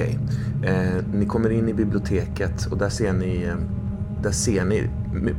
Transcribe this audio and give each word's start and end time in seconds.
Okej. 0.00 0.18
Eh, 0.62 1.04
ni 1.12 1.26
kommer 1.26 1.50
in 1.50 1.68
i 1.68 1.74
biblioteket 1.74 2.66
och 2.66 2.78
där 2.78 2.88
ser 2.88 3.12
ni, 3.12 3.42
eh, 3.42 3.54
där 4.22 4.30
ser 4.30 4.64
ni 4.64 4.90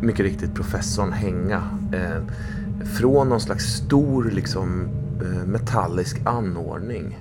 mycket 0.01 0.19
riktigt 0.19 0.53
professorn 0.53 1.11
hänga 1.11 1.63
eh, 1.93 2.21
från 2.85 3.29
någon 3.29 3.41
slags 3.41 3.65
stor 3.65 4.23
liksom, 4.23 4.87
eh, 5.21 5.45
metallisk 5.45 6.21
anordning. 6.25 7.19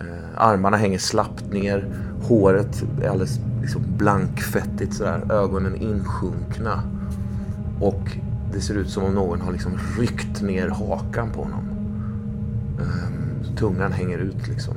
Eh, 0.00 0.28
armarna 0.36 0.76
hänger 0.76 0.98
slappt 0.98 1.52
ner, 1.52 1.88
håret 2.22 2.84
är 3.02 3.08
alldeles 3.08 3.40
liksom 3.62 3.82
blankfettigt 3.96 4.94
sådär, 4.94 5.32
ögonen 5.32 5.76
insjunkna. 5.76 6.82
Och 7.80 8.16
det 8.52 8.60
ser 8.60 8.74
ut 8.74 8.90
som 8.90 9.04
om 9.04 9.14
någon 9.14 9.40
har 9.40 9.52
liksom 9.52 9.72
ryckt 9.98 10.42
ner 10.42 10.68
hakan 10.68 11.30
på 11.30 11.42
honom. 11.42 11.64
Ehm, 12.80 13.56
tungan 13.56 13.92
hänger 13.92 14.18
ut 14.18 14.48
liksom. 14.48 14.74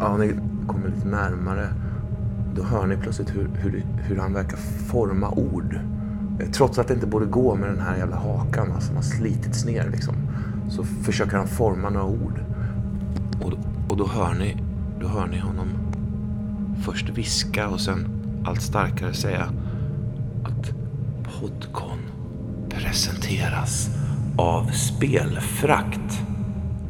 Ja, 0.00 0.16
ni 0.16 0.34
kommer 0.66 0.88
lite 0.88 1.08
närmare. 1.08 1.68
Då 2.54 2.62
hör 2.62 2.86
ni 2.86 2.96
plötsligt 2.96 3.34
hur, 3.34 3.50
hur, 3.54 3.84
hur 4.02 4.16
han 4.16 4.32
verkar 4.32 4.56
forma 4.86 5.30
ord. 5.30 5.80
Eh, 6.40 6.50
trots 6.50 6.78
att 6.78 6.88
det 6.88 6.94
inte 6.94 7.06
borde 7.06 7.26
gå 7.26 7.54
med 7.54 7.68
den 7.68 7.80
här 7.80 7.96
jävla 7.96 8.16
hakan 8.16 8.72
alltså, 8.72 8.74
va, 8.74 8.80
som 8.80 8.96
har 8.96 9.02
slitits 9.02 9.64
ner 9.64 9.90
liksom. 9.90 10.14
Så 10.68 10.84
försöker 10.84 11.36
han 11.36 11.48
forma 11.48 11.90
några 11.90 12.06
ord. 12.06 12.40
Och, 13.42 13.52
och 13.90 13.96
då 13.96 14.06
hör 14.06 14.34
ni, 14.34 14.62
då 15.00 15.08
hör 15.08 15.26
ni 15.26 15.38
honom 15.38 15.68
först 16.84 17.08
viska 17.08 17.68
och 17.68 17.80
sen 17.80 18.06
allt 18.44 18.62
starkare 18.62 19.14
säga 19.14 19.44
att 20.44 20.72
Podcon 21.24 21.98
presenteras 22.68 23.90
av 24.36 24.70
Spelfrakt. 24.70 26.29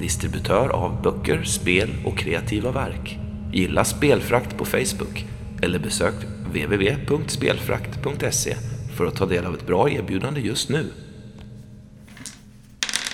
Distributör 0.00 0.68
av 0.68 1.02
böcker, 1.02 1.42
spel 1.42 1.90
och 2.04 2.18
kreativa 2.18 2.72
verk. 2.72 3.18
Gilla 3.52 3.84
Spelfrakt 3.84 4.56
på 4.56 4.64
Facebook 4.64 5.26
eller 5.62 5.78
besök 5.78 6.14
www.spelfrakt.se 6.46 8.56
för 8.96 9.06
att 9.06 9.16
ta 9.16 9.26
del 9.26 9.46
av 9.46 9.54
ett 9.54 9.66
bra 9.66 9.90
erbjudande 9.90 10.40
just 10.40 10.68
nu. 10.68 10.86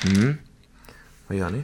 Mm. 0.05 0.35
Vad 1.27 1.39
gör 1.39 1.51
ni? 1.51 1.63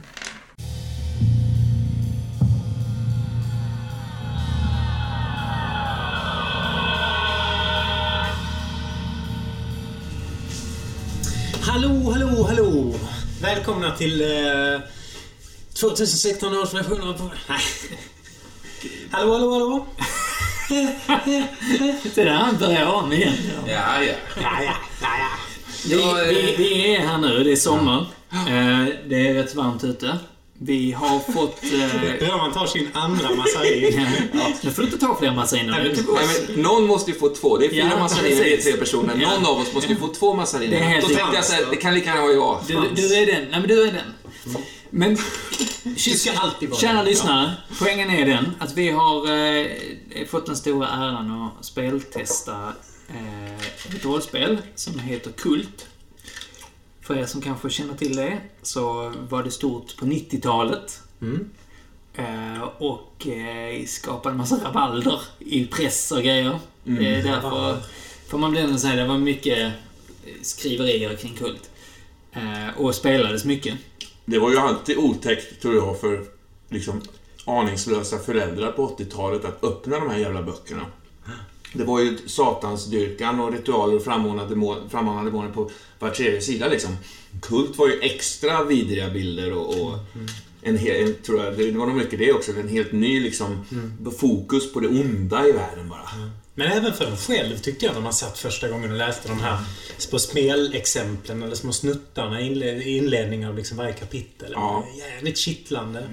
Hallå, 11.61 12.11
hallå, 12.11 12.47
hallå! 12.49 12.93
Välkomna 13.41 13.95
till 13.95 14.21
eh, 14.21 14.27
2016 15.83 16.57
års 16.57 16.73
version 16.73 17.01
av... 17.01 17.31
Nej. 17.49 17.59
Hallå, 19.11 19.31
hallå, 19.33 19.51
hallå! 19.51 19.85
Det 22.15 22.23
där 22.23 22.29
han 22.31 22.57
börjar 22.57 22.85
om 22.85 23.13
igen. 23.13 23.33
Ja, 23.67 23.73
ja. 24.03 24.03
Ja, 24.03 24.13
ja, 24.41 24.73
ja, 25.01 25.07
ja. 25.19 25.29
Vi, 25.85 25.95
Ja, 26.01 26.13
vi, 26.29 26.51
eh, 26.53 26.57
vi 26.57 26.95
är 26.95 26.99
här 26.99 27.17
nu, 27.17 27.43
det 27.43 27.51
är 27.51 27.55
sommar. 27.55 28.05
Eh, 28.31 28.85
Det 29.09 29.27
är 29.27 29.33
rätt 29.33 29.55
varmt 29.55 29.83
ute. 29.83 30.17
Vi 30.59 30.91
har 30.91 31.19
fått... 31.33 31.63
eh, 31.63 32.27
Bra, 32.27 32.37
man 32.37 32.51
tar 32.53 32.65
sin 32.65 32.89
andra 32.93 33.29
massarin. 33.35 34.07
ja, 34.33 34.47
nu 34.61 34.71
får 34.71 34.81
du 34.81 34.87
inte 34.87 34.99
ta 35.05 35.15
fler 35.19 35.31
massiner. 35.31 35.95
Tog 35.95 36.15
Nej, 36.15 36.27
men 36.49 36.61
någon 36.61 36.87
måste 36.87 37.11
ju 37.11 37.17
få 37.17 37.29
två. 37.29 37.57
Det 37.57 37.65
är 37.65 37.69
fyra 37.69 37.89
Ja, 37.91 37.99
massariner, 37.99 38.43
vi 38.43 38.53
är 38.53 38.55
precis. 38.57 38.71
tre 38.71 38.79
personer. 38.79 39.13
Ja. 39.21 39.29
Någon 39.33 39.45
av 39.45 39.57
oss 39.61 39.73
måste 39.73 39.89
ju 39.93 39.95
få 39.99 40.07
två 40.07 40.33
massariner. 40.33 40.71
Det 40.77 40.83
är 40.83 40.87
helt 40.89 41.01
Då 41.01 41.07
tänkte 41.07 41.23
sant. 41.23 41.35
jag 41.35 41.45
såhär, 41.45 41.65
det 41.71 41.75
kan 41.77 41.93
lika 41.93 42.09
gärna 42.09 42.21
vara 42.21 42.33
jag. 42.33 42.59
Du, 42.67 42.73
du 43.01 43.15
är 43.15 43.25
den. 43.25 43.41
Nej, 43.51 43.59
men 43.59 43.67
du 43.67 43.81
är 43.87 43.91
den. 43.91 44.13
Men... 44.95 45.17
Du 45.83 45.95
ska 45.95 46.31
alltid 46.31 46.69
vara 46.69 46.79
Kära 46.79 47.03
lyssnare, 47.03 47.53
poängen 47.79 48.09
är 48.09 48.25
den 48.25 48.45
att 48.59 48.77
vi 48.77 48.89
har 48.89 49.31
eh, 49.31 49.67
fått 50.27 50.45
den 50.45 50.55
stora 50.55 50.87
äran 50.87 51.31
att 51.59 51.65
speltesta 51.65 52.73
eh, 53.09 53.95
ett 53.95 54.05
rollspel 54.05 54.57
som 54.75 54.99
heter 54.99 55.31
Kult. 55.31 55.87
För 57.01 57.17
er 57.17 57.25
som 57.25 57.41
kanske 57.41 57.69
känner 57.69 57.93
till 57.93 58.15
det 58.15 58.37
så 58.61 59.13
var 59.29 59.43
det 59.43 59.51
stort 59.51 59.97
på 59.97 60.05
90-talet. 60.05 61.01
Eh, 62.13 62.61
och 62.77 63.27
eh, 63.27 63.85
skapade 63.85 64.33
en 64.33 64.37
massa 64.37 64.63
rabalder 64.63 65.21
i 65.39 65.65
press 65.65 66.11
och 66.11 66.23
grejer. 66.23 66.59
Det 66.83 67.15
är 67.15 67.23
därför, 67.23 67.77
får 68.27 68.37
man 68.37 68.53
väl 68.53 68.65
ändå 68.65 68.77
säga, 68.77 68.95
det 68.95 69.05
var 69.05 69.17
mycket 69.17 69.73
skriverier 70.41 71.15
kring 71.15 71.33
Kult. 71.33 71.69
Eh, 72.33 72.77
och 72.77 72.95
spelades 72.95 73.45
mycket. 73.45 73.77
Det 74.25 74.39
var 74.39 74.51
ju 74.51 74.57
alltid 74.57 74.97
otäckt, 74.97 75.61
tror 75.61 75.75
jag, 75.75 75.99
för 75.99 76.23
liksom 76.69 77.01
aningslösa 77.45 78.19
föräldrar 78.19 78.71
på 78.71 78.87
80-talet 78.87 79.45
att 79.45 79.63
öppna 79.63 79.99
de 79.99 80.09
här 80.09 80.17
jävla 80.17 80.43
böckerna. 80.43 80.85
Det 81.73 81.83
var 81.83 81.99
ju 81.99 82.17
satansdyrkan 82.25 83.39
och 83.39 83.51
ritualer 83.51 83.95
och 83.95 84.03
frammanade 84.03 85.29
demoner 85.29 85.51
på 85.51 85.69
var 85.99 86.09
tredje 86.09 86.41
sida 86.41 86.67
liksom. 86.67 86.95
Kult 87.41 87.77
var 87.77 87.87
ju 87.87 87.99
extra 87.99 88.63
vidriga 88.63 89.09
bilder 89.09 89.53
och, 89.53 89.81
och 89.81 89.99
en 90.61 90.77
hel, 90.77 91.07
en, 91.07 91.15
tror 91.15 91.43
jag, 91.43 91.57
det 91.57 91.71
var 91.71 91.85
nog 91.85 91.95
mycket 91.95 92.19
det 92.19 92.33
också, 92.33 92.51
en 92.51 92.67
helt 92.67 92.91
ny 92.91 93.19
liksom 93.19 93.65
fokus 94.17 94.73
på 94.73 94.79
det 94.79 94.87
onda 94.87 95.47
i 95.47 95.51
världen 95.51 95.89
bara. 95.89 96.09
Men 96.55 96.71
även 96.71 96.93
för 96.93 97.05
en 97.05 97.17
själv 97.17 97.57
tyckte 97.57 97.85
jag 97.85 97.93
när 97.95 98.01
man 98.01 98.13
satt 98.13 98.37
första 98.37 98.69
gången 98.69 98.91
och 98.91 98.97
läste 98.97 99.27
de 99.27 99.39
här 99.39 99.57
små 99.97 100.19
spelexemplen 100.19 101.43
eller 101.43 101.55
små 101.55 101.71
snuttarna 101.71 102.41
i 102.41 102.49
inle- 102.49 102.81
i 102.81 102.97
inledningen 102.97 103.49
av 103.49 103.55
liksom 103.57 103.77
varje 103.77 103.93
kapitel. 103.93 104.51
Ja. 104.55 104.85
Jävligt 104.97 105.37
kittlande. 105.37 106.09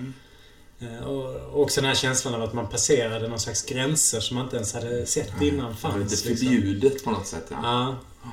Eh, 0.80 1.06
Och 1.08 1.62
också 1.62 1.80
den 1.80 1.88
här 1.88 1.94
känslan 1.96 2.34
av 2.34 2.42
att 2.42 2.54
man 2.54 2.68
passerade 2.68 3.28
någon 3.28 3.40
slags 3.40 3.62
gränser 3.66 4.20
som 4.20 4.34
man 4.36 4.44
inte 4.44 4.56
ens 4.56 4.74
hade 4.74 5.06
sett 5.06 5.42
innan 5.42 5.56
Det 5.56 5.62
var 5.62 5.74
fanns. 5.74 6.10
lite 6.12 6.28
liksom. 6.30 6.48
förbjudet 6.48 7.04
på 7.04 7.10
något 7.10 7.26
sätt. 7.26 7.46
Ja. 7.50 7.96
Ja. 8.22 8.28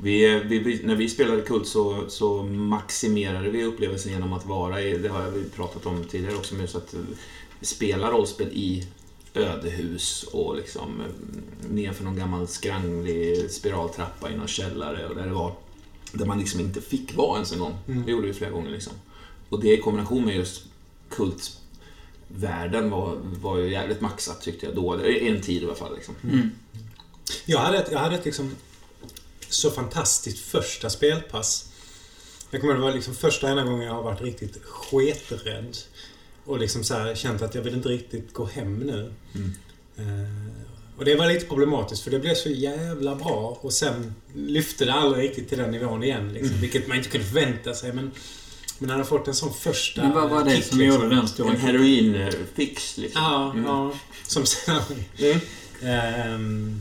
Vi, 0.00 0.40
vi, 0.44 0.80
när 0.84 0.94
vi 0.94 1.08
spelade 1.08 1.42
Kult 1.42 1.68
så, 1.68 2.04
så 2.08 2.42
maximerade 2.42 3.50
vi 3.50 3.64
upplevelsen 3.64 4.12
genom 4.12 4.32
att 4.32 4.46
vara 4.46 4.82
i, 4.82 4.98
det 4.98 5.08
har 5.08 5.30
vi 5.30 5.44
pratat 5.44 5.86
om 5.86 6.04
tidigare 6.04 6.34
också, 6.36 6.54
just 6.54 6.74
att 6.76 6.94
eh, 6.94 7.00
spela 7.62 8.10
rollspel 8.10 8.48
i 8.52 8.86
ödehus 9.38 10.22
och 10.22 10.56
liksom 10.56 11.00
eh, 11.00 11.06
nerför 11.70 12.04
någon 12.04 12.16
gammal 12.16 12.48
skranglig 12.48 13.50
spiraltrappa 13.50 14.30
i 14.30 14.36
någon 14.36 14.48
källare 14.48 15.06
och 15.06 15.14
där 15.14 15.26
det 15.26 15.32
var 15.32 15.54
där 16.12 16.26
man 16.26 16.38
liksom 16.38 16.60
inte 16.60 16.80
fick 16.80 17.16
vara 17.16 17.34
ens 17.34 17.52
en 17.52 17.58
gång. 17.58 17.78
Det 17.86 18.10
gjorde 18.10 18.26
vi 18.26 18.32
flera 18.32 18.50
gånger 18.50 18.70
liksom. 18.70 18.92
Och 19.48 19.60
det 19.60 19.72
i 19.72 19.80
kombination 19.80 20.24
med 20.24 20.36
just 20.36 20.62
kultvärlden 21.08 22.90
var, 22.90 23.16
var 23.22 23.58
ju 23.58 23.70
jävligt 23.70 24.00
maxat 24.00 24.42
tyckte 24.42 24.66
jag 24.66 24.74
då. 24.74 24.94
En 24.94 25.40
tid 25.40 25.62
i 25.62 25.64
alla 25.64 25.74
fall 25.74 25.94
liksom. 25.94 26.14
Jag 27.44 27.58
hade 27.58 27.78
ett, 27.78 27.88
jag 27.92 27.98
hade 27.98 28.14
ett 28.14 28.24
liksom 28.24 28.56
så 29.48 29.70
fantastiskt 29.70 30.38
första 30.38 30.90
spelpass. 30.90 31.72
Jag 32.50 32.60
kommer 32.60 32.74
ihåg 32.74 32.82
det 32.82 32.86
var 32.86 32.94
liksom 32.94 33.14
första 33.14 33.48
enda 33.48 33.62
gången 33.62 33.86
jag 33.86 33.94
har 33.94 34.02
varit 34.02 34.20
riktigt 34.20 34.64
sketrädd. 34.64 35.76
Och 36.48 36.58
liksom 36.58 36.84
så 36.84 36.94
här, 36.94 37.14
känt 37.14 37.42
att 37.42 37.54
jag 37.54 37.62
vill 37.62 37.74
inte 37.74 37.88
riktigt 37.88 38.32
gå 38.32 38.44
hem 38.44 38.78
nu. 38.78 39.12
Eh, 39.96 40.04
och 40.98 41.04
det 41.04 41.14
var 41.14 41.26
lite 41.26 41.46
problematiskt 41.46 42.02
för 42.02 42.10
det 42.10 42.18
blev 42.18 42.34
så 42.34 42.48
jävla 42.48 43.14
bra 43.14 43.58
och 43.60 43.72
sen 43.72 44.14
lyfte 44.34 44.84
det 44.84 44.92
aldrig 44.92 45.24
riktigt 45.24 45.48
till 45.48 45.58
den 45.58 45.70
nivån 45.70 46.02
igen. 46.02 46.32
Liksom, 46.32 46.60
Vilket 46.60 46.88
man 46.88 46.96
inte 46.96 47.08
kunde 47.08 47.26
förvänta 47.26 47.74
sig. 47.74 47.92
Men, 47.92 48.10
men 48.78 48.90
han 48.90 48.98
har 48.98 49.06
fått 49.06 49.28
en 49.28 49.34
sån 49.34 49.54
första 49.54 50.02
Men 50.02 50.12
vad 50.14 50.30
var 50.30 50.44
det 50.44 50.56
kick, 50.56 50.64
som 50.64 50.78
liksom. 50.78 51.02
gjorde 51.02 51.16
den 51.16 51.28
stora 51.28 51.50
En 51.50 51.60
heroinfix 51.60 52.98
liksom. 52.98 53.22
Ja, 53.22 53.54
ja. 53.66 53.92
Som 54.26 54.46
sen... 54.46 54.80
Mm. 55.18 55.40
Ehm, 55.82 56.80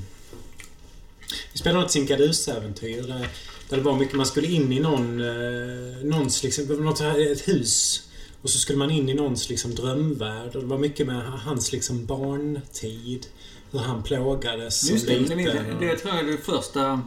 vi 1.54 1.60
spelade 1.60 1.82
något 1.82 1.92
Sinkadus-äventyr 1.92 3.02
där, 3.02 3.28
där 3.70 3.78
det 3.78 3.84
var 3.84 3.96
mycket... 3.96 4.16
Man 4.16 4.26
skulle 4.26 4.48
in 4.48 4.74
i 4.74 4.80
någon... 4.80 5.22
Eh, 5.22 6.04
någons 6.04 6.44
liksom... 6.44 6.66
Något, 6.66 7.02
ett 7.02 7.48
hus. 7.48 8.07
Och 8.48 8.52
så 8.52 8.60
skulle 8.60 8.78
man 8.78 8.92
in 8.92 9.10
i 9.10 9.14
någons 9.14 9.50
liksom 9.50 9.76
drömvärld. 9.76 10.56
Och 10.56 10.62
det 10.62 10.68
var 10.68 10.78
mycket 10.78 11.08
med 11.08 11.22
hans 11.32 11.72
liksom 11.72 12.06
barntid. 12.06 13.28
Hur 13.72 13.80
han 13.80 14.04
plågades 14.04 14.90
Just 14.90 15.08
det, 15.08 15.20
liten. 15.20 15.38
det, 15.38 15.78
det, 15.80 15.98
tror 15.98 16.14
jag 16.16 16.24
är 16.24 16.32
det 16.32 16.38
första, 16.38 17.02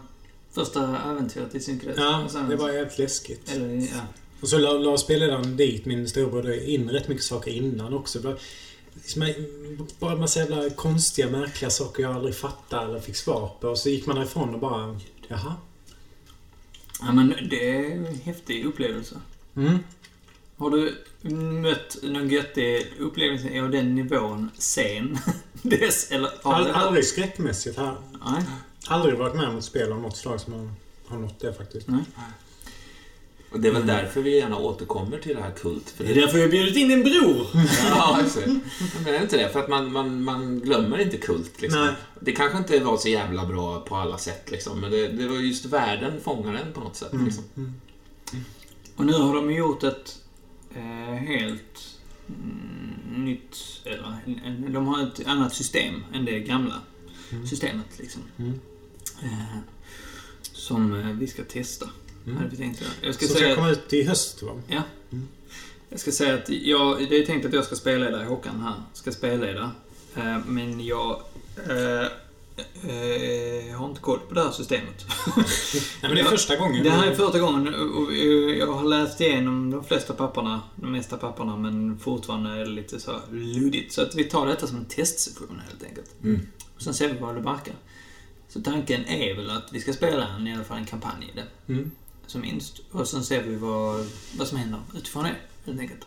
första 0.53 0.99
äventyret 1.11 1.55
i 1.55 1.61
Synkrets. 1.61 1.99
Ja, 1.99 2.29
det 2.49 2.57
var 2.57 2.73
jävligt 2.73 2.99
läskigt. 2.99 3.51
Eller, 3.53 3.75
ja. 3.75 4.01
Och 4.41 4.49
så 4.49 4.59
la, 4.59 4.73
la 4.73 4.99
spelledaren 4.99 5.57
dit, 5.57 5.87
min 5.87 6.09
storebror, 6.09 6.53
in 6.53 6.91
rätt 6.91 7.09
mycket 7.09 7.25
saker 7.25 7.51
innan 7.51 7.95
också. 7.95 8.37
Liksom, 8.95 9.35
bara 9.99 10.17
massa 10.17 10.41
jävla 10.41 10.71
konstiga, 10.71 11.31
märkliga 11.31 11.71
saker 11.71 12.03
jag 12.03 12.15
aldrig 12.17 12.35
fattade 12.35 12.91
eller 12.91 13.01
fick 13.01 13.17
svar 13.17 13.57
på. 13.61 13.69
Och 13.69 13.79
så 13.79 13.89
gick 13.89 14.07
man 14.07 14.17
därifrån 14.17 14.55
och 14.55 14.61
bara... 14.61 15.01
Jaha? 15.29 15.55
ja, 17.01 17.13
men 17.13 17.35
det 17.51 17.77
är 17.77 17.91
en 17.91 18.21
häftig 18.25 18.65
upplevelse. 18.65 19.17
Mm. 19.57 19.79
Har 20.61 20.71
du 20.71 20.95
mött 21.63 21.97
någon 22.03 22.29
göttig 22.29 22.93
upplevelse 22.99 23.63
av 23.63 23.71
den 23.71 23.95
nivån 23.95 24.51
sen 24.59 25.19
dess? 25.63 26.11
Eller 26.11 26.31
har 26.43 26.55
All, 26.55 26.65
du- 26.65 26.71
aldrig 26.71 27.05
skräckmässigt. 27.05 27.77
Har, 27.79 27.97
Nej. 28.27 28.43
aldrig 28.87 29.19
varit 29.19 29.35
med 29.35 29.49
om 29.49 29.59
ett 29.59 29.65
spel 29.65 29.93
av 29.93 30.01
något 30.01 30.17
slag 30.17 30.41
som 30.41 30.53
har, 30.53 30.69
har 31.07 31.19
nått 31.19 31.41
det 31.41 31.53
faktiskt. 31.55 31.89
Nej. 31.89 32.05
Och 33.53 33.61
det 33.61 33.69
är 33.69 33.73
väl 33.73 33.87
därför 33.87 34.23
vi 34.23 34.37
gärna 34.39 34.59
återkommer 34.59 35.19
till 35.19 35.37
det 35.37 35.43
här 35.43 35.51
kult. 35.51 35.91
För 35.91 36.05
Det 36.05 36.11
är 36.11 36.15
därför 36.15 36.39
jag 36.39 36.45
har 36.47 36.51
bjudit 36.51 36.77
in 36.77 36.89
din 36.89 37.03
bror. 37.03 37.47
Ja, 37.91 38.19
exakt. 38.25 38.47
Men 38.47 39.07
är 39.07 39.13
det 39.13 39.23
inte 39.23 39.37
det? 39.37 39.49
För 39.49 39.61
att 39.61 39.69
man, 39.69 39.93
man, 39.93 40.25
man 40.25 40.61
glömmer 40.61 40.99
inte 40.99 41.17
kult. 41.17 41.61
Liksom. 41.63 41.81
Nej. 41.85 41.95
Det 42.21 42.33
kanske 42.33 42.59
inte 42.59 42.79
var 42.81 42.97
så 42.97 43.09
jävla 43.09 43.47
bra 43.47 43.81
på 43.81 43.97
alla 43.97 44.19
sätt, 44.19 44.51
liksom, 44.51 44.81
men 44.81 44.91
det, 44.91 45.09
det 45.09 45.29
var 45.29 45.37
just 45.37 45.65
världen 45.65 46.21
fångar 46.21 46.53
den 46.53 46.73
på 46.73 46.81
något 46.81 46.97
sätt. 46.97 47.13
Liksom. 47.25 47.45
Och 48.97 49.07
nu 49.07 49.13
har 49.13 49.35
de 49.35 49.53
gjort 49.53 49.85
ett 49.85 50.17
eh, 50.75 51.15
helt 51.15 51.99
mm, 52.29 53.25
nytt... 53.25 53.57
Eller, 53.85 54.17
en, 54.45 54.73
de 54.73 54.87
har 54.87 55.03
ett 55.03 55.27
annat 55.27 55.55
system 55.55 56.05
än 56.15 56.25
det 56.25 56.41
gamla 56.41 56.81
systemet. 57.49 57.99
Liksom. 57.99 58.23
Eh, 59.23 59.59
som 60.43 61.01
eh, 61.01 61.07
vi 61.07 61.27
ska 61.27 61.45
testa. 61.45 61.91
Hade 62.25 62.49
vi 62.49 62.57
tänkt. 62.57 62.83
Jag 63.03 63.15
ska 63.15 63.27
Som 63.27 63.37
säga... 63.37 63.47
ska 63.47 63.55
komma 63.55 63.71
ut 63.71 63.93
i 63.93 64.03
höst, 64.03 64.43
va? 64.43 64.63
Ja. 64.69 64.83
Jag 65.89 66.01
ska 66.01 66.13
säga 66.13 66.35
att 66.35 66.49
jag, 66.49 67.09
det 67.09 67.17
är 67.19 67.27
tänkt 67.27 67.47
att 67.47 67.53
jag 67.53 67.65
ska 67.65 67.77
spelleda 67.77 68.25
Håkan 68.25 68.61
här. 68.61 68.75
Ska 68.93 69.13
spelleda. 69.13 69.71
Eh, 70.17 70.39
Men 70.47 70.87
jag 70.87 71.23
eh, 72.89 73.71
eh, 73.71 73.77
har 73.77 73.89
inte 73.89 74.01
koll 74.01 74.19
på 74.29 74.35
det 74.35 74.43
här 74.43 74.51
systemet. 74.51 75.07
Nej, 75.37 75.85
men 76.03 76.15
det 76.15 76.21
är 76.21 76.25
första 76.25 76.57
gången. 76.57 76.85
Det 76.85 76.91
här 76.91 77.07
är 77.07 77.15
första 77.15 77.39
gången 77.39 77.75
och 77.75 78.13
jag 78.59 78.67
har 78.67 78.85
läst 78.85 79.21
igenom 79.21 79.71
de 79.71 79.85
flesta 79.85 80.15
papperna, 80.15 80.63
de 80.77 80.93
mesta 80.93 81.17
papperna, 81.17 81.57
men 81.57 81.99
fortfarande 81.99 82.51
är 82.51 82.59
det 82.59 82.71
lite 82.71 83.01
så 83.01 83.21
luddigt. 83.31 83.93
Så 83.93 84.03
att 84.03 84.15
vi 84.15 84.25
tar 84.25 84.47
detta 84.47 84.67
som 84.67 84.77
en 84.77 84.85
testsession 84.85 85.63
helt 85.69 85.83
enkelt. 85.85 86.11
Mm. 86.23 86.47
Och 86.77 86.83
sen 86.83 86.95
ser 86.95 87.09
vi 87.09 87.19
vad 87.19 87.35
det 87.35 87.41
barkar. 87.41 87.75
Så 88.49 88.61
tanken 88.61 89.07
är 89.07 89.35
väl 89.35 89.51
att 89.51 89.73
vi 89.73 89.81
ska 89.81 89.93
spela 89.93 90.29
en, 90.29 90.47
i 90.47 90.55
alla 90.55 90.65
fall 90.65 90.79
en 90.79 90.87
kampanj 90.87 91.31
i 91.33 91.37
det. 91.37 91.73
Mm. 91.73 91.91
Som 92.27 92.41
minst. 92.41 92.81
Och 92.91 93.09
sen 93.09 93.25
ser 93.25 93.43
vi 93.43 93.57
vad, 93.57 94.07
vad 94.39 94.47
som 94.47 94.59
händer 94.59 94.81
utifrån 94.97 95.25
det, 95.25 95.35
helt 95.67 95.81
enkelt. 95.81 96.07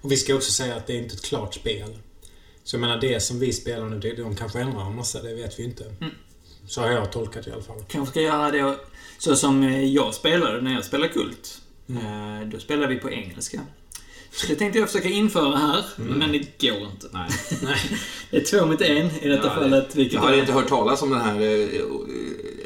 Och 0.00 0.12
vi 0.12 0.16
ska 0.16 0.34
också 0.34 0.52
säga 0.52 0.76
att 0.76 0.86
det 0.86 0.92
är 0.92 1.02
inte 1.02 1.14
ett 1.14 1.24
klart 1.24 1.54
spel. 1.54 1.98
Så 2.64 2.76
jag 2.76 2.80
menar, 2.80 3.00
det 3.00 3.20
som 3.20 3.38
vi 3.38 3.52
spelar 3.52 3.88
nu, 3.88 3.98
det, 3.98 4.12
de 4.22 4.36
kanske 4.36 4.60
ändrar 4.60 4.86
en 4.86 4.96
massa, 4.96 5.22
det 5.22 5.34
vet 5.34 5.58
vi 5.58 5.64
inte. 5.64 5.84
Mm. 5.84 6.14
Så 6.66 6.80
har 6.80 6.88
jag 6.90 7.12
tolkat 7.12 7.44
det 7.44 7.50
i 7.50 7.52
alla 7.54 7.62
fall. 7.62 7.84
Kanske 7.88 8.10
ska 8.12 8.20
göra 8.20 8.50
det 8.50 8.76
så 9.18 9.36
som 9.36 9.62
jag 9.92 10.14
spelade 10.14 10.60
när 10.60 10.74
jag 10.74 10.84
spelade 10.84 11.12
Kult. 11.12 11.60
Eh, 11.88 12.48
Då 12.48 12.58
spelade 12.58 12.94
vi 12.94 13.00
på 13.00 13.10
engelska. 13.10 13.60
Så 14.32 14.46
det 14.46 14.54
tänkte 14.56 14.78
jag 14.78 14.88
försöka 14.88 15.08
införa 15.08 15.56
här, 15.56 15.84
men 15.96 16.32
det 16.32 16.38
går 16.68 16.90
inte. 16.90 17.08
Nej. 17.12 17.28
Det 18.30 18.36
är 18.36 18.44
två 18.44 18.66
mot 18.66 18.80
en 18.80 19.06
i 19.22 19.28
detta 19.28 19.46
Ja, 19.46 19.54
fallet. 19.54 19.96
Vilket 19.96 20.14
Jag 20.14 20.20
hade 20.20 20.36
är- 20.36 20.40
inte 20.40 20.52
hört 20.52 20.68
talas 20.68 21.02
om 21.02 21.10
den 21.10 21.20
här, 21.20 21.40
eh, 21.40 21.80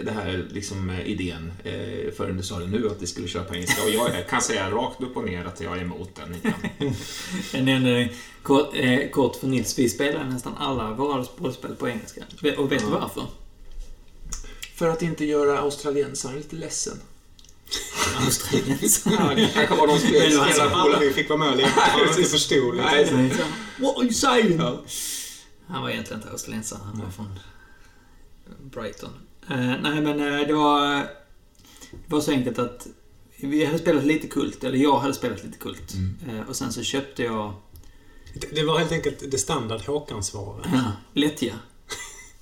den 0.05 0.15
här 0.17 0.47
liksom, 0.51 0.91
eh, 0.91 1.07
idén 1.09 1.53
eh, 1.65 2.13
förrän 2.17 2.37
du 2.37 2.43
sa 2.43 2.59
det 2.59 2.67
nu, 2.67 2.87
att 2.91 3.03
vi 3.03 3.07
skulle 3.07 3.29
köra 3.29 3.45
på 3.45 3.55
engelska. 3.55 3.83
Och 3.83 3.91
jag 3.91 4.29
kan 4.29 4.43
säga 4.43 4.71
rakt 4.71 5.03
upp 5.03 5.17
och 5.17 5.25
ner 5.25 5.45
att 5.45 5.61
jag 5.61 5.77
är 5.79 5.83
emot 5.83 6.11
den 6.15 6.35
idén. 7.53 8.09
Kort, 8.49 8.71
eh, 8.75 9.11
kort 9.11 9.37
för 9.37 9.47
Nils. 9.47 9.79
Vi 9.79 9.89
spelar 9.89 10.25
nästan 10.25 10.55
alla 10.59 10.91
våra 10.93 11.25
rollspel 11.39 11.75
på 11.75 11.89
engelska. 11.89 12.21
Och 12.59 12.73
vet 12.73 12.81
du 12.81 12.87
varför? 12.87 13.27
För 14.75 14.89
att 14.89 15.03
inte 15.03 15.25
göra 15.25 15.59
australiensaren 15.59 16.37
lite 16.37 16.57
ledsen. 16.57 17.01
Australiensare. 18.25 19.15
Ja, 19.19 19.35
det 19.35 19.51
kanske 19.55 19.75
var 19.77 19.87
de 19.87 19.99
spel- 19.99 20.13
Men 20.31 20.39
han 20.39 20.47
som 20.49 20.53
spelarna 20.55 20.77
aldrig 20.77 21.15
fick 21.15 21.29
vara 21.29 21.39
med 21.39 21.49
och 21.51 21.57
leka, 21.57 21.71
han 21.77 22.01
inte 22.01 22.15
precis. 22.15 22.33
förstod. 22.33 22.77
What 22.77 22.87
are 23.97 24.03
you 24.05 24.13
saying? 24.13 24.59
Ja. 24.61 24.83
Han 25.67 25.83
var 25.83 25.91
egentligen 25.91 26.21
inte 26.23 26.33
australiensare, 26.33 26.81
han 26.85 26.99
var 27.01 27.11
från 27.11 27.39
Brighton. 28.71 29.11
Eh, 29.51 29.57
nej, 29.83 30.01
men 30.01 30.21
eh, 30.41 30.47
det 30.47 30.53
var... 30.53 30.97
Det 31.91 32.15
var 32.15 32.21
så 32.21 32.31
enkelt 32.31 32.59
att 32.59 32.87
vi 33.37 33.65
hade 33.65 33.79
spelat 33.79 34.05
lite 34.05 34.27
kult, 34.29 34.65
eller 34.65 34.79
jag 34.79 34.99
hade 34.99 35.15
spelat 35.15 35.45
lite 35.45 35.59
kult. 35.59 35.95
Eh, 36.29 36.49
och 36.49 36.57
sen 36.57 36.73
så 36.73 36.83
köpte 36.83 37.23
jag 37.23 37.55
Det- 38.35 38.55
Det 38.55 38.65
var 38.65 38.79
helt 38.79 38.93
enkelt 38.93 39.31
det 39.31 39.39
standard 39.39 39.81
Håkan-svaret. 39.87 40.67
Ja, 40.73 40.93
lättja. 41.15 41.55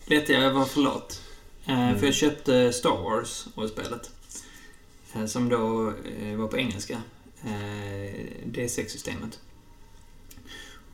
Lättja, 0.06 0.40
jag 0.40 0.52
var 0.52 0.64
för 0.64 0.80
lat. 0.80 1.20
Eh, 1.66 1.96
För 1.96 2.06
jag 2.06 2.14
köpte 2.14 2.72
Star 2.72 3.02
Wars, 3.02 3.46
spelet 3.70 4.10
eh, 5.14 5.26
Som 5.26 5.48
då 5.48 5.92
eh, 6.22 6.36
var 6.36 6.48
på 6.48 6.58
engelska. 6.58 7.02
Eh, 7.44 8.24
D6-systemet. 8.44 9.38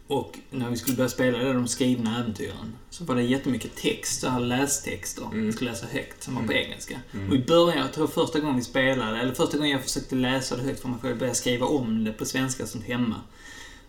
Och 0.07 0.39
när 0.51 0.71
vi 0.71 0.77
skulle 0.77 0.97
börja 0.97 1.09
spela 1.09 1.39
det, 1.39 1.53
de 1.53 1.69
skrivna 1.69 2.19
äventyren, 2.21 2.77
så 2.91 3.05
var 3.05 3.15
det 3.15 3.23
jättemycket 3.23 3.77
text, 3.77 4.21
så 4.21 4.29
här 4.29 4.41
lästexter. 4.41 5.25
Mm. 5.25 5.47
Vi 5.47 5.53
skulle 5.53 5.71
läsa 5.71 5.87
högt, 5.87 6.23
som 6.23 6.35
var 6.35 6.43
på 6.43 6.53
engelska. 6.53 7.01
Och 7.29 7.35
i 7.37 7.39
början, 7.39 7.79
jag 7.79 7.93
tror 7.93 8.07
första 8.07 8.41
gången 8.41 8.57
vi 8.57 8.63
spelade, 8.63 9.21
eller 9.21 9.35
första 9.35 9.57
gången 9.57 9.73
jag 9.73 9.83
försökte 9.83 10.15
läsa 10.15 10.57
det 10.57 10.63
högt 10.63 10.81
för 10.81 10.89
mig 10.89 10.99
själv, 11.03 11.19
började 11.19 11.37
skriva 11.39 11.67
om 11.67 12.05
det 12.05 12.13
på 12.13 12.25
svenska 12.25 12.67
sånt 12.67 12.85
hemma. 12.85 13.21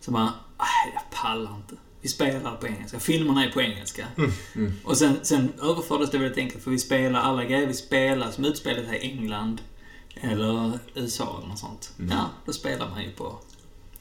Så 0.06 0.12
bara, 0.12 0.34
"Aj, 0.58 0.92
jag 0.94 1.04
pallar 1.22 1.56
inte. 1.56 1.76
Vi 2.02 2.10
spelar 2.10 2.56
på 2.56 2.68
engelska. 2.68 3.00
Filmerna 3.00 3.46
är 3.46 3.50
på 3.52 3.62
engelska. 3.62 4.08
Och 4.84 4.98
sen, 4.98 5.16
sen 5.22 5.54
överfördes 5.62 6.10
det 6.12 6.18
väldigt 6.18 6.38
enkelt, 6.38 6.64
för 6.64 6.72
vi 6.72 6.80
spelar 6.80 7.20
alla 7.20 7.46
grejer 7.46 7.68
vi 7.68 7.74
spelar 7.74 8.32
som 8.32 8.46
utspelar 8.46 8.84
sig 8.84 8.98
i 8.98 9.12
England 9.12 9.62
eller 10.22 10.80
USA 10.96 11.36
eller 11.40 11.48
något 11.50 11.60
sånt. 11.60 11.92
Ja, 12.10 12.30
då 12.46 12.54
spelar 12.54 12.90
man 12.90 13.04
ju 13.04 13.12
på 13.12 13.40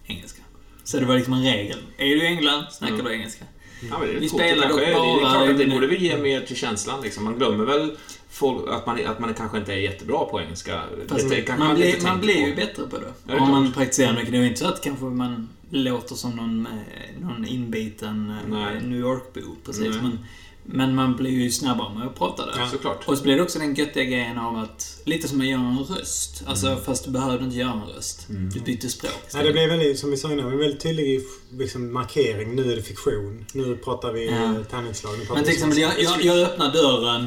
engelska. 0.06 0.42
Så 0.84 1.00
det 1.00 1.06
var 1.06 1.14
liksom 1.14 1.32
en 1.32 1.42
regel. 1.42 1.78
Är 1.96 2.04
du 2.06 2.22
i 2.22 2.26
England, 2.26 2.64
snackar 2.70 3.02
du 3.02 3.12
engelska. 3.12 3.44
Ja, 3.90 3.98
men 3.98 4.08
det 4.08 4.14
är 4.14 4.20
Vi 4.20 4.28
spelar 4.28 4.62
det, 4.62 4.68
dock 4.72 4.80
är- 4.82 4.86
det 4.86 4.90
är 4.92 4.94
bara- 4.94 5.30
klart 5.30 5.48
att 5.50 5.58
det 5.58 5.66
borde 5.66 5.86
väl 5.86 6.02
ge 6.02 6.16
mer 6.18 6.40
till 6.40 6.56
känslan. 6.56 7.00
Liksom. 7.02 7.24
Man 7.24 7.34
glömmer 7.38 7.64
väl 7.64 7.96
folk, 8.30 8.68
att, 8.70 8.86
man, 8.86 9.06
att 9.06 9.18
man 9.18 9.34
kanske 9.34 9.58
inte 9.58 9.72
är 9.72 9.76
jättebra 9.76 10.24
på 10.24 10.40
engelska. 10.40 10.82
Fast 11.08 11.28
det 11.30 11.58
man, 11.58 11.74
blir, 11.74 12.02
man 12.04 12.20
blir 12.20 12.46
ju 12.46 12.54
bättre 12.54 12.86
på 12.86 12.98
det. 12.98 13.12
det 13.24 13.32
är 13.32 13.38
Om 13.40 13.50
man 13.50 13.72
praktiserar 13.72 14.12
mycket. 14.12 14.32
Det 14.32 14.38
är 14.38 14.42
inte 14.42 14.60
så 14.60 14.66
att 14.66 14.80
kanske 14.82 15.04
man 15.04 15.48
låter 15.72 16.14
som 16.14 16.30
någon, 16.36 16.66
eh, 16.66 17.20
någon 17.28 17.46
inbiten 17.46 18.30
eh, 18.30 18.48
Nej. 18.58 18.80
New 18.82 18.98
York-bo 18.98 19.40
precis. 19.64 19.82
Nej. 19.84 20.02
Men, 20.02 20.18
men 20.64 20.94
man 20.94 21.16
blir 21.16 21.30
ju 21.30 21.50
snabbare 21.50 21.94
med 21.98 22.06
att 22.06 22.18
prata 22.18 22.46
där. 22.46 22.54
Ja, 22.58 22.68
såklart. 22.70 23.08
Och 23.08 23.16
så 23.18 23.22
blir 23.24 23.36
det 23.36 23.42
också 23.42 23.58
den 23.58 23.74
göttiga 23.74 24.04
grejen 24.04 24.38
av 24.38 24.56
att, 24.56 25.00
lite 25.04 25.28
som 25.28 25.40
att 25.40 25.46
göra 25.46 25.60
en 25.60 25.78
röst. 25.78 26.42
Alltså, 26.46 26.66
Mm. 26.66 26.80
fast 26.84 27.04
du 27.04 27.10
behöver 27.10 27.44
inte 27.44 27.56
göra 27.56 27.72
en 27.72 27.94
röst. 27.96 28.26
Du 28.28 28.60
byter 28.60 28.88
språk 28.88 29.12
Nej, 29.12 29.22
istället. 29.26 29.46
det 29.46 29.52
blev 29.52 29.68
väldigt, 29.68 29.98
som 29.98 30.10
vi 30.10 30.16
sa 30.16 30.32
innan, 30.32 30.52
en 30.52 30.58
väldigt 30.58 30.80
tydlig 30.80 31.20
liksom, 31.50 31.92
markering. 31.92 32.54
Nu 32.56 32.72
är 32.72 32.76
det 32.76 32.82
fiktion. 32.82 33.44
Nu 33.52 33.76
pratar 33.76 34.12
vi 34.12 34.26
Ja. 34.26 34.34
ja. 34.58 34.64
tärningslag. 34.70 35.12
Men 35.34 35.44
till 35.44 35.52
exempel, 35.52 35.78
jag, 35.78 35.92
jag, 36.02 36.22
jag 36.24 36.38
öppnar 36.38 36.72
dörren 36.72 37.26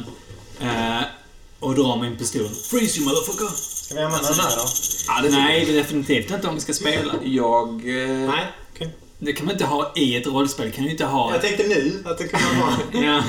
eh, 0.59 1.01
och 1.59 1.75
drar 1.75 2.01
min 2.01 2.17
pistol. 2.17 2.47
Freeze 2.49 2.99
you 2.99 3.09
motherfucker! 3.09 3.49
Ska 3.85 3.95
vi 3.95 4.01
använda 4.01 4.29
den 4.29 4.39
här 4.39 4.55
då? 4.55 4.63
Ja, 5.07 5.21
det 5.21 5.29
Nej, 5.29 5.65
det 5.65 5.71
är 5.71 5.75
definitivt 5.75 6.31
inte 6.31 6.47
om 6.47 6.55
vi 6.55 6.61
ska 6.61 6.73
spela. 6.73 7.13
Jag... 7.23 7.67
Eh, 7.67 8.09
Nej, 8.09 8.47
okej. 8.73 8.95
Det 9.17 9.33
kan 9.33 9.45
man 9.45 9.53
inte 9.53 9.65
ha 9.65 9.93
i 9.95 10.15
ett 10.15 10.27
rollspel. 10.27 10.71
kan 10.71 10.83
du 10.83 10.91
inte 10.91 11.05
ha... 11.05 11.31
Jag 11.31 11.41
tänkte 11.41 11.67
nu 11.67 12.03
att 12.05 12.17
det 12.17 12.27
kunde 12.27 12.45
vara... 12.59 13.05
Ja, 13.05 13.23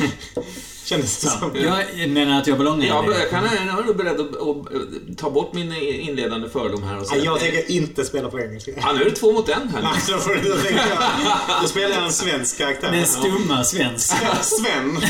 Kändes 0.87 1.21
det 1.21 1.29
som. 1.29 1.51
Jag 1.55 2.09
menar 2.09 2.41
att 2.41 2.47
jag 2.47 2.59
ballongar. 2.59 2.87
jag, 2.87 3.05
jag, 3.05 3.31
kan, 3.31 3.45
jag 3.45 3.79
är 3.79 3.85
nog 3.87 3.97
beredd 3.97 4.21
att, 4.21 4.31
att 4.31 5.19
ta 5.19 5.31
bort 5.31 5.55
min 5.55 5.73
inledande 5.73 6.49
fördom 6.49 6.83
här 6.83 7.01
och 7.01 7.07
säga... 7.07 7.25
jag 7.25 7.41
tänker 7.41 7.71
inte 7.71 8.05
spela 8.05 8.29
på 8.29 8.41
engelska. 8.41 8.73
Ja, 8.77 8.93
nu 8.93 9.01
är 9.01 9.05
det 9.05 9.11
två 9.11 9.33
mot 9.33 9.49
en 9.49 9.69
här. 9.69 9.83
Nej, 9.83 9.93
då, 10.09 10.19
får 10.19 10.35
du, 10.35 10.49
då, 10.49 10.57
tänker 10.57 10.89
jag, 10.89 10.99
då 11.63 11.69
spelar 11.69 11.89
jag 11.89 12.05
en 12.05 12.13
svensk 12.13 12.59
karaktär. 12.59 12.93
Den 12.93 13.07
stumma 13.07 13.65
svensk. 13.65 14.15
Sven. 14.43 15.01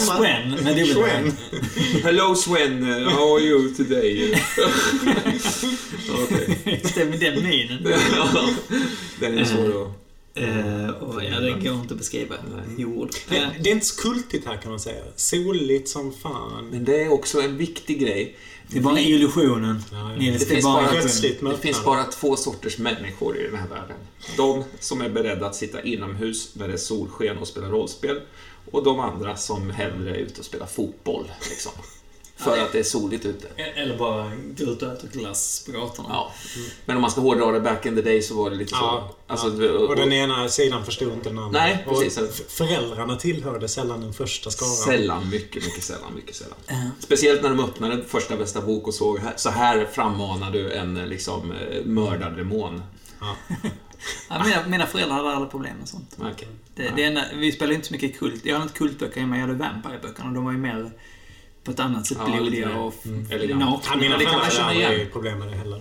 Sven 0.00 0.48
med 0.48 0.76
Sven. 0.86 0.86
dubbel 0.86 1.32
Hello 2.02 2.34
Sven, 2.34 2.84
how 3.04 3.36
are 3.36 3.42
you 3.42 3.74
today? 3.74 4.32
Okej. 6.22 7.06
Med 7.06 7.20
den 7.20 7.42
minen. 7.42 7.82
Den 9.20 9.38
är 9.38 9.44
svår 9.44 9.82
att... 9.82 9.99
Eh, 10.34 10.88
och 10.88 11.24
ja, 11.24 11.40
den 11.40 11.64
går 11.64 11.74
inte 11.74 11.94
att 11.94 11.98
beskriva 11.98 12.34
i 12.78 12.84
ord. 12.84 13.10
Det, 13.28 13.36
Eh, 13.36 13.48
det 13.60 13.70
är 13.70 13.74
inte 13.74 13.86
så 13.86 14.02
kultigt 14.02 14.46
här 14.46 14.56
kan 14.56 14.70
man 14.70 14.80
säga. 14.80 15.04
Soligt 15.16 15.88
som 15.88 16.12
fan. 16.12 16.68
Men 16.70 16.84
det 16.84 17.02
är 17.02 17.12
också 17.12 17.40
en 17.40 17.56
viktig 17.56 18.00
grej. 18.00 18.36
det 18.68 18.78
är 18.78 18.82
bara 18.82 19.00
illusionen. 19.00 19.82
Ja, 19.92 20.12
ja. 20.12 20.18
Det 20.18 20.38
det 20.38 20.46
finns 20.46 20.64
bara 20.64 20.90
Det 21.50 21.58
finns 21.58 21.84
bara 21.84 22.04
två 22.04 22.36
sorters 22.36 22.78
människor 22.78 23.38
i 23.38 23.42
den 23.42 23.56
här 23.56 23.68
världen. 23.68 23.96
De 24.36 24.64
som 24.80 25.00
är 25.00 25.08
beredda 25.08 25.46
att 25.46 25.56
sitta 25.56 25.82
inomhus 25.82 26.54
när 26.54 26.68
det 26.68 26.74
är 26.74 26.78
solsken 26.78 27.38
och 27.38 27.48
spela 27.48 27.68
rollspel. 27.68 28.20
Och 28.70 28.84
de 28.84 29.00
andra 29.00 29.36
som 29.36 29.70
hellre 29.70 30.10
är 30.10 30.18
ute 30.18 30.40
och 30.40 30.46
spelar 30.46 30.66
fotboll. 30.66 31.32
Liksom. 31.50 31.72
För 32.44 32.58
att 32.58 32.72
det 32.72 32.78
är 32.78 32.82
soligt 32.82 33.26
ute. 33.26 33.48
Eller 33.76 33.98
bara 33.98 34.32
gå 34.58 34.72
ut 34.72 34.82
och 34.82 34.92
äta 34.92 35.06
glass 35.06 35.62
på 35.66 35.72
gatorna. 35.72 36.08
Ja. 36.12 36.32
Men 36.84 36.96
om 36.96 37.02
man 37.02 37.10
ska 37.10 37.20
hårdra 37.20 37.52
det, 37.52 37.60
back 37.60 37.86
in 37.86 37.94
the 37.96 38.02
day 38.02 38.22
så 38.22 38.34
var 38.34 38.50
det 38.50 38.56
lite 38.56 38.70
så. 38.70 38.76
Ja, 38.76 39.14
Alltså, 39.26 39.62
ja. 39.64 39.70
och- 39.72 39.88
Och 39.88 39.96
den 39.96 40.12
ena 40.12 40.48
sidan 40.48 40.84
förstod 40.84 41.12
inte 41.12 41.28
den 41.28 41.38
andra. 41.38 41.60
Nej, 41.60 41.84
precis. 41.88 42.18
Och 42.18 42.28
föräldrarna 42.48 43.16
tillhörde 43.16 43.68
sällan 43.68 44.00
den 44.00 44.12
första 44.12 44.50
skaran. 44.50 44.72
Sällan, 44.72 45.30
mycket, 45.30 45.64
mycket 45.64 45.82
sällan, 45.84 46.14
mycket 46.14 46.36
sällan. 46.36 46.56
Speciellt 47.00 47.42
när 47.42 47.48
de 47.48 47.60
öppnade 47.60 48.02
första 48.04 48.36
bästa 48.36 48.60
bok 48.60 48.86
och 48.88 48.94
såg 48.94 49.20
så 49.36 49.50
här 49.50 49.86
frammanar 49.92 50.50
du 50.50 50.72
en 50.72 50.94
liksom 50.94 51.52
eh, 51.52 51.84
mördardemon. 51.84 52.82
Ja. 53.20 53.36
Ja, 54.28 54.42
mina, 54.44 54.66
mina 54.66 54.86
föräldrar 54.86 55.16
hade 55.16 55.30
aldrig 55.30 55.50
problem 55.50 55.76
med 55.78 55.88
sånt. 55.88 56.16
Okej. 56.20 56.48
Det, 56.74 56.92
det 56.96 57.04
enda, 57.04 57.24
vi 57.34 57.52
spelade 57.52 57.74
inte 57.74 57.86
så 57.86 57.92
mycket 57.94 58.18
kult. 58.18 58.44
Jag 58.44 58.52
hade 58.52 58.62
inte 58.62 58.78
kultböcker 58.78 59.20
hemma, 59.20 59.34
jag 59.36 59.46
hade 59.46 59.54
Vampire-böckerna. 59.58 60.30
De 60.32 60.44
var 60.44 60.52
ju 60.52 60.58
mer 60.58 60.90
på 61.64 61.70
ett 61.70 61.80
annat 61.80 62.06
sätt 62.06 62.18
Ja, 62.26 62.36
blodiga 62.36 62.76
och 62.78 62.94
Mm. 63.06 63.58
Nakna. 63.58 63.80
Ja, 63.84 63.96
mina 64.00 64.18
det 64.18 64.24
kan 64.24 64.32
man 64.38 64.50
föräldrar 64.50 64.50
känna 64.50 64.74
igen. 64.74 64.90
aldrig 64.90 65.12
problem 65.12 65.38
med 65.38 65.48
det 65.48 65.54
heller. 65.54 65.80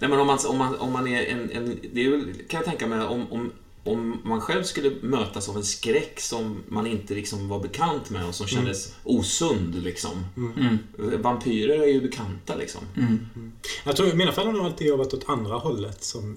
Nej, 0.00 0.10
men 0.10 0.20
om 0.20 0.26
man, 0.26 0.38
om 0.48 0.58
man, 0.58 0.76
om 0.76 0.92
man 0.92 1.08
är 1.08 1.24
en, 1.24 1.50
en... 1.50 1.78
Det 1.92 2.06
är 2.06 2.10
väl, 2.10 2.34
kan 2.48 2.58
jag 2.58 2.64
tänka 2.64 2.86
mig, 2.86 3.00
om, 3.00 3.32
om, 3.32 3.52
om 3.84 4.20
man 4.24 4.40
själv 4.40 4.62
skulle 4.62 4.90
mötas 5.02 5.48
av 5.48 5.56
en 5.56 5.64
skräck 5.64 6.20
som 6.20 6.62
man 6.68 6.86
inte 6.86 7.14
liksom 7.14 7.48
var 7.48 7.60
bekant 7.60 8.10
med 8.10 8.28
och 8.28 8.34
som 8.34 8.46
kändes 8.46 8.94
osund, 9.04 9.74
liksom. 9.82 10.26
Mm. 10.36 10.78
Vampyrer 11.22 11.82
är 11.82 11.86
ju 11.86 12.00
bekanta, 12.00 12.54
liksom. 12.56 12.80
Mm. 12.96 13.52
Jag 13.84 13.96
tror 13.96 14.12
mina 14.12 14.32
föräldrar 14.32 14.58
har 14.60 14.66
alltid 14.66 14.86
jobbat 14.86 15.14
åt 15.14 15.28
andra 15.28 15.54
hållet 15.54 16.04
som 16.04 16.36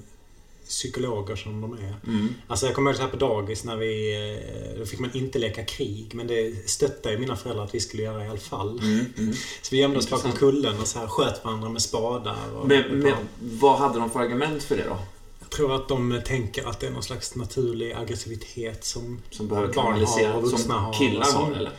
psykologer 0.67 1.35
som 1.35 1.61
de 1.61 1.73
är. 1.73 1.95
Mm. 2.07 2.35
Alltså 2.47 2.65
jag 2.65 2.75
kommer 2.75 3.01
ihåg 3.01 3.11
på 3.11 3.17
dagis 3.17 3.63
när 3.63 3.75
vi... 3.75 4.15
eh, 4.73 4.79
Då 4.79 4.85
fick 4.85 4.99
man 4.99 5.09
inte 5.13 5.39
leka 5.39 5.65
krig, 5.65 6.11
men 6.15 6.27
det 6.27 6.69
stöttade 6.69 7.15
ju 7.15 7.19
mina 7.21 7.35
föräldrar 7.35 7.63
att 7.63 7.75
vi 7.75 7.79
skulle 7.79 8.03
göra 8.03 8.25
i 8.25 8.29
alla 8.29 8.39
fall. 8.39 8.79
Mm. 8.79 9.05
Mm. 9.17 9.33
Så 9.61 9.75
vi 9.75 9.77
gömde 9.77 9.97
oss 9.99 10.09
bakom 10.09 10.31
kullen 10.31 10.79
och 10.79 10.87
så 10.87 10.99
här 10.99 11.07
sköt 11.07 11.45
varandra 11.45 11.69
med 11.69 11.81
spadar. 11.81 12.37
Och, 12.55 12.67
Men, 12.67 12.99
men 12.99 13.13
vad 13.39 13.79
hade 13.79 13.99
de 13.99 14.09
för 14.09 14.19
argument 14.19 14.63
för 14.63 14.77
det 14.77 14.83
då? 14.83 14.97
Jag 15.39 15.49
tror 15.49 15.75
att 15.75 15.87
de 15.87 16.21
tänker 16.25 16.69
att 16.69 16.79
det 16.79 16.87
är 16.87 16.91
någon 16.91 17.03
slags 17.03 17.35
naturlig 17.35 17.91
aggressivitet 17.93 18.85
som 18.85 19.21
Som 19.31 19.47
behöver 19.47 19.73
Barn 19.73 20.05
har 20.05 20.35
och 20.35 20.43
vuxna 20.43 20.57
som 20.59 20.71
har 20.71 20.93
killar 20.93 21.33
har, 21.33 21.51
eller? 21.51 21.71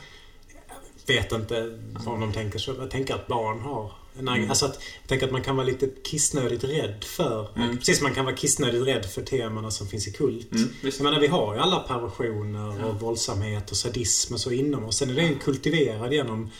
vet 1.07 1.33
inte 1.33 1.79
om 2.07 2.21
de 2.21 2.33
tänker 2.33 2.59
så. 2.59 2.75
Jag 2.79 2.91
tänker 2.91 3.15
att 3.15 3.27
barn 3.27 3.61
har 3.61 3.93
Mm. 4.19 4.49
Alltså 4.51 4.67
att, 4.67 4.79
jag 5.03 5.09
tänker 5.09 5.27
att 5.27 5.33
man 5.33 5.43
kan 5.43 5.57
vara 5.57 5.67
lite 5.67 5.89
kissnödigt 6.05 6.65
rädd 6.65 7.05
för... 7.05 7.49
Mm. 7.57 7.79
Precis 7.79 7.97
som 7.99 8.05
man 8.05 8.15
kan 8.15 8.25
vara 8.25 8.37
kissnödigt 8.37 8.87
rädd 8.87 9.05
för 9.07 9.23
temana 9.23 9.71
som 9.71 9.89
finns 9.89 10.09
i 10.09 10.13
kult. 10.13 10.53
Mm, 10.53 10.69
visst. 10.83 10.99
Jag 10.99 11.05
menar, 11.05 11.21
vi 11.21 11.27
har 11.27 11.55
ju 11.55 11.61
alla 11.61 11.79
perversioner 11.79 12.79
Ja. 12.81 12.87
och 12.87 13.01
våldsamhet 13.01 13.71
och 13.71 13.77
sadism 13.77 14.35
och 14.35 14.41
så 14.41 14.51
inom 14.53 14.85
oss. 14.85 14.97
Sen 14.97 15.11
är 15.11 15.15
den 15.15 15.39
kultiverad 15.39 16.13
genom 16.13 16.51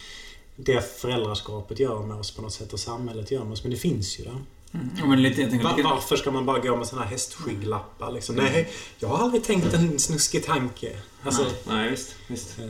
det 0.57 0.99
föräldraskapet 1.01 1.81
gör 1.81 2.03
med 2.07 2.17
oss 2.17 2.31
på 2.31 2.43
något 2.43 2.53
sätt 2.53 2.73
och 2.73 2.81
samhället 2.81 3.31
gör 3.31 3.45
med 3.45 3.53
oss. 3.53 3.63
Men 3.63 3.71
det 3.73 3.79
finns 3.79 4.19
ju 4.21 4.25
där. 4.25 4.37
Mm. 4.75 4.91
Ja, 4.99 5.05
lite, 5.15 5.37
tänker, 5.51 5.65
Va- 5.65 5.77
varför 5.85 6.17
ska 6.17 6.31
man 6.31 6.47
bara 6.47 6.59
gå 6.59 6.77
med 6.77 6.87
såna 6.87 7.03
här 7.03 7.11
hästskygglappar 7.11 8.13
liksom? 8.13 8.35
Nej, 8.37 8.69
jag 8.99 9.09
har 9.09 9.19
aldrig 9.19 9.45
tänkt 9.45 9.75
en 9.75 9.99
snuskig 9.99 10.45
tanke. 10.45 10.97
Alltså, 11.23 11.47
Nej, 11.69 11.91
visst. 11.91 12.15
visst. 12.27 12.59
eh, 12.59 12.65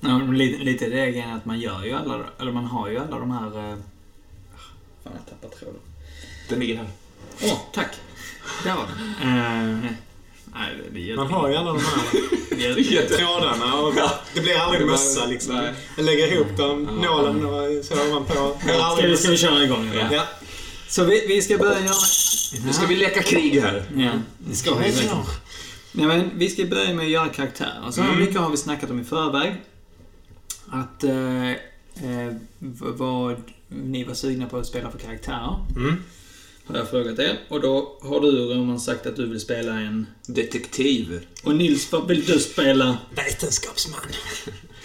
Ja, 0.00 0.18
lite, 0.18 0.64
lite 0.64 0.86
det 0.88 1.00
är 1.00 1.06
grejen 1.06 1.30
att 1.32 1.44
man 1.44 1.60
gör 1.60 1.84
ju 1.84 1.92
alla, 1.92 2.20
eller 2.40 2.52
man 2.52 2.64
har 2.64 2.88
ju 2.88 2.98
alla 2.98 3.18
de 3.18 3.30
här... 3.30 3.46
Eh, 3.46 3.76
fan, 5.04 5.12
jag 5.14 5.26
tappade 5.30 5.54
tråden. 5.58 5.80
Den 6.48 6.60
ligger 6.60 6.76
här. 6.76 6.86
Åh, 7.42 7.58
tack! 7.74 7.94
Där 8.64 8.74
var 8.74 8.84
den. 8.86 9.28
Eh, 9.28 9.90
nej, 10.54 10.76
det 10.92 11.16
man 11.16 11.26
har 11.26 11.48
ju 11.48 11.56
alla 11.56 11.72
de 11.72 11.78
här 11.80 13.08
trådarna 13.18 13.74
och 13.74 13.94
det 14.34 14.40
blir 14.40 14.56
aldrig 14.58 14.86
mössa 14.86 15.26
liksom. 15.26 15.54
nej. 15.54 15.74
Jag 15.96 16.04
lägger 16.04 16.32
ihop 16.32 16.56
dem, 16.56 17.00
Ja. 17.02 17.10
nålen 17.10 17.44
och 17.44 17.84
så 17.84 17.94
har 17.96 18.10
man 18.14 18.24
på. 18.24 18.58
Ska 18.96 19.06
vi, 19.06 19.16
ska 19.16 19.30
vi 19.30 19.36
köra 19.36 19.64
igång 19.64 19.90
nu? 19.90 20.06
Ja. 20.12 20.22
Så 20.88 21.04
vi, 21.04 21.26
vi 21.28 21.42
ska 21.42 21.58
börja 21.58 21.80
göra... 21.80 21.94
Nu 22.66 22.72
ska 22.72 22.86
vi 22.86 22.96
leka 22.96 23.22
krig 23.22 23.60
här. 23.60 23.84
Ja, 23.96 24.10
det 24.38 24.54
ska 24.56 24.74
vi. 24.74 24.92
Nej, 25.92 26.06
men 26.06 26.30
vi 26.34 26.48
ska 26.50 26.64
börja 26.64 26.94
med 26.94 27.04
att 27.04 27.10
göra 27.10 27.28
karaktärer. 27.28 27.90
Så 27.90 28.00
Mm. 28.00 28.20
mycket 28.20 28.36
har 28.40 28.50
vi 28.50 28.56
snackat 28.56 28.90
om 28.90 29.00
i 29.00 29.04
förväg. 29.04 29.54
Att 30.68 31.04
eh, 31.04 31.50
eh, 31.50 32.34
vad 32.58 33.42
ni 33.68 34.04
var 34.04 34.14
sugna 34.14 34.46
på 34.46 34.56
att 34.56 34.66
spela 34.66 34.90
för 34.90 34.98
karaktärer. 34.98 35.66
Mm. 35.76 35.96
Har 36.66 36.76
jag 36.76 36.90
frågat 36.90 37.18
er. 37.18 37.38
Och 37.48 37.60
då 37.60 37.98
har 38.02 38.20
du, 38.20 38.30
Roman, 38.30 38.80
sagt 38.80 39.06
att 39.06 39.16
du 39.16 39.26
vill 39.26 39.40
spela 39.40 39.72
en... 39.80 40.06
Detektiv. 40.26 41.26
Och 41.44 41.56
Nils, 41.56 41.92
vad 41.92 42.08
vill 42.08 42.24
du 42.24 42.38
spela? 42.38 42.98
Vetenskapsman. 43.14 44.00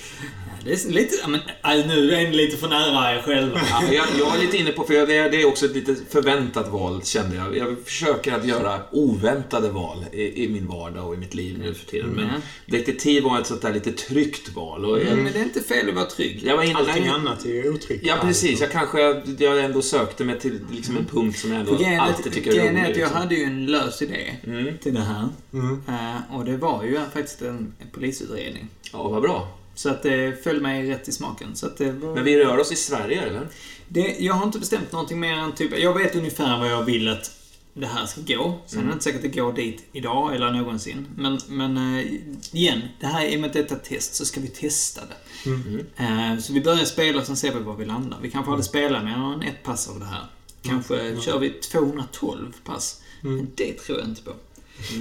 Det 0.64 0.72
är 0.86 0.92
lite... 0.92 1.16
Ja, 1.22 1.28
men, 1.28 1.40
äh, 1.80 1.88
nu 1.88 2.12
är 2.14 2.30
ni 2.30 2.36
lite 2.36 2.58
för 2.58 2.68
nära 2.68 3.16
er 3.16 3.22
själva. 3.22 3.62
Ja, 3.70 3.84
jag, 3.94 4.06
jag 4.20 4.36
är 4.36 4.42
lite 4.42 4.58
inne 4.58 4.72
på, 4.72 4.84
för 4.84 4.94
jag- 4.94 5.08
det 5.08 5.16
är, 5.42 5.48
också 5.48 5.66
ett 5.66 5.76
lite 5.76 5.96
förväntat 6.10 6.72
val, 6.72 7.02
kände 7.04 7.36
jag. 7.36 7.58
Jag 7.58 7.76
försöker 7.86 8.32
att 8.34 8.46
göra 8.48 8.80
oväntade 8.92 9.70
val 9.70 10.06
i, 10.12 10.44
i 10.46 10.50
min 10.50 10.68
vardag 10.68 11.08
och 11.08 11.14
i 11.14 11.18
mitt 11.18 11.34
liv 11.34 11.60
nu 11.60 11.74
för 11.74 11.86
tiden. 11.86 12.10
Men 12.10 12.30
Mm. 12.30 12.42
detektiv 12.66 13.24
var 13.24 13.40
ett 13.40 13.48
sånt 13.48 13.62
där 13.62 13.74
lite 13.74 13.92
tryggt 13.92 14.56
val. 14.56 14.86
Och 14.86 14.98
jag, 15.00 15.08
Mm, 15.08 15.24
men 15.24 15.34
det 15.34 15.40
är 15.40 15.44
inte 15.44 15.62
fel 15.62 15.90
att 15.90 15.96
vara 15.96 16.06
trygg. 16.06 16.42
jag 16.46 16.58
var 16.58 16.64
inne, 16.64 16.76
Allting 16.76 17.02
nej, 17.04 17.10
annat 17.10 17.46
är 17.46 17.50
ju 17.50 17.70
otryggt. 17.74 18.06
Ja, 18.08 18.16
precis. 18.22 18.60
Jag 18.62 18.72
kanske 18.72 19.00
jag 19.40 19.64
ändå 19.66 19.82
sökte 19.82 20.24
mig 20.26 20.40
till 20.40 20.60
liksom 20.72 20.98
en 20.98 21.06
punkt 21.06 21.40
som 21.40 21.52
jag 21.52 21.60
ändå 21.60 21.82
är 21.84 22.00
alltid 22.00 22.34
tycker 22.34 22.52
är 22.52 22.70
rolig. 22.70 22.82
att 22.82 22.88
jag 22.88 22.98
liksom. 22.98 23.18
hade 23.18 23.36
ju 23.36 23.44
en 23.44 23.66
lös 23.66 24.02
idé 24.02 24.36
Mm. 24.44 24.78
till 24.78 24.94
det 24.94 25.02
här. 25.02 25.30
Mm. 25.54 25.82
Eh, 25.88 26.36
och 26.38 26.46
det 26.46 26.58
var 26.58 26.84
ju 26.84 27.00
faktiskt 27.14 27.42
en, 27.42 27.74
en 27.80 27.88
polisutredning. 27.92 28.68
Ja, 28.94 29.08
vad 29.08 29.22
bra. 29.22 29.58
Så 29.82 29.90
att 29.90 30.04
det 30.04 30.44
föll 30.44 30.62
mig 30.62 30.90
rätt 30.90 31.08
i 31.08 31.12
smaken. 31.12 31.56
Så 31.56 31.66
att 31.66 31.78
det 31.78 31.92
var... 31.92 32.16
Men 32.16 32.24
vi 32.24 32.38
rör 32.38 32.58
oss 32.58 32.72
i 32.72 32.76
Sverige, 32.76 33.22
eller? 33.22 33.48
det, 33.88 34.16
jag 34.20 34.34
har 34.34 34.46
inte 34.46 34.60
bestämt 34.60 34.92
någonting 34.92 35.20
mer 35.20 35.34
än 35.34 35.52
typ... 35.52 35.80
Jag 35.80 35.98
vet 35.98 36.16
ungefär 36.16 36.60
vad 36.60 36.72
jag 36.72 36.84
vill 36.84 37.10
att 37.10 37.32
det 37.74 37.86
här 37.86 38.06
ska 38.06 38.22
gå. 38.22 38.60
Sen 38.66 38.80
är 38.80 38.88
det 38.88 38.94
inte 38.94 39.04
säkert 39.04 39.26
att 39.26 39.34
det 39.34 39.40
går 39.40 39.54
dit 39.54 39.86
idag 39.92 40.36
eller 40.36 40.52
någonsin. 40.52 41.08
Men, 41.16 41.40
men 41.48 41.78
eh, 41.78 42.06
igen, 42.52 42.82
det 43.00 43.06
här, 43.06 43.34
och 43.34 43.40
med 43.40 43.48
att 43.48 43.54
detta 43.54 43.76
är 43.76 43.80
ett 43.80 43.86
test 43.86 44.16
så 44.16 44.26
ska 44.26 44.42
vi 44.42 44.48
testa 44.48 45.02
det. 45.02 45.50
Mm. 45.50 45.86
Eh, 45.96 46.40
så 46.40 46.54
vi 46.54 46.62
börjar 46.62 46.86
spela 46.86 47.20
och 47.20 47.26
sen 47.26 47.38
ser 47.38 47.54
vi 47.54 47.60
var 47.60 47.76
vi 47.76 47.86
landar. 47.86 48.18
Vi 48.22 48.32
kanske 48.32 48.52
aldrig 48.52 48.66
spelar 48.66 49.04
mer 49.04 49.34
än 49.34 49.42
ett 49.42 49.64
pass 49.64 49.90
av 49.90 50.00
det 50.00 50.06
här. 50.06 50.26
Kanske 50.62 51.22
kör 51.22 51.40
vi 51.40 51.50
212 51.50 52.54
pass. 52.64 53.02
Men 53.22 53.48
det 53.56 53.74
tror 53.74 54.00
jag 54.00 54.08
inte 54.08 54.22
på. 54.22 54.32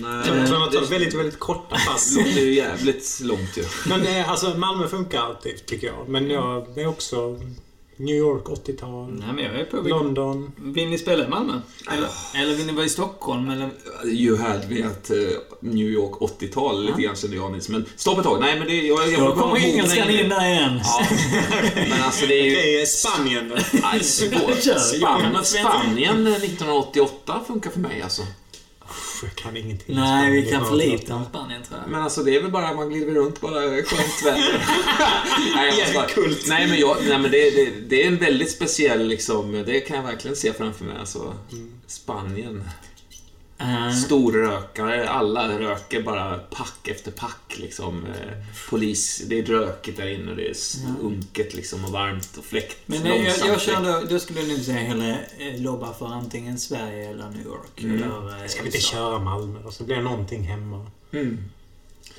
Nej, 0.02 0.46
Så 0.48 0.58
man 0.58 0.70
det 0.70 0.80
väldigt, 0.90 1.14
väldigt 1.14 1.38
korta 1.38 1.76
pass. 1.86 2.16
låter 2.16 2.40
ju 2.40 2.54
jävligt 2.54 3.20
långt 3.22 3.56
ju. 3.56 3.64
Men 3.86 4.00
det, 4.02 4.10
är- 4.10 4.24
alltså 4.24 4.54
Malmö 4.56 4.88
funkar 4.88 5.20
alltid, 5.20 5.66
tycker 5.66 5.86
jag. 5.86 6.08
Men 6.08 6.30
jag 6.30 6.78
är 6.78 6.86
också 6.86 7.40
New 7.96 8.16
York 8.16 8.44
80-tal. 8.44 9.10
Nej, 9.10 9.28
men 9.34 9.44
jag 9.44 9.54
är 9.54 9.64
på... 9.64 9.76
London. 9.76 10.52
Vill 10.56 10.88
ni 10.88 10.98
spela 10.98 11.24
i 11.24 11.28
Malmö? 11.28 11.60
Eller, 11.92 12.08
eller 12.42 12.54
vill 12.54 12.66
ni 12.66 12.72
vara 12.72 12.84
i 12.84 12.88
Stockholm? 12.88 13.50
Eller... 13.50 13.70
You 14.04 14.36
had 14.38 14.70
me 14.70 14.82
at 14.82 15.10
uh, 15.10 15.16
New 15.60 15.86
York 15.88 16.12
80-tal 16.20 16.84
lite 16.86 17.02
grann 17.02 17.16
kände 17.16 17.36
jag 17.36 17.52
nyss. 17.52 17.68
Men 17.68 17.84
stopp 17.96 18.18
ett 18.18 18.24
tag. 18.24 18.40
Nej, 18.40 18.58
men 18.58 18.68
det... 18.68 18.74
Jag, 18.86 19.12
jag 19.12 19.20
Då 19.20 19.36
kommer 19.36 19.56
engelskan 19.56 20.10
in 20.10 20.28
där 20.28 20.48
igen. 20.50 20.80
Ja. 20.84 21.06
Men 21.88 22.02
alltså 22.02 22.26
det 22.26 22.40
är 22.40 22.44
ju... 22.44 22.50
Det 22.54 22.80
är 22.82 22.86
Spanien 22.96 23.48
då. 23.48 23.56
Spanien 25.44 26.26
1988 26.26 27.40
funkar 27.46 27.70
för 27.70 27.80
mig 27.80 28.02
alltså. 28.02 28.22
Jag 29.22 29.34
kan 29.34 29.56
ingenting. 29.56 29.96
Nej, 29.96 30.30
vi 30.30 30.50
kan 30.50 30.66
för 30.66 30.74
lite 30.76 31.14
om 31.14 31.24
Spanien 31.24 31.62
tror 31.62 31.80
jag. 31.80 31.90
Men 31.90 32.02
alltså 32.02 32.22
det 32.22 32.36
är 32.36 32.42
väl 32.42 32.50
bara, 32.50 32.74
man 32.74 32.88
glider 32.90 33.14
runt 33.14 33.40
bara 33.40 33.60
skönt 33.60 34.22
väder. 34.24 34.66
nej, 35.54 35.68
jag 35.68 35.78
måste 35.78 35.94
bara, 35.94 36.06
Kult. 36.06 36.44
nej, 36.48 36.68
men, 36.68 36.78
jag, 36.78 36.96
nej, 37.08 37.18
men 37.18 37.30
det, 37.30 37.50
det, 37.50 37.70
det 37.88 38.02
är 38.02 38.06
en 38.06 38.16
väldigt 38.18 38.50
speciell 38.50 39.06
liksom, 39.06 39.52
det 39.66 39.80
kan 39.80 39.96
jag 39.96 40.02
verkligen 40.02 40.36
se 40.36 40.52
framför 40.52 40.84
mig. 40.84 40.96
Alltså, 41.00 41.34
Spanien. 41.86 42.64
Eh, 43.60 43.90
Storrökare, 43.92 45.08
alla 45.08 45.58
röker 45.58 46.02
bara 46.02 46.38
pack 46.38 46.88
efter 46.88 47.10
pack 47.10 47.56
liksom. 47.56 48.06
Eh, 48.06 48.44
Polis, 48.70 49.22
det 49.26 49.38
är 49.38 49.44
rökigt 49.44 49.96
där 49.96 50.08
inne 50.08 50.30
och 50.30 50.36
det 50.36 50.48
är 50.48 50.54
unket 51.02 51.54
liksom 51.54 51.84
och 51.84 51.90
varmt 51.90 52.36
och 52.38 52.44
fläkt. 52.44 52.78
men 52.86 53.06
eh, 53.06 53.26
jag, 53.26 53.48
jag 53.48 53.60
kör 53.60 54.10
då, 54.10 54.18
skulle 54.18 54.40
jag 54.40 54.48
nog 54.48 54.58
säga 54.60 54.78
hellre 54.78 55.18
eh, 55.38 55.60
lobba 55.60 55.94
för 55.94 56.06
antingen 56.06 56.58
Sverige 56.58 57.10
eller 57.10 57.30
New 57.30 57.46
York. 57.46 57.82
Mm. 57.82 57.96
Eller, 58.02 58.48
Ska 58.48 58.60
vi 58.60 58.66
inte 58.66 58.78
USA. 58.78 58.92
köra 58.92 59.18
Malmö 59.18 59.60
då? 59.64 59.70
Så 59.70 59.84
blir 59.84 59.96
det 59.96 60.02
någonting 60.02 60.42
hemma. 60.42 60.90
Mm. 61.12 61.44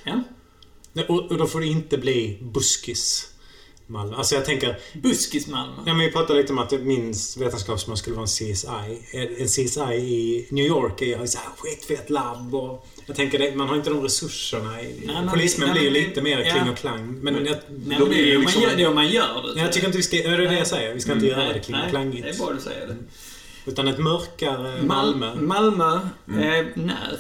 Ja. 0.03 0.24
Nej, 0.93 1.05
Och, 1.05 1.31
och 1.31 1.38
då 1.38 1.48
får 1.48 1.60
det 1.60 1.67
inte 1.67 1.98
bli 1.98 2.39
buskis. 2.41 3.30
Malmö. 3.91 4.15
Alltså 4.15 4.36
jag 4.36 4.45
tänker... 4.45 4.77
Buskis 4.93 5.48
Malmö. 5.48 5.74
Ja, 5.86 5.93
men 5.93 6.05
vi 6.05 6.12
pratade 6.12 6.41
lite 6.41 6.53
om 6.53 6.60
att 6.60 6.71
min 6.71 7.13
vetenskapsman 7.38 7.98
skulle 7.98 8.15
vara 8.15 8.24
en 8.24 8.27
CSI. 8.27 8.67
En 9.39 9.48
CSI 9.48 9.81
i 9.93 10.48
New 10.50 10.65
York 10.65 11.01
är 11.01 11.05
ju 11.05 11.27
så 11.27 11.38
här 11.38 11.48
skitfett 11.57 12.10
labb 12.10 12.55
och... 12.55 12.88
Jag 13.05 13.15
tänker, 13.15 13.39
det, 13.39 13.55
man 13.55 13.69
har 13.69 13.75
inte 13.75 13.89
de 13.89 14.03
resurserna. 14.03 14.71
Nej, 14.71 14.95
men- 15.05 15.29
Polismän 15.29 15.69
nej, 15.69 15.79
blir 15.79 15.83
ju 15.89 15.91
men- 15.91 16.10
lite 16.10 16.21
mer 16.21 16.39
ja. 16.45 16.53
kling 16.53 16.69
och 16.69 16.77
klang. 16.77 17.19
Men 17.21 17.36
jag, 17.36 17.43
Nej, 17.43 18.00
men 18.00 18.10
det 18.10 18.15
är 18.15 18.25
ju 18.25 18.39
liksom- 18.41 18.62
man 18.62 18.69
gör, 18.69 18.77
det 18.77 18.88
om 18.88 18.95
man 18.95 19.07
gör 19.07 19.53
det. 19.55 19.62
jag 19.62 19.74
tycker 19.74 19.88
inte 19.88 19.98
vi 19.98 20.03
ska... 20.03 20.17
Det 20.17 20.24
är 20.24 20.38
det 20.38 20.53
jag 20.57 20.67
säger. 20.67 20.93
Vi 20.93 21.00
ska 21.00 21.12
inte 21.12 21.25
göra 21.27 21.53
det 21.53 21.60
kling 21.60 21.77
och 21.83 21.89
klangigt. 21.89 22.24
det 22.24 22.29
är 22.29 22.38
bra 22.38 22.53
du 22.53 22.62
säger 22.62 22.88
det. 22.88 22.95
Utan 23.65 23.88
ett 23.88 24.00
mörkare 24.00 24.81
Malmö. 24.83 25.36
Malmö, 25.36 25.93
eh, 26.27 26.65
när? 26.75 27.19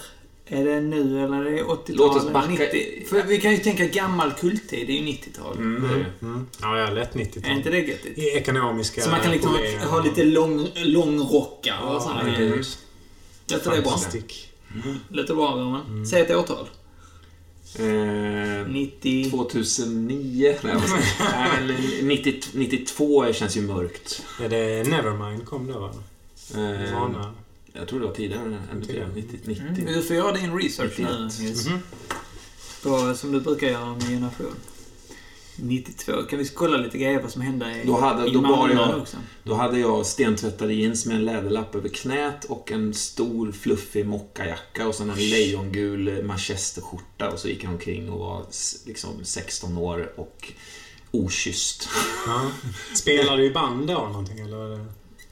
Är 0.53 0.65
det 0.65 0.81
nu 0.81 1.23
eller 1.23 1.45
är 1.45 1.51
det 1.51 1.63
80-tal? 1.63 1.95
Låt 1.95 2.15
oss 2.15 2.29
backa- 2.33 2.47
90? 2.49 3.05
För 3.09 3.23
vi 3.23 3.37
kan 3.41 3.51
ju 3.51 3.57
tänka 3.57 3.85
gammal 3.85 4.31
kulttid, 4.33 4.87
det 4.87 4.93
är 4.93 5.01
ju 5.01 5.05
90-tal. 5.07 5.57
Mm, 5.57 5.81
det 5.87 5.95
är 5.95 5.99
det. 5.99 6.25
Mm. 6.25 6.47
Ja, 6.61 6.89
lätt 6.89 7.15
Är 7.15 7.19
90-tal. 7.19 7.51
inte 7.57 7.69
det 7.69 7.79
göttigt? 7.79 8.17
I 8.17 8.27
ekonomiska 8.27 9.01
Så 9.01 9.09
man 9.09 9.19
kan 9.21 9.31
liksom 9.31 9.53
problem. 9.53 9.79
ha, 9.89 10.03
lite 10.03 10.23
lång, 10.23 10.67
långrockar 10.75 11.79
och 11.83 11.95
Ja, 11.95 11.99
sådana 11.99 12.23
det 12.23 12.31
grejer. 12.31 12.53
är 12.53 12.65
Låter 13.53 13.71
det 13.71 13.81
bra? 13.81 13.91
fantastiskt. 13.91 14.47
Låter 15.09 15.35
bra, 15.35 15.51
Roman. 15.51 16.05
Säg 16.05 16.21
ett 16.21 16.31
årtal. 16.31 16.69
Eh, 17.79 18.67
90... 18.67 19.29
2009? 19.31 20.55
Nej? 20.61 20.73
Nej, 21.19 21.49
men 22.01 22.07
90, 22.07 22.33
92 22.53 23.33
känns 23.33 23.57
ju 23.57 23.61
mörkt. 23.61 24.23
Är 24.43 24.49
det 24.49 24.89
Nevermind 24.89 25.45
kom 25.45 25.67
då, 25.67 25.79
va? 25.79 25.91
Eh, 26.55 26.93
Vana. 26.93 27.33
Jag 27.73 27.87
tror 27.87 27.99
det 27.99 28.05
var 28.05 28.13
tidigare 28.13 28.57
än 28.71 28.81
Tidigare. 28.81 29.09
90. 29.15 29.39
90. 29.45 29.63
Mm, 29.67 29.85
du 29.93 30.01
får 30.03 30.15
göra 30.15 30.31
din 30.31 30.57
research 30.57 30.93
nu, 30.99 31.05
91. 31.05 31.39
Nils. 31.39 31.67
Mhm. 31.67 31.79
På, 32.83 33.13
som 33.15 33.31
du 33.31 33.39
brukar 33.41 33.67
göra 33.67 33.85
med 33.93 34.03
generation. 34.07 34.55
92. 35.55 36.11
Kan 36.29 36.39
vi 36.39 36.47
kolla 36.47 36.77
lite 36.77 36.97
grejer 36.97 37.21
vad 37.21 37.31
som 37.31 37.41
hände 37.41 37.65
i, 37.83 37.87
Då 37.87 37.99
hade- 37.99 38.27
i 38.29 38.33
då 38.33 38.41
Malmö 38.41 38.73
jag- 38.73 39.01
också? 39.01 39.17
Då 39.43 39.53
hade 39.53 39.79
jag 39.79 40.05
stentvättade 40.05 40.73
jeans 40.73 41.05
med 41.05 41.15
en 41.15 41.25
läderlapp 41.25 41.75
över 41.75 41.89
knät 41.89 42.45
och 42.45 42.71
en 42.71 42.93
stor 42.93 43.51
fluffig 43.51 44.05
mockajacka 44.05 44.87
och 44.87 44.95
sen 44.95 45.09
en 45.09 45.29
lejongul 45.29 46.23
manchesterskjorta 46.23 47.29
och 47.29 47.39
så 47.39 47.47
gick 47.47 47.63
jag 47.63 47.71
omkring 47.71 48.09
och 48.11 48.19
var 48.19 48.45
liksom 48.85 49.09
16 49.23 49.77
år 49.77 50.11
och 50.15 50.53
okysst. 51.11 51.89
Ja. 52.27 52.51
Spelar 52.95 53.37
du 53.37 53.45
i 53.45 53.51
band 53.51 53.87
då 53.87 53.93
någonting 53.93 54.39
eller? 54.39 54.85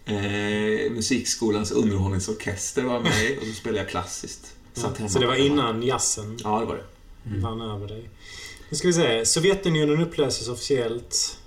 Eh, 0.09 0.91
musikskolans 0.91 1.71
underhållningsorkester 1.71 2.83
var 2.83 2.99
med 2.99 3.37
och 3.41 3.47
så 3.47 3.53
spelade 3.53 3.79
jag 3.79 3.89
klassiskt. 3.89 4.55
Satt 4.73 4.97
hemma 4.97 5.09
Så 5.09 5.19
det 5.19 5.27
var 5.27 5.35
innan 5.35 5.83
jazzen 5.83 6.37
Ja, 6.43 6.59
det 6.59 6.65
var 6.65 6.75
det. 6.75 7.37
vann 7.39 7.61
över 7.61 7.87
dig. 7.87 8.09
Nu 8.69 8.77
ska 8.77 8.87
vi 8.87 8.93
se. 8.93 9.25
Sovjetunionen 9.25 10.01
upplöses 10.01 10.47
officiellt. 10.49 11.37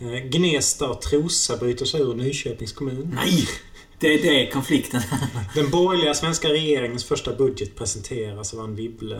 Eh, 0.00 0.06
Gnesta 0.30 0.88
och 0.90 1.02
Trosa 1.02 1.56
bryter 1.56 1.84
sig 1.86 2.00
ur 2.00 2.14
Nyköpings 2.14 2.72
kommun. 2.72 3.10
Nej! 3.14 3.48
Det 3.98 4.14
är 4.14 4.22
det 4.22 4.50
konflikten. 4.52 5.00
Den 5.54 5.70
borgerliga 5.70 6.14
svenska 6.14 6.48
regeringens 6.48 7.04
första 7.04 7.34
budget 7.34 7.76
presenteras 7.76 8.54
av 8.54 8.60
Anne 8.60 8.74
Wibble. 8.76 9.16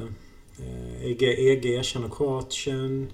Eh, 0.58 1.04
EG, 1.10 1.22
EG 1.22 1.66
erkänner 1.66 2.08
Kroatien. 2.08 3.10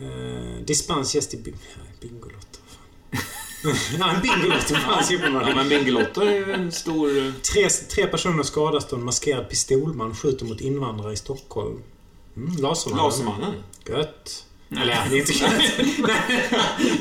Eh, 0.00 0.64
dispens 0.64 1.14
ges 1.14 1.28
till... 1.28 1.38
Bi- 1.38 1.54
ja, 3.64 3.70
ja, 3.98 4.10
en 4.14 4.20
Bingolotto 4.22 4.74
fanns 4.86 5.10
ju 5.10 5.14
Ja, 5.14 5.20
uppenbarligen. 5.20 5.56
men 5.56 5.68
Bingolotto 5.68 6.20
är 6.20 6.32
ju 6.34 6.52
en 6.52 6.72
stor... 6.72 7.18
eh, 7.18 7.32
Tre, 7.52 7.68
tre 7.68 8.06
personer 8.06 8.42
skadas 8.42 8.88
då 8.88 8.96
en 8.96 9.04
maskerad 9.04 9.48
pistolman 9.48 10.14
skjuter 10.16 10.44
mot 10.46 10.60
invandrare 10.60 11.12
i 11.12 11.16
Stockholm. 11.16 11.82
Mm, 12.36 12.56
Lasermannen. 12.56 13.04
Lasermannen. 13.04 13.54
Gött. 13.88 14.44
Eller 14.70 14.92
ja, 14.92 14.98
det 15.10 15.16
är 15.16 15.20
inte 15.20 15.32
gött. 15.38 15.52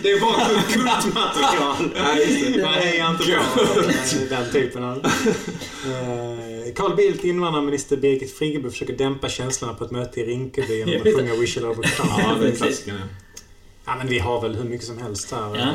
det 0.03 0.11
är 0.11 0.19
bara 0.21 0.61
kultmaterial. 0.61 1.91
Nej, 2.03 2.53
det. 2.55 2.63
Man 2.63 2.73
hejar 2.73 3.09
inte 3.11 3.23
på 3.23 4.35
den 4.35 4.51
typen 4.51 4.83
av... 4.83 4.97
Eh, 5.85 6.73
Carl 6.75 6.95
Bildt, 6.95 7.23
invandrarminister 7.23 7.97
Birgit 7.97 8.37
Friggebo 8.37 8.69
försöker 8.69 8.97
dämpa 8.97 9.29
känslorna 9.29 9.73
på 9.73 9.85
ett 9.85 9.91
möte 9.91 10.19
i 10.19 10.25
Rinkeby 10.25 10.77
genom 10.77 10.95
att 10.95 11.15
sjunga 11.15 11.35
We 11.35 11.47
shall 11.47 11.65
overcome. 11.65 12.09
Ja, 12.23 12.35
det 12.41 12.47
är 12.47 12.51
precis. 12.51 12.85
Ja, 13.87 13.95
men 13.95 14.07
vi 14.07 14.19
har 14.19 14.41
väl 14.41 14.55
hur 14.55 14.63
mycket 14.63 14.87
som 14.87 14.97
helst 14.97 15.31
här. 15.31 15.55
Ja. 15.55 15.73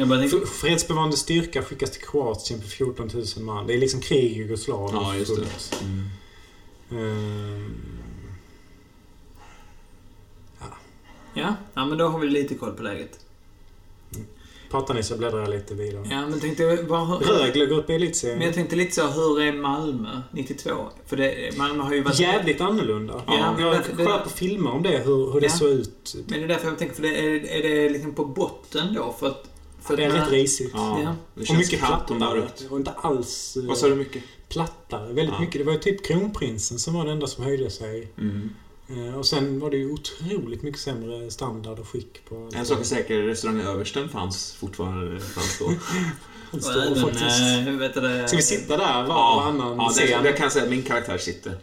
Eh, 0.00 0.08
tänkte, 0.08 0.46
Fredsbevarande 0.46 1.16
styrka 1.16 1.62
skickas 1.62 1.90
till 1.90 2.02
Kroatien 2.02 2.60
på 2.60 2.66
14 2.66 3.10
000 3.14 3.44
man. 3.44 3.66
Det 3.66 3.74
är 3.74 3.78
liksom 3.78 4.00
krig 4.00 4.32
i 4.32 4.34
Jugoslavien. 4.34 5.02
Ja, 5.02 5.16
just 5.16 5.36
det. 5.36 5.84
Mm. 5.84 6.08
Ehm, 6.90 7.74
ja, 11.34 11.54
ja, 11.74 11.84
men 11.86 11.98
då 11.98 12.08
har 12.08 12.18
vi 12.18 12.28
lite 12.28 12.54
koll 12.54 12.72
på 12.72 12.82
läget. 12.82 13.23
Pratar 14.70 14.94
ni 14.94 15.02
så 15.02 15.16
bläddrar 15.16 15.40
jag 15.40 15.50
lite 15.50 15.74
vidare. 15.74 16.06
Ja, 16.10 16.26
men 16.28 16.40
tänkte... 16.40 16.62
Hur, 16.62 17.38
Rögle 17.38 17.66
går 17.66 17.76
upp 17.78 17.90
i 17.90 17.92
men 17.92 18.02
elitserien. 18.02 18.40
jag 18.42 18.54
tänkte 18.54 18.76
lite 18.76 18.94
så, 18.94 19.06
hur 19.06 19.40
är 19.42 19.52
Malmö 19.52 20.20
92? 20.32 20.70
För 21.06 21.16
det, 21.16 21.58
Malmö 21.58 21.82
har 21.82 21.94
ju 21.94 22.02
varit... 22.02 22.20
Jävligt 22.20 22.60
annorlunda. 22.60 23.22
Ja, 23.26 23.52
men 23.52 23.64
jag 23.64 23.72
har 23.72 23.74
det- 23.78 23.84
det- 23.96 24.04
kollat 24.04 24.24
på 24.24 24.30
filmer 24.30 24.70
om 24.70 24.82
det, 24.82 24.98
hur, 24.98 25.32
hur 25.32 25.40
det 25.40 25.46
Ja. 25.46 25.52
såg 25.52 25.68
ut. 25.68 26.14
Men 26.26 26.38
det 26.38 26.44
är 26.44 26.48
därför 26.48 26.68
jag 26.68 26.78
tänker, 26.78 26.94
för 26.94 27.02
det 27.02 27.18
är, 27.18 27.46
är 27.50 27.62
det 27.62 27.90
liksom 27.90 28.14
på 28.14 28.24
botten 28.24 28.94
då? 28.94 29.14
För 29.20 29.26
att... 29.26 29.50
För 29.82 29.96
Det 29.96 30.04
är 30.04 30.10
rätt 30.10 30.30
risigt. 30.30 30.70
Ja, 30.74 31.00
Ja. 31.02 31.14
det 31.34 31.50
Och 31.50 31.56
mycket 31.56 31.78
plattare. 31.78 32.42
Och 32.70 32.76
inte 32.78 32.90
alls 32.90 33.56
Vad 33.68 33.78
sa 33.78 33.88
du 33.88 33.94
mycket? 33.94 34.22
plattare. 34.48 35.06
Väldigt 35.12 35.34
Ja. 35.34 35.40
mycket. 35.40 35.58
Det 35.60 35.64
var 35.64 35.72
ju 35.72 35.78
typ 35.78 36.06
kronprinsen 36.06 36.78
som 36.78 36.94
var 36.94 37.04
det 37.04 37.12
enda 37.12 37.26
som 37.26 37.44
höjde 37.44 37.70
sig. 37.70 38.12
Mm. 38.18 38.50
Eh, 38.88 39.18
Och 39.18 39.26
sen 39.26 39.60
var 39.60 39.70
det 39.70 39.76
ju 39.76 39.92
otroligt 39.92 40.62
mycket 40.62 40.80
sämre 40.80 41.30
standard 41.30 41.78
och 41.78 41.88
skick 41.88 42.24
på... 42.28 42.50
En 42.54 42.66
sak 42.66 42.80
är 42.80 42.84
säker, 42.84 43.22
restaurangen 43.22 43.66
Översten 43.66 44.08
fanns 44.08 44.52
fortfarande 44.52 45.20
fanns 45.20 45.58
då. 45.58 45.72
Står 46.60 46.82
även, 46.82 47.00
faktiskt. 47.02 47.40
äh, 47.68 47.74
vet 47.74 47.94
du 47.94 48.00
det... 48.00 48.28
Ska 48.28 48.36
vi 48.36 48.42
sitta 48.42 48.76
där 48.76 49.02
var 49.02 49.02
och 49.02 49.42
varannan 49.42 49.76
ja 49.76 49.88
scen? 49.88 50.22
kan 50.22 50.42
jag 50.42 50.52
säga 50.52 50.64
att 50.64 50.70
min 50.70 50.82
karaktär 50.82 51.18
sitter. 51.18 51.58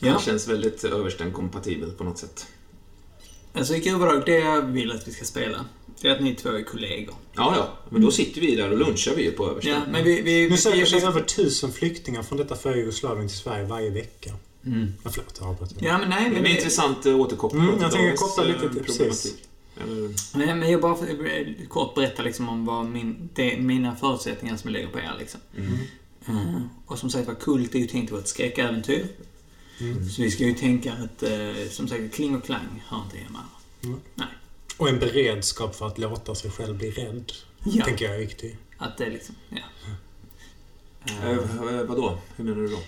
Ja. 0.00 0.12
Han 0.12 0.20
känns 0.20 0.48
väldigt 0.48 0.84
Översten-kompatibel 0.84 1.90
på 1.92 2.04
något 2.04 2.18
sätt. 2.18 2.46
Alltså 3.52 3.74
i 3.74 3.80
grova 3.80 4.06
drag, 4.06 4.22
det 4.26 4.38
jag 4.38 4.62
vill 4.62 4.92
att 4.92 5.08
vi 5.08 5.12
ska 5.12 5.24
spela, 5.24 5.64
det 6.00 6.08
är 6.08 6.12
att 6.12 6.22
ni 6.22 6.34
två 6.34 6.48
är 6.48 6.62
kollegor. 6.62 7.14
Ja, 7.32 7.54
ja. 7.56 7.68
Men 7.90 8.02
då 8.02 8.10
sitter 8.10 8.40
vi 8.40 8.56
där 8.56 8.70
och 8.70 8.78
lunchar 8.78 9.14
vi 9.14 9.22
ju 9.22 9.32
på 9.32 9.50
Översten. 9.50 9.72
Ja, 9.72 9.80
men 9.90 10.04
vi... 10.04 10.22
vi, 10.22 10.42
Nu 10.42 10.48
vi, 10.48 10.56
söker 10.56 10.84
sig 10.84 11.00
vi 11.00 11.06
över 11.06 11.20
tusen 11.20 11.72
flyktingar 11.72 12.22
från 12.22 12.38
detta 12.38 12.56
före 12.56 12.78
Jugoslavien 12.78 13.28
till 13.28 13.36
Sverige 13.36 13.64
varje 13.64 13.90
vecka. 13.90 14.30
Mm. 14.66 14.92
Ja, 15.04 15.10
förlåt, 15.10 15.36
jag 15.40 15.48
avbröt. 15.48 15.74
Ja, 15.80 15.98
men 15.98 16.08
nej, 16.10 16.20
Det 16.20 16.26
är 16.26 16.30
men... 16.30 16.36
en 16.38 16.42
det- 16.44 16.50
intressant 16.50 17.06
eh, 17.06 17.20
återkoppling 17.20 17.62
Mm, 17.62 17.80
jag 17.80 17.92
tänker 17.92 18.16
koppla 18.16 18.44
lite 18.44 18.60
till- 18.60 18.68
problematik. 18.84 19.34
Eller, 19.82 20.14
Nej, 20.38 20.54
men 20.54 20.70
jag 20.70 20.80
bara 20.80 20.94
för, 20.96 21.06
eh, 21.06 21.66
kort 21.68 21.94
berätta 21.94 22.22
liksom 22.22 22.48
om 22.48 22.64
vad 22.64 22.86
min, 22.86 23.28
det, 23.34 23.56
mina 23.58 23.96
förutsättningar 23.96 24.56
som 24.56 24.68
jag 24.70 24.72
lägger 24.72 24.88
på 24.92 24.98
er 24.98 25.12
liksom. 25.18 25.40
mm. 25.56 25.72
Mm. 26.26 26.62
Och 26.86 26.98
som 26.98 27.10
sagt 27.10 27.26
var, 27.28 27.34
Kult 27.34 27.74
är 27.74 27.78
ju 27.78 27.86
tänkt 27.86 28.04
att 28.06 28.12
vara 28.12 28.22
ett 28.22 28.28
skräckäventyr. 28.28 29.06
Mm. 29.80 30.08
Så 30.08 30.22
vi 30.22 30.30
ska 30.30 30.44
ju 30.44 30.54
tänka 30.54 30.92
att, 30.92 31.22
eh, 31.22 31.68
som 31.70 31.88
sagt, 31.88 32.14
Kling 32.14 32.36
och 32.36 32.44
Klang 32.44 32.82
hör 32.86 33.02
inte 33.04 33.16
hemma. 33.18 33.38
Och 34.76 34.88
en 34.88 34.98
beredskap 34.98 35.74
för 35.76 35.86
att 35.86 35.98
låta 35.98 36.34
sig 36.34 36.50
själv 36.50 36.76
bli 36.78 36.90
rädd. 36.90 37.32
Ja. 37.64 37.84
Tänker 37.84 38.04
jag 38.04 38.14
är 38.14 38.18
viktig. 38.18 38.56
Att 38.78 38.98
det 38.98 39.10
liksom, 39.10 39.34
ja. 39.48 39.58
Eh, 41.04 41.30
eh, 41.30 41.84
vadå? 41.84 42.18
Hur 42.36 42.44
menar 42.44 42.56
du 42.62 42.68
då? 42.68 42.78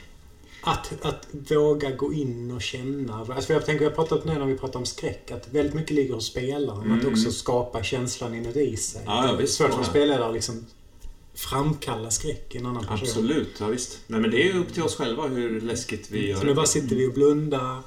Att, 0.64 1.04
att 1.04 1.26
våga 1.50 1.90
gå 1.90 2.12
in 2.12 2.50
och 2.50 2.62
känna. 2.62 3.26
Alltså 3.36 3.52
jag 3.52 3.66
tänker, 3.66 3.84
jag 3.84 3.90
har 3.90 3.96
pratat 3.96 4.24
om 4.24 4.30
det 4.30 4.38
när 4.38 4.46
vi 4.46 4.58
pratar 4.58 4.78
om 4.78 4.86
skräck. 4.86 5.30
Att 5.30 5.48
väldigt 5.50 5.74
mycket 5.74 5.90
ligger 5.90 6.14
hos 6.14 6.26
spelaren. 6.26 6.92
Att 6.92 7.02
Mm. 7.02 7.12
också 7.12 7.32
skapa 7.32 7.82
känslan 7.82 8.34
inuti 8.34 8.76
sig. 8.76 9.02
Ja, 9.06 9.22
ja, 9.26 9.32
det 9.32 9.38
är 9.38 9.40
visst, 9.42 9.54
svårt 9.54 9.68
ja. 9.70 9.74
som 9.74 9.84
spelledare 9.84 10.26
att 10.26 10.34
liksom 10.34 10.66
framkalla 11.34 12.10
skräck 12.10 12.54
i 12.54 12.58
en 12.58 12.66
annan 12.66 12.82
person. 12.86 13.08
Absolut, 13.08 13.54
ja 13.58 13.66
visst. 13.66 13.98
Nej 14.06 14.20
men 14.20 14.30
det 14.30 14.42
är 14.42 14.52
ju 14.54 14.60
upp 14.60 14.74
till 14.74 14.82
oss 14.82 14.96
själva 14.96 15.26
hur 15.26 15.60
läskigt 15.60 16.10
vi 16.10 16.28
gör 16.28 16.38
Så 16.40 16.46
nu 16.46 16.54
bara 16.54 16.66
sitter 16.66 16.96
vi 16.96 17.08
och 17.08 17.12
blundar, 17.12 17.82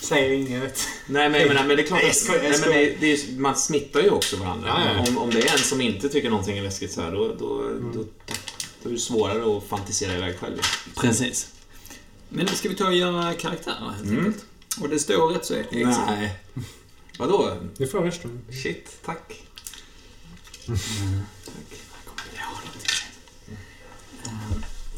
säger 0.00 0.30
inget. 0.30 0.80
Nej 1.06 1.30
men, 1.30 1.48
menar, 1.48 1.64
men 1.66 1.76
det 1.76 1.82
är 1.82 1.86
klart 1.86 2.04
att 2.04 2.42
nej, 2.42 2.58
men 2.60 2.70
det, 2.70 2.96
det 3.00 3.12
är, 3.12 3.38
man 3.38 3.56
smittar 3.56 4.00
ju 4.00 4.10
också 4.10 4.36
varandra. 4.36 4.68
Ja. 4.68 5.04
Om, 5.08 5.18
om 5.18 5.30
det 5.30 5.48
är 5.48 5.52
en 5.52 5.58
som 5.58 5.80
inte 5.80 6.08
tycker 6.08 6.30
någonting 6.30 6.58
är 6.58 6.62
läskigt 6.62 6.92
så 6.92 7.00
här, 7.00 7.12
då, 7.12 7.28
då, 7.28 7.62
då, 7.94 8.04
då 8.82 8.88
är 8.88 8.92
det 8.92 8.98
svårare 8.98 9.56
att 9.56 9.64
fantisera 9.64 10.16
iväg 10.16 10.38
själv. 10.38 10.58
Precis. 10.96 11.53
Men 12.28 12.46
nu 12.46 12.52
ska 12.54 12.68
vi 12.68 12.74
ta 12.74 12.86
och 12.86 12.94
göra 12.94 13.34
karaktärer 13.34 13.90
helt 13.90 14.04
Mm. 14.08 14.24
enkelt. 14.26 14.44
Och 14.80 14.88
det 14.88 14.98
står 14.98 15.28
rätt 15.28 15.44
så 15.44 15.54
exakt. 15.54 15.74
Nej. 16.08 16.38
Vadå? 17.18 17.56
Det 17.76 17.86
får 17.86 18.00
resten. 18.00 18.40
Shit, 18.62 18.98
tack. 19.04 19.42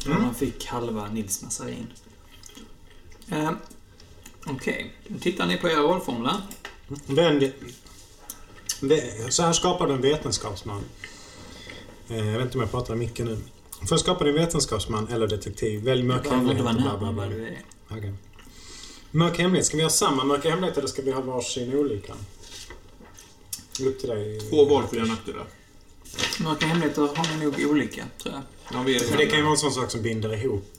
Mm. 0.05 0.21
Man 0.21 0.35
fick 0.35 0.65
halva 0.65 1.07
Nils 1.07 1.41
Massarin. 1.41 1.87
Eh, 3.29 3.51
Okej, 4.45 4.93
nu 5.07 5.19
tittar 5.19 5.45
ni 5.45 5.57
på 5.57 5.69
era 5.69 5.79
rollformler. 5.79 6.41
Vänd... 7.05 7.51
Vä- 8.81 9.29
Så 9.29 9.43
här 9.43 9.53
skapar 9.53 9.87
du 9.87 9.93
en 9.93 10.01
vetenskapsman. 10.01 10.83
Eh, 12.09 12.17
Jag 12.17 12.37
vet 12.37 12.41
inte 12.41 12.57
om 12.57 12.61
jag 12.61 12.71
pratar 12.71 12.93
i 12.93 12.97
micken 12.97 13.25
nu. 13.25 13.37
För 13.85 13.95
att 13.95 14.01
skapa 14.01 14.23
din 14.23 14.33
vetenskapsman 14.33 15.07
eller 15.07 15.27
detektiv, 15.27 15.83
välj 15.83 16.03
mörk 16.03 16.21
Jag 16.25 16.31
behöver 16.31 16.51
inte 16.51 16.63
hemlighet 16.63 16.89
bla 16.89 16.97
bla 16.97 17.11
närmare 17.11 17.29
vad 17.29 17.99
du 17.99 18.07
är. 18.07 18.13
Mörk 19.11 19.37
hemlighet, 19.39 19.65
ska 19.65 19.77
vi 19.77 19.83
ha 19.83 19.89
samma 19.89 20.23
mörka 20.23 20.49
hemlighet 20.49 20.77
eller 20.77 20.87
ska 20.87 21.01
vi 21.01 21.11
ha 21.11 21.21
varsin 21.21 21.73
olika? 21.77 22.13
Upp 23.81 23.99
till 23.99 24.09
dig. 24.09 24.39
Två 24.39 24.65
valfria 24.65 25.05
nackdelar. 25.05 25.45
Mörka 26.39 26.65
hemligheter 26.65 27.01
har 27.01 27.37
ni 27.37 27.45
nog 27.45 27.71
olika, 27.71 28.03
tror 28.17 28.35
jag. 28.35 28.43
Ja, 28.73 28.83
vi 28.85 28.95
är 28.95 28.99
För 28.99 29.17
det 29.17 29.25
kan 29.25 29.37
ju 29.37 29.43
vara 29.43 29.51
en 29.51 29.57
sån 29.57 29.71
sak 29.71 29.91
som 29.91 30.01
binder 30.01 30.33
ihop 30.33 30.77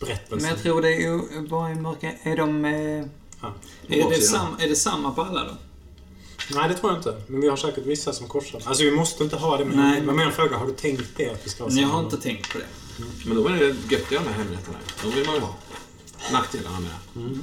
berättelsen. 0.00 0.38
Men 0.38 0.50
jag 0.50 0.62
tror 0.62 0.82
det 0.82 0.88
är 0.88 1.00
ju 1.00 1.40
bara 1.48 1.74
mörka... 1.74 2.12
Är 2.22 2.36
de... 2.36 2.64
Eh, 2.64 3.06
Ja. 3.40 3.54
är, 3.88 3.96
det 3.96 4.02
Baksidan. 4.02 4.40
sam, 4.40 4.56
är 4.60 4.68
det 4.68 4.76
samma 4.76 5.10
på 5.10 5.22
alla 5.22 5.44
då? 5.44 5.56
Nej, 6.50 6.68
det 6.68 6.74
tror 6.74 6.92
jag 6.92 6.98
inte. 6.98 7.22
Men 7.26 7.40
vi 7.40 7.48
har 7.48 7.56
säkert 7.56 7.86
vissa 7.86 8.12
som 8.12 8.28
korsar. 8.28 8.62
Alltså 8.64 8.84
vi 8.84 8.90
måste 8.90 9.24
inte 9.24 9.36
ha 9.36 9.56
det. 9.56 9.64
Men 9.64 9.76
Nej. 9.76 10.02
Men 10.02 10.18
en 10.18 10.32
fråga, 10.32 10.56
har 10.56 10.66
du 10.66 10.72
tänkt 10.72 11.16
det? 11.16 11.30
Att 11.30 11.46
vi 11.46 11.50
ska 11.50 11.64
ha 11.64 11.70
samma? 11.70 11.86
har 11.86 12.00
inte 12.00 12.16
tänkt 12.16 12.52
på 12.52 12.58
det. 12.58 12.64
Men 13.26 13.36
då 13.36 13.48
är 13.48 13.52
det 13.52 13.66
göttiga 13.66 14.20
här 14.20 14.32
hemligheterna. 14.32 14.78
De 15.02 15.10
vill 15.10 15.26
man 15.26 15.34
ju 15.34 15.40
ha. 15.40 15.54
Nackdelarna 16.32 16.80
med. 16.80 17.38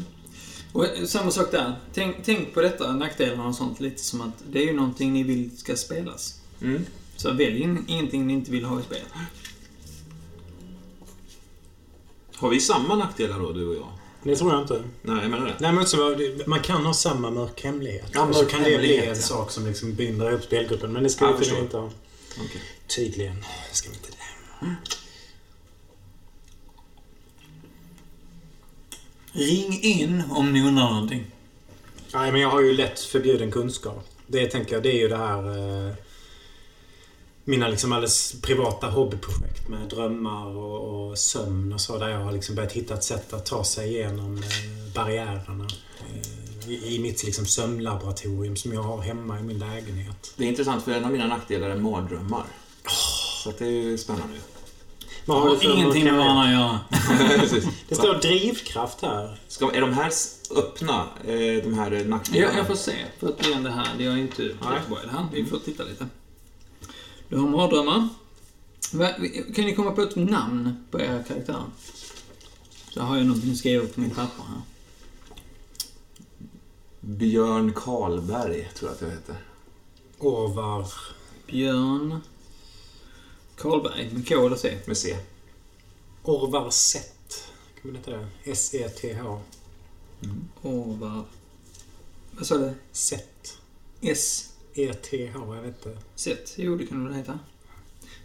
Och 0.74 0.86
eh, 0.86 1.06
samma 1.06 1.32
sak 1.32 1.52
där. 1.52 1.76
Tänk, 1.94 2.16
tänk 2.26 2.54
på 2.54 2.62
detta, 2.62 2.92
nackdelarna 2.92 3.48
och 3.48 3.56
sånt, 3.56 3.80
lite 3.80 4.04
som 4.04 4.22
att 4.22 4.44
det 4.52 4.60
är 4.60 4.66
ju 4.66 4.74
någonting 4.74 5.14
ni 5.14 5.24
vill 5.24 5.58
ska 5.58 5.76
spelas. 5.76 6.40
Mm. 6.62 6.86
Så 7.16 7.34
välj 7.34 7.62
in, 7.62 7.86
ingenting 7.88 8.28
ni 8.28 8.34
inte 8.34 8.52
vill 8.52 8.66
ha 8.66 8.80
i 8.80 8.84
spel. 8.84 9.06
Har 12.36 12.50
vi 12.50 12.60
samma 12.60 12.96
nackdelar 12.96 13.40
då, 13.40 13.52
du 13.52 13.68
och 13.68 13.76
jag? 13.76 13.99
Det 14.24 14.36
tror 14.36 14.52
jag 14.52 14.62
inte. 14.62 14.84
Nej, 15.02 15.22
jag 15.22 15.32
menar 15.32 15.46
det. 15.46 15.56
Nej, 15.60 15.72
men 15.72 15.86
så, 15.86 16.18
man 16.46 16.60
kan 16.60 16.86
ha 16.86 16.94
samma 16.94 17.32
mörk 17.32 17.64
hemlighet. 17.64 18.12
Ja, 18.14 18.28
och 18.28 18.36
så 18.36 18.42
mörk 18.42 18.52
kan 18.52 18.64
det 18.64 18.78
bli 18.78 18.98
en 18.98 19.08
ja. 19.08 19.16
sak 19.16 19.52
som 19.52 19.68
liksom 19.68 19.94
binder 19.94 20.30
ihop 20.30 20.44
spelgruppen. 20.44 20.94
Men 20.94 21.04
det 21.04 21.10
ska 21.10 21.26
Ja, 21.26 21.32
vi 21.32 21.38
tydligen 21.38 21.64
inte 21.64 21.78
ha. 21.78 21.90
Okej. 22.46 22.62
Tydligen 22.88 23.46
ska 23.72 23.90
vi 23.90 23.96
inte 23.96 24.10
det. 24.10 24.16
Ring 29.32 29.82
in 29.82 30.24
om 30.30 30.54
ni 30.54 30.68
undrar 30.68 30.90
någonting. 30.90 31.26
Nej, 32.14 32.32
men 32.32 32.42
jag 32.42 32.50
har 32.50 32.62
ju 32.62 32.74
lätt 32.74 33.00
förbjuden 33.00 33.52
kunskap. 33.52 34.08
Det 34.28 34.48
tänker 34.48 34.74
jag, 34.74 34.84
det 34.84 34.92
är 34.92 35.00
ju 35.00 35.08
det 35.08 35.18
här... 35.18 35.88
Eh, 35.88 35.94
mina 37.50 37.68
liksom 37.68 37.92
alldeles 37.92 38.42
privata 38.42 38.88
hobbyprojekt 38.88 39.68
med 39.68 39.80
drömmar 39.90 40.58
och, 40.58 41.10
och 41.10 41.18
sömn 41.18 41.74
och 41.74 41.82
så. 41.82 41.98
Där 41.98 42.10
jag 42.10 42.20
har 42.20 42.32
liksom 42.32 42.56
börjat 42.56 42.72
hitta 42.72 42.94
ett 42.94 43.04
sätt 43.04 43.34
att 43.34 43.46
ta 43.46 43.64
sig 43.64 43.90
igenom 43.90 44.38
eh, 44.38 44.94
barriärerna. 44.96 45.68
Eh, 46.00 46.70
i, 46.70 46.96
I 46.96 47.00
mitt 47.00 47.24
liksom 47.24 47.46
sömnlaboratorium 47.46 48.56
som 48.56 48.74
jag 48.74 48.84
har 48.84 49.02
hemma 49.02 49.40
i 49.40 49.44
min 49.44 49.60
lägenhet. 49.60 50.34
Det 50.36 50.44
är 50.44 50.48
intressant 50.48 50.84
för 50.84 50.92
en 50.92 51.06
av 51.06 51.12
mina 51.12 51.28
nackdelar 51.28 51.70
är 51.70 51.76
mardrömmar. 51.76 52.46
Så 53.44 53.50
att 53.50 53.58
det 53.58 53.66
är 53.66 53.72
ju 53.72 53.98
spännande. 53.98 54.38
Vad 55.26 55.42
har 55.42 55.50
Har 55.50 55.64
ingenting 55.64 56.04
med 56.04 56.14
varandra 56.14 56.44
att 56.44 56.52
göra. 56.52 56.80
Det 57.90 57.96
står 57.96 58.14
drivkraft 58.14 59.02
här. 59.02 59.40
Ska, 59.48 59.72
är 59.72 59.82
de 59.82 59.94
här 59.94 60.12
öppna, 60.56 61.08
eh, 61.24 61.64
de 61.64 61.74
här 61.74 62.06
nackdelarna? 62.06 62.52
Jag, 62.54 62.58
jag 62.58 62.68
får 62.68 62.76
se. 62.76 62.96
För 63.20 63.28
att 63.28 63.38
det 63.38 63.70
här, 63.70 63.88
det 63.98 64.06
är 64.06 64.18
inte 64.18 64.42
det 64.44 64.56
här. 64.62 65.26
Vi 65.34 65.46
får 65.46 65.60
titta 65.60 65.84
lite. 65.84 66.08
Du 67.30 67.38
har 67.38 67.48
mardrömmar. 67.48 68.10
Kan 69.56 69.66
ni 69.66 69.76
komma 69.76 69.92
på 69.92 70.02
ett 70.02 70.16
namn 70.16 70.86
på 70.92 71.02
era 71.02 71.24
karaktärer? 71.24 71.64
Så 72.94 73.02
har 73.02 73.18
jag 73.18 73.26
någonting 73.26 73.56
skrivet 73.56 73.96
på 73.96 74.02
min 74.02 74.10
papper 74.10 74.44
här. 74.44 74.62
Björn 77.02 77.74
Karlberg, 77.74 78.70
tror 78.76 78.90
jag 78.90 78.96
att 78.96 79.02
jag 79.02 79.10
heter. 79.10 79.36
Orvar. 80.20 80.88
Björn 81.48 82.22
Karlberg, 83.56 84.14
med 84.14 84.28
K 84.28 84.46
eller 84.46 84.56
C? 84.56 84.78
Med 84.86 84.98
C. 84.98 85.18
Orvar 86.24 86.70
Sett. 86.70 87.44
Kan 87.82 87.92
man 87.92 87.96
heta 87.96 88.12
det? 88.12 88.28
S-E-T-H. 88.44 89.42
Orvar... 90.62 91.24
Vad 92.32 92.48
sa 92.48 92.58
du? 92.58 92.74
Sett. 92.92 93.58
S? 94.02 94.49
E-T-H, 94.74 95.56
jag 95.56 95.62
vet 95.62 95.86
inte. 95.86 96.00
Z? 96.16 96.40
Jo, 96.56 96.76
det 96.78 96.86
kan 96.86 97.04
det 97.04 97.10
väl 97.10 97.18
heta. 97.18 97.40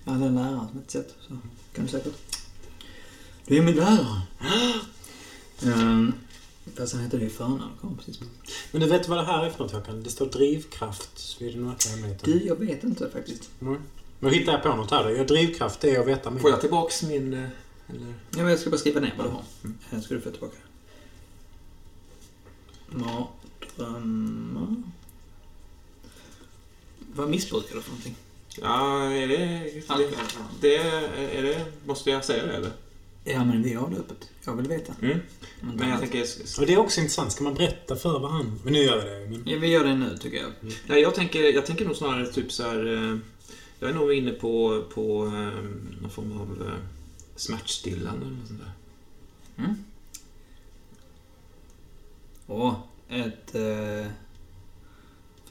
Jag 0.05 0.13
hade 0.13 0.27
en 0.27 0.35
lärare 0.35 0.69
som 0.71 0.79
hette 0.79 0.93
Z, 0.93 1.09
så 1.21 1.39
kan 1.75 1.85
du 1.85 1.91
säkert. 1.91 2.15
Du 3.47 3.57
är 3.59 3.63
min 3.63 3.77
lärare. 3.77 4.23
um, 5.63 6.13
fast 6.77 6.93
han 6.93 7.03
hette 7.03 7.17
det 7.19 7.25
i 7.25 7.31
förnamn, 7.31 7.71
kom 7.81 7.97
precis. 7.97 8.21
Men 8.73 8.81
du 8.81 8.89
vet 8.89 9.09
vad 9.09 9.19
det 9.19 9.25
här 9.25 9.47
är 9.47 9.51
för 9.51 9.59
något 9.65 9.73
Håkan? 9.73 10.03
Det 10.03 10.11
står 10.11 10.27
drivkraft 10.27 11.37
vid 11.41 11.55
den 11.55 11.67
verkliga 11.69 11.95
hemligheten. 11.95 12.33
Du, 12.33 12.47
jag 12.47 12.57
vet 12.57 12.85
inte 12.85 13.11
faktiskt. 13.11 13.51
Mm. 13.61 13.77
Nu 14.21 14.31
hittar 14.31 14.53
jag 14.53 14.63
på 14.63 14.69
något 14.77 14.91
här 14.91 15.05
då. 15.05 15.11
Ja, 15.11 15.25
drivkraft 15.25 15.85
är 15.85 16.01
att 16.01 16.07
veta 16.07 16.31
mer. 16.31 16.41
Får 16.41 16.51
jag 16.51 16.61
tillbaks 16.61 17.03
min... 17.03 17.35
eh, 17.35 17.49
Eller? 17.89 18.07
Ja, 18.07 18.39
men 18.39 18.47
jag 18.47 18.59
ska 18.59 18.71
bara 18.71 18.77
skriva 18.79 19.01
ner 19.01 19.15
vad 19.19 19.27
du 19.27 19.31
har. 19.31 19.43
Sen 19.91 20.03
ska 20.03 20.15
du 20.15 20.21
få 20.21 20.31
tillbaka. 20.31 20.57
Mardrömmar. 22.89 24.83
Vad 27.17 27.29
missbrukar 27.31 27.75
du 27.75 27.83
för 27.83 27.91
någonting? 27.91 28.15
Ja, 28.63 29.05
är 29.13 29.29
det... 29.29 29.73
Alkohol. 29.87 30.15
det, 30.61 30.77
är 31.39 31.43
det... 31.43 31.65
Måste 31.87 32.11
jag 32.11 32.25
säga 32.25 32.47
det 32.47 32.53
eller? 32.53 32.71
Ja, 33.25 33.45
men 33.45 33.63
vi 33.63 33.75
har 33.75 33.91
det 33.91 33.97
öppet. 33.97 34.29
Jag 34.45 34.55
vill 34.57 34.69
veta. 34.69 34.95
Mm. 35.03 35.19
Inte 35.63 35.77
Men 35.77 35.89
jag 35.89 36.01
tänker... 36.01 36.27
Och 36.61 36.67
det 36.67 36.73
är 36.75 36.79
också 36.79 37.01
intressant. 37.01 37.33
Ska 37.33 37.45
man 37.45 37.55
berätta 37.55 37.97
för 37.97 38.19
varandra? 38.19 38.53
Men 38.65 38.73
nu 38.73 38.79
gör 38.79 38.97
vi 39.05 39.11
det. 39.11 39.31
Men... 39.31 39.53
Ja, 39.53 39.59
vi 39.59 39.67
gör 39.69 39.85
det 39.85 39.95
nu, 39.95 40.19
tycker 40.19 40.37
jag. 40.37 40.51
Nej, 40.87 41.01
jag 41.03 41.15
tänker, 41.15 41.43
jag 41.55 41.67
tänker 41.67 41.85
nog 41.85 41.97
snarare 41.97 42.27
typ 42.27 42.53
så 42.53 42.63
här... 42.63 42.87
eh, 43.13 43.19
Jag 43.81 43.91
är 43.91 43.95
nog 43.95 44.13
inne 44.13 44.31
på, 44.31 44.85
på 44.95 45.27
eh, 45.27 45.65
någon 46.01 46.11
form 46.11 46.33
av 46.41 46.67
eh, 46.69 46.75
smärtstillande 47.37 48.27
eller 48.27 48.37
något 48.37 48.49
sånt 48.49 48.61
där. 48.61 49.65
Mm. 49.65 49.85
Och 52.47 52.75
ett 53.09 53.55
eh, 53.55 54.07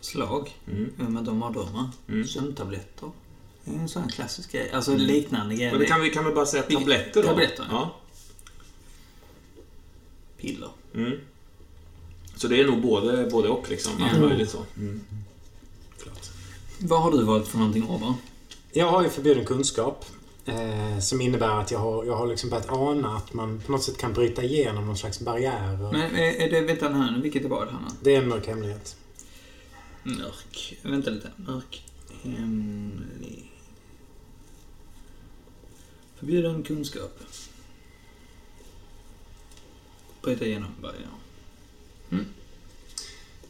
förslag 0.06 0.58
Mm. 0.68 1.18
att 1.18 1.26
de 1.26 1.42
har 1.42 1.52
drömmar. 1.54 1.90
Mm. 2.10 2.28
Sömntabletter. 2.28 3.12
Det 3.66 3.72
är 3.76 3.80
en 3.80 3.90
sån 3.90 4.02
här 4.04 4.10
klassisk 4.10 4.52
grej. 4.52 4.72
Alltså 4.72 4.96
liknande 4.96 5.56
grejer. 5.56 5.72
Men 5.72 5.80
det 5.80 5.86
kan 5.86 6.02
vi, 6.02 6.10
kan 6.10 6.26
vi 6.26 6.32
bara 6.32 6.46
säga 6.46 6.64
tabletter 6.64 7.22
då? 7.24 7.28
Tabletter, 7.30 7.68
Ja. 7.72 7.96
Piller. 10.38 10.70
Mm. 10.96 11.12
Så 12.36 12.48
det 12.48 12.60
är 12.60 12.66
nog 12.66 12.82
både, 12.82 13.30
både 13.32 13.50
och 13.50 13.70
liksom. 13.70 13.92
Allt 14.04 14.14
Ja. 14.14 14.20
möjligt 14.20 14.50
så. 14.50 14.58
Mm. 14.78 15.02
Förlåt. 15.98 16.32
Vad 16.80 17.02
har 17.02 17.12
du 17.12 17.24
valt 17.24 17.48
för 17.48 17.58
någonting, 17.58 17.84
Orvar? 17.90 18.14
Jag 18.72 18.92
har 18.92 19.04
ju 19.04 19.10
förbjuden 19.10 19.46
kunskap. 19.46 20.06
Eh, 20.46 21.00
som 21.00 21.22
innebär 21.22 21.60
att 21.62 21.72
jag 21.72 21.80
har, 21.80 22.06
jag 22.06 22.16
har 22.16 22.28
liksom 22.28 22.50
börjat 22.50 22.70
ana 22.72 23.16
att 23.18 23.34
man 23.34 23.60
på 23.66 23.72
något 23.72 23.84
sätt 23.84 23.98
kan 23.98 24.14
bryta 24.14 24.44
igenom 24.44 24.86
någon 24.86 24.98
slags 24.98 25.20
barriärer. 25.20 25.92
Men 25.92 26.16
är, 26.16 26.34
är 26.42 26.52
det, 26.52 26.62
vänta 26.62 26.90
här 26.90 27.12
nu, 27.12 27.22
vilket 27.22 27.46
är 27.46 27.50
vad 27.50 27.68
Hanna? 27.68 27.92
Det 28.02 28.16
är 28.16 28.22
en 28.22 28.28
mörk 28.30 28.48
hemlighet. 28.48 28.96
Mörk. 30.04 30.78
Vänta 30.82 31.10
lite. 31.10 31.32
Mörk. 31.36 31.84
Hemlig. 32.24 33.52
Förbjuden 36.16 36.64
kunskap. 36.64 37.20
Bryta 40.22 40.46
igenom 40.46 40.70
barriärer. 40.82 41.10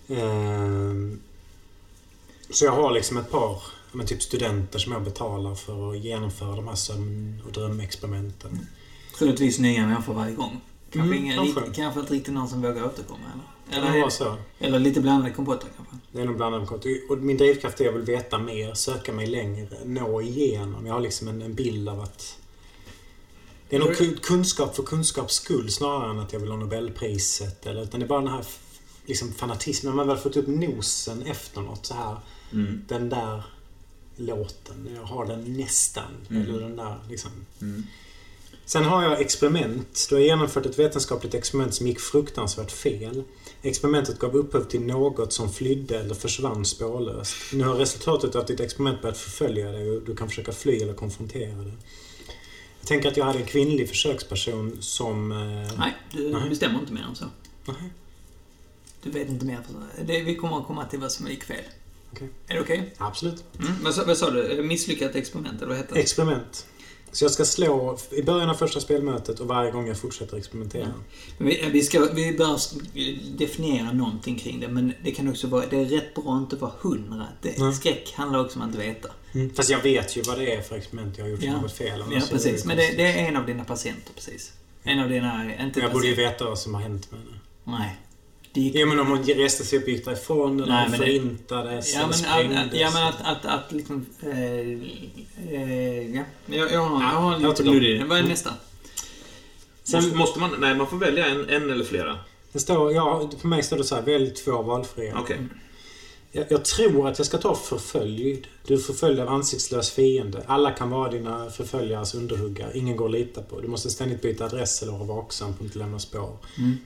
Ehm, 0.07 1.19
Så 2.49 2.65
jag 2.65 2.71
har 2.71 2.91
liksom 2.91 3.17
ett 3.17 3.31
par 3.31 3.49
ja, 3.51 3.61
men 3.91 4.05
typ 4.07 4.21
studenter 4.23 4.79
som 4.79 4.91
jag 4.93 5.03
betalar 5.03 5.55
för 5.55 5.91
att 5.91 5.99
genomföra 5.99 6.55
de 6.55 6.67
här 6.67 6.75
sömn 6.75 7.41
och 7.45 7.51
drömexperimenten. 7.51 8.67
Troligtvis 9.17 9.59
nya 9.59 9.87
människor 9.87 10.13
varje 10.13 10.35
gång. 10.35 10.61
Kanske, 10.91 11.07
Mm, 11.15 11.23
ingen, 11.25 11.35
kanske. 11.37 11.59
riktigt- 11.59 11.75
kanske 11.75 11.99
inte 11.99 12.13
riktigt 12.13 12.33
någon 12.33 12.47
som 12.49 12.61
vågar 12.61 12.83
återkomma 12.85 13.19
eller? 13.33 13.77
Eller, 13.89 14.37
eller 14.59 14.79
lite 14.79 15.01
blandade 15.01 15.33
kompotter 15.33 15.67
kanske? 15.77 15.92
Det 16.13 16.21
är 16.21 16.25
nog 16.25 16.37
blandat 16.37 16.69
kort. 16.69 16.85
Och 17.09 17.17
min 17.17 17.37
drivkraft 17.37 17.79
är 17.79 17.83
att 17.83 17.85
jag 17.85 17.99
vill 17.99 18.15
veta 18.15 18.37
mer, 18.37 18.73
söka 18.73 19.13
mig 19.13 19.27
längre, 19.27 19.77
nå 19.85 20.21
igenom. 20.21 20.85
Jag 20.85 20.93
har 20.93 21.01
liksom 21.01 21.27
en, 21.27 21.41
en 21.41 21.53
bild 21.53 21.89
av 21.89 22.01
att... 22.01 22.37
Det 23.69 23.75
är 23.75 23.79
nog 23.79 23.91
ku- 23.91 24.19
kunskap 24.21 24.75
för 24.75 24.83
kunskaps 24.83 25.33
skull 25.33 25.71
snarare 25.71 26.11
än 26.11 26.19
att 26.19 26.33
jag 26.33 26.39
vill 26.39 26.51
ha 26.51 26.57
Nobelpriset. 26.57 27.65
Eller, 27.65 27.83
utan 27.83 27.99
det 27.99 28.05
är 28.05 28.07
bara 28.07 28.21
den 28.21 28.31
här 28.31 28.45
liksom, 29.05 29.33
fanatismen. 29.33 29.95
Man 29.95 30.07
väl 30.07 30.17
fått 30.17 30.37
upp 30.37 30.47
nosen 30.47 31.21
efter 31.21 31.61
något 31.61 31.85
så 31.85 31.93
här. 31.93 32.17
Mm. 32.51 32.81
Den 32.87 33.09
där 33.09 33.43
låten. 34.15 34.89
Jag 34.95 35.03
har 35.03 35.25
den 35.25 35.57
nästan. 35.57 36.11
Mm. 36.29 36.41
Eller 36.41 36.59
den 36.59 36.75
där 36.75 36.99
liksom. 37.09 37.31
Mm. 37.61 37.83
Sen 38.65 38.83
har 38.83 39.03
jag 39.03 39.21
experiment. 39.21 40.07
Då 40.09 40.15
har 40.15 40.21
genomfört 40.21 40.65
ett 40.65 40.79
vetenskapligt 40.79 41.33
experiment 41.33 41.73
som 41.73 41.87
gick 41.87 41.99
fruktansvärt 41.99 42.71
fel. 42.71 43.23
Experimentet 43.61 44.19
gav 44.19 44.35
upphov 44.35 44.63
till 44.63 44.81
något 44.81 45.33
som 45.33 45.53
flydde 45.53 45.99
eller 45.99 46.15
försvann 46.15 46.65
spårlöst. 46.65 47.35
Nu 47.53 47.63
har 47.63 47.75
resultatet 47.75 48.35
av 48.35 48.45
ditt 48.45 48.59
experiment 48.59 49.01
börjat 49.01 49.17
förfölja 49.17 49.71
dig 49.71 49.91
och 49.91 50.01
du 50.01 50.15
kan 50.15 50.29
försöka 50.29 50.51
fly 50.51 50.77
eller 50.77 50.93
konfrontera 50.93 51.55
det. 51.57 51.71
Jag 52.79 52.87
tänker 52.87 53.09
att 53.11 53.17
jag 53.17 53.25
hade 53.25 53.39
en 53.39 53.45
kvinnlig 53.45 53.89
försöksperson 53.89 54.77
som... 54.81 55.31
Eh, 55.31 55.37
Nej, 55.79 55.93
du 56.11 56.29
Nej. 56.29 56.49
bestämmer 56.49 56.79
inte 56.79 56.93
mer 56.93 57.03
än 57.09 57.15
så. 57.15 57.25
Nej. 57.65 57.75
Du 59.03 59.11
vet 59.11 59.29
inte 59.29 59.45
mer. 59.45 59.59
Det, 60.05 60.21
vi 60.21 60.35
kommer 60.35 60.57
att 60.59 60.67
komma 60.67 60.85
till 60.85 60.99
vad 60.99 61.11
som 61.11 61.27
gick 61.27 61.43
fel. 61.43 61.63
Okej. 62.13 62.29
Är 62.47 62.55
det 62.55 62.61
okej? 62.61 62.93
Absolut. 62.97 63.43
Mm. 63.59 63.73
Vad, 63.83 63.95
sa- 63.95 64.03
vad 64.05 64.17
sa 64.17 64.29
du? 64.31 64.63
Misslyckat 64.63 65.15
experiment, 65.15 65.57
eller 65.57 65.67
vad 65.69 65.77
hette 65.77 65.93
det? 65.93 65.99
Experiment. 65.99 66.65
Så 67.13 67.25
jag 67.25 67.31
ska 67.31 67.45
slå 67.45 67.97
i 68.11 68.23
början 68.23 68.49
av 68.49 68.53
första 68.53 68.79
spelmötet 68.79 69.39
och 69.39 69.47
varje 69.47 69.71
gång 69.71 69.87
jag 69.87 69.97
fortsätter 69.97 70.37
experimentera. 70.37 70.93
Vi, 71.37 71.69
vi, 71.71 71.81
ska, 71.81 72.07
vi 72.13 72.33
bör 72.37 72.59
definiera 73.37 73.91
någonting 73.91 74.39
kring 74.39 74.59
det, 74.59 74.67
men 74.67 74.93
det 75.03 75.11
kan 75.11 75.29
också 75.29 75.47
vara... 75.47 75.65
Det 75.69 75.77
är 75.81 75.85
rätt 75.85 76.15
bra 76.15 76.35
att 76.35 76.41
inte 76.41 76.55
vara 76.55 76.71
hundra. 76.81 77.27
Det, 77.41 77.59
Nej. 77.59 77.73
skräck 77.73 78.13
handlar 78.15 78.39
också 78.39 78.59
om 78.59 78.69
att 78.69 78.75
veta. 78.75 79.09
Mm. 79.33 79.53
Fast 79.53 79.69
jag 79.69 79.83
vet 79.83 80.17
ju 80.17 80.21
vad 80.21 80.37
det 80.39 80.53
är 80.53 80.61
för 80.61 80.75
experiment 80.75 81.17
jag 81.17 81.25
har 81.25 81.29
gjort 81.29 81.39
som 81.41 81.49
Ja. 81.49 81.59
gått 81.59 81.71
fel. 81.71 82.03
Ja, 82.11 82.21
precis. 82.29 82.65
Men 82.65 82.77
det, 82.77 82.97
det 82.97 83.03
är 83.19 83.27
en 83.27 83.37
av 83.37 83.45
dina 83.45 83.63
patienter, 83.63 84.13
precis. 84.13 84.51
En 84.83 84.99
av 84.99 85.09
dina... 85.09 85.55
Inte 85.63 85.79
jag 85.79 85.91
borde 85.91 86.07
ju 86.07 86.15
veta 86.15 86.45
vad 86.45 86.59
som 86.59 86.73
har 86.73 86.81
hänt 86.81 87.11
med 87.11 87.19
henne. 87.19 87.39
Nej. 87.63 87.97
Det 88.53 88.61
gick... 88.61 88.75
Ja 88.75 88.85
men 88.85 88.99
om 88.99 89.07
hon 89.07 89.23
reste 89.23 89.63
sig 89.63 89.79
upp 89.79 89.83
och 89.83 89.89
gick 89.89 90.05
därifrån 90.05 90.59
eller 90.59 90.73
Nej, 90.73 90.85
hon 90.89 90.97
förintades 90.97 91.93
Ja 91.93 91.99
eller 91.99 92.07
men, 92.07 92.09
att, 92.09 92.17
sprängdes. 92.65 92.79
ja, 92.79 92.91
men 92.93 93.03
att, 93.07 93.21
att, 93.21 93.45
att 93.45 93.71
liksom... 93.71 94.05
Eh, 94.21 94.29
eh, 95.53 96.15
ja. 96.15 96.23
Jag, 96.45 96.71
jag 96.71 96.79
har, 96.85 97.01
jag 97.01 97.07
har 97.09 97.31
jag 97.31 97.39
lite 97.41 97.49
återkommer. 97.51 97.79
luddig. 97.81 98.05
Vad 98.05 98.17
är 98.17 98.21
Mm. 98.21 98.29
nästa? 98.31 98.53
Måste, 99.93 100.15
måste 100.15 100.39
man... 100.39 100.55
Nej, 100.59 100.75
man 100.75 100.87
får 100.87 100.97
välja 100.97 101.25
en, 101.27 101.49
en 101.49 101.71
eller 101.71 101.85
flera. 101.85 102.17
Det 102.51 102.59
står, 102.59 102.93
ja, 102.93 103.29
för 103.41 103.47
mig 103.47 103.63
står 103.63 103.77
det 103.77 103.83
så 103.83 103.95
här, 103.95 104.01
välj 104.01 104.29
två 104.29 104.61
valfria. 104.61 105.17
Okej. 105.19 105.39
Jag, 106.35 106.45
jag 106.49 106.65
tror 106.65 107.07
att 107.07 107.17
jag 107.17 107.25
ska 107.25 107.37
ta 107.37 107.55
förföljd. 107.55 108.47
Du 108.67 108.73
är 108.73 108.77
förföljd 108.77 109.19
av 109.19 109.29
ansiktslös 109.29 109.91
fiende. 109.91 110.43
Alla 110.47 110.71
kan 110.71 110.89
vara 110.89 111.11
dina 111.11 111.49
förföljares 111.49 112.15
underhuggare. 112.15 112.77
Ingen 112.77 112.95
går 112.95 113.05
att 113.05 113.11
lita 113.11 113.41
på. 113.41 113.61
Du 113.61 113.67
måste 113.67 113.89
ständigt 113.89 114.21
byta 114.21 114.45
adress 114.45 114.81
eller 114.81 114.91
vara 114.91 115.03
vaksam 115.03 115.53
på 115.53 115.55
att 115.55 115.65
inte 115.65 115.79
lämna 115.79 115.99
spår. 115.99 116.37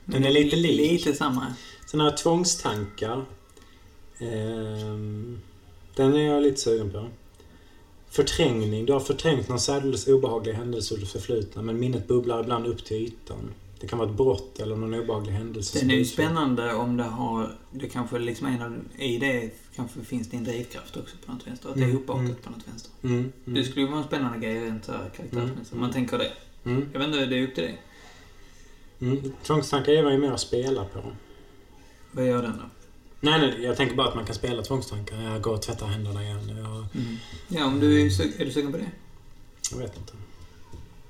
Den 0.05 0.25
är 0.25 0.29
lite 0.29 0.55
lik. 0.55 1.05
Lite 1.05 1.13
samma. 1.13 1.53
Sen 1.91 1.99
har 1.99 2.07
jag 2.07 2.17
tvångstankar. 2.17 3.25
Ehm, 4.19 5.41
den 5.95 6.15
är 6.15 6.33
jag 6.33 6.43
lite 6.43 6.61
sugen 6.61 6.91
på. 6.91 7.07
Förträngning. 8.09 8.85
Du 8.85 8.93
har 8.93 8.99
förträngt 8.99 9.49
någon 9.49 9.59
särdeles 9.59 10.07
obehaglig 10.07 10.53
händelse 10.53 10.95
ur 10.95 10.99
det 10.99 11.05
förflutna 11.05 11.61
men 11.61 11.79
minnet 11.79 12.07
bubblar 12.07 12.43
ibland 12.43 12.67
upp 12.67 12.85
till 12.85 12.97
ytan. 12.97 13.53
Det 13.79 13.87
kan 13.87 13.99
vara 13.99 14.09
ett 14.09 14.15
brott 14.17 14.59
eller 14.59 14.75
någon 14.75 14.93
obehaglig 14.93 15.33
händelse. 15.33 15.79
Den 15.79 15.91
är 15.91 15.95
ju 15.95 16.05
spännande 16.05 16.73
om 16.73 16.97
det 16.97 17.03
har... 17.03 17.55
Det 17.71 17.89
kanske 17.89 18.19
liksom 18.19 18.47
en 18.47 18.61
av... 18.61 18.77
I 18.97 19.17
det 19.17 19.51
kanske 19.75 20.01
finns 20.01 20.29
det 20.29 20.37
en 20.37 20.43
drivkraft 20.43 20.97
också 20.97 21.15
på 21.25 21.31
något 21.31 21.47
vänster. 21.47 21.69
Att 21.69 21.75
det 21.75 21.81
är 21.81 21.85
Mm, 21.85 21.97
uppbakat 21.97 22.21
mm. 22.23 22.35
på 22.43 22.49
något 22.49 22.67
vänster. 22.67 22.91
Mm, 23.03 23.31
Det 23.45 23.51
mm, 23.51 23.63
skulle 23.63 23.81
ju 23.81 23.87
vara 23.91 24.01
en 24.01 24.07
spännande 24.07 24.39
grej 24.39 24.59
rent 24.65 24.87
här 24.87 25.09
karaktärsmässigt. 25.17 25.73
Om 25.73 25.79
man 25.79 25.91
tänker 25.91 26.17
det. 26.17 26.31
mm, 26.63 26.89
Jag 26.93 26.99
vet 26.99 27.07
inte, 27.07 27.25
det 27.25 27.37
är 27.39 27.43
upp 27.47 27.55
till 27.55 27.63
dig. 27.63 27.81
mm. 28.99 29.33
Tvångstankar 29.43 29.91
är 29.91 30.11
ju 30.11 30.17
mer 30.17 30.31
att 30.31 30.39
spela 30.39 30.85
på. 30.85 30.99
Vad 32.11 32.27
gör 32.27 32.41
den 32.41 32.51
då? 32.57 32.63
Nej, 33.19 33.39
nej, 33.39 33.63
jag 33.63 33.77
tänker 33.77 33.95
bara 33.95 34.07
att 34.07 34.15
man 34.15 34.25
kan 34.25 34.35
spela 34.35 34.61
tvångstankar. 34.61 35.21
Jag 35.21 35.41
går 35.41 35.53
och 35.53 35.61
tvättar 35.61 35.85
händerna 35.87 36.23
igen. 36.23 36.39
Jag, 36.57 36.85
Ja, 37.47 37.65
om 37.65 37.79
du 37.79 38.01
är, 38.01 38.05
är 38.41 38.45
du 38.45 38.51
sugen 38.51 38.71
på 38.71 38.77
det? 38.77 38.91
jag 39.71 39.77
vet 39.77 39.97
inte. 39.97 40.13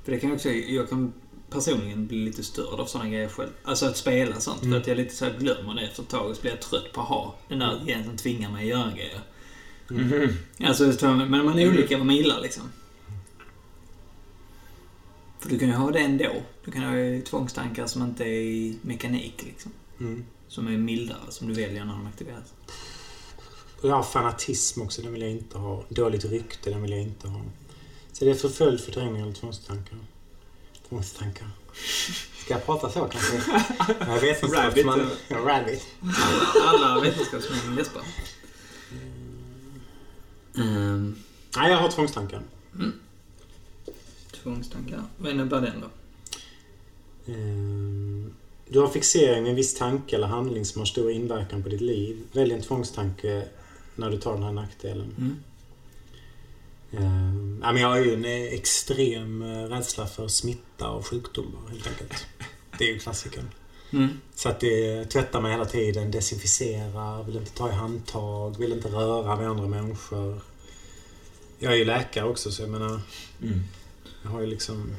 För 0.04 0.12
det 0.12 0.20
kan 0.20 0.32
också... 0.32 0.50
Jag 0.50 0.90
kan 0.90 1.14
personligen 1.50 2.08
bli 2.08 2.18
lite 2.18 2.44
störd 2.44 2.80
av 2.80 2.86
sådana 2.86 3.10
grejer 3.10 3.30
själv. 3.30 3.50
Alltså 3.64 3.86
att 3.86 3.98
spela 3.98 4.40
sånt. 4.40 4.62
Mm. 4.62 4.72
För 4.74 4.82
att 4.82 4.88
jag 4.88 4.98
lite 4.98 5.16
så 5.16 5.26
här 5.26 5.34
glömmer 5.40 5.74
det 5.76 5.82
efter 5.82 6.04
ett 6.04 6.10
tag. 6.10 6.30
Och 6.30 6.36
så 6.36 6.42
blir 6.42 6.52
jag 6.52 6.62
trött 6.62 6.94
på 6.94 7.02
att 7.02 7.08
ha 7.08 7.36
den 7.48 7.60
där 7.60 7.82
grejen 7.86 8.04
som 8.04 8.18
tvingar 8.18 8.52
mig 8.52 8.62
att 8.64 8.80
göra 8.80 8.92
grejer. 8.92 9.22
Mhm. 9.90 10.38
Alltså, 10.68 10.94
så- 10.94 11.08
men 11.12 11.46
man 11.46 11.60
är 11.60 11.70
olika 11.70 11.98
vad 11.98 12.06
man 12.06 12.16
gillar 12.16 12.42
liksom. 12.42 12.64
För 15.40 15.50
du 15.50 15.60
kan 15.60 15.68
ju 15.68 15.74
ha 15.74 15.92
det 15.92 16.00
ändå. 16.00 16.32
Du 16.66 16.72
kan 16.72 16.84
ha 16.84 17.22
tvångstankar 17.30 17.88
som 17.88 18.02
inte 18.04 18.24
är 18.24 18.28
i 18.42 18.78
mekanik 18.82 19.44
liksom. 19.46 19.72
Mm. 20.00 20.26
Som 20.48 20.68
är 20.68 20.78
mildare, 20.78 21.18
som 21.30 21.48
du 21.48 21.54
väljer 21.54 21.86
när 21.86 21.94
de 21.94 22.08
aktiveras. 22.08 22.54
Och 23.82 23.90
jag 23.90 23.96
har 23.96 24.04
fanatism 24.04 24.82
också, 24.82 25.02
den 25.02 25.14
vill 25.14 25.22
jag 25.22 25.32
inte 25.32 25.58
ha. 25.58 25.84
Dåligt 25.90 26.26
rykte, 26.26 26.70
den 26.70 26.82
vill 26.82 26.92
jag 26.92 27.02
inte 27.02 27.28
ha. 27.28 27.42
Så 28.12 28.26
det 28.26 28.32
är 28.32 28.36
förföljd, 28.36 28.80
förträngning 28.82 29.22
eller 29.22 29.34
tvångstankar. 29.34 29.98
Tvångstankar. 30.90 31.48
Ska 32.46 32.54
jag 32.54 32.66
prata 32.66 32.90
så 32.90 33.06
kanske? 33.06 33.42
Jag 34.00 34.20
vet 34.22 34.44
inte. 34.44 34.56
Rabbit, 34.68 34.86
ja, 35.28 35.38
rabbit. 35.38 35.86
Alla 36.68 37.02
vetenskapsmän 37.02 37.76
läspar. 37.76 38.02
Um, 40.56 41.16
Nej, 41.58 41.72
jag 41.72 41.78
har 41.78 41.90
tvångstankar. 41.92 42.42
tvångstankar. 44.44 45.04
Vad 45.18 45.32
innebär 45.32 45.62
den 45.62 45.82
då? 45.82 45.88
Ehm, 47.34 48.34
Du 48.70 48.80
har 48.80 48.88
fixering 48.88 49.44
med 49.44 49.50
en 49.50 49.56
viss 49.56 49.76
tanke 49.76 50.16
eller 50.16 50.28
handling 50.28 50.66
som 50.66 50.82
har 50.82 50.86
stor 50.86 51.12
inverkan 51.12 51.64
på 51.64 51.70
ditt 51.70 51.82
liv. 51.82 52.24
Välj 52.32 52.54
en 52.54 52.62
tvångstanke 52.62 53.48
när 53.96 54.10
du 54.10 54.18
tar 54.18 54.34
den 54.34 54.44
här 54.44 54.52
nackdelen. 54.52 55.14
Mm. 55.18 55.36
Ehm, 56.92 57.60
ja, 57.64 57.72
men 57.72 57.82
jag 57.82 57.90
har 57.90 57.98
ju 57.98 58.14
en 58.14 58.26
eh, 58.26 58.54
extrem 58.54 59.42
eh, 59.42 59.64
rädsla 59.64 60.08
för 60.08 60.28
smitta 60.28 60.90
och 60.90 61.08
sjukdomar 61.08 61.70
helt 61.70 61.88
enkelt. 61.88 62.26
Det 62.78 62.84
är 62.90 62.94
ju 62.94 63.00
klassikern. 63.00 63.50
Mm. 63.94 64.08
Så 64.36 64.50
att 64.50 64.60
det 64.60 65.06
tvättar 65.06 65.42
mig 65.42 65.52
hela 65.52 65.66
tiden, 65.66 66.12
desinficerar, 66.12 67.24
vill 67.24 67.36
inte 67.38 67.52
ta 67.52 67.70
i 67.70 67.74
handtag, 67.74 68.58
vill 68.60 68.72
inte 68.74 68.88
röra 68.90 69.36
vid 69.36 69.48
andra 69.48 69.68
människor. 69.68 70.42
Jag 71.60 71.74
är 71.74 71.78
ju 71.78 71.86
läkare 71.86 72.26
också 72.26 72.52
så 72.52 72.62
jag 72.62 72.70
menar, 72.70 73.02
Mm. 73.42 73.64
jag 74.24 74.30
har 74.30 74.42
ju 74.42 74.48
liksom 74.48 74.96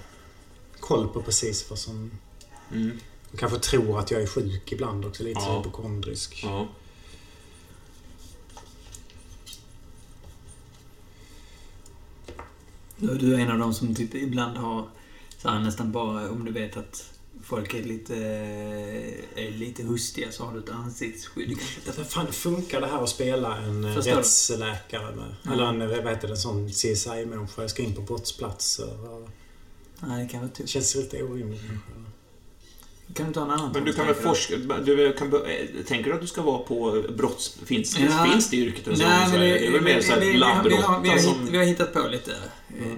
koll 0.81 1.09
på 1.09 1.23
precis 1.23 1.71
vad 1.71 1.79
som... 1.79 2.11
Mm. 2.73 2.99
Jag 3.31 3.41
kanske 3.41 3.59
tror 3.59 3.99
att 3.99 4.11
jag 4.11 4.23
är 4.23 4.27
sjuk 4.27 4.73
ibland 4.73 5.05
också, 5.05 5.23
lite 5.23 5.41
så 5.41 5.47
Ja. 5.47 5.59
hypokondrisk. 5.59 6.41
Ja. 6.45 6.69
Du 12.99 13.35
är 13.35 13.39
en 13.39 13.51
av 13.51 13.59
de 13.59 13.75
som 13.75 13.95
typ 13.95 14.15
ibland 14.15 14.57
har 14.57 14.89
så 15.39 15.49
här, 15.49 15.61
nästan 15.61 15.93
bara 15.93 16.31
om 16.31 16.45
du 16.45 16.53
vet 16.53 16.77
att 16.77 17.13
folk 17.43 17.75
är 17.75 17.83
lite, 17.85 18.15
är 19.35 19.51
lite 19.51 19.83
hustiga 19.83 20.33
så 20.33 20.45
har 20.45 20.53
du 20.53 20.59
ett 20.59 20.71
ansiktsskydd. 20.71 21.59
Hur 21.97 22.05
fan 22.05 22.33
funkar 22.33 22.81
det 22.81 22.87
här 22.87 23.03
att 23.03 23.09
spela 23.09 23.57
en 23.59 23.85
eh, 23.85 23.95
Förstår 23.95 24.17
rättsläkare 24.17 25.17
med? 25.17 25.35
Ja. 25.43 25.53
Eller 25.53 25.65
en, 25.65 25.79
vad 25.79 25.91
heter 26.09 26.29
det, 26.29 26.35
en 26.35 26.37
sån 26.37 26.69
CSI-människa? 26.71 27.61
Jag 27.63 27.71
ska 27.71 27.83
in 27.83 27.95
på 27.95 28.01
brottsplatser. 28.03 29.11
och- 29.11 29.29
Nej, 30.01 30.23
det 30.25 30.29
kan 30.31 30.41
vara 30.41 30.51
Det 30.51 30.57
typ. 30.57 30.69
känns 30.69 30.95
lite 30.95 31.23
orimligt. 31.23 31.61
kanske. 31.61 32.08
Kan 33.15 33.27
du 33.27 33.33
ta 33.33 33.43
en 33.45 33.51
annan 33.51 33.73
Men 33.73 33.85
du 33.85 33.93
kan 33.93 34.07
väl 34.07 34.15
forska... 34.15 34.57
Du 34.57 35.13
kan, 35.13 35.35
eh, 35.35 35.85
tänker 35.87 36.11
du 36.11 36.15
att 36.15 36.21
du 36.21 36.27
ska 36.27 36.43
vara 36.43 36.59
på 36.59 37.05
brotts... 37.17 37.59
Finns, 37.65 37.99
Ja. 37.99 38.27
finns 38.33 38.51
det 38.51 38.57
yrket 38.57 38.87
ens 38.87 39.01
Nej, 39.01 39.29
i 39.29 39.31
men 39.31 39.41
det? 39.41 39.47
Det 39.47 39.67
är 39.67 39.73
väl 39.73 39.83
mer 39.83 40.01
såhär 40.01 40.21
vi, 40.21 40.27
vi, 40.27 40.33
vi, 40.33 40.43
har, 40.43 40.63
vi, 40.63 40.75
har, 40.75 40.93
labbrotta 40.93 41.19
som... 41.19 41.61
hittat 41.61 41.93
på 41.93 42.09
lite 42.09 42.33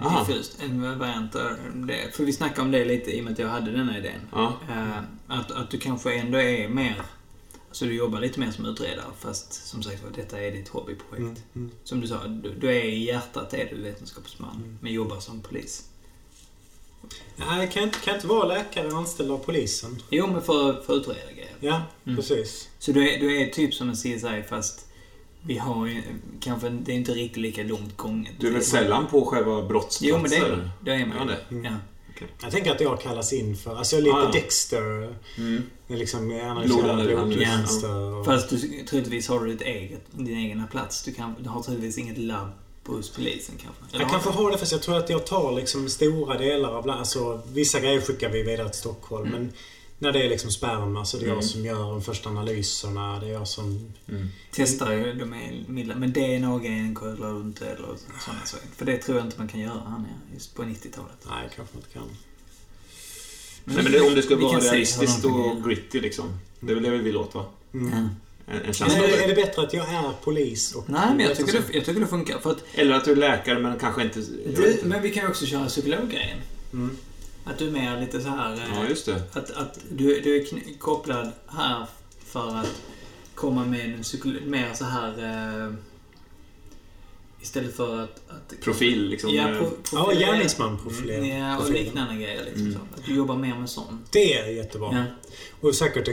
Aha. 0.03 0.25
diffust, 0.25 0.63
en 0.63 0.99
variant 0.99 1.33
där. 1.33 1.57
Det, 1.75 2.17
för 2.17 2.25
vi 2.25 2.33
snackade 2.33 2.63
om 2.63 2.71
det 2.71 2.85
lite 2.85 3.17
i 3.17 3.21
och 3.21 3.25
med 3.25 3.33
att 3.33 3.39
jag 3.39 3.49
hade 3.49 3.71
den 3.71 3.89
här 3.89 3.99
idén. 3.99 4.21
Ja. 4.33 4.59
Eh, 4.69 4.99
att, 5.27 5.51
att 5.51 5.71
du 5.71 5.79
kanske 5.79 6.15
ändå 6.15 6.39
är 6.41 6.69
mer... 6.69 7.03
Alltså 7.69 7.85
du 7.85 7.95
jobbar 7.95 8.21
lite 8.21 8.41
mer 8.41 8.51
som 8.51 8.67
utredare 8.67 9.07
fast 9.19 9.53
som 9.69 9.83
sagt 9.83 10.03
var, 10.03 10.11
detta 10.17 10.41
är 10.41 10.51
ditt 10.53 10.69
hobbyprojekt. 10.69 11.21
Mm, 11.21 11.39
mm. 11.55 11.71
Som 11.85 12.01
du 12.01 12.07
sa, 12.07 12.27
du, 12.27 12.55
du 12.55 12.69
är 12.69 12.85
i 12.85 13.05
hjärtat 13.05 13.55
är 13.55 13.69
du 13.75 13.83
vetenskapsman, 13.83 14.57
Mm. 14.57 14.79
men 14.81 14.93
jobbar 14.93 15.21
som 15.21 15.41
polis. 15.43 15.85
Nej, 17.37 17.71
kan 17.73 17.83
inte, 17.83 17.99
kan 17.99 18.15
inte 18.15 18.27
vara 18.27 18.45
läkare 18.47 18.93
anställd 18.93 19.31
av 19.31 19.39
polisen. 19.39 20.03
Jo, 20.11 20.27
men 20.27 20.43
för, 20.43 20.73
för 20.73 20.93
att 20.93 21.01
utreda 21.01 21.33
grejer. 21.33 21.51
Ja, 21.61 21.83
Mm. 22.07 22.17
precis. 22.17 22.69
Så 22.79 22.93
du 22.93 23.09
är, 23.15 23.21
du 23.21 23.43
är 23.43 23.47
typ 23.51 23.75
som 23.75 23.89
en 23.89 23.95
CSI 23.97 24.45
fast 24.49 24.87
vi 25.43 25.59
har 25.59 25.87
ju 25.87 26.03
kanske, 26.41 26.69
det 26.69 26.93
är 26.93 26.97
inte 26.97 27.13
riktigt 27.13 27.43
lika 27.43 27.63
långt 27.63 27.97
gånget. 27.97 28.33
Du 28.39 28.49
är 28.49 28.53
väl 28.53 28.63
sällan 28.65 29.07
på 29.07 29.25
själva 29.25 29.63
brottsplatser? 29.63 30.07
Jo, 30.07 30.19
men 30.19 30.31
det 30.31 30.37
är, 30.37 30.71
det 30.81 30.91
är 30.93 31.07
man 31.07 31.17
Ja, 31.17 31.23
ju. 31.25 31.29
det. 31.29 31.55
Mm. 31.55 31.65
Ja. 31.65 31.77
Jag 32.43 32.51
tänker 32.53 32.71
att 32.73 32.81
jag 32.81 33.01
kallas 33.01 33.33
in 33.33 33.57
för... 33.57 33.77
Alltså 33.77 33.97
jag 33.97 34.01
är 34.01 34.05
lite 34.05 34.17
Ah, 34.17 34.25
ja. 34.25 34.31
Dexter. 34.33 35.15
Mm. 35.39 35.63
Liksom 35.87 36.29
Blodande 36.65 37.15
och- 37.17 38.25
Fast 38.25 38.51
du, 38.51 38.59
troligtvis 38.89 39.29
har 39.29 39.41
du 39.45 39.53
ditt 39.53 39.63
eget, 39.63 40.01
din 40.11 40.39
egna 40.39 40.67
plats. 40.67 41.03
Du, 41.03 41.13
kan, 41.13 41.35
du 41.41 41.49
har 41.49 41.63
troligtvis 41.63 41.99
inget 41.99 42.19
labb 42.19 42.49
hos 42.97 43.11
polisen 43.11 43.55
kanske. 43.63 43.83
Eller 43.93 44.05
Jag 44.05 44.11
kanske 44.11 44.31
har 44.31 44.51
det 44.51 44.59
fast 44.59 44.73
jag 44.73 44.83
tror 44.83 44.97
att 44.97 45.11
jag 45.11 45.27
tar 45.27 45.53
liksom 45.53 45.89
stora 45.89 46.39
delar 46.39 46.69
av. 46.69 46.91
Alltså, 46.91 47.43
vissa 47.53 47.81
grejer 47.81 48.01
skickar 48.01 48.31
vi 48.31 48.43
vidare 48.43 48.69
till 48.69 48.81
Stockholm. 48.81 49.27
Mm. 49.27 49.41
Men 49.41 49.53
när 49.99 50.13
det 50.13 50.25
är 50.25 50.29
liksom 50.29 50.51
sperma 50.51 51.05
så 51.05 51.17
det 51.17 51.23
är 51.23 51.27
Mm. 51.27 51.37
jag 51.37 51.45
som 51.45 51.65
gör 51.65 51.91
de 51.91 52.03
första 52.03 52.29
analyserna. 52.29 53.21
Det 53.21 53.27
är 53.27 53.33
jag 53.33 53.49
som... 53.49 53.93
Mm. 54.09 54.29
Testar 54.53 54.93
ju, 54.93 55.13
de 55.13 55.33
är 55.33 55.65
milda. 55.69 55.95
Men 55.97 56.13
DNA-grejen 56.13 56.95
kollar 56.95 57.35
du 57.35 57.41
inte 57.41 57.67
eller 57.67 57.89
sådana 58.25 58.45
saker. 58.45 58.67
För 58.77 58.85
det 58.85 58.99
tror 58.99 59.19
jag 59.19 59.27
inte 59.27 59.39
man 59.39 59.49
kan 59.49 59.61
göra 59.61 59.83
här 59.89 59.99
nere, 59.99 60.35
just 60.35 60.55
på 60.55 60.63
90-talet. 60.63 61.27
Nej, 61.31 61.49
kanske 61.57 61.77
inte 61.77 61.89
kan. 61.89 62.03
Nej, 63.65 63.83
men 63.83 63.93
det, 63.93 64.01
om 64.01 64.15
det 64.15 64.23
ska 64.23 64.37
Vi 64.37 64.45
vara 64.45 64.59
realistiskt 64.59 65.25
och 65.25 65.65
gritty 65.65 66.01
liksom. 66.01 66.39
Det 66.61 66.71
är 66.73 66.75
väl 66.75 66.85
det 66.85 66.91
vi 66.91 66.99
vill 66.99 67.17
åt, 67.17 67.35
va? 67.35 67.45
Mm. 67.75 68.09
En, 68.51 68.57
en 68.57 68.75
Men 68.81 68.91
är, 68.91 69.09
det, 69.09 69.25
är 69.25 69.29
det 69.29 69.35
bättre 69.35 69.63
att 69.63 69.73
jag 69.75 69.89
är 69.89 70.13
polis 70.25 70.75
och... 70.75 70.85
Nej, 70.91 71.15
men 71.17 71.27
jag 71.27 71.37
tycker, 71.37 71.53
det, 71.53 71.59
jag 71.73 71.85
tycker 71.85 72.01
det 72.01 72.07
funkar. 72.07 72.39
För 72.39 72.51
att 72.51 72.65
Eller 72.75 72.95
att 72.95 73.05
du 73.05 73.13
är 73.13 73.17
läkare, 73.17 73.59
men 73.59 73.79
kanske 73.79 74.03
inte... 74.03 74.21
du, 74.57 74.73
inte. 74.73 74.87
men 74.87 75.03
vi 75.03 75.11
kan 75.11 75.23
ju 75.23 75.29
också 75.29 75.47
köra 75.47 75.67
psykologgrejen. 75.67 76.39
Mm. 76.73 76.97
Att 77.45 77.59
du 77.59 77.67
är 77.67 77.73
mer 77.73 78.01
lite 78.01 78.21
så 78.21 78.29
här... 78.29 78.53
eh, 78.53 78.61
Ja, 78.75 78.89
just 78.89 79.07
det. 79.07 79.23
Att, 79.33 79.51
att 79.51 79.79
du, 79.91 80.21
du 80.21 80.37
är 80.37 80.79
kopplad 80.79 81.31
här 81.47 81.87
för 82.27 82.57
att 82.57 82.81
komma 83.35 83.65
med 83.65 83.85
en 83.85 84.03
psykolo- 84.03 84.47
mer 84.47 84.69
så 84.75 84.85
här... 84.85 85.09
Eh, 85.67 85.73
istället 87.43 87.77
för 87.77 87.99
att... 88.05 88.23
att 88.29 88.61
Profil, 88.61 89.09
liksom. 89.09 89.31
Ja, 89.35 89.49
eh, 89.51 89.59
pro, 89.59 89.71
Ja, 89.93 89.99
profilera- 90.05 90.19
gärningsman 90.21 90.79
profilering. 90.83 91.39
Ja, 91.39 91.59
och 91.59 91.71
liknande 91.71 92.15
grejer. 92.15 92.45
Liksom, 92.45 92.63
Mm. 92.67 92.73
så. 92.73 93.01
Att 93.01 93.07
du 93.07 93.15
jobbar 93.17 93.37
mer 93.37 93.55
med 93.59 93.71
sånt. 93.71 94.13
Det 94.13 94.35
är 94.39 94.47
jättebra. 94.51 94.91
Ja. 94.93 95.05
Och 95.69 95.75
säkert 95.75 96.09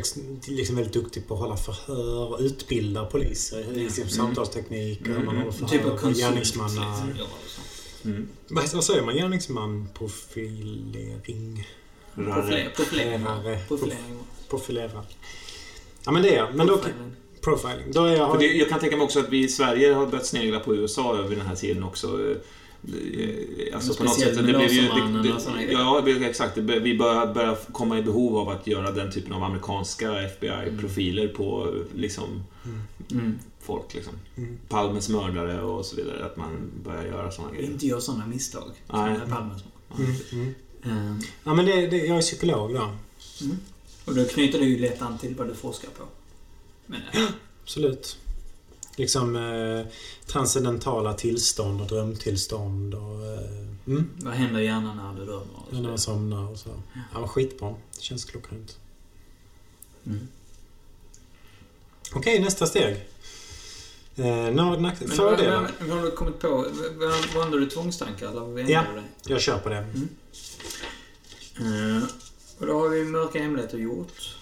liksom 0.47 0.75
väldigt 0.75 0.93
duktig 0.93 1.27
på 1.27 1.33
att 1.33 1.39
hålla 1.39 1.57
förhör 1.57 2.33
och 2.33 2.39
utbilda 2.39 3.05
poliser 3.05 3.59
i 3.59 3.75
liksom 3.83 4.01
Mm. 4.03 4.13
samtalsteknik 4.13 4.99
man 5.07 5.11
Mm. 5.17 5.37
håller 5.37 5.51
förhör 5.51 5.67
Typ 5.67 5.85
av 5.85 5.89
konsult. 5.97 6.17
gärningsmanna... 6.17 7.05
Liksom. 7.07 7.27
Mm. 8.11 8.27
Vad, 8.47 8.73
vad 8.73 8.83
säger 8.83 9.01
man? 9.01 9.15
Gärningsman 9.15 9.87
profilering? 9.93 11.67
Profilering. 12.15 12.69
Profilering. 13.67 14.19
Profilera. 14.49 15.03
Ja 16.05 16.11
men 16.11 16.21
det 16.21 16.29
är 16.29 16.37
jag. 16.37 16.55
Men 16.55 16.67
då... 16.67 16.81
Profiling. 17.47 17.91
Då 17.91 18.07
jag... 18.07 18.31
För 18.31 18.38
det, 18.39 18.45
jag 18.45 18.69
kan 18.69 18.79
tänka 18.79 18.97
mig 18.97 19.05
också 19.05 19.19
att 19.19 19.29
vi 19.29 19.43
i 19.43 19.47
Sverige 19.47 19.93
har 19.93 20.05
börjat 20.05 20.25
snegla 20.25 20.60
på 20.60 20.75
USA 20.75 21.17
över 21.17 21.36
den 21.36 21.45
här 21.45 21.55
tiden 21.55 21.83
också. 21.83 22.07
Eh, 22.07 22.38
Alltså 23.73 23.93
på 23.93 24.03
något 24.03 24.19
sätt. 24.19 24.36
Det 24.36 24.43
blev 24.43 24.62
ju, 24.62 24.81
det, 24.81 25.23
det, 25.23 25.71
ja, 25.71 26.07
exakt. 26.29 26.57
Vi 26.57 26.97
börjar, 26.97 27.33
börjar 27.33 27.57
komma 27.71 27.99
i 27.99 28.01
behov 28.01 28.38
av 28.38 28.49
att 28.49 28.67
göra 28.67 28.91
den 28.91 29.12
typen 29.12 29.33
av 29.33 29.43
amerikanska 29.43 30.21
FBI-profiler 30.21 31.27
på 31.27 31.73
liksom, 31.95 32.43
Mm. 33.12 33.39
folk. 33.62 33.93
Liksom. 33.93 34.13
Mm. 34.38 34.57
Palmes 34.69 35.10
mördare 35.10 35.62
och 35.62 35.86
så 35.86 35.95
vidare. 35.95 36.25
Att 36.25 36.38
man 36.38 36.71
börjar 36.83 37.05
göra 37.05 37.31
sådana 37.31 37.53
grejer. 37.53 37.71
Inte 37.71 37.88
gör 37.88 37.99
sådana 37.99 38.27
misstag. 38.27 38.71
Som 38.89 38.99
Nej. 38.99 39.17
med 39.17 39.29
Palmes. 39.29 39.62
Mm. 39.99 40.12
Mm. 40.31 40.53
Mm. 40.83 41.19
Ja 41.43 41.53
men 41.53 41.65
det, 41.65 41.88
det, 41.88 41.97
jag 41.97 42.17
är 42.17 42.21
psykolog 42.21 42.73
då. 42.73 42.81
Mm. 43.41 43.57
Och 44.05 44.15
då 44.15 44.25
knyter 44.25 44.60
du 44.60 44.65
ju 44.65 44.79
lätt 44.79 45.01
an 45.01 45.17
till 45.17 45.36
vad 45.36 45.47
du 45.47 45.53
forskar 45.55 45.89
på. 45.89 46.03
Men, 46.88 47.02
Absolut. 47.63 48.17
Liksom 48.95 49.36
eh, 49.36 49.86
transcendentala 50.26 51.13
tillstånd 51.13 51.82
och 51.82 51.88
drömtillstånd 51.88 52.93
och... 52.93 53.26
Eh, 53.26 53.67
Mm. 53.88 54.10
Vad 54.17 54.34
händer 54.34 54.60
i 54.62 54.65
hjärnan 54.65 54.97
när 54.97 55.19
du 55.19 55.26
drömmer? 55.26 55.60
och 55.67 55.73
När 55.73 55.82
man 55.82 55.97
somnar 55.97 56.52
och 56.52 56.58
så. 56.60 56.69
Ja, 57.13 57.19
men 57.19 57.28
skitbra. 57.30 57.69
Det 57.95 58.02
känns 58.02 58.26
klockrent. 58.26 58.78
Mm. 60.06 60.28
Okej, 62.13 62.39
nästa 62.39 62.65
steg. 62.65 62.95
Eh, 64.15 64.26
Men 64.26 64.95
fördelar. 64.95 65.71
vad 65.80 65.89
har 65.97 66.06
du 66.06 66.12
kommit 66.12 66.39
på? 66.39 66.65
Använder 67.36 67.58
du 67.60 67.65
tvångstankar 67.65 68.28
eller 68.28 68.41
vad 68.41 68.69
Ja. 68.69 68.84
det? 69.26 69.32
Jag 69.32 69.41
kör 69.41 69.58
på 69.58 69.69
det. 69.69 69.78
Eh, 71.60 72.04
och 72.60 72.65
då 72.67 72.73
har 72.80 72.89
vi 72.89 73.04
mörka 73.04 73.39
hemligheter 73.39 73.78
gjort. 73.78 74.37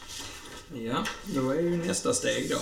Ja, 0.73 1.03
då 1.35 1.49
är 1.49 1.59
ju 1.61 1.77
nästa 1.77 2.13
steg 2.13 2.49
då. 2.49 2.57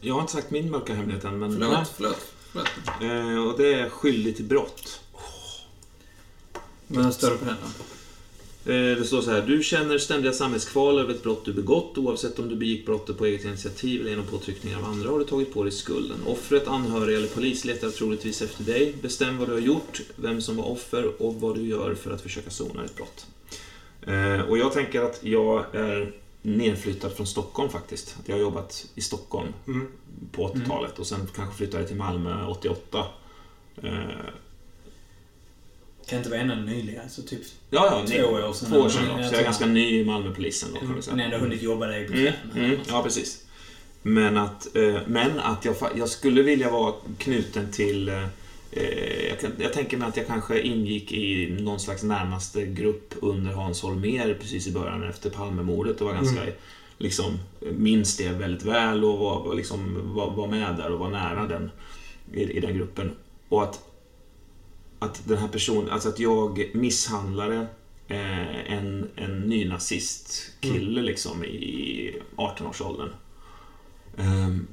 Jag 0.00 0.14
har 0.14 0.20
inte 0.20 0.32
sagt 0.32 0.50
min 0.50 0.70
mörka 0.70 0.94
hemlighet 0.94 1.24
än, 1.24 1.38
men... 1.38 1.52
Förlåt, 1.52 1.88
förlåt. 1.96 2.18
förlåt. 2.52 2.68
Eh, 3.02 3.46
och 3.48 3.58
det 3.58 3.74
är 3.74 3.88
skyldig 3.88 4.36
till 4.36 4.44
brott. 4.44 5.00
Vad 6.86 7.14
står 7.14 7.30
det 7.30 7.36
på 7.36 7.44
den 7.44 7.56
då? 7.62 8.72
Eh, 8.72 8.96
Det 8.96 9.04
står 9.04 9.22
så 9.22 9.30
här. 9.30 9.42
Du 9.46 9.62
känner 9.62 9.98
ständiga 9.98 10.32
samvetskval 10.32 10.98
över 10.98 11.14
ett 11.14 11.22
brott 11.22 11.44
du 11.44 11.52
begått. 11.52 11.98
Oavsett 11.98 12.38
om 12.38 12.48
du 12.48 12.56
begick 12.56 12.86
brottet 12.86 13.18
på 13.18 13.26
eget 13.26 13.44
initiativ 13.44 14.00
eller 14.00 14.10
genom 14.10 14.26
påtryckningar 14.26 14.78
av 14.78 14.84
andra 14.84 15.10
har 15.10 15.18
du 15.18 15.24
tagit 15.24 15.54
på 15.54 15.62
dig 15.62 15.72
skulden. 15.72 16.16
Offret, 16.26 16.68
anhöriga 16.68 17.18
eller 17.18 17.28
polis 17.28 17.64
letar 17.64 17.90
troligtvis 17.90 18.42
efter 18.42 18.64
dig. 18.64 18.94
Bestäm 19.02 19.38
vad 19.38 19.48
du 19.48 19.52
har 19.52 19.60
gjort, 19.60 20.00
vem 20.16 20.40
som 20.40 20.56
var 20.56 20.64
offer 20.64 21.22
och 21.22 21.34
vad 21.34 21.54
du 21.54 21.62
gör 21.66 21.94
för 21.94 22.10
att 22.10 22.20
försöka 22.20 22.50
sona 22.50 22.82
ditt 22.82 22.96
brott. 22.96 23.26
Eh, 24.06 24.40
Och 24.50 24.58
jag 24.58 24.72
tänker 24.72 25.02
att 25.02 25.18
jag 25.24 25.64
är 25.74 26.12
nedflyttad 26.42 27.12
från 27.12 27.26
Stockholm 27.26 27.70
faktiskt. 27.70 28.16
Att 28.20 28.28
jag 28.28 28.34
har 28.36 28.40
jobbat 28.40 28.86
i 28.94 29.00
Stockholm 29.00 29.52
Mm. 29.66 29.88
på 30.32 30.42
80-talet 30.48 30.98
och 30.98 31.06
sen 31.06 31.28
kanske 31.36 31.56
flyttade 31.56 31.86
till 31.86 31.96
Malmö 31.96 32.46
88. 32.46 33.06
Eh, 33.82 33.92
Kan 36.06 36.18
inte 36.18 36.30
vara 36.30 36.40
ännu 36.40 36.56
nyligen, 36.56 37.10
så 37.10 37.22
typ 37.22 37.40
Ja, 37.70 37.86
ja. 37.86 38.06
två 38.06 38.16
ni- 38.16 38.22
år 38.22 38.52
sedan. 38.52 38.68
Två 38.70 38.76
år 38.78 38.88
sedan 38.88 39.04
då. 39.08 39.22
Så 39.28 39.34
jag 39.34 39.40
är 39.40 39.44
ganska 39.44 39.66
ny 39.66 40.00
i 40.00 40.04
Malmöpolisen 40.04 40.68
då 40.74 40.78
kan 40.80 40.88
man 40.88 41.02
säga. 41.02 41.16
Men 41.16 41.24
ändå 41.24 41.36
hunnit 41.38 41.62
jobba 41.62 41.86
dig 41.86 42.06
på 42.06 42.12
Mm, 42.12 42.32
kvällen. 42.52 42.64
mm, 42.70 42.80
ja, 42.88 43.02
precis. 43.02 43.44
Men 44.02 44.36
att, 44.36 44.76
eh, 44.76 44.96
men 45.06 45.40
att 45.40 45.64
jag, 45.64 45.74
jag 45.96 46.08
skulle 46.08 46.42
vilja 46.42 46.70
vara 46.70 46.94
knuten 47.18 47.72
till... 47.72 48.08
Eh, 48.72 49.28
jag, 49.28 49.40
kan, 49.40 49.52
jag 49.58 49.72
tänker 49.72 49.96
mig 49.96 50.08
att 50.08 50.16
jag 50.16 50.26
kanske 50.26 50.60
ingick 50.60 51.12
i 51.12 51.56
någon 51.60 51.80
slags 51.80 52.02
närmaste 52.02 52.66
grupp 52.66 53.14
under 53.20 53.52
Hans 53.52 53.82
Holmér 53.82 54.34
precis 54.40 54.66
i 54.66 54.72
början 54.72 55.02
efter 55.02 55.30
Palmemordet 55.30 56.00
och 56.00 56.06
var 56.06 56.14
ganska... 56.14 56.40
Liksom, 56.98 57.38
minns 57.60 58.16
det 58.16 58.28
väldigt 58.28 58.64
väl 58.64 59.04
och 59.04 59.18
var, 59.18 59.54
liksom, 59.54 60.00
var, 60.14 60.30
var 60.30 60.46
med 60.46 60.76
där 60.76 60.92
och 60.92 60.98
var 60.98 61.10
nära 61.10 61.46
den 61.46 61.70
i, 62.32 62.42
i 62.42 62.60
den 62.60 62.74
gruppen. 62.74 63.10
Och 63.48 63.62
att, 63.62 63.80
att 64.98 65.28
den 65.28 65.38
här 65.38 65.48
personen, 65.48 65.90
alltså 65.90 66.08
att 66.08 66.18
jag 66.18 66.70
misshandlade 66.74 67.66
eh, 68.08 68.72
en, 68.72 69.10
en 69.16 69.40
nynazist 69.40 70.52
kille 70.60 71.02
liksom 71.02 71.44
i 71.44 72.14
18-årsåldern. 72.36 73.10
Um, 74.16 74.66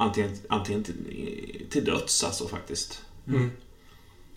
antingen 0.00 0.30
antingen 0.48 0.84
till, 0.84 1.66
till 1.70 1.84
döds 1.84 2.24
alltså 2.24 2.48
faktiskt. 2.48 3.02
Mm. 3.28 3.50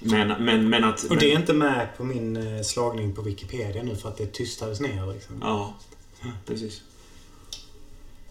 Men, 0.01 0.27
men, 0.45 0.69
men 0.69 0.83
att... 0.83 1.03
Och 1.03 1.17
det 1.17 1.25
är 1.25 1.33
men, 1.33 1.41
inte 1.41 1.53
med 1.53 1.87
på 1.97 2.03
min 2.03 2.37
eh, 2.37 2.61
slagning 2.61 3.15
på 3.15 3.21
Wikipedia 3.21 3.83
nu 3.83 3.95
för 3.95 4.09
att 4.09 4.17
det 4.17 4.33
tystades 4.33 4.79
ner 4.79 5.13
liksom. 5.13 5.35
Ja, 5.41 5.73
precis. 6.45 6.81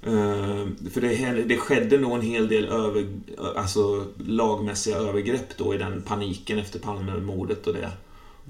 Ehm, 0.03 0.77
för 0.90 1.01
det, 1.01 1.14
hände- 1.14 1.42
det 1.42 1.57
skedde 1.57 1.99
nog 1.99 2.14
en 2.14 2.21
hel 2.21 2.49
del 2.49 2.64
över, 2.64 3.12
alltså, 3.57 4.07
lagmässiga 4.18 4.97
övergrepp 4.97 5.57
då 5.57 5.75
i 5.75 5.79
den 5.79 6.03
paniken 6.03 6.59
efter 6.59 6.79
Palmemordet 6.79 7.66
och 7.66 7.75
det. 7.75 7.90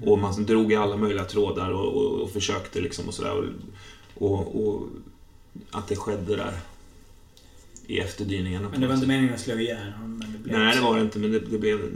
Och 0.05 0.19
man 0.19 0.45
drog 0.45 0.71
i 0.71 0.75
alla 0.75 0.97
möjliga 0.97 1.25
trådar 1.25 1.71
och, 1.71 1.93
och, 1.93 2.21
och 2.21 2.29
försökte 2.29 2.81
liksom 2.81 3.07
och 3.07 3.13
sådär. 3.13 3.53
Och, 4.13 4.31
och, 4.31 4.67
och 4.67 4.81
att 5.71 5.87
det 5.87 5.95
skedde 5.95 6.35
där. 6.35 6.53
I 7.87 7.99
efterdyningarna. 7.99 8.69
Men 8.69 8.81
det 8.81 8.87
var 8.87 8.95
inte 8.95 9.07
meningen 9.07 9.33
att 9.33 9.39
slå 9.39 9.59
ihjäl 9.59 9.91
honom, 9.91 10.23
det 10.45 10.57
Nej, 10.57 10.75
det 10.75 10.81
var 10.81 10.95
det 10.95 11.01
inte, 11.01 11.19
men 11.19 11.31
det, 11.31 11.39
det 11.39 11.57
blev... 11.57 11.91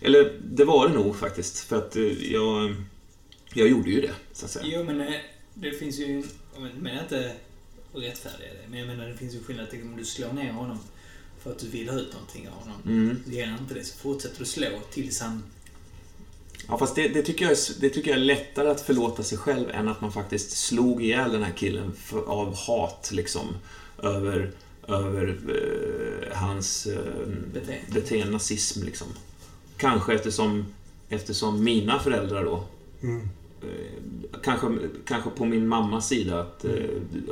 Eller, 0.00 0.38
det 0.44 0.64
var 0.64 0.88
det 0.88 0.94
nog 0.94 1.16
faktiskt. 1.16 1.58
För 1.58 1.78
att 1.78 1.96
eh, 1.96 2.32
jag... 2.32 2.74
Jag 3.54 3.68
gjorde 3.68 3.90
ju 3.90 4.00
det, 4.00 4.12
så 4.32 4.44
att 4.44 4.50
säga. 4.50 4.64
Jo, 4.68 4.84
men 4.84 5.00
eh, 5.00 5.14
det 5.54 5.72
finns 5.72 5.98
ju... 5.98 6.22
Jag 6.54 6.82
menar 6.82 7.02
inte 7.02 7.32
att 7.92 8.02
rättfärdiga 8.02 8.48
det, 8.48 8.68
men 8.70 8.78
jag 8.78 8.88
menar 8.88 9.08
det 9.08 9.16
finns 9.16 9.34
ju 9.34 9.42
skillnad 9.42 9.70
till 9.70 9.82
om 9.82 9.96
du 9.96 10.04
slår 10.04 10.32
ner 10.32 10.52
honom 10.52 10.78
för 11.42 11.50
att 11.50 11.58
du 11.58 11.68
vill 11.68 11.88
ha 11.88 11.96
ut 11.96 12.12
någonting 12.12 12.48
av 12.48 12.54
honom. 12.54 12.82
Mm. 12.86 13.22
Ger 13.26 13.46
han 13.46 13.60
inte 13.60 13.74
det 13.74 13.84
så 13.84 13.98
fortsätter 13.98 14.38
du 14.38 14.44
slå 14.44 14.68
tills 14.90 15.20
han... 15.20 15.42
Ja, 16.68 16.78
fast 16.78 16.94
det, 16.94 17.08
det, 17.08 17.22
tycker 17.22 17.44
jag 17.44 17.52
är, 17.52 17.80
det 17.80 17.88
tycker 17.88 18.10
jag 18.10 18.20
är 18.20 18.24
lättare 18.24 18.68
att 18.68 18.80
förlåta 18.80 19.22
sig 19.22 19.38
själv 19.38 19.70
än 19.70 19.88
att 19.88 20.00
man 20.00 20.12
faktiskt 20.12 20.50
slog 20.50 21.04
ihjäl 21.04 21.32
den 21.32 21.42
här 21.42 21.52
killen 21.52 21.92
för, 21.92 22.30
av 22.30 22.56
hat, 22.56 23.10
liksom. 23.12 23.56
Över, 24.02 24.50
över 24.88 25.38
eh, 25.48 26.36
hans 26.36 26.86
eh, 26.86 26.98
Beteende. 27.52 27.80
beteende, 27.94 28.32
nazism, 28.32 28.82
liksom. 28.84 29.06
Kanske 29.76 30.14
eftersom, 30.14 30.66
eftersom 31.08 31.64
mina 31.64 31.98
föräldrar 31.98 32.44
då 32.44 32.64
Mm. 33.02 33.28
eh, 33.62 34.38
Kanske, 34.44 34.78
kanske 35.06 35.30
på 35.30 35.44
min 35.44 35.68
mammas 35.68 36.08
sida 36.08 36.40
att 36.40 36.64
eh, 36.64 36.72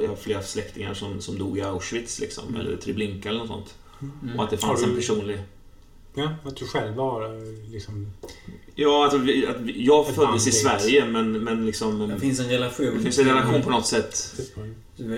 jag 0.03 0.09
har 0.09 0.17
flera 0.17 0.43
släktingar 0.43 0.95
som, 0.95 1.21
som 1.21 1.39
dog 1.39 1.59
i 1.59 1.63
Auschwitz 1.63 2.21
liksom, 2.21 2.57
eller 2.57 2.77
Treblinka 2.77 3.29
eller 3.29 3.39
något 3.39 3.49
sånt. 3.49 3.75
Och 4.37 4.45
att 4.45 4.51
det 4.51 4.57
fanns 4.59 4.81
Har 4.81 4.87
du- 4.87 4.93
en 4.93 4.99
personlig... 4.99 5.43
Ja, 6.15 6.35
att 6.45 6.57
du 6.57 6.67
själv 6.67 6.95
var 6.95 7.25
eh, 7.25 7.71
liksom... 7.73 8.07
Ja, 8.81 9.07
att, 9.07 9.15
vi- 9.15 9.47
att 9.47 9.61
vi- 9.61 9.85
jag 9.87 10.09
Ett 10.09 10.15
föddes 10.15 10.47
i. 10.47 10.53
Sverige 10.53 11.05
men, 11.07 11.33
men 11.33 11.67
liksom... 11.67 12.09
Det 12.09 12.21
finns 12.21 12.41
en 12.41 12.49
relation. 12.49 12.95
Det 12.97 13.03
finns 13.03 13.19
en 13.19 13.25
relation 13.25 13.63
på 13.63 13.71
något 13.71 13.87
sätt. 13.87 14.35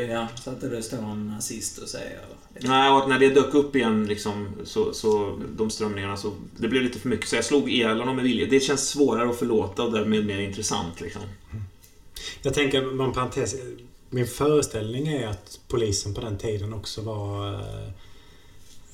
Ja, 0.08 0.28
så 0.44 0.50
att 0.50 0.60
det 0.60 0.82
står 0.82 0.98
en 0.98 1.28
nazist 1.28 1.78
och 1.78 1.88
säger... 1.88 2.20
Nej, 2.60 2.90
och 2.90 3.02
att 3.02 3.08
när 3.08 3.18
det 3.18 3.28
dök 3.28 3.54
upp 3.54 3.76
igen 3.76 4.06
liksom, 4.06 4.48
så, 4.64 4.92
så 4.92 5.38
de 5.56 5.70
strömningarna 5.70 6.16
så... 6.16 6.32
Det 6.56 6.68
blev 6.68 6.82
lite 6.82 6.98
för 6.98 7.08
mycket, 7.08 7.28
så 7.28 7.36
jag 7.36 7.44
slog 7.44 7.70
ihjäl 7.72 7.98
honom 7.98 8.16
med 8.16 8.24
vilja. 8.24 8.46
Det 8.50 8.60
känns 8.60 8.88
svårare 8.88 9.30
att 9.30 9.38
förlåta 9.38 9.82
och 9.82 9.92
därmed 9.92 10.26
mer 10.26 10.38
intressant 10.38 11.00
liksom. 11.00 11.22
Jag 12.42 12.54
tänker, 12.54 12.82
man 12.82 13.12
parentes, 13.12 13.54
min 14.10 14.26
föreställning 14.26 15.08
är 15.08 15.28
att 15.28 15.60
polisen 15.68 16.14
på 16.14 16.20
den 16.20 16.38
tiden 16.38 16.74
också 16.74 17.00
var... 17.00 17.60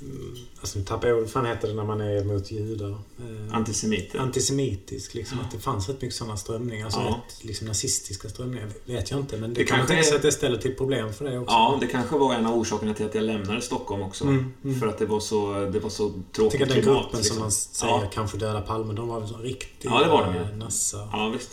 eh, 0.01 0.07
mm, 0.07 0.37
Alltså 0.61 0.79
nu 0.79 0.85
tappar 0.85 1.09
jag 1.09 1.17
vad 1.21 1.31
fan 1.31 1.47
heter 1.47 1.69
det 1.69 1.75
när 1.75 1.85
man 1.85 2.01
är 2.01 2.25
mot 2.25 2.51
judar? 2.51 2.91
Eh, 2.91 3.55
Antisemiter. 3.57 4.19
Antisemitisk, 4.19 5.15
liksom. 5.15 5.41
Att 5.41 5.51
det 5.51 5.59
fanns 5.59 5.89
rätt 5.89 6.03
mycket 6.03 6.17
sådana 6.17 6.37
strömningar. 6.37 6.85
Alltså 6.85 7.01
Ja. 7.01 7.07
rätt, 7.29 7.45
liksom 7.45 7.67
nazistiska 7.67 8.29
strömningar. 8.29 8.69
Vet 8.85 9.11
jag 9.11 9.21
inte, 9.21 9.37
men 9.37 9.55
det, 9.55 9.61
Det 9.61 9.65
kan 9.65 9.79
man 9.79 9.87
kanske 9.87 9.95
tänka 9.95 10.05
sig 10.05 10.13
är- 10.13 10.17
att 10.17 10.23
det 10.23 10.33
ställer 10.33 10.59
till 10.59 10.75
problem 10.75 11.13
för 11.13 11.25
det 11.25 11.39
också. 11.39 11.53
Ja, 11.55 11.79
det 11.81 11.87
kanske 11.87 12.17
var 12.19 12.35
en 12.35 12.47
av 12.47 12.55
orsakerna 12.59 12.95
till 12.95 13.07
att 13.07 13.15
jag 13.15 13.25
lämnade 13.25 13.61
Stockholm 13.61 14.03
också. 14.03 14.25
Mm, 14.25 14.53
mm. 14.65 14.81
För 14.81 14.87
att 14.87 14.99
det 14.99 15.07
var 15.07 15.21
så, 15.21 15.53
det 15.73 15.81
var 15.81 15.91
så 15.91 16.03
Jag 16.03 16.13
tråkigt 16.33 16.53
tycker 16.53 16.65
att 16.65 16.73
den 16.73 16.83
klimat. 16.83 17.03
gruppen 17.03 17.19
liksom. 17.19 17.35
som 17.35 17.43
man 17.43 17.51
säger 17.53 17.93
Ja. 17.95 18.11
kanske 18.15 18.39
döda 18.39 18.61
Palme, 18.61 18.95
de 18.95 19.09
var 19.09 19.21
väl 19.21 19.29
så 19.29 19.37
riktiga 19.39 19.91
Ja, 19.95 20.03
det 20.05 20.09
var 20.11 20.25
de 20.27 20.35
ju. 20.35 20.41
eh, 20.41 20.57
nassar. 20.57 21.09
Ja, 21.13 21.29
visst. 21.29 21.51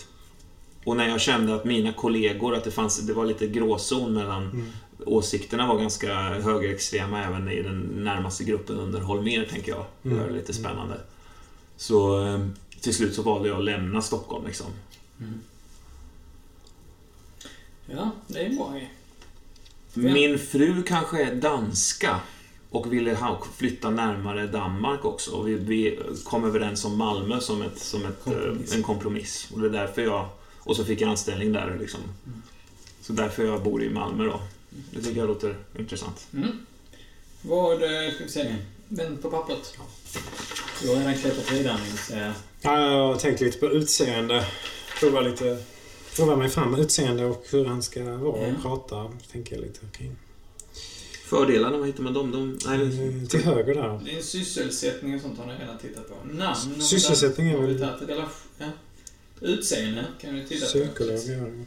Och 0.86 0.98
när 0.98 1.08
jag 1.10 1.22
kände 1.22 1.56
att 1.56 1.66
mina 1.66 1.94
kollegor, 1.94 2.56
att 2.56 2.64
det 2.64 2.72
fanns, 2.72 3.00
det 3.00 3.14
var 3.14 3.26
lite 3.26 3.48
gråzon 3.48 4.14
mellan 4.14 4.44
Mm. 4.44 4.70
Åsikterna 5.06 5.68
var 5.68 5.80
ganska 5.80 6.14
högerextrema 6.24 7.24
även 7.24 7.50
i 7.52 7.62
den 7.62 7.80
närmaste 7.82 8.44
gruppen 8.44 8.78
under 8.78 9.00
Holmér, 9.02 9.46
tänker 9.46 9.72
jag. 9.72 9.86
Det 10.02 10.10
var 10.10 10.24
Mm. 10.24 10.36
lite 10.36 10.54
spännande. 10.54 10.98
Så 11.78 12.26
eh, 12.26 12.48
till 12.82 12.94
slut 12.96 13.16
så 13.16 13.22
valde 13.22 13.48
jag 13.50 13.58
att 13.58 13.64
lämna 13.64 14.02
Stockholm 14.02 14.46
liksom. 14.46 14.68
Ja, 17.86 18.12
det 18.28 18.40
är 18.46 18.50
bra. 18.50 18.74
Min 19.94 20.40
fru 20.40 20.84
kanske 20.84 21.24
är 21.24 21.36
danska 21.36 22.20
och 22.70 22.94
ville 22.94 23.18
flytta 23.58 23.90
närmare 23.90 24.48
Danmark 24.48 25.06
också. 25.06 25.32
Och 25.32 25.48
vi, 25.48 25.56
vi 25.56 26.00
kom 26.24 26.44
överens 26.44 26.86
om 26.86 26.98
Malmö 26.98 27.40
som, 27.40 27.62
ett, 27.62 27.80
som 27.80 28.06
ett, 28.06 28.24
Kompromiss. 28.24 28.72
eh, 28.72 28.78
en 28.78 28.84
kompromiss. 28.84 29.50
Och 29.54 29.60
det 29.60 29.68
är 29.68 29.72
därför 29.72 30.02
jag... 30.02 30.26
Och 30.60 30.76
så 30.76 30.84
fick 30.86 31.02
jag 31.02 31.10
anställning 31.10 31.52
där 31.52 31.78
liksom. 31.80 32.00
Så 33.02 33.14
därför 33.14 33.46
jag 33.46 33.64
bor 33.64 33.84
i 33.84 33.90
Malmö 33.90 34.24
då. 34.26 34.40
Det 34.92 35.02
tycker 35.02 35.20
jag 35.20 35.28
låter 35.28 35.56
intressant. 35.80 36.28
Mm. 36.34 36.66
Vad, 37.42 37.74
eh, 37.84 38.14
ska 38.16 38.24
vi 38.24 38.30
se. 38.30 38.56
Vänd 38.88 39.22
på 39.22 39.30
pappret. 39.30 39.78
Du 40.82 40.88
har 40.90 40.96
redan 40.96 41.14
klättrat 41.18 41.52
vidare 41.52 41.78
så 42.08 42.14
jag... 42.14 42.32
Ja, 42.62 42.80
jag 42.92 43.08
har 43.08 43.16
tänkt 43.16 43.42
lite 43.42 43.58
på 43.58 43.66
utseende. 43.66 44.46
Prova 45.00 45.22
lite... 45.22 45.64
Prova 46.16 46.36
mig 46.36 46.50
fram 46.50 46.72
med 46.72 46.80
utseende 46.80 47.26
och 47.26 47.46
hur 47.52 47.66
han 47.66 47.84
ska 47.84 48.04
vara 48.04 48.48
Ja. 48.48 48.56
och 48.56 48.62
prata. 48.62 49.12
Tänker 49.32 49.56
jag 49.56 49.62
lite 49.66 49.80
kring. 49.98 50.16
Fördelarna, 51.26 51.78
vad 51.78 51.88
hittar 51.88 52.04
man 52.04 52.14
dem? 52.14 52.32
De, 52.32 52.60
nej, 52.66 53.08
Eh, 53.22 53.28
Till 53.28 53.44
höger 53.44 53.76
där. 53.76 54.02
Det 54.06 54.18
är 54.18 54.22
sysselsättning 54.22 55.16
och 55.16 55.22
sånt 55.22 55.40
har 55.40 55.46
ni 55.46 55.54
redan 55.54 55.78
tittat 55.78 56.10
på. 56.10 56.16
Namn 56.34 56.82
Sysselsättning 56.82 57.48
är 57.52 57.58
väl- 57.58 57.78
relation- 58.08 58.30
ja. 58.58 58.66
Utseende 59.42 60.06
kan 60.22 60.36
vi 60.36 60.44
titta 60.48 60.66
på. 60.66 60.72
Psykolog, 60.72 61.20
ja. 61.28 61.66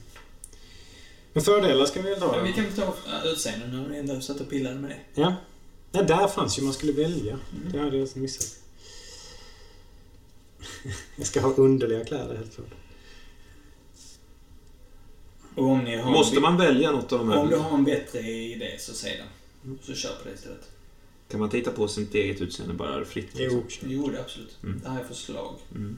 Men 1.36 1.44
fördelar 1.44 1.86
ska 1.86 2.02
vi 2.02 2.10
väl 2.10 2.20
ta 2.20 2.30
Men 2.32 2.40
då? 2.40 2.46
vi 2.46 2.52
kan 2.52 2.72
ta 2.72 2.94
utseende 3.24 3.66
nu 3.66 3.76
när 3.76 3.88
vi 3.88 3.98
ändå 3.98 4.20
satt 4.20 4.40
och 4.40 4.50
pillade 4.50 4.76
med 4.76 4.90
det. 4.90 5.20
Ja. 5.20 5.34
Nej, 5.92 6.04
där 6.04 6.28
fanns 6.28 6.58
ju 6.58 6.62
man 6.62 6.72
skulle 6.72 6.92
välja. 6.92 7.32
Mm. 7.32 7.72
Det 7.72 7.78
hade 7.78 7.96
jag 7.96 8.16
missat. 8.16 8.58
Jag 11.16 11.26
ska 11.26 11.40
ha 11.40 11.54
underliga 11.54 12.04
kläder 12.04 12.36
helt 12.36 12.54
klart. 12.54 12.70
Och 15.54 15.64
om 15.64 15.84
ni 15.84 15.96
har... 15.96 16.10
Måste 16.10 16.40
man 16.40 16.56
välja 16.56 16.90
något 16.90 17.12
av 17.12 17.18
de 17.18 17.30
Om 17.30 17.48
du 17.48 17.56
här? 17.56 17.62
har 17.62 17.78
en 17.78 17.84
bättre 17.84 18.20
idé 18.30 18.76
så 18.78 18.94
säg 18.94 19.24
den. 19.62 19.78
Så 19.82 19.94
kör 19.94 20.10
på 20.22 20.28
det 20.28 20.34
istället. 20.34 20.70
Kan 21.28 21.40
man 21.40 21.50
titta 21.50 21.70
på 21.70 21.88
sitt 21.88 22.14
eget 22.14 22.40
utseende 22.40 22.74
bara 22.74 23.04
fritt? 23.04 23.30
Jo. 23.34 23.64
Jo, 23.80 24.08
det 24.08 24.20
absolut. 24.20 24.56
Mm. 24.62 24.80
Det 24.84 24.88
här 24.90 25.00
är 25.00 25.04
förslag. 25.04 25.54
Mm. 25.74 25.96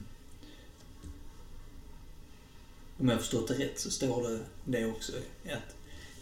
Om 3.00 3.08
jag 3.08 3.14
har 3.14 3.20
förstått 3.20 3.48
det 3.48 3.54
rätt 3.54 3.80
så 3.80 3.90
står 3.90 4.28
det 4.30 4.40
det 4.64 4.86
också. 4.86 5.12
Att 5.44 5.74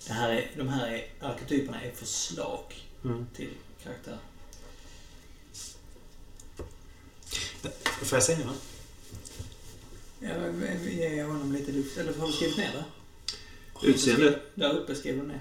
det 0.07 0.12
här 0.12 0.31
är, 0.33 0.51
de 0.57 0.68
här 0.68 0.87
är, 0.89 1.07
arketyperna 1.20 1.83
är 1.83 1.91
förslag 1.91 2.62
Mm. 3.05 3.27
till 3.37 3.51
karaktär. 3.83 4.18
Får 8.03 8.16
jag 8.16 8.22
säga 8.22 8.39
något? 8.47 8.62
Ja, 10.20 10.31
ge 10.91 11.22
honom 11.22 11.53
lite 11.53 11.72
luft. 11.72 11.97
Eller 11.99 12.14
har 12.14 12.27
du 12.27 12.33
skrivit 12.33 12.57
ner 12.57 12.72
det? 12.72 13.87
Utseende? 13.87 14.41
Där 14.55 14.72
uppe 14.79 14.95
skriver 14.95 15.22
du 15.22 15.29
ner. 15.29 15.41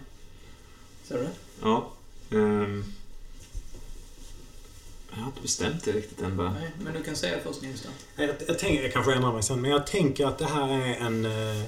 Ser 1.04 1.18
du 1.18 1.24
det? 1.24 1.32
Ja. 1.62 1.94
Ehm. 2.32 2.84
Jag 5.16 5.22
har 5.22 5.28
inte 5.28 5.42
bestämt 5.42 5.84
det 5.86 5.92
riktigt 5.92 6.22
än 6.22 6.38
bara. 6.38 6.54
Nej, 6.54 6.72
men 6.84 6.94
du 6.94 7.04
kan 7.04 7.16
säga 7.16 7.38
först 7.44 7.62
Nils. 7.62 7.88
Jag, 8.16 8.30
jag, 8.48 8.60
tänker, 8.60 8.84
jag 8.84 8.94
kanske 8.94 9.14
ändrar 9.14 9.34
mig 9.34 9.44
sen, 9.44 9.62
men 9.62 9.72
jag 9.72 9.88
tänker 9.88 10.26
att 10.26 10.38
det 10.38 10.46
här 10.46 10.70
är 10.70 10.96
en 10.96 11.26
eh, 11.26 11.64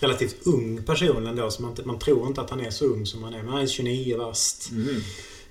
relativt 0.00 0.46
ung 0.46 0.82
person 0.82 1.26
ändå. 1.26 1.50
Så 1.50 1.62
man, 1.62 1.76
man 1.84 1.98
tror 1.98 2.26
inte 2.26 2.40
att 2.40 2.50
han 2.50 2.60
är 2.60 2.70
så 2.70 2.84
ung 2.84 3.06
som 3.06 3.22
han 3.22 3.34
är. 3.34 3.42
Men 3.42 3.52
han 3.52 3.62
är 3.62 3.66
29 3.66 4.16
vast. 4.16 4.70
Mm. 4.70 5.00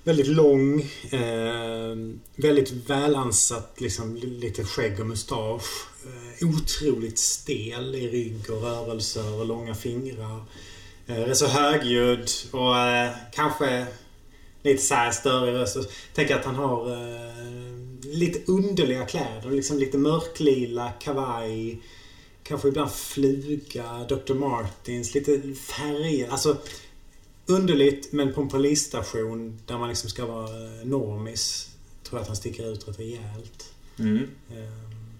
Väldigt 0.04 0.26
lång. 0.26 0.80
Eh, 1.10 1.96
väldigt 2.36 2.72
välansatt. 2.72 3.80
Liksom, 3.80 4.16
lite 4.16 4.64
skägg 4.64 5.00
och 5.00 5.06
mustasch. 5.06 5.86
Eh, 6.04 6.48
otroligt 6.48 7.18
stel 7.18 7.94
i 7.94 8.08
rygg 8.08 8.50
och 8.50 8.62
rörelser 8.62 9.40
och 9.40 9.46
långa 9.46 9.74
fingrar. 9.74 10.44
Eh, 11.06 11.22
är 11.22 11.34
så 11.34 11.46
högljudd 11.46 12.30
och 12.50 12.78
eh, 12.78 13.10
kanske 13.32 13.86
lite 14.62 14.82
så 14.82 14.94
här 14.94 15.10
störig 15.10 15.54
röst. 15.54 15.76
Tänker 16.14 16.36
att 16.36 16.44
han 16.44 16.54
har 16.54 16.90
eh, 16.90 17.48
lite 18.02 18.52
underliga 18.52 19.06
kläder. 19.06 19.50
Liksom 19.50 19.78
lite 19.78 19.98
mörklila 19.98 20.90
kavaj. 20.90 21.82
Kanske 22.42 22.68
ibland 22.68 22.90
fluga, 22.90 24.06
Dr. 24.08 24.34
Martins, 24.34 25.14
lite 25.14 25.54
färger. 25.54 26.28
Alltså 26.28 26.56
underligt 27.46 28.12
men 28.12 28.32
på 28.32 28.40
en 28.40 28.48
polisstation 28.48 29.58
där 29.66 29.78
man 29.78 29.88
liksom 29.88 30.10
ska 30.10 30.26
vara 30.26 30.44
eh, 30.44 30.86
normis. 30.86 31.70
Tror 32.02 32.18
jag 32.18 32.22
att 32.22 32.28
han 32.28 32.36
sticker 32.36 32.72
ut 32.72 32.88
rätt 32.88 32.98
rejält. 32.98 33.72
Mm. 33.98 34.30
Eh, 34.50 34.56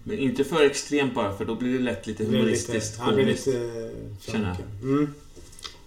Men 0.03 0.19
inte 0.19 0.43
för 0.43 0.63
extremt 0.63 1.15
bara, 1.15 1.37
för 1.37 1.45
då 1.45 1.55
blir 1.55 1.73
det 1.73 1.83
lätt 1.83 2.07
lite 2.07 2.23
humoristiskt. 2.25 2.91
lite, 2.91 3.01
han 3.01 3.15
blir 3.15 3.25
lite. 3.25 3.57
Mm. 4.81 5.13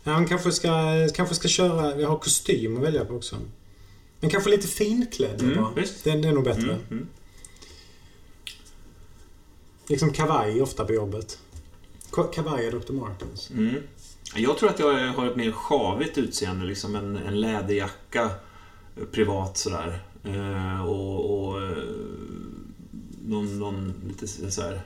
Ja, 0.04 0.12
han 0.12 0.26
kanske 0.26 0.52
ska, 0.52 0.70
kanske 1.14 1.34
ska 1.34 1.48
köra... 1.48 1.94
Vi 1.94 2.04
har 2.04 2.18
kostym 2.18 2.76
att 2.76 2.82
välja 2.82 3.04
på 3.04 3.14
också. 3.14 3.36
Men 4.20 4.30
kanske 4.30 4.50
lite 4.50 4.66
finklädd 4.68 5.42
Mm, 5.42 5.56
bara. 5.62 5.72
visst. 5.74 6.04
Det, 6.04 6.10
det 6.10 6.28
är 6.28 6.32
nog 6.32 6.44
bättre. 6.44 6.62
Mm. 6.72 6.80
Mm. 6.90 7.06
Liksom 9.88 10.12
kavaj 10.12 10.62
ofta 10.62 10.84
på 10.84 10.92
jobbet. 10.92 11.38
Ka- 12.10 12.32
Kavaj 12.32 12.66
är 12.66 12.72
Dr. 12.72 12.92
Martens. 12.92 13.50
Mm. 13.50 13.74
Jag 14.36 14.58
tror 14.58 14.70
att 14.70 14.78
jag 14.78 15.12
har 15.12 15.26
ett 15.26 15.36
mer 15.36 15.52
sjavigt 15.52 16.18
utseende, 16.18 16.66
liksom 16.66 16.94
en, 16.96 17.16
en 17.16 17.40
läderjacka 17.40 18.22
eh, 18.96 19.04
privat 19.12 19.58
sådär. 19.58 20.02
Eh, 20.24 20.86
och 20.86 21.48
och 21.48 21.62
eh, 21.62 21.76
någon, 23.26 23.58
någon 23.58 23.94
lite 24.08 24.26
så 24.26 24.62
här 24.62 24.82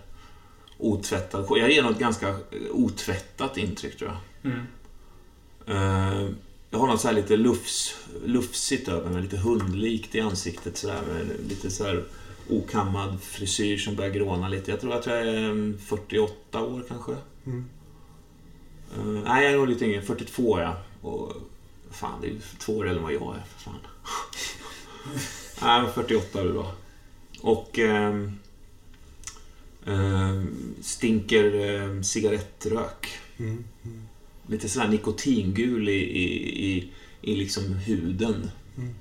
otvättad 0.79 1.47
Jag 1.51 1.73
ger 1.73 1.83
något 1.83 1.99
ganska 1.99 2.29
eh, 2.29 2.37
otvättat 2.73 3.57
intryck 3.57 3.99
tror 3.99 4.11
jag. 4.11 4.53
Mm. 4.53 4.67
Eh, 5.67 6.29
jag 6.71 6.79
har 6.79 6.87
något 6.87 7.01
så 7.01 7.09
här 7.09 7.15
lite 7.15 7.37
lufs, 7.37 7.95
lufsigt 8.25 8.89
över 8.89 9.11
mig, 9.11 9.23
lite 9.23 9.37
hundlikt 9.37 10.15
i 10.15 10.21
ansiktet 10.21 10.77
sådär. 10.77 11.03
Med 11.13 11.49
lite 11.49 11.71
så 11.71 11.85
här 11.85 12.05
okammad 12.51 13.23
frisyr 13.23 13.79
som 13.79 13.97
börjar 13.97 14.11
gråna 14.11 14.49
lite. 14.49 14.71
Jag 14.71 14.81
tror 14.81 14.95
att 14.95 15.07
jag 15.07 15.19
är 15.19 15.39
mm, 15.39 15.79
48 15.79 16.63
år 16.63 16.85
kanske. 16.89 17.13
Mm. 17.47 17.65
Eh, 18.97 19.05
nej, 19.05 19.45
jag 19.45 19.53
är 19.53 19.57
nog 19.57 19.69
lite 19.69 19.85
yngre. 19.85 20.03
42 20.03 20.57
är 20.57 20.63
jag. 20.63 20.77
Och 21.03 21.33
fan, 21.91 22.21
det 22.21 22.27
är 22.27 22.31
ju 22.31 22.41
två 22.59 22.77
år 22.77 22.89
äldre 22.89 22.99
än 22.99 23.03
vad 23.03 23.13
jag 23.13 23.37
är. 23.37 23.45
För 23.49 23.61
fan. 23.61 23.79
nej, 25.63 25.83
men 25.83 25.93
48 25.93 26.43
vill 26.43 26.53
vara. 26.53 26.73
Och 27.41 27.79
ehm, 27.79 28.39
ehm, 29.87 30.75
stinker 30.81 31.55
ehm, 31.55 32.05
cigarettrök. 32.05 33.19
Mm. 33.37 33.65
Mm. 33.85 34.06
Lite 34.47 34.69
sådär 34.69 34.89
nikotingul 34.89 35.89
i, 35.89 35.93
i, 35.93 36.77
i, 36.77 36.91
i 37.21 37.37
liksom 37.37 37.73
huden. 37.73 38.51
Mm. 38.77 38.95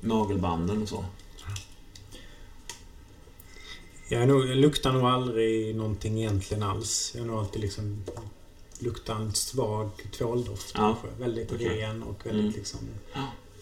Nagelbanden 0.00 0.82
och 0.82 0.88
så. 0.88 1.04
Jag, 4.08 4.28
nog, 4.28 4.46
jag 4.46 4.56
luktar 4.56 4.92
nog 4.92 5.02
aldrig 5.04 5.76
någonting 5.76 6.18
egentligen 6.18 6.62
alls. 6.62 7.10
Jag 7.14 7.20
har 7.22 7.26
nog 7.26 7.38
alltid 7.38 7.60
liksom 7.60 8.04
luktar 8.78 9.14
en 9.14 9.34
svag 9.34 9.90
tvåldoft 10.12 10.72
Ja. 10.74 10.80
kanske. 11.02 11.20
Väldigt 11.22 11.52
Okej. 11.52 11.68
ren 11.68 12.02
och 12.02 12.26
väldigt 12.26 12.42
Mm. 12.44 12.54
liksom 12.56 12.78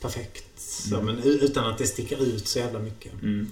perfekt. 0.01 0.61
Så, 0.61 0.95
Mm. 1.01 1.07
Men 1.15 1.25
utan 1.25 1.71
att 1.71 1.79
det 1.79 1.87
sticker 1.87 2.23
ut 2.23 2.49
så 2.49 2.59
jävla 2.59 2.79
mycket. 2.79 3.13
Mm. 3.23 3.49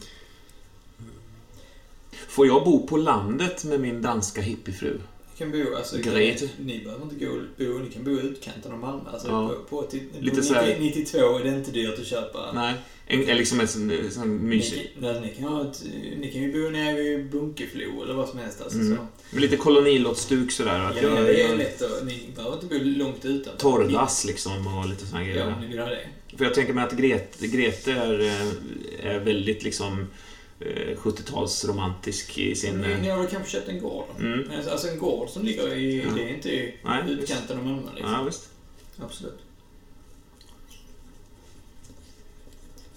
Får 2.29 2.47
jag 2.47 2.65
bo 2.65 2.87
på 2.87 2.97
landet 2.97 3.65
med 3.65 3.81
min 3.81 4.03
danska 4.03 4.41
hippiefru? 4.41 4.99
Ni 5.41 5.47
kan 5.53 5.53
bo, 5.65 5.77
alltså, 5.77 5.97
Grejt. 5.99 6.49
Ni 6.59 6.79
behöver 6.85 7.05
inte 7.05 7.25
gå, 7.25 7.33
bo, 7.59 7.79
ni 7.79 7.91
kan 7.91 8.05
bo 8.05 8.11
i 8.11 8.21
utkanten 8.21 8.73
av 8.73 8.79
Malmö. 8.79 9.11
Alltså, 9.13 9.29
Ja. 9.29 9.49
på, 9.49 9.77
på, 9.77 9.83
till, 9.91 10.01
Lite 10.19 10.37
på 10.37 10.43
så 10.43 10.55
här- 10.55 10.67
90, 10.81 10.81
92 10.81 11.39
är 11.39 11.45
det 11.45 11.51
inte 11.57 11.71
dyrt 11.71 11.99
att 11.99 12.07
köpa. 12.07 12.53
Nej. 12.55 12.75
En, 13.07 13.29
en, 13.29 13.37
liksom 13.37 13.61
en 13.61 13.69
sån, 13.69 13.93
sån 14.11 14.49
mysig... 14.49 14.97
Ni, 15.01 15.21
ni, 15.21 15.29
kan 15.35 15.45
ha 15.45 15.63
ett, 15.71 15.83
ni 16.19 16.31
kan 16.33 16.43
ju 16.43 16.53
bo 16.53 16.71
nere 16.71 17.03
vid 17.03 17.31
Bunkeflo 17.31 18.03
eller 18.03 18.15
vad 18.15 18.29
som 18.29 18.39
helst. 18.39 18.61
Alltså, 18.61 18.79
Mm. 18.79 18.97
så. 19.33 19.37
Lite 19.39 19.57
kolonilottsstuk 19.57 20.53
sådär. 20.53 20.81
Att 20.81 21.03
Ja, 21.03 21.09
jag, 21.09 21.25
det 21.27 21.43
är 21.43 21.57
lätt 21.57 21.83
att, 21.83 22.07
Ni 22.07 22.29
behöver 22.37 22.55
inte 22.63 22.67
bo 22.79 22.85
långt 22.85 23.25
utanför. 23.25 23.59
torrdass 23.61 24.25
liksom 24.25 24.79
och 24.79 24.89
lite 24.89 25.07
såna 25.07 25.23
Ja, 25.25 25.29
grejer. 25.33 25.47
om 25.55 25.61
ni 25.61 25.67
vill 25.67 25.79
ha 25.79 25.87
det. 25.87 26.07
För 26.37 26.45
jag 26.45 26.55
tänker 26.55 26.73
mig 26.73 26.85
att 26.85 26.93
Grete, 26.93 27.47
Grete 27.47 27.93
är, 27.93 28.21
eh, 28.21 29.07
är 29.15 29.19
väldigt 29.21 29.63
liksom 29.63 30.07
70-talsromantisk 30.97 32.39
i 32.39 32.55
sin... 32.55 32.81
Ni, 32.81 32.97
ni 33.01 33.09
eh, 33.09 33.15
har 33.15 33.23
väl 33.23 33.31
kanske 33.31 33.51
köpt 33.51 33.69
en 33.69 33.81
gård? 33.81 34.05
Mm. 34.19 34.41
Men 34.49 34.69
Alltså 34.69 34.89
en 34.89 34.99
gård 34.99 35.29
som 35.29 35.45
ligger 35.45 35.75
i... 35.75 36.03
Ja. 36.03 36.15
Det 36.15 36.23
är 36.23 36.35
inte 36.35 36.51
i 36.51 36.75
utkanten 37.09 37.59
av 37.59 37.65
Malmö 37.65 37.91
liksom. 37.95 38.13
Ja, 38.13 38.23
visst. 38.23 38.49
Absolut. 39.03 39.39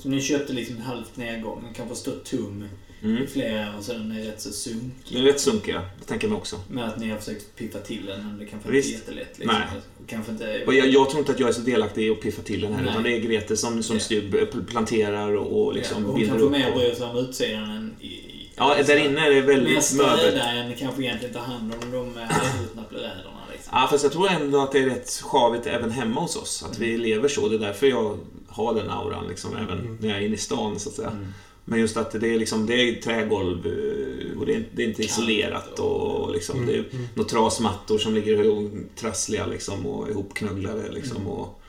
Så 0.03 0.09
ni 0.09 0.21
köpte 0.21 0.53
liksom 0.53 0.77
halvt 0.81 1.17
nedgång, 1.17 1.63
kanske 1.75 1.95
stått 1.95 2.25
tom 2.25 2.65
Mm. 3.03 3.23
i 3.23 3.27
flera 3.27 3.77
och 3.77 3.83
så 3.83 3.93
den 3.93 4.11
är 4.11 4.23
rätt 4.25 4.41
så 4.41 4.51
sunkig. 4.51 4.91
Det 5.09 5.17
är 5.19 5.23
rätt 5.23 5.39
sunkiga, 5.39 5.81
det 5.99 6.05
tänker 6.05 6.27
jag 6.27 6.31
mig 6.31 6.37
också. 6.37 6.59
Men 6.69 6.83
att 6.83 6.99
ni 6.99 7.09
har 7.09 7.17
försökt 7.17 7.55
piffa 7.55 7.79
till 7.79 8.05
den, 8.05 8.27
men 8.27 8.37
det 8.39 8.45
kanske 8.45 8.71
Visst. 8.71 8.87
inte 8.93 9.11
är 9.11 9.15
jättelätt. 9.15 9.39
Liksom. 9.39 9.57
Nej. 9.59 9.67
Och 10.03 10.09
kanske 10.09 10.31
inte... 10.31 10.63
Och 10.67 10.73
jag, 10.73 10.87
jag 10.87 11.09
tror 11.09 11.19
inte 11.19 11.31
att 11.31 11.39
jag 11.39 11.49
är 11.49 11.53
så 11.53 11.61
delaktig 11.61 12.07
i 12.07 12.09
att 12.09 12.21
piffa 12.21 12.41
till 12.41 12.61
den 12.61 12.73
här, 12.73 12.81
Nej. 12.81 12.91
utan 12.91 13.03
det 13.03 13.15
är 13.15 13.19
Grete 13.19 13.57
som, 13.57 13.83
som 13.83 13.95
Ja. 13.95 13.99
styr, 13.99 14.45
planterar 14.67 15.35
och 15.35 15.67
ja, 15.73 15.75
liksom 15.77 16.05
hon 16.05 16.15
binder 16.15 16.27
kanske 16.29 16.45
upp. 16.45 16.51
mer 16.51 16.71
Och, 16.71 16.77
bryr 16.77 16.93
sig 16.95 17.05
om 17.05 17.17
utsidan 17.17 17.63
än 17.69 17.95
i... 18.01 18.19
ja, 18.55 18.75
där 18.87 18.97
inne 19.05 19.25
är 19.27 19.29
det 19.33 19.41
väldigt 19.41 19.73
Mest 19.75 19.97
möbel. 19.97 20.19
rädda 20.19 20.43
än 20.51 20.73
kanske 20.75 21.01
egentligen 21.03 21.33
ta 21.33 21.39
hand 21.41 21.73
om 21.83 21.91
de 21.91 22.17
halvruttna 22.21 22.83
bräderna 22.89 23.39
liksom. 23.51 23.71
Ja, 23.75 23.87
fast 23.91 24.03
jag 24.03 24.13
tror 24.13 24.29
ändå 24.29 24.61
att 24.61 24.71
det 24.71 24.79
är 24.79 24.85
rätt 24.85 25.21
sjavigt 25.23 25.67
även 25.67 25.91
hemma 25.91 26.21
hos 26.21 26.35
oss. 26.35 26.63
Att 26.71 26.79
vi 26.79 26.97
lever 26.97 27.27
så. 27.29 27.47
Det 27.47 27.55
är 27.55 27.59
därför 27.59 27.87
jag 27.87 28.19
har 28.53 28.73
den 28.75 28.89
auran, 28.89 29.27
liksom, 29.27 29.55
även 29.55 29.97
när 30.01 30.09
jag 30.09 30.17
är 30.17 30.21
inne 30.25 30.35
i 30.35 30.37
stan, 30.37 30.79
så 30.79 30.89
att 30.89 30.95
säga. 30.95 31.09
Mm. 31.09 31.25
Men 31.65 31.79
just 31.79 31.97
att 31.97 32.11
det 32.11 32.33
är, 32.33 32.39
liksom, 32.39 32.65
det 32.65 32.73
är 32.73 33.01
trägolv 33.01 33.65
eh, 33.67 34.39
och 34.39 34.45
det 34.45 34.55
är, 34.55 34.65
det 34.71 34.83
är 34.83 34.87
inte 34.87 35.03
isolerat. 35.03 35.79
och- 35.79 36.31
liksom, 36.33 36.55
Mm, 36.57 36.67
Det 36.67 36.73
är 36.75 36.85
mm. 36.93 37.07
några 37.15 37.29
trasmattor 37.29 37.97
som 37.97 38.13
ligger 38.13 38.69
trassliga 38.95 39.45
liksom, 39.45 39.85
och 39.85 40.09
ihopknugglade. 40.09 40.91
Liksom, 40.91 41.27
och, 41.27 41.61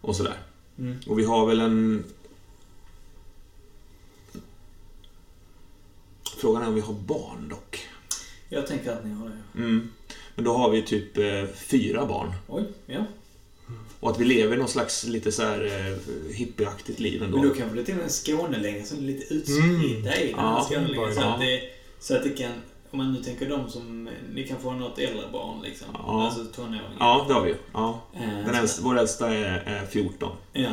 och 0.00 0.16
sådär. 0.16 0.36
Mm. 0.78 0.96
Och 1.06 1.18
vi 1.18 1.24
har 1.24 1.46
väl 1.46 1.60
en... 1.60 2.04
Frågan 6.36 6.62
är 6.62 6.68
om 6.68 6.74
vi 6.74 6.80
har 6.80 6.94
barn 6.94 7.48
dock. 7.50 7.88
Jag 8.48 8.66
tänker 8.66 8.92
att 8.92 9.04
ni 9.04 9.14
har 9.14 9.26
det. 9.28 9.58
Mm. 9.62 9.90
Men 10.34 10.44
då 10.44 10.52
har 10.52 10.70
vi 10.70 10.82
typ 10.82 11.18
eh, 11.18 11.44
fyra 11.54 12.06
barn. 12.06 12.32
Oj, 12.48 12.64
ja. 12.86 13.04
Och 14.02 14.10
att 14.10 14.20
vi 14.20 14.24
lever 14.24 14.56
någon 14.56 14.68
slags 14.68 15.04
lite 15.04 15.32
så 15.32 15.42
här 15.42 15.64
eh, 15.64 16.34
hippieaktigt 16.34 17.00
liv 17.00 17.22
ändå. 17.22 17.36
Men 17.38 17.48
då 17.48 17.54
kanske 17.54 17.76
det 17.76 17.84
till 17.84 17.94
och 17.94 18.00
med 18.00 18.10
Skånelänga 18.10 18.84
som 18.84 18.98
är 18.98 19.02
lite 19.02 19.34
utspridda 19.34 19.64
Mm. 19.68 19.80
i 19.84 19.94
den 19.94 20.04
här 20.04 20.30
Ja, 20.36 20.66
Skånelängan. 20.70 21.14
Så, 21.14 21.20
att 21.20 21.40
det, 21.40 21.60
så 22.00 22.16
att 22.16 22.22
det 22.22 22.30
kan... 22.30 22.52
Om 22.90 22.98
man 22.98 23.12
nu 23.12 23.22
tänker 23.22 23.48
de 23.48 23.70
som... 23.70 24.10
Ni 24.34 24.46
kan 24.48 24.58
få 24.60 24.72
något 24.72 24.98
äldre 24.98 25.24
barn 25.32 25.62
liksom. 25.62 25.86
Ja. 25.94 26.26
Alltså 26.26 26.44
tonåringar. 26.44 26.96
Ja, 26.98 27.24
det 27.28 27.34
har 27.34 27.42
vi 27.42 27.48
ju. 27.50 27.56
Ja. 27.72 28.00
Den 28.14 28.54
så- 28.54 28.60
äldsta, 28.60 28.82
vår 28.82 28.98
äldsta 28.98 29.34
är, 29.34 29.62
är 29.66 29.86
14. 29.86 30.36
Ja. 30.52 30.72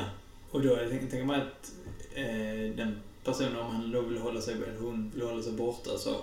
Och 0.51 0.61
då 0.61 0.75
tänker 0.75 0.99
tänker 0.99 1.23
man 1.25 1.35
att 1.35 1.71
eh, 2.15 2.75
den 2.77 2.99
personen, 3.23 3.55
om 3.59 3.75
han 3.75 3.91
då 3.91 4.01
vill 4.01 4.17
hålla 4.17 4.41
sig, 4.41 4.53
eller 4.53 4.79
hon 4.81 5.11
vill 5.15 5.23
hålla 5.27 5.43
sig 5.43 5.51
borta 5.53 5.97
så 5.97 6.15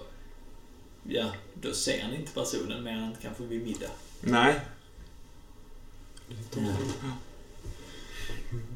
ja, 1.09 1.25
då 1.55 1.73
ser 1.73 2.03
han 2.03 2.15
inte 2.15 2.33
personen 2.33 2.83
mer 2.85 2.93
än 2.93 3.11
kanske 3.23 3.43
vid 3.43 3.63
middag. 3.65 3.91
Nej. 4.21 4.61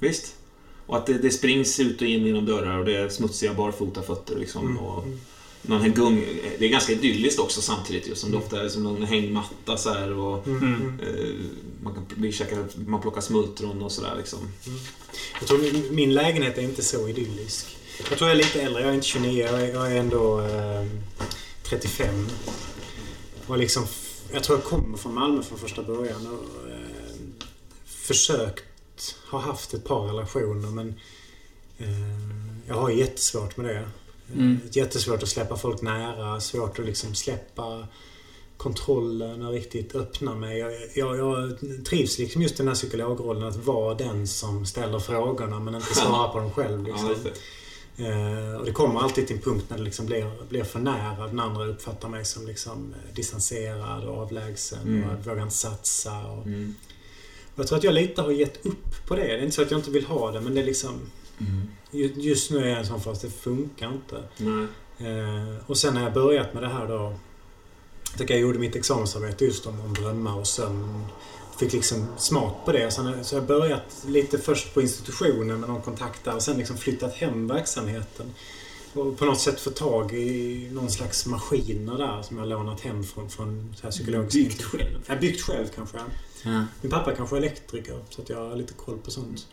Visst. 0.01 0.35
Och 0.87 0.97
att 0.97 1.07
det, 1.07 1.13
det 1.13 1.31
springs 1.31 1.81
ut 1.81 2.01
och 2.03 2.09
in 2.09 2.27
genom 2.27 2.47
dörrar 2.47 2.79
och 2.79 2.85
det 2.85 2.97
är 2.97 3.09
smutsiga 3.09 3.55
barfota 3.55 4.03
fötter 4.03 4.37
liksom. 4.37 4.67
Mm. 4.67 4.79
Och 4.79 5.05
någon 5.63 5.81
här 5.81 5.89
gung... 5.89 6.27
Det 6.59 6.65
är 6.65 6.69
ganska 6.69 6.93
idylliskt 6.93 7.41
också 7.41 7.61
samtidigt 7.61 8.07
just 8.07 8.21
som 8.21 8.31
det 8.31 8.37
ofta 8.37 8.63
är 8.65 8.69
som 8.69 8.83
någon 8.83 9.03
hängmatta 9.03 9.77
så 9.77 9.95
här 9.95 10.13
och 10.13 10.47
Mm. 10.47 11.01
eh, 11.03 11.35
man 11.83 11.95
kan 11.95 12.69
man 12.87 13.01
plockar 13.01 13.21
smultron 13.21 13.83
och 13.83 13.93
sådär 13.93 14.15
liksom. 14.17 14.39
Jag 15.41 15.49
tror 15.49 15.59
min, 15.59 15.95
min 15.95 16.15
lägenhet 16.15 16.59
är 16.59 16.63
inte 16.63 16.83
så 16.83 17.09
idyllisk. 17.09 17.77
Jag 18.09 18.19
tror 18.19 18.31
jag 18.31 18.39
är 18.39 18.43
lite 18.45 18.63
äldre. 18.63 18.83
Jag 18.83 18.91
är 18.91 18.95
inte 18.95 19.07
29. 19.07 19.45
Jag 19.45 19.63
är, 19.63 19.75
jag 19.75 19.93
är 19.93 19.97
ändå 19.97 20.41
eh, 20.41 20.87
35. 21.63 22.29
Och 23.47 23.59
liksom, 23.59 23.87
jag 24.33 24.45
tror 24.45 24.59
jag 24.59 24.65
kommer 24.65 24.99
från 24.99 25.15
Malmö 25.15 25.43
från 25.43 25.59
första 25.59 25.83
början. 25.83 26.27
Och, 26.27 26.60
försökt 28.15 28.65
ha 29.31 29.39
haft 29.39 29.75
ett 29.75 29.85
par 29.85 30.07
relationer 30.07 30.69
men 30.71 30.95
eh, 31.79 31.89
jag 32.69 32.75
har 32.75 32.91
jättesvårt 32.91 33.57
med 33.57 33.67
det. 33.67 33.89
Mm. 34.35 34.61
Eh, 34.65 34.77
Jättesvårt 34.77 35.23
att 35.23 35.29
släppa 35.29 35.57
folk 35.57 35.83
nära. 35.83 36.41
Svårt 36.41 36.79
att 36.79 36.85
liksom 36.87 37.15
släppa 37.15 37.87
kontrollen 38.57 39.47
och 39.47 39.53
riktigt 39.53 39.95
öppna 39.95 40.35
mig. 40.35 40.59
Jag, 40.59 40.73
jag, 40.95 41.19
jag 41.19 41.59
trivs 41.85 42.19
liksom 42.19 42.43
just 42.43 42.55
i 42.55 42.57
den 42.57 42.69
här 42.69 42.75
psykologrollen 42.75 43.45
att 43.49 43.57
vara 43.57 43.95
den 43.95 44.27
som 44.27 44.67
ställer 44.67 44.99
frågorna 44.99 45.61
men 45.61 45.75
inte 45.75 45.95
svara 45.95 46.29
på 46.29 46.39
dem 46.39 46.51
själv. 46.51 46.79
Ja, 46.89 46.93
Liksom. 46.93 47.09
just 47.09 47.25
det. 47.25 47.33
Eh, 48.07 48.55
och 48.57 48.65
det 48.65 48.73
kommer 48.73 49.01
alltid 49.01 49.27
till 49.27 49.37
en 49.37 49.43
punkt 49.43 49.65
när 49.69 49.79
det 49.79 49.85
liksom 49.85 50.07
blir, 50.07 50.33
blir 50.49 50.65
för 50.65 50.79
nära. 50.79 51.27
Den 51.27 51.41
andra 51.41 51.67
uppfattar 51.67 52.09
mig 52.09 52.25
som 52.25 52.47
liksom 52.47 52.95
distanserad 53.15 54.05
och 54.05 54.19
avlägsen 54.19 54.79
Mm. 54.83 55.11
och 55.11 55.27
vågar 55.27 55.43
inte 55.43 55.55
satsa. 55.55 56.19
Och, 56.27 56.47
Mm. 56.47 56.75
Jag 57.61 57.69
tror 57.69 57.79
att 57.79 57.85
jag 57.85 57.95
lite 57.95 58.23
har 58.23 58.31
gett 58.31 58.67
upp 58.67 59.07
på 59.07 59.17
det. 59.17 59.23
Det 59.23 59.33
är 59.33 59.43
inte 59.43 59.55
så 59.57 59.63
att 59.63 59.71
jag 59.71 59.81
inte 59.81 59.91
vill 59.91 60.05
ha 60.07 60.31
det 60.31 60.41
men 60.41 60.55
det 60.55 60.61
är 60.61 60.65
liksom... 60.65 61.01
Mm. 61.39 61.69
ju- 61.91 62.13
Just 62.17 62.51
nu 62.51 62.59
är 62.65 62.69
jag 62.69 62.79
en 62.79 62.87
sån 62.87 63.01
fas, 63.01 63.21
det 63.21 63.31
funkar 63.31 63.93
inte. 63.93 64.17
Eh, 64.99 65.55
och 65.67 65.77
sen 65.79 65.95
när 65.95 66.03
jag 66.03 66.13
börjat 66.13 66.55
med 66.55 66.63
det 66.63 66.69
här 66.69 66.89
då. 66.89 67.15
Jag 68.11 68.19
tycker 68.19 68.35
jag 68.35 68.41
gjorde 68.41 68.59
mitt 68.59 68.77
examensarbete 68.77 69.45
just 69.45 69.67
om, 69.67 69.81
om 69.81 69.95
drömmar 69.95 70.37
och 70.39 70.47
sömn. 70.47 71.05
Fick 71.59 71.73
liksom 71.73 72.07
smak 72.19 72.65
på 72.65 72.73
det. 72.73 72.91
Sen, 72.91 73.25
så 73.25 73.35
jag 73.35 73.45
börjat 73.47 74.05
lite 74.07 74.39
först 74.39 74.75
på 74.75 74.83
institutionen 74.83 75.61
med 75.61 75.69
någon 75.69 75.83
kontakt 75.83 76.25
där 76.25 76.35
och 76.35 76.43
sen 76.43 76.59
liksom 76.59 76.77
flyttat 76.77 77.15
hem 77.15 77.47
verksamheten. 77.49 78.27
Och 78.95 79.19
på 79.19 79.25
något 79.25 79.41
sätt 79.41 79.61
få 79.61 79.71
tag 79.71 80.13
i 80.13 80.69
någon 80.73 80.91
slags 80.91 81.27
maskiner 81.27 81.99
där 81.99 82.23
som 82.23 82.37
jag 82.37 82.45
har 82.45 82.49
lånat 82.51 82.81
hem 82.81 83.05
från, 83.05 83.31
från 83.31 83.75
så 83.77 83.83
här 83.83 83.91
psykologiska 83.91 84.39
Byggt 84.39 84.63
själv. 84.63 84.99
Har 85.09 85.17
byggt 85.17 85.41
själv 85.43 85.67
kanske. 85.75 85.99
Ja. 86.45 86.65
Min 86.81 86.91
pappa 86.91 87.13
kanske 87.13 87.37
är 87.37 87.41
elektriker 87.41 87.99
så 88.11 88.23
att 88.23 88.29
jag 88.29 88.49
har 88.49 88.57
lite 88.57 88.73
koll 88.73 88.99
på 88.99 89.11
sånt. 89.11 89.47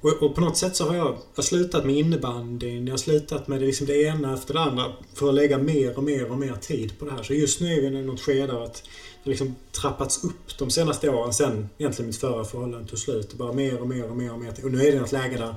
Och, 0.00 0.22
och 0.22 0.34
på 0.34 0.40
något 0.40 0.56
sätt 0.56 0.76
så 0.76 0.88
har 0.88 0.96
jag, 0.96 1.06
jag 1.06 1.18
har 1.34 1.42
slutat 1.42 1.86
med 1.86 1.96
innebandyn, 1.96 2.86
jag 2.86 2.92
har 2.92 2.98
slutat 2.98 3.48
med 3.48 3.60
det, 3.60 3.66
liksom 3.66 3.86
det 3.86 4.02
ena 4.02 4.34
efter 4.34 4.54
det 4.54 4.60
andra 4.60 4.92
för 5.14 5.28
att 5.28 5.34
lägga 5.34 5.58
mer 5.58 5.96
och 5.96 6.04
mer 6.04 6.30
och 6.30 6.38
mer 6.38 6.54
tid 6.54 6.98
på 6.98 7.04
det 7.04 7.10
här. 7.10 7.22
Så 7.22 7.34
just 7.34 7.60
nu 7.60 7.72
är 7.72 7.90
vi 7.90 7.98
i 7.98 8.02
något 8.02 8.20
skede 8.20 8.52
av 8.52 8.62
att 8.62 8.82
det 9.24 9.30
liksom 9.30 9.54
trappats 9.72 10.24
upp 10.24 10.58
de 10.58 10.70
senaste 10.70 11.10
åren 11.10 11.32
sen 11.32 11.68
egentligen 11.78 12.06
mitt 12.06 12.16
förra 12.16 12.44
förhållande 12.44 12.88
tog 12.88 12.98
slut. 12.98 13.34
Bara 13.34 13.52
mer 13.52 13.80
och 13.80 13.88
mer 13.88 14.10
och 14.10 14.16
mer 14.16 14.32
och 14.32 14.38
mer. 14.38 14.64
Och 14.64 14.72
nu 14.72 14.86
är 14.86 14.92
det 14.92 15.00
något 15.00 15.12
läge 15.12 15.36
där 15.36 15.54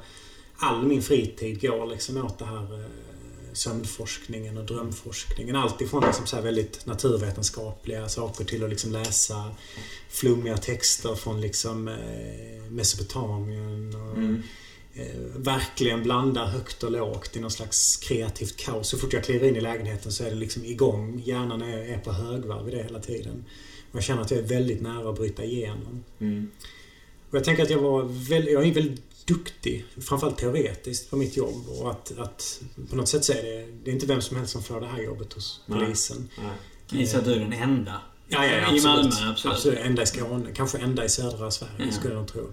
all 0.58 0.86
min 0.86 1.02
fritid 1.02 1.62
går 1.62 1.86
liksom 1.86 2.26
åt 2.26 2.40
det 2.40 2.46
här 2.46 2.80
eh, 2.80 2.86
sömnforskningen 3.54 4.58
och 4.58 4.66
drömforskningen. 4.66 5.56
Allt 5.56 5.82
ifrån 5.82 6.04
liksom 6.06 6.28
så 6.28 6.42
väldigt 6.42 6.86
naturvetenskapliga 6.86 8.10
saker 8.10 8.46
till 8.46 8.64
att 8.64 8.70
liksom 8.70 8.92
läsa 8.92 9.56
flummiga 10.10 10.58
texter 10.58 11.16
från 11.16 11.42
liksom 11.42 11.88
eh, 11.88 12.72
Mesopotamien. 12.72 13.96
Och, 13.96 14.18
Mm. 14.18 14.44
eh, 14.94 15.22
verkligen 15.36 16.04
blanda 16.04 16.46
högt 16.46 16.84
och 16.84 16.92
lågt 16.92 17.36
i 17.38 17.40
någon 17.40 17.52
slags 17.52 17.98
kreativt 17.98 18.58
kaos. 18.58 18.88
Så 18.90 18.98
fort 18.98 19.14
jag 19.14 19.24
kliver 19.24 19.48
in 19.48 19.56
i 19.56 19.62
lägenheten 19.62 20.12
så 20.12 20.24
är 20.24 20.30
det 20.30 20.36
liksom 20.36 20.66
igång. 20.66 21.22
Hjärnan 21.26 21.62
är, 21.62 21.78
är 21.78 21.98
på 21.98 22.12
högvarv 22.12 22.68
i 22.68 22.72
det 22.72 22.84
hela 22.84 23.00
tiden. 23.00 23.46
Och 23.92 23.96
jag 23.96 24.04
känner 24.04 24.22
att 24.22 24.32
jag 24.32 24.40
är 24.40 24.44
väldigt 24.48 24.82
nära 24.82 25.10
att 25.10 25.16
bryta 25.16 25.44
igenom. 25.44 26.04
Mm. 26.20 26.52
Och 27.30 27.38
jag 27.38 27.44
tänker 27.44 27.64
att 27.64 27.70
jag 27.70 27.80
var 27.80 28.04
väldigt, 28.04 28.54
jag 28.54 28.68
är 28.68 28.74
väldigt 28.74 29.02
duktig, 29.34 29.86
framförallt 30.02 30.38
teoretiskt, 30.38 31.10
på 31.10 31.16
mitt 31.18 31.38
jobb. 31.38 31.70
Och 31.70 31.92
att, 31.92 32.18
att 32.18 32.62
på 32.90 32.96
något 32.96 33.10
sätt 33.10 33.26
så 33.26 33.34
är 33.34 33.44
det, 33.44 33.68
det 33.84 33.90
är 33.92 33.94
inte 33.94 34.06
vem 34.06 34.22
som 34.22 34.38
helst 34.38 34.52
som 34.54 34.64
får 34.64 34.82
det 34.82 34.88
här 34.88 35.02
jobbet 35.02 35.34
hos 35.34 35.62
Nej. 35.66 35.80
polisen. 35.80 36.30
Nej. 36.38 36.48
Jag 36.92 37.00
gissar 37.02 37.20
att 37.20 37.26
du 37.26 37.34
är 37.34 37.40
den 37.40 37.54
enda. 37.54 38.02
Ja, 38.28 38.46
ja, 38.46 38.52
ja, 38.52 38.58
I 38.60 38.64
absolut. 38.76 38.84
Malmö, 39.20 39.36
absolut. 39.46 39.80
Enda 39.80 40.02
i 40.02 40.06
Skåne. 40.06 40.50
Kanske 40.54 40.78
enda 40.78 41.06
i 41.06 41.10
södra 41.10 41.52
Sverige, 41.52 41.74
Ja. 41.78 41.92
skulle 41.92 42.14
jag 42.14 42.28
tro. 42.28 42.52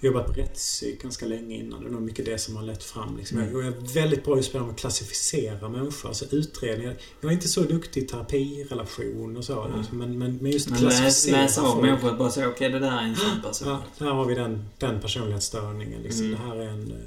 Jobbat 0.00 0.26
på 0.26 0.32
rättspsyk 0.32 1.02
ganska 1.02 1.26
länge 1.26 1.56
innan. 1.56 1.80
Det 1.80 1.88
är 1.88 1.90
nog 1.90 2.02
mycket 2.02 2.24
det 2.24 2.38
som 2.38 2.56
har 2.56 2.62
lett 2.62 2.84
fram. 2.84 3.16
Liksom. 3.16 3.38
Mm. 3.38 3.52
Jag 3.52 3.66
är 3.66 3.94
väldigt 3.94 4.24
bra 4.24 4.36
just 4.36 4.52
på 4.52 4.58
här 4.58 4.68
att 4.68 4.76
klassificera 4.76 5.68
människor. 5.68 6.08
Alltså 6.08 6.24
utredningar. 6.30 6.96
Jag 7.20 7.30
är 7.30 7.34
inte 7.34 7.48
så 7.48 7.60
duktig 7.60 8.02
i 8.02 8.06
terapirelation 8.06 9.36
och 9.36 9.44
så. 9.44 9.64
Mm. 9.64 9.84
Men, 9.90 10.18
men, 10.18 10.36
men 10.36 10.52
just 10.52 10.70
Men 10.70 10.80
läs, 10.84 10.98
klassificera 10.98 11.42
läsa 11.42 11.62
av 11.62 11.82
människor 11.82 12.10
och 12.10 12.18
bara 12.18 12.30
säga 12.30 12.48
okej, 12.48 12.70
det 12.70 12.78
där 12.78 12.98
är 12.98 13.02
en 13.02 13.16
sån 13.16 13.42
person. 13.42 13.68
Ja, 13.68 13.82
där 13.98 14.06
har 14.06 14.24
vi 14.24 14.34
den, 14.34 14.68
den 14.78 15.00
personlighetsstörningen. 15.00 16.02
Liksom. 16.02 16.26
Mm. 16.26 16.38
Det 16.38 16.46
här 16.46 16.56
är 16.56 16.68
en 16.68 16.90
eh, 16.92 16.98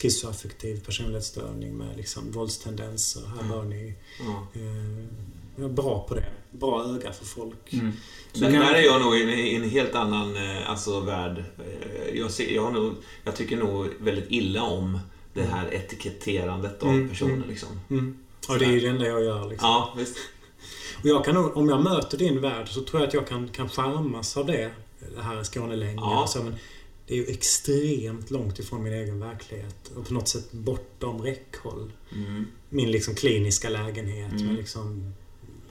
schizoaffektiv 0.00 0.84
personlighetsstörning 0.84 1.76
med 1.76 1.96
liksom, 1.96 2.32
våldstendenser. 2.32 3.22
Här 3.26 3.38
Mm. 3.40 3.48
bör 3.50 3.64
ni... 3.64 3.94
Eh, 4.54 5.08
bra 5.68 6.06
på 6.08 6.14
det. 6.14 6.24
Bra 6.50 6.84
öga 6.84 7.12
för 7.12 7.24
folk. 7.24 7.72
Mm. 7.72 7.92
Men 8.40 8.52
där 8.52 8.74
är 8.74 8.82
jag 8.82 9.00
nog 9.00 9.16
i 9.16 9.54
en, 9.56 9.70
helt 9.70 9.94
annan 9.94 10.36
eh, 10.36 10.70
alltså, 10.70 11.00
värld. 11.00 11.44
Eh, 11.58 12.18
Jag, 12.18 12.30
ser, 12.30 12.54
jag, 12.54 12.72
nog, 12.72 12.94
jag 13.24 13.36
tycker 13.36 13.56
nog 13.56 13.88
väldigt 14.00 14.26
illa 14.28 14.62
om 14.62 14.98
det 15.34 15.42
här 15.42 15.74
etiketterandet 15.74 16.82
av 16.82 16.88
Mm, 16.88 17.08
personer. 17.08 17.34
mm. 17.34 17.48
Liksom. 17.48 17.68
Mm. 17.90 18.18
Och 18.48 18.58
det 18.58 18.64
är 18.64 18.70
ju 18.70 18.80
det 18.80 18.88
enda 18.88 19.06
jag 19.06 19.24
gör. 19.24 19.48
Liksom. 19.48 19.68
Ja, 19.68 19.94
visst. 19.98 20.16
Och 21.02 21.06
jag 21.08 21.24
kan 21.24 21.34
nog, 21.34 21.56
om 21.56 21.68
jag 21.68 21.82
möter 21.84 22.18
din 22.18 22.40
värld 22.40 22.68
så 22.68 22.80
tror 22.82 23.00
jag 23.02 23.08
att 23.08 23.14
jag 23.14 23.26
kan, 23.28 23.48
kan 23.48 23.68
charmas 23.68 24.36
av 24.36 24.46
det. 24.46 24.70
Det 25.16 25.22
här 25.22 25.44
Skånelänge. 25.44 25.94
Ja. 25.96 26.20
Alltså, 26.20 26.42
men 26.42 26.54
det 27.06 27.14
är 27.14 27.18
ju 27.18 27.26
extremt 27.26 28.30
långt 28.30 28.58
ifrån 28.58 28.82
min 28.82 28.92
egen 28.92 29.20
verklighet. 29.20 29.90
Och 29.96 30.06
på 30.06 30.14
något 30.14 30.28
sätt 30.28 30.52
bortom 30.52 31.22
räckhåll. 31.22 31.92
Mm. 32.14 32.46
Min 32.68 32.90
liksom 32.90 33.14
kliniska 33.14 33.68
lägenhet 33.68 34.32
Mm. 34.32 34.46
med 34.46 34.56
liksom 34.56 35.14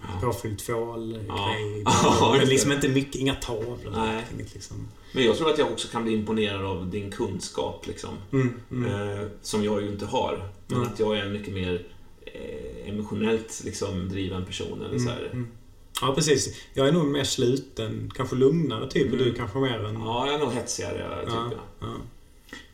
Ja. 0.02 0.20
påfylld 0.22 0.60
tvål, 0.60 1.20
Ja. 1.28 1.50
grej. 1.54 1.84
Ja, 1.86 2.42
liksom 2.46 2.72
inte 2.72 2.88
mycket, 2.88 3.16
inga 3.16 3.36
tavlor. 3.36 3.92
Nej. 3.96 4.26
Inget 4.34 4.54
liksom. 4.54 4.88
Men 5.14 5.24
jag 5.24 5.38
tror 5.38 5.50
att 5.50 5.58
jag 5.58 5.72
också 5.72 5.88
kan 5.88 6.04
bli 6.04 6.14
imponerad 6.14 6.66
av 6.66 6.90
din 6.90 7.12
kunskap. 7.12 7.88
Liksom. 7.88 8.10
Mm, 8.32 8.54
mm. 8.72 8.92
Eh, 9.20 9.28
som 9.42 9.64
jag 9.64 9.82
ju 9.82 9.88
inte 9.90 10.06
har. 10.06 10.50
Men 10.68 10.78
Mm. 10.78 10.90
att 10.94 11.00
jag 11.00 11.18
är 11.18 11.22
en 11.26 11.32
mycket 11.34 11.54
mer 11.54 11.86
eh, 12.26 12.90
emotionellt 12.90 13.62
liksom, 13.66 14.10
driven 14.10 14.46
person. 14.46 14.82
Eller 14.90 15.00
så 15.00 15.10
här. 15.10 15.20
Mm, 15.20 15.32
mm. 15.32 15.48
Ja, 16.02 16.14
precis. 16.16 16.56
Jag 16.74 16.88
är 16.88 16.92
nog 16.92 17.06
mer 17.06 17.24
sluten. 17.24 18.12
Kanske 18.16 18.36
lugnare 18.36 18.90
typ. 18.90 19.08
Och 19.08 19.14
Mm. 19.14 19.26
du 19.26 19.34
kanske 19.34 19.60
mer 19.60 19.84
en... 19.86 19.94
Ja, 19.96 20.26
jag 20.26 20.36
är 20.36 20.40
nog 20.40 20.52
hetsigare, 20.52 21.20
Ja, 21.26 21.26
tycker 21.26 21.38
jag. 21.38 21.90
ja. 21.90 21.96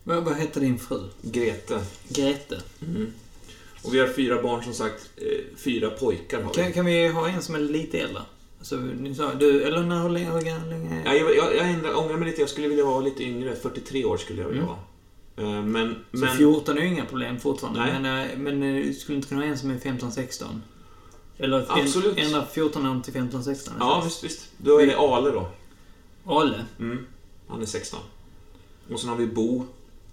Vad, 0.03 0.23
vad 0.23 0.35
heter 0.37 0.61
din 0.61 0.79
fru? 0.79 0.99
Grete. 1.21 1.81
Grete. 2.09 2.61
Mm. 2.81 3.11
Och 3.83 3.93
vi 3.93 3.99
har 3.99 4.07
fyra 4.07 4.41
barn, 4.41 4.63
som 4.63 4.73
sagt. 4.73 5.09
Eh, 5.17 5.57
fyra 5.57 5.89
pojkar 5.89 6.41
har 6.41 6.49
vi. 6.49 6.55
Kan, 6.63 6.73
kan 6.73 6.85
vi 6.85 7.07
ha 7.07 7.27
en 7.29 7.41
som 7.41 7.55
är 7.55 7.59
lite 7.59 7.99
äldre? 7.99 8.21
Alltså, 8.59 8.75
ni 8.75 9.15
sa, 9.15 9.33
du, 9.33 9.63
eller 9.63 9.83
när, 9.83 10.01
hur 10.03 10.09
länge, 10.09 10.31
hur 10.31 10.69
länge? 10.69 11.01
Ja, 11.05 11.13
jag, 11.13 11.35
jag, 11.35 11.55
jag 11.83 11.97
ångrar 11.97 12.17
mig 12.17 12.29
lite. 12.29 12.41
Jag 12.41 12.49
skulle 12.49 12.67
vilja 12.67 12.85
vara 12.85 12.99
lite 12.99 13.23
yngre. 13.23 13.55
43 13.55 14.05
år 14.05 14.17
skulle 14.17 14.41
jag 14.41 14.47
vilja 14.49 14.63
Mm. 14.63 14.75
vara. 14.75 15.57
Eh, 15.57 15.63
Men... 15.65 15.95
Så 16.11 16.17
men 16.17 16.37
14 16.37 16.77
är 16.77 16.81
ju 16.81 16.87
inga 16.87 17.05
problem 17.05 17.39
fortfarande. 17.39 17.79
Nej. 17.79 17.99
Men, 17.99 18.29
eh, 18.31 18.37
men 18.37 18.59
du 18.75 18.93
skulle 18.93 19.15
inte 19.15 19.27
kunna 19.27 19.41
ha 19.41 19.47
en 19.47 19.57
som 19.57 19.69
är 19.71 19.77
15-16? 19.77 20.61
Eller 21.37 21.65
Absolut. 21.69 22.17
En, 22.17 22.25
ändra 22.25 22.45
14 22.45 22.85
år 22.87 23.01
till 23.01 23.13
15-16? 23.13 23.71
ja, 23.79 24.01
visst, 24.05 24.23
visst. 24.23 24.49
Då 24.57 24.77
är 24.81 24.87
det 24.87 24.95
Ale 24.97 25.29
då. 25.31 25.47
Ale? 26.25 26.65
Mm. 26.79 27.05
Han 27.47 27.61
är 27.61 27.65
16. 27.65 27.99
Och 28.93 28.99
sen 28.99 29.09
har 29.09 29.15
vi 29.15 29.27
Bo, 29.27 29.65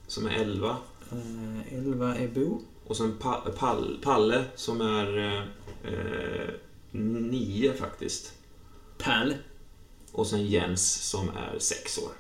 som 0.06 0.26
är 0.26 0.30
11. 0.30 0.76
Eh, 1.12 1.74
11 1.78 2.14
är 2.16 2.28
Bo. 2.28 2.60
Och 2.91 2.97
sen 2.97 3.18
pa 3.18 3.41
Pall 3.59 3.99
Palle, 4.03 4.45
som 4.55 4.80
är 4.80 5.18
eh, 5.84 6.55
9 6.91 7.72
faktiskt. 7.72 8.32
Pall. 8.99 9.34
Och 10.12 10.26
sen 10.26 10.47
Jens, 10.47 11.09
som 11.11 11.28
är 11.28 11.59
6 11.59 11.99
år. 11.99 12.11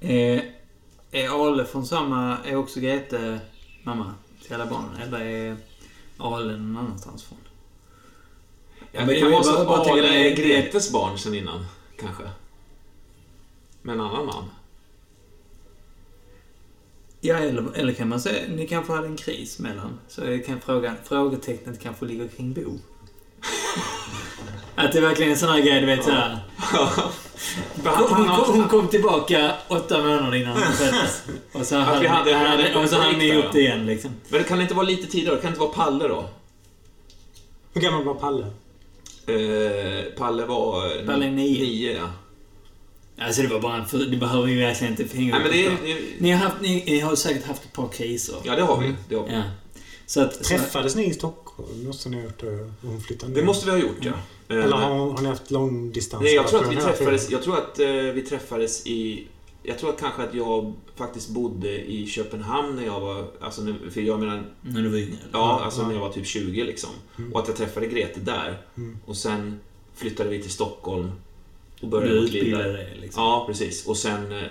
Eh, 0.00 0.42
är 1.10 1.48
Ale 1.48 1.64
från 1.64 1.86
samma... 1.86 2.38
Är 2.44 2.56
också 2.56 2.80
Grete 2.80 3.40
mamma 3.82 4.14
till 4.42 4.54
alla 4.54 4.66
barnen? 4.66 4.96
Eller 4.96 5.20
är 5.20 5.56
Ale 6.18 6.56
någon 6.56 6.76
annanstans 6.76 7.22
från? 7.22 7.38
Ja, 8.92 9.00
men 9.00 9.06
det 9.08 9.20
kan 9.20 9.30
vara 9.30 9.42
så 9.42 9.72
att 9.72 9.88
Ale 9.88 10.30
är 10.30 10.36
Gretes 10.36 10.92
barn 10.92 11.18
sen 11.18 11.34
innan, 11.34 11.66
kanske. 12.00 12.30
Med 13.82 13.94
en 13.94 14.00
annan 14.00 14.26
man. 14.26 14.50
Ja, 17.20 17.36
eller, 17.36 17.64
eller 17.74 17.92
kan 17.92 18.08
man 18.08 18.20
säga, 18.20 18.42
ni 18.48 18.66
kanske 18.66 18.92
hade 18.92 19.06
en 19.06 19.16
kris 19.16 19.58
mellan. 19.58 19.98
Så 20.08 20.38
kan 20.46 20.60
fråga, 20.60 20.94
frågetecknet 21.04 21.82
kanske 21.82 22.04
ligger 22.06 22.28
kring 22.28 22.52
Bo. 22.52 22.78
Att 24.74 24.92
det 24.92 25.00
verkligen 25.00 25.30
är 25.30 25.34
en 25.34 25.38
sån 25.40 25.48
här 25.48 25.60
grej, 25.60 25.80
du 25.80 25.86
vet 25.86 26.04
såhär. 26.04 26.38
Hon, 27.84 28.28
hon, 28.28 28.68
kom 28.68 28.88
tillbaka 28.88 29.52
åtta 29.68 29.98
månader 30.02 30.34
innan 30.34 30.52
hon 30.52 30.62
föddes. 30.72 31.22
Och 31.52 31.66
så 31.66 31.76
Att 31.76 31.84
hade, 31.86 32.00
vi 32.00 32.06
hade- 32.06 32.24
vi 32.30 32.36
hade 32.36 32.48
hade, 32.62 32.74
och 32.82 32.88
så 32.88 32.96
hade 32.96 33.16
ni 33.16 33.24
ihop 33.28 33.44
det 33.52 33.60
igen 33.60 33.86
liksom. 33.86 34.10
Men 34.28 34.42
det 34.42 34.48
kan 34.48 34.60
inte 34.60 34.74
vara 34.74 34.86
lite 34.86 35.06
tidigare? 35.06 35.36
Kan 35.36 35.42
det 35.42 35.48
inte 35.48 35.60
vara 35.60 35.70
Palle 35.72 36.08
då? 36.08 36.28
Hur 37.72 37.80
gammal 37.80 38.04
var 38.04 38.14
Palle? 38.14 38.46
Eh, 39.26 40.04
Palle 40.18 40.44
var... 40.44 40.86
eh, 41.00 41.06
Palle 41.06 41.26
är 41.26 41.30
nio. 41.30 41.62
Nio, 41.62 41.96
ja. 41.96 42.10
Alltså 43.20 43.42
det 43.42 43.48
var 43.48 43.60
bara 43.60 43.76
en 43.76 43.86
för, 43.86 43.98
Det 43.98 44.16
behöver 44.16 44.46
vi 44.46 44.54
verkligen 44.54 45.00
inte 45.00 45.16
hänga 45.16 45.38
Nej, 45.38 45.42
men 45.42 45.52
det 45.52 45.92
är... 45.92 46.00
Ni 46.18 46.30
har, 46.30 46.38
haft, 46.38 46.60
ni, 46.60 46.84
ni 46.86 47.00
har 47.00 47.16
säkert 47.16 47.44
haft 47.44 47.64
ett 47.64 47.72
par 47.72 47.88
kriser. 47.88 48.36
ja, 48.44 48.56
det 48.56 48.62
har 48.62 48.80
vi. 48.80 48.94
Det, 49.08 49.14
har 49.14 49.26
vi. 49.26 49.32
Ja. 49.32 49.42
Så 50.06 50.20
att... 50.20 50.34
Så, 50.34 50.44
Träffades 50.44 50.96
ni 50.96 51.04
i 51.06 51.14
Stockholm? 51.14 51.86
Måste 51.86 52.08
ni 52.08 52.16
ha 52.16 52.24
gjort 52.24 52.40
det? 52.40 52.72
Hon 52.82 53.00
flyttade 53.00 53.32
ner. 53.32 53.40
det 53.40 53.46
måste 53.46 53.66
vi 53.66 53.72
ha 53.72 53.78
gjort, 53.78 53.96
ja. 54.00 54.12
Eh, 54.48 54.64
Eller 54.64 54.76
har, 54.76 55.10
har 55.10 55.22
ni 55.22 55.28
haft 55.28 55.50
lång 55.50 55.92
distans? 55.92 56.22
Nej, 56.22 56.34
jag 56.34 56.48
tror 56.48 56.64
att 56.64 56.72
vi 56.72 56.76
träffades... 56.76 57.30
Jag 57.30 57.42
tror 57.42 57.56
att 57.58 57.78
eh, 57.78 57.86
vi 57.88 58.22
träffades 58.28 58.86
i... 58.86 59.26
Jag 59.62 59.78
tror 59.78 59.90
att 59.90 60.00
kanske 60.00 60.22
att 60.22 60.34
jag 60.34 60.74
faktiskt 60.96 61.28
bodde 61.28 61.90
i 61.90 62.06
Köpenhamn 62.06 62.76
när 62.76 62.84
jag 62.84 63.00
var... 63.00 63.24
Alltså, 63.40 63.74
för 63.90 64.00
jag 64.00 64.20
menar... 64.20 64.44
när 64.60 64.82
du 64.82 64.88
var 64.88 64.98
yngre? 64.98 65.18
Ja, 65.32 65.60
alltså 65.64 65.80
ja. 65.80 65.86
när 65.86 65.94
jag 65.94 66.00
var 66.00 66.12
typ 66.12 66.26
20 66.26 66.64
liksom. 66.64 66.90
Och 67.32 67.40
att 67.40 67.48
jag 67.48 67.56
träffade 67.56 67.86
Grete 67.86 68.20
där. 68.20 68.62
Mm. 68.76 68.98
Och 69.06 69.16
sen 69.16 69.60
flyttade 69.94 70.30
vi 70.30 70.42
till 70.42 70.50
Stockholm 70.50 71.10
och 71.80 71.86
Du 71.86 71.90
började 71.90 72.14
liv 72.14 72.24
utbildade 72.24 72.72
dig 72.72 72.98
liksom. 73.00 73.22
Ja, 73.22 73.44
precis. 73.46 73.86
Och 73.86 73.96
sen 73.96 74.32
eh, 74.32 74.42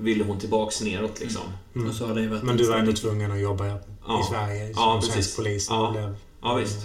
ville 0.00 0.24
hon 0.24 0.38
tillbaks 0.38 0.80
neråt 0.82 1.20
liksom. 1.20 1.42
Mm. 1.74 1.88
Och 1.88 1.94
så 1.94 2.06
har 2.06 2.14
det 2.14 2.28
varit 2.28 2.42
Men 2.42 2.56
du 2.56 2.64
var 2.68 2.76
ändå 2.76 2.92
tvungen 2.92 3.32
att 3.32 3.40
jobba 3.40 3.66
i 3.66 3.72
Ja. 4.06 4.26
Sverige 4.30 4.74
som 4.74 4.82
Ja, 4.82 5.00
svensk 5.02 5.36
polis. 5.36 5.66
Ja. 5.70 5.90
blev- 5.92 6.16
Ja, 6.42 6.54
visst. 6.54 6.78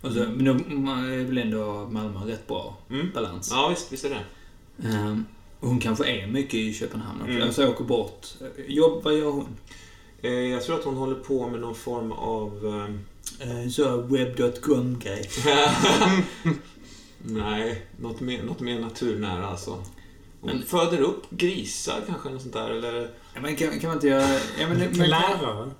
Och 0.00 0.12
så, 0.12 0.18
men 0.18 0.44
då 0.44 0.52
är 0.92 1.24
väl 1.24 1.38
ändå 1.38 1.88
Malmö 1.90 2.20
rätt 2.26 2.46
bra 2.46 2.76
Mm. 2.90 3.10
balans. 3.14 3.48
Ja, 3.52 3.68
visst, 3.68 3.92
visst 3.92 4.04
är 4.04 4.10
det. 4.10 4.88
Ehm, 4.88 5.24
och 5.60 5.68
hon 5.68 5.78
kanske 5.80 6.04
är 6.10 6.26
mycket 6.26 6.54
i 6.54 6.74
Köpenhamn 6.74 7.20
också. 7.20 7.30
Mm. 7.32 7.42
Alltså 7.42 7.66
åker 7.68 7.84
bort. 7.84 8.26
Jobb, 8.66 9.04
vad 9.04 9.14
gör 9.18 9.30
hon? 9.30 9.46
Eh, 10.22 10.30
jag 10.32 10.62
tror 10.64 10.78
att 10.78 10.84
hon 10.84 10.96
håller 10.96 11.14
på 11.14 11.48
med 11.48 11.60
någon 11.60 11.74
form 11.74 12.12
av... 12.12 12.66
Eh, 12.66 12.94
Eh, 13.40 13.68
så 13.70 13.96
web.com-grej. 14.00 15.30
nej, 17.22 17.86
något 18.00 18.20
mer, 18.20 18.42
något 18.42 18.60
mer 18.60 18.80
naturnära 18.80 19.46
alltså. 19.46 19.70
Hon 20.40 20.50
Men- 20.50 20.62
föder 20.62 21.00
upp 21.00 21.30
grisar 21.30 22.00
kanske, 22.06 22.28
något 22.28 22.42
sånt 22.42 22.54
där, 22.54 22.70
eller... 22.70 23.10
Ja, 23.34 23.40
men 23.40 23.56
kan, 23.56 23.80
kan 23.80 23.88
man 23.88 23.96
inte 23.96 24.06
göra... 24.08 24.34
Ja, 24.60 24.68
men, 24.68 24.78
men, 24.78 25.10
Lärare? 25.10 25.70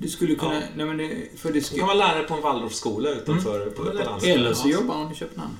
Du 0.00 0.08
skulle 0.08 0.34
kunna... 0.34 0.54
Ja. 0.54 0.60
Nej, 0.76 0.86
men 0.86 0.96
det, 0.96 1.08
för 1.36 1.48
det 1.48 1.54
Hon 1.58 1.62
skulle, 1.62 1.78
kan 1.78 1.86
vara 1.88 1.98
lärare 1.98 2.22
på 2.22 2.34
en 2.34 2.42
Waldorfskola 2.42 3.10
utanför 3.10 3.66
på, 3.66 3.84
på 3.84 3.92
landet. 3.92 4.24
eller 4.24 4.54
så 4.54 4.68
jobbar 4.68 4.94
hon 4.94 5.12
i 5.12 5.14
Köpenhamn. 5.14 5.54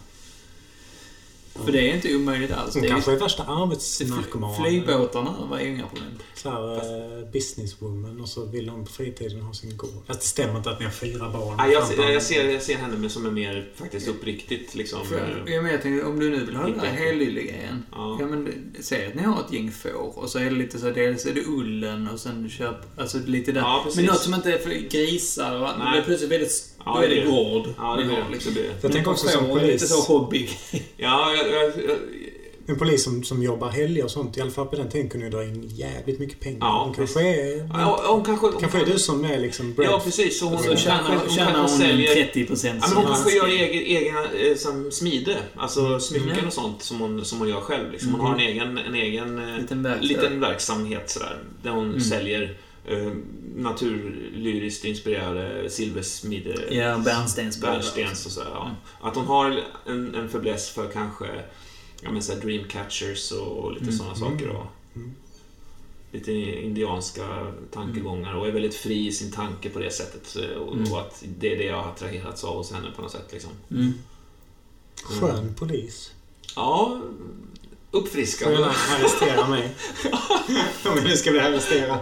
För 1.65 1.73
det 1.73 1.91
är 1.91 1.95
inte 1.95 2.17
omöjligt 2.17 2.53
alls. 2.53 2.75
Hon 2.75 2.83
kanske 2.85 3.13
är 3.13 3.17
värsta 3.17 3.43
arbetsnarkomanen. 3.43 4.65
Flygբåtarna 4.65 5.35
var 5.51 5.61
ju 5.61 5.69
inga 5.69 5.87
problem. 5.87 6.11
Så 6.35 6.51
här, 6.51 6.75
eh, 6.75 7.31
businesswoman 7.33 8.21
och 8.21 8.29
så 8.29 8.45
vill 8.45 8.69
hon 8.69 8.85
på 8.85 8.93
fritiden 8.93 9.41
ha 9.41 9.55
sin 9.55 9.77
gård. 9.77 9.91
Fast 10.07 10.21
det 10.21 10.27
stämmer 10.27 10.57
inte 10.57 10.71
att 10.71 10.79
ni 10.79 10.85
har 10.85 10.93
fyra 10.93 11.31
barn. 11.31 11.57
Nej, 11.57 11.73
jag, 11.73 11.87
ser- 11.87 12.11
jag, 12.13 12.23
ser, 12.23 12.49
jag 12.51 12.63
ser 12.63 12.77
henne 12.77 13.09
som 13.09 13.27
är 13.27 13.31
mer 13.31 13.69
faktiskt 13.75 14.09
uppriktigt 14.09 14.75
liksom. 14.75 15.07
För, 15.07 15.17
eh, 15.47 15.55
ja, 15.55 15.63
men 15.63 15.73
jag 15.73 15.83
tänkte, 15.83 16.07
om 16.07 16.21
du 16.21 16.31
nu 16.31 16.45
vill 16.45 16.57
ha 16.57 16.67
den 16.69 16.81
här 16.81 16.87
helylle-grejen. 16.87 17.83
Ja. 17.93 18.17
Ja. 18.21 18.27
men 18.27 18.75
säg 18.81 19.07
att 19.07 19.15
ni 19.15 19.23
har 19.23 19.41
ett 19.41 19.53
gäng 19.53 19.73
får 19.73 20.19
och 20.19 20.31
så 20.31 20.39
är 20.39 20.45
det 20.45 20.51
lite 20.51 20.79
så, 20.79 20.91
dels 20.91 21.27
är 21.27 21.35
det 21.35 21.47
ullen 21.47 22.09
och 22.09 22.21
sen 22.21 22.51
köp, 22.51 22.77
alltså 23.01 23.19
lite 23.27 23.53
där. 23.53 23.61
Ja, 23.61 23.81
precis. 23.85 23.97
men 23.97 24.07
något 24.07 24.21
som 24.23 24.35
inte 24.35 24.53
är 24.53 24.59
för 24.59 24.71
grisar 24.71 25.55
och 25.55 25.69
Nej. 25.79 25.93
det 25.93 25.99
är 25.99 26.03
plötsligt 26.03 26.31
väldigt, 26.31 26.76
Ja, 26.87 26.93
då 26.97 27.03
är 27.03 27.09
det 27.09 27.23
är 27.23 27.27
gård. 27.27 27.65
Ja, 27.79 27.97
det 27.97 28.05
har, 28.05 28.17
det. 28.17 28.33
liksom. 28.33 28.53
Jag 28.83 28.93
tänker 28.93 29.11
också 29.11 29.29
som 29.29 29.45
är 29.45 29.49
lite 29.49 29.61
polis. 29.61 29.89
så 29.89 30.13
hobby. 30.13 30.49
Ja, 30.97 31.35
jag, 31.37 31.53
jag, 31.53 31.65
jag, 31.65 31.97
En 32.69 32.79
polis 32.79 33.05
som, 33.05 33.25
som 33.25 33.43
jobbar 33.43 33.69
helger 33.69 34.05
och 34.05 34.11
sånt, 34.11 34.37
i 34.37 34.41
alla 34.41 34.51
fall 34.51 34.67
på 34.67 34.77
den 34.77 34.89
tiden 34.89 35.09
kunde 35.09 35.27
ju 35.27 35.33
dra 35.33 35.45
in 35.45 35.69
jävligt 35.69 36.19
mycket 36.19 36.41
pengar. 36.41 36.59
Ja, 36.61 36.83
hon 36.85 36.95
kanske 36.95 37.21
är... 37.21 37.69
ja, 37.73 38.05
hon 38.09 38.25
kanske... 38.25 38.47
Hon 38.47 38.61
kanske 38.61 38.81
är 38.81 38.87
du 38.87 38.99
som 38.99 39.25
är 39.25 39.39
liksom 39.39 39.75
bread. 39.75 39.91
Ja, 39.93 40.01
precis. 40.05 40.39
Så 40.39 40.47
hon, 40.47 40.59
Så 40.63 40.69
hon 40.69 40.77
tjänar, 40.77 41.17
hon 41.27 41.37
tjänar 41.37 41.61
hon 41.61 41.69
säljer... 41.69 42.15
30 42.15 42.47
procent. 42.47 42.79
Ja, 42.83 42.89
men 42.89 42.97
hon 42.97 43.07
kanske 43.07 43.37
gör 43.37 43.47
egen, 43.49 43.83
egna 43.83 44.21
eh, 44.25 44.57
som 44.57 44.91
smide. 44.93 45.37
Alltså 45.57 46.01
smycken 46.01 46.47
och 46.47 46.53
sånt 46.53 46.83
som 46.83 47.01
hon, 47.01 47.25
som 47.25 47.39
hon 47.39 47.49
gör 47.49 47.61
själv. 47.61 47.93
Liksom. 47.93 48.13
Hon 48.13 48.21
har 48.21 48.35
en 48.35 48.41
egen, 48.41 48.79
en 48.79 48.95
egen 48.95 49.39
eh, 49.39 49.59
Liten 49.61 49.83
verkstad. 49.83 50.07
liten 50.07 50.41
verksamhet 50.41 51.11
sådär. 51.11 51.39
Där 51.63 51.71
hon 51.71 52.01
säljer 52.01 52.57
eh, 52.87 53.13
naturlyriskt 53.57 54.85
inspirerade 54.85 55.71
silversmide... 55.71 56.75
Ja, 56.75 56.99
bärnstensbölar. 56.99 57.75
Bärnstens 57.75 58.27
och 58.27 58.33
så. 58.33 58.41
Ja. 58.41 58.71
Att 59.01 59.17
hon 59.17 59.27
har 59.27 59.61
en, 59.87 60.15
en 60.15 60.29
fäbless 60.29 60.71
för 60.71 60.89
kanske 60.93 61.27
ja, 62.01 62.11
men 62.13 62.23
så 62.23 62.33
här 62.33 62.41
dreamcatchers 62.41 63.33
och, 63.33 63.47
och 63.59 63.73
lite 63.73 63.85
Mm. 63.85 63.97
sådana 63.97 64.15
saker. 64.15 64.49
Och, 64.49 64.67
Mm. 64.97 65.15
Lite 66.13 66.33
indianska 66.33 67.53
tankegångar 67.73 68.35
och 68.35 68.47
är 68.49 68.53
väldigt 68.53 68.75
fri 68.75 69.07
i 69.07 69.13
sin 69.13 69.33
tanke 69.33 69.71
på 69.71 69.79
det 69.79 69.91
sättet. 69.91 70.37
eh, 70.37 70.57
Och, 70.57 70.75
Mm. 70.77 70.93
och 70.93 71.01
att 71.01 71.25
det 71.39 71.53
är 71.55 71.59
det 71.59 71.65
jag 71.65 71.83
har 71.83 71.91
attraherats 71.91 72.45
av 72.45 72.57
hos 72.57 72.73
henne 72.73 72.91
på 72.97 73.03
något 73.03 73.11
sätt. 73.13 73.29
Liksom. 73.33 73.51
Mm. 73.71 73.93
Skön 75.03 75.55
polis. 75.59 76.13
Ja, 76.57 77.01
uppfriskande. 77.91 78.55
gärna 78.55 78.73
arrestera 78.99 79.49
mig. 79.49 79.75
Om 80.85 80.97
jag 80.97 81.05
nu 81.05 81.17
ska 81.17 81.31
bli 81.31 81.41
arresterad. 81.41 81.99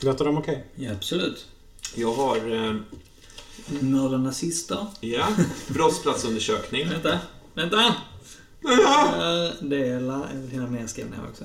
Låter 0.00 0.24
de 0.24 0.38
okej? 0.38 0.64
Ja, 0.74 0.92
absolut. 0.92 1.46
Jag 1.94 2.12
har, 2.12 2.36
eh, 2.36 2.74
Mörda 3.80 4.16
nazister. 4.16 4.86
ja, 5.00 5.28
brottsplatsundersökning. 5.68 6.88
Vänta. 6.88 7.18
Vänta! 7.54 7.94
Uh, 8.64 9.68
dela. 9.68 10.28
Jag 10.34 10.40
vill 10.40 10.50
hinna 10.50 10.66
med 10.66 10.90
skrivna 10.90 11.16
här 11.16 11.24
också. 11.30 11.44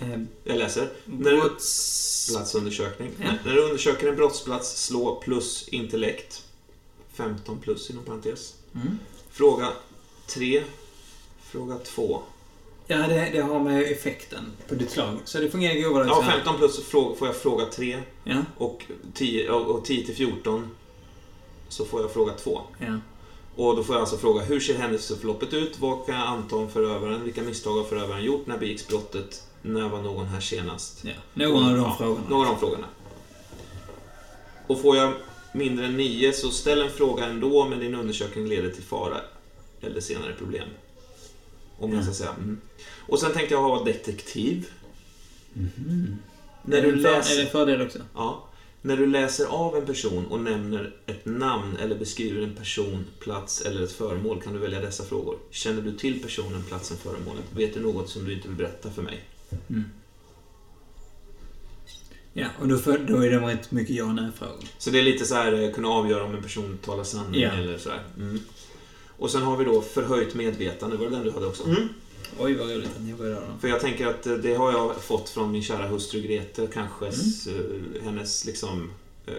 Eh, 0.00 0.20
Jag 0.44 0.58
läser. 0.58 0.88
När 1.04 1.30
du, 1.30 1.40
brotts... 1.40 2.28
platsundersökning. 2.32 3.10
Ja. 3.20 3.32
När 3.44 3.54
du 3.54 3.62
undersöker 3.62 4.08
en 4.08 4.16
brottsplats, 4.16 4.84
slå 4.86 5.14
plus 5.14 5.68
intellekt. 5.68 6.44
15 7.12 7.58
plus 7.58 7.90
inom 7.90 8.04
parentes. 8.04 8.54
Mm. 8.74 8.98
Fråga 9.30 9.68
3, 10.26 10.62
Fråga 11.42 11.78
två. 11.78 12.20
Ja, 12.86 12.96
det, 12.98 13.30
det 13.32 13.40
har 13.40 13.60
med 13.60 13.82
effekten 13.92 14.52
på 14.68 14.74
ditt 14.74 14.90
slag. 14.90 15.16
Så 15.24 15.38
det 15.38 15.50
fungerar 15.50 15.74
grovare 15.74 16.06
Ja, 16.06 16.14
så 16.14 16.20
här. 16.22 16.36
15 16.36 16.56
plus 16.58 16.80
frå- 16.84 17.14
får 17.16 17.28
jag 17.28 17.36
fråga 17.36 17.66
tre. 17.66 18.02
Ja, 18.24 18.42
Och 18.56 18.84
10, 19.14 19.50
och 19.50 19.66
och 19.78 19.84
10 19.84 20.06
till 20.06 20.14
14 20.16 20.70
så 21.68 21.84
får 21.84 22.00
jag 22.00 22.12
fråga 22.12 22.32
två. 22.32 22.60
ja. 22.78 22.98
Och 23.56 23.76
då 23.76 23.84
får 23.84 23.94
jag 23.94 24.00
alltså 24.00 24.16
fråga 24.18 24.40
hur 24.42 24.60
ser 24.60 24.74
händelseförloppet 24.74 25.54
ut? 25.54 25.78
Vad 25.80 26.06
kan 26.06 26.14
jag 26.14 26.26
anta 26.28 26.56
om 26.56 26.70
förövaren? 26.70 27.24
Vilka 27.24 27.42
misstag 27.42 27.72
har 27.76 27.84
förövaren 27.84 28.24
gjort? 28.24 28.46
När 28.46 28.58
begicks 28.58 28.88
brottet? 28.88 29.42
När 29.62 29.88
var 29.88 30.02
någon 30.02 30.26
här 30.26 30.40
senast? 30.40 31.04
ja. 31.04 31.12
Någon 31.34 31.64
av 31.64 31.70
de 31.70 31.78
Ja, 31.78 31.96
frågorna. 31.98 32.28
Några 32.28 32.48
av 32.48 32.54
de 32.54 32.60
frågorna. 32.60 32.86
Och 34.66 34.80
får 34.80 34.96
jag 34.96 35.12
mindre 35.52 35.86
än 35.86 35.96
9 35.96 36.32
så 36.32 36.50
ställ 36.50 36.82
en 36.82 36.90
fråga 36.90 37.24
ändå 37.24 37.68
men 37.68 37.80
din 37.80 37.94
undersökning 37.94 38.48
leder 38.48 38.70
till 38.70 38.82
fara 38.82 39.20
eller 39.80 40.00
senare 40.00 40.32
problem. 40.32 40.68
Om 41.78 41.92
jag 41.92 42.04
ska 42.04 42.14
säga. 42.14 42.30
Mm. 42.30 42.60
Och 43.08 43.20
sen 43.20 43.32
tänkte 43.32 43.54
jag 43.54 43.62
ha 43.62 43.84
detektiv. 43.84 44.68
När 46.62 46.82
du 46.82 46.96
läser... 46.96 47.38
Är 47.38 47.44
det 47.44 47.50
fördel 47.50 47.82
också? 47.82 47.98
Ja. 48.14 48.44
När 48.82 48.96
du 48.96 49.06
läser 49.06 49.46
av 49.46 49.76
en 49.76 49.86
person 49.86 50.26
och 50.26 50.40
nämner 50.40 50.94
ett 51.06 51.26
namn 51.26 51.76
eller 51.76 51.98
beskriver 51.98 52.42
en 52.42 52.54
person, 52.54 53.04
plats 53.18 53.60
eller 53.60 53.82
ett 53.82 53.92
föremål 53.92 54.42
kan 54.42 54.52
du 54.52 54.58
välja 54.58 54.80
dessa 54.80 55.04
frågor. 55.04 55.38
Känner 55.50 55.82
du 55.82 55.92
till 55.92 56.22
personen, 56.22 56.62
platsen, 56.62 56.96
föremålet? 56.96 57.44
Vet 57.50 57.74
du 57.74 57.80
något 57.80 58.08
som 58.08 58.24
du 58.24 58.32
inte 58.32 58.48
vill 58.48 58.56
berätta 58.56 58.90
för 58.90 59.02
mig? 59.02 59.24
Ja, 62.32 62.46
och 62.60 62.68
då, 62.68 62.78
för, 62.78 62.98
då 62.98 63.16
är 63.24 63.30
det 63.30 63.38
rätt 63.38 63.70
mycket 63.70 63.96
ja 63.96 64.04
och 64.04 64.14
nej-frågor. 64.14 64.64
Så 64.78 64.90
det 64.90 64.98
är 64.98 65.02
lite 65.02 65.24
så 65.24 65.34
här, 65.34 65.52
eh, 65.64 65.70
kunna 65.72 65.88
avgöra 65.88 66.24
om 66.24 66.34
en 66.34 66.42
person 66.42 66.78
talar 66.84 67.04
sanning 67.04 67.40
Ja. 67.40 67.50
eller 67.50 67.78
så 67.78 67.90
här. 67.90 68.02
Mm. 68.16 68.40
Och 69.18 69.30
sen 69.30 69.42
har 69.42 69.56
vi 69.56 69.64
då 69.64 69.80
förhöjt 69.82 70.34
medvetande, 70.34 70.96
var 70.96 71.04
det 71.04 71.10
den 71.16 71.24
du 71.24 71.30
hade 71.30 71.46
också? 71.46 71.62
Oj, 72.38 72.54
vad 72.54 72.68
roligt 72.70 72.90
att 72.96 73.02
ni 73.02 73.12
var 73.12 73.26
då. 73.26 73.42
För 73.60 73.68
jag 73.68 73.80
tänker 73.80 74.06
att 74.06 74.26
eh, 74.26 74.34
det 74.34 74.54
har 74.54 74.72
jag 74.72 74.96
fått 75.02 75.28
från 75.28 75.52
min 75.52 75.62
kära 75.62 75.86
hustru 75.88 76.20
Grete, 76.20 76.68
kanske 76.72 77.06
Mm. 77.06 77.18
s- 77.20 77.46
eh, 77.46 78.02
hennes 78.04 78.44
liksom 78.44 78.90
eh, 79.26 79.34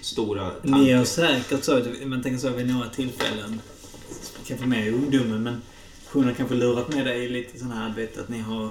stora 0.00 0.50
Ni 0.62 0.70
tanke. 0.72 0.96
har 0.96 1.04
säkert 1.04 1.64
så, 1.64 1.82
man 2.04 2.22
tänker 2.22 2.38
så 2.38 2.50
vid 2.50 2.66
några 2.72 2.88
tillfällen, 2.88 3.60
kanske 4.46 4.66
mer 4.66 4.86
i 4.86 4.90
ungdomen, 4.90 5.42
men 5.42 5.62
hon 6.12 6.24
har 6.24 6.32
kanske 6.32 6.54
lurat 6.54 6.94
med 6.94 7.06
dig 7.06 7.24
i 7.24 7.28
lite 7.28 7.58
sån 7.58 7.70
här, 7.70 7.94
vet 7.96 8.18
att 8.18 8.28
ni 8.28 8.38
har 8.38 8.68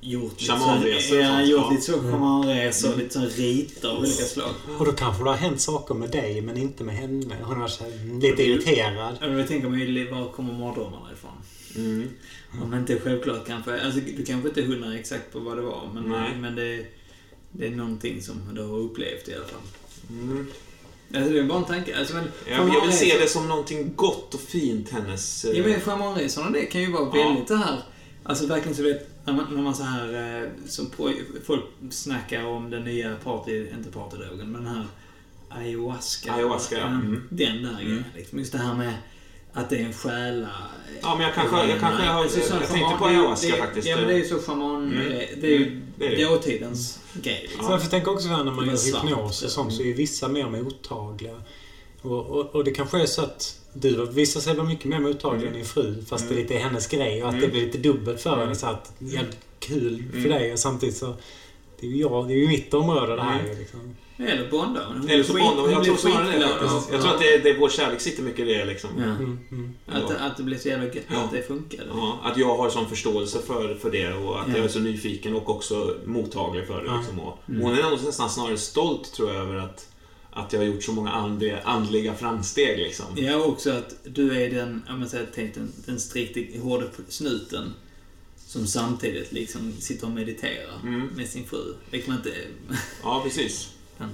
gjort 0.00 0.40
lite 0.40 0.52
Shamanresor 0.52 1.00
så, 1.00 1.14
och 1.16 1.20
ja, 1.22 1.42
gjort 1.42 1.60
ja. 1.60 1.70
lite 1.70 1.82
så 1.82 1.92
shamanresor, 2.00 2.96
lite 2.96 3.14
sån 3.14 3.26
riter 3.26 3.88
av 3.88 3.98
olika 3.98 4.24
slag. 4.24 4.50
Och 4.78 4.84
då 4.86 4.92
kanske 4.92 5.24
det 5.24 5.30
har 5.30 5.36
hänt 5.36 5.60
saker 5.60 5.94
med 5.94 6.10
dig, 6.10 6.40
men 6.40 6.56
inte 6.56 6.84
med 6.84 6.94
henne. 6.96 7.36
Hon 7.42 7.60
var 7.60 7.68
så 7.68 7.84
här 7.84 8.20
lite 8.20 8.42
irriterad. 8.42 9.16
Ja, 9.20 9.26
men 9.28 9.38
Jag 9.38 9.48
tänker 9.48 9.68
mig, 9.68 10.10
var 10.10 10.32
kommer 10.32 10.52
mardrömmarna 10.52 11.12
ifrån? 11.12 11.30
Mm. 11.76 12.08
Om 12.62 12.74
inte 12.74 13.00
självklart 13.00 13.46
kanske, 13.46 13.80
alltså 13.80 14.00
du 14.16 14.24
kanske 14.24 14.48
inte 14.48 14.60
är 14.60 14.64
hundra 14.66 14.94
exakt 14.98 15.32
på 15.32 15.38
vad 15.38 15.56
det 15.56 15.62
var, 15.62 15.90
men, 15.94 16.02
Nej. 16.02 16.30
men 16.40 16.54
det, 16.54 16.86
det 17.52 17.66
är 17.66 17.70
någonting 17.70 18.22
som 18.22 18.40
du 18.54 18.62
har 18.62 18.78
upplevt 18.78 19.28
i 19.28 19.34
alla 19.34 19.44
fall. 19.44 19.60
Mm. 20.10 20.46
Alltså 21.14 21.32
det 21.32 21.38
är 21.38 21.44
bara 21.44 21.58
en 21.58 21.64
tanke. 21.64 21.98
Alltså, 21.98 22.14
men, 22.14 22.24
Jag, 22.50 22.68
jag 22.68 22.86
vill 22.86 22.96
se 22.96 23.18
det 23.18 23.28
som 23.28 23.48
någonting 23.48 23.92
gott 23.96 24.34
och 24.34 24.40
fint, 24.40 24.90
hennes... 24.90 25.44
eh, 25.44 25.58
Ja 25.58 25.64
men 25.66 25.80
schamanresorna 25.80 26.50
det 26.50 26.66
kan 26.66 26.80
ju 26.80 26.92
vara 26.92 27.18
Ja. 27.18 27.28
väldigt 27.28 27.48
så 27.48 27.54
här 27.54 27.78
Alltså 28.28 28.46
verkligen 28.46 28.76
så 28.76 28.82
vet, 28.82 29.08
när 29.24 29.32
man, 29.32 29.46
när 29.54 29.62
man 29.62 29.74
så 29.74 29.82
här 29.82 30.42
eh, 30.42 30.48
som 30.66 30.86
på, 30.90 31.12
folk 31.46 31.64
snackar 31.90 32.44
om 32.44 32.70
den 32.70 32.84
nya 32.84 33.14
party, 33.24 33.66
inte 33.78 33.90
partydrogen, 33.90 34.52
men 34.52 34.64
den 34.64 34.66
här 34.74 34.86
ayahuasca. 35.48 36.32
Ayahuasca, 36.32 36.78
ja. 36.78 36.86
Mm. 36.86 37.22
Den 37.30 37.62
där 37.62 37.82
grejen. 37.82 38.04
Liksom. 38.16 38.38
Just 38.38 38.52
det 38.52 38.58
här 38.58 38.74
med 38.74 38.94
att 39.52 39.70
det 39.70 39.76
är 39.76 39.84
en 39.84 39.92
själa... 39.92 40.48
Ja, 41.02 41.14
men 41.14 41.24
jag 41.26 41.34
kanske- 41.34 41.66
jag 41.68 41.80
kanske 41.80 42.02
har- 42.04 42.22
Alltså, 42.22 42.40
så 42.40 42.54
jag 42.54 42.68
tänkte 42.68 42.96
på 42.98 43.04
ayahuasca 43.06 43.46
det, 43.48 43.56
faktiskt. 43.56 43.88
Ja 43.88 43.96
men 43.96 44.06
det 44.08 44.14
är 44.14 44.18
ju 44.18 44.24
så 44.24 44.38
shaman... 44.38 44.82
Mm. 44.92 45.08
Det 45.40 45.46
är 45.46 45.50
ju 45.58 45.66
Mm. 45.66 45.82
Det 45.98 46.06
är 46.06 46.16
det. 46.16 46.24
dåtidens 46.24 46.98
grej. 47.22 47.40
Liksom. 47.42 47.64
Så 47.66 47.72
jag 47.72 47.90
tänker 47.90 48.10
också 48.12 48.28
så 48.28 48.34
här 48.34 48.44
när 48.44 48.52
man 48.52 48.66
gör 48.66 48.86
hypnos 48.86 49.42
och 49.42 49.50
sånt 49.50 49.74
så 49.74 49.82
är 49.82 49.94
vissa 49.94 50.28
mer 50.28 50.46
mottagliga. 50.50 51.42
Och, 52.02 52.26
och, 52.30 52.54
och 52.54 52.64
det 52.64 52.70
kanske 52.70 53.02
är 53.02 53.06
så 53.06 53.22
att 53.22 53.60
du 53.72 54.06
visar 54.06 54.40
sig 54.40 54.54
vara 54.54 54.66
mycket 54.66 54.84
mer 54.84 54.98
mottaglig 54.98 55.46
än 55.48 55.52
din 55.54 55.64
fru 55.64 56.04
fast 56.08 56.28
det 56.28 56.34
lite 56.34 56.54
är 56.54 56.58
hennes 56.58 56.86
grej 56.86 57.22
och 57.22 57.28
att 57.28 57.34
Mm. 57.34 57.46
det 57.46 57.52
blir 57.52 57.66
lite 57.66 57.78
dubbelt 57.78 58.20
för 58.20 58.30
Mm. 58.32 58.40
henne. 58.40 58.54
Så 58.54 58.66
att, 58.66 58.92
jävligt 58.98 59.38
kul 59.58 60.02
för 60.10 60.18
Mm. 60.18 60.30
dig 60.30 60.52
och 60.52 60.58
samtidigt 60.58 60.96
så... 60.96 61.14
Det 61.80 61.86
är 61.86 61.90
ju 61.90 61.96
jag, 62.00 62.28
det 62.28 62.34
är 62.34 62.38
ju 62.38 62.48
mitt 62.48 62.74
område 62.74 63.16
det 63.16 63.22
här. 63.22 63.40
Mm. 63.44 63.58
Liksom. 63.58 63.80
Eller 64.16 64.50
Bonda. 64.50 64.80
Hon 64.86 65.08
Eller 65.08 65.24
så 65.24 65.32
blir 65.32 65.42
Bond, 65.44 65.56
skit- 65.58 65.68
jag 65.70 65.76
hon 65.76 65.84
tror 65.84 65.96
snarare 65.96 66.38
det 66.38 66.48
faktiskt. 66.48 66.92
Jag 66.92 67.00
tror 67.02 67.14
att 67.14 67.20
det, 67.20 67.34
är- 67.34 67.38
det, 67.42 67.56
vår 67.60 67.68
kärlek 67.68 68.00
sitter 68.00 68.22
mycket 68.22 68.40
i 68.40 68.54
det 68.54 68.64
liksom. 68.64 68.90
Ja. 68.98 69.04
Mm, 69.04 69.38
mm. 69.50 69.74
Att, 69.86 70.10
att 70.10 70.36
det 70.36 70.42
blir 70.42 70.58
så 70.58 70.68
jävla 70.68 70.84
gött 70.86 71.04
Ja. 71.10 71.16
att 71.24 71.30
det 71.32 71.42
funkar. 71.42 71.84
Ja, 71.94 72.18
att 72.24 72.36
jag 72.38 72.56
har 72.56 72.70
sån 72.70 72.88
förståelse 72.88 73.38
för, 73.46 73.74
för 73.74 73.90
det 73.90 74.12
och 74.12 74.40
att 74.40 74.48
Ja. 74.48 74.56
jag 74.56 74.64
är 74.64 74.68
så 74.68 74.78
nyfiken 74.78 75.34
och 75.36 75.50
också 75.50 75.94
mottaglig 76.04 76.66
för 76.66 76.82
det. 76.82 76.86
Ja. 76.86 76.96
Liksom. 76.98 77.20
Och 77.20 77.38
Mm. 77.48 77.60
Hon 77.62 77.74
är 77.78 77.82
nog 77.82 78.04
nästan 78.04 78.30
snarare 78.30 78.58
stolt 78.58 79.12
tror 79.12 79.28
jag 79.32 79.40
över 79.42 79.56
att, 79.56 79.88
att 80.38 80.52
jag 80.52 80.60
har 80.60 80.66
gjort 80.66 80.82
så 80.82 80.92
många 80.92 81.10
andliga, 81.10 81.60
andliga 81.62 82.14
framsteg. 82.14 82.78
Liksom. 82.78 83.06
Ja, 83.16 83.36
också 83.44 83.70
att 83.70 83.94
du 84.04 84.42
är 84.42 84.50
den, 84.50 84.82
om 84.88 84.98
man 85.00 85.08
säger, 85.08 85.26
tänk 85.34 85.54
den, 85.54 85.72
den 85.86 86.00
strikt 86.00 86.60
hårda 86.62 86.86
snuten 87.08 87.72
som 88.46 88.66
samtidigt 88.66 89.32
liksom 89.32 89.72
sitter 89.80 90.06
och 90.06 90.12
mediterar 90.12 90.80
Mm. 90.82 91.06
med 91.16 91.28
sin 91.28 91.44
fru. 91.46 91.74
Liksom 91.90 92.12
inte... 92.14 92.32
Ja, 93.02 93.20
precis. 93.24 93.68
Men, 93.98 94.08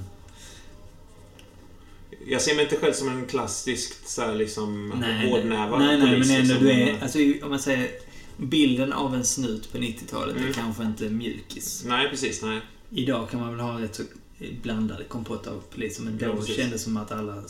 Jag 2.26 2.42
ser 2.42 2.54
mig 2.54 2.64
inte 2.64 2.76
själv 2.76 2.92
som 2.92 3.08
en 3.08 3.26
klassisk 3.26 4.06
så 4.08 4.22
här, 4.22 4.34
liksom, 4.34 4.88
nej, 5.00 5.30
hårdnävad 5.30 5.78
nej, 5.80 5.98
nej, 5.98 6.12
polis, 6.12 6.28
men 6.28 6.40
ändå 6.40 6.54
liksom. 6.54 6.66
du 6.66 6.72
är... 6.72 7.02
Alltså, 7.02 7.18
om 7.44 7.50
man 7.50 7.58
säger 7.60 7.90
bilden 8.36 8.92
av 8.92 9.14
en 9.14 9.24
snut 9.24 9.72
på 9.72 9.78
90-talet 9.78 10.36
Mm. 10.36 10.48
är 10.48 10.52
kanske 10.52 10.82
inte 10.84 11.08
mjukis. 11.08 11.84
Nej, 11.86 12.08
precis. 12.10 12.42
Nej. 12.42 12.60
Idag 12.90 13.30
kan 13.30 13.40
man 13.40 13.50
väl 13.50 13.60
ha 13.60 13.80
rätt 13.80 13.94
så 13.94 14.02
blandade 14.62 15.04
kompott 15.04 15.46
av 15.46 15.62
poliser, 15.70 16.02
men 16.02 16.18
då 16.18 16.26
Ja, 16.26 16.36
precis. 16.36 16.56
kändes 16.56 16.72
det 16.72 16.78
som 16.84 16.96
att 16.96 17.12
alla... 17.12 17.42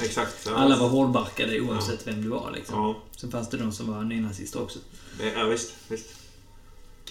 Exakt. 0.00 0.46
Ja. 0.46 0.54
Alla 0.54 0.76
var 0.78 0.88
hårdbarkade 0.88 1.60
oavsett 1.60 2.06
vem 2.06 2.22
du 2.22 2.28
var 2.28 2.52
liksom. 2.54 2.76
Ja, 2.76 3.02
Sen 3.16 3.30
fanns 3.30 3.50
det 3.50 3.56
de 3.56 3.72
som 3.72 3.86
var 3.92 4.04
nynazister 4.04 4.62
också. 4.62 4.78
ja 5.34 5.44
visst, 5.44 5.74
visst. 5.88 6.06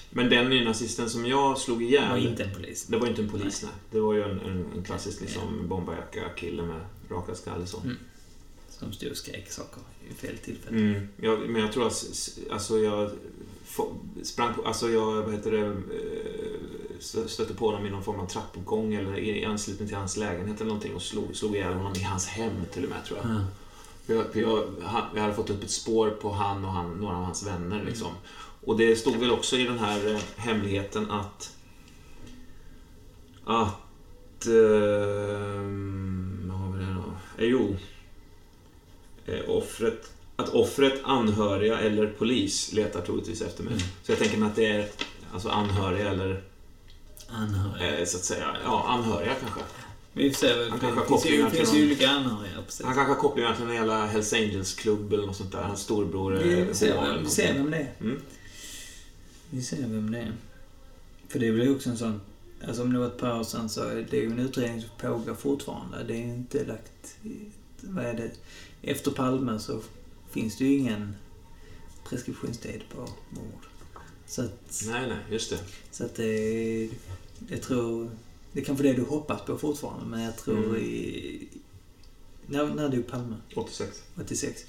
Men 0.09 0.29
den 0.29 0.49
nynazisten 0.49 1.09
som 1.09 1.25
jag 1.25 1.57
slog 1.57 1.83
ihjäl... 1.83 2.09
var 2.09 2.17
inte 2.17 2.43
en 2.43 2.53
polis. 2.55 2.85
Det 2.85 2.97
var 2.97 3.07
inte 3.07 3.21
en 3.21 3.29
polis, 3.29 3.61
nej. 3.63 3.71
Det 3.91 3.99
var 3.99 4.13
ju 4.13 4.23
en, 4.23 4.39
en, 4.39 4.65
en 4.75 4.83
klassisk 4.83 5.21
liksom, 5.21 5.67
bomberjacka-kille 5.67 6.63
med 6.63 6.81
rakad 7.09 7.37
skalle 7.37 7.65
så. 7.65 7.79
Mm. 7.79 7.95
Som 8.69 8.93
stod 8.93 9.11
och 9.11 9.17
skrek 9.17 9.51
saker 9.51 9.81
i 10.09 10.13
fel 10.13 10.37
tillfälle. 10.37 10.77
Mm. 10.77 11.07
Jag, 11.21 11.49
men 11.49 11.61
jag 11.61 11.71
tror 11.71 11.87
att 11.87 12.05
alltså 12.51 12.77
jag 12.79 13.11
sprang 14.23 14.53
på, 14.53 14.61
alltså 14.67 14.89
jag, 14.89 15.21
vad 15.21 15.33
heter 15.33 15.51
det, 15.51 15.65
eh, 15.65 15.73
stötte 16.99 17.53
på 17.53 17.65
honom 17.65 17.85
i 17.85 17.89
någon 17.89 18.03
form 18.03 18.19
av 18.19 18.27
trappuppgång 18.27 18.93
eller 18.93 19.19
i 19.19 19.45
anslutning 19.45 19.87
till 19.87 19.97
hans 19.97 20.17
lägenhet 20.17 20.55
eller 20.55 20.67
någonting 20.67 20.95
och 20.95 21.01
slog, 21.01 21.35
slog 21.35 21.55
ihjäl 21.55 21.73
honom 21.73 21.93
i 21.95 22.03
hans 22.03 22.27
hem 22.27 22.53
till 22.73 22.83
och 22.83 22.89
med 22.89 23.05
tror 23.05 23.19
jag. 23.23 23.31
Ja. 23.31 23.41
För 24.05 24.13
jag, 24.13 24.25
jag, 24.33 24.63
jag 25.15 25.21
hade 25.21 25.33
fått 25.33 25.49
upp 25.49 25.63
ett 25.63 25.71
spår 25.71 26.09
på 26.09 26.31
han 26.31 26.65
och 26.65 26.71
han, 26.71 26.91
några 26.91 27.15
av 27.15 27.23
hans 27.23 27.47
vänner 27.47 27.83
liksom. 27.85 28.11
Och 28.65 28.77
det 28.77 28.95
stod 28.95 29.15
väl 29.15 29.31
också 29.31 29.55
i 29.55 29.63
den 29.63 29.79
här 29.79 30.13
eh, 30.13 30.19
hemligheten 30.35 31.11
att 31.11 31.55
att... 33.45 34.47
Eh, 34.47 35.61
vad 36.47 36.59
har 36.59 36.71
vi 36.77 36.85
det 36.85 36.93
då? 36.93 37.43
Eh, 37.43 37.49
jo. 37.49 37.75
Eh, 39.25 39.49
offret, 39.49 40.11
att 40.35 40.49
offret, 40.49 41.01
anhöriga 41.03 41.79
eller 41.79 42.07
polis 42.07 42.73
letar 42.73 43.01
troligtvis 43.01 43.41
efter 43.41 43.63
mig. 43.63 43.73
Mm. 43.73 43.85
Så 44.03 44.11
jag 44.11 44.19
tänker 44.19 44.37
mig 44.37 44.49
att 44.49 44.55
det 44.55 44.65
är 44.65 44.89
alltså 45.33 45.49
anhöriga 45.49 46.09
eller 46.09 46.43
Anhöriga. 47.35 47.99
eh, 47.99 48.05
så 48.05 48.17
att 48.17 48.23
säga, 48.23 48.55
ja 48.63 48.85
anhöriga 48.87 49.33
kanske. 49.41 49.61
Vi 50.13 50.29
får 50.33 50.37
se. 50.47 50.69
Han 50.69 50.79
kanske 50.79 50.99
har 50.99 51.05
kopplingar 51.05 51.49
till 51.49 51.63
någon- 51.65 51.75
olika 51.83 52.09
anhöriga. 52.09 52.61
Precis. 52.65 52.85
Han 52.85 52.95
kanske 52.95 53.13
har 53.13 53.19
kopplingar 53.21 53.55
till 53.55 53.65
en 53.65 53.73
jävla 53.73 54.05
Hells 54.05 54.33
Angels-klubb 54.33 55.13
eller 55.13 55.25
något 55.27 55.35
sånt 55.35 55.51
där. 55.51 55.61
Hans 55.61 55.79
storbror 55.81 56.31
Vi 56.31 56.59
eh, 56.61 56.71
ser, 56.73 56.95
H 56.95 57.01
eller 57.03 57.13
vem, 57.15 57.23
vi 57.23 57.29
ser 57.29 57.53
vem 57.53 57.71
det 57.71 57.77
är. 57.77 57.91
Mm. 58.01 58.21
Vi 59.49 59.61
ser 59.61 59.77
vem 59.77 60.11
det 60.11 60.19
är. 60.19 60.33
För 61.27 61.39
det 61.39 61.47
är 61.47 61.51
väl 61.51 61.75
också 61.75 61.89
en 61.89 61.97
sån... 61.97 62.21
Alltså 62.67 62.81
om 62.81 62.93
det 62.93 62.99
var 62.99 63.05
ett 63.07 63.17
par 63.17 63.39
år 63.39 63.43
sedan 63.43 63.69
så 63.69 63.81
är 63.83 64.07
det 64.09 64.17
ju 64.17 64.25
en 64.25 64.39
utredning 64.39 64.81
som 64.81 64.89
pågår 64.97 65.33
fortfarande. 65.35 66.03
Det 66.03 66.13
är 66.13 66.17
ju 66.17 66.23
inte 66.33 66.65
lagt... 66.65 67.17
Vad 67.81 68.05
är 68.05 68.13
det? 68.13 68.31
Efter 68.91 69.11
Palme 69.11 69.59
så 69.59 69.79
finns 70.31 70.57
det 70.57 70.65
ju 70.65 70.77
ingen 70.77 71.15
preskriptionstid 72.09 72.81
på 72.95 73.01
mord. 73.29 73.65
Så 74.27 74.41
att, 74.41 74.81
Nej, 74.85 75.07
nej, 75.09 75.17
just 75.31 75.49
det. 75.49 75.59
så 75.91 76.05
att 76.05 76.15
det... 76.15 76.89
Jag 77.47 77.61
tror... 77.61 78.09
Det 78.51 78.61
är 78.61 78.65
kanske 78.65 78.83
det 78.83 78.93
du 78.93 79.01
hoppas 79.03 79.41
på 79.41 79.57
fortfarande, 79.57 80.05
men 80.05 80.21
jag 80.21 80.37
tror 80.37 80.57
Mm. 80.65 80.75
i... 80.81 81.47
När, 82.47 82.65
när 82.65 82.89
dog 82.89 83.07
Palme? 83.07 83.35
86. 83.55 84.03
86. 84.21 84.65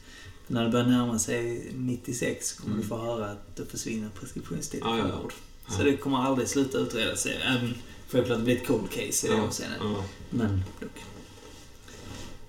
När 0.46 0.64
det 0.64 0.70
börjar 0.70 0.86
närma 0.86 1.18
sig 1.18 1.70
96 1.74 2.52
kommer 2.52 2.70
Mm. 2.74 2.82
du 2.82 2.88
få 2.88 2.96
höra 2.96 3.30
att 3.30 3.56
det 3.56 3.66
försvinner 3.66 4.08
preskriptionstid 4.20 4.80
Ja, 4.84 4.96
ja, 4.98 5.02
för 5.04 5.10
ja. 5.10 5.18
mord. 5.22 5.32
Ja. 5.66 5.72
Så 5.72 5.82
det 5.82 5.96
kommer 5.96 6.18
aldrig 6.18 6.48
sluta 6.48 6.78
utredas. 6.78 7.26
Även 7.26 7.74
självklart 8.08 8.38
det 8.38 8.44
blir 8.44 8.56
ett 8.56 8.66
cold 8.66 8.90
case 8.90 9.26
i 9.26 9.30
det 9.30 9.40
avseendet. 9.40 9.78
ja. 9.82 10.04
Men 10.30 10.62
dock. 10.80 10.90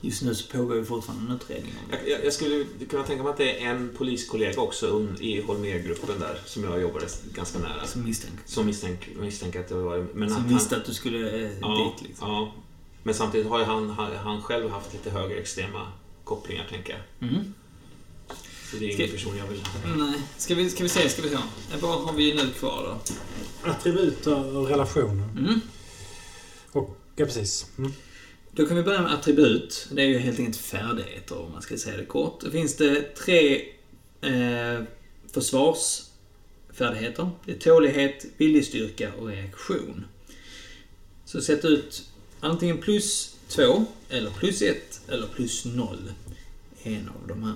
Just 0.02 0.22
nu 0.22 0.36
så 0.36 0.48
pågår 0.58 0.78
ju 0.78 0.86
fortfarande 0.86 1.32
en 1.32 1.36
utredning 1.38 1.74
om 1.84 1.92
det. 1.92 1.98
Jag, 1.98 2.10
jag, 2.20 2.26
jag 2.26 2.34
skulle 2.34 2.66
kunna 2.90 3.04
tänka 3.04 3.24
mig 3.24 3.30
att 3.32 3.38
det 3.38 3.64
är 3.64 3.70
en 3.70 3.94
poliskollega 3.98 4.62
också 4.62 5.08
i 5.20 5.42
Holmér-gruppen 5.42 6.20
där 6.20 6.42
som 6.46 6.64
jag 6.64 6.82
jobbade 6.82 7.06
ganska 7.34 7.60
nära. 7.60 7.88
Som 7.88 8.04
misstänker. 8.04 8.40
Som 8.46 8.66
misstänk, 8.66 9.10
misstänker 9.20 9.60
att 9.60 9.68
det 9.68 9.76
var... 9.76 10.08
Men 10.14 10.30
Som 10.30 10.46
att 10.46 10.52
visste 10.52 10.76
han, 10.76 10.82
att 10.82 10.88
du 10.88 10.94
skulle 10.94 11.32
eh, 11.46 11.52
ja, 11.62 11.94
dit 12.00 12.10
liksom. 12.10 12.30
ja. 12.30 12.52
Men 13.04 13.14
samtidigt 13.16 13.48
har 13.48 13.60
ju 13.60 13.66
han, 13.66 13.90
han, 13.90 14.16
han 14.16 14.42
själv 14.42 14.70
haft 14.70 14.94
lite 14.94 15.10
högerextrema 15.10 15.92
kopplingar, 16.24 16.68
tänker 16.70 16.94
jag. 17.20 17.30
Mhm. 17.30 17.54
Så 18.72 18.78
det 18.78 18.86
är 18.90 18.94
Ska- 18.94 19.04
ingen 19.04 19.16
person 19.16 19.38
jag 19.38 19.48
vill 19.48 19.60
ha. 19.62 20.06
Nej, 20.06 20.22
ska 20.38 20.56
vi, 20.56 20.70
ska 20.70 20.84
vi 20.84 20.90
se, 20.90 21.10
ska 21.10 21.22
vi 21.22 21.30
se. 21.30 21.36
Eh, 21.36 21.42
Vad 21.82 22.02
har 22.06 22.14
vi 22.14 22.34
nu 22.34 22.50
kvar 22.50 22.84
då? 23.64 23.70
Attribut 23.72 24.28
och 24.28 24.68
relationer. 24.68 25.30
Mm. 25.38 25.62
Och, 26.72 26.98
ja, 27.16 27.26
precis. 27.26 27.66
Mm. 27.78 27.94
Då 28.52 28.66
kan 28.66 28.78
vi 28.78 28.84
börja 28.84 29.02
med 29.02 29.14
attribut. 29.14 29.88
Det 29.92 30.02
är 30.02 30.06
ju 30.06 30.18
helt 30.18 30.40
enkelt 30.40 30.58
färdigheter 30.58 31.38
om 31.40 31.52
man 31.52 31.62
ska 31.62 31.78
säga 31.78 31.98
det 31.98 32.06
kort. 32.06 32.42
Då 32.42 32.52
finns 32.52 32.76
det 32.76 33.16
tre 33.16 33.66
eh, 34.22 34.84
försvarsfärdigheter. 35.32 37.30
Det 37.46 37.52
är 37.52 37.60
tålighet, 37.60 38.26
viljestyrka 38.38 39.14
och 39.14 39.28
reaktion. 39.28 40.06
Så 41.26 41.42
sätt 41.42 41.66
ut 41.66 42.10
antingen 42.40 42.78
plus 42.78 43.36
2, 43.48 43.86
eller 44.10 44.32
plus 44.32 44.62
1 44.62 45.02
eller 45.08 45.28
plus 45.28 45.66
0. 45.66 45.98
En 46.84 47.10
av 47.10 47.28
de 47.28 47.44
här. 47.44 47.56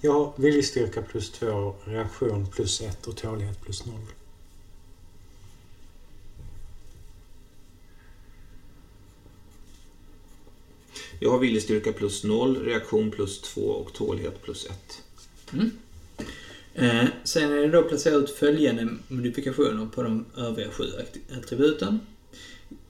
Jag 0.00 0.12
har 0.12 0.32
viljestyrka 0.36 1.02
plus 1.02 1.30
2, 1.30 1.74
reaktion 1.84 2.46
plus 2.46 2.80
1 2.80 3.06
och 3.06 3.16
tålighet 3.16 3.60
plus 3.60 3.86
0. 3.86 3.94
Jag 11.22 11.30
har 11.30 11.38
viljestyrka 11.38 11.92
plus 11.92 12.24
0, 12.24 12.64
reaktion 12.64 13.10
plus 13.10 13.40
2 13.40 13.60
och 13.60 13.92
tålighet 13.92 14.42
plus 14.42 14.66
1. 14.66 15.02
Eh, 16.74 17.04
sen 17.24 17.52
är 17.52 17.56
det 17.56 17.68
då 17.68 17.82
placera 17.82 18.14
ut 18.14 18.30
följande 18.30 18.88
modifikationer 19.08 19.86
på 19.86 20.02
de 20.02 20.24
övriga 20.36 20.70
sju 20.70 20.84
attributen. 21.38 22.00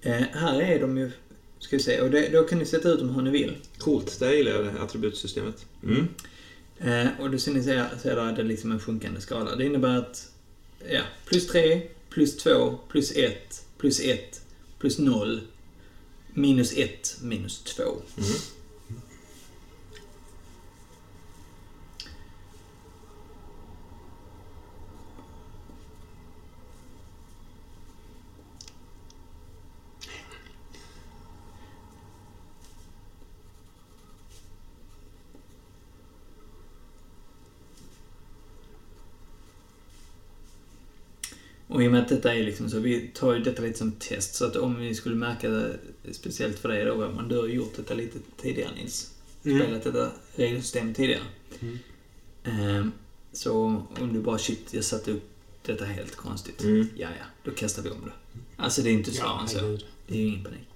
Eh, 0.01 0.23
här 0.33 0.63
är 0.63 0.81
de 0.81 0.99
ju, 0.99 1.11
ska 1.59 1.77
vi 1.77 1.83
se, 1.83 2.01
och 2.01 2.11
det, 2.11 2.29
då 2.33 2.43
kan 2.43 2.59
ni 2.59 2.65
sätta 2.65 2.89
ut 2.89 2.99
dem 2.99 3.11
hur 3.11 3.23
ni 3.23 3.31
vill. 3.31 3.57
Coolt, 3.79 4.21
där 4.21 4.33
gillar 4.33 4.53
jag 4.53 4.65
det 4.65 4.81
attributsystemet. 4.81 5.67
Mm. 5.83 6.09
Eh, 6.79 7.21
och 7.21 7.31
då 7.31 7.39
ser 7.39 7.53
ni 7.53 7.63
se 7.63 7.73
där, 8.03 8.33
det 8.33 8.43
är 8.43 8.45
liksom 8.45 8.73
en 8.73 8.81
sjunkande 8.81 9.21
skala. 9.21 9.57
Det 9.57 9.65
innebär 9.65 9.97
att, 9.97 10.33
ja, 10.91 11.03
plus 11.25 11.47
3, 11.47 11.83
plus 12.11 12.37
2, 12.37 12.79
plus 12.89 13.17
1, 13.17 13.65
plus 13.79 14.01
1, 14.01 14.41
plus 14.79 14.99
0, 14.99 15.41
minus 16.35 16.73
1, 16.73 17.23
minus 17.23 17.59
2. 17.65 18.03
Mm. 18.19 18.60
Och 41.71 41.83
i 41.83 41.89
och 41.89 41.93
med 41.93 42.03
att 42.03 42.09
detta 42.09 42.35
är 42.35 42.45
liksom 42.45 42.71
så, 42.71 42.79
vi 42.79 43.11
tar 43.15 43.35
ju 43.35 43.41
detta 43.41 43.63
lite 43.63 43.79
som 43.79 43.93
test. 43.93 44.35
Så 44.35 44.47
att 44.47 44.57
om 44.57 44.79
vi 44.79 44.95
skulle 44.95 45.15
märka 45.15 45.49
det, 45.49 45.79
speciellt 46.11 46.59
för 46.59 46.69
dig 46.69 46.85
då, 46.85 46.95
Roman, 46.95 47.29
du 47.29 47.39
har 47.39 47.47
gjort 47.47 47.77
detta 47.77 47.95
lite 47.95 48.19
tidigare 48.37 48.75
Nils. 48.75 49.15
Mm. 49.45 49.63
Spelat 49.63 49.85
detta 49.85 50.11
regelsystem 50.37 50.95
tidigare. 50.95 51.23
Mm. 51.61 51.79
Ehm, 52.45 52.93
så 53.33 53.55
om 54.01 54.13
du 54.13 54.21
bara 54.21 54.39
shit, 54.39 54.75
jag 54.75 54.85
satte 54.85 55.13
upp 55.13 55.31
detta 55.67 55.85
helt 55.85 56.17
konstigt. 56.17 56.63
Mm. 56.63 56.89
Ja, 56.97 57.09
ja, 57.19 57.25
då 57.45 57.51
kastar 57.51 57.83
vi 57.83 57.91
om 57.91 58.05
det. 58.05 58.41
Alltså 58.57 58.83
det 58.83 58.91
är 58.91 58.93
inte 58.93 59.11
svårare 59.11 59.41
än 59.43 59.49
så. 59.49 59.79
Det 60.07 60.15
är 60.15 60.19
ju 60.19 60.27
ingen 60.27 60.45
panik. 60.45 60.69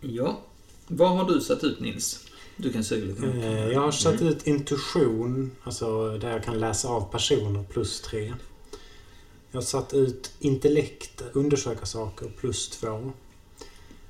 Ja. 0.00 0.40
Vad 0.86 1.16
har 1.16 1.34
du 1.34 1.40
satt 1.40 1.64
ut 1.64 1.80
Nils? 1.80 2.26
Du 2.56 2.72
kan 2.72 2.84
säga 2.84 3.04
lite. 3.04 3.26
Eh, 3.26 3.68
Jag 3.68 3.80
har 3.80 3.92
satt 3.92 4.22
ut 4.22 4.46
intuition, 4.46 5.50
alltså 5.64 6.18
där 6.18 6.30
jag 6.30 6.44
kan 6.44 6.60
läsa 6.60 6.88
av 6.88 7.10
personer, 7.12 7.64
plus 7.64 8.00
tre. 8.00 8.34
Jag 9.50 9.56
har 9.60 9.64
satt 9.64 9.94
ut 9.94 10.32
intellekt, 10.38 11.22
undersöka 11.32 11.86
saker, 11.86 12.32
plus 12.40 12.68
två. 12.68 13.12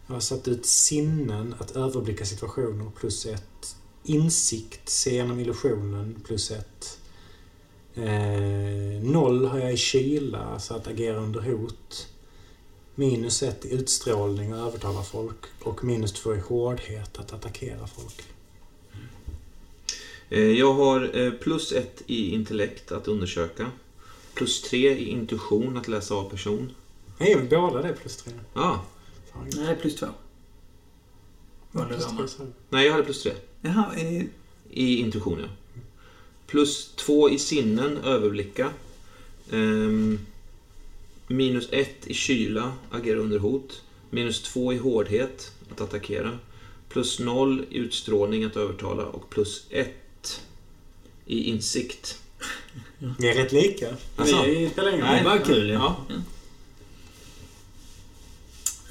Jag 0.06 0.14
har 0.14 0.20
satt 0.20 0.48
ut 0.48 0.66
sinnen, 0.66 1.54
att 1.58 1.76
överblicka 1.76 2.24
situationer, 2.24 2.90
plus 3.00 3.26
ett. 3.26 3.76
Insikt, 4.04 4.88
se 4.88 5.14
genom 5.14 5.40
illusionen, 5.40 6.22
plus 6.26 6.50
ett. 6.50 6.98
Eh, 7.94 9.02
noll 9.02 9.44
har 9.46 9.58
jag 9.58 9.72
i 9.72 9.76
kyla, 9.76 10.38
alltså 10.38 10.74
att 10.74 10.86
agera 10.86 11.16
under 11.16 11.40
hot. 11.40 12.08
Minus 12.94 13.42
ett 13.42 13.64
i 13.64 13.74
utstrålning 13.74 14.54
och 14.54 14.66
övertala 14.66 15.02
folk. 15.02 15.44
Och 15.62 15.84
minus 15.84 16.12
två 16.12 16.34
i 16.34 16.38
hårdhet, 16.40 17.18
att 17.18 17.32
attackera 17.32 17.86
folk. 17.86 18.22
Eh, 20.34 20.52
Jag 20.52 20.74
har 20.74 21.16
eh, 21.18 21.32
plus 21.32 21.72
1 21.72 22.02
i 22.06 22.30
intellekt, 22.34 22.92
att 22.92 23.08
undersöka. 23.08 23.70
Plus 24.34 24.62
3 24.62 24.92
i 24.98 25.04
intuition, 25.08 25.76
att 25.76 25.88
läsa 25.88 26.14
av 26.14 26.30
person. 26.30 26.72
Nej, 27.18 27.36
men 27.36 27.48
båda 27.48 27.82
det 27.82 27.88
är 27.88 27.92
plus 27.92 28.16
tre. 28.16 28.32
Ah, 28.54 28.78
Fan. 29.32 29.50
Nej, 29.56 29.76
plus 29.80 29.96
två. 29.96 30.06
Vad 31.72 31.88
Plus 31.88 32.06
det 32.06 32.16
tre, 32.16 32.28
så. 32.28 32.46
nej, 32.70 32.86
jag 32.86 32.92
hade 32.92 33.04
plus 33.04 33.22
3. 33.22 33.32
Jaha, 33.62 33.94
eh, 33.96 34.22
I 34.70 34.96
intuition, 34.96 35.38
ja. 35.40 35.48
Plus 36.46 36.92
2 36.96 37.30
i 37.30 37.38
sinnen, 37.38 37.98
överblicka. 37.98 38.70
Ehm, 39.52 40.18
minus 41.26 41.68
1 41.72 42.06
i 42.06 42.14
kyla, 42.14 42.72
agera 42.90 43.18
under 43.18 43.38
hot. 43.38 43.82
Minus 44.10 44.42
2 44.42 44.72
i 44.72 44.76
hårdhet, 44.76 45.52
att 45.72 45.80
attackera. 45.80 46.38
Plus 46.88 47.18
0 47.20 47.64
i 47.70 47.76
utstrålning, 47.78 48.44
att 48.44 48.56
övertala. 48.56 49.04
Och 49.06 49.30
plus 49.30 49.66
1 49.70 49.88
i 51.26 51.42
insikt. 51.50 52.18
Vi 53.18 53.28
är 53.28 53.34
rätt 53.34 53.52
lika. 53.52 53.96
Alltså? 54.16 54.42
Vi 54.42 54.70
spelar 54.70 54.90
ingen 54.92 55.04
Nej. 55.04 55.22
det 55.22 55.28
var 55.28 55.38
kul 55.38 55.70
ja. 55.70 55.96
Ja. 56.08 56.14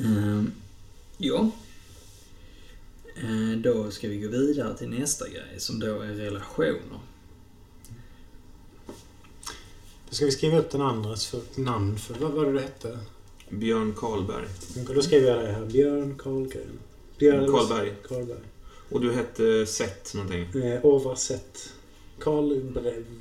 Ehm, 0.06 0.52
ja. 1.18 1.50
Eh, 3.16 3.58
Då 3.58 3.92
ska 3.92 4.08
vi 4.08 4.18
gå 4.18 4.28
vidare 4.28 4.78
till 4.78 4.90
nästa 4.90 5.30
grej 5.30 5.56
som 5.58 5.80
då 5.80 6.02
är 6.02 6.14
relationer. 6.14 7.00
Då 10.10 10.16
ska 10.16 10.26
vi 10.26 10.32
skriva 10.32 10.58
upp 10.58 10.72
den 10.72 10.82
andres 10.82 11.28
för, 11.28 11.42
namn 11.56 11.98
för... 11.98 12.14
Vad 12.14 12.32
var 12.32 12.46
det 12.46 12.52
du 12.52 12.60
hette? 12.60 13.00
Björn 13.50 13.94
Karlberg. 13.98 14.46
Då 14.96 15.02
skriver 15.02 15.28
jag 15.30 15.44
det 15.46 15.52
här. 15.52 15.66
Björn 15.66 16.18
Karlgren. 16.18 16.80
Björn 17.18 17.52
Karlberg. 17.52 17.94
Karlberg. 18.08 18.38
Och 18.90 19.02
du 19.02 19.14
hette 19.14 19.66
Seth 19.66 20.16
någonting. 20.16 20.62
Eh, 20.64 20.86
Oversett. 20.86 21.73
Karl 22.24 22.74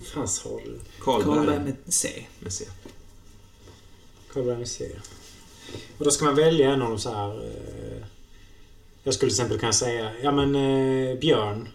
Frans 0.05 0.45
har. 0.45 0.61
Karlberg. 1.01 1.59
Med 1.59 1.77
C. 1.87 2.27
Med 2.41 2.53
C. 2.53 2.65
Karlberg 4.33 4.59
med 4.59 4.69
C. 4.69 4.91
Och 5.99 6.05
då 6.05 6.11
ska 6.11 6.25
man 6.25 6.35
välja 6.35 6.73
en 6.73 6.83
av 6.83 6.91
de 6.91 6.99
så 6.99 7.11
här... 7.11 7.45
Eh, 7.45 8.07
jag 9.03 9.15
skulle 9.15 9.31
till 9.31 9.37
exempel 9.37 9.59
kunna 9.59 9.73
säga, 9.73 10.13
ja 10.23 10.33
men 10.33 10.55
eh, 10.55 11.19
Björn. 11.19 11.69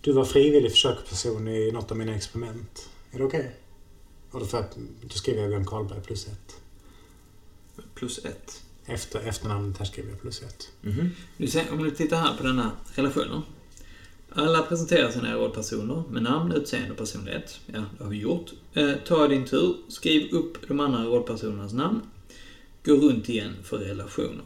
Du 0.00 0.12
var 0.12 0.24
frivillig 0.24 0.70
försöksperson 0.70 1.48
i 1.48 1.72
något 1.72 1.90
av 1.90 1.96
mina 1.96 2.14
experiment. 2.14 2.88
Är 3.12 3.18
det 3.18 3.24
okej? 3.24 3.54
Och 4.30 4.40
då, 4.40 4.46
får 4.46 4.60
jag, 4.60 4.68
då 5.02 5.14
skriver 5.14 5.40
jag 5.40 5.50
Björn 5.50 5.66
Karlberg 5.66 6.00
plus 6.00 6.26
ett. 6.26 6.56
Plus 7.94 8.24
1. 8.24 8.62
Efter 8.86 9.20
efternamnet 9.20 9.78
här 9.78 9.84
skriver 9.84 10.10
jag 10.10 10.20
plus 10.20 10.42
ett. 10.42 10.68
Du 11.36 11.46
ser, 11.46 11.72
om 11.72 11.82
du 11.82 11.90
tittar 11.90 12.16
här 12.16 12.36
på 12.36 12.42
denna 12.42 12.72
relationer. 12.94 13.42
Alla 14.36 14.62
presenterar 14.62 15.10
sina 15.10 15.34
rollpersoner 15.34 16.02
med 16.10 16.22
namn, 16.22 16.52
utseende 16.52 16.90
och 16.90 16.96
personlighet. 16.96 17.60
Ja, 17.66 17.82
det 17.98 18.04
har 18.04 18.10
vi 18.10 18.16
gjort. 18.18 18.52
Eh, 18.74 18.92
ta 19.06 19.28
din 19.28 19.44
tur, 19.44 19.76
skriv 19.88 20.32
upp 20.34 20.68
de 20.68 20.80
andra 20.80 21.04
rollpersonernas 21.04 21.72
namn. 21.72 22.00
Gå 22.84 22.92
runt 22.92 23.28
igen 23.28 23.52
för 23.62 23.78
relationer. 23.78 24.44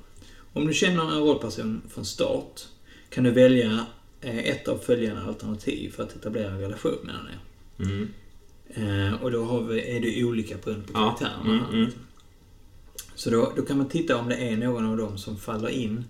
Om 0.52 0.66
du 0.66 0.74
känner 0.74 1.02
en 1.12 1.18
rollperson 1.20 1.82
från 1.90 2.04
start 2.04 2.66
kan 3.10 3.24
du 3.24 3.30
välja 3.30 3.86
eh, 4.20 4.38
ett 4.38 4.68
av 4.68 4.78
följande 4.78 5.22
alternativ 5.22 5.90
för 5.90 6.02
att 6.02 6.16
etablera 6.16 6.50
en 6.50 6.60
relation 6.60 6.98
mellan 7.02 7.26
er. 7.26 7.40
Mm. 7.84 8.08
Eh, 8.68 9.22
och 9.22 9.30
då 9.30 9.60
vi, 9.60 9.96
är 9.96 10.00
det 10.00 10.24
olika 10.24 10.56
beroende 10.64 10.86
på 10.86 10.92
Ja, 10.94 11.16
karaktärerna. 11.20 11.68
mm, 11.68 11.74
mm. 11.82 11.90
Så 13.14 13.30
då, 13.30 13.52
då 13.56 13.62
kan 13.62 13.78
man 13.78 13.88
titta 13.88 14.16
om 14.16 14.28
det 14.28 14.36
är 14.36 14.56
någon 14.56 14.86
av 14.86 14.96
dem 14.96 15.18
som 15.18 15.36
faller 15.36 15.68
in. 15.68 16.04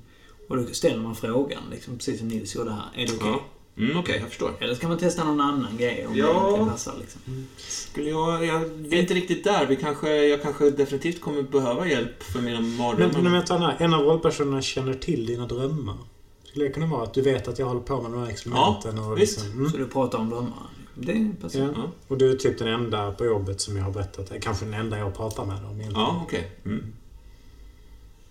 Och 0.48 0.56
då 0.56 0.66
ställer 0.66 1.02
man 1.02 1.16
frågan, 1.16 1.62
liksom, 1.70 1.96
precis 1.96 2.18
som 2.18 2.28
Nils 2.28 2.54
gjorde 2.56 2.70
här. 2.70 3.02
Är 3.02 3.06
det 3.06 3.12
okej? 3.16 3.28
Ja. 3.28 3.44
Mm, 3.78 3.96
Okej, 3.98 4.18
jag 4.20 4.28
förstår. 4.28 4.52
Eller 4.60 4.74
ska 4.74 4.88
man 4.88 4.98
testa 4.98 5.24
någon 5.24 5.40
annan 5.40 5.76
grej 5.76 6.06
om 6.06 6.16
Ja. 6.16 6.56
det 6.64 6.70
passar 6.70 6.94
liksom? 7.00 7.20
Skulle 7.56 8.10
jag, 8.10 8.44
jag, 8.46 8.58
vi 8.60 8.96
är 8.96 9.00
inte 9.00 9.14
riktigt 9.14 9.44
där. 9.44 9.66
Vi 9.66 9.76
kanske, 9.76 10.10
jag 10.26 10.42
kanske 10.42 10.70
definitivt 10.70 11.20
kommer 11.20 11.42
behöva 11.42 11.88
hjälp 11.88 12.22
för 12.22 12.40
mina 12.40 12.60
Men, 12.60 12.76
mardrömmar. 12.76 13.20
men 13.22 13.32
vänta, 13.32 13.58
nej. 13.58 13.76
en 13.78 13.94
av 13.94 14.00
rollpersonerna 14.04 14.62
känner 14.62 14.94
till 14.94 15.26
dina 15.26 15.46
drömmar. 15.46 15.96
Skulle 16.44 16.64
det 16.64 16.70
kunna 16.70 16.86
vara 16.86 17.02
att 17.02 17.14
du 17.14 17.22
vet 17.22 17.48
att 17.48 17.58
jag 17.58 17.66
håller 17.66 17.80
på 17.80 18.02
med 18.02 18.10
de 18.12 18.20
här 18.20 18.30
experimenten? 18.30 18.98
och 18.98 19.18
visst. 19.20 19.38
liksom, 19.38 19.58
mm. 19.58 19.70
Så 19.70 19.76
du 19.76 19.86
pratar 19.86 20.18
om 20.18 20.30
drömmar? 20.30 20.66
Det 20.94 21.30
passar. 21.42 21.58
Ja. 21.60 21.66
Ja. 21.76 21.82
Och 22.08 22.18
du 22.18 22.30
är 22.32 22.36
typ 22.36 22.58
den 22.58 22.68
enda 22.68 23.12
på 23.12 23.24
jobbet 23.24 23.60
som 23.60 23.76
jag 23.76 23.84
har 23.84 23.92
berättat. 23.92 24.30
eh, 24.32 24.36
Kanske 24.40 24.64
den 24.64 24.74
enda 24.74 24.98
jag 24.98 25.16
pratar 25.16 25.44
med 25.44 25.56
om 25.56 25.64
egentligen. 25.80 25.92
Ja, 25.94 26.20
okej. 26.26 26.50
Mm. 26.64 26.92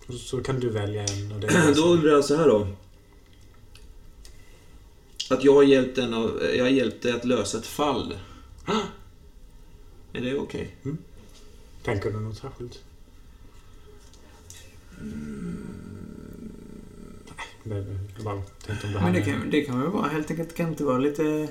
Så, 0.06 0.12
så 0.12 0.42
kan 0.42 0.60
du 0.60 0.68
välja 0.70 1.02
en. 1.02 1.32
Och 1.32 1.40
det 1.40 1.46
är 1.46 1.74
Då 1.74 1.82
undrar 1.82 2.10
jag 2.12 2.24
så 2.24 2.36
här 2.36 2.48
då. 2.48 2.66
Att 5.30 5.44
jag 5.44 5.54
har 5.54 5.62
hjälpt, 5.62 5.98
en 5.98 6.14
av, 6.14 6.42
jag 6.56 6.64
har 6.64 6.70
hjälpt 6.70 7.02
dig 7.02 7.12
att 7.12 7.24
lösa 7.24 7.58
ett 7.58 7.66
fall. 7.66 8.18
Är 10.12 10.20
det 10.20 10.36
okej? 10.38 10.76
Tänker 11.84 12.10
du 12.10 12.20
något 12.20 12.36
särskilt? 12.36 12.82
Nej, 17.62 17.82
det- 17.82 17.98
jag 18.16 18.24
bara 18.24 18.42
tänkte 18.66 18.86
om 18.86 18.92
det 18.92 18.98
här 18.98 19.06
Men 19.12 19.14
det 19.14 19.22
kan, 19.30 19.50
det 19.50 19.60
kan 19.64 19.80
väl 19.80 19.90
vara 19.90 20.08
helt 20.08 20.30
enkelt, 20.30 20.54
kan 20.54 20.66
det 20.66 20.70
inte 20.70 20.84
vara 20.84 20.98
lite... 20.98 21.48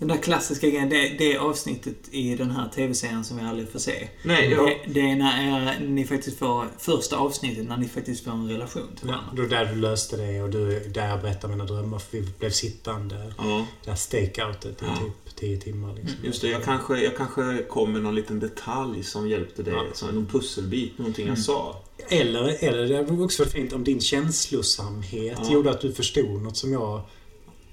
Den 0.00 0.08
där 0.08 0.16
klassiska 0.16 0.68
grejen, 0.68 0.88
det, 0.88 1.08
det 1.18 1.38
avsnittet 1.38 1.96
i 2.10 2.34
den 2.36 2.50
här 2.50 2.68
TV-serien 2.68 3.24
som 3.24 3.36
vi 3.36 3.42
aldrig 3.42 3.68
får 3.68 3.78
se. 3.78 4.08
Nej, 4.24 4.50
jag... 4.50 4.66
Det, 4.66 4.78
det 5.00 5.00
är 5.10 5.16
när 5.16 5.80
ni 5.80 6.04
faktiskt 6.06 6.38
får, 6.38 6.66
första 6.78 7.16
avsnittet, 7.16 7.68
när 7.68 7.76
ni 7.76 7.88
faktiskt 7.88 8.24
får 8.24 8.30
en 8.32 8.48
relation 8.48 8.82
till 9.00 9.08
Ja, 9.08 9.14
varandra. 9.14 9.42
då 9.42 9.48
där 9.48 9.64
du 9.74 9.80
löste 9.80 10.16
det 10.16 10.42
och 10.42 10.50
du, 10.50 10.80
där 10.80 11.08
jag 11.08 11.20
berättade 11.22 11.52
mina 11.52 11.64
drömmar 11.64 11.98
för 11.98 12.18
vi 12.18 12.26
blev 12.38 12.50
sittande. 12.50 13.32
Ja, 13.38 13.66
Det 13.84 13.90
här 13.90 13.96
stakeoutet 13.96 14.82
i 14.82 14.84
Ja. 14.86 14.96
typ 14.96 15.36
10 15.36 15.60
timmar. 15.60 15.94
Liksom. 15.94 16.16
just 16.24 16.42
det. 16.42 16.48
Jag 16.48 16.64
kanske, 16.64 17.00
jag 17.04 17.16
kanske 17.16 17.62
kom 17.68 17.92
med 17.92 18.02
någon 18.02 18.14
liten 18.14 18.40
detalj 18.40 19.02
som 19.02 19.28
hjälpte 19.28 19.62
dig. 19.62 19.74
Ja. 19.74 19.84
Som 19.92 20.08
någon 20.14 20.26
pusselbit, 20.26 20.98
någonting 20.98 21.26
jag 21.28 21.38
sa. 21.38 21.82
Eller, 22.08 22.64
eller 22.64 22.88
det 22.88 22.96
hade 22.96 23.22
också 23.22 23.44
fint 23.44 23.72
om 23.72 23.84
din 23.84 24.00
känslosamhet 24.00 25.38
Ja. 25.42 25.52
gjorde 25.52 25.70
att 25.70 25.80
du 25.80 25.92
förstod 25.92 26.42
något 26.42 26.56
som 26.56 26.72
jag 26.72 27.02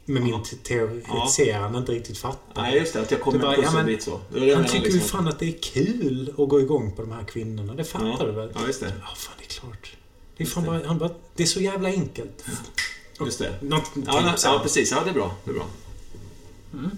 med 0.09 0.21
min 0.23 0.31
Ja. 0.33 0.43
te- 0.49 0.55
teoretiserande 0.55 1.77
inte 1.79 1.91
riktigt 1.91 2.17
fattade. 2.17 2.61
Nej, 2.61 2.77
just 2.77 2.93
det. 2.93 3.01
Att 3.01 3.11
jag 3.11 3.21
kom 3.21 3.33
Du 3.33 3.39
med 3.39 3.47
bara, 3.47 3.57
ja, 3.57 3.71
men- 3.83 4.01
så. 4.01 4.19
Han 4.55 4.65
tycker 4.65 4.77
ju 4.87 4.91
liksom. 4.93 4.99
fan 5.01 5.27
att 5.27 5.39
det 5.39 5.45
är 5.47 5.57
kul 5.61 6.33
att 6.37 6.49
gå 6.49 6.59
igång 6.61 6.91
på 6.95 7.01
de 7.01 7.11
här 7.11 7.23
kvinnorna. 7.23 7.73
Det 7.75 7.83
fattar 7.83 8.07
Ja. 8.19 8.25
du 8.25 8.31
väl? 8.31 8.51
Ja, 8.55 8.67
just 8.67 8.79
det. 8.79 8.93
Ja, 9.01 9.13
fan 9.15 9.33
det 9.37 9.43
är 9.45 9.49
klart. 9.59 9.95
Det 10.37 10.43
är, 10.43 10.47
fan 10.47 10.65
bara, 10.65 10.87
han 10.87 10.97
bara, 10.97 11.11
det 11.35 11.43
är 11.43 11.47
så 11.47 11.59
jävla 11.61 11.89
enkelt. 11.89 12.45
Just 13.19 13.39
det. 13.39 13.53
Något 13.61 13.83
Ja, 14.05 14.13
typ 14.13 14.25
nej, 14.25 14.33
så. 14.37 14.47
ja, 14.47 14.59
precis. 14.63 14.91
Ja, 14.91 15.01
det 15.03 15.09
är 15.09 15.13
bra. 15.13 15.35
Det 15.43 15.49
är 15.51 15.55
bra. 15.55 15.65
Mm. 16.73 16.89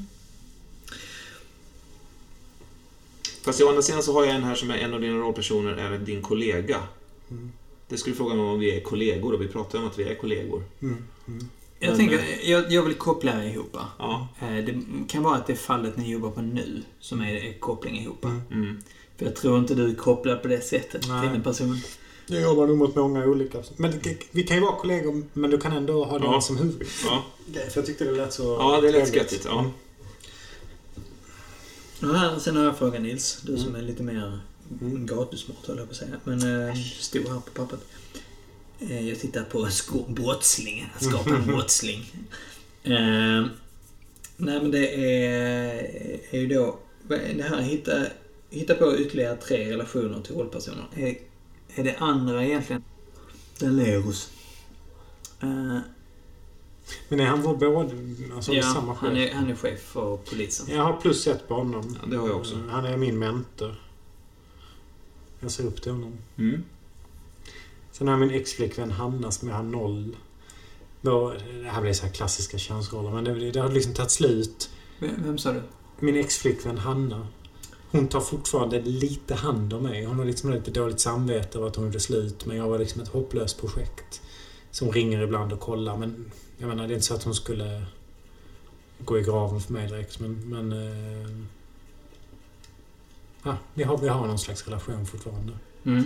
Fast 3.43 3.61
å 3.61 3.69
andra 3.69 3.81
sidan 3.81 4.03
så 4.03 4.13
har 4.13 4.25
jag 4.25 4.35
en 4.35 4.43
här 4.43 4.55
som 4.55 4.71
är 4.71 4.77
en 4.77 4.93
av 4.93 5.01
dina 5.01 5.17
rollpersoner, 5.17 5.71
är 5.71 5.97
din 5.97 6.21
kollega. 6.21 6.83
Mm. 7.31 7.51
Det 7.87 7.97
skulle 7.97 8.15
fråga 8.15 8.35
mig 8.35 8.45
om 8.45 8.59
vi 8.59 8.77
är 8.77 8.81
kollegor 8.81 9.33
och 9.33 9.41
vi 9.41 9.47
pratar 9.47 9.79
om 9.79 9.87
att 9.87 9.99
vi 9.99 10.03
är 10.03 10.15
kollegor. 10.15 10.63
Mm, 10.81 11.05
mm. 11.27 11.49
Jag 11.79 11.87
Men, 11.89 11.97
tänker, 11.97 12.49
jag, 12.49 12.71
jag 12.71 12.83
vill 12.83 12.93
koppla 12.95 13.43
er 13.43 13.47
ihop. 13.49 13.77
Ja. 13.99 14.27
Eh, 14.41 14.47
Det 14.65 14.81
kan 15.07 15.23
vara 15.23 15.35
att 15.35 15.47
det 15.47 15.55
fallet 15.55 15.97
ni 15.97 16.11
jobbar 16.11 16.31
på 16.31 16.41
nu 16.41 16.83
som 16.99 17.21
är, 17.21 17.33
är 17.35 17.59
koppling 17.59 17.99
ihop. 17.99 18.23
Mm. 18.25 18.41
Mm. 18.51 18.81
För 19.17 19.25
jag 19.25 19.35
tror 19.35 19.59
inte 19.59 19.75
du 19.75 19.89
är 19.91 19.95
kopplad 19.95 20.41
på 20.41 20.47
det 20.47 20.61
sättet 20.61 21.07
Nej. 21.07 21.27
till 21.27 21.35
en 21.35 21.43
person. 21.43 21.81
Jag 22.27 22.41
jobbar 22.41 22.67
nog 22.67 22.77
mot 22.77 22.95
många 22.95 23.25
olika. 23.25 23.57
Men 23.77 23.91
det- 24.03 24.17
vi 24.31 24.43
kan 24.43 24.57
ju 24.57 24.61
vara 24.63 24.75
kollegor, 24.75 25.23
men 25.33 25.51
du 25.51 25.57
kan 25.57 25.71
ändå 25.71 26.03
ha 26.05 26.19
den 26.19 26.31
Ja. 26.31 26.41
som 26.41 26.57
huvud. 26.57 26.87
Ja. 27.05 27.23
För 27.53 27.71
jag 27.79 27.85
tyckte 27.85 28.03
det 28.05 28.11
lät 28.11 28.33
så... 28.33 28.43
ja, 28.43 28.81
det 28.81 28.91
lät 28.91 29.15
göttigt. 29.15 29.45
Ja. 29.45 29.71
Och 32.01 32.15
här, 32.15 32.39
sen 32.39 32.55
har 32.57 32.63
jag 32.63 32.77
frågat 32.77 33.01
Nils, 33.01 33.41
du 33.45 33.57
som 33.57 33.69
Mm. 33.69 33.81
är 33.81 33.85
lite 33.87 34.03
mer 34.03 34.39
Mm. 34.81 35.05
gatusmart 35.05 35.67
höll 35.67 35.77
jag 35.77 35.85
på 35.87 35.91
att 35.91 35.97
säga. 35.97 36.11
Men 36.23 36.67
eh, 36.69 36.75
stod 36.99 37.27
här 37.27 37.35
på 37.39 37.51
pappret. 37.53 37.79
Eh, 38.79 39.09
jag 39.09 39.19
tittar 39.19 39.43
på 39.43 39.65
en 39.65 39.71
sko- 39.71 40.05
brottsling. 40.07 40.89
Att 40.95 41.03
skapa 41.03 41.29
en 41.35 41.45
brottsling. 41.45 42.11
Eh, 42.83 43.45
nej 44.37 44.61
men 44.61 44.71
det 44.71 44.87
är, 44.95 45.73
är 46.35 46.39
ju 46.39 46.47
då... 46.47 46.79
Det 47.07 47.43
här 47.49 47.61
hitta, 47.61 48.05
hitta 48.49 48.75
på 48.75 48.97
ytterligare 48.97 49.35
tre 49.35 49.71
relationer 49.71 50.21
till 50.21 50.35
rollpersoner. 50.35 50.85
Är, 50.95 51.17
är 51.75 51.83
det 51.83 51.95
andra 51.97 52.45
egentligen... 52.45 52.83
Daleros. 53.59 54.29
Eh, 55.39 55.77
Men 57.09 57.19
är 57.19 57.25
han 57.25 57.41
vår 57.41 57.55
både... 57.55 57.91
Alltså 58.35 58.53
ja, 58.53 58.63
samma 58.63 58.95
chef? 58.95 59.01
han 59.09 59.17
är, 59.17 59.33
han 59.33 59.49
är 59.49 59.55
chef 59.55 59.79
för 59.79 60.17
polisen. 60.17 60.67
Jag 60.69 60.83
har 60.83 61.01
plus 61.01 61.27
ett 61.27 61.47
på 61.47 61.53
honom. 61.53 61.97
ja, 62.01 62.09
det 62.09 62.17
har 62.17 62.27
jag 62.27 62.37
också. 62.37 62.55
Han 62.69 62.85
är 62.85 62.97
min 62.97 63.19
mentor. 63.19 63.75
Jag 65.39 65.51
ser 65.51 65.63
upp 65.63 65.81
till 65.81 65.91
honom. 65.91 66.13
Mm. 66.37 66.63
Sen 67.99 68.07
har 68.07 68.13
jag 68.13 68.27
min 68.27 68.41
ex-flickvän 68.41 68.91
Hanna 68.91 69.31
som 69.31 69.47
jag 69.47 69.55
har 69.55 69.63
noll. 69.63 70.15
Då, 71.01 71.33
det 71.63 71.69
här 71.69 71.81
blir 71.81 71.93
så 71.93 72.05
här 72.05 72.13
klassiska 72.13 72.57
könsroller, 72.57 73.11
men 73.11 73.23
det, 73.23 73.51
det 73.51 73.59
har 73.59 73.69
liksom 73.69 73.93
tagit 73.93 74.11
slut. 74.11 74.69
Vem, 74.99 75.23
vem 75.23 75.37
sa 75.37 75.51
du? 75.51 75.61
Min 75.99 76.15
ex-flickvän 76.15 76.77
Hanna. 76.77 77.27
Hon 77.91 78.07
tar 78.07 78.21
fortfarande 78.21 78.81
lite 78.81 79.35
hand 79.35 79.73
om 79.73 79.83
mig. 79.83 80.05
Hon 80.05 80.17
har 80.17 80.25
liksom 80.25 80.51
lite 80.51 80.71
dåligt 80.71 80.99
samvete 80.99 81.57
över 81.57 81.67
att 81.67 81.75
hon 81.75 81.85
gjorde 81.85 81.99
slut. 81.99 82.45
Men 82.45 82.57
jag 82.57 82.69
var 82.69 82.79
liksom 82.79 83.01
ett 83.01 83.07
hopplöst 83.07 83.59
projekt. 83.59 84.21
Som 84.71 84.91
ringer 84.91 85.21
ibland 85.21 85.53
och 85.53 85.59
kollar. 85.59 85.97
Men 85.97 86.31
jag 86.57 86.67
menar, 86.67 86.87
det 86.87 86.93
är 86.93 86.95
inte 86.95 87.07
så 87.07 87.13
att 87.13 87.23
hon 87.23 87.35
skulle 87.35 87.85
gå 88.99 89.19
i 89.19 89.23
graven 89.23 89.61
för 89.61 89.73
mig 89.73 89.87
direkt. 89.87 90.19
Men... 90.19 90.49
men 90.49 90.71
eh, 90.71 91.29
ja, 93.43 93.57
vi, 93.73 93.83
har, 93.83 93.97
vi 93.97 94.07
har 94.07 94.27
någon 94.27 94.39
slags 94.39 94.65
relation 94.65 95.05
fortfarande. 95.05 95.53
Mm. 95.83 96.03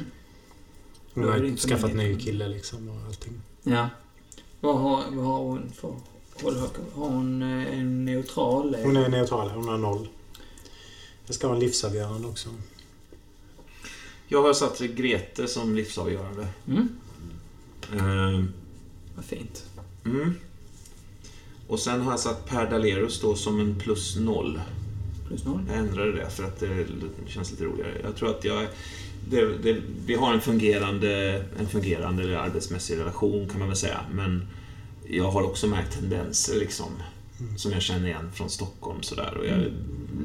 Hon 1.14 1.24
har 1.24 1.58
skaffat 1.58 1.94
ny 1.94 2.20
kille 2.20 2.48
liksom 2.48 2.90
och 2.90 3.08
allting. 3.08 3.42
Ja. 3.64 3.90
Vad 4.60 4.80
har, 4.80 5.04
vad 5.12 5.26
har 5.26 5.38
hon 5.38 5.72
för 5.76 5.96
hållhake? 6.42 6.82
Har 6.96 7.10
hon 7.10 7.42
eh, 7.42 7.80
en 7.80 8.06
neutral? 8.06 8.76
Hon 8.84 8.98
är 8.98 9.10
neutral, 9.10 9.50
hon 9.50 9.68
har 9.68 9.78
noll. 9.78 10.08
Jag 11.26 11.36
ska 11.36 11.48
ha 11.48 11.54
en 11.54 11.60
livsavgörande 11.60 12.28
också. 12.28 12.50
Jag 14.28 14.42
har 14.44 14.54
satt 14.54 14.80
Grete 14.80 15.48
som 15.48 15.76
livsavgörande. 15.76 16.48
Mm. 16.68 16.90
Ehm, 17.94 18.54
Vad 19.16 19.26
fint. 19.26 19.66
Mm. 20.06 20.36
Och 21.68 21.80
sen 21.80 22.02
har 22.02 22.12
jag 22.12 22.20
satt 22.20 22.46
Per 22.46 22.72
Dalerus 22.72 23.22
då 23.22 23.36
som 23.36 23.60
en 23.60 23.80
plus 23.80 24.16
noll. 24.16 24.62
Plus 25.28 25.46
noll. 25.46 25.62
Jag 25.68 25.78
ändrade 25.78 26.12
det 26.12 26.30
för 26.30 26.44
att 26.44 26.60
det 26.60 26.86
känns 27.28 27.52
lite 27.52 27.64
roligare. 27.64 28.02
Jag 28.04 28.16
tror 28.16 28.30
att 28.30 28.44
jag... 28.44 28.68
Det, 29.30 29.58
det, 29.58 29.82
vi 30.06 30.16
har 30.16 30.34
en 30.34 30.42
fungerande, 30.42 31.44
en 31.60 31.68
fungerande 31.68 32.40
arbetsmässig 32.40 32.98
relation 32.98 33.50
kan 33.50 33.60
man 33.60 33.68
väl 33.68 33.78
säga. 33.78 34.00
Men 34.12 34.48
jag 35.10 35.32
har 35.32 35.44
också 35.44 35.68
märkt 35.68 36.00
tendenser 36.00 36.56
liksom. 36.56 36.92
Som 37.58 37.72
jag 37.72 37.82
känner 37.82 38.08
igen 38.08 38.32
från 38.34 38.50
Stockholm 38.50 39.04
sådär. 39.04 39.38
Och 39.38 39.46
jag 39.46 39.54
är 39.54 39.72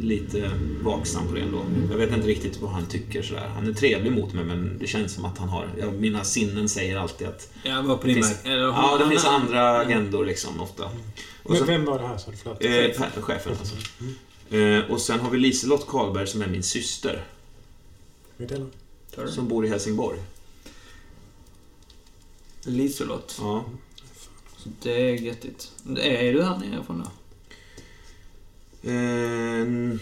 lite 0.00 0.50
vaksam 0.82 1.28
på 1.28 1.34
det 1.34 1.40
ändå. 1.40 1.62
Jag 1.90 1.98
vet 1.98 2.12
inte 2.12 2.26
riktigt 2.28 2.60
vad 2.60 2.70
han 2.70 2.86
tycker 2.86 3.22
sådär. 3.22 3.48
Han 3.54 3.68
är 3.68 3.72
trevlig 3.72 4.12
mot 4.12 4.32
mig 4.32 4.44
men 4.44 4.78
det 4.80 4.86
känns 4.86 5.12
som 5.12 5.24
att 5.24 5.38
han 5.38 5.48
har... 5.48 5.68
Ja, 5.80 5.90
mina 5.90 6.24
sinnen 6.24 6.68
säger 6.68 6.96
alltid 6.96 7.28
att... 7.28 7.52
Jag 7.62 7.82
var 7.82 7.96
på 7.96 8.06
din 8.06 8.14
Finns-. 8.16 8.44
Eller, 8.44 8.62
Ja, 8.64 8.98
det 9.02 9.08
finns 9.10 9.24
andra 9.24 9.78
agendor 9.78 10.24
liksom 10.24 10.60
ofta. 10.60 10.84
Och 11.42 11.50
Men 11.50 11.58
sen, 11.58 11.66
vem 11.66 11.84
var 11.84 11.98
det 11.98 12.06
här 12.06 12.18
sa 12.18 12.30
du? 12.30 12.36
Förlåt. 12.36 12.64
eh, 12.64 13.22
chefen 13.22 13.52
alltså. 13.58 13.76
Eh, 14.56 14.90
och 14.90 15.00
sen 15.00 15.20
har 15.20 15.30
vi 15.30 15.38
Liselott 15.38 15.86
Karlberg 15.86 16.26
som 16.26 16.42
är 16.42 16.46
min 16.48 16.62
syster. 16.62 17.24
Vi 18.36 18.46
delar. 18.46 18.66
Tar 18.66 18.72
du? 19.26 19.32
Som 19.32 19.48
bor 19.48 19.64
i 19.66 19.68
Helsingborg. 19.68 20.18
Liselott. 22.62 23.36
Ja. 23.40 23.64
Det 24.82 24.92
är 25.10 25.14
göttigt. 25.14 25.72
Är 25.98 26.32
du 26.32 26.42
här 26.42 26.58
nere 26.58 26.84
från 26.84 26.98
då? 26.98 27.10
Eh, 28.90 29.98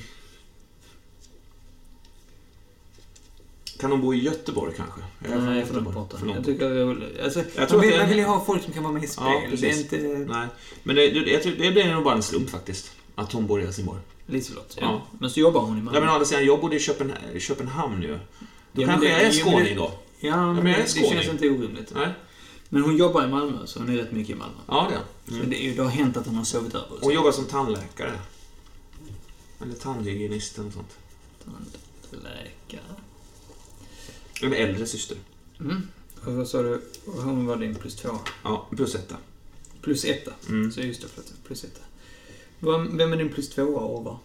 kan 3.79 3.91
hon 3.91 4.01
bo 4.01 4.15
i 4.15 4.23
Göteborg 4.23 4.75
kanske? 4.77 5.01
Jag 5.29 5.43
Nej, 5.43 5.65
för 5.65 5.75
långt 5.75 5.95
borta. 5.95 6.17
För 6.19 6.27
långt 6.27 6.37
Jag 6.37 6.45
tycker 6.47 6.71
är 6.71 6.85
roligt. 6.85 7.21
Alltså, 7.21 7.45
Jag 7.57 7.69
tror 7.69 7.79
man, 7.79 7.89
vill, 7.89 7.99
man 7.99 8.09
vill 8.09 8.19
ju 8.19 8.25
ha 8.25 8.45
folk 8.45 8.63
som 8.63 8.73
kan 8.73 8.83
vara 8.83 8.93
med 8.93 9.05
i 9.05 9.07
spel. 9.07 9.25
Ja, 9.27 9.57
det 9.61 9.71
är 9.71 9.79
inte... 9.79 9.99
Nej, 10.33 10.47
men 10.83 10.97
det, 10.97 11.11
det, 11.11 11.31
jag 11.31 11.43
tror, 11.43 11.53
det 11.53 11.71
blir 11.71 11.95
nog 11.95 12.05
bara 12.05 12.15
en 12.15 12.23
slump 12.23 12.51
faktiskt. 12.51 12.93
Att 13.15 13.33
hon 13.33 13.47
bor 13.47 13.61
i 13.61 13.65
Helsingborg. 13.65 14.01
Liselott, 14.27 14.77
ja. 14.81 14.83
Ja. 14.87 15.19
Men 15.21 15.31
så 15.31 15.41
jobbar 15.41 15.61
hon 15.61 15.77
i 15.77 15.79
Ja, 15.79 15.85
Malmö. 15.85 16.01
men 16.01 16.09
å 16.09 16.13
andra 16.13 16.25
sidan, 16.27 16.47
jag 16.47 16.61
bodde 16.61 16.77
i 16.77 16.81
Köpen, 16.81 17.13
Köpenhamn 17.39 18.03
ju. 18.03 18.19
Då 18.77 18.83
Ja, 18.83 18.87
kanske 18.87 19.07
det- 19.07 19.13
jag 19.13 19.23
är 19.23 19.33
skåning 19.33 19.77
då. 19.77 19.93
Ja, 20.21 20.53
men, 20.53 20.65
det, 20.65 20.73
det 20.73 20.89
känns 20.89 21.29
inte 21.29 21.49
orimligt. 21.51 21.95
Nej? 21.95 22.13
Men 22.69 22.83
hon 22.83 22.97
jobbar 22.97 23.25
i 23.25 23.29
Malmö, 23.29 23.67
så 23.67 23.79
hon 23.79 23.89
är 23.89 23.97
rätt 23.97 24.13
mycket 24.13 24.37
i 24.37 24.39
Malmö. 24.39 24.57
Ja, 24.69 24.87
det 24.91 24.95
är 24.95 25.01
Så 25.29 25.35
mm. 25.37 25.51
det, 25.51 25.57
är, 25.57 25.65
ju- 25.65 25.75
det 25.75 25.83
har 25.83 25.91
hänt 25.91 26.17
att 26.17 26.27
hon 26.27 26.35
har 26.35 26.45
sovit 26.45 26.75
över. 26.75 26.99
Hon 27.01 27.15
jobbar 27.15 27.33
som 27.33 27.45
tandläkare. 27.45 28.13
Eller 29.63 29.75
tandhygienist 29.75 30.55
eller 30.59 30.65
något 30.65 30.75
sånt. 30.75 30.99
Läkare. 32.11 32.81
En 34.43 34.53
äldre 34.53 34.87
syster. 34.87 35.17
Mm. 35.61 35.89
Och 36.25 36.33
vad 36.33 36.49
sa 36.49 36.63
du? 36.63 36.83
Hon 37.07 37.47
var 37.47 37.57
din 37.57 37.75
plus 37.75 37.97
två. 37.97 38.09
Ja, 38.43 38.69
plus 38.77 38.95
etta. 38.95 39.17
Plus 39.83 40.05
etta. 40.05 40.33
Mm. 40.49 40.73
Så 40.73 40.81
just 40.81 41.01
det. 41.03 41.09
Plus 41.47 41.65
etta. 41.65 41.81
Vem 42.59 42.97
vem 42.97 43.13
är 43.13 43.17
din 43.17 43.29
plus 43.33 43.51
tvåa 43.51 43.81
och 43.81 44.05
var? 44.05 44.19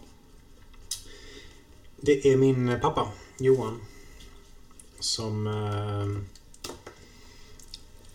Det 2.00 2.26
är 2.26 2.36
min 2.36 2.78
pappa, 2.80 3.08
Johan. 3.38 3.80
Som 5.02 5.46
eh, 5.46 6.08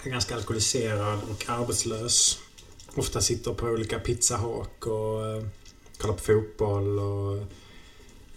är 0.05 0.09
ganska 0.09 0.35
alkoholiserad 0.35 1.19
och 1.31 1.49
arbetslös. 1.49 2.39
Ofta 2.95 3.21
sitter 3.21 3.53
på 3.53 3.67
olika 3.67 3.99
pizzahak 3.99 4.87
och 4.87 5.25
eh, 5.25 5.43
kollar 5.97 6.13
på 6.13 6.19
fotboll. 6.19 6.99
Och, 6.99 7.37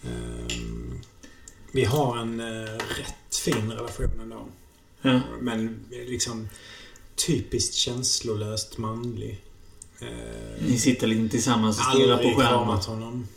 eh, 0.03 0.57
vi 1.73 1.85
har 1.85 2.17
en 2.19 2.41
rätt 2.77 3.37
fin 3.45 3.73
relation 3.73 4.21
ändå. 4.23 4.47
Ja. 5.03 5.21
Men 5.41 5.85
liksom 5.91 6.49
typiskt 7.27 7.75
känslolöst 7.75 8.79
manlig. 8.79 9.45
Ni 10.61 10.79
sitter 10.79 11.07
liksom 11.07 11.29
tillsammans 11.29 11.79
och 11.79 11.85
stirrar 11.85 12.13
aldrig 12.13 12.35
på 12.35 12.41
skärmen. 12.41 12.59
kramat 12.59 12.85
honom. 12.85 13.29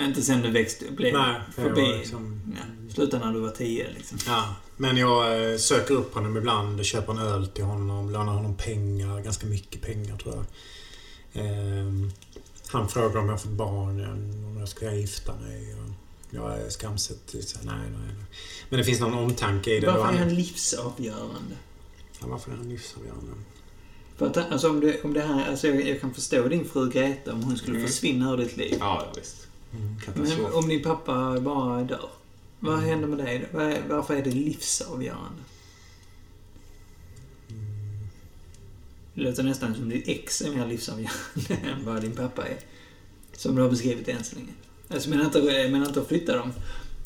Inte 0.00 0.22
sen 0.22 0.42
du 0.42 0.50
växte, 0.50 0.84
blev 0.90 1.12
Nej, 1.14 1.40
förbi. 1.54 1.80
liksom- 1.98 2.40
Ja, 2.56 2.92
slutade 2.94 3.24
när 3.26 3.32
du 3.32 3.40
var 3.40 3.50
tio 3.50 3.90
liksom. 3.96 4.18
Ja, 4.26 4.54
men 4.76 4.96
jag 4.96 5.50
eh, 5.52 5.56
söker 5.58 5.94
upp 5.94 6.14
honom 6.14 6.36
ibland 6.36 6.78
och 6.78 6.84
köper 6.84 7.12
en 7.12 7.18
öl 7.18 7.46
till 7.48 7.64
honom. 7.64 8.10
Lånar 8.10 8.32
honom 8.32 8.56
pengar. 8.56 9.20
Ganska 9.20 9.46
mycket 9.46 9.82
pengar 9.82 10.16
tror 10.16 10.34
jag. 10.34 10.44
Ehm, 11.32 12.10
han 12.68 12.88
frågar 12.88 13.16
om 13.20 13.24
jag 13.26 13.32
har 13.32 13.38
fått 13.38 13.50
barn. 13.50 14.04
Om 14.46 14.56
jag 14.58 14.68
ska 14.68 14.92
gifta 14.92 15.32
mig. 15.36 15.76
Jag 16.30 16.58
är 16.58 16.70
skamset. 16.70 17.34
Nej, 17.34 17.42
nej, 17.64 17.76
nej. 17.90 18.24
Men 18.68 18.78
det 18.78 18.84
finns 18.84 19.00
någon 19.00 19.14
omtanke 19.14 19.70
i 19.76 19.80
det. 19.80 19.86
Varför 19.86 20.00
är 20.00 20.04
han- 20.04 20.16
han 20.18 20.34
livsavgörande? 20.34 21.56
Ja, 22.20 22.26
varför 22.26 22.52
är 22.52 22.56
han 22.56 22.68
livsavgörande? 22.68 23.32
För 24.16 24.26
att, 24.26 24.36
alltså, 24.36 24.70
om, 24.70 24.80
det, 24.80 25.04
om 25.04 25.12
det 25.14 25.20
här, 25.20 25.50
alltså, 25.50 25.66
jag, 25.68 25.88
jag 25.88 26.00
kan 26.00 26.14
förstå 26.14 26.48
din 26.48 26.64
fru 26.68 26.90
Greta 26.90 27.32
om 27.32 27.42
hon 27.42 27.56
skulle 27.56 27.76
Mm. 27.76 27.88
försvinna 27.88 28.32
ur 28.32 28.36
ditt 28.36 28.56
liv. 28.56 28.76
Ja, 28.80 29.02
ja 29.06 29.12
visst. 29.20 29.46
Mm. 29.72 29.86
Men 29.86 30.00
Katastrof. 30.00 30.54
om 30.54 30.68
din 30.68 30.82
pappa 30.82 31.40
bara 31.40 31.82
dör, 31.82 32.08
vad 32.60 32.78
händer 32.78 33.08
med 33.08 33.18
dig? 33.18 33.48
Varför 33.88 34.14
är 34.16 34.22
det 34.24 34.30
livsavgörande? 34.30 35.42
Det 39.14 39.20
låter 39.22 39.42
nästan 39.42 39.74
som 39.74 39.88
ditt 39.88 40.08
ex 40.08 40.40
är 40.42 40.50
mer 40.54 40.66
livsavgörande 40.66 41.54
än 41.70 41.84
vad 41.84 42.02
din 42.02 42.12
pappa 42.16 42.46
är. 42.46 42.58
Som 43.32 43.54
du 43.54 43.62
har 43.62 43.70
beskrivit 43.70 44.08
än 44.08 44.24
så 44.24 44.36
länge. 44.36 44.52
Alltså, 44.88 45.08
jag 45.08 45.16
menar 45.16 45.24
inte, 45.24 45.38
jag 45.38 45.72
menar 45.72 45.86
inte 45.86 46.00
att 46.00 46.08
flytta 46.08 46.36
dem. 46.36 46.52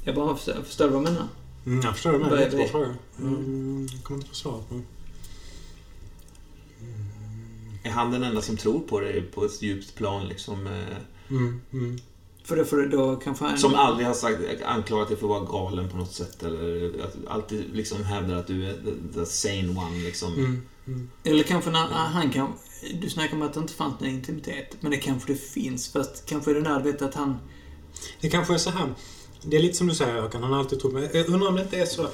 Jag 0.05 0.15
bara 0.15 0.37
förstår, 0.37 0.63
förstår 0.63 0.85
du 0.85 0.91
vad 0.91 1.03
jag 1.07 1.13
menar? 1.13 1.29
Mm, 1.67 1.81
jag 1.81 1.93
förstår. 1.95 2.13
Vad 2.19 2.33
är 2.33 2.39
Jättebra 2.39 2.65
det? 2.65 2.71
fråga. 2.71 2.95
Mm. 3.19 3.35
Mm, 3.35 3.87
jag 3.93 4.03
kommer 4.05 4.19
inte 4.19 4.29
få 4.29 4.35
svar 4.35 4.63
på. 4.69 4.81
Är 7.83 7.91
han 7.91 8.11
den 8.11 8.23
enda 8.23 8.43
som 8.43 8.57
tror 8.57 8.81
på 8.81 9.01
dig 9.01 9.23
på 9.23 9.45
ett 9.45 9.63
djupt 9.63 9.95
plan 9.95 10.29
liksom? 10.29 10.67
eh, 10.67 10.97
Mm, 11.31 11.61
mm. 11.73 11.99
För 12.45 12.57
då, 12.57 12.65
för 12.65 12.87
då 12.87 13.17
kanske 13.17 13.45
han... 13.45 13.59
Som 13.59 13.75
aldrig 13.75 14.07
har 14.07 14.15
sagt, 14.15 14.39
anklagat 14.65 15.09
dig 15.09 15.17
för 15.17 15.27
att 15.27 15.31
vara 15.31 15.45
galen 15.45 15.91
på 15.91 15.97
något 15.97 16.13
sätt 16.13 16.43
eller 16.43 16.93
att 17.05 17.17
alltid 17.29 17.75
liksom 17.75 18.05
hävdar 18.05 18.35
att 18.35 18.47
du 18.47 18.67
är 18.67 18.73
the, 18.73 19.19
the 19.19 19.27
sane 19.27 19.69
one 19.69 19.99
liksom. 20.05 20.35
Mm, 20.35 20.63
mm. 20.87 21.11
Eller 21.25 21.43
kanske 21.43 21.71
när 21.71 21.87
han 21.87 22.31
kan... 22.31 22.53
Du 23.01 23.11
snackar 23.11 23.37
om 23.37 23.43
att 23.43 23.55
det 23.55 23.61
inte 23.61 23.75
fanns 23.75 24.01
någon 24.01 24.11
intimitet. 24.11 24.77
Men 24.81 24.91
det 24.91 24.97
kanske 24.97 25.33
det 25.33 25.39
finns. 25.39 25.93
Fast 25.93 26.27
kanske 26.27 26.51
är 26.51 26.55
det 26.55 26.61
där, 26.61 26.81
du 26.81 26.93
vet 26.93 27.03
att 27.03 27.15
han... 27.15 27.39
Det 28.21 28.31
kanske 28.31 28.55
är 28.55 28.59
så 28.59 28.71
här. 28.71 28.95
Det 29.43 29.57
är 29.57 29.61
lite 29.61 29.75
som 29.75 29.87
du 29.87 29.95
säger 29.95 30.23
Håkan, 30.23 30.43
han 30.43 30.53
har 30.53 30.59
alltid 30.59 30.81
trott 30.81 30.93
mig. 30.93 31.11
Jag 31.13 31.29
undrar 31.29 31.49
om 31.49 31.55
det 31.55 31.63
inte 31.63 31.77
är 31.77 31.87
så. 31.87 32.09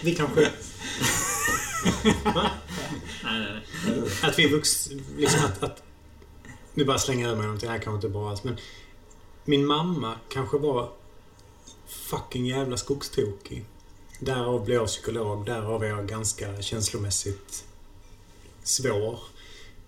Vi 0.00 0.14
kanske... 0.14 0.50
Att 4.22 4.38
vi 4.38 4.44
är 4.44 4.50
vux... 4.50 4.90
Liksom 5.16 5.40
att, 5.44 5.62
att... 5.62 5.82
Nu 6.74 6.84
bara 6.84 6.98
slänger 6.98 7.24
jag 7.24 7.32
ur 7.32 7.36
mig 7.36 7.46
någonting, 7.46 7.66
det 7.66 7.72
här 7.72 7.82
kanske 7.82 7.96
inte 7.96 8.06
är 8.06 8.20
bra 8.20 8.30
alls. 8.30 8.44
Men 8.44 8.56
min 9.46 9.66
mamma 9.66 10.14
kanske 10.28 10.58
var 10.58 10.88
fucking 11.86 12.46
jävla 12.46 12.76
skogstokig. 12.76 13.64
Därav 14.20 14.64
blev 14.64 14.76
jag 14.76 14.86
psykolog. 14.86 15.46
Därav 15.46 15.84
är 15.84 15.88
jag 15.88 16.08
ganska 16.08 16.62
känslomässigt 16.62 17.64
svår. 18.62 19.18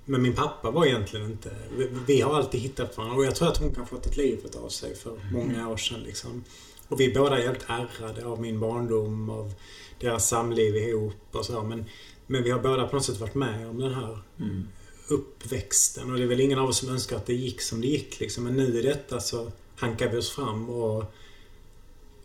Men 0.04 0.22
min 0.22 0.34
pappa 0.34 0.70
var 0.70 0.86
egentligen 0.86 1.26
inte... 1.26 1.56
Vi, 1.76 1.90
vi 2.06 2.20
har 2.20 2.34
alltid 2.34 2.61
hittat 2.61 2.96
varandra. 2.96 3.16
Och 3.16 3.24
jag 3.24 3.34
tror 3.34 3.48
att 3.48 3.56
hon 3.56 3.74
kanske 3.74 3.94
har 3.94 4.00
tagit 4.02 4.16
livet 4.16 4.56
av 4.56 4.68
sig 4.68 4.96
för 4.96 5.20
många 5.32 5.68
år 5.68 5.76
sedan. 5.76 6.00
Liksom. 6.00 6.44
Och 6.88 7.00
vi 7.00 7.11
är 7.11 7.14
båda 7.14 7.36
helt 7.36 7.64
ärrade 7.66 8.26
av 8.26 8.40
min 8.40 8.61
barndom, 8.61 9.30
av 9.30 9.54
deras 10.00 10.28
samliv 10.28 10.76
ihop 10.76 11.14
och 11.32 11.44
så. 11.44 11.62
Men, 11.62 11.84
men 12.26 12.42
vi 12.42 12.50
har 12.50 12.61
båda 12.61 12.86
på 12.86 12.96
något 12.96 13.04
sätt 13.04 13.20
varit 13.20 13.34
med 13.34 13.68
om 13.68 13.80
den 13.80 13.94
här 13.94 14.18
Mm. 14.40 14.68
Uppväxten. 15.09 16.11
Och 16.11 16.18
det 16.18 16.22
är 16.22 16.28
väl 16.28 16.40
ingen 16.40 16.59
av 16.59 16.68
oss 16.68 16.78
som 16.78 16.88
önskar 16.88 17.16
att 17.16 17.26
det 17.26 17.34
gick 17.34 17.62
som 17.62 17.80
det 17.80 17.86
gick. 17.86 18.20
Liksom. 18.20 18.44
Men 18.44 18.54
nu 18.54 18.78
i 18.78 18.82
detta 18.82 19.20
så 19.20 19.52
hankar 19.76 20.09
vi 20.09 20.16
oss 20.16 20.30
fram 20.30 20.70
och 20.70 21.04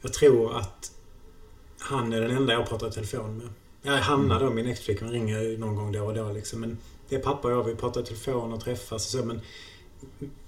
jag 0.01 0.13
tror 0.13 0.57
att 0.57 0.91
han 1.79 2.13
är 2.13 2.21
den 2.21 2.31
enda 2.31 2.53
jag 2.53 2.69
pratar 2.69 2.88
i 2.88 2.91
telefon 2.91 3.38
med. 3.38 3.49
Ja, 3.81 3.95
Hanna 3.95 4.39
då, 4.39 4.49
min 4.49 4.65
exflickvän, 4.65 5.11
ringer 5.11 5.57
någon 5.57 5.75
gång 5.75 5.91
då 5.91 6.03
och 6.05 6.13
då 6.13 6.31
liksom. 6.31 6.59
Men 6.59 6.77
det 7.09 7.15
är 7.15 7.19
pappa 7.19 7.47
och 7.47 7.53
jag, 7.53 7.63
vi 7.63 7.75
pratar 7.75 8.01
i 8.01 8.03
telefon 8.03 8.53
och 8.53 8.63
träffas 8.63 9.05
och 9.05 9.19
så. 9.19 9.25
Men 9.25 9.41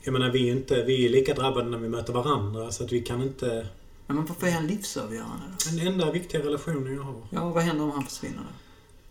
jag 0.02 0.12
menar, 0.12 0.30
vi 0.30 0.40
är 0.40 0.46
ju 0.46 0.52
inte, 0.52 0.84
vi 0.84 1.06
är 1.06 1.10
lika 1.10 1.34
drabbade 1.34 1.70
när 1.70 1.78
vi 1.78 1.90
möter 1.90 2.14
varandra. 2.14 2.72
Så 2.72 2.84
att 2.84 2.92
vi 2.92 3.02
kan 3.02 3.22
inte... 3.22 3.68
Men 4.08 4.26
varför 4.26 4.48
är 4.48 4.52
han 4.52 4.68
livsavgörande 4.68 5.44
då? 5.50 5.78
Den 5.78 5.88
enda 5.88 6.12
viktiga 6.12 6.42
relationen 6.42 6.96
jag 6.96 7.04
har. 7.04 7.16
Ja, 7.30 7.50
vad 7.50 7.64
händer 7.64 7.84
om 7.84 7.92
han 7.92 8.04
försvinner 8.04 8.38
då? 8.38 8.65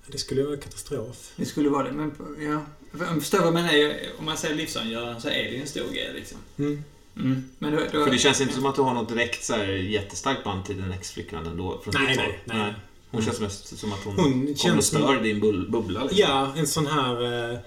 Det 0.07 0.18
skulle 0.18 0.42
vara 0.42 0.57
katastrof. 0.57 1.30
Det 1.36 1.44
skulle 1.46 1.68
vara 1.68 1.84
det, 1.84 1.92
men 1.92 2.12
ja... 2.50 2.61
Jag 2.98 3.20
förstår 3.22 3.38
vad 3.38 3.46
jag 3.46 3.55
menar. 3.55 3.96
Om 4.18 4.24
man 4.24 4.36
säger 4.36 4.55
livsavgörande 4.55 5.20
så 5.20 5.28
är 5.28 5.44
det 5.44 5.50
ju 5.50 5.61
en 5.61 5.66
stor 5.66 5.90
grej 5.92 6.11
liksom. 6.14 6.38
Mm. 6.59 6.84
Mm. 7.16 7.44
Men 7.59 7.72
då, 7.72 7.78
då, 7.92 8.05
För 8.05 8.11
det 8.11 8.18
känns 8.18 8.40
inte 8.40 8.55
som 8.55 8.66
att 8.66 8.76
du 8.76 8.82
har 8.82 8.94
något 8.94 9.09
direkt 9.09 9.44
så 9.44 9.55
här, 9.55 9.66
jättestarkt 9.66 10.44
band 10.44 10.64
till 10.64 10.76
din 10.82 10.92
exflickvän 10.92 11.46
ändå? 11.46 11.80
Från 11.84 11.94
Nej, 11.94 12.16
nej, 12.16 12.26
håll. 12.26 12.59
nej. 12.59 12.74
Hon 13.11 13.22
känns 13.22 13.40
mest 13.40 13.78
som 13.78 13.92
att 13.92 14.05
hon, 14.05 14.14
Hon 14.18 14.55
kommer 14.55 14.76
och 14.78 14.84
stör 14.84 15.20
din 15.22 15.40
bubbla 15.70 16.00
liksom. 16.02 16.18
Ja, 16.20 16.52
en 16.57 16.66
sån 16.66 16.86
här... 16.86 17.50
Eh, 17.52 17.59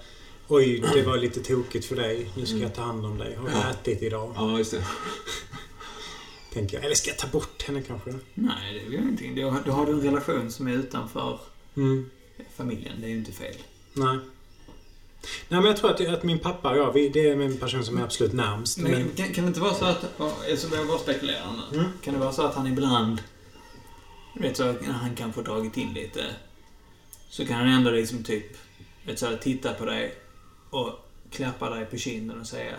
Oj, 0.48 0.84
det 0.94 1.02
var 1.02 1.16
lite 1.16 1.40
tokigt 1.40 1.84
för 1.86 1.96
dig. 1.96 2.30
Nu 2.36 2.46
ska 2.46 2.56
jag 2.56 2.74
ta 2.74 2.82
hand 2.82 3.06
om 3.06 3.18
dig. 3.18 3.36
Har 3.36 3.48
jag 3.48 3.58
Ja. 3.58 3.70
ätit 3.70 4.02
idag? 4.02 4.32
Ja, 4.36 4.58
just 4.58 4.70
det. 4.70 4.84
Tänker 6.52 6.76
jag. 6.76 6.84
Eller 6.84 6.94
ska 6.94 7.10
jag 7.10 7.18
ta 7.18 7.26
bort 7.28 7.62
henne 7.62 7.82
kanske? 7.82 8.14
Nej, 8.34 8.74
det 8.74 8.80
är 8.86 8.90
ju 8.90 8.98
ingenting. 8.98 9.34
Då, 9.36 9.56
då 9.66 9.72
har 9.72 9.86
du 9.86 9.92
en 9.92 10.00
relation 10.02 10.50
som 10.50 10.68
är 10.68 10.72
utanför 10.72 11.38
Mm. 11.76 12.10
Familjen. 12.56 12.94
Det 13.00 13.06
är 13.06 13.10
ju 13.10 13.16
inte 13.16 13.32
fel. 13.32 13.54
Nej. 13.92 14.18
Nej, 15.48 15.60
men 15.60 15.64
jag 15.64 15.76
tror 15.76 15.90
att, 15.90 16.08
att 16.08 16.22
min 16.22 16.38
pappa 16.38 16.70
och 16.70 16.78
jag, 16.78 16.92
vi, 16.92 17.08
det 17.08 17.28
är 17.28 17.40
en 17.40 17.56
person 17.56 17.84
som 17.84 17.98
är 17.98 18.02
absolut 18.02 18.32
närmst. 18.32 18.78
Men, 18.78 18.92
Men, 18.92 19.10
kan, 19.16 19.32
kan 19.32 19.44
det 19.44 19.48
inte 19.48 19.60
vara 19.60 19.74
så 19.74 19.84
att... 19.84 20.20
Alltså, 20.20 20.76
jag 20.76 20.86
bara 20.86 20.98
spekulerar 20.98 21.52
nu. 21.72 21.78
Mm. 21.78 21.90
Kan 22.02 22.14
det 22.14 22.20
vara 22.20 22.32
så 22.32 22.42
att 22.42 22.54
han 22.54 22.66
ibland... 22.66 23.22
Du 24.34 24.42
vet 24.42 24.56
så 24.56 24.64
när 24.64 24.92
han 24.92 25.14
kan 25.16 25.32
få 25.32 25.42
dragit 25.42 25.76
in 25.76 25.92
lite. 25.92 26.24
Så 27.28 27.46
kan 27.46 27.56
han 27.56 27.68
ändå 27.68 27.90
liksom 27.90 28.24
typ... 28.24 28.56
Vet 29.06 29.18
så 29.18 29.26
här, 29.26 29.36
titta 29.36 29.72
på 29.74 29.84
dig 29.84 30.14
och 30.70 30.88
klappa 31.30 31.70
dig 31.70 31.84
på 31.84 31.96
kinden 31.96 32.40
och 32.40 32.46
säga 32.46 32.74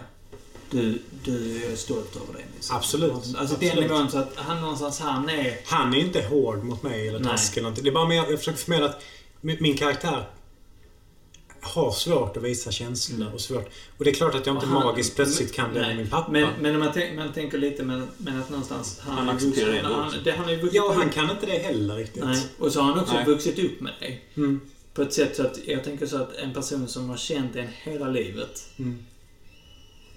du, 0.70 1.02
du 1.24 1.66
är 1.66 1.76
stolt 1.76 2.16
över 2.16 2.34
dig. 2.34 2.46
Nisse." 2.56 2.74
Absolut. 2.74 3.12
Alltså 3.12 3.34
den 3.34 3.44
Absolut. 3.44 3.76
nivån 3.76 4.12
så 4.12 4.18
att 4.18 4.36
han 4.36 4.62
någonstans 4.62 5.00
han 5.00 5.30
är... 5.30 5.58
han 5.66 5.94
är 5.94 5.98
inte 5.98 6.22
hård 6.22 6.64
mot 6.64 6.84
mig 6.84 7.08
eller 7.08 7.24
taskig 7.24 7.58
eller 7.58 7.64
någonting. 7.64 7.84
Det 7.84 7.90
är 7.90 7.94
bara 7.94 8.08
mer, 8.08 8.16
jag 8.16 8.40
försöker 8.40 8.60
förmedla 8.60 8.90
att 8.90 9.04
min, 9.42 9.58
min 9.60 9.78
karaktär 9.78 10.30
har 11.62 11.92
svårt 11.92 12.38
att 12.38 12.44
visa 12.44 12.72
känslor 12.72 13.34
och 13.34 13.42
svårt. 13.42 13.70
Och 13.98 14.04
det 14.06 14.10
är 14.10 14.14
klart 14.14 14.36
att 14.36 14.46
jag 14.46 14.56
inte 14.56 14.66
han- 14.68 14.84
magiskt 14.86 15.16
plötsligt 15.16 15.54
kan 15.54 15.74
det 15.74 15.80
med 15.80 15.98
min 15.98 16.10
pappa. 16.10 16.32
Men, 16.32 16.48
men 16.62 16.74
om 16.76 16.80
man, 16.80 16.92
tänk, 16.94 17.16
man 17.16 17.34
tänker 17.34 17.58
lite 17.58 17.84
men, 17.84 18.08
men 18.18 18.40
att 18.42 18.50
någonstans... 18.50 19.00
Han 19.00 19.18
har 19.18 19.24
ju 19.26 19.30
accepterar 19.38 19.72
det 19.72 19.80
han, 19.82 20.14
det, 20.24 20.32
han 20.32 20.46
har 20.46 20.52
ju 20.52 20.70
ja, 20.74 20.94
han 20.96 21.10
kan 21.10 21.32
inte 21.32 21.46
det 21.46 21.58
heller 21.58 21.96
riktigt. 21.96 22.24
Nej. 22.24 22.44
Och 22.60 22.72
så 22.72 22.82
har 22.82 22.90
han 22.94 23.00
också 23.00 23.14
Nej. 23.14 23.26
vuxit 23.26 23.60
upp 23.60 23.82
med 23.82 23.94
dig. 24.00 24.24
Mm. 24.38 24.62
På 24.94 25.02
ett 25.02 25.14
sätt 25.14 25.36
så 25.36 25.44
att 25.46 25.60
jag 25.68 25.84
tänker 25.84 26.06
så 26.06 26.18
att 26.18 26.34
en 26.36 26.54
person 26.54 26.88
som 26.88 27.10
har 27.10 27.18
känt 27.18 27.56
en 27.56 27.68
hela 27.84 28.08
livet 28.08 28.64
Mm. 28.80 29.06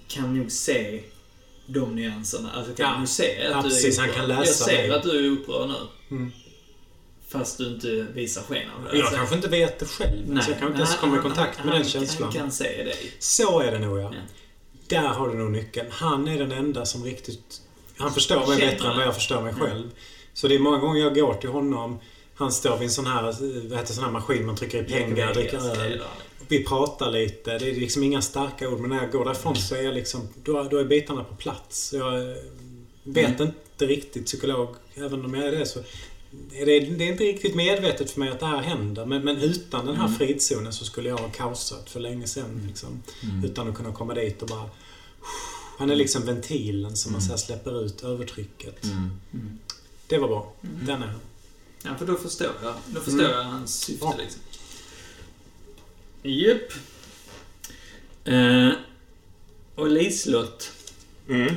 kan 0.07 0.37
nog 0.37 0.51
se 0.51 1.03
de 1.67 1.95
nyanserna. 1.95 2.51
Alltså 2.51 2.73
kan 2.75 2.91
Ja. 2.91 2.99
nog 2.99 3.07
se 3.07 3.45
att 3.45 3.51
Ja, 3.51 3.57
du 3.57 3.69
precis. 3.69 3.97
är 3.97 4.01
Han 4.01 4.09
upprörd. 4.09 4.27
kan 4.27 4.37
läsa 4.39 4.71
Jag 4.71 4.79
ser 4.79 4.87
dig. 4.87 4.91
att 4.91 5.03
du 5.03 5.25
är 5.25 5.29
upprörd 5.31 5.69
nu. 5.69 5.75
Mm. 6.15 6.31
Fast 7.39 7.57
du 7.57 7.67
inte 7.67 7.87
visar 8.13 8.41
sken 8.41 8.69
av 8.77 8.83
det. 8.83 8.89
Jag 8.97 8.99
Alltså, 8.99 9.15
kanske 9.15 9.35
inte 9.35 9.47
vet 9.47 9.79
det 9.79 9.85
själv. 9.85 10.29
nej, 10.29 10.43
så 10.43 10.51
jag 10.51 10.59
kanske 10.59 10.65
inte 10.67 10.77
ens 10.77 10.95
kommer 10.95 11.19
i 11.19 11.21
kontakt 11.21 11.57
han, 11.57 11.67
med 11.69 11.75
den 11.75 11.85
känslan. 11.89 12.23
Han 12.23 12.33
kan 12.41 12.51
se 12.51 12.83
dig. 12.83 13.11
Så 13.19 13.59
är 13.59 13.71
det 13.71 13.79
nog 13.79 13.99
ja. 13.99 14.01
Ja. 14.13 14.19
Där 14.87 15.07
har 15.07 15.27
du 15.29 15.33
nog 15.35 15.51
nyckeln. 15.51 15.87
Han 15.91 16.27
är 16.27 16.39
den 16.39 16.51
enda 16.51 16.85
som 16.85 17.03
riktigt... 17.03 17.61
Han 17.97 18.13
förstår 18.13 18.47
mig 18.47 18.57
bättre 18.59 18.89
än 18.89 18.97
vad 18.97 19.05
jag 19.07 19.15
förstår 19.15 19.41
mig 19.41 19.53
Ja. 19.59 19.65
själv. 19.65 19.89
Så 20.33 20.47
det 20.47 20.55
är 20.55 20.59
många 20.59 20.77
gånger 20.77 20.99
jag 21.01 21.15
går 21.15 21.33
till 21.33 21.49
honom. 21.49 21.99
Han 22.35 22.51
står 22.51 22.77
vid 22.77 22.85
en 22.85 22.91
sån 22.91 23.05
här, 23.05 23.23
vad 23.69 23.79
heter 23.79 23.93
sån 23.93 24.03
här 24.03 24.11
maskin 24.11 24.45
man 24.45 24.55
trycker 24.55 24.81
i 24.81 24.83
pengar, 24.83 25.33
dricker 25.33 25.81
öl. 25.81 26.01
Vi 26.47 26.63
pratar 26.63 27.11
lite. 27.11 27.57
Det 27.57 27.69
är 27.69 27.75
liksom 27.75 28.03
inga 28.03 28.21
starka 28.21 28.69
ord. 28.69 28.79
Men 28.79 28.89
när 28.89 28.97
jag 28.97 29.11
går 29.11 29.25
därifrån 29.25 29.55
så 29.55 29.75
är 29.75 29.81
jag 29.81 29.93
liksom... 29.93 30.27
Då, 30.43 30.63
då 30.63 30.77
är 30.77 30.83
bitarna 30.85 31.23
på 31.23 31.35
plats. 31.35 31.93
Jag 31.93 32.35
vet 33.03 33.39
Mm. 33.39 33.41
inte 33.47 33.85
riktigt 33.85 34.25
psykolog. 34.25 34.75
Även 34.95 35.25
om 35.25 35.33
jag 35.33 35.45
är 35.47 35.51
det 35.51 35.65
så... 35.65 35.79
Är 36.53 36.65
det, 36.65 36.79
det 36.79 37.03
är 37.03 37.11
inte 37.11 37.23
riktigt 37.23 37.55
medvetet 37.55 38.11
för 38.11 38.19
mig 38.19 38.29
att 38.29 38.39
det 38.39 38.45
här 38.45 38.61
händer. 38.61 39.05
Men, 39.05 39.21
men 39.25 39.37
utan 39.37 39.85
den 39.85 39.95
här 39.95 40.05
Mm. 40.05 40.17
frizonen 40.17 40.73
så 40.73 40.85
skulle 40.85 41.09
jag 41.09 41.17
ha 41.17 41.29
kaosat 41.29 41.89
för 41.89 41.99
länge 41.99 42.27
sedan. 42.27 42.63
Liksom. 42.67 43.03
Mm. 43.23 43.45
Utan 43.45 43.69
att 43.69 43.75
kunna 43.75 43.91
komma 43.93 44.13
dit 44.13 44.41
och 44.41 44.47
bara... 44.47 44.69
Han 45.77 45.89
är 45.89 45.95
liksom 45.95 46.25
ventilen 46.25 46.95
som 46.97 47.11
man 47.11 47.21
så 47.21 47.29
här 47.29 47.37
släpper 47.37 47.85
ut 47.85 48.03
övertrycket. 48.03 48.83
Mm. 48.83 49.09
Det 50.07 50.17
var 50.17 50.27
bra. 50.27 50.53
Den 50.61 51.03
är 51.03 51.07
han. 51.07 51.19
Ja, 51.83 51.95
för 51.97 52.05
då 52.05 52.15
förstår 52.15 52.51
jag. 52.63 52.73
Då 52.87 53.01
förstår 53.01 53.21
jag 53.23 53.43
hans 53.43 53.79
syfte 53.79 54.05
Ja. 54.05 54.15
liksom. 54.17 54.41
Japp. 56.23 56.73
Eh, 58.25 58.69
och 59.75 59.89
Liselott. 59.89 60.71
Mm. 61.29 61.55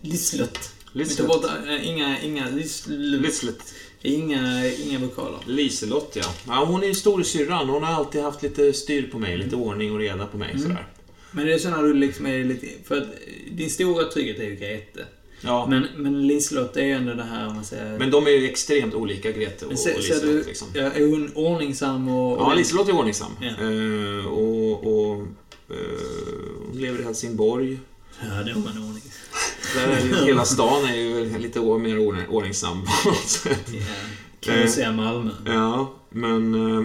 Liselott. 0.00 0.58
Liselott. 0.92 1.44
äh, 1.66 1.88
inga, 1.88 2.22
inga, 2.22 2.50
lis, 2.50 2.84
Liselott. 2.88 3.62
Inga, 4.02 4.70
inga 4.70 4.98
vokaler. 4.98 5.40
Liselott, 5.46 6.12
ja. 6.14 6.34
ja. 6.46 6.64
Hon 6.64 6.82
är 6.82 6.86
ju 6.86 6.94
storasyrran. 6.94 7.68
Hon 7.68 7.82
har 7.82 7.94
alltid 7.94 8.22
haft 8.22 8.42
lite 8.42 8.72
styr 8.72 9.08
på 9.12 9.18
mig. 9.18 9.36
Lite 9.36 9.56
ordning 9.56 9.92
och 9.92 9.98
reda 9.98 10.26
på 10.26 10.36
mig. 10.38 10.50
Mm. 10.50 10.62
Sådär. 10.62 10.86
Men 11.30 11.46
det 11.46 11.54
är 11.54 11.58
så 11.58 11.70
när 11.70 11.82
du 11.82 11.94
liksom 11.94 12.26
är 12.26 12.44
lite... 12.44 12.66
För 12.84 12.96
att 12.96 13.06
din 13.50 13.70
stora 13.70 14.04
trygghet 14.04 14.38
är 14.38 14.44
ju 14.44 14.56
Grete. 14.56 15.04
Ja. 15.40 15.66
Men, 15.70 15.86
men 15.96 16.26
Liselott 16.26 16.76
är 16.76 16.84
ju 16.84 16.92
ändå 16.92 17.14
det 17.14 17.22
här, 17.22 17.48
om 17.48 17.54
man 17.54 17.64
säger... 17.64 17.98
Men 17.98 18.10
de 18.10 18.26
är 18.26 18.30
ju 18.30 18.48
extremt 18.50 18.94
olika, 18.94 19.32
Grete 19.32 19.66
och, 19.66 19.72
Men 19.72 19.94
och 19.94 20.00
Liselott. 20.00 20.22
du, 20.22 20.44
liksom. 20.44 20.68
ja, 20.74 20.82
är 20.82 21.10
hon 21.10 21.30
ordningsam 21.34 22.08
och... 22.08 22.38
Ja, 22.40 22.54
Liselott 22.54 22.88
är 22.88 22.92
ordningsam. 22.92 23.32
Ja. 23.40 23.46
Eh, 23.46 24.26
och 24.26 24.86
och 24.86 25.14
eh, 25.70 25.76
hon 26.66 26.80
lever 26.80 27.00
i 27.00 27.04
Helsingborg. 27.04 27.78
Ja, 28.20 28.42
det 28.42 28.52
har 28.52 28.60
man 28.60 28.78
ordning. 28.88 29.02
Där 29.74 29.88
är 29.88 30.00
ju, 30.00 30.26
hela 30.26 30.44
stan 30.44 30.84
är 30.84 30.94
ju 30.96 31.38
lite 31.38 31.60
mer 31.60 31.98
ordning- 31.98 32.28
ordningsam 32.28 32.84
på 32.84 33.08
något 33.08 33.28
sätt. 33.28 33.64
Ja. 33.72 33.80
Kan 34.40 34.58
man 34.58 34.68
säga 34.68 34.92
Malmö. 34.92 35.30
Ja, 35.46 35.94
men 36.10 36.54
eh, 36.54 36.84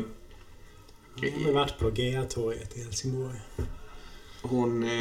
Han 1.33 1.45
har 1.45 1.51
varit 1.51 1.79
på 1.79 1.89
GA-torget 1.89 2.77
i 2.77 2.83
Helsingborg. 2.83 3.35
hon, 4.41 4.83
eh, 4.83 4.91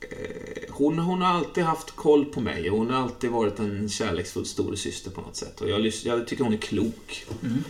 eh, 0.00 0.62
hon... 0.68 0.98
Hon 0.98 1.22
har 1.22 1.34
alltid 1.34 1.64
haft 1.64 1.90
koll 1.96 2.24
på 2.24 2.40
mig. 2.40 2.68
Hon 2.68 2.90
har 2.90 3.02
alltid 3.02 3.30
varit 3.30 3.58
en 3.58 3.88
kärleksfull 3.88 4.46
storasyster 4.46 5.10
på 5.10 5.20
något 5.20 5.36
sätt. 5.36 5.60
Och 5.60 5.68
jag, 5.68 5.92
jag 6.04 6.26
tycker 6.26 6.44
hon 6.44 6.52
är 6.52 6.58
klok. 6.58 7.26
Mm. 7.42 7.64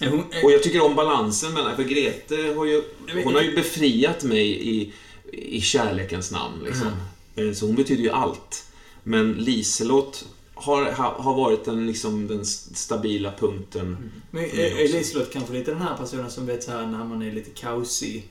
Är 0.00 0.10
hon, 0.10 0.24
är, 0.32 0.44
och 0.44 0.52
jag 0.52 0.62
tycker 0.62 0.82
om 0.82 0.94
balansen 0.94 1.52
mellan... 1.54 1.76
För 1.76 1.82
Grete 1.84 2.36
har 2.56 2.64
ju... 2.64 2.82
Hon 3.24 3.34
har 3.34 3.42
ju 3.42 3.54
befriat 3.54 4.24
mig 4.24 4.68
i, 4.68 4.92
i 5.32 5.60
kärlekens 5.60 6.30
namn. 6.30 6.64
Liksom. 6.64 6.88
Eh, 7.36 7.52
Så 7.52 7.66
hon 7.66 7.74
betyder 7.76 8.02
ju 8.02 8.10
allt. 8.10 8.64
Men 9.02 9.32
Liselott 9.32 10.24
har, 10.54 10.92
ha- 10.92 11.22
har 11.22 11.34
varit 11.34 11.64
den, 11.64 11.86
liksom, 11.86 12.26
den 12.26 12.44
stabila 12.44 13.32
punkten. 13.38 14.10
men 14.30 14.50
för 14.50 14.56
mig 14.56 14.66
är, 14.72 14.78
är 14.78 14.84
också. 14.84 14.96
Liselott 14.96 15.32
kanske 15.32 15.52
lite 15.52 15.70
den 15.70 15.82
här 15.82 15.96
personen 15.96 16.30
som 16.30 16.46
vet 16.46 16.62
så 16.64 16.70
här 16.70 16.86
när 16.86 17.04
man 17.04 17.22
är 17.22 17.32
lite 17.32 17.50
kaosig 17.50 18.28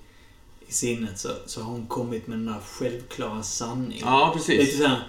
i 0.67 0.71
sinnet 0.73 1.19
så, 1.19 1.29
så 1.45 1.61
har 1.61 1.71
hon 1.71 1.85
kommit 1.87 2.27
med 2.27 2.37
den 2.37 2.45
där 2.45 2.59
självklara 2.65 3.43
sanningen. 3.43 4.03
Ja, 4.07 4.33
Lite 4.35 4.47
precis. 4.57 4.77
så 4.77 4.85
här, 4.87 5.07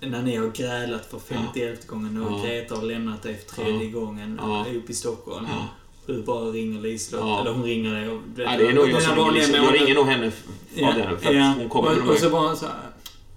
när 0.00 0.22
ni 0.22 0.36
har 0.36 0.48
grälat 0.48 1.06
för 1.10 1.18
51 1.18 1.86
gången 1.86 2.22
och 2.22 2.32
Ja. 2.38 2.44
Greta 2.44 2.74
har 2.74 2.82
lämnat 2.82 3.22
dig 3.22 3.38
för 3.46 3.54
tredje 3.56 3.90
gången 3.90 4.40
Ja. 4.42 4.66
upp 4.74 4.90
i 4.90 4.94
Stockholm. 4.94 5.46
Ja. 5.50 5.66
Och 6.06 6.14
du 6.14 6.22
bara 6.22 6.44
ringer 6.44 6.80
Liselott, 6.80 7.24
Ja. 7.24 7.40
eller 7.40 7.50
hon 7.50 7.64
ringer 7.64 7.94
dig 7.94 8.08
och... 8.08 8.20
Ja, 8.36 8.56
det 8.58 8.66
är 8.68 8.72
nog 8.72 8.90
jag 8.90 9.02
som 9.02 9.30
ringer. 9.30 9.56
Jag 9.56 9.74
ringer 9.74 9.94
nog 9.94 10.06
henne 10.06 10.32
det. 10.74 11.18
För 11.20 11.34
att 11.34 11.56
hon 11.56 11.68
kommer 11.68 12.02
och, 12.02 12.10
och 12.10 12.18
så 12.18 12.30
bara 12.30 12.56
så 12.56 12.66
här, 12.66 12.74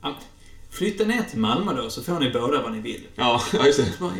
ja, 0.01 0.15
Flytta 0.69 1.03
ner 1.03 1.23
till 1.23 1.39
Malmö 1.39 1.73
då, 1.73 1.89
så 1.89 2.03
får 2.03 2.19
ni 2.19 2.31
båda 2.31 2.61
vad 2.61 2.71
ni 2.71 2.79
vill. 2.79 3.01
Ja, 3.15 3.41
ja, 3.53 3.65
just 3.65 3.79
det. 3.79 3.93
Bara, 3.99 4.11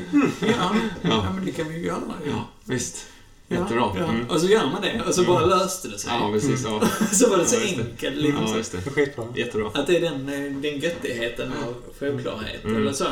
ja, 0.42 0.76
ja, 1.02 1.32
men 1.36 1.46
det 1.46 1.52
kan 1.52 1.68
vi 1.68 1.78
ju 1.78 1.86
göra. 1.86 2.02
Ja, 2.26 2.48
visst. 2.66 3.06
Ja, 3.48 3.58
Jättebra. 3.58 3.92
Ja. 3.96 4.04
Mm. 4.04 4.30
Och 4.30 4.42
så 4.42 4.48
gör 4.48 4.66
man 4.66 4.82
det, 4.82 5.02
och 5.08 5.14
så 5.16 5.24
bara 5.24 5.46
löste 5.46 5.88
det 5.88 5.98
sig. 5.98 6.12
Ja, 6.14 6.30
precis. 6.32 6.64
Ja, 6.64 6.82
så 7.12 7.30
var 7.30 7.38
det 7.38 7.46
så 7.46 7.56
Ja, 7.56 7.62
enkelt. 7.62 8.16
Liksom, 8.18 8.46
ja 8.48 8.58
just 8.58 8.72
det. 8.72 8.92
Skitbra. 8.92 9.26
Jättebra. 9.36 9.72
Att 9.74 9.88
det 9.88 9.98
är 9.98 10.02
den, 10.02 10.30
eh, 10.30 10.62
den 10.62 10.80
göttigheten 10.80 11.52
av 11.68 11.76
självklarhet. 12.00 12.64
Mm. 12.64 12.76
Eller 12.78 12.94
så. 12.94 13.06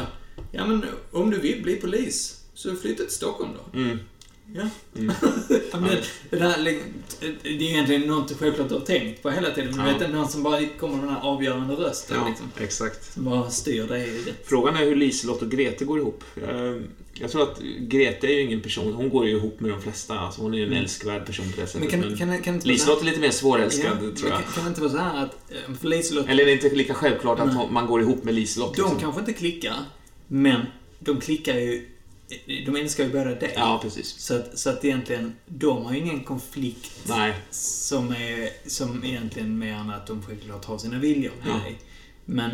Ja, 0.51 0.65
men 0.65 0.85
om 1.11 1.30
du 1.31 1.39
vill 1.39 1.64
bli 1.64 1.76
polis, 1.76 2.41
så 2.53 2.76
flytta 2.76 3.03
till 3.03 3.14
Stockholm 3.14 3.51
då. 3.53 3.80
Mm. 3.80 3.99
Ja. 4.56 4.61
Mm. 4.98 5.15
Men 5.72 5.90
det, 6.30 6.38
där, 6.38 6.64
det 7.44 7.49
är 7.49 7.61
egentligen 7.61 8.02
något 8.02 8.32
självklart 8.40 8.69
du 8.69 8.76
har 8.76 8.82
tänkt 8.82 9.24
på 9.24 9.30
hela 9.30 9.49
tiden. 9.52 9.76
Men 9.78 9.88
Ja. 9.88 9.94
du 9.94 9.99
vet, 9.99 10.14
någon 10.14 10.28
som 10.28 10.44
bara 10.44 10.65
kommer 10.80 10.95
med 10.95 11.03
den 11.03 11.14
här 11.14 11.22
avgörande 11.22 11.74
rösten. 11.74 12.18
Ja, 12.22 12.28
Liksom, 12.28 12.52
exakt. 12.60 13.14
som 13.14 13.24
bara 13.26 13.49
styr 13.49 13.84
dig. 13.88 14.10
Frågan 14.45 14.76
är 14.76 14.86
hur 14.86 14.95
Liselott 14.95 15.41
och 15.41 15.52
Grete 15.52 15.86
går 15.86 15.99
ihop. 15.99 16.24
Jag, 16.41 16.84
jag 17.14 17.32
tror 17.32 17.44
att 17.44 17.60
Grete 17.80 18.28
är 18.28 18.32
ju 18.32 18.41
ingen 18.41 18.61
person, 18.61 18.94
hon 18.94 19.10
går 19.10 19.26
ju 19.28 19.36
ihop 19.38 19.60
med 19.60 19.72
de 19.72 19.82
flesta. 19.82 20.19
Alltså 20.19 20.41
hon 20.41 20.53
är 20.53 20.57
ju 20.57 20.65
en 20.65 20.74
älskvärd 20.74 21.26
person 21.26 21.45
på 21.56 21.61
det 21.61 21.68
sättet. 21.68 21.91
Men 21.91 22.02
kan, 22.02 22.18
kan, 22.18 22.41
kan, 22.41 22.60
Liselott 22.60 23.02
är 23.02 23.06
lite 23.06 23.19
mer 23.19 23.28
här- 23.28 23.34
svårälskad, 23.34 23.98
Ja, 24.02 24.18
tror 24.18 24.30
jag. 24.30 24.44
Kan, 24.44 24.53
kan 24.53 24.64
det 24.64 24.69
inte 24.69 24.82
vara 24.82 24.91
så 24.91 24.98
här 24.98 25.24
att... 25.24 25.36
eh, 25.69 25.74
För 25.76 25.88
Liselott, 25.88 26.30
Eller 26.30 26.44
är 26.44 26.48
det 26.48 26.53
inte 26.53 26.69
lika 26.76 26.94
självklart 26.94 27.40
att 27.40 27.72
man 27.72 27.88
går 27.88 28.02
ihop 28.02 28.24
med 28.24 28.34
Liselott? 28.34 28.76
de 28.76 28.82
liksom? 28.82 28.99
kanske 28.99 29.19
inte 29.19 29.34
klickar, 29.34 29.76
men 30.28 30.61
de 30.99 31.19
klickar 31.19 31.53
ju... 31.56 31.88
De 32.66 32.76
älskar 32.76 33.04
ju 33.04 33.10
båda 33.12 33.24
dig. 33.36 33.54
Ja, 33.56 33.80
precis. 33.84 34.08
Så 34.20 34.36
att, 34.36 34.60
så 34.60 34.70
att 34.70 34.86
egentligen, 34.86 35.36
de 35.45 35.86
har 35.86 35.94
ju 35.94 35.99
ingen 35.99 36.24
konflikt 36.24 36.91
Nej. 37.08 37.34
som 37.52 38.12
är 38.12 38.70
som 38.70 39.04
egentligen 39.04 39.60
mer 39.60 39.74
än 39.74 39.90
att 39.90 40.08
de 40.08 40.22
självklart 40.24 40.66
har 40.66 40.78
sina 40.78 40.99
viljor 40.99 41.34
med 41.40 41.48
Ja. 41.49 41.54
dig. 41.64 41.80
Men, 42.26 42.52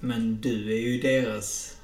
men 0.00 0.40
du 0.40 0.72
är 0.74 0.78
ju 0.80 1.00
deras... 1.00 1.76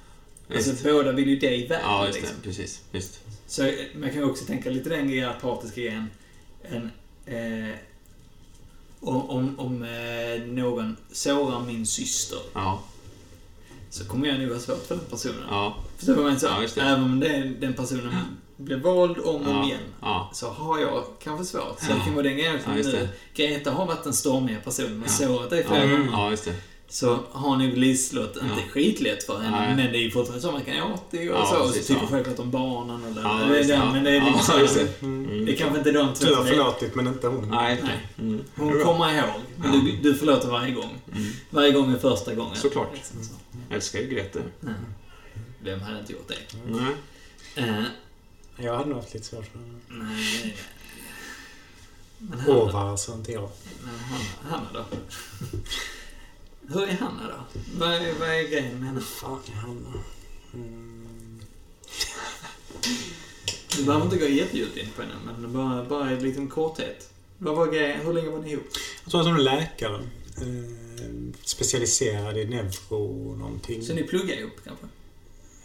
Alltså 0.54 0.70
Visst. 0.70 0.84
båda 0.84 1.12
vill 1.12 1.28
ju 1.28 1.38
dig 1.38 1.66
väl. 1.68 1.80
Ja, 1.82 2.06
just 2.06 2.14
det. 2.18 2.20
liksom. 2.20 2.40
Precis. 2.42 2.82
Visst. 2.92 3.20
Så 3.46 3.72
man 3.94 4.10
kan 4.10 4.18
ju 4.18 4.24
också 4.24 4.44
tänka 4.44 4.70
lite 4.70 4.88
den 4.88 5.08
grejen, 5.08 5.32
partiska 5.40 5.80
grejen. 5.80 6.06
En, 6.62 6.90
eh, 7.26 7.74
om 9.00 9.30
om, 9.30 9.58
om 9.58 9.82
eh, 9.82 10.42
någon 10.46 10.96
sårar 11.12 11.60
min 11.66 11.86
syster 11.86 12.38
Ja. 12.54 12.82
så 13.90 14.04
kommer 14.04 14.28
jag 14.28 14.38
nog 14.40 14.48
vara 14.48 14.60
svårt 14.60 14.86
för 14.86 14.96
den 14.96 15.04
personen. 15.04 15.44
Ja. 15.50 15.84
Förstår 16.00 16.14
du 16.16 16.22
vad 16.22 16.32
jag 16.32 16.42
Ja, 16.42 16.48
menar? 16.48 16.62
just 16.62 16.74
det. 16.74 16.80
Även 16.80 17.04
om 17.04 17.20
det, 17.20 17.52
den 17.60 17.72
personen 17.74 18.14
blir 18.56 18.76
vald 18.76 19.18
om 19.18 19.24
och 19.24 19.34
om 19.34 19.46
Ja. 19.56 19.64
igen. 19.64 19.80
Ja. 20.00 20.30
Så 20.32 20.48
har 20.48 20.78
jag 20.78 21.04
kanske 21.22 21.44
svårt. 21.44 21.80
Så 21.80 21.86
Ja. 21.90 21.94
det 21.94 22.00
kan 22.04 22.14
vara 22.14 22.22
den 22.22 22.32
grejen 22.36 22.58
Ja, 22.66 22.72
nu. 22.74 22.82
det. 22.82 23.08
Greta 23.34 23.70
har 23.70 23.86
varit 23.86 24.04
den 24.04 24.12
stormiga 24.12 24.56
personen 24.64 25.02
och 25.02 25.08
Ja. 25.08 25.26
sårat 25.26 25.50
dig 25.50 25.60
Ja. 25.68 25.74
flera 25.74 25.86
gånger. 25.90 26.08
ja, 26.12 26.30
just 26.30 26.44
det. 26.44 26.54
Så 26.88 27.18
har 27.32 27.56
nog 27.56 27.76
Liselott 27.76 28.36
inte 28.36 28.46
Ja. 28.66 28.72
skitlätt 28.72 29.22
för 29.22 29.38
henne. 29.38 29.60
Nej. 29.60 29.76
Men 29.76 29.92
det 29.92 29.98
är 29.98 30.02
ju 30.02 30.10
fortfarande 30.10 30.42
så 30.42 30.52
man 30.52 30.60
kan 30.62 30.82
åt 30.92 31.02
det 31.10 31.30
och 31.30 31.36
Ja, 31.40 31.46
så. 31.46 31.62
Och 31.62 31.68
så 31.68 31.72
tycker 31.82 32.00
ja. 32.02 32.06
självklart 32.10 32.38
om 32.38 32.50
barnen 32.50 33.14
det. 33.14 33.20
Ja, 33.20 33.34
det 33.48 33.58
är 33.58 33.62
det, 33.62 33.68
den, 33.68 33.78
ja. 33.80 33.92
men 33.92 34.04
det 34.04 34.10
är 34.10 34.20
lite 34.20 34.32
Ja, 34.48 34.66
så. 34.66 34.78
det. 34.78 35.02
Mm. 35.02 35.44
Det 35.46 35.52
är 35.52 35.56
kanske 35.56 35.78
inte 35.78 35.92
de 35.92 36.14
två 36.14 36.26
Du 36.26 36.34
har 36.34 36.44
är... 36.44 36.48
förlåtit, 36.48 36.94
men 36.94 37.06
inte 37.06 37.26
hon. 37.26 37.48
Nej. 37.50 37.80
Nej. 37.84 38.06
Mm. 38.18 38.40
Hon 38.56 38.82
kommer 38.84 39.14
ihåg. 39.18 39.40
Men 39.56 39.84
du, 39.84 39.92
du 40.02 40.14
förlåter 40.14 40.48
varje 40.48 40.74
gång. 40.74 40.90
Mm. 41.12 41.24
Varje 41.50 41.72
gång 41.72 41.92
är 41.92 41.98
första 41.98 42.34
gången. 42.34 42.56
Såklart. 42.56 42.88
Liksom 42.94 43.22
så. 43.24 43.32
Jag 43.68 43.76
älskar 43.76 43.98
ju 44.00 44.06
Grete. 44.06 44.42
Nej. 44.60 44.74
Vem 45.62 45.80
hade 45.80 45.98
inte 46.00 46.12
gjort 46.12 46.28
det? 46.28 46.38
Nej. 46.66 46.94
Eh, 47.54 47.84
Jag 48.56 48.76
hade 48.76 48.88
nog 48.88 48.98
haft 48.98 49.14
lite 49.14 49.26
svårt 49.26 49.46
för 49.46 49.58
henne. 49.58 49.78
nej. 49.88 50.56
Men 52.18 52.40
Hanna, 52.40 52.56
Åvar, 52.56 52.96
så 52.96 53.12
inte 53.14 53.32
jag. 53.32 53.50
men 53.84 53.94
Hanna, 53.98 54.56
Hanna 54.56 54.68
då? 54.72 54.84
Hur 56.74 56.82
är 56.88 56.92
Hanna 56.92 57.22
då? 57.28 57.60
Vad 57.78 57.92
är, 57.94 58.14
vad 58.20 58.28
är 58.28 58.42
grejen 58.48 58.78
med 58.78 58.88
henne? 58.88 59.00
Fan, 59.00 59.40
Hanna. 59.54 59.92
Mm. 60.54 61.40
Du 63.76 63.84
behöver 63.84 64.04
inte 64.04 64.16
gå 64.18 64.26
jättedjupt 64.26 64.76
in 64.76 64.88
på 64.96 65.02
henne, 65.02 65.14
men 65.40 65.52
bara, 65.52 65.84
bara 65.84 66.12
i 66.12 66.20
liten 66.20 66.48
korthet. 66.48 67.10
Vad 67.38 67.56
var 67.56 67.66
grejen? 67.66 68.00
Hur 68.06 68.12
länge 68.12 68.30
var 68.30 68.38
ni 68.38 68.50
ihop? 68.52 68.68
Jag 69.04 69.10
tror 69.10 69.20
att 69.20 69.26
hon 69.26 69.36
är 69.36 69.40
läkare. 69.42 69.94
Eh, 70.36 71.34
specialiserad 71.42 72.36
i 72.38 72.44
neuro 72.44 73.34
någonting. 73.38 73.82
Så 73.82 73.92
ni 73.94 74.02
pluggade 74.02 74.40
ihop 74.40 74.60
kanske? 74.64 74.86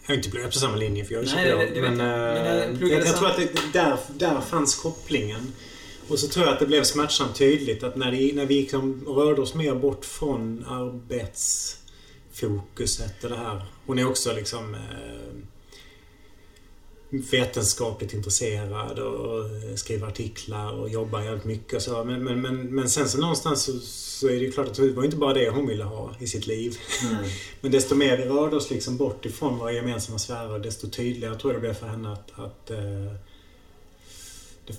Jag 0.06 0.14
har 0.14 0.18
inte 0.18 0.30
pluggat 0.30 0.52
på 0.52 0.58
samma 0.60 0.76
linje 0.76 1.06
för 1.06 1.14
jag 1.14 1.24
är 1.24 1.36
Nej, 1.36 1.52
det- 1.52 1.72
det 1.74 1.82
men. 1.82 1.98
Men 1.98 2.76
eh, 2.76 2.82
jag 2.90 3.08
jag, 3.08 3.18
tror 3.18 3.28
att 3.30 3.38
det, 3.38 3.50
där, 3.74 3.98
där 4.18 4.42
fanns 4.42 4.76
kopplingen. 4.76 5.54
Och 6.08 6.20
så 6.20 6.28
tror 6.28 6.46
jag 6.46 6.54
att 6.54 6.60
det 6.60 6.66
blev 6.66 6.84
smärtsamt 6.84 7.36
tydligt 7.36 7.84
att 7.84 7.96
när, 7.96 8.12
det, 8.12 8.32
när 8.36 8.46
vi 8.46 8.62
liksom 8.62 9.06
rörde 9.08 9.42
oss 9.42 9.54
mer 9.56 9.76
bort 9.76 10.06
från 10.06 10.66
arbetsfokuset 10.68 13.24
och 13.24 13.30
det 13.30 13.36
här. 13.38 13.66
Hon 13.86 14.00
är 14.00 14.08
också 14.08 14.34
liksom 14.34 14.76
eh, 14.76 14.82
vetenskapligt 17.22 18.14
intresserad 18.14 19.00
och 19.00 19.46
skriver 19.76 20.08
artiklar 20.08 20.72
och 20.72 20.90
jobbar 20.90 21.22
jävligt 21.22 21.46
mycket 21.46 21.74
och 21.74 21.82
så. 21.82 22.04
Men, 22.04 22.24
men, 22.24 22.42
men, 22.42 22.76
men 22.76 22.90
sen 22.90 23.10
så 23.10 23.18
någonstans 23.18 23.64
så, 23.64 23.80
så 23.80 24.28
är 24.28 24.32
det 24.32 24.46
ju 24.46 24.52
klart 24.52 24.68
att 24.68 24.76
det 24.76 24.92
var 24.92 25.04
inte 25.04 25.18
bara 25.18 25.34
det 25.34 25.50
hon 25.50 25.68
ville 25.68 25.84
ha 25.84 26.16
i 26.20 26.28
sitt 26.28 26.48
liv. 26.48 26.78
Men 27.62 27.72
desto 27.72 27.96
mer 27.96 28.18
vi 28.18 28.24
rörde 28.26 28.56
oss 28.56 28.70
liksom 28.70 28.98
bort 28.98 29.26
ifrån 29.26 29.58
våra 29.58 29.72
gemensamma 29.72 30.20
sfärer, 30.20 30.60
desto 30.60 30.90
tydligare 30.90 31.40
tror 31.40 31.54
jag 31.54 31.62
det 31.62 31.68
blev 31.68 31.74
för 31.74 31.88
henne 31.88 32.14
att, 32.14 32.40
att 32.40 32.72
eh, 32.72 33.14
det, 34.68 34.78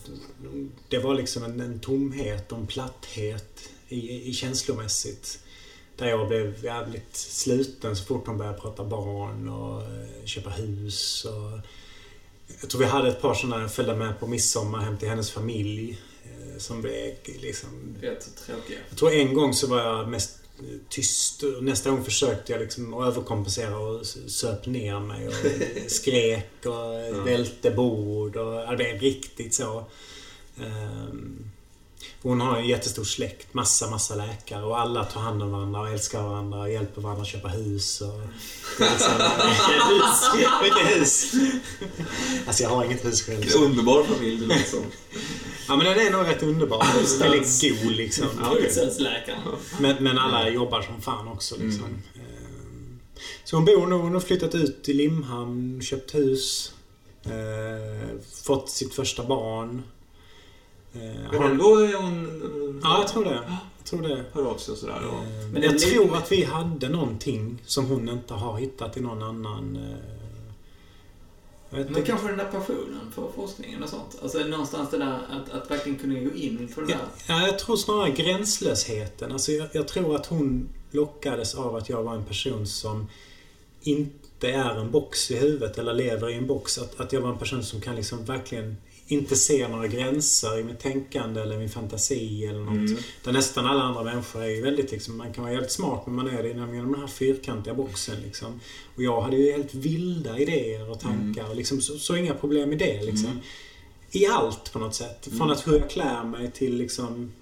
det 0.88 0.98
var 0.98 1.14
liksom 1.14 1.44
en, 1.44 1.60
en 1.60 1.80
tomhet 1.80 2.52
och 2.52 2.58
en 2.58 2.66
platthet 2.66 3.68
i, 3.88 4.28
i 4.30 4.32
känslomässigt. 4.32 5.38
Där 5.96 6.06
jag 6.06 6.28
blev 6.28 6.64
jävligt 6.64 7.16
sluten 7.16 7.96
så 7.96 8.04
fort 8.04 8.26
hon 8.26 8.38
började 8.38 8.58
prata 8.58 8.84
barn 8.84 9.48
och 9.48 9.82
eh, 9.82 10.24
köpa 10.24 10.50
hus. 10.50 11.24
Och 11.24 11.58
jag 12.60 12.70
tror 12.70 12.80
vi 12.80 12.86
hade 12.86 13.08
ett 13.08 13.20
par 13.20 13.34
sådana, 13.34 13.68
följde 13.68 13.96
med 13.96 14.20
på 14.20 14.26
midsommar 14.26 14.78
hem 14.78 14.98
till 14.98 15.08
hennes 15.08 15.30
familj. 15.30 15.98
Eh, 16.24 16.58
som 16.58 16.82
blev 16.82 17.14
liksom... 17.24 17.96
Rätt 18.00 18.36
tråkiga. 18.46 18.78
Jag 18.88 18.98
tror 18.98 19.12
en 19.12 19.34
gång 19.34 19.54
så 19.54 19.66
var 19.66 19.80
jag 19.80 20.08
mest 20.08 20.38
tyst. 20.88 21.42
och 21.42 21.64
Nästa 21.64 21.90
gång 21.90 22.04
försökte 22.04 22.52
jag 22.52 22.60
liksom 22.60 22.94
överkompensera 22.94 23.78
och 23.78 24.06
söp 24.06 24.66
ner 24.66 25.00
mig 25.00 25.28
och 25.28 25.34
skrek 25.90 26.66
och 26.66 27.26
välte 27.26 27.70
bord 27.70 28.36
och 28.36 28.70
det 28.70 28.76
blev 28.76 29.00
riktigt 29.00 29.54
så. 29.54 29.84
Ehm, 30.60 31.50
Hon 32.22 32.40
har 32.40 32.56
en 32.56 32.66
jättestor 32.68 33.04
släkt. 33.04 33.54
Massa, 33.54 33.90
massa 33.90 34.14
läkare 34.14 34.64
och 34.64 34.80
alla 34.80 35.04
tar 35.04 35.20
hand 35.20 35.42
om 35.42 35.50
varandra 35.52 35.80
och 35.80 35.88
älskar 35.88 36.22
varandra 36.22 36.58
och 36.60 36.70
hjälper 36.70 37.00
varandra 37.02 37.22
att 37.22 37.28
köpa 37.28 37.48
hus 37.48 38.00
och... 38.00 38.20
Liksom, 38.80 39.12
Vilket 40.62 40.96
hus? 41.00 41.32
Alltså 42.46 42.62
jag 42.62 42.70
har 42.70 42.84
inget 42.84 43.04
hus 43.04 43.22
själv. 43.22 43.42
En 43.56 43.62
underbar 43.62 44.04
familj 44.04 44.36
det 44.40 44.46
låter 44.46 44.62
som. 44.70 44.84
Ja 45.68 45.76
men 45.76 45.86
den 45.86 46.06
är 46.06 46.10
nog 46.10 46.26
rätt 46.26 46.42
underbar. 46.42 46.86
Väldigt 47.20 47.60
god 47.82 47.92
liksom. 47.92 48.26
Men, 49.80 49.96
men 50.04 50.18
alla 50.18 50.48
jobbar 50.48 50.82
som 50.82 51.00
fan 51.02 51.28
också 51.28 51.54
liksom. 51.60 51.84
Ehm, 52.14 52.98
Så 53.44 53.56
hon 53.56 53.64
bor 53.64 53.86
nu, 53.86 53.94
hon 53.94 54.12
har 54.14 54.20
flyttat 54.20 54.54
ut 54.54 54.84
till 54.84 54.96
Limhamn, 54.96 55.82
köpt 55.82 56.14
hus. 56.14 56.72
eh, 57.24 58.20
fått 58.44 58.70
sitt 58.70 58.94
första 58.94 59.24
barn. 59.24 59.82
Eh, 61.02 61.30
Men 61.30 61.42
har- 61.42 61.50
ändå 61.50 61.76
är 61.76 61.94
hon... 61.94 62.80
Ja, 62.84 62.98
jag 62.98 63.08
tror 63.08 63.24
det. 63.24 63.40
Jag 63.78 63.84
tror 63.90 64.02
det. 64.02 64.24
Hör 64.32 64.44
av 64.44 64.56
sig 64.56 64.72
och 64.72 64.78
sådär. 64.78 65.00
Ja. 65.02 65.08
Ehm, 65.42 65.50
Men 65.52 65.62
jag 65.62 65.78
tror 65.78 66.16
att 66.16 66.32
vi 66.32 66.44
hade 66.44 66.88
någonting 66.88 67.58
som 67.66 67.86
hon 67.86 68.08
inte 68.08 68.34
har 68.34 68.58
hittat 68.58 68.96
i 68.96 69.00
någon 69.00 69.22
annan... 69.22 69.76
eh, 69.76 69.96
Men 71.70 71.88
inte. 71.88 72.02
kanske 72.02 72.28
den 72.28 72.38
där 72.38 72.44
passionen 72.44 73.12
för 73.14 73.28
forskningen 73.34 73.82
och 73.82 73.88
sånt. 73.88 74.18
Alltså 74.22 74.38
någonstans 74.38 74.90
det 74.90 74.98
där 74.98 75.20
att, 75.30 75.50
att 75.62 75.70
verkligen 75.70 75.98
kunna 75.98 76.14
gå 76.20 76.34
in 76.34 76.68
för 76.68 76.82
det 76.82 76.88
där. 76.88 76.98
ja, 77.28 77.46
jag 77.46 77.58
tror 77.58 77.76
snarare 77.76 78.10
gränslösheten. 78.10 79.32
Alltså 79.32 79.52
jag, 79.52 79.68
jag 79.72 79.88
tror 79.88 80.16
att 80.16 80.26
hon 80.26 80.68
lockades 80.90 81.54
av 81.54 81.76
att 81.76 81.88
jag 81.88 82.02
var 82.02 82.14
en 82.14 82.24
person 82.24 82.66
som 82.66 83.06
inte 83.82 84.50
är 84.50 84.74
en 84.80 84.90
box 84.90 85.30
i 85.30 85.36
huvudet 85.36 85.78
eller 85.78 85.94
lever 85.94 86.30
i 86.30 86.34
en 86.34 86.46
box. 86.46 86.78
Att, 86.78 87.00
att 87.00 87.12
jag 87.12 87.20
var 87.20 87.30
en 87.30 87.38
person 87.38 87.62
som 87.64 87.80
kan 87.80 87.96
liksom 87.96 88.24
verkligen 88.24 88.76
inte 89.08 89.36
se 89.36 89.68
några 89.68 89.86
gränser 89.86 90.58
i 90.58 90.64
mitt 90.64 90.78
tänkande 90.78 91.40
eller 91.40 91.58
min 91.58 91.70
fantasi 91.70 92.46
eller 92.46 92.60
något. 92.60 92.90
Mm. 92.90 92.96
Där 93.24 93.32
nästan 93.32 93.66
alla 93.66 93.82
andra 93.82 94.04
människor 94.04 94.42
är 94.42 94.48
ju 94.48 94.62
väldigt 94.62 94.90
liksom, 94.90 95.16
man 95.16 95.32
kan 95.32 95.44
vara 95.44 95.52
jävligt 95.52 95.72
smart 95.72 96.02
men 96.06 96.14
man 96.14 96.28
är 96.28 96.42
det 96.42 96.50
inom 96.50 96.72
den 96.72 97.00
här 97.00 97.06
fyrkantiga 97.06 97.74
boxen 97.74 98.20
liksom. 98.24 98.60
Och 98.96 99.02
jag 99.02 99.20
hade 99.20 99.36
ju 99.36 99.52
helt 99.52 99.74
vilda 99.74 100.38
idéer 100.38 100.90
och 100.90 101.00
tankar 101.00 101.50
och 101.50 101.56
liksom, 101.56 101.80
så, 101.80 101.98
så 101.98 102.16
inga 102.16 102.34
problem 102.34 102.68
med 102.68 102.78
det 102.78 103.02
liksom. 103.02 103.40
I 104.10 104.26
allt 104.26 104.72
på 104.72 104.78
något 104.78 104.94
sätt. 104.94 105.28
Från 105.38 105.50
att 105.50 105.66
hur 105.66 105.78
jag 105.78 105.90
klär 105.90 106.24
mig 106.24 106.50
till 106.50 106.76
liksom 106.76 107.32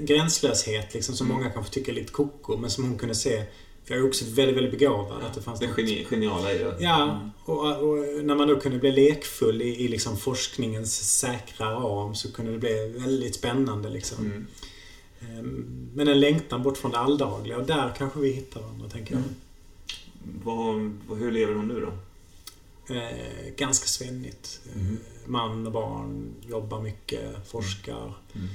gränslöshet 0.00 0.94
liksom, 0.94 1.16
som 1.16 1.28
många 1.28 1.50
kanske 1.50 1.72
tycker 1.72 1.92
är 1.92 1.96
lite 1.96 2.12
koko 2.12 2.56
men 2.56 2.70
som 2.70 2.84
hon 2.84 2.98
kunde 2.98 3.14
se. 3.14 3.42
För 3.86 3.94
jag 3.94 4.02
är 4.04 4.08
också 4.08 4.24
väldigt, 4.28 4.56
väldigt 4.56 4.78
begåvad. 4.78 5.22
att 5.22 5.34
det 5.34 5.42
fanns 5.42 5.60
Det 5.60 5.66
något- 5.66 5.78
geni, 5.78 6.04
geniala 6.10 6.52
i 6.52 6.58
det. 6.58 6.76
Ja, 6.80 7.30
och, 7.44 7.66
och 7.82 8.24
när 8.24 8.34
man 8.34 8.48
då 8.48 8.60
kunde 8.60 8.78
bli 8.78 8.92
lekfull 8.92 9.62
i, 9.62 9.84
i 9.84 9.88
liksom 9.88 10.16
forskningens 10.16 11.18
säkra 11.18 11.70
ram 11.74 12.14
så 12.14 12.32
kunde 12.32 12.52
det 12.52 12.58
bli 12.58 12.94
väldigt 12.98 13.34
spännande. 13.34 13.88
Liksom. 13.90 14.24
Mm. 14.26 14.46
Ehm, 15.20 15.90
Men 15.94 16.08
en 16.08 16.20
längtan 16.20 16.62
bort 16.62 16.76
från 16.78 16.90
det 16.90 16.98
alldagliga 16.98 17.56
och 17.58 17.66
där 17.66 17.94
kanske 17.98 18.20
vi 18.20 18.30
hittar 18.32 18.60
varandra, 18.60 18.88
tänker 18.88 19.14
jag. 19.14 19.22
Vad, 20.44 20.98
vad, 21.08 21.18
hur 21.18 21.32
lever 21.32 21.54
hon 21.54 21.68
nu 21.68 21.80
då? 21.80 21.92
Eh, 22.94 23.54
ganska 23.56 23.86
svennigt. 23.86 24.60
Eh, 24.74 24.80
Mm. 24.80 24.98
Man 25.26 25.66
och 25.66 25.72
barn, 25.72 26.34
jobbar 26.48 26.80
mycket, 26.82 27.48
forskar. 27.48 28.12
Mm. 28.34 28.48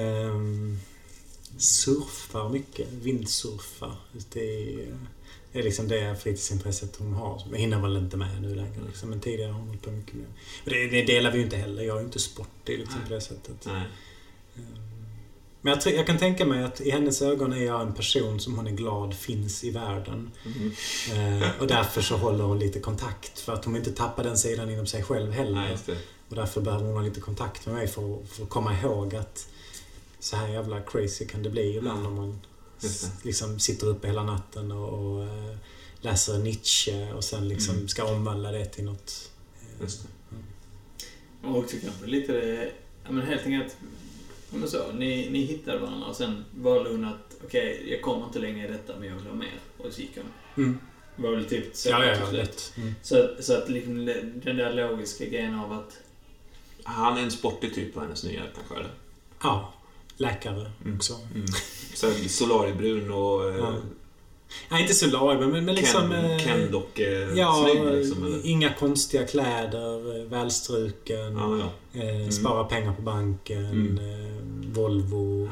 Ehm, 0.00 0.78
surfar 1.58 2.48
mycket, 2.48 2.88
vindsurfar. 2.92 3.96
Det 4.32 4.40
är, 4.40 4.96
det 5.52 5.58
är 5.58 5.62
liksom 5.62 5.88
det 5.88 6.16
fritidsintresset 6.22 6.96
hon 6.96 7.12
har. 7.12 7.42
Jag 7.50 7.58
hinner 7.58 7.80
väl 7.80 7.96
inte 7.96 8.16
med 8.16 8.42
nu 8.42 8.54
längre. 8.54 8.80
Liksom. 8.86 9.10
Men 9.10 9.20
tidigare 9.20 9.52
har 9.52 9.58
hon 9.58 9.68
hållit 9.68 9.82
på 9.82 9.90
mycket 9.90 10.14
med 10.14 10.26
och 10.64 10.70
det. 10.70 10.86
Det 10.86 11.02
delar 11.02 11.30
vi 11.30 11.38
ju 11.38 11.44
inte 11.44 11.56
heller. 11.56 11.82
Jag 11.82 11.96
är 11.96 12.00
ju 12.00 12.06
inte 12.06 12.18
sportig 12.18 12.78
liksom, 12.78 13.00
på 13.08 13.14
det 13.14 13.20
sättet. 13.20 13.66
Nej. 13.66 13.82
Men 15.64 15.78
jag, 15.84 15.94
jag 15.94 16.06
kan 16.06 16.18
tänka 16.18 16.46
mig 16.46 16.64
att 16.64 16.80
i 16.80 16.90
hennes 16.90 17.22
ögon 17.22 17.52
är 17.52 17.64
jag 17.64 17.80
en 17.80 17.94
person 17.94 18.40
som 18.40 18.56
hon 18.56 18.66
är 18.66 18.70
glad 18.70 19.14
finns 19.14 19.64
i 19.64 19.70
världen. 19.70 20.30
Mm. 20.44 21.42
Eh, 21.42 21.48
och 21.60 21.66
därför 21.66 22.02
så 22.02 22.16
håller 22.16 22.44
hon 22.44 22.58
lite 22.58 22.80
kontakt. 22.80 23.38
För 23.38 23.52
att 23.52 23.64
hon 23.64 23.76
inte 23.76 23.92
tappar 23.92 24.24
den 24.24 24.38
sidan 24.38 24.70
inom 24.70 24.86
sig 24.86 25.02
själv 25.02 25.32
heller. 25.32 25.78
Nej. 25.86 25.96
Och 26.28 26.36
därför 26.36 26.60
behöver 26.60 26.84
hon 26.84 26.94
ha 26.94 27.02
lite 27.02 27.20
kontakt 27.20 27.66
med 27.66 27.74
mig 27.74 27.88
för 27.88 28.26
för 28.26 28.42
att 28.42 28.48
komma 28.48 28.80
ihåg 28.80 29.14
att 29.14 29.48
så 30.22 30.36
här 30.36 30.48
jävla 30.48 30.80
crazy 30.80 31.26
kan 31.26 31.42
det 31.42 31.50
bli 31.50 31.76
ibland 31.76 32.06
om 32.06 32.14
man 32.14 32.40
liksom 33.22 33.58
sitter 33.58 33.86
uppe 33.86 34.06
hela 34.06 34.22
natten 34.22 34.72
och, 34.72 34.88
och 35.16 35.24
eh, 35.24 35.56
läser 36.00 36.38
Nietzsche 36.38 37.12
och 37.12 37.24
sen 37.24 37.48
liksom 37.48 37.74
Mm. 37.74 37.88
ska 37.88 38.04
omvandla 38.04 38.52
det 38.52 38.64
till 38.64 38.84
något... 38.84 39.30
eh, 39.60 39.82
Just 39.82 40.02
det. 40.02 40.08
Och 41.48 41.58
också 41.58 41.76
kanske 41.82 42.06
lite 42.06 42.32
det... 42.32 42.72
Ja 43.04 43.10
men 43.10 43.26
helt 43.26 43.46
enkelt... 43.46 43.76
Men 44.50 44.68
så, 44.68 44.92
ni, 44.92 45.30
ni 45.30 45.38
hittade 45.44 45.78
varandra 45.78 46.06
och 46.06 46.16
sen 46.16 46.44
valde 46.54 46.90
hon 46.90 47.04
att 47.04 47.36
okej, 47.44 47.84
jag 47.90 48.02
kommer 48.02 48.26
inte 48.26 48.38
längre 48.38 48.68
i 48.68 48.70
detta 48.70 48.92
men 48.98 49.08
jag 49.08 49.16
vill 49.16 49.26
ha 49.26 49.34
mer. 49.34 49.60
Och 49.78 49.92
så 49.92 50.00
gick 50.00 50.16
hon. 50.16 50.64
Mm. 50.64 50.78
Det 51.16 51.22
var 51.22 51.30
väl 51.30 51.44
typ 51.44 51.76
så 51.76 51.88
Ja, 51.88 52.04
ja, 52.04 52.16
ja, 52.20 52.30
lätt. 52.30 52.72
Mm. 52.76 52.94
Så, 53.02 53.28
så 53.40 53.56
att 53.58 53.68
liksom 53.68 54.04
den 54.44 54.56
där 54.56 54.74
logiska 54.74 55.24
grejen 55.24 55.54
av 55.54 55.72
att... 55.72 55.98
Han 56.84 57.18
är 57.18 57.22
en 57.22 57.30
sportig 57.30 57.74
typ 57.74 57.94
på 57.94 58.00
hennes 58.00 58.24
nya 58.24 58.42
kanske, 58.56 58.74
eller? 58.74 58.90
Ja, 59.42 59.74
läkare 60.22 60.70
Mm. 60.84 60.96
också. 60.96 61.12
Mm. 61.34 61.46
Så 61.94 62.06
här 62.06 62.28
Solaribrun 62.28 63.10
och... 63.10 63.48
eh, 63.50 63.56
Ja. 63.56 63.74
Nej, 64.70 64.82
inte 64.82 64.94
lag, 65.06 65.40
men, 65.40 65.64
men 65.64 65.74
liksom... 65.74 66.10
Ken, 66.10 66.24
eh, 66.30 66.38
Ken-docke 66.38 67.28
Ja, 67.36 67.66
snygg 67.70 67.92
liksom, 67.94 68.24
eller? 68.26 68.46
inga 68.46 68.74
konstiga 68.74 69.26
kläder, 69.26 70.18
eh, 70.20 70.24
välstruken, 70.26 71.36
Ja, 71.36 71.58
ja. 71.92 72.00
eh, 72.02 72.28
spara 72.28 72.64
pengar 72.64 72.94
på 72.94 73.02
banken, 73.02 73.66
Mm. 73.66 73.98
eh, 73.98 74.72
Volvo. 74.74 75.38
Den- 75.44 75.50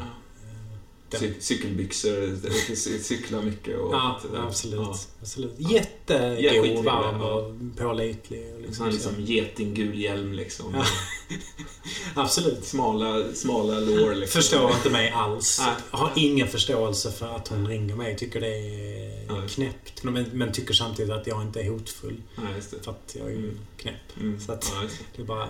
Cy- 1.21 1.35
cykelbyxor, 1.41 2.27
cy- 2.75 2.99
cyklar 2.99 3.43
mycket 3.43 3.79
och... 3.79 3.95
Ja, 3.95 4.21
absolut. 4.47 4.79
Ja. 4.81 4.97
absolut. 5.21 5.55
Ja, 5.59 5.71
Jättegod, 5.71 6.85
varm 6.85 7.21
ja. 7.21 7.33
och 7.35 7.55
pålitlig. 7.77 8.41
Och 8.53 8.57
En 8.57 8.63
liksom 8.63 8.87
så. 8.87 8.93
liksom 8.93 9.21
getinggul 9.21 9.99
hjälm 9.99 10.33
liksom. 10.33 10.75
Ja. 10.75 10.85
Absolut. 12.15 12.65
Smala, 12.65 13.25
smala 13.35 13.81
lår 13.81 14.15
liksom. 14.15 14.41
Förstår 14.43 14.71
inte 14.71 14.91
mig 14.91 15.11
alls. 15.11 15.61
Har 15.91 16.13
ingen 16.17 16.49
förståelse 16.49 17.13
för 17.13 17.37
att 17.37 17.49
hon 17.49 17.69
ringer 17.69 17.97
mig. 17.97 18.17
Tycker 18.17 18.41
det 18.41 18.57
är 18.57 19.49
knäppt. 19.49 20.03
Men, 20.05 20.25
men 20.33 20.53
tycker 20.53 20.75
samtidigt 20.75 21.13
att 21.13 21.27
jag 21.27 21.43
inte 21.43 21.61
är 21.61 21.71
hotfull. 21.71 22.23
Det. 22.37 22.83
För 22.85 22.91
att 22.91 23.17
jag 23.19 23.27
är 23.27 23.31
ju 23.31 23.37
Mm. 23.39 23.59
knäpp. 23.77 24.17
Mm. 24.21 24.41
Så 24.41 24.53
att- 24.53 24.73
Ja, 24.75 24.81
det. 24.83 24.89
Det 25.17 25.23
är 25.23 25.27
bara... 25.27 25.49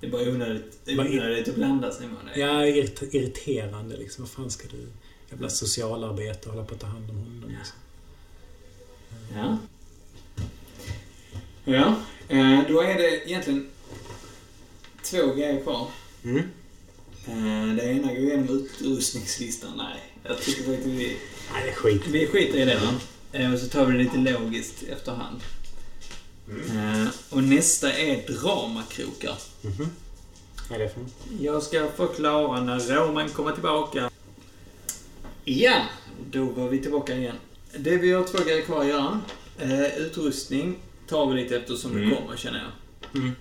Det 0.00 0.06
är 0.06 0.10
bara 0.10 0.22
onödigt, 0.22 1.48
att 1.48 1.54
blanda 1.54 1.90
sig 1.92 2.06
med 2.06 2.16
det. 2.34 2.40
Jag 2.40 2.50
är 2.68 2.72
irrit- 2.82 3.08
irriterande 3.16 3.96
liksom. 3.96 4.24
Vad 4.24 4.30
fan 4.30 4.50
ska 4.50 4.68
du... 4.68 4.86
Jävla 5.30 5.48
socialarbetare 5.50 6.50
hålla 6.52 6.64
på 6.64 6.74
att 6.74 6.80
ta 6.80 6.86
hand 6.86 7.10
om 7.10 7.16
honom. 7.16 7.44
Liksom. 7.58 7.76
Ja. 9.34 9.58
Ja, 11.64 11.94
eh, 12.28 12.60
då 12.68 12.80
är 12.82 12.94
det 12.94 13.28
egentligen 13.30 13.66
två 15.02 15.26
grejer 15.34 15.62
kvar. 15.62 15.88
Mm. 16.24 16.38
Eh, 17.26 17.74
Det 17.76 17.82
ena 17.84 18.08
går 18.08 18.16
igenom 18.22 18.48
utrustningslistan. 18.48 19.70
Nej, 19.76 20.00
jag 20.24 20.42
tycker 20.42 20.62
faktiskt 20.62 20.86
vi, 20.86 21.16
Nej, 21.52 21.62
det 21.64 21.70
är 21.70 21.74
skit. 21.74 22.02
vi 22.06 22.26
skiter 22.26 22.58
i 22.58 22.64
det. 22.64 22.76
va? 22.78 22.94
Eh, 23.32 23.52
Och 23.52 23.58
så 23.58 23.68
tar 23.68 23.86
vi 23.86 23.92
det 23.92 23.98
lite 23.98 24.16
logiskt 24.32 24.82
efterhand. 24.82 25.40
Eh, 26.48 27.06
Och 27.30 27.42
nästa 27.42 27.92
är 27.92 28.26
dramakrokar. 28.28 29.38
Mhm. 29.62 29.90
Vad 30.70 30.80
är 30.80 30.84
det 30.84 30.90
för 30.90 31.00
något? 31.00 31.12
Jag 31.40 31.62
ska 31.62 31.88
förklara 31.96 32.60
när 32.60 32.78
Roman 32.80 33.28
kommer 33.28 33.52
tillbaka. 33.52 34.10
Ja, 35.58 35.82
då 36.30 36.44
var 36.44 36.68
vi 36.68 36.78
tillbaka 36.78 37.16
igen. 37.16 37.36
Det 37.78 37.96
vi 37.96 38.12
har 38.12 38.24
två 38.24 38.38
grejer 38.44 38.62
kvar 38.62 38.80
att 38.80 38.88
göra. 38.88 39.20
Eh, 39.58 39.96
utrustning 39.96 40.76
tar 41.08 41.26
vi 41.34 41.42
lite 41.42 41.56
eftersom 41.56 41.90
Mm. 41.96 42.08
det 42.10 42.16
kommer, 42.16 42.36
känner 42.36 42.58
jag. 42.58 43.20
Mm. 43.22 43.32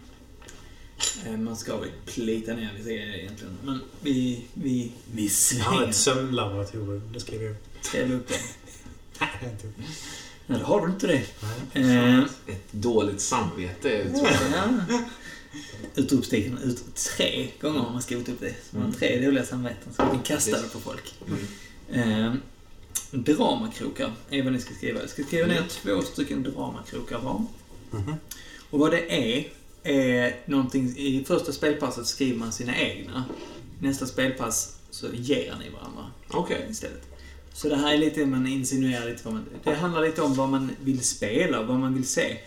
Eh, 1.27 1.37
man 1.37 1.57
ska 1.57 1.77
väl 1.77 1.89
plita 2.05 2.53
ner 2.53 2.73
vissa 2.77 2.89
grejer 2.89 3.19
egentligen. 3.19 3.57
Men 3.63 3.79
vi, 4.01 4.45
vi, 4.53 4.91
vi 5.13 5.21
Jag 5.23 5.63
har 5.63 5.75
svänger. 5.75 5.89
ett 5.89 5.95
sömnlaboratorium. 5.95 7.13
Det 7.13 7.19
skriver 7.19 7.43
jag 7.45 7.51
upp. 7.51 7.65
Skriv 7.81 8.13
upp 8.13 8.27
det. 8.27 8.39
Nej, 9.19 9.29
det 10.47 10.53
är 10.53 10.59
har 10.59 10.87
du 10.87 10.93
inte 10.93 11.07
det. 11.07 11.21
Nej. 11.73 12.17
Eh, 12.17 12.19
Ett 12.47 12.71
dåligt 12.71 13.21
samvete, 13.21 14.11
ja. 14.53 14.69
Utropstecken 15.95 16.57
ut 16.57 16.95
tre 16.95 17.47
gånger 17.61 17.85
om 17.85 17.93
man 17.93 18.01
ska 18.01 18.15
ut 18.15 18.29
upp 18.29 18.39
det. 18.39 18.53
Så 18.71 18.77
man 18.77 18.85
har 18.85 18.91
tre 18.91 19.25
dåliga 19.25 19.45
samveten. 19.45 19.93
Så 19.95 20.01
man 20.01 20.11
kan 20.11 20.23
kasta 20.23 20.61
det 20.61 20.67
på 20.73 20.79
folk. 20.79 21.13
Eh, 21.91 22.33
dramakrokar 23.11 24.11
är 24.29 24.43
vad 24.43 24.53
ni 24.53 24.59
ska 24.59 24.73
skriva. 24.73 24.99
Jag 24.99 25.09
ska 25.09 25.23
skriva 25.23 25.47
ner 25.47 25.63
två 25.69 26.01
stycken 26.01 26.43
dramakrokar 26.43 27.19
var. 27.19 27.45
Mhm. 27.91 28.13
Och 28.69 28.79
vad 28.79 28.91
det 28.91 29.35
är, 29.35 29.47
är 29.83 30.35
någonting... 30.45 30.97
I 30.97 31.23
första 31.27 31.51
spelpasset 31.51 32.05
skriver 32.07 32.37
man 32.39 32.51
sina 32.51 32.77
egna. 32.77 33.25
nästa 33.79 34.05
spelpass 34.05 34.77
så 34.89 35.07
ger 35.13 35.55
ni 35.59 35.69
varandra 35.69 36.11
Okej. 36.29 36.67
istället. 36.69 37.05
Så 37.53 37.69
det 37.69 37.75
här 37.75 37.93
är 37.93 37.97
lite, 37.97 38.25
man 38.25 38.47
insinuerar 38.47 39.05
lite 39.05 39.21
vad 39.25 39.33
man... 39.33 39.45
Det 39.63 39.73
handlar 39.73 40.01
lite 40.01 40.21
om 40.21 40.33
vad 40.33 40.49
man 40.49 40.71
vill 40.81 41.03
spela 41.03 41.63
vad 41.63 41.79
man 41.79 41.93
vill 41.93 42.07
se. 42.07 42.37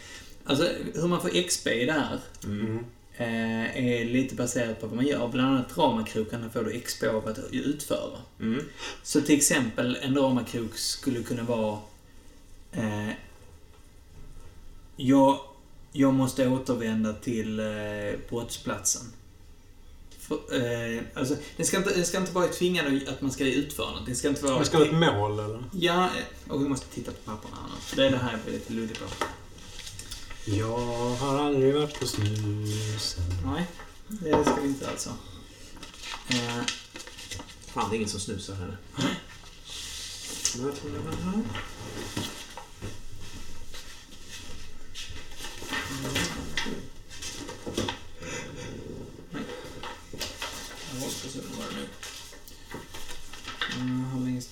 Alltså, 0.45 0.69
hur 0.95 1.09
man 1.09 1.21
får 1.21 1.43
XP 1.43 1.67
i 1.67 1.85
det 1.87 1.93
här 1.93 2.21
Mm. 2.45 2.85
Eh, 3.17 3.77
är 3.77 4.05
lite 4.05 4.35
baserat 4.35 4.81
på 4.81 4.87
vad 4.87 4.97
man 4.97 5.07
gör. 5.07 5.29
Bland 5.29 5.49
annat 5.49 5.75
dramakrokarna 5.75 6.51
får 6.51 6.65
du 6.65 7.09
av 7.09 7.29
att 7.29 7.39
utföra. 7.53 8.19
Mm. 8.41 8.65
Så 9.03 9.21
till 9.21 9.37
exempel, 9.37 9.99
en 10.03 10.15
dramakrok 10.15 10.77
skulle 10.79 11.23
kunna 11.23 11.43
vara... 11.43 11.79
Eh, 12.73 13.11
jag, 14.97 15.39
jag 15.93 16.15
måste 16.15 16.49
återvända 16.49 17.13
till 17.13 17.61
eh, 17.61 17.67
brottsplatsen. 18.29 19.03
För, 20.19 20.35
eh, 20.35 21.03
alltså, 21.15 21.37
det, 21.57 21.65
ska 21.65 21.77
inte, 21.77 21.95
det 21.95 22.05
ska 22.05 22.19
inte 22.19 22.33
vara 22.33 22.47
tvingande 22.47 23.11
att 23.11 23.21
man 23.21 23.31
ska 23.31 23.45
utföra 23.45 23.91
något. 23.91 24.07
Det 24.07 24.15
ska 24.15 24.29
inte 24.29 24.45
vara... 24.45 24.59
Det 24.59 24.65
ska 24.65 24.79
vara 24.79 24.89
ett 24.89 24.95
mål, 24.95 25.39
eller? 25.39 25.65
Ja, 25.73 26.05
eh, 26.05 26.53
och 26.53 26.65
vi 26.65 26.69
måste 26.69 26.87
titta 26.87 27.11
på 27.11 27.19
papperna 27.25 27.57
här 27.57 27.69
nu. 27.69 27.97
Det 27.97 28.07
är 28.07 28.11
det 28.11 28.17
här 28.17 28.33
jag 28.33 28.41
blir 28.41 28.53
lite 28.53 28.73
luddig 28.73 28.99
på. 28.99 29.05
Jag 30.45 31.17
har 31.17 31.39
aldrig 31.39 31.75
varit 31.75 32.01
på 32.01 32.07
snusen. 32.07 33.25
Nej, 33.45 33.67
det 34.09 34.45
ska 34.45 34.55
vi 34.63 34.69
inte 34.69 34.91
alltså. 34.91 35.11
Eh, 36.29 36.63
Fan, 37.67 37.91
det 37.91 37.97
är 37.97 37.99
ingen 37.99 38.09
som 38.09 38.21
snusar 38.21 38.55
här. 38.55 38.77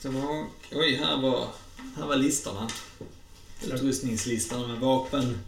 Bak. 0.05 0.47
Oj, 0.73 0.95
här 0.95 1.17
var, 1.23 1.49
här 1.97 2.07
var 2.07 2.17
listorna. 2.17 2.69
Utrustningslistorna 3.63 4.67
med 4.67 4.79
vapen. 4.79 5.39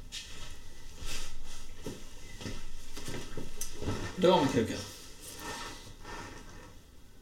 Dramakrokar. 4.16 4.76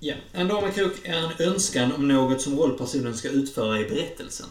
Ja, 0.03 0.15
en 0.33 0.49
dramakrok 0.49 0.93
är 1.05 1.17
en 1.17 1.49
önskan 1.49 1.93
om 1.93 2.09
något 2.09 2.41
som 2.41 2.59
rollpersonen 2.59 3.17
ska 3.17 3.29
utföra 3.29 3.81
i 3.81 3.85
berättelsen. 3.85 4.47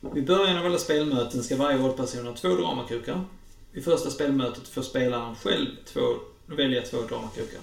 Vid 0.00 0.26
början 0.26 0.58
av 0.58 0.66
alla 0.66 0.78
spelmöten 0.78 1.42
ska 1.42 1.56
varje 1.56 1.78
rollperson 1.78 2.26
ha 2.26 2.34
två 2.34 2.48
dramakrokar. 2.48 3.24
Vid 3.72 3.84
första 3.84 4.10
spelmötet 4.10 4.68
får 4.68 4.82
spelaren 4.82 5.34
själv 5.36 5.66
två, 5.84 6.00
välja 6.46 6.82
två 6.82 6.96
dramakrokar. 7.02 7.60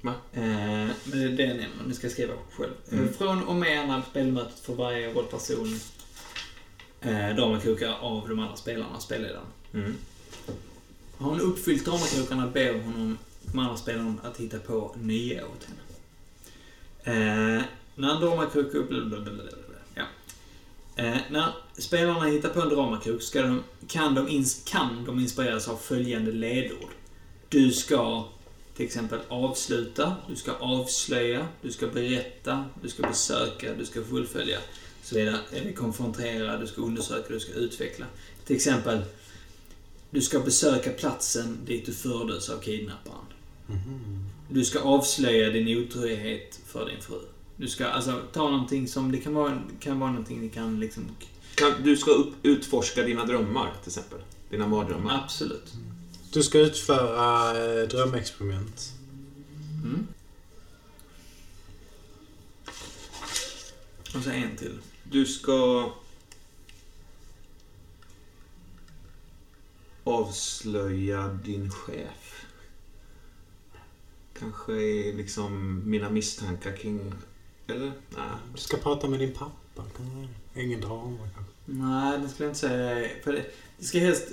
Va? 0.00 0.14
Eh, 0.32 0.42
men 1.04 1.36
det 1.36 1.42
är 1.42 1.54
man, 1.54 1.88
ni 1.88 1.94
ska 1.94 2.08
skriva 2.10 2.34
själv. 2.50 2.72
Mm. 2.92 3.12
Från 3.12 3.44
och 3.44 3.56
med 3.56 3.80
andra 3.80 4.02
spelmötet 4.10 4.58
får 4.60 4.74
varje 4.74 5.12
rollperson 5.12 5.80
eh, 7.00 7.36
dramakrokar 7.36 7.94
av 8.00 8.28
de 8.28 8.38
andra 8.38 8.56
spelarna, 8.56 9.00
spelledaren. 9.00 9.46
Mm. 9.74 9.94
Har 11.18 11.30
hon 11.30 11.40
uppfyllt 11.40 11.84
dramakrokarna 11.84 12.46
ber 12.46 12.82
honom 12.82 13.18
de 13.42 13.58
andra 13.58 13.76
spelarna 13.76 14.14
att 14.22 14.36
hitta 14.36 14.58
på 14.58 14.94
nya 15.02 15.46
åt 15.46 15.64
henne. 15.64 15.80
Eh, 17.58 17.62
när 17.94 18.14
en 18.14 18.20
dramakrok... 18.20 18.66
Ja. 19.94 20.04
Eh, 20.96 21.16
när 21.30 21.52
spelarna 21.78 22.24
hittar 22.24 22.48
på 22.48 22.60
en 22.60 22.68
dramakrok 22.68 23.22
ska 23.22 23.42
de, 23.42 23.62
kan, 23.88 24.14
de 24.14 24.28
ins, 24.28 24.62
kan 24.64 25.04
de 25.04 25.20
inspireras 25.20 25.68
av 25.68 25.76
följande 25.76 26.32
ledord. 26.32 26.90
Du 27.48 27.72
ska 27.72 28.28
till 28.76 28.86
exempel 28.86 29.20
avsluta, 29.28 30.16
du 30.28 30.36
ska 30.36 30.52
avslöja, 30.52 31.46
du 31.62 31.72
ska 31.72 31.86
berätta, 31.86 32.64
du 32.82 32.88
ska 32.88 33.02
besöka, 33.02 33.74
du 33.74 33.84
ska 33.84 34.04
fullfölja. 34.04 34.58
Så 35.02 35.14
vidare. 35.14 35.38
Eller 35.52 35.72
konfrontera, 35.72 36.58
du 36.58 36.66
ska 36.66 36.82
undersöka, 36.82 37.28
du 37.28 37.40
ska 37.40 37.52
utveckla. 37.52 38.06
Till 38.44 38.56
exempel, 38.56 39.02
du 40.10 40.20
ska 40.20 40.40
besöka 40.40 40.90
platsen 40.90 41.58
dit 41.66 41.86
du 41.86 41.92
fördes 41.92 42.48
av 42.48 42.58
kidnapparen. 42.60 43.26
Du 44.48 44.64
ska 44.64 44.80
avslöja 44.80 45.50
din 45.50 45.78
otrohet 45.78 46.60
för 46.66 46.86
din 46.86 47.00
fru. 47.00 47.18
Du 47.56 47.68
ska 47.68 47.86
alltså 47.86 48.22
ta 48.32 48.50
någonting 48.50 48.88
som, 48.88 49.12
det 49.12 49.18
kan 49.18 49.34
vara, 49.34 49.62
kan 49.80 50.00
vara 50.00 50.10
någonting 50.10 50.40
ni 50.40 50.48
kan 50.48 50.80
liksom... 50.80 51.04
Kan, 51.54 51.72
du 51.82 51.96
ska 51.96 52.10
upp, 52.10 52.34
utforska 52.42 53.02
dina 53.02 53.24
drömmar, 53.24 53.72
till 53.82 53.88
exempel. 53.88 54.18
Dina 54.50 54.68
mardrömmar. 54.68 55.20
Absolut. 55.24 55.72
Du 56.32 56.42
ska 56.42 56.58
utföra 56.58 57.50
eh, 57.50 57.88
drömexperiment. 57.88 58.92
Mm. 59.84 60.06
Och 64.14 64.22
så 64.22 64.30
en 64.30 64.56
till. 64.56 64.78
Du 65.10 65.26
ska... 65.26 65.90
Avslöja 70.06 71.28
din 71.28 71.70
chef. 71.70 72.46
Kanske 74.38 74.72
är 74.72 75.12
liksom 75.12 75.82
mina 75.90 76.10
misstankar 76.10 76.76
kring... 76.76 77.14
Eller? 77.66 77.92
Nej. 78.08 78.24
Du 78.54 78.60
ska 78.60 78.76
prata 78.76 79.08
med 79.08 79.18
din 79.18 79.32
pappa. 79.32 79.84
Ingen 80.54 80.80
drama 80.80 81.28
kanske. 81.34 81.52
Nej, 81.64 82.18
det 82.18 82.28
skulle 82.28 82.46
jag 82.46 82.50
inte 82.50 82.60
säga. 82.60 83.08
För 83.24 83.32
det, 83.32 83.44
det 83.78 83.84
ska 83.84 83.98
helst... 83.98 84.32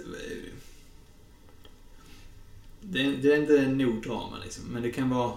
Det, 2.82 3.04
det 3.04 3.34
är 3.34 3.42
inte 3.42 3.68
nog 3.68 4.04
drama 4.04 4.38
liksom, 4.44 4.64
men 4.66 4.82
det 4.82 4.92
kan 4.92 5.10
vara... 5.10 5.34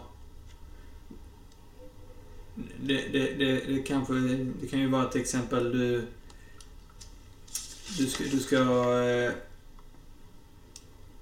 Det, 2.81 3.09
det, 3.13 3.35
det, 3.35 3.61
det 3.61 3.83
kanske... 3.83 4.15
Det 4.61 4.67
kan 4.71 4.79
ju 4.79 4.89
vara 4.89 5.05
till 5.05 5.21
exempel 5.21 5.73
du... 5.73 6.07
Du 7.99 8.07
ska, 8.07 8.25
du 8.25 8.41
ska 8.41 8.57
eh, 9.03 9.33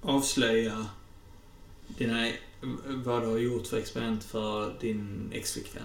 avslöja 0.04 0.86
dina, 1.88 2.30
vad 2.88 3.22
du 3.22 3.26
har 3.26 3.38
gjort 3.38 3.66
för 3.66 3.78
experiment 3.78 4.24
för 4.24 4.74
din 4.80 5.30
exflickvän. 5.32 5.82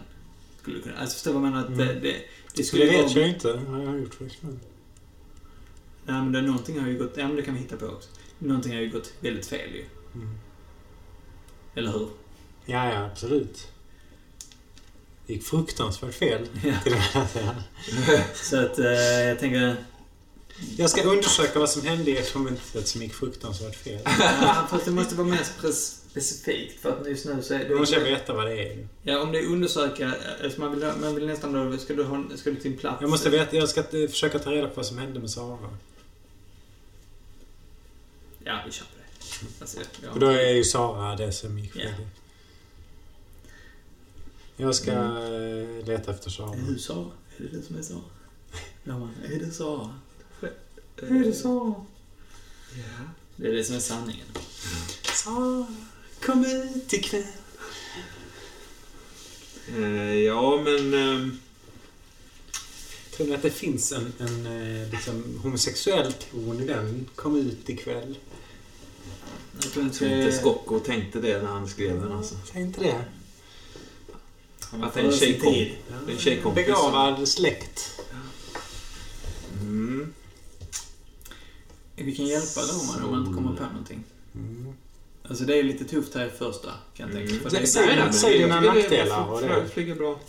Skulle 0.61 0.75
du 0.77 0.81
kunna... 0.81 0.97
Alltså 0.97 1.13
förstår 1.13 1.33
du 1.33 1.39
vad 1.39 1.47
jag 1.47 1.51
menar? 1.53 1.67
Att 1.67 1.77
det, 1.77 1.83
Mm. 1.83 2.03
det, 2.03 2.09
det 2.11 2.23
Det 2.55 2.63
skulle 2.63 2.85
vet 2.85 3.15
vara... 3.15 3.19
jag 3.19 3.29
inte 3.29 3.53
vad 3.53 3.81
jag 3.83 3.87
har 3.87 3.97
gjort 3.97 4.13
för 4.13 4.25
experiment. 4.25 4.63
Nej, 6.05 6.21
men 6.21 6.31
det, 6.31 6.41
någonting 6.41 6.79
har 6.79 6.87
ju 6.87 6.97
gått... 6.97 7.13
Ja, 7.17 7.27
men 7.27 7.35
det 7.35 7.41
kan 7.41 7.53
vi 7.53 7.59
hitta 7.59 7.77
på 7.77 7.85
också. 7.85 8.09
Någonting 8.39 8.73
har 8.73 8.81
ju 8.81 8.89
gått 8.89 9.13
väldigt 9.19 9.45
fel 9.45 9.69
ju. 9.75 9.85
Mm. 10.15 10.29
Eller 11.75 11.91
hur? 11.91 12.09
Ja, 12.65 12.93
ja, 12.93 13.05
absolut. 13.05 13.67
Det 15.27 15.33
gick 15.33 15.43
fruktansvärt 15.43 16.13
fel. 16.13 16.47
Ja. 16.65 16.73
Till 16.83 16.93
och 16.93 16.99
med 17.15 17.23
att 17.23 17.31
säga. 17.31 17.55
Så 18.35 18.59
att 18.65 18.79
eh, 18.79 18.85
jag 19.27 19.39
tänker... 19.39 19.75
Jag 20.77 20.89
ska 20.89 21.03
undersöka 21.03 21.59
vad 21.59 21.69
som 21.69 21.81
hände 21.81 22.11
i 22.11 22.17
experimentet 22.17 22.87
som 22.87 23.01
gick 23.01 23.13
fruktansvärt 23.13 23.75
fel. 23.75 24.01
Ja, 24.05 24.67
fast 24.69 24.85
det 24.85 24.91
måste 24.91 25.15
vara 25.15 25.27
mer 25.27 25.37
spec- 25.37 25.99
specifikt 26.09 26.81
för 26.81 27.01
att 27.01 27.07
just 27.07 27.25
nu 27.25 27.41
så 27.41 27.53
är 27.53 27.59
det... 27.59 27.69
Då 27.69 27.75
måste 27.79 27.95
jag 27.95 28.03
veta 28.03 28.33
vad 28.33 28.45
det 28.47 28.67
är. 28.71 28.87
Ja, 29.03 29.21
om 29.21 29.31
det 29.31 29.39
är 29.39 29.45
undersöka... 29.45 30.13
Alltså 30.43 30.59
man, 30.59 30.71
vill, 30.79 30.91
man 31.01 31.15
vill 31.15 31.25
nästan 31.27 31.53
då... 31.71 31.77
Ska 31.77 31.93
du, 31.93 32.03
ha, 32.03 32.23
ska 32.35 32.49
du 32.51 32.55
till 32.55 32.71
en 32.71 32.77
plats? 32.77 33.01
Jag 33.01 33.09
måste 33.09 33.29
veta, 33.29 33.55
jag 33.55 33.69
ska 33.69 33.79
eh, 33.79 34.09
försöka 34.09 34.39
ta 34.39 34.51
reda 34.51 34.67
på 34.67 34.73
vad 34.75 34.85
som 34.85 34.97
hände 34.97 35.19
med 35.19 35.29
Sara. 35.31 35.57
Ja, 38.43 38.59
vi 38.65 38.71
kör 38.71 38.85
på 38.85 38.91
det. 38.97 39.61
Alltså, 39.61 39.77
ja. 40.03 40.13
För 40.13 40.19
då 40.19 40.27
är 40.27 40.51
ju 40.53 40.63
Sara 40.63 41.15
det 41.15 41.31
som 41.31 41.59
gick 41.59 41.73
fel. 41.73 41.91
Ja. 41.97 42.05
Jag 44.57 44.75
ska 44.75 44.91
eh, 44.91 45.85
leta 45.85 46.11
efter 46.11 46.29
Sara. 46.29 46.53
Är 46.53 46.61
du 46.61 46.79
Sara? 46.79 47.11
Är 47.37 47.43
det 47.43 47.47
du 47.57 47.61
som 47.61 47.77
är 47.77 47.81
Sara? 47.81 48.01
Ja, 48.83 48.97
man, 48.99 49.11
är 49.25 49.39
det 49.39 49.51
Sara? 49.51 49.99
Är 51.01 51.23
det 51.23 51.33
Sara? 51.33 51.73
Ja. 52.75 52.83
Det 53.35 53.47
är 53.47 53.51
det 53.53 53.63
som 53.63 53.75
är 53.75 53.79
sanningen. 53.79 54.25
Sara, 55.13 55.67
kom 56.21 56.45
ut 56.45 56.93
ikväll. 56.93 57.23
Eh, 59.77 60.13
ja, 60.13 60.61
men... 60.65 60.93
ehm, 60.93 61.39
Tror 63.17 63.27
ni 63.27 63.35
att 63.35 63.41
det 63.41 63.51
finns 63.51 63.91
en, 63.91 64.13
en 64.19 64.45
eh, 64.81 64.89
liksom, 64.91 65.39
homosexuell 65.43 66.13
ton 66.13 66.59
i 66.61 66.65
den? 66.67 67.05
Kom 67.15 67.35
ut 67.37 67.69
ikväll. 67.69 68.17
Jag 69.61 69.71
tror 69.71 69.85
Jag 69.85 69.93
tror 69.93 70.09
inte 70.11 70.37
Skocko 70.37 70.79
tänkte 70.79 71.19
det 71.21 71.41
när 71.41 71.49
han 71.49 71.67
skrev 71.69 72.01
den 72.01 72.11
alltså. 72.11 72.35
Säg 72.53 72.61
inte 72.61 72.81
det. 72.81 73.05
Att 74.83 74.93
det 74.93 74.99
är 74.99 75.03
en 75.05 75.11
sin 75.13 75.33
tjejkom- 75.41 76.17
tjejkompis. 76.17 76.65
Begåvad 76.65 77.27
släkt. 77.27 77.91
Mm. 79.61 80.13
Vi 82.05 82.15
kan 82.15 82.25
hjälpa 82.25 82.61
Roman 82.61 83.03
om 83.05 83.11
man 83.11 83.19
inte 83.19 83.33
kommer 83.35 83.55
på 83.57 83.63
någonting. 83.63 84.03
Mm. 84.35 84.73
Alltså 85.29 85.43
det 85.43 85.59
är 85.59 85.63
lite 85.63 85.83
tufft 85.85 86.15
här 86.15 86.25
i 86.25 86.29
första, 86.29 86.69
kan 86.95 87.07
jag 87.09 87.11
tänka 87.11 87.29
Mm. 87.31 87.43
för 87.43 87.49
Säg- 88.11 88.37
dina 88.39 88.61
nackdelar 88.61 89.31
och 89.31 89.41
det. 89.41 89.67
Flyger 89.73 89.95
bra. 89.95 90.19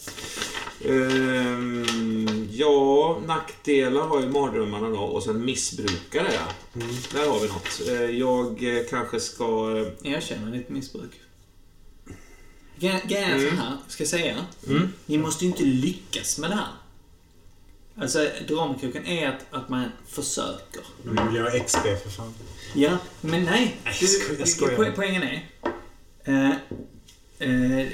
Ehm, 0.84 2.48
ja, 2.52 3.20
nackdelar 3.26 4.00
har 4.02 4.20
ju 4.20 4.28
mardrömmarna 4.28 4.88
då 4.88 4.98
och 4.98 5.22
sen 5.22 5.44
missbrukare. 5.44 6.32
Ja. 6.34 6.80
Mm. 6.80 6.94
Där 7.12 7.28
har 7.30 7.40
vi 7.40 7.48
något. 7.48 7.80
Eh, 7.88 8.18
jag 8.18 8.76
eh, 8.78 8.82
kanske 8.90 9.20
ska... 9.20 9.44
Erkänner 10.02 10.52
ditt 10.52 10.68
missbruk. 10.68 11.10
Gre- 12.78 13.06
Grejen 13.08 13.30
är 13.30 13.50
så 13.50 13.54
här, 13.56 13.76
ska 13.88 14.02
jag 14.02 14.08
säga. 14.10 14.36
Ni 15.06 15.18
måste 15.18 15.44
ju 15.44 15.50
inte 15.50 15.64
lyckas 15.64 16.38
med 16.38 16.50
det 16.50 16.54
här. 16.56 16.68
Alltså, 18.00 18.28
dramakroken 18.48 19.06
är 19.06 19.28
att, 19.28 19.46
att 19.50 19.68
man 19.68 19.84
försöker. 20.06 20.82
Nu 21.04 21.10
vill 21.26 21.36
jag 21.36 21.50
ha 21.50 21.58
XP 21.64 21.82
för 22.02 22.10
fan. 22.10 22.34
Ja, 22.74 22.98
men 23.20 23.44
nej. 23.44 23.76
Jag 23.84 23.94
skojar, 23.94 24.38
jag 24.40 24.48
skojar. 24.48 24.78
po- 24.78 24.92
poängen 24.96 25.22
är... 25.22 25.48
Eh, 26.24 26.50
eh, 27.38 27.86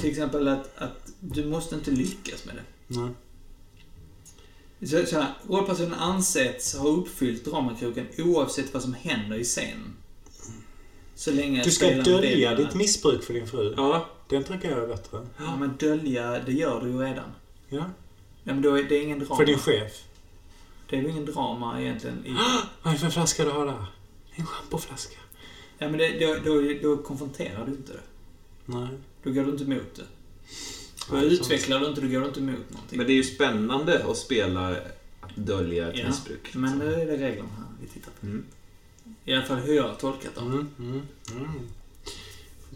till 0.00 0.10
exempel 0.10 0.48
att, 0.48 0.78
att 0.78 1.08
du 1.20 1.44
måste 1.46 1.74
inte 1.74 1.90
lyckas 1.90 2.44
med 2.44 2.54
det. 2.54 2.62
Nej. 3.00 3.10
Så, 4.90 5.06
så 5.06 5.16
här, 5.20 5.34
rollpersonen 5.48 5.94
ansätts 5.94 6.74
ha 6.76 6.88
uppfyllt 6.88 7.44
dramakroken 7.44 8.06
oavsett 8.18 8.74
vad 8.74 8.82
som 8.82 8.94
händer 8.94 9.36
i 9.36 9.44
scenen. 9.44 9.96
Så 11.14 11.30
länge 11.30 11.62
Du 11.64 11.70
ska 11.70 11.90
dölja 11.90 12.54
ditt 12.54 12.74
missbruk 12.74 13.22
för 13.24 13.34
din 13.34 13.46
fru. 13.46 13.74
Ja, 13.76 14.08
Den 14.28 14.44
tycker 14.44 14.70
jag 14.70 14.82
är 14.82 14.86
bättre. 14.88 15.26
Ja, 15.38 15.56
men 15.56 15.76
dölja, 15.78 16.40
det 16.46 16.52
gör 16.52 16.80
du 16.80 16.90
ju 16.90 16.98
redan. 16.98 17.30
Ja. 17.68 17.84
Ja, 18.44 18.52
men 18.52 18.62
då 18.62 18.74
är 18.78 18.82
det 18.82 18.96
är 18.98 19.02
ingen 19.02 19.18
drama. 19.18 19.36
För 19.36 19.46
din 19.46 19.58
chef. 19.58 20.02
Det 20.90 20.96
är 20.96 21.02
ju 21.02 21.10
ingen 21.10 21.24
drama 21.24 21.80
egentligen. 21.80 22.26
I, 22.26 22.30
Vad 22.82 22.94
är 22.94 22.98
det 22.98 22.98
för 22.98 23.10
flaska 23.10 23.44
du 23.44 23.50
har 23.50 23.66
där? 23.66 23.86
En 24.34 24.46
schampoflaska. 24.46 25.16
ja, 25.78 25.88
men 25.88 25.98
det, 25.98 26.18
då, 26.18 26.36
då, 26.44 26.72
då 26.82 27.02
konfronterar 27.02 27.66
du 27.66 27.72
inte 27.72 27.92
det. 27.92 28.00
Nej. 28.66 28.88
Då 29.22 29.30
går 29.30 29.42
du 29.44 29.50
inte 29.50 29.64
emot 29.64 29.94
det. 29.94 30.04
Då 31.10 31.16
Nej, 31.16 31.32
utvecklar 31.34 31.80
du 31.80 31.86
inte, 31.86 32.00
då 32.00 32.08
går 32.08 32.20
du 32.20 32.26
inte 32.26 32.40
emot 32.40 32.70
någonting. 32.70 32.98
men 32.98 33.06
det 33.06 33.12
är 33.12 33.16
ju 33.16 33.24
spännande 33.24 34.04
att 34.04 34.16
spela 34.16 34.68
att 34.68 35.36
dölja 35.36 35.88
ett 35.92 35.98
Ja, 35.98 36.06
missbruk. 36.06 36.54
Men 36.54 36.78
nu 36.78 36.94
är 36.94 37.06
det 37.06 37.16
reglerna 37.16 37.48
här 37.56 37.66
vi 37.80 37.86
tittar 37.86 38.12
på. 38.20 38.26
Mm. 38.26 38.44
I 39.24 39.34
alla 39.34 39.46
fall 39.46 39.56
hur 39.58 39.74
jag 39.74 39.88
har 39.88 39.94
tolkat 39.94 40.34
dem. 40.34 40.46
Mm, 40.46 40.72
mm, 40.78 41.02
mm. 41.30 41.68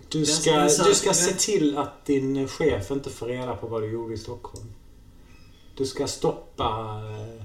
Du 0.08 0.26
ska, 0.26 0.68
du 0.84 0.94
ska 0.94 1.12
se 1.12 1.32
till 1.32 1.78
att 1.78 2.04
din 2.06 2.48
chef 2.48 2.90
inte 2.90 3.10
får 3.10 3.26
reda 3.26 3.56
på 3.56 3.66
vad 3.66 3.82
du 3.82 3.90
gjorde 3.90 4.14
i 4.14 4.18
Stockholm. 4.18 4.66
Du 5.78 5.86
ska 5.86 6.06
stoppa 6.06 7.00
eh, 7.04 7.42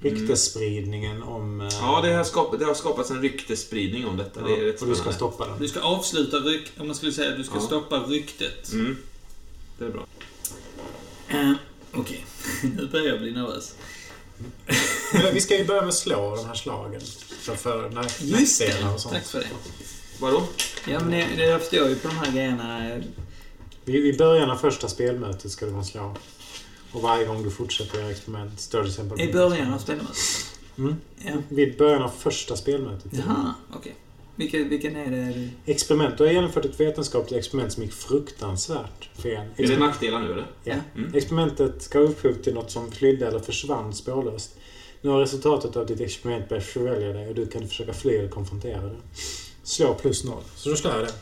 ryktesspridningen 0.00 1.22
om... 1.22 1.60
eh, 1.60 1.68
Ja, 1.80 2.00
det 2.04 2.12
har, 2.12 2.24
skap, 2.24 2.58
det 2.58 2.64
har 2.64 2.74
skapats 2.74 3.10
en 3.10 3.22
ryktesspridning 3.22 4.06
om 4.06 4.16
detta. 4.16 4.40
det 4.42 4.52
är 4.52 4.62
ja, 4.62 4.72
rätt 4.72 4.82
och 4.82 4.88
du 4.88 4.94
ska 4.94 5.12
spännande. 5.12 5.16
stoppa 5.16 5.46
den. 5.46 5.58
Du 5.58 5.68
ska 5.68 5.80
avsluta 5.80 6.36
ryk... 6.36 6.72
Om 6.78 6.86
man 6.86 6.96
skulle 6.96 7.12
säga 7.12 7.30
att 7.30 7.36
du 7.36 7.44
ska 7.44 7.54
Ja. 7.54 7.60
stoppa 7.60 7.98
ryktet. 7.98 8.72
Mm. 8.72 8.96
Det 9.78 9.84
är 9.84 9.88
bra. 9.90 10.06
Eh, 11.28 11.52
Okej, 11.94 12.24
nu 12.76 12.86
börjar 12.86 13.06
jag 13.06 13.20
bli 13.20 13.30
nervös. 13.32 13.74
Vi 15.32 15.40
ska 15.40 15.58
ju 15.58 15.64
börja 15.64 15.80
med 15.80 15.88
att 15.88 15.94
slå 15.94 16.36
de 16.36 16.46
här 16.46 16.54
slagen. 16.54 17.00
För, 17.40 17.54
för 17.54 17.90
när, 17.90 18.02
Just 18.20 18.60
nackdelar 18.60 18.88
det! 18.88 18.94
och 18.94 19.00
sånt. 19.00 19.14
Tack 19.14 19.24
för 19.26 19.38
det. 19.38 19.46
Vadå? 20.20 20.42
Ja, 20.88 21.00
men 21.00 21.10
det, 21.10 21.28
det, 21.36 21.44
jag 21.46 21.60
förstår 21.60 21.88
ju 21.88 21.94
på 21.96 22.08
de 22.08 22.16
här 22.16 22.32
grejerna. 22.32 22.96
I, 23.84 24.12
början 24.12 24.50
av 24.50 24.56
första 24.56 24.88
spelmötet 24.88 25.50
ska 25.50 25.66
du 25.66 25.72
få 25.72 25.82
slå. 25.84 26.14
Och 26.92 27.02
varje 27.02 27.24
gång 27.24 27.42
du 27.42 27.50
fortsätter 27.50 27.98
göra 27.98 28.10
experiment 28.10 28.60
står 28.60 28.78
det 28.78 28.84
till 28.84 28.92
exempel... 28.92 29.20
I 29.20 29.32
början 29.32 29.74
av 29.74 29.78
spelmötet. 29.78 30.16
Mm. 30.78 30.96
Ja. 31.24 31.32
Vid 31.48 31.78
början 31.78 32.02
av 32.02 32.08
första 32.08 32.56
spelmötet. 32.56 33.12
Jaha, 33.12 33.54
okej. 33.72 33.94
Vilken, 34.36 34.68
vilken 34.68 34.96
är 34.96 35.10
det? 35.10 35.48
Experiment. 35.72 36.18
Du 36.18 36.24
har 36.24 36.32
genomfört 36.32 36.64
ett 36.64 36.80
vetenskapligt 36.80 37.38
experiment 37.38 37.72
som 37.72 37.82
gick 37.82 37.92
fruktansvärt 37.92 39.08
fel. 39.14 39.46
Är 39.56 39.66
det 39.66 39.78
nackdelar 39.78 40.20
nu 40.20 40.32
eller? 40.32 40.46
ja. 40.64 40.74
Mm. 40.96 41.14
Experimentet 41.14 41.90
gav 41.90 42.02
upphov 42.02 42.32
till 42.32 42.54
något 42.54 42.70
som 42.70 42.92
flydde 42.92 43.26
eller 43.26 43.38
försvann 43.38 43.94
spårlöst. 43.94 44.56
Nu 45.00 45.10
har 45.10 45.20
resultatet 45.20 45.76
av 45.76 45.86
ditt 45.86 46.00
experiment 46.00 46.48
börjat 46.48 46.64
förvälja 46.64 47.12
dig 47.12 47.28
och 47.28 47.34
du 47.34 47.46
kan 47.46 47.68
försöka 47.68 47.92
fly 47.92 48.16
eller 48.16 48.28
konfrontera 48.28 48.82
det. 48.82 48.96
Slå 49.62 49.94
plus 49.94 50.24
noll. 50.24 50.42
Så 50.56 50.68
då 50.70 50.76
slår 50.76 50.94
jag 50.94 51.02
det. 51.02 51.12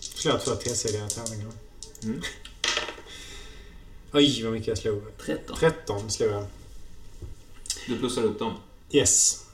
Slår 0.00 0.38
två 0.38 0.50
T-sidiga 0.50 1.06
tärningar. 1.06 1.52
Mm. 2.02 2.22
Oj, 4.16 4.42
vad 4.44 4.52
mycket 4.52 4.68
jag 4.68 4.78
slog. 4.78 5.02
13. 5.18 5.56
13 5.56 6.10
slog 6.10 6.30
jag. 6.30 6.44
Du 7.88 7.98
plussar 7.98 8.22
upp 8.22 8.38
dem. 8.38 8.52
Yes. 8.90 9.44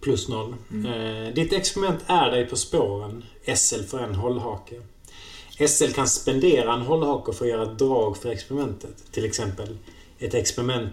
Plus 0.00 0.28
noll. 0.28 0.54
Mm. 0.70 0.92
Eh, 1.26 1.34
ditt 1.34 1.52
experiment 1.52 2.00
är 2.06 2.30
dig 2.30 2.46
på 2.46 2.56
spåren. 2.56 3.24
SL 3.56 3.82
för 3.82 3.98
en 3.98 4.14
hållhake. 4.14 4.80
SL 5.68 5.92
kan 5.92 6.08
spendera 6.08 6.74
en 6.74 6.80
hållhake 6.80 7.32
för 7.32 7.44
att 7.44 7.50
göra 7.50 7.62
ett 7.62 7.78
drag 7.78 8.16
för 8.16 8.28
experimentet. 8.28 9.12
Till 9.12 9.24
exempel 9.24 9.78
ett 10.18 10.34
experiment... 10.34 10.92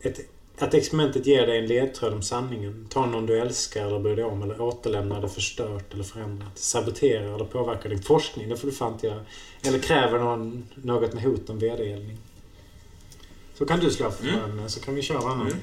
Ett, 0.00 0.20
att 0.58 0.74
experimentet 0.74 1.26
ger 1.26 1.46
dig 1.46 1.58
en 1.58 1.66
ledtråd 1.66 2.12
om 2.12 2.22
sanningen. 2.22 2.86
Ta 2.90 3.06
någon 3.06 3.26
du 3.26 3.38
älskar 3.38 3.86
eller 3.86 3.98
bryr 3.98 4.16
dig 4.16 4.24
om 4.24 4.42
eller 4.42 4.60
återlämnar 4.60 5.20
det 5.20 5.28
förstört 5.28 5.94
eller 5.94 6.04
förändrat. 6.04 6.58
Sabotera 6.58 7.34
eller 7.34 7.44
påverkar 7.44 7.90
din 7.90 8.02
forskning. 8.02 8.48
Det 8.48 8.56
får 8.56 8.68
du 8.68 8.74
fan 8.74 8.92
inte 8.92 9.06
göra. 9.06 9.20
Eller 9.62 9.78
kräver 9.78 10.18
någon 10.18 10.68
något 10.74 11.12
med 11.12 11.22
hot 11.22 11.50
om 11.50 11.58
vedergällning. 11.58 12.18
Så 13.54 13.66
kan 13.66 13.80
du 13.80 13.90
slå 13.90 14.10
för 14.10 14.28
Mm. 14.28 14.68
så 14.68 14.80
kan 14.80 14.94
vi 14.94 15.02
köra 15.02 15.20
varannan. 15.20 15.46
Mm. 15.46 15.58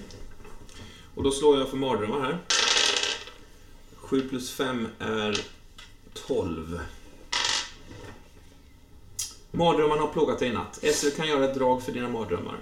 Och 1.16 1.24
då 1.24 1.32
slår 1.32 1.58
jag 1.58 1.70
för 1.70 1.78
mardrömmar 1.78 2.20
här. 2.20 2.40
7 3.96 4.30
plus 4.30 4.52
5 4.52 4.88
är 5.00 5.40
12. 6.28 6.80
Mardrömmarna 9.52 10.02
har 10.02 10.08
plågat 10.08 10.40
dig 10.40 10.50
i 10.50 10.54
natt. 10.54 10.80
SL 10.94 11.10
kan 11.10 11.28
göra 11.28 11.46
ett 11.46 11.56
drag 11.56 11.84
för 11.84 11.92
dina 11.92 12.10
mardrömmar. 12.10 12.58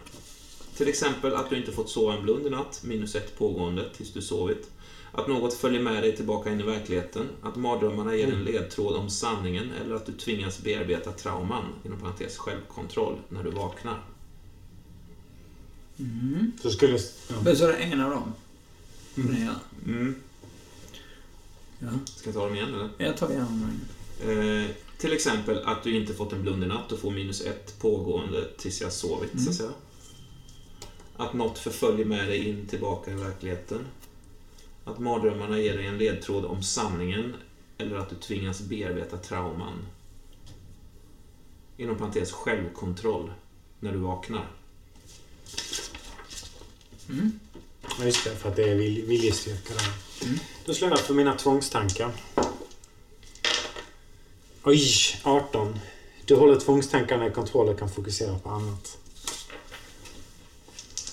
Till 0.78 0.88
exempel 0.88 1.36
att 1.36 1.49
du 1.49 1.58
inte 1.58 1.72
fått 1.72 1.90
sova 1.90 2.14
en 2.14 2.24
blund 2.24 2.48
i 2.48 2.49
natt, 2.49 2.82
minus 2.84 3.16
ett 3.16 3.38
pågående 3.38 3.90
tills 3.98 4.14
du 4.14 4.22
sovit. 4.22 4.70
Att 5.12 5.28
något 5.28 5.54
följer 5.54 5.82
med 5.82 6.04
dig 6.04 6.16
tillbaka 6.16 6.52
in 6.52 6.60
i 6.60 6.64
verkligheten. 6.64 7.30
Att 7.41 7.56
mardrömmarna 7.56 8.16
ger 8.16 8.34
en 8.34 8.44
ledtråd 8.44 8.95
om 8.95 9.10
sanningen 9.10 9.72
eller 9.82 9.95
att 9.95 10.06
du 10.06 10.14
tvingas 10.14 10.60
bearbeta 10.64 11.12
trauman, 11.12 11.66
inom 11.86 11.99
parentes 11.99 12.38
självkontroll, 12.38 13.16
när 13.30 13.44
du 13.44 13.52
vaknar. 13.52 14.04
Mm. 15.99 16.52
Så 16.61 16.69
skulle... 16.69 16.94
Ja. 17.30 17.36
Men 17.44 17.56
så 17.56 17.64
är 17.65 17.68
det 17.68 17.78
en 17.78 18.02
av 18.02 18.11
dem. 18.11 18.34
Mm. 19.18 19.45
Ja. 19.45 19.53
Mm. 19.86 20.15
ja. 21.80 21.90
Ska 22.06 22.28
jag 22.28 22.36
ta 22.36 22.45
dem 22.45 22.56
igen 22.56 22.74
eller? 22.74 22.90
Jag 22.98 23.18
tar 23.18 23.30
gärna 23.30 23.45
den. 23.45 24.61
Eh, 24.64 24.69
till 24.98 25.14
exempel 25.14 25.64
att 25.65 25.84
du 25.84 25.95
inte 25.95 26.14
fått 26.14 26.34
en 26.34 26.41
blund 26.41 26.64
i 26.64 26.68
natt 26.68 26.91
och 26.91 26.99
får 26.99 27.11
minus 27.11 27.41
ett 27.41 27.80
pågående 27.80 28.48
tills 28.57 28.82
jag 28.82 28.94
sovit, 28.94 29.44
så 29.44 29.49
att 29.49 29.56
säga. 29.56 29.72
Att 31.18 31.34
något 31.34 31.57
förföljer 31.57 32.06
med 32.06 32.28
dig 32.28 32.49
in 32.49 32.68
tillbaka 32.68 33.11
i 33.11 33.15
verkligheten. 33.15 33.80
Att 34.86 34.99
mardrömmarna 34.99 35.60
ger 35.60 35.78
dig 35.78 35.86
en 35.86 35.98
ledtråd 35.98 36.45
om 36.45 36.64
sanningen 36.64 37.36
eller 37.78 37.95
att 37.95 38.10
du 38.10 38.15
tvingas 38.15 38.61
bearbeta 38.61 39.18
trauman. 39.18 39.86
Inom 41.78 41.98
parentes 41.98 42.32
självkontroll 42.32 43.32
när 43.80 43.91
du 43.91 43.98
vaknar. 43.98 44.48
Mm. 47.10 47.40
Ja, 48.00 48.06
just 48.06 48.24
det. 48.24 48.36
För 48.36 48.50
att 48.50 48.56
det 48.56 48.64
är 48.72 48.76
vil 48.76 49.06
viljestyrka. 49.06 49.74
Mm. 50.24 50.40
Då 50.66 50.74
slår 50.74 50.90
jag 50.90 51.00
för 51.00 51.14
mina 51.14 51.34
tvångstankar. 51.36 52.12
Oj, 54.64 54.82
18. 55.24 55.80
Du 56.26 56.36
håller 56.36 56.60
tvångstankarna 56.60 57.28
i 57.28 57.32
kontroll 57.32 57.70
och 57.70 57.80
kan 57.80 57.90
fokusera 57.90 58.40
på 58.40 58.50
annat. 58.50 58.98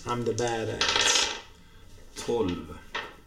I'm 0.05 0.25
the 0.25 0.33
badass. 0.33 1.29
12. 2.27 2.75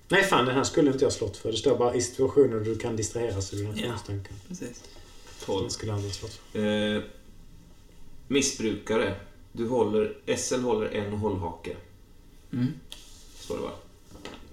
Nej, 0.10 0.24
fan. 0.24 0.46
Den 0.46 0.56
här 0.56 0.64
skulle 0.64 0.92
inte 0.92 1.06
jag 1.06 1.14
slått 1.14 1.38
för. 1.38 1.52
Det 1.52 1.58
står 1.58 1.78
bara 1.78 1.96
i 1.96 2.02
situationer 2.02 2.56
där 2.56 2.66
du 2.66 2.78
kan 2.78 2.96
distraheras 2.96 3.54
av 3.54 3.60
dina 3.60 3.74
Ja. 3.78 3.86
tvångstankar. 3.88 4.34
Precis. 4.48 4.84
12. 5.46 5.62
Den 5.62 5.72
skulle 5.72 5.90
jag 5.92 5.96
aldrig 5.96 6.14
ha 6.14 6.18
slått 6.20 6.40
för. 6.52 6.96
Eh, 6.96 7.02
missbrukare. 8.28 9.16
Du 9.52 9.68
håller, 9.68 10.18
SL 10.38 10.62
håller 10.62 10.90
en 10.90 11.14
hållhake. 11.14 11.76
Mm. 12.54 12.74
Står 13.40 13.56
det 13.56 13.62
va? 13.64 13.72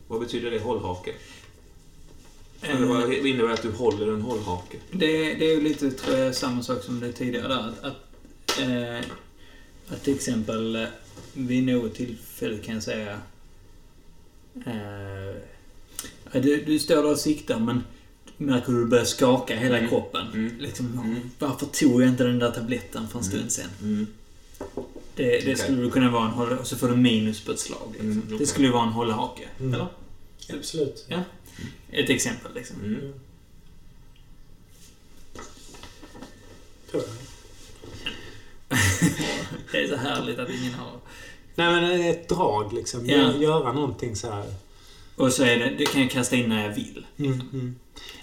Vad 0.09 0.21
betyder 0.21 0.51
det, 0.51 0.59
hållhake? 0.59 1.15
Eh, 2.63 2.71
Eller 2.71 2.87
vad 2.87 3.13
innebär 3.13 3.49
det 3.49 3.55
att 3.55 3.63
du 3.63 3.71
håller 3.73 4.13
en 4.13 4.23
hållhake? 4.23 4.79
Det, 4.91 5.35
det 5.35 5.51
är 5.51 5.55
ju 5.55 5.61
lite, 5.61 5.91
tror 5.91 6.17
jag, 6.19 6.35
samma 6.35 6.63
sak 6.63 6.83
som 6.83 7.01
det 7.01 7.13
tidigare 7.13 7.49
där. 7.49 7.59
Att, 7.59 7.85
att, 7.85 8.61
eh, 8.61 9.11
att 9.89 10.03
till 10.05 10.15
exempel 10.15 10.77
eh, 10.77 10.87
vid 11.35 11.65
något 11.67 11.95
tillfälle 11.95 12.59
kan 12.59 12.75
jag 12.75 12.83
säga... 12.83 13.19
Eh, 14.67 15.35
du, 16.33 16.65
du 16.67 16.79
står 16.79 16.95
där 16.97 17.07
och 17.11 17.19
siktar 17.19 17.59
men 17.61 17.85
märker 18.37 18.73
du 18.73 18.87
börjar 18.87 19.05
skaka 19.05 19.57
hela 19.57 19.79
Mm. 19.79 19.91
kroppen. 19.91 20.27
Mm. 20.35 20.59
Liksom, 20.59 20.87
Mm. 21.05 21.31
Varför 21.39 21.67
tog 21.67 22.03
jag 22.03 22.09
inte 22.11 22.25
den 22.25 22.39
där 22.39 22.51
tabletten 22.51 23.09
för 23.09 23.19
en 23.19 23.25
stund 23.25 23.41
Mm. 23.43 23.51
sen? 23.51 24.07
Det, 25.17 25.25
det 25.25 25.39
Okej. 25.39 25.57
skulle 25.57 25.91
kunna 25.91 26.11
vara 26.11 26.25
en 26.25 26.31
håll... 26.31 26.59
Och 26.59 26.67
så 26.67 26.77
får 26.77 26.89
du 26.89 26.97
minus 26.97 27.45
på 27.45 27.53
ett 27.53 27.59
slag. 27.61 27.89
Liksom. 27.93 28.11
Mm. 28.11 28.39
Det 28.39 28.47
skulle 28.47 28.67
ju 28.67 28.73
vara 28.73 28.83
en 28.83 28.93
hållhake. 28.93 29.49
Mm. 29.61 29.75
Eller? 29.75 29.87
Absolut. 30.53 31.05
Ja. 31.09 31.21
Ett 31.91 32.11
exempel 32.11 32.55
liksom. 32.55 32.77
Mm. 32.85 33.15
Det 39.73 39.85
är 39.85 39.89
så 39.89 39.97
härligt 39.97 40.39
att 40.39 40.49
ingen 40.51 40.75
har... 40.75 40.93
Nej, 41.55 41.73
men 41.73 42.01
ett 42.01 42.29
drag 42.29 42.73
liksom. 42.73 43.07
Ja. 43.07 43.17
Gö- 43.17 43.43
Göra 43.43 43.73
någonting 43.73 44.17
så 44.17 44.31
här. 44.31 44.45
Och 45.17 45.33
så 45.33 45.43
är 45.45 45.59
det, 45.59 45.75
det 45.79 45.85
kan 45.85 46.01
jag 46.01 46.11
kasta 46.11 46.37
in 46.37 46.49
när 46.49 46.65
jag 46.69 46.75
vill. 46.75 47.07
Mm, 47.19 47.41
mm. 47.53 47.75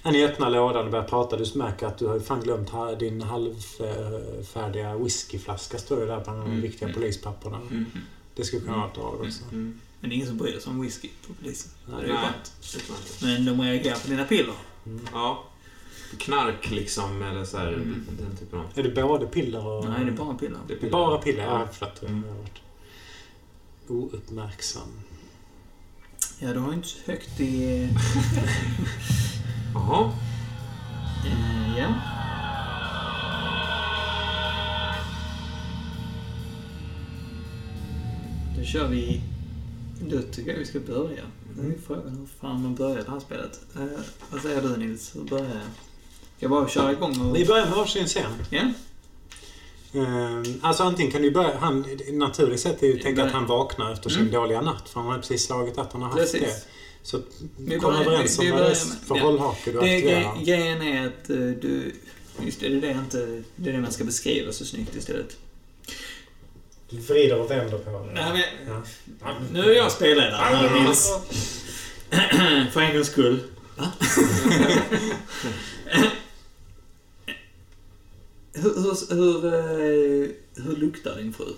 När 0.04 0.12
ni 0.12 0.26
öppnar 0.26 0.50
lådan 0.50 0.86
och 0.86 0.92
börjar 0.92 1.06
prata, 1.08 1.38
du 1.38 1.46
märker 1.56 1.88
att 1.88 1.98
du 1.98 2.08
har 2.08 2.20
fan 2.20 2.42
glömt 2.42 3.00
din 3.00 3.22
halvfärdiga 3.22 4.98
whiskyflaska 4.98 5.78
står 5.78 6.00
ju 6.00 6.06
där 6.06 6.22
bland 6.24 6.40
de 6.40 6.46
Mm, 6.48 6.62
viktiga 6.62 6.88
mm. 6.88 7.02
polispapperna. 7.02 7.58
Mm. 7.72 7.86
Det 8.36 8.44
skulle 8.44 8.62
kunna 8.62 8.78
vara 8.78 8.88
ett 8.88 8.96
drag 8.96 9.22
också. 9.22 9.44
Mm. 9.52 9.80
Men 10.00 10.10
det 10.10 10.14
är 10.14 10.16
ingen 10.16 10.28
som 10.28 10.38
bryr 10.38 10.60
sig 10.60 10.70
om 10.70 10.82
whisky 10.82 11.10
på 11.28 11.34
polisen. 11.34 11.72
Nej, 11.86 11.98
det 12.06 12.12
är 12.12 12.18
skönt. 12.18 12.52
det 12.74 12.80
tror 12.80 12.98
jag 13.22 13.32
inte. 13.36 13.46
Men 13.46 13.58
de 13.58 13.64
reagerar 13.66 13.96
på 13.96 14.08
dina 14.08 14.26
piller. 14.26 14.54
Ja. 15.14 15.44
Knark 16.18 16.72
liksom, 16.72 17.22
eller 17.22 17.46
så 17.46 17.58
här, 17.58 17.68
Mm. 17.68 18.06
den 18.20 18.38
typen 18.38 18.60
av... 18.60 18.66
Är 18.76 18.84
det 18.84 18.90
både 18.90 19.26
piller 19.26 19.68
och... 19.68 19.86
Nej, 19.90 20.06
det 20.06 20.12
är 20.12 20.16
bara 20.16 20.34
piller. 20.38 20.60
Det 20.68 20.74
är 20.74 20.86
är 20.86 20.92
bara 20.92 21.18
piller? 21.18 21.44
Ja, 21.44 21.60
Ja. 21.60 21.68
förlåt. 21.72 22.04
Mm. 22.04 22.24
Jag 22.28 22.32
har 22.34 22.38
varit 22.40 22.62
ouppmärksam. 24.14 24.88
Ja, 26.44 26.54
du 26.54 26.60
har 26.60 26.70
ju 26.70 26.76
inte 26.76 26.88
så 26.88 26.98
högt 27.06 27.40
i... 27.40 27.90
Jaha. 29.74 30.12
Eh, 31.26 31.78
ja. 31.78 31.94
Då 38.58 38.64
kör 38.64 38.88
vi... 38.88 39.22
Då 40.10 40.22
tycker 40.22 40.52
jag 40.52 40.60
vi 40.60 40.66
ska 40.66 40.80
börja. 40.80 41.24
Nu 41.58 41.74
är 41.74 41.78
frågan 41.88 42.18
hur 42.18 42.28
fan 42.42 42.64
man 42.64 42.76
börjar 42.76 43.04
det 43.06 43.12
här 43.12 43.20
spelet. 43.20 43.60
Eh, 43.76 44.00
vad 44.32 44.42
säger 44.42 44.62
du 44.62 44.78
Nils? 44.78 45.16
Hur 45.16 45.24
börjar 45.24 45.46
jag? 45.46 45.62
Ska 46.38 46.46
jag 46.46 46.52
bara 46.52 46.68
köra 46.68 46.92
igång 46.92 47.22
och... 47.22 47.34
Ni 47.34 47.46
börjar 47.46 47.66
med 47.66 47.76
varsin 47.76 48.08
scen. 48.08 48.32
Ja? 48.50 48.74
Ehm, 49.94 50.44
alltså 50.62 50.84
antingen 50.84 51.12
kan 51.12 51.22
du 51.22 51.32
börja... 51.32 51.58
Han, 51.60 51.86
naturligt 52.12 52.60
sett 52.60 52.84
är 52.84 52.88
ju 52.88 52.96
att 52.98 53.02
tänka 53.02 53.24
att 53.24 53.32
han 53.32 53.46
vaknar 53.46 53.94
efter 53.94 54.10
sin 54.10 54.20
Mm. 54.22 54.34
dåliga 54.34 54.62
natt. 54.62 54.90
För 54.90 55.00
han 55.00 55.10
har 55.12 55.18
precis 55.18 55.46
slagit 55.46 55.78
att 55.78 55.94
han 55.94 56.02
har 56.02 56.10
haft 56.10 56.32
det. 56.32 56.40
Precis. 56.40 56.66
Så 57.04 57.20
Vi 57.58 57.80
kom 57.80 57.94
börjar- 57.94 58.06
överens 58.06 58.40
om 58.40 58.46
vi- 58.46 58.52
vi 58.52 58.58
vad 58.58 58.62
det 58.62 58.72
är 58.72 59.06
för 59.08 59.16
ja. 59.18 59.22
hållhake 59.24 59.72
du 59.72 59.80
Det, 59.80 59.96
aktiverar. 59.96 60.22
gre- 60.22 60.44
grejen 60.46 60.82
är 60.82 61.08
att 61.08 61.30
eh, 61.30 61.36
du... 61.38 61.94
Just 62.46 62.60
det, 62.60 62.70
det 62.70 62.76
är 62.90 62.94
det, 62.94 63.00
inte, 63.00 63.44
det 63.56 63.70
är 63.70 63.74
det 63.74 63.82
man 63.82 63.92
ska 63.92 64.04
beskriva 64.04 64.52
så 64.52 64.66
snyggt 64.66 64.96
istället. 64.96 65.38
Du 66.90 66.98
vrider 66.98 67.40
och 67.40 67.52
vänder 67.52 67.78
på 67.78 67.90
det. 67.92 68.14
Nej, 68.14 68.46
men, 68.68 68.82
Ja. 69.22 69.34
nu 69.54 69.60
är 69.72 69.76
jag 69.76 69.92
spelledare 69.92 70.36
här, 70.36 70.84
Nils. 70.84 71.10
För 72.74 72.82
en 72.82 72.94
gångs 72.94 73.08
skull. 73.08 73.40
Va? 73.78 73.92
Hur, 78.54 78.76
hur, 78.76 79.16
hur, 79.16 79.46
eh, 79.46 80.30
hur 80.66 80.76
luktar 80.76 81.16
din 81.16 81.34
fru? 81.34 81.54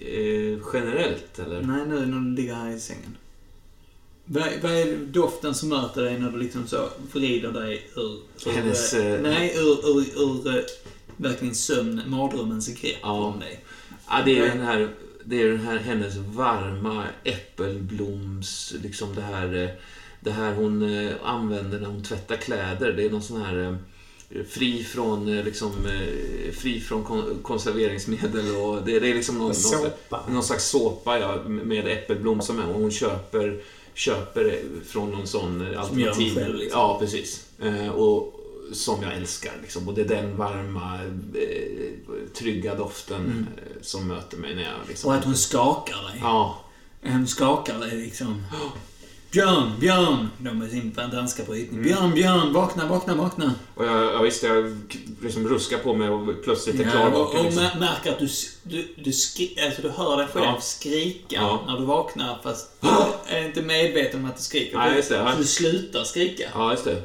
Eh, 0.00 0.58
generellt, 0.72 1.38
eller? 1.38 1.62
Nej, 1.62 1.86
nu 1.86 2.06
när 2.06 2.30
du 2.30 2.36
ligger 2.36 2.54
här 2.54 2.70
i 2.70 2.80
sängen. 2.80 3.16
Vad, 4.24 4.48
vad 4.62 4.72
är 4.72 4.96
doften 4.96 5.54
som 5.54 5.68
möter 5.68 6.02
dig 6.02 6.20
när 6.20 6.30
du 6.30 6.38
liksom 6.38 6.66
så 6.66 6.88
vrider 7.12 7.52
dig 7.52 7.90
ur... 7.96 8.18
ur 8.46 8.52
Hennes, 8.52 8.94
eh, 8.94 9.12
eh, 9.12 9.20
nej, 9.20 9.54
ur, 9.56 9.88
ur, 9.90 10.22
ur 10.22 10.56
eh, 10.56 10.64
verkligen 11.16 11.54
sömn, 11.54 12.02
mardrömmens 12.06 12.68
grepp 12.68 12.96
Ja. 13.02 13.12
om 13.12 13.40
dig. 13.40 13.64
Ja, 14.08 14.22
det 14.24 14.38
är 14.38 14.48
den 14.48 14.60
här, 14.60 14.88
det 15.24 15.42
är 15.42 15.48
den 15.48 15.60
här 15.60 15.78
hennes 15.78 16.16
varma 16.16 17.04
äppelbloms, 17.24 18.74
liksom 18.82 19.14
det 19.14 19.22
här, 19.22 19.76
det 20.20 20.30
här 20.30 20.54
hon 20.54 20.82
använder 21.22 21.80
när 21.80 21.88
hon 21.88 22.02
tvättar 22.02 22.36
kläder. 22.36 22.92
Det 22.92 23.04
är 23.04 23.10
någon 23.10 23.22
sån 23.22 23.42
här 23.42 23.78
fri 24.48 24.84
från, 24.84 25.38
eh, 25.38 25.44
liksom, 25.44 25.72
eh, 25.86 26.52
fri 26.52 26.80
från 26.80 27.04
kon- 27.04 27.38
konserveringsmedel 27.42 28.56
och 28.56 28.82
det, 28.84 28.98
det 29.00 29.10
är 29.10 29.14
liksom 29.14 29.34
någon, 29.38 29.44
någon, 29.46 29.54
Såpa. 29.54 30.20
någon 30.30 30.42
slags 30.42 30.64
såpa 30.68 31.18
ja, 31.18 31.42
med 31.48 31.86
äppelblom 31.88 32.40
som 32.40 32.58
är, 32.58 32.68
och 32.68 32.80
hon 32.80 32.90
köper, 32.90 33.60
köper 33.94 34.62
från 34.86 35.10
någon 35.10 35.26
sån 35.26 35.72
eh, 35.72 35.80
alternativ. 35.80 36.34
själv, 36.34 36.54
liksom. 36.56 36.80
Ja, 36.80 36.96
precis. 37.00 37.46
Eh, 37.62 37.88
och 37.88 38.34
som 38.72 39.02
jag 39.02 39.14
älskar. 39.16 39.52
Liksom. 39.62 39.88
Och 39.88 39.94
det 39.94 40.00
är 40.00 40.08
den 40.08 40.36
varma, 40.36 40.94
eh, 41.34 41.92
trygga 42.34 42.74
doften 42.74 43.20
Mm. 43.24 43.46
eh, 43.56 43.82
som 43.82 44.06
möter 44.08 44.36
mig 44.36 44.54
när 44.54 44.62
jag... 44.62 44.72
Liksom, 44.88 45.10
Och 45.10 45.16
att 45.16 45.24
hon 45.24 45.36
skakar 45.36 45.96
dig. 46.12 46.18
Ja, 46.20 46.60
Hon 47.02 47.26
skakar 47.26 47.78
dig 47.78 47.96
liksom. 47.96 48.42
Björn, 49.30 49.72
Björn! 49.80 50.28
De 50.38 50.58
med 50.58 50.70
sin 50.70 50.92
danska 51.12 51.42
brytning. 51.42 51.80
Mm. 51.80 51.82
Björn, 51.82 52.14
Björn! 52.14 52.52
Vakna, 52.52 52.86
vakna, 52.86 53.14
vakna! 53.14 53.54
och 53.74 53.84
jag, 53.84 54.04
jag 54.14 54.22
visste, 54.22 54.46
jag 54.46 54.76
liksom 55.22 55.48
ruskar 55.48 55.78
på 55.78 55.94
mig 55.94 56.08
och 56.08 56.42
plötsligt 56.44 56.80
är 56.80 56.84
Ja, 56.84 56.90
klar 56.90 57.10
och, 57.12 57.44
Liksom. 57.44 57.62
mä- 57.62 57.80
märker 57.80 58.12
att 58.12 58.18
du, 58.18 58.28
du, 58.62 58.94
du, 58.96 59.12
skri, 59.12 59.56
alltså 59.66 59.82
du 59.82 59.88
hör 59.88 60.16
dig 60.16 60.26
själv 60.26 60.44
Ja. 60.44 60.60
skrika 60.60 61.36
Ja. 61.36 61.62
när 61.66 61.78
du 61.78 61.84
vaknar 61.84 62.38
fast 62.42 62.70
du 62.80 62.88
är 63.36 63.44
inte 63.46 63.62
medveten 63.62 64.20
om 64.24 64.30
att 64.30 64.36
du 64.36 64.42
skriker. 64.42 64.76
Nej, 64.78 64.96
just 64.96 65.08
det. 65.08 65.16
Ja. 65.16 65.32
Så 65.32 65.38
du 65.38 65.44
slutar 65.44 66.04
skrika. 66.04 66.44
Ja, 66.54 66.70
just 66.70 66.84
det. 66.84 67.02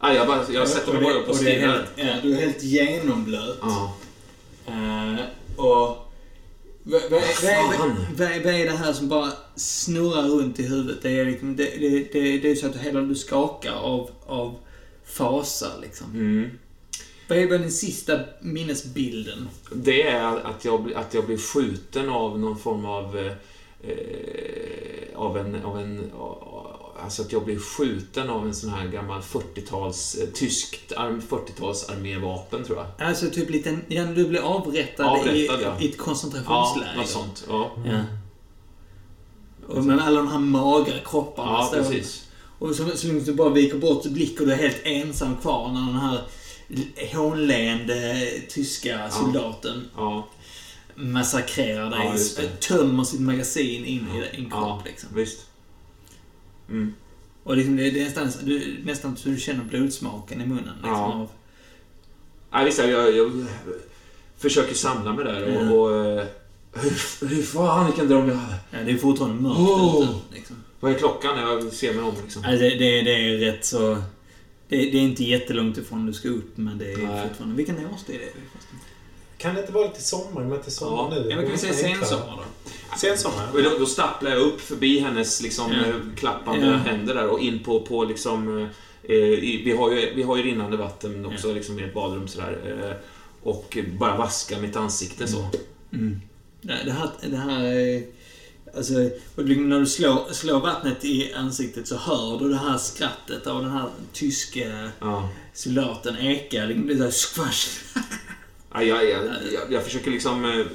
Ja, 0.00 0.12
jag, 0.12 0.26
bara, 0.26 0.44
jag 0.52 0.68
sätter 0.68 0.92
mig 0.92 1.02
bara 1.02 1.14
upp 1.14 1.28
och 1.28 1.34
och 1.34 1.42
helt, 1.42 1.84
ja, 1.96 2.04
Du 2.22 2.32
är 2.36 2.40
helt 2.40 2.62
genomblöt. 2.62 3.58
Ja. 3.62 3.94
Eh, 4.66 5.20
och... 5.56 6.05
Vad 6.88 7.02
är- 7.02 8.64
det 8.64 8.76
här 8.76 8.92
som 8.92 9.08
bara 9.08 9.32
snurrar 9.56 10.22
runt 10.22 10.58
i 10.60 10.62
huvudet? 10.62 11.02
Det 11.02 11.10
är, 11.20 11.24
liksom, 11.24 11.56
det, 11.56 11.64
det, 11.64 12.12
det, 12.12 12.38
det 12.38 12.50
är 12.50 12.54
så 12.54 12.66
att 12.66 12.76
hela 12.76 13.00
du 13.00 13.14
skakar 13.14 13.72
av, 13.72 14.10
av 14.26 14.54
fasa 15.04 15.66
liksom. 15.82 16.10
Mm. 16.10 16.50
Vad 17.28 17.38
är 17.38 17.48
den 17.48 17.70
sista 17.70 18.20
minnesbilden? 18.40 19.48
Det 19.72 20.02
är 20.02 20.36
att 20.46 20.64
jag, 20.64 20.92
att 20.94 21.14
jag 21.14 21.26
blir 21.26 21.38
skjuten 21.38 22.08
av 22.08 22.38
någon 22.40 22.58
form 22.58 22.84
av... 22.84 23.18
Eh, 23.18 23.32
eh, 23.90 25.14
av 25.14 25.38
en... 25.38 25.64
Av 25.64 25.78
en 25.80 26.10
alltså 27.04 27.22
att 27.22 27.32
jag 27.32 27.44
blir 27.44 27.58
skjuten 27.58 28.30
av 28.30 28.46
en 28.46 28.54
sån 28.54 28.70
här 28.70 28.86
gammal 28.88 29.20
40-tals... 29.20 30.14
Eh, 30.14 30.28
tyskt 30.28 30.92
arm, 30.92 31.22
40-tals 31.28 31.88
armévapen, 31.90 32.64
tror 32.64 32.78
jag. 32.78 33.08
Alltså 33.08 33.30
typ 33.30 33.50
lite... 33.50 33.78
Ja, 33.88 34.04
du 34.04 34.28
blir 34.28 34.40
avrättad, 34.40 35.06
Avrättad, 35.06 35.36
i, 35.36 35.46
ja. 35.62 35.76
i 35.80 35.88
ett 35.88 35.94
Ja, 35.98 36.04
koncentrationsläger. 36.04 36.96
något 36.96 37.08
sånt. 37.08 37.44
Ja, 37.48 37.70
Ja. 37.84 38.00
Och 39.68 39.84
med 39.84 40.00
alla 40.00 40.16
de 40.16 40.28
här 40.28 40.38
magra 40.38 40.98
kropparna 41.04 41.52
ja 41.52 41.64
står- 41.66 41.76
precis. 41.78 42.22
Och 42.58 42.74
så, 42.74 42.88
så 42.96 43.06
långt 43.08 43.26
du 43.26 43.34
bara 43.34 43.48
viker 43.50 43.78
bort 43.78 44.04
blick 44.04 44.40
och 44.40 44.46
du 44.46 44.52
är 44.52 44.56
helt 44.56 44.80
ensam 44.84 45.36
kvar 45.36 45.68
när 45.72 45.80
den 45.86 46.00
här 46.00 46.20
hånleende 47.16 48.26
tyska 48.48 49.10
soldaten 49.10 49.84
Ja, 49.96 50.28
massakrerar 50.94 51.90
dig. 51.90 52.20
Ja, 52.38 52.42
tömmer 52.60 53.04
sitt 53.04 53.20
magasin 53.20 53.84
in 53.84 54.08
i 54.10 54.36
din 54.36 54.50
kropp 54.50 54.62
ja 54.62 54.82
liksom. 54.84 55.08
visst. 55.14 55.46
Mm. 56.68 56.94
Och 57.42 57.56
liksom, 57.56 57.76
det, 57.76 57.90
det 57.90 58.00
är 58.00 58.04
nästan, 58.04 58.32
du, 58.42 58.76
nästan 58.84 59.16
så 59.16 59.28
du 59.28 59.36
känner 59.36 59.64
blodsmaken 59.64 60.40
i 60.42 60.46
munnen. 60.46 60.64
Liksom, 60.76 60.90
Ja. 60.90 61.12
av, 61.14 61.28
Ja, 62.50 62.62
visst, 62.64 62.78
jag, 62.78 62.90
jag, 62.90 63.16
jag 63.16 63.46
försöker 64.38 64.74
samla 64.74 65.12
mig 65.12 65.24
där 65.24 65.44
och... 65.44 65.64
Ja. 65.66 65.70
och 65.72 66.06
eh, 66.20 66.26
hur, 66.72 67.28
hur 67.28 67.42
fan 67.42 67.86
vilken 67.86 68.08
dröm 68.08 68.28
jag 68.28 68.34
hade. 68.36 68.54
ja, 68.70 68.78
det 68.84 68.90
är 68.92 68.96
fortfarande 68.96 69.42
mörkt 69.42 69.58
Oh. 69.60 70.02
ute. 70.02 70.36
Liksom. 70.36 70.56
Vad 70.80 70.92
är 70.92 70.98
klockan 70.98 71.36
när 71.36 71.42
jag 71.42 71.72
ser 71.72 71.94
mig 71.94 72.02
om 72.02 72.14
liksom? 72.24 72.44
Alltså, 72.44 72.58
det, 72.62 72.68
det, 72.70 73.02
det 73.02 73.10
är 73.12 73.36
rätt 73.38 73.64
så... 73.64 73.94
Det, 74.68 74.76
det 74.76 74.98
är 74.98 75.02
inte 75.02 75.24
jättelångt 75.24 75.78
ifrån 75.78 76.06
du 76.06 76.12
ska 76.12 76.28
upp, 76.28 76.56
men 76.56 76.78
det 76.78 76.92
är 76.92 76.96
Nej. 76.98 77.28
fortfarande... 77.28 77.56
Vilken 77.56 77.86
årstid 77.86 78.14
är 78.16 78.18
det? 78.20 78.55
Kan 79.46 79.54
det 79.54 79.60
inte 79.60 79.72
vara 79.72 79.86
lite 79.86 80.02
sommar? 80.02 80.44
Men 80.44 80.62
till 80.62 80.72
sommar 80.72 81.14
Ja. 81.16 81.22
nu. 81.22 81.30
Ja, 81.30 81.36
men 81.36 81.44
kan 81.44 81.52
vi 81.52 81.58
säga 81.58 81.72
sensommar 81.74 82.36
då? 82.36 82.70
Sensommar? 82.98 83.48
Och 83.54 83.62
då, 83.62 83.70
då 83.78 83.86
stapplar 83.86 84.30
jag 84.30 84.40
upp 84.40 84.60
förbi 84.60 84.98
hennes 84.98 85.42
liksom, 85.42 85.72
Ja. 85.72 85.86
eh, 85.88 85.94
klappande 86.16 86.66
Ja. 86.66 86.72
händer 86.76 87.14
där 87.14 87.26
och 87.28 87.40
in 87.40 87.58
på, 87.64 87.80
på 87.80 88.04
liksom... 88.04 88.68
Eh, 89.02 89.14
i, 89.16 89.62
vi, 89.64 89.76
har 89.76 89.90
ju, 89.92 90.14
vi 90.14 90.22
har 90.22 90.36
ju 90.36 90.42
rinnande 90.42 90.76
vatten 90.76 91.26
också 91.26 91.52
liksom, 91.54 91.78
i 91.78 91.82
ett 91.82 91.94
badrum 91.94 92.28
sådär. 92.28 92.58
Eh, 92.90 92.96
och 93.42 93.78
bara 93.98 94.16
vaska 94.16 94.58
mitt 94.58 94.76
ansikte 94.76 95.26
så. 95.26 95.48
Mm. 95.92 96.20
Det, 96.60 96.78
det 96.84 96.92
här... 96.92 97.10
Det 97.30 97.36
här 97.36 97.64
är, 97.64 98.02
alltså, 98.76 98.92
när 99.36 99.80
du 99.80 99.86
slår, 99.86 100.32
slår 100.32 100.60
vattnet 100.60 101.04
i 101.04 101.32
ansiktet 101.32 101.88
så 101.88 101.96
hör 101.96 102.38
du 102.38 102.48
det 102.48 102.56
här 102.58 102.78
skrattet 102.78 103.46
av 103.46 103.62
den 103.62 103.70
här 103.70 103.88
tyska 104.12 104.90
Ja. 105.00 105.28
soldaten 105.54 106.16
eka. 106.18 106.66
Det 106.66 106.74
blir 106.74 106.96
såhär 106.96 107.10
squash. 107.10 107.68
jag, 108.82 109.04
jag, 109.10 109.24
jag, 109.54 109.72
jag 109.72 109.84
försöker 109.84 110.10
liksom 110.10 110.44
eh, 110.44 110.66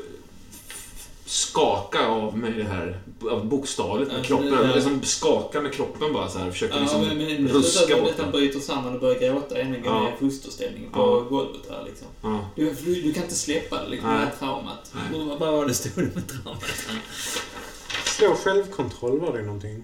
skaka 1.26 2.08
av 2.08 2.38
mig 2.38 2.52
det 2.52 2.64
här 2.64 3.00
av 3.32 3.46
bokstavligt 3.46 4.12
med 4.12 4.26
kroppen. 4.26 4.54
Jag 4.54 4.76
liksom 4.76 5.04
skaka 5.04 5.62
med 5.62 5.74
kroppen 5.74 6.14
bara 6.14 6.30
så 6.30 6.40
här. 6.40 6.52
Försöker 6.52 6.76
Ja, 6.76 6.82
liksom 6.82 7.02
men, 7.02 7.18
men 7.18 7.48
ruska 7.48 8.02
bort 8.02 8.18
den. 8.18 8.32
bryter 8.32 8.60
samman 8.60 8.94
och 8.94 9.00
börjar 9.00 9.20
gråta 9.20 9.58
ännu 9.58 9.76
en 9.78 9.82
gång 9.84 9.94
Ja. 10.04 10.12
i 10.28 10.30
fosterställning 10.30 10.90
på 10.92 11.00
Ja. 11.00 11.20
golvet 11.30 11.62
här 11.70 11.84
liksom. 11.86 12.08
Ja. 12.22 12.50
Du, 12.56 12.74
du, 12.86 13.02
du 13.02 13.14
kan 13.14 13.24
inte 13.24 13.36
släppa 13.36 13.84
det, 13.84 13.90
liksom, 13.90 14.10
det 14.10 14.16
här 14.18 14.32
traumat. 14.40 14.94
Vad 15.40 15.54
var 15.54 15.66
det 15.66 15.74
stod 15.74 15.98
med 15.98 16.28
traumat? 16.28 16.64
Slå 18.06 18.36
självkontroll 18.36 19.20
var 19.20 19.38
det 19.38 19.44
någonting. 19.44 19.84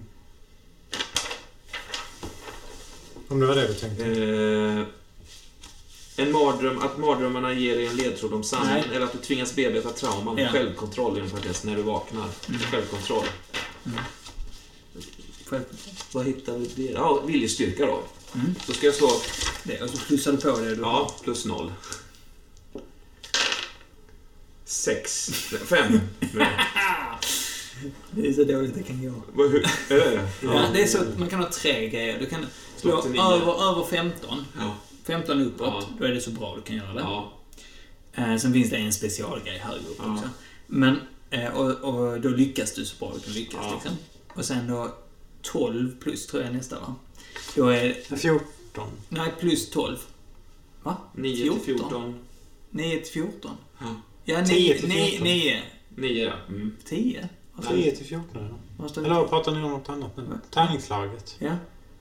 Om 3.28 3.40
det 3.40 3.46
var 3.46 3.54
det 3.54 3.66
du 3.66 3.74
tänkte. 3.74 4.04
Eh, 4.04 4.82
en 6.18 6.32
mardröm, 6.32 6.78
att 6.78 6.98
mardrömmarna 6.98 7.52
ger 7.52 7.76
dig 7.76 7.86
en 7.86 7.96
ledtråd 7.96 8.32
om 8.32 8.44
sanningen 8.44 8.84
Nej. 8.88 8.96
eller 8.96 9.06
att 9.06 9.12
du 9.12 9.18
tvingas 9.18 9.54
bearbeta 9.54 9.90
trauman. 9.90 10.38
Ja. 10.38 10.48
Självkontroll 10.48 11.18
inom 11.18 11.30
parentes, 11.30 11.64
när 11.64 11.76
du 11.76 11.82
vaknar. 11.82 12.28
Mm. 12.48 12.60
Självkontroll. 12.60 13.24
Självkontroll. 15.46 15.94
Vad 16.12 16.26
hittar 16.26 16.58
vi 16.58 16.66
det? 16.74 16.82
Ja, 16.92 17.20
viljestyrka 17.26 17.86
då. 17.86 18.02
Mm. 18.34 18.54
Då 18.66 18.72
ska 18.72 18.86
jag 18.86 18.94
slå... 18.94 19.10
Det, 19.62 19.82
och 19.82 19.90
så 19.90 19.98
plussar 19.98 20.32
du 20.32 20.38
på 20.38 20.50
det 20.60 20.74
du 20.74 20.80
Ja, 20.82 21.14
plus 21.24 21.44
noll. 21.44 21.72
Sex. 24.64 25.30
Fem. 25.66 26.00
Det 28.10 28.28
är 28.28 28.32
så 28.32 28.44
dåligt 28.44 28.74
det 28.74 28.82
kan 28.82 29.02
gå. 29.06 29.12
Vad- 29.32 29.50
hur- 29.50 29.66
Är 29.88 29.96
det 29.98 30.28
Ja, 30.42 30.64
det 30.72 30.82
är 30.82 30.86
så 30.86 30.98
att 30.98 31.18
man 31.18 31.28
kan 31.28 31.40
ha 31.40 31.50
tre 31.50 31.88
grejer. 31.88 32.18
Du 32.20 32.26
kan 32.26 32.46
slå 32.76 32.92
Upp 32.92 33.02
till 33.02 33.10
nio. 33.12 33.22
över, 33.22 33.70
över 33.70 33.84
15. 33.90 34.44
Ja. 34.58 34.74
15 35.12 35.40
uppåt, 35.40 35.66
Ja. 35.66 35.82
då 35.98 36.04
är 36.04 36.08
det 36.12 36.20
så 36.20 36.30
bra 36.30 36.56
du 36.56 36.62
kan 36.62 36.76
göra 36.76 36.92
det. 36.92 37.00
Ja. 37.00 37.32
Eh, 38.14 38.36
sen 38.36 38.52
finns 38.52 38.70
det 38.70 38.76
en 38.76 38.92
specialgrej 38.92 39.58
högre 39.58 39.80
upp 39.88 39.96
Ja. 39.98 40.12
också. 40.14 40.28
Men, 40.66 41.00
eh, 41.30 41.48
och, 41.56 41.70
och 41.70 42.20
då 42.20 42.28
lyckas 42.28 42.74
du 42.74 42.84
så 42.84 42.96
bra 42.98 43.12
du 43.14 43.20
kan 43.20 43.32
lyckas. 43.32 43.60
Ja. 43.62 43.72
Liksom. 43.74 43.92
Och 44.34 44.44
sen 44.44 44.66
då 44.68 44.94
12 45.42 46.00
plus 46.00 46.26
tror 46.26 46.42
jag 46.42 46.52
nästa 46.54 46.80
va? 46.80 46.94
Då 47.56 47.68
är 47.68 48.16
14. 48.16 48.90
Nej, 49.08 49.32
plus 49.40 49.70
12. 49.70 49.96
Va? 50.82 50.96
9 51.14 51.52
till 51.52 51.60
14. 51.60 52.14
9 52.70 52.98
till 52.98 53.12
14? 53.12 53.50
Ja. 53.80 53.86
Ja, 54.24 54.44
10 54.46 54.54
9, 54.58 54.78
till 54.78 54.88
9, 54.88 55.04
14. 55.10 55.24
9. 55.24 55.62
9, 55.96 56.24
ja. 56.24 56.32
Mm. 56.48 56.76
10? 56.84 57.28
Vad 57.54 57.64
står 57.64 57.74
det? 57.76 57.82
10 57.82 57.96
till 57.96 58.06
14 58.06 58.36
eller? 58.36 59.06
Eller 59.16 59.28
pratar 59.28 59.52
ni 59.54 59.62
om 59.62 59.70
något 59.70 59.88
annat 59.88 60.16
nu? 60.16 60.22
Tärningslaget. 60.50 61.36
Ja, 61.38 61.56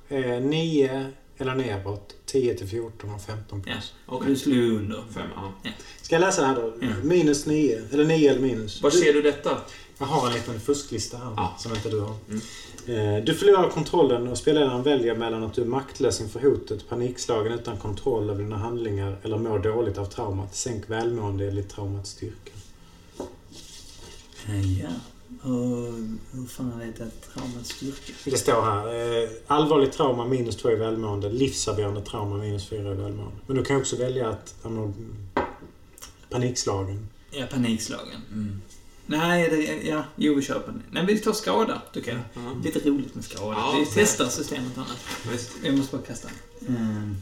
Eh, 0.10 0.42
9 0.42 1.12
eller 1.38 1.56
neråt. 1.56 2.14
10 2.26 2.56
till 2.58 2.68
14 2.68 3.10
och 3.14 3.22
15 3.22 3.62
plus. 3.62 3.76
ja. 4.08 4.14
Okej. 4.16 4.30
Du 4.30 4.36
slog 4.36 4.58
under. 4.58 5.04
Fem, 5.14 5.28
ja. 5.36 5.54
Ska 6.02 6.16
jag 6.16 6.20
läsa 6.22 6.42
det 6.42 6.48
här 6.48 6.56
då? 6.56 6.74
Ja. 6.82 6.88
Minus 7.04 7.46
9. 7.46 7.82
Eller 7.92 8.06
9 8.06 8.30
eller 8.32 8.42
minus. 8.42 8.82
Var 8.82 8.90
ser 8.90 9.14
du 9.14 9.22
detta? 9.22 9.58
Jag 9.98 10.06
har 10.06 10.28
en 10.28 10.34
liten 10.34 10.60
fusklista 10.60 11.18
här 11.18 11.34
Ja. 11.38 11.56
som 11.60 11.76
inte 11.76 11.90
du 11.90 12.00
har. 12.00 12.16
Mm. 12.30 13.18
Eh, 13.18 13.24
Du 13.24 13.34
förlorar 13.34 13.70
kontrollen 13.70 14.28
och 14.28 14.38
spelledaren 14.38 14.84
väljer 14.84 15.16
mellan 15.16 15.44
att 15.44 15.54
du 15.54 15.62
är 15.62 15.66
maktlös 15.66 16.22
inför 16.22 16.40
hotet, 16.40 16.90
panikslagen 16.90 17.54
utan 17.54 17.78
kontroll 17.78 18.30
över 18.30 18.44
dina 18.44 18.58
handlingar 18.58 19.18
eller 19.24 19.38
mår 19.38 19.60
dåligt 19.60 19.98
av 19.98 20.06
traumat. 20.06 20.56
Sänk 20.56 20.90
välmående 20.90 21.48
enligt 21.48 21.70
traumats 21.70 22.10
styrka. 22.10 22.52
Eh, 24.48 24.80
Ja. 24.82 24.88
Hur, 25.48 26.48
fan 26.48 26.80
vet 26.80 27.00
jag 27.00 27.08
att 27.08 27.34
traumats 27.34 27.70
styrka? 27.70 28.14
Det 28.26 28.38
står 28.38 28.62
här. 28.62 29.24
Eh, 29.24 29.30
allvarligt 29.48 29.92
trauma 29.92 30.26
minus 30.26 30.56
2 30.56 30.72
i 30.72 30.76
välmående. 30.76 31.30
Livsavgörande 31.30 32.02
trauma 32.02 32.38
minus 32.38 32.66
4 32.68 32.80
i 32.80 32.96
välmående. 32.96 33.38
Men 33.48 33.56
du 33.58 33.64
kan 33.64 33.78
också 33.78 33.96
välja 33.96 34.30
att 34.30 34.56
mår 34.64 34.94
panikslagen. 36.30 37.08
Ja, 37.32 37.46
panikslagen. 37.52 38.22
Mm. 38.32 38.62
Nej, 39.06 39.50
det, 39.50 39.88
ja, 39.90 40.04
jo 40.16 40.36
vi 40.36 40.42
köper 40.42 40.72
den. 40.72 40.84
Nej, 40.92 41.06
vi 41.06 41.20
tar 41.20 41.34
skada, 41.34 41.82
tycker 41.94 42.12
jag. 42.12 42.22
Ja. 42.44 42.52
Lite 42.64 42.90
roligt 42.90 43.16
med 43.16 43.24
skada. 43.24 43.58
Ja, 43.58 43.72
vi 43.80 43.84
det- 43.86 43.92
testar 43.94 44.26
systemet 44.26 44.78
annars. 44.78 45.28
Visst. 45.32 45.52
Jag 45.64 45.78
måste 45.78 45.96
bara 45.98 46.06
kasta. 46.06 46.30
Mm. 46.68 47.16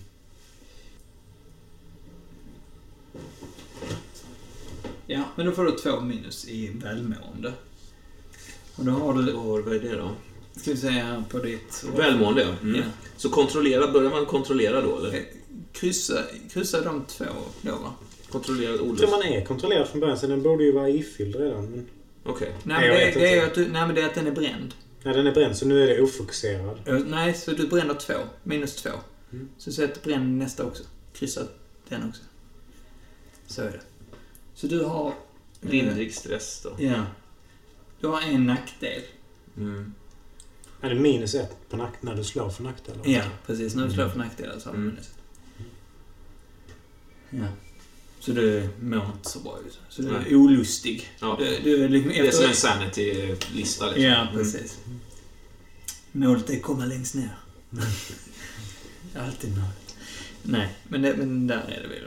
Ja, 5.08 5.24
men 5.36 5.46
då 5.46 5.52
får 5.52 5.64
du 5.66 5.72
två 5.72 6.02
minus 6.02 6.48
i 6.48 6.68
välmående. 6.70 7.54
Och 8.76 8.86
då 8.86 8.92
har 8.92 9.14
du, 9.14 9.34
Och 9.34 9.60
vad 9.66 9.76
är 9.76 9.80
det 9.80 9.96
då? 9.96 10.12
ska 10.56 10.72
vi 10.72 10.78
säga 10.78 11.24
på 11.30 11.40
ditt... 11.40 11.86
Välmående, 11.98 12.42
ja. 12.42 12.50
Mm. 12.62 12.76
Ja. 12.76 12.84
Så 13.18 13.30
kontrollera, 13.30 13.92
börjar 13.92 14.10
man 14.12 14.26
kontrollera 14.26 14.82
då, 14.82 14.98
eller? 14.98 15.14
Eh, 15.16 15.22
Kryssa, 15.74 16.24
kryssa 16.54 16.82
de 16.82 17.06
två 17.06 17.26
då, 17.62 17.72
va? 17.72 17.94
Kontrollera 18.30 18.70
Jag 18.70 18.78
tror 18.80 18.90
olust? 18.90 19.12
man 19.12 19.24
är 19.24 19.46
kontrollerad 19.46 19.88
från 19.88 20.00
början, 20.02 20.18
så 20.20 20.28
den 20.28 20.44
borde 20.44 20.64
ju 20.64 20.72
vara 20.72 20.90
ifylld 20.90 21.36
redan. 21.36 21.66
Men... 21.66 21.86
Okej. 22.26 22.52
Nej, 22.64 22.80
Nej, 22.80 22.90
men 22.90 23.00
jag 23.02 23.14
det, 23.14 23.20
det 23.20 23.38
är 23.40 23.46
att 23.48 23.54
du, 23.56 23.62
nej, 23.68 23.86
men 23.86 23.96
det 23.96 24.02
är 24.02 24.06
att 24.06 24.16
den 24.16 24.28
är 24.28 24.32
bränd. 24.32 24.74
Nej, 25.04 25.14
den 25.14 25.28
är 25.28 25.32
bränd, 25.32 25.58
så 25.58 25.66
nu 25.68 25.84
är 25.84 25.88
det 25.88 26.02
ofokuserad. 26.02 26.80
Eh, 26.86 27.00
Nej, 27.08 27.34
så 27.34 27.52
du 27.52 27.68
bränner 27.68 27.94
två. 27.94 28.14
Minus 28.44 28.76
två. 28.76 28.90
Mm. 29.32 29.50
Så 29.58 29.72
sätt 29.72 30.04
bränn 30.04 30.40
nästa 30.40 30.66
också. 30.66 30.84
Kryssa 31.14 31.42
den 31.90 32.10
också. 32.10 32.22
Så 33.48 33.62
är 33.62 33.66
det. 33.72 33.82
Så 34.56 34.68
du 34.68 34.84
har... 34.84 35.08
eh, 35.08 35.70
Lindrig 35.70 36.14
stress 36.16 36.62
då. 36.64 36.84
Ja. 36.86 37.04
Du 38.06 38.10
har 38.10 38.22
en 38.22 38.46
nackdel. 38.46 39.02
Mm. 39.58 39.94
Är 40.82 40.90
det 40.90 40.96
minus 40.96 41.36
ett 41.36 41.70
på 41.70 41.78
nack 41.78 41.94
när 42.02 42.16
du 42.16 42.24
slår 42.24 42.50
för 42.50 42.64
nackdel? 42.64 42.96
Ja, 43.04 43.24
precis. 43.46 43.76
När 43.76 43.86
du 43.88 43.94
slår 43.94 44.10
för 44.10 44.18
nackdelar 44.18 44.60
så 44.60 44.70
har 44.70 44.74
du 44.74 44.82
Mm. 44.82 44.94
minus 44.94 45.08
ett. 45.08 45.18
Ja. 47.30 47.46
Så 48.20 48.32
du 48.32 48.70
mår 48.82 49.06
inte 49.16 49.30
så 49.30 49.40
bra 49.40 49.60
ut. 49.68 49.80
Så 49.90 50.02
du 50.02 50.08
är 50.08 50.20
Nej. 50.20 50.36
olustig. 50.36 51.10
Ja. 51.20 51.36
Du, 51.40 51.60
du 51.64 51.84
är 51.84 51.90
liksom 51.90 52.12
Det 52.12 52.28
är 52.28 52.32
som 52.32 52.46
en 52.46 52.56
sanity-lista 52.56 53.86
liksom. 53.86 54.04
Ja, 54.04 54.28
precis. 54.34 54.78
Målet 56.12 56.50
är 56.50 56.56
att 56.56 56.62
komma 56.62 56.86
längst 56.86 57.16
ner. 57.16 57.38
Alltid 59.20 59.50
målet. 59.50 59.96
Nej, 60.44 60.76
men, 60.88 61.02
det, 61.02 61.16
men 61.18 61.48
där 61.48 61.58
är 61.78 61.82
det 61.82 61.88
väl 61.88 62.04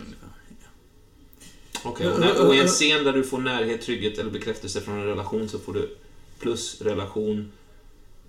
Okej, 1.83 2.09
och, 2.09 2.21
när- 2.21 2.47
och 2.47 2.55
i 2.55 2.61
en 2.61 2.69
scen 2.69 3.05
där 3.05 3.13
du 3.13 3.25
får 3.25 3.39
närhet, 3.39 3.83
trygghet 3.83 4.19
eller 4.19 4.31
bekräftelse 4.31 4.81
från 4.81 4.95
en 5.01 5.07
relation 5.07 5.49
så 5.49 5.59
får 5.59 5.73
du 5.75 5.97
plus 6.41 6.81
relation, 6.83 7.53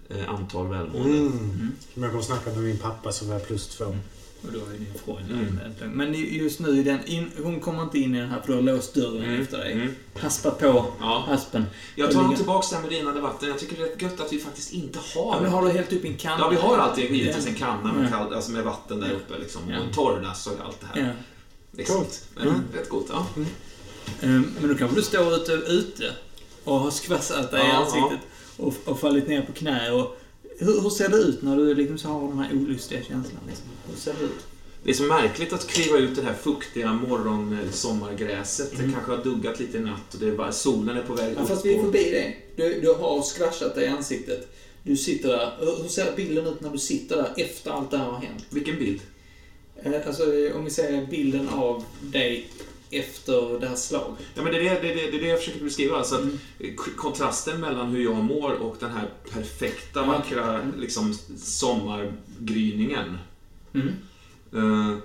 eh, 0.10 0.30
antal 0.30 0.68
välmående. 0.68 1.10
Mm. 1.18 1.28
Mm. 1.28 1.72
Om 1.96 2.04
jag 2.04 2.12
kommer 2.12 2.24
snacka 2.24 2.50
med 2.50 2.64
min 2.64 2.78
pappa 2.78 3.12
så 3.12 3.26
var 3.26 3.34
jag 3.34 3.48
plus 3.48 3.68
två. 3.68 3.86
Och 4.42 4.52
då 4.54 4.60
är 4.60 4.78
din 4.78 4.88
fråga. 5.06 5.20
Mm. 5.22 5.92
Men 5.94 6.14
just 6.14 6.60
nu, 6.60 6.80
i 6.80 6.84
den, 6.84 7.06
in, 7.06 7.32
hon 7.44 7.60
kommer 7.60 7.84
inte 7.84 8.00
in 8.00 8.16
i 8.16 8.20
den 8.20 8.30
här 8.30 8.42
för 8.42 8.48
du 8.48 8.54
har 8.54 8.62
låst 8.62 8.94
dörren 8.94 9.24
Mm. 9.24 9.42
efter 9.42 9.58
dig. 9.58 9.72
Mm. 9.74 9.96
Haspa 10.20 10.52
på 10.52 10.86
Ja. 11.00 11.26
haspen. 11.28 11.66
Jag 11.96 12.12
tar 12.12 12.36
tillbaka 12.36 12.68
det 12.70 12.76
här 12.76 12.82
med 12.84 12.92
rinnande 12.92 13.22
vatten. 13.22 13.50
Jag 13.50 13.60
tycker 13.60 13.76
det 13.78 13.84
är 13.84 13.88
rätt 13.88 14.02
gött 14.02 14.20
att 14.20 14.34
vi 14.34 14.40
faktiskt 14.40 14.74
inte 14.74 15.00
har... 15.00 15.36
Ja, 15.36 15.40
men 15.42 15.52
har 15.52 15.66
du 15.66 15.70
hällt 15.70 15.94
upp 15.94 16.06
i 16.06 16.08
en 16.08 16.18
kanna? 16.18 16.38
Ja, 16.40 16.50
vi 16.50 16.56
har 16.56 16.78
alltid 16.78 17.12
givetvis 17.12 17.48
en 17.48 17.56
kanna 17.56 17.94
med, 17.94 18.10
kall, 18.10 18.34
alltså 18.34 18.52
med 18.52 18.64
vatten 18.64 19.00
där 19.00 19.12
uppe 19.12 19.38
liksom. 19.40 19.62
Ja. 19.70 19.80
Och 19.80 19.86
en 19.86 19.94
torrdass 19.94 20.48
och 20.48 20.54
allt 20.66 20.78
det 20.82 20.88
här. 21.02 21.08
Ja. 21.08 21.14
Liksom. 21.80 21.96
Coolt. 21.96 22.24
Men, 22.36 22.48
Mm. 22.48 22.62
Rätt 22.74 22.90
gott, 22.90 23.06
ja. 23.10 23.28
Ehm, 24.22 24.54
Men 24.60 24.70
då 24.70 24.76
kanske 24.76 24.96
du 24.98 25.02
står 25.04 25.36
ute, 25.36 25.52
ute 25.52 26.14
och 26.64 26.80
har 26.80 26.92
skvassat 26.92 27.52
dig 27.52 27.62
i 27.66 27.68
Ja, 27.68 27.74
ansiktet 27.74 28.20
och, 28.58 28.74
och 28.86 29.00
fallit 29.00 29.28
ner 29.28 29.42
på 29.42 29.52
knä. 29.54 29.92
Och, 29.92 30.18
hur, 30.60 30.82
hur 30.82 30.90
ser 30.90 31.10
det 31.10 31.18
ut 31.18 31.42
när 31.42 31.58
du 31.58 31.76
liksom 31.76 31.98
så 31.98 32.08
har 32.08 32.28
den 32.28 32.40
här 32.40 32.52
olustiga 32.54 33.00
känslan? 33.02 33.42
Liksom? 33.48 33.66
Hur 33.90 33.98
ser 33.98 34.14
det 34.20 34.26
ut? 34.26 34.40
Det 34.84 34.90
är 34.90 34.94
så 34.94 35.04
märkligt 35.04 35.54
att 35.54 35.68
kliva 35.68 35.98
ut 35.98 36.16
det 36.16 36.22
här 36.22 36.34
fuktiga 36.34 36.94
morgon 36.94 37.58
eller 37.62 37.72
sommargräset. 37.72 38.72
Det 38.78 38.92
kanske 38.94 39.12
har 39.12 39.24
duggat 39.24 39.60
lite 39.60 39.78
i 39.78 39.82
natt 39.82 40.14
och 40.14 40.20
det 40.20 40.28
är 40.28 40.32
bara, 40.36 40.52
solen 40.52 40.98
är 40.98 41.02
på 41.04 41.14
väg 41.14 41.34
Ja, 41.38 41.42
upp. 41.42 41.48
fast 41.48 41.66
vi 41.66 41.76
är 41.76 41.82
förbi 41.84 42.04
det. 42.12 42.34
Du, 42.64 42.82
du 42.82 42.94
har 42.94 43.22
squashat 43.22 43.76
dig 43.76 43.86
i 43.86 43.88
ansiktet. 43.88 44.56
Du 44.84 44.98
sitter 44.98 45.30
där. 45.30 45.52
Hur 45.60 45.82
hur 45.84 45.90
ser 45.90 46.16
bilden 46.16 46.48
ut 46.48 46.62
när 46.62 46.70
du 46.70 46.78
sitter 46.78 47.16
där 47.16 47.34
efter 47.38 47.72
allt 47.72 47.92
det 47.92 47.98
här 47.98 48.06
har 48.06 48.20
hänt? 48.20 48.46
Vilken 48.50 48.80
bild? 48.80 49.02
Eh, 49.84 50.08
Alltså, 50.08 50.24
om 50.56 50.64
vi 50.66 50.70
säger 50.70 51.06
bilden 51.06 51.50
av 51.50 51.84
dig 52.02 52.50
efter 52.92 53.60
det 53.60 53.68
här 53.68 53.76
slaget. 53.76 54.26
Ja, 54.36 54.44
men 54.44 54.54
det, 54.54 54.68
är 54.68 54.82
det, 54.82 54.94
det, 54.94 55.08
är 55.18 55.22
det, 55.22 55.28
jag 55.28 55.40
försöker 55.40 55.64
beskriva. 55.64 55.98
Alltså 55.98 56.16
att 56.16 56.22
Mm. 56.22 56.38
kontrasten 56.98 57.60
mellan 57.62 57.88
hur 57.90 58.04
jag 58.04 58.16
mår 58.24 58.52
och 58.52 58.76
den 58.80 58.92
här 58.92 59.10
perfekta, 59.32 60.00
Ja. 60.00 60.06
vackra 60.06 60.62
liksom, 60.78 61.14
sommargryningen. 61.38 63.18
Mm. 63.74 63.88
Eh, 64.54 64.98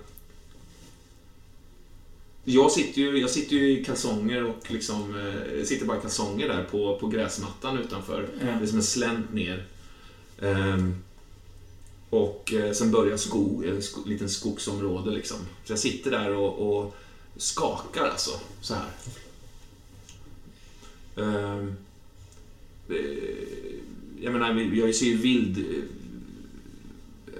jag, 2.44 2.70
sitter 2.70 3.00
ju, 3.02 3.18
jag 3.20 3.30
sitter 3.30 3.56
ju 3.56 3.70
i 3.80 3.84
kalsonger 3.84 4.44
och 4.44 4.70
liksom, 4.70 5.14
eh, 5.18 5.64
sitter 5.64 5.86
bara 5.86 5.98
i 5.98 6.00
kalsonger 6.00 6.48
där 6.48 6.64
på, 6.70 6.98
på 6.98 7.06
gräsmattan 7.06 7.78
utanför. 7.78 8.28
Ja. 8.40 8.46
Det 8.58 8.64
är 8.64 8.66
som 8.66 8.76
en 8.78 8.82
slänt 8.84 9.32
ner. 9.32 9.64
Ehm, 10.42 10.94
och 12.14 12.52
eh, 12.52 12.72
sen 12.72 12.90
börjar 12.90 13.16
skog, 13.16 13.64
en 13.64 13.82
sko, 13.82 14.00
liten 14.06 14.30
skogsområde 14.30 15.10
liksom. 15.10 15.36
Så 15.64 15.72
jag 15.72 15.78
sitter 15.78 16.10
där 16.10 16.30
och, 16.30 16.78
och 16.78 16.94
skakar 17.36 18.04
alltså, 18.04 18.30
så 18.60 18.74
här. 18.74 18.90
Ehm, 21.16 21.76
eh, 22.88 23.76
jag 24.20 24.32
menar, 24.32 24.60
jag 24.60 24.94
ser 24.94 25.06
ju 25.06 25.16
vild, 25.16 25.58
eh, 25.58 25.82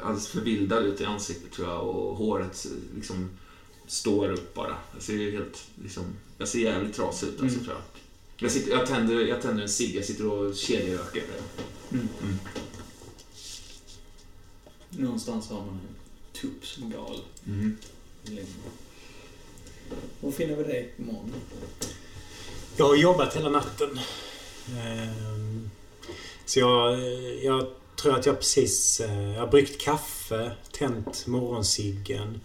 alldeles 0.03 0.29
förvildad 0.29 0.85
ut 0.85 1.01
i 1.01 1.05
ansiktet 1.05 1.53
tror 1.53 1.69
jag 1.69 1.89
och 1.89 2.17
håret 2.17 2.67
eh, 2.67 2.97
liksom 2.97 3.31
står 3.87 4.33
upp 4.33 4.55
bara. 4.55 4.77
Jag 4.95 5.03
ser 5.03 5.15
ju 5.15 5.31
helt, 5.31 5.65
liksom, 5.83 6.05
jag 6.39 6.49
ser 6.49 6.59
jävligt 6.59 6.95
trasig 6.95 7.27
ut 7.27 7.41
alltså, 7.41 7.59
Mm. 7.59 7.65
tror 7.65 7.77
jag. 7.77 7.83
Jag, 8.37 8.51
sitter, 8.51 8.71
jag, 8.71 8.87
tänder, 8.87 9.21
jag 9.21 9.43
tänder 9.43 9.63
en 9.63 9.69
cigg, 9.69 9.97
jag 9.97 10.05
sitter 10.05 10.27
och 10.27 10.55
kedjeröker. 10.55 11.23
Mm. 11.93 12.09
Mm. 12.23 12.35
Någonstans 14.99 15.49
har 15.49 15.57
man 15.61 15.69
en 15.69 16.41
tupp 16.41 16.66
som 16.66 16.91
gal. 16.91 17.21
Mm. 17.47 17.77
Var 20.21 20.31
finner 20.31 20.57
vi 20.57 20.62
dig 20.65 20.95
imorgon? 20.99 21.33
Jag 22.77 22.87
har 22.87 22.97
jobbat 22.97 23.37
hela 23.37 23.49
natten. 23.49 23.99
Ehm, 24.79 25.71
Så 26.47 26.59
jag, 26.59 26.99
jag 27.45 27.66
tror 28.03 28.15
att 28.19 28.27
jag 28.27 28.39
precis... 28.39 29.01
eh, 29.01 29.33
Jag 29.33 29.41
har 29.41 29.47
bryggt 29.47 29.81
kaffe, 29.81 30.53
tänt 30.73 31.27
morgonsiggen, 31.27 32.41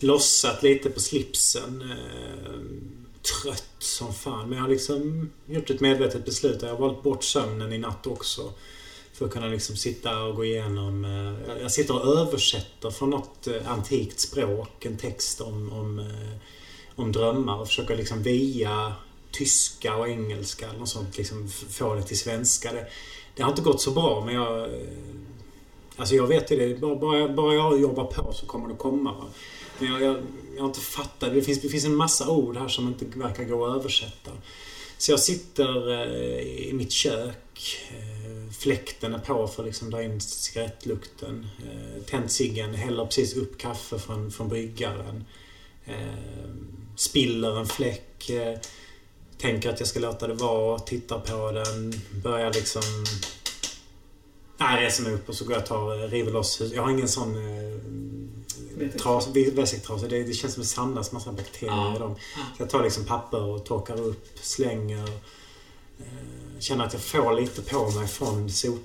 lossat 0.00 0.62
lite 0.62 0.90
på 0.90 1.00
slipsen. 1.00 1.82
ehm, 1.82 2.80
Trött 3.42 3.64
som 3.78 4.14
fan. 4.14 4.48
Men 4.48 4.58
jag 4.58 4.64
har 4.64 4.70
liksom 4.70 5.30
gjort 5.46 5.70
ett 5.70 5.80
medvetet 5.80 6.24
beslut. 6.24 6.62
Jag 6.62 6.68
har 6.68 6.78
valt 6.78 7.02
bort 7.02 7.24
sömnen 7.24 7.72
i 7.72 7.78
natt 7.78 8.06
också. 8.06 8.52
För 9.16 9.26
att 9.26 9.32
kunna 9.32 9.46
liksom 9.46 9.76
sitta 9.76 10.22
och 10.22 10.36
gå 10.36 10.44
igenom... 10.44 11.04
Eh, 11.04 11.62
jag 11.62 11.72
sitter 11.72 11.94
och 11.94 12.18
översätter 12.18 12.90
från 12.90 13.10
något 13.10 13.46
eh, 13.46 13.70
antikt 13.72 14.20
språk 14.20 14.84
en 14.84 14.96
text 14.96 15.40
om, 15.40 15.72
om, 15.72 15.98
eh, 15.98 16.38
om 16.94 17.12
drömmar 17.12 17.60
och 17.60 17.68
försöker 17.68 17.96
liksom 17.96 18.22
via 18.22 18.92
tyska 19.30 19.96
och 19.96 20.08
engelska 20.08 20.68
eller 20.68 20.78
något 20.78 20.88
sånt 20.88 21.16
liksom 21.18 21.48
få 21.48 21.94
det 21.94 22.02
till 22.02 22.18
svenska. 22.18 22.72
Det, 22.72 22.86
det 23.34 23.42
har 23.42 23.50
inte 23.50 23.62
gått 23.62 23.80
så 23.80 23.90
bra 23.90 24.24
men 24.24 24.34
jag... 24.34 24.70
Alltså 25.96 26.14
jag 26.14 26.26
vet 26.26 26.50
ju 26.50 26.56
det. 26.56 26.80
Bara, 26.80 26.96
bara, 26.96 27.28
bara 27.28 27.54
jag 27.54 27.80
jobbar 27.80 28.04
på 28.04 28.32
så 28.32 28.46
kommer 28.46 28.68
det 28.68 28.74
komma. 28.74 29.14
Men 29.78 29.92
jag, 29.92 30.02
jag, 30.02 30.16
jag 30.54 30.62
har 30.62 30.68
inte 30.68 30.80
fattat. 30.80 31.34
Det 31.34 31.42
finns, 31.42 31.60
det 31.60 31.68
finns 31.68 31.84
en 31.84 31.96
massa 31.96 32.30
ord 32.30 32.56
här 32.56 32.68
som 32.68 32.88
inte 32.88 33.18
verkar 33.18 33.44
gå 33.44 33.66
att 33.66 33.76
översätta. 33.76 34.30
Så 34.98 35.12
jag 35.12 35.20
sitter 35.20 36.06
i 36.42 36.72
mitt 36.72 36.92
kök. 36.92 37.78
Fläkten 38.52 39.14
är 39.14 39.18
på 39.18 39.48
för 39.48 39.62
att 39.62 39.66
liksom 39.66 39.90
dra 39.90 40.02
in 40.02 40.20
cigarettlukten. 40.20 41.46
Eh, 41.58 42.02
tänt 42.02 42.30
ciggen, 42.30 42.74
häller 42.74 43.04
precis 43.04 43.36
upp 43.36 43.58
kaffe 43.58 43.98
från, 43.98 44.30
från 44.30 44.48
bryggaren. 44.48 45.24
Eh, 45.84 46.50
spiller 46.96 47.60
en 47.60 47.66
fläck. 47.66 48.30
Eh, 48.30 48.58
tänker 49.38 49.70
att 49.70 49.80
jag 49.80 49.88
ska 49.88 50.00
låta 50.00 50.26
det 50.26 50.34
vara. 50.34 50.78
Tittar 50.78 51.18
på 51.18 51.50
den. 51.52 51.92
Börjar 52.22 52.52
liksom... 52.52 52.82
Nej, 54.58 54.84
reser 54.84 55.02
mig 55.02 55.12
upp 55.12 55.28
och 55.28 55.34
så 55.34 55.44
går 55.44 55.52
jag 55.52 55.62
och 55.62 55.68
tar, 55.68 56.08
river 56.08 56.32
loss. 56.32 56.62
Jag 56.74 56.82
har 56.82 56.90
ingen 56.90 57.08
sån... 57.08 57.34
Tras. 59.02 59.26
Det, 59.32 59.50
det 59.50 60.34
känns 60.34 60.54
som 60.54 60.62
det 60.62 60.68
samlas 60.68 61.12
massa 61.12 61.32
bakterier 61.32 61.96
i 61.96 61.98
dem. 61.98 62.14
Så 62.56 62.62
jag 62.62 62.70
tar 62.70 62.82
liksom 62.82 63.04
papper 63.04 63.42
och 63.42 63.64
torkar 63.64 64.00
upp, 64.00 64.26
slänger. 64.40 65.08
Eh, 65.98 66.35
känner 66.58 66.84
att 66.84 66.92
jag 66.92 67.02
får 67.02 67.40
lite 67.40 67.62
på 67.62 67.90
mig 67.90 68.06
från 68.06 68.50
sop. 68.50 68.82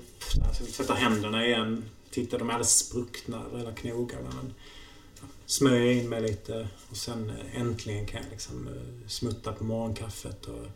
Alltså, 0.48 0.64
tvättar 0.64 0.94
händerna 0.94 1.46
igen. 1.46 1.84
Tittar, 2.10 2.38
de 2.38 2.48
är 2.48 2.52
alldeles 2.52 2.78
spruckna 2.78 3.42
hela 3.56 3.72
knogarna. 3.72 4.30
Men, 4.42 4.54
smörjer 5.46 5.92
in 5.92 6.08
mig 6.08 6.22
lite 6.22 6.68
och 6.90 6.96
sen 6.96 7.30
eh, 7.30 7.60
äntligen 7.60 8.06
kan 8.06 8.22
jag 8.22 8.30
liksom 8.30 8.68
eh, 8.68 9.08
smutta 9.08 9.52
på 9.52 9.64
morgonkaffet 9.64 10.46
och 10.46 10.66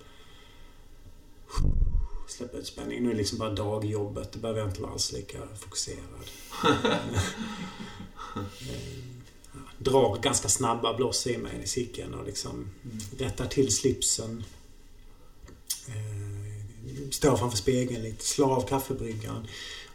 släppa 2.28 2.56
ut 2.56 2.66
spänning. 2.66 3.02
Nu 3.02 3.08
är 3.08 3.12
det 3.12 3.18
liksom 3.18 3.38
bara 3.38 3.50
dagjobbet. 3.50 4.32
Det 4.32 4.38
behöver 4.38 4.60
jag 4.60 4.68
inte 4.68 4.82
vara 4.82 4.92
alls 4.92 5.12
lika 5.12 5.38
fokuserad. 5.58 6.26
Eh, 8.36 9.02
drar 9.78 10.16
ganska 10.16 10.48
snabba 10.48 10.94
blås 10.94 11.26
i 11.26 11.38
mig 11.38 11.60
i 11.62 11.66
cykeln 11.66 12.14
och 12.14 12.26
liksom 12.26 12.70
rättar 13.18 13.46
till 13.46 13.76
slipsen. 13.76 14.44
Står 17.10 17.36
framför 17.36 17.56
spegeln 17.56 18.02
lite, 18.02 18.24
slår 18.24 18.56
av 18.56 18.68
kaffebryggaren. 18.68 19.46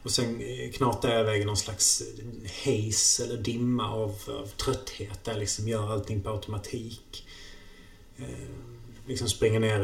Och 0.04 0.12
sen 0.12 0.42
eh, 0.42 0.72
knatar 0.72 1.10
jag 1.10 1.22
iväg 1.22 1.42
i 1.42 1.46
någon 1.46 1.58
slags 1.58 2.02
eh, 2.02 2.52
haze 2.66 3.24
eller 3.24 3.38
dimma 3.38 3.92
av, 3.92 4.16
av 4.28 4.48
trötthet 4.48 5.24
där 5.24 5.32
jag 5.32 5.40
liksom 5.40 5.68
gör 5.68 5.92
allting 5.92 6.22
på 6.22 6.30
automatik. 6.30 7.26
Eh, 8.18 8.26
liksom 9.08 9.30
springer 9.30 9.60
ner 9.60 9.80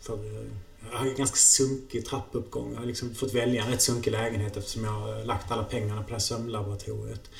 för... 0.00 0.14
Eh, 0.14 0.46
jag 0.90 0.98
har 0.98 1.06
en 1.06 1.14
ganska 1.14 1.36
sunkig 1.36 2.06
trappuppgång. 2.06 2.72
Jag 2.72 2.80
har 2.80 2.86
liksom 2.86 3.14
fått 3.14 3.34
välja 3.34 3.64
en 3.64 3.70
rätt 3.70 3.82
sunkig 3.82 4.10
lägenhet 4.10 4.56
eftersom 4.56 4.84
jag 4.84 4.90
har 4.90 5.24
lagt 5.24 5.50
alla 5.50 5.64
pengarna 5.64 6.02
på 6.02 6.08
det 6.08 6.14
här 6.14 6.20
sömnlaboratoriet. 6.20 7.30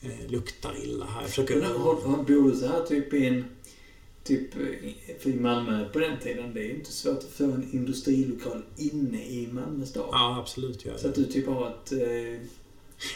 Eh, 0.00 0.30
luktar 0.30 0.74
illa 0.84 1.06
här. 1.06 1.20
Jag 1.20 1.30
försöker... 1.30 1.56
Men 1.56 1.76
har, 1.76 1.94
har, 1.94 2.16
bor 2.16 2.50
du 2.50 2.56
så 2.56 2.66
här 2.66 2.82
typ 2.82 3.12
i 3.12 3.26
en... 3.26 3.44
Typ, 4.24 4.56
eh, 4.56 5.14
för 5.20 5.30
i 5.30 5.34
Malmö 5.34 5.88
på 5.92 5.98
den 5.98 6.18
tiden, 6.18 6.54
det 6.54 6.60
är 6.60 6.64
ju 6.64 6.74
inte 6.74 6.92
svårt 6.92 7.18
att 7.18 7.30
få 7.30 7.44
en 7.44 7.70
industrilokal 7.72 8.62
inne 8.76 9.18
i 9.18 9.48
Malmö 9.52 9.86
stad. 9.86 10.08
Ja, 10.12 10.38
absolut. 10.40 10.84
Jag... 10.84 11.00
Så 11.00 11.08
att 11.08 11.14
du 11.14 11.24
typ 11.24 11.46
har 11.46 11.68
ett... 11.68 11.92
Eh, 11.92 11.98
Eller 11.98 12.40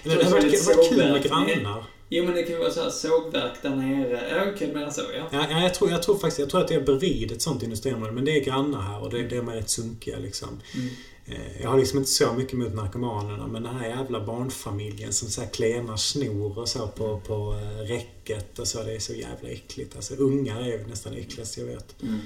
det 0.05 0.24
hade 0.24 0.30
varit, 0.30 0.89
kul 0.89 0.98
med 0.98 1.22
grannar. 1.22 1.85
jo 2.09 2.24
men 2.24 2.35
det 2.35 2.43
kan 2.43 2.52
ju 2.52 2.59
vara 2.59 2.70
så 2.70 2.82
här 2.82 2.90
sågverk 2.90 3.62
där 3.62 3.76
nere. 3.76 4.28
Ja, 4.30 4.52
okej, 4.55 4.70
men 4.74 4.93
så 4.93 5.01
ja. 5.01 5.28
Ja, 5.32 5.47
ja, 5.51 5.62
jag, 5.62 5.74
tror, 5.74 5.90
jag, 5.90 6.02
tror 6.02 6.18
faktiskt, 6.18 6.39
jag 6.39 6.51
tror 6.51 6.60
att 6.60 6.68
det 6.68 6.74
är 6.74 6.80
bredvid 6.80 7.32
ett 7.32 7.43
sånt 7.43 7.62
industriområde. 7.62 8.12
Men 8.12 8.24
det 8.24 8.36
är 8.36 8.44
grannar 8.44 8.80
här 8.80 9.02
och 9.02 9.10
det, 9.10 9.22
det 9.22 9.36
är 9.36 9.43
med 9.43 9.55
rätt 9.55 9.70
sunkiga 9.70 10.18
liksom. 10.18 10.60
Mm. 10.74 10.89
Eh, 11.28 11.62
Jag 11.62 11.70
har 11.70 11.78
liksom 11.78 11.98
inte 11.98 12.10
så 12.10 12.32
mycket 12.32 12.59
mot 12.59 12.74
narkomanerna 12.74 13.46
men 13.46 13.62
den 13.62 13.76
här 13.76 13.88
jävla 13.88 14.26
barnfamiljen 14.26 15.12
som 15.12 15.28
så 15.28 15.40
här 15.40 15.48
klenar 15.48 15.96
snor 15.96 16.59
och 16.59 16.68
så 16.68 16.88
på, 16.88 17.20
på 17.20 17.55
eh, 17.55 17.78
räcket 17.86 18.59
och 18.59 18.68
så. 18.68 18.82
Det 18.82 18.94
är 18.94 18.98
så 18.98 19.12
jävla 19.14 19.48
äckligt. 19.48 19.96
Alltså 19.96 20.14
ungar 20.14 20.60
är 20.60 20.66
ju 20.66 20.86
nästan 20.86 21.12
det 21.12 21.18
äckligaste 21.18 21.60
jag 21.60 21.66
vet. 21.66 22.02
Mm. 22.02 22.20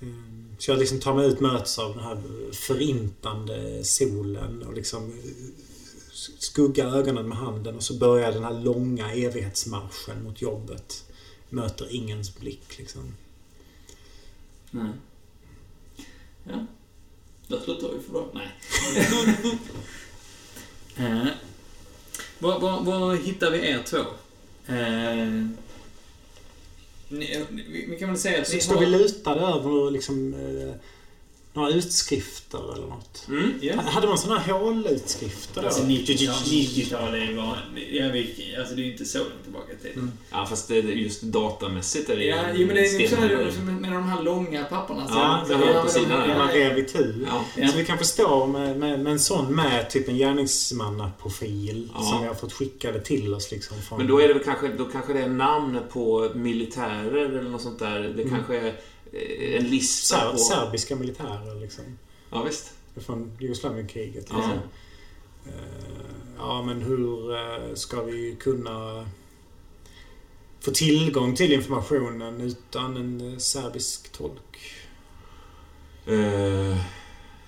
Eh, 0.00 0.56
Så 0.58 0.70
jag 0.70 0.78
liksom 0.78 1.00
tar 1.00 1.14
mig 1.14 1.26
ut 1.26 1.40
möts 1.40 1.78
av 1.78 1.94
den 1.94 2.04
här 2.04 2.22
förintande 2.52 3.84
solen 3.84 4.62
och 4.62 4.74
liksom 4.74 5.12
skuggar 6.38 6.96
ögonen 6.96 7.28
med 7.28 7.38
handen 7.38 7.76
och 7.76 7.82
så 7.82 7.94
börjar 7.94 8.32
den 8.32 8.44
här 8.44 8.60
långa 8.60 9.12
evighetsmarschen 9.12 10.24
mot 10.24 10.42
jobbet. 10.42 11.04
Möter 11.50 11.94
ingens 11.94 12.36
blick 12.38 12.78
liksom. 12.78 13.14
Nej. 14.70 14.92
Ja. 16.44 16.66
Då 17.48 17.60
slutar 17.60 17.88
vi 17.88 18.02
för 18.02 18.12
då. 18.12 18.26
Nej. 18.34 18.48
eh, 21.06 21.26
var, 22.38 22.60
var, 22.60 22.80
var 22.82 23.16
hittar 23.16 23.50
vi 23.50 23.58
er 23.58 23.82
två? 23.82 23.98
Eh, 24.66 25.46
ni, 27.08 27.44
vi, 27.50 27.86
vi 27.90 27.98
kan 27.98 28.08
väl 28.08 28.18
säga 28.18 28.40
att 28.40 28.48
Så 28.48 28.54
ni 28.54 28.60
står 28.60 28.74
har... 28.74 28.80
vi 28.80 28.86
lutade 28.86 29.40
över 29.40 29.90
liksom, 29.90 30.34
eh, 30.34 30.74
några 31.56 31.70
utskrifter 31.70 32.74
eller 32.74 32.86
något. 32.86 33.24
Mm. 33.28 33.52
Ja. 33.60 33.74
Hade 33.80 34.06
man 34.06 34.18
såna 34.18 34.38
här 34.38 34.52
hålutskrifter 34.52 35.60
då? 35.62 35.66
Alltså 35.68 35.82
90-tal 35.82 37.14
är 37.14 37.18
ju 37.30 37.36
bara... 37.36 37.58
Ja, 37.90 38.08
vi, 38.12 38.54
alltså 38.58 38.74
det 38.74 38.80
är 38.82 38.84
ju 38.84 38.92
inte 38.92 39.04
så 39.04 39.18
långt 39.18 39.42
tillbaka 39.42 39.72
i 39.72 39.76
tiden. 39.76 39.98
Mm. 39.98 40.12
Ja, 40.30 40.46
fast 40.46 40.68
det, 40.68 40.74
just 40.80 41.22
datamässigt 41.22 42.10
är 42.10 42.16
det 42.16 42.24
Ja, 42.24 42.36
jo, 42.54 42.66
men 42.66 42.76
det 42.76 42.86
är 42.86 43.00
ju 43.00 43.08
så 43.08 43.16
här, 43.16 43.52
med 43.80 43.92
de 43.92 44.02
här 44.08 44.22
långa 44.22 44.64
papperna. 44.64 45.06
Ja, 45.08 45.44
så, 45.46 45.52
det 45.52 45.72
har 45.72 45.82
på 45.82 45.88
sidan. 45.88 46.28
När 46.28 46.38
man 46.38 46.48
ja, 46.48 46.54
rev 46.54 46.78
itu. 46.78 47.26
Ja. 47.26 47.44
Ja. 47.56 47.68
Så 47.68 47.76
vi 47.76 47.84
kan 47.84 47.98
förstå 47.98 48.46
med, 48.46 48.78
med, 48.78 49.00
med 49.00 49.12
en 49.12 49.18
sån 49.18 49.54
med 49.54 49.90
typ 49.90 50.08
en 50.08 50.16
gärningsmannaprofil 50.16 51.90
Ja. 51.94 52.02
som 52.02 52.22
vi 52.22 52.28
har 52.28 52.34
fått 52.34 52.52
skickade 52.52 53.00
till 53.00 53.34
oss 53.34 53.50
liksom 53.50 53.76
från... 53.82 53.98
Men 53.98 54.06
då 54.06 54.20
är 54.20 54.28
det 54.28 54.34
väl 54.34 54.44
kanske, 54.44 54.68
då 54.68 54.84
kanske 54.84 55.12
det 55.12 55.20
är 55.20 55.28
namn 55.28 55.78
på 55.92 56.30
militärer 56.34 57.24
eller 57.38 57.50
något 57.50 57.62
sånt 57.62 57.78
där. 57.78 58.00
Det 58.16 58.22
Mm. 58.26 58.34
kanske 58.34 58.56
är 58.56 58.74
en 59.56 59.70
lista 59.70 60.20
Ser, 60.20 60.32
på... 60.32 60.38
serbiska 60.38 60.96
militärer 60.96 61.60
liksom. 61.60 61.84
Ja, 62.30 62.42
visst. 62.42 62.72
Från 62.96 63.32
Jugoslavienkriget. 63.40 64.32
Liksom. 64.32 64.52
Eh, 65.46 65.50
Ja, 66.38 66.62
men 66.62 66.82
hur 66.82 67.34
eh, 67.34 67.74
ska 67.74 68.02
vi 68.02 68.36
kunna 68.40 69.06
få 70.60 70.70
tillgång 70.70 71.34
till 71.34 71.52
informationen 71.52 72.40
utan 72.40 72.96
en 72.96 73.32
eh, 73.32 73.38
serbisk 73.38 74.12
tolk? 74.12 74.72
Eh, 76.06 76.76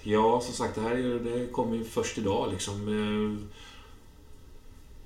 ja, 0.02 0.40
som 0.40 0.54
sagt, 0.54 0.74
det 0.74 0.80
här 0.80 0.90
är 0.90 1.18
det 1.18 1.46
kommer 1.52 1.76
ju 1.76 1.84
först 1.84 2.18
idag 2.18 2.48
liksom. 2.52 2.88
Eh, 2.88 3.48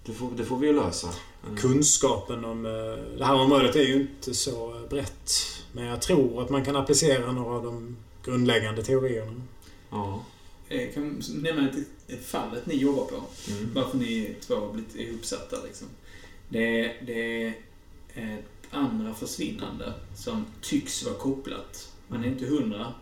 det, 0.04 0.12
får, 0.12 0.30
det 0.36 0.44
får 0.44 0.56
vi 0.56 0.66
ju 0.66 0.72
lösa. 0.72 1.08
Eh, 1.46 1.56
Kunskapen 1.56 2.44
om 2.44 2.66
eh, 2.66 3.16
det 3.18 3.24
här 3.24 3.34
området 3.34 3.76
är 3.76 3.82
ju 3.82 3.94
inte 3.94 4.34
så 4.34 4.86
brett. 4.90 5.30
Men 5.72 5.84
jag 5.84 6.02
tror 6.02 6.42
att 6.42 6.50
man 6.50 6.64
kan 6.64 6.76
applicera 6.76 7.32
några 7.32 7.56
av 7.56 7.64
de 7.64 7.96
grundläggande 8.24 8.82
teorierna. 8.82 9.42
Ja. 9.90 10.24
Jag 10.68 10.94
kan 10.94 11.22
nämna 11.42 11.68
ett, 12.08 12.24
fallet 12.26 12.66
ni 12.66 12.74
jobbar 12.76 13.04
på. 13.04 13.22
Mm. 13.52 13.70
Varför 13.74 13.98
ni 13.98 14.36
två 14.40 14.54
har 14.54 14.72
blivit 14.72 14.96
ihopsatta 14.96 15.56
liksom. 15.64 15.86
Det, 16.48 16.80
är- 16.84 17.02
det 17.06 17.42
är 17.44 17.48
ett 18.14 18.44
andra 18.70 19.14
försvinnande 19.14 19.92
som 20.16 20.44
tycks 20.60 21.02
vara 21.04 21.14
kopplat. 21.14 21.92
Man 22.08 22.24
är 22.24 22.28
inte 22.28 22.46
hundra. 22.46 22.94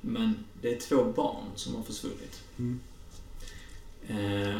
Men 0.00 0.44
det 0.62 0.74
är 0.76 0.80
två 0.80 1.04
barn 1.04 1.44
som 1.54 1.74
har 1.74 1.82
försvunnit. 1.82 2.42
Mm. 2.58 2.80
Eh, 4.08 4.56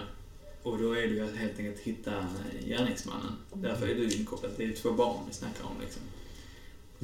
och 0.62 0.78
då 0.78 0.92
är 0.92 1.02
det 1.02 1.14
ju 1.14 1.36
helt 1.36 1.58
enkelt 1.58 1.76
att 1.76 1.82
hitta 1.82 2.26
gärningsmannen. 2.64 3.32
Därför 3.54 3.88
är 3.88 3.94
du 3.94 4.12
inkopplad. 4.12 4.52
Det 4.56 4.64
är 4.64 4.72
två 4.72 4.92
barn 4.92 5.24
vi 5.28 5.34
snackar 5.34 5.64
om 5.64 5.80
liksom. 5.80 6.02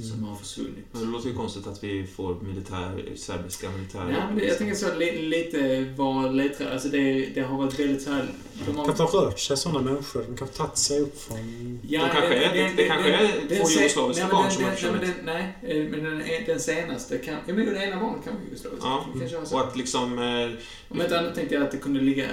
Som 0.02 0.24
har 0.24 0.36
försvunnit. 0.36 0.84
Men 0.92 1.00
det 1.02 1.08
låter 1.08 1.28
ju 1.28 1.34
konstigt 1.34 1.66
att 1.66 1.84
vi 1.84 2.06
får 2.06 2.40
militär, 2.40 3.04
serbiska 3.16 3.70
militär... 3.70 3.98
Ja, 4.10 4.26
men 4.28 4.38
det, 4.38 4.44
jag 4.44 4.58
tänker 4.58 4.74
så 4.74 4.94
li, 4.98 5.22
lite 5.22 5.92
vad 5.96 6.34
ledtråd... 6.36 6.68
Alltså 6.68 6.88
det, 6.88 7.26
det 7.34 7.40
har 7.40 7.58
varit 7.58 7.78
väldigt 7.80 8.02
så 8.02 8.10
här... 8.10 8.28
De 8.66 8.72
Det 8.72 8.78
har, 8.78 8.84
kan 8.84 8.90
inte 8.92 9.02
ha 9.02 9.26
rört 9.26 9.38
sig 9.38 9.56
sådana 9.56 9.80
människor. 9.90 10.24
De 10.28 10.36
kan 10.36 10.48
ha 10.48 10.54
tagit 10.54 10.78
sig 10.78 11.00
upp 11.00 11.20
från... 11.20 11.78
Ja, 11.88 12.02
De 12.02 12.08
kanske 12.12 12.34
är- 12.34 12.54
det- 12.54 12.72
det 12.76 12.84
kanske 12.88 13.10
är 13.12 13.28
två 13.48 13.68
jugoslaviska 13.70 14.28
barn 14.28 14.42
den- 14.42 14.52
som 14.52 14.64
har 14.64 14.70
den- 14.70 14.80
nej, 14.82 14.92
men 14.92 15.00
försvunnit. 15.00 15.16
den- 15.16 15.24
Nej, 15.26 15.80
eh, 15.82 15.90
men 15.90 16.04
den, 16.04 16.22
den 16.46 16.60
senaste 16.60 17.18
kan... 17.18 17.34
Ja, 17.46 17.54
men 17.54 17.66
det 17.66 17.84
ena 17.84 18.00
barnet 18.00 18.24
kan 18.24 18.32
vara 18.34 18.44
jugoslaviskt. 18.44 18.84
Ja, 18.84 19.06
Det 19.14 19.18
kanske 19.20 19.38
var 19.38 19.44
så. 19.44 19.54
Och 19.54 19.60
att 19.68 19.76
liksom... 19.76 20.18
Eh, 20.18 20.50
Om 20.88 21.00
inte 21.00 21.18
annat 21.18 21.34
tänkte 21.34 21.54
jag 21.54 21.64
att 21.64 21.70
det 21.70 21.78
kunde 21.78 22.00
ligga 22.00 22.26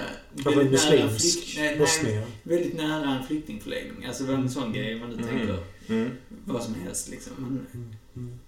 Kanske 0.44 0.52
en 0.52 0.58
väldigt 0.58 0.84
nära, 0.90 1.00
en 1.00 1.14
muslimsk 1.14 1.44
flykt, 1.46 1.58
nej, 1.58 1.70
nej, 1.70 1.80
bosnier. 1.80 2.24
väldigt 2.44 2.78
nära 2.78 3.16
en 3.16 3.28
flyktingförläggning. 3.28 4.06
Alltså 4.06 4.24
det 4.24 4.32
var 4.32 4.40
en 4.40 4.50
sån 4.50 4.74
grej 4.74 5.00
man 5.00 5.10
nu 5.10 5.16
Mm. 5.16 5.28
tänker. 5.28 5.60
Mm. 5.88 6.12
Vad 6.46 6.64
som 6.64 6.74
helst 6.76 7.10
liksom. 7.10 7.34
Men, 7.38 7.68
Mm. 8.16 8.40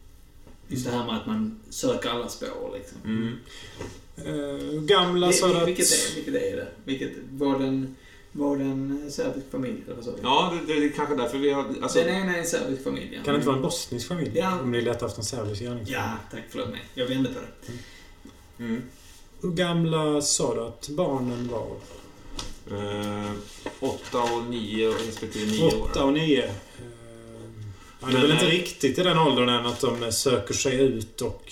Just 0.70 0.86
det 0.86 0.92
här 0.92 1.06
med 1.06 1.16
att 1.18 1.26
man 1.28 1.60
söker 1.70 2.10
alla 2.10 2.28
spår 2.30 2.76
liksom. 2.78 2.98
Mm. 3.06 3.38
Uh, 4.28 4.82
gamla 4.82 5.28
Det- 5.28 5.34
sa 5.34 5.58
att... 5.62 5.68
vilket, 5.68 5.86
är, 5.92 6.16
vilket 6.16 6.36
är 6.36 6.56
det? 6.56 6.68
Vilket, 6.84 7.12
var 7.32 7.60
den, 7.60 7.96
var 8.32 8.58
den 8.58 9.12
serbisk 9.12 9.46
familj 9.52 9.84
eller 9.92 10.02
så? 10.02 10.14
Ja, 10.24 10.54
det, 10.68 10.74
det 10.74 10.86
är 10.86 10.90
kanske 10.90 11.16
därför 11.16 11.38
vi 11.38 11.50
har... 11.52 11.66
Alltså, 11.82 12.00
Den 12.00 12.10
ena 12.10 12.36
är 12.36 12.40
en 12.40 12.46
serbisk 12.46 12.84
familj, 12.84 13.10
ja. 13.16 13.24
Kan 13.24 13.34
det 13.34 13.36
inte 13.36 13.48
vara 13.48 13.58
en 13.58 13.64
bosnisk 13.64 14.08
familj? 14.08 14.32
Ja. 14.36 14.60
Om 14.60 14.72
ni 14.72 14.82
letar 14.82 15.08
efter 15.08 15.20
en 15.20 15.26
serbisk 15.26 15.62
gärningsman. 15.62 16.02
Ja, 16.02 16.18
tack. 16.32 16.44
Förlåt 16.50 16.70
mig. 16.70 16.82
Jag 16.94 17.06
vände 17.08 17.30
på 17.30 17.40
det. 17.40 18.64
mm. 18.64 18.82
Hur 19.42 19.52
gamla 19.52 20.22
sa 20.22 20.56
du 20.56 20.62
att 20.62 20.90
barnen 20.90 21.48
var? 21.52 21.76
Eh, 22.72 23.32
åtta 23.80 24.22
och 24.24 24.44
nio 24.50 24.90
respektive 24.90 25.52
nio 25.52 25.64
år. 25.66 25.82
Åtta 25.84 26.04
och 26.04 26.14
nio. 26.14 26.52
Ja, 28.00 28.08
det 28.08 28.12
är 28.14 28.14
Men, 28.14 28.22
väl 28.22 28.32
inte 28.32 28.46
riktigt 28.46 29.00
i 29.00 29.04
den 29.04 29.18
åldern 29.18 29.50
än 29.50 29.66
att 29.66 29.82
de 29.82 30.12
söker 30.12 30.54
sig 30.54 30.80
ut 30.82 31.22
och 31.22 31.44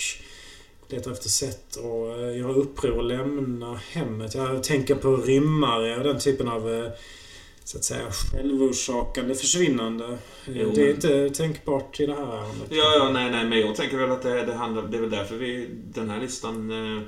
letar 0.88 1.12
efter 1.12 1.30
sätt 1.30 1.76
och 1.76 2.20
eh, 2.22 2.38
göra 2.38 2.54
uppror 2.54 2.92
och 2.92 3.04
lämna 3.04 3.76
hemmet. 3.92 4.36
Jag 4.36 4.64
tänker 4.64 4.96
på 4.96 5.16
rimmare 5.18 5.98
och 5.98 6.04
den 6.04 6.20
typen 6.20 6.48
av 6.48 6.74
eh, 6.74 6.92
så 7.64 7.78
att 7.78 7.84
säga 7.84 8.12
självorsakande 8.12 9.36
försvinnande. 9.36 10.18
Jo, 10.48 10.72
Det 10.76 10.82
är 10.82 10.86
men- 10.86 10.96
inte 10.96 11.30
tänkbart 11.30 12.00
i 12.00 12.06
det 12.06 12.14
här 12.14 12.22
ärendet. 12.38 12.68
Ja, 12.70 12.96
ja, 12.98 13.10
nej, 13.14 13.32
nej, 13.32 13.46
men 13.46 13.60
jag 13.60 13.76
tänker 13.76 13.98
väl 13.98 14.12
att 14.12 14.22
det, 14.22 14.46
det 14.46 14.54
handlar... 14.54 14.84
Det 14.84 14.98
är 14.98 15.02
väl 15.02 15.10
därför 15.10 15.36
vi... 15.36 15.68
Den 15.94 16.10
här 16.10 16.22
listan... 16.22 16.72
eh, 16.98 17.02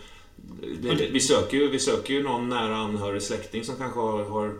Det, 0.81 1.07
vi, 1.11 1.19
söker 1.19 1.57
ju, 1.57 1.67
vi 1.67 1.79
söker 1.79 2.13
ju 2.13 2.23
någon 2.23 2.49
nära 2.49 2.75
anhörig 2.75 3.21
släkting 3.21 3.63
som 3.63 3.75
kanske 3.75 3.99
har, 3.99 4.23
har 4.23 4.53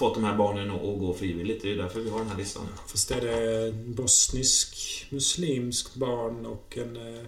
fått 0.00 0.14
de 0.14 0.24
här 0.24 0.36
barnen 0.36 0.70
att, 0.70 0.76
att 0.76 0.98
gå 0.98 1.14
frivilligt. 1.14 1.62
Det 1.62 1.68
är 1.68 1.70
ju 1.72 1.76
därför 1.76 2.00
vi 2.00 2.10
har 2.10 2.18
den 2.18 2.28
här 2.28 2.36
listan. 2.38 2.62
Fast 2.86 3.10
är 3.10 3.20
det 3.20 3.72
bosnisk 3.72 4.76
muslimsk 5.10 5.94
barn 5.94 6.46
och 6.46 6.78
en 6.78 6.96
eh, 6.96 7.26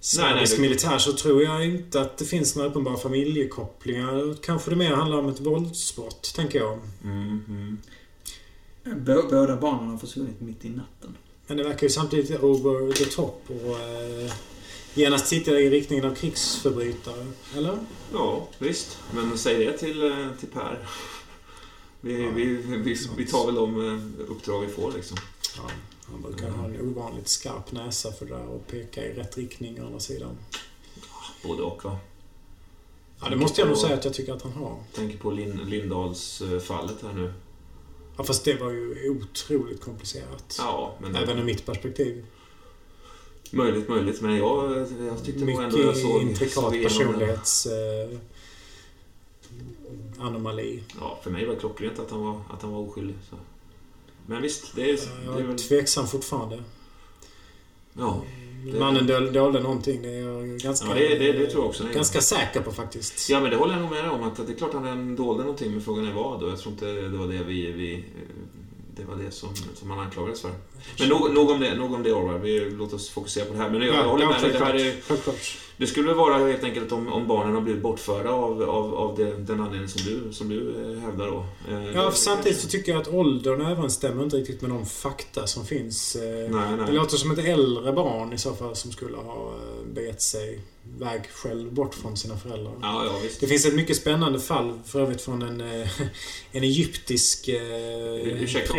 serbisk 0.00 0.58
militär 0.58 0.98
så 0.98 1.12
tror 1.12 1.42
jag 1.42 1.64
inte 1.66 2.00
att 2.00 2.18
det 2.18 2.24
finns 2.24 2.56
några 2.56 2.68
uppenbara 2.70 2.96
familjekopplingar. 2.96 4.36
Kanske 4.42 4.70
det 4.70 4.76
mer 4.76 4.92
handlar 4.94 5.18
om 5.18 5.28
ett 5.28 5.40
våldsbrott, 5.40 6.32
tänker 6.36 6.58
jag. 6.58 6.78
Mm, 7.04 7.40
mm. 7.48 7.78
Bå- 8.84 9.30
Båda 9.30 9.56
barnen 9.56 9.88
har 9.90 9.98
försvunnit 9.98 10.40
mitt 10.40 10.64
i 10.64 10.68
natten. 10.68 11.16
Men 11.46 11.56
det 11.56 11.64
verkar 11.64 11.82
ju 11.82 11.90
samtidigt 11.90 12.42
over 12.42 12.92
the 12.92 13.04
top 13.04 13.42
och 13.48 13.78
eh, 13.80 14.32
genast 14.94 15.30
titta 15.30 15.60
i 15.60 15.70
riktningen 15.70 16.04
av 16.04 16.14
krigsförbrytare. 16.14 17.26
Eller? 17.56 17.78
Ja, 18.12 18.48
visst. 18.58 18.98
Men 19.14 19.38
säg 19.38 19.64
det 19.64 19.78
till, 19.78 20.02
eh, 20.10 20.26
till 20.40 20.48
Per. 20.48 20.86
Vi, 22.06 22.22
Ja, 22.22 22.30
vi, 22.34 22.44
vi, 22.76 22.96
vi 23.16 23.26
tar 23.26 23.46
väl 23.46 23.54
de 23.54 23.86
eh, 23.86 24.30
uppdrag 24.30 24.60
vi 24.60 24.68
får 24.68 24.92
liksom. 24.92 25.16
Ja, 25.56 25.70
han 26.10 26.22
brukar 26.22 26.50
ha 26.50 26.64
en 26.64 26.80
ovanligt 26.80 27.28
skarp 27.28 27.72
näsa 27.72 28.12
för 28.12 28.26
det 28.26 28.34
där 28.34 28.48
och 28.48 28.66
peka 28.66 29.04
i 29.04 29.12
rätt 29.12 29.36
riktning 29.36 29.82
å 29.82 29.86
andra 29.86 30.00
sidan. 30.00 30.38
Både 31.42 31.62
och 31.62 31.84
va. 31.84 31.98
Ja, 33.20 33.28
det 33.28 33.36
måste 33.36 33.60
jag 33.60 33.68
nog 33.68 33.76
säga 33.78 33.94
att 33.94 34.04
jag 34.04 34.14
tycker 34.14 34.32
att 34.32 34.42
han 34.42 34.52
har. 34.52 34.76
Tänker 34.94 35.18
på 35.18 35.30
Lin, 35.30 35.56
Lindahls 35.66 36.40
eh, 36.40 36.58
fallet 36.58 36.96
här 37.02 37.12
nu. 37.12 37.32
Ja, 38.16 38.24
fast 38.24 38.44
det 38.44 38.54
var 38.54 38.70
ju 38.70 39.10
otroligt 39.10 39.80
komplicerat. 39.80 40.56
Ja, 40.58 40.94
men 41.00 41.12
det, 41.12 41.18
Även 41.18 41.38
ur 41.38 41.44
mitt 41.44 41.66
perspektiv. 41.66 42.24
Möjligt, 43.50 43.88
möjligt. 43.88 44.20
Men 44.20 44.36
jag, 44.36 44.86
jag 45.06 45.24
tyckte 45.24 45.44
nog 45.44 45.62
ändå 45.62 45.78
jag 45.78 45.86
Mycket 45.86 46.02
såg... 46.02 46.22
intrikat 46.22 46.54
såg 46.54 46.74
igenom 46.74 46.92
det. 46.92 47.04
personlighets... 47.04 47.66
Eh, 47.66 48.18
anomali. 50.20 50.82
Ja, 51.00 51.18
för 51.22 51.30
mig 51.30 51.46
var 51.46 51.54
det 51.54 51.60
klockrent 51.60 51.98
att 51.98 52.10
han 52.10 52.20
var, 52.20 52.40
att 52.50 52.62
han 52.62 52.72
var 52.72 52.80
oskyldig. 52.80 53.16
Så. 53.30 53.36
Men 54.26 54.42
visst, 54.42 54.76
det 54.76 54.90
är, 54.90 54.98
Jag 55.26 55.40
är 55.40 55.44
väl... 55.44 55.56
tveksam 55.58 56.06
fortfarande. 56.06 56.62
Ja, 57.98 58.22
Det- 58.72 58.78
Mannen 58.78 59.06
döl- 59.06 59.32
dolde 59.32 59.60
någonting. 59.60 60.02
Det 60.02 60.08
är 60.08 60.20
jag 60.22 60.58
ganska, 60.58 60.88
ja 60.88 60.94
det, 60.94 61.18
det, 61.18 61.32
det 61.32 61.46
tror 61.46 61.62
jag 61.62 61.68
också. 61.68 61.84
ganska 61.94 62.20
säker 62.20 62.60
på 62.60 62.72
faktiskt. 62.72 63.30
Ja, 63.30 63.40
men 63.40 63.50
det 63.50 63.56
håller 63.56 63.72
jag 63.74 63.82
nog 63.82 63.90
med 63.90 64.10
om. 64.10 64.22
Att 64.22 64.36
det 64.46 64.52
är 64.52 64.56
klart 64.56 64.74
att 64.74 64.82
han 64.82 65.16
dolde 65.16 65.42
någonting, 65.42 65.70
men 65.72 65.80
frågan 65.80 66.06
är 66.06 66.12
vad. 66.12 66.42
Och 66.42 66.50
jag 66.50 66.58
tror 66.58 66.72
inte 66.72 66.86
det 66.86 67.08
var 67.18 67.26
det 67.26 67.42
vi... 67.42 67.72
vi 67.72 68.04
det 68.96 69.04
var 69.04 69.16
det 69.16 69.30
som, 69.30 69.48
som 69.74 69.90
han 69.90 69.98
anklagades 70.00 70.40
för. 70.42 70.50
Men 70.98 71.08
nog, 71.08 71.34
nog 71.34 71.50
om 71.50 71.60
det, 71.60 71.74
nog 71.74 71.92
om 71.94 72.02
det 72.02 72.12
Orvar. 72.12 72.38
Vi 72.38 72.70
Låt 72.70 72.92
oss 72.92 73.10
fokusera 73.10 73.44
på 73.44 73.52
det 73.52 73.58
här. 73.58 73.70
Men 73.70 73.82
jag, 73.82 73.94
jag 73.94 74.04
håller 74.08 74.26
med 74.26 74.42
dig. 74.42 74.52
Det, 74.52 74.58
här 74.58 74.74
är, 74.74 74.94
Självklart. 75.08 75.58
Det 75.78 75.86
skulle 75.86 76.14
vara 76.14 76.38
helt 76.46 76.64
enkelt 76.64 76.92
om, 76.92 77.12
om 77.12 77.26
barnen 77.26 77.54
har 77.54 77.60
blivit 77.60 77.82
bortförda 77.82 78.30
av, 78.30 78.62
av, 78.62 78.94
av 78.94 79.16
det, 79.16 79.36
den 79.36 79.60
anledning 79.60 79.88
som 79.88 80.02
du, 80.12 80.32
som 80.32 80.48
du 80.48 80.70
eh, 80.70 81.00
hävdar 81.00 81.26
då. 81.26 81.44
Eh, 81.72 81.90
Ja, 81.94 82.10
samtidigt 82.10 82.60
så 82.60 82.68
tycker 82.68 82.92
jag 82.92 83.00
att 83.02 83.08
åldern 83.08 83.60
överensstämmer 83.60 84.24
inte 84.24 84.36
riktigt 84.36 84.60
med 84.62 84.70
de 84.70 84.86
fakta 84.86 85.46
som 85.46 85.66
finns. 85.66 86.16
Eh, 86.16 86.22
Nej, 86.50 86.76
nej. 86.76 86.86
Det 86.86 86.92
låter 86.92 87.16
som 87.16 87.30
ett 87.30 87.38
äldre 87.38 87.92
barn 87.92 88.32
i 88.32 88.38
så 88.38 88.54
fall 88.54 88.76
som 88.76 88.92
skulle 88.92 89.16
ha 89.16 89.52
begett 89.94 90.22
sig 90.22 90.60
väg 90.98 91.30
själv 91.30 91.72
bort 91.72 91.94
från 91.94 92.16
sina 92.16 92.36
föräldrar. 92.36 92.72
Ja, 92.82 93.04
ja, 93.04 93.18
visst. 93.22 93.40
Det 93.40 93.46
finns 93.46 93.66
ett 93.66 93.74
mycket 93.74 93.96
spännande 93.96 94.40
fall 94.40 94.78
för 94.84 95.00
övrigt 95.00 95.22
från 95.22 95.42
en, 95.42 95.60
eh, 95.60 95.88
en 96.52 96.62
egyptisk 96.62 97.48
eh, 97.48 98.42
Ursäkta, 98.42 98.74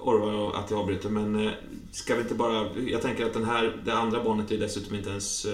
Orvar 0.00 0.58
att 0.58 0.70
jag 0.70 0.80
avbryter, 0.80 1.08
men 1.08 1.46
eh, 1.46 1.52
ska 1.92 2.14
vi 2.14 2.20
inte 2.20 2.34
bara... 2.34 2.66
Jag 2.86 3.02
tänker 3.02 3.26
att 3.26 3.32
den 3.32 3.44
här, 3.44 3.82
det 3.84 3.92
andra 3.94 4.24
barnet 4.24 4.52
är 4.52 4.58
dessutom 4.58 4.96
inte 4.96 5.10
ens... 5.10 5.46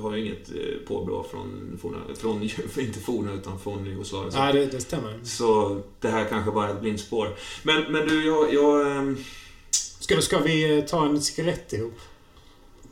Har 0.00 0.16
ju 0.16 0.24
inget 0.24 0.50
påbrå 0.86 1.26
från 1.30 1.78
forna... 1.82 1.98
Från, 2.18 2.42
inte 2.78 3.00
forna, 3.00 3.32
utan 3.32 3.60
från 3.60 3.86
Jugoslavien. 3.86 4.32
Ja, 4.34 4.52
det, 4.52 4.66
det 4.66 4.80
stämmer. 4.80 5.20
Så 5.24 5.80
det 6.00 6.08
här 6.08 6.24
kanske 6.24 6.50
bara 6.50 6.68
är 6.68 6.74
ett 6.74 6.80
blindspår. 6.80 7.36
Men, 7.62 7.92
men 7.92 8.08
du, 8.08 8.26
jag... 8.26 8.54
jag 8.54 8.96
ehm, 8.96 9.16
Ska, 10.08 10.20
ska 10.20 10.38
vi 10.38 10.84
ta 10.88 11.06
en 11.06 11.20
cigarett 11.20 11.72
ihop? 11.72 11.98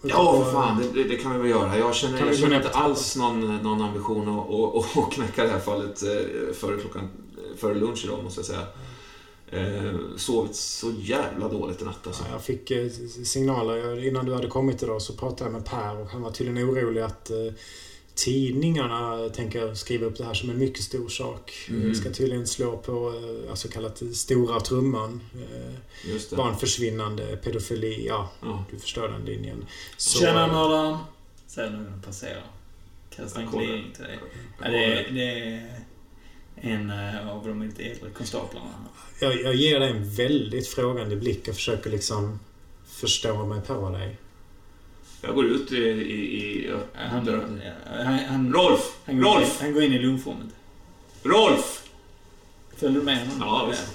Ja, 0.02 0.44
för 0.44 0.52
fan. 0.52 0.84
Det, 0.94 1.04
det, 1.04 1.16
kan 1.16 1.32
vi 1.32 1.38
väl 1.38 1.50
göra. 1.50 1.78
Jag 1.78 1.94
känner, 1.94 2.26
jag 2.26 2.38
känner 2.38 2.56
inte 2.56 2.70
alls 2.70 3.16
någon, 3.16 3.56
någon 3.56 3.82
ambition 3.82 4.28
att, 4.28 4.50
att, 4.50 5.04
att 5.04 5.12
knäcka 5.12 5.44
det 5.44 5.50
här 5.50 5.60
fallet 5.60 6.02
eh, 6.02 6.54
före 6.54 6.80
klockan... 6.80 7.08
Före 7.56 7.74
lunch 7.74 8.04
idag, 8.04 8.24
måste 8.24 8.40
jag 8.40 8.46
säga. 8.46 8.66
Eh, 9.50 9.94
sovit 10.16 10.56
så 10.56 10.92
jävla 10.98 11.48
dåligt 11.48 11.82
i 11.82 11.84
natt 11.84 12.06
alltså. 12.06 12.24
Ja, 12.26 12.32
jag 12.32 12.42
fick 12.42 12.70
eh, 12.70 12.88
signaler. 13.24 14.06
Innan 14.06 14.26
du 14.26 14.34
hade 14.34 14.48
kommit 14.48 14.82
idag 14.82 15.02
så 15.02 15.12
pratade 15.12 15.44
jag 15.44 15.52
med 15.52 15.64
Per 15.64 16.00
och 16.00 16.06
han 16.06 16.22
var 16.22 16.30
tydligen 16.30 16.70
orolig 16.70 17.00
att 17.00 17.30
eh, 17.30 17.36
tidningarna 18.16 19.28
tänker 19.28 19.74
skriva 19.74 20.06
upp 20.06 20.18
det 20.18 20.24
här 20.24 20.34
som 20.34 20.50
en 20.50 20.58
mycket 20.58 20.82
stor 20.82 21.08
sak. 21.08 21.52
Mm. 21.68 21.88
Det 21.88 21.94
ska 21.94 22.10
tydligen 22.10 22.46
slå 22.46 22.76
på 22.76 23.14
eh, 23.48 23.54
så 23.54 23.68
kallat 23.68 24.02
stora 24.14 24.60
trumman. 24.60 25.20
Eh, 25.34 25.74
Just 26.12 26.30
det. 26.30 26.36
barnförsvinnande, 26.36 27.36
pedofili, 27.36 28.06
ja, 28.06 28.30
Ja. 28.42 28.64
du 28.70 28.78
förstår 28.78 29.08
den 29.08 29.24
linjen. 29.24 29.66
Så, 29.96 30.18
Tjena 30.18 30.46
mördaren! 30.46 30.98
Säger 31.46 31.70
någon 31.70 32.02
passerar. 32.02 32.44
Kastar 33.16 33.40
en 33.42 33.50
gliring 33.50 33.92
till 33.94 34.04
dig. 34.04 34.18
Ja, 34.62 34.68
det, 34.70 34.84
är, 34.84 35.10
det 35.10 35.40
är 35.40 35.80
en 36.56 36.90
eh, 36.90 37.30
av 37.30 37.46
de 37.46 37.62
lite 37.62 37.82
äldre 37.82 38.10
konstaplarna. 38.10 38.70
jag, 39.20 39.42
jag 39.42 39.54
ger 39.54 39.80
dig 39.80 39.90
en 39.90 40.10
väldigt 40.10 40.68
frågande 40.68 41.16
blick 41.16 41.48
och 41.48 41.54
försöker 41.54 41.90
liksom 41.90 42.40
förstå 42.86 43.46
mig 43.46 43.60
på 43.60 43.90
dig. 43.90 44.16
Jag 45.26 45.34
går 45.34 45.44
ut 45.44 45.72
i... 45.72 45.76
i, 45.76 46.66
i 46.66 46.70
Han, 46.94 47.28
han, 47.28 48.18
han, 48.28 48.52
Rolf! 48.52 48.96
han, 49.04 49.20
går 49.20 49.26
in, 49.26 49.34
Rolf! 49.34 49.60
han 49.60 49.72
går 49.72 49.82
in 49.82 49.92
i 49.92 49.98
lunchrummet. 49.98 50.54
Rolf! 51.22 51.82
Följer 52.76 52.98
du 53.00 53.04
med 53.04 53.18
honom? 53.18 53.38
Ja, 53.40 53.66
visst. 53.70 53.86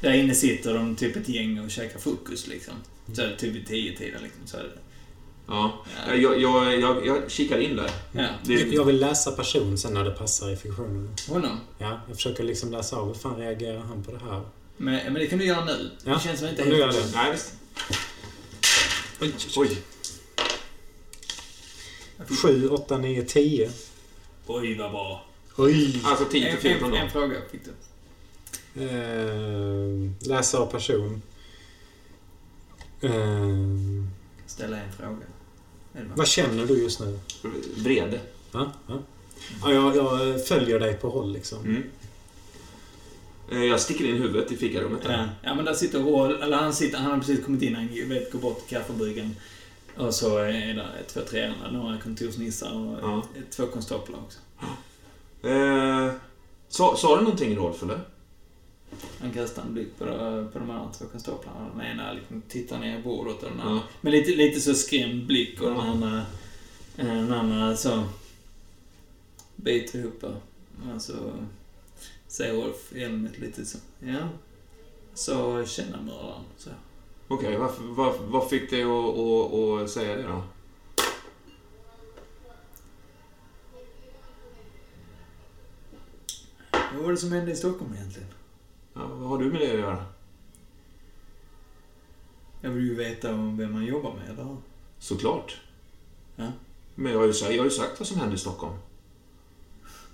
Där 0.00 0.12
inne 0.12 0.34
sitter 0.34 0.74
de 0.74 0.96
typ 0.96 1.16
ett 1.16 1.28
gäng 1.28 1.60
och 1.60 1.70
käkar 1.70 1.98
frukost 1.98 2.46
liksom. 2.48 2.74
Så 3.12 3.22
är 3.22 3.26
det 3.26 3.36
typ 3.36 3.54
vid 3.54 3.66
tio 3.66 3.96
tiden 3.96 4.22
liksom. 4.22 4.40
Så 4.46 4.56
är 4.56 4.62
det. 4.62 4.78
Ja. 5.46 5.84
Ja. 6.06 6.14
Jag, 6.14 6.40
jag, 6.40 6.80
jag, 6.80 7.06
jag 7.06 7.30
kikar 7.30 7.58
in 7.58 7.76
där. 7.76 7.90
Ja. 8.12 8.26
Det, 8.44 8.54
Jag 8.54 8.84
vill 8.84 9.00
läsa 9.00 9.32
person 9.32 9.78
sen 9.78 9.94
när 9.94 10.04
det 10.04 10.10
passar 10.10 10.50
i 10.50 10.56
fiktionen. 10.56 11.08
Honom. 11.28 11.60
Ja, 11.78 12.00
jag 12.08 12.16
försöker 12.16 12.44
liksom 12.44 12.70
läsa 12.72 12.96
av 12.96 13.06
hur 13.06 13.14
fan 13.14 13.36
reagerar 13.36 13.78
han 13.80 14.02
på 14.02 14.12
det 14.12 14.18
här. 14.18 14.42
Men, 14.76 15.00
men 15.04 15.14
det 15.14 15.26
kan 15.26 15.38
du 15.38 15.44
göra 15.44 15.64
nu. 15.64 15.90
Ja, 16.04 16.14
Det 16.14 16.20
känns 16.20 16.42
väl 16.42 16.50
inte 16.50 16.64
helt... 16.64 17.14
Nej, 17.14 17.32
visst. 17.32 17.52
Oj. 19.20 19.34
Oj. 19.56 19.78
7, 22.28 22.68
8, 22.68 22.98
9, 22.98 23.22
10. 23.22 23.70
Oj, 24.46 24.78
vad 24.78 24.90
bra. 24.90 25.24
Oj! 25.56 26.00
Alltså 26.04 26.24
10 26.24 26.48
En, 26.48 26.56
till 26.60 26.70
14 26.70 26.84
en, 26.84 26.90
då. 26.90 26.96
en 26.96 27.10
fråga 27.10 27.36
fick 27.50 27.60
du. 27.64 27.70
Eh, 28.84 30.10
läsa 30.28 30.58
av 30.58 30.66
person. 30.66 31.22
Eh, 33.00 33.10
Ställa 34.46 34.76
en 34.80 34.92
fråga. 34.92 35.16
Bra? 35.92 36.02
vad 36.14 36.28
känner 36.28 36.66
du 36.66 36.82
just 36.82 37.00
nu? 37.00 37.18
Vrede. 37.76 38.20
Ja, 38.52 38.72
ja. 38.88 38.98
ja 39.62 39.72
jag, 39.72 39.96
jag 39.96 40.46
följer 40.46 40.80
dig 40.80 40.94
på 40.94 41.10
håll 41.10 41.32
liksom. 41.32 41.58
Mm. 41.64 41.82
Eh, 43.52 43.64
Jag 43.64 43.80
sticker 43.80 44.04
in 44.04 44.16
huvudet 44.16 44.52
i 44.52 44.56
fikarummet 44.56 45.02
där. 45.02 45.12
Ja, 45.12 45.28
ja, 45.48 45.54
men 45.54 45.64
där 45.64 45.74
sitter 45.74 45.98
Roald, 45.98 46.42
eller 46.42 46.56
han 46.56 46.74
sitter, 46.74 46.98
han 46.98 47.10
har 47.10 47.18
precis 47.18 47.44
kommit 47.44 47.62
in, 47.62 47.74
han 47.74 48.08
vet, 48.08 48.32
går 48.32 48.38
bort 48.38 48.66
till 48.68 48.76
kaffebryggan. 48.76 49.36
Och 50.06 50.14
så 50.14 50.38
är 50.38 50.52
det 50.74 50.86
två, 51.06 51.20
tre 51.20 51.44
andra, 51.44 51.70
några 51.70 51.98
kontorsnissar 51.98 52.72
och 52.74 52.98
Ja. 53.02 53.22
två 53.50 53.66
konstaplar 53.66 54.18
också. 54.18 54.38
Eh, 55.48 56.12
sa, 56.68 56.96
sa 56.96 57.16
du 57.16 57.22
någonting 57.22 57.56
Rolf, 57.56 57.82
eller? 57.82 58.00
Han 59.20 59.30
kastar 59.32 59.62
en 59.62 59.74
blick 59.74 59.98
på, 59.98 60.04
de- 60.04 60.48
på 60.52 60.58
de 60.58 60.70
andra 60.70 60.92
två 60.92 61.04
konstaplarna. 61.04 61.68
Den 61.76 61.86
ena 61.86 62.12
liksom 62.12 62.42
tittar 62.48 62.78
ner 62.78 62.98
i 62.98 63.02
bordet 63.02 63.42
och 63.42 63.50
den 63.50 63.60
andra... 63.60 63.74
Ja. 63.74 63.82
Med 64.00 64.12
lite, 64.12 64.30
lite 64.30 64.60
så 64.60 64.74
skrämd 64.74 65.26
blick 65.26 65.60
och 65.62 65.70
den 65.70 65.80
andra... 65.80 66.16
eh, 66.96 67.06
Den 67.06 67.32
andra 67.32 67.76
så... 67.76 68.04
Biter 69.56 69.98
ihop 69.98 70.24
och 70.24 71.02
så... 71.02 71.12
Säger 72.28 72.54
Rolf 72.54 72.92
Elmet 72.94 73.38
lite 73.38 73.64
så... 73.64 73.78
Ja. 74.00 74.28
Så 75.14 75.64
känner 75.66 76.00
mördaren. 76.02 76.42
Så. 76.58 76.70
Okej, 77.30 77.56
varför- 77.58 77.82
vad, 77.82 78.18
vad 78.20 78.48
fick 78.50 78.70
dig 78.70 78.82
att, 78.82 78.88
att, 79.18 79.82
att 79.82 79.90
säga 79.90 80.16
det 80.16 80.22
då? 80.22 80.42
Vad 86.94 87.04
var 87.04 87.10
det 87.10 87.16
som 87.16 87.32
hände 87.32 87.52
i 87.52 87.56
Stockholm 87.56 87.94
egentligen? 87.94 88.28
Ja, 88.94 89.06
vad 89.06 89.28
har 89.28 89.38
du 89.38 89.44
med 89.44 89.60
det 89.60 89.72
att 89.72 89.78
göra? 89.78 90.04
Jag 92.60 92.70
vill 92.70 92.84
ju 92.84 92.94
veta 92.94 93.34
om 93.34 93.56
vem 93.56 93.72
man 93.72 93.84
jobbar 93.84 94.14
med, 94.14 94.30
eller? 94.30 94.56
Såklart. 94.98 95.60
Ja. 96.36 96.46
Men 96.94 97.12
jag 97.12 97.18
har, 97.18 97.26
ju 97.26 97.32
sagt, 97.32 97.50
jag 97.52 97.58
har 97.58 97.64
ju 97.64 97.70
sagt 97.70 98.00
vad 98.00 98.08
som 98.08 98.20
hände 98.20 98.34
i 98.34 98.38
Stockholm. 98.38 98.74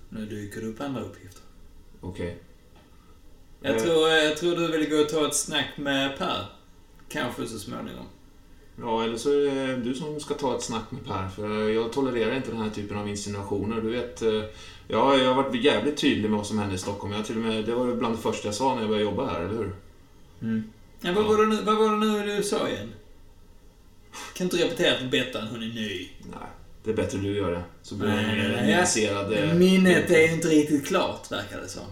Nu 0.09 0.25
dyker 0.25 0.61
det 0.61 0.67
upp 0.67 0.81
andra 0.81 1.01
uppgifter. 1.01 1.41
Okej. 2.01 2.37
Jag, 3.61 3.75
Eh. 3.75 3.81
tror, 3.83 4.09
jag 4.09 4.37
tror 4.37 4.55
du 4.55 4.71
vill 4.71 4.89
gå 4.89 4.95
och 4.97 5.09
ta 5.09 5.27
ett 5.27 5.35
snack 5.35 5.67
med 5.77 6.17
Per. 6.17 6.45
Kanske 7.09 7.47
så 7.47 7.59
småningom. 7.59 8.05
Ja, 8.81 9.03
eller 9.03 9.17
så 9.17 9.29
är 9.29 9.67
det 9.67 9.75
du 9.75 9.93
som 9.93 10.19
ska 10.19 10.33
ta 10.33 10.55
ett 10.55 10.63
snack 10.63 10.83
med 10.91 11.05
Per, 11.05 11.27
för 11.35 11.69
jag 11.69 11.91
tolererar 11.93 12.35
inte 12.35 12.51
den 12.51 12.61
här 12.61 12.69
typen 12.69 12.97
av 12.97 13.09
insinuationer. 13.09 13.81
Du 13.81 13.89
vet, 13.89 14.21
eh, 14.21 14.43
jag 14.87 15.01
har, 15.01 15.17
jag 15.17 15.33
har 15.33 15.43
varit 15.43 15.63
jävligt 15.63 15.97
tydlig 15.97 16.29
med 16.29 16.37
vad 16.37 16.47
som 16.47 16.59
hände 16.59 16.75
i 16.75 16.77
Stockholm. 16.77 17.13
Jag 17.13 17.25
till 17.25 17.35
och 17.35 17.41
med, 17.41 17.65
det 17.65 17.75
var 17.75 17.95
bland 17.95 18.15
det 18.15 18.21
första 18.21 18.47
jag 18.47 18.55
sa 18.55 18.73
när 18.73 18.81
jag 18.81 18.89
började 18.89 19.05
jobba 19.11 19.25
här, 19.25 19.41
eller 19.41 19.57
hur? 19.57 19.75
Ja, 21.01 21.13
vad, 21.13 21.25
var 21.25 21.37
det 21.37 21.45
nu, 21.47 21.61
vad 21.63 21.77
var 21.77 21.91
det 21.91 21.97
nu 21.97 22.37
du 22.37 22.43
sa 22.43 22.69
igen? 22.69 22.93
Kan 24.33 24.45
inte 24.45 24.57
repetera 24.57 24.99
för 24.99 25.05
Bettan, 25.07 25.47
hon 25.47 25.63
är 25.63 25.67
ny. 25.67 26.09
Nej, 26.19 26.49
det 26.83 26.91
är 26.91 26.95
bättre 26.95 27.17
du 27.17 27.35
gör 27.37 27.51
det. 27.51 27.63
Så 27.81 27.95
blir 27.95 28.09
en 28.09 28.37
mer 28.37 28.61
nyanserad... 28.65 29.33
eh, 29.33 29.53
Minnet 29.53 30.11
är 30.11 30.33
inte 30.33 30.47
riktigt 30.47 30.87
klart, 30.87 31.31
verkar 31.31 31.61
det 31.61 31.67
som. 31.67 31.83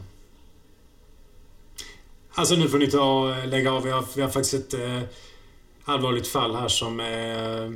Alltså 2.36 2.56
nu 2.56 2.70
får 2.70 2.78
ni 2.78 2.88
ta 2.91 3.36
lägga 3.45 3.72
av. 3.72 3.84
Vi 3.84 3.91
har, 3.91 4.03
vi 4.16 4.22
har 4.22 4.30
faktiskt 4.30 4.53
ett 4.53 4.74
eh, 4.74 4.99
allvarligt 5.86 6.28
fall 6.28 6.56
här 6.56 6.68
som 6.68 6.99
är 6.99 7.64
eh, 7.66 7.72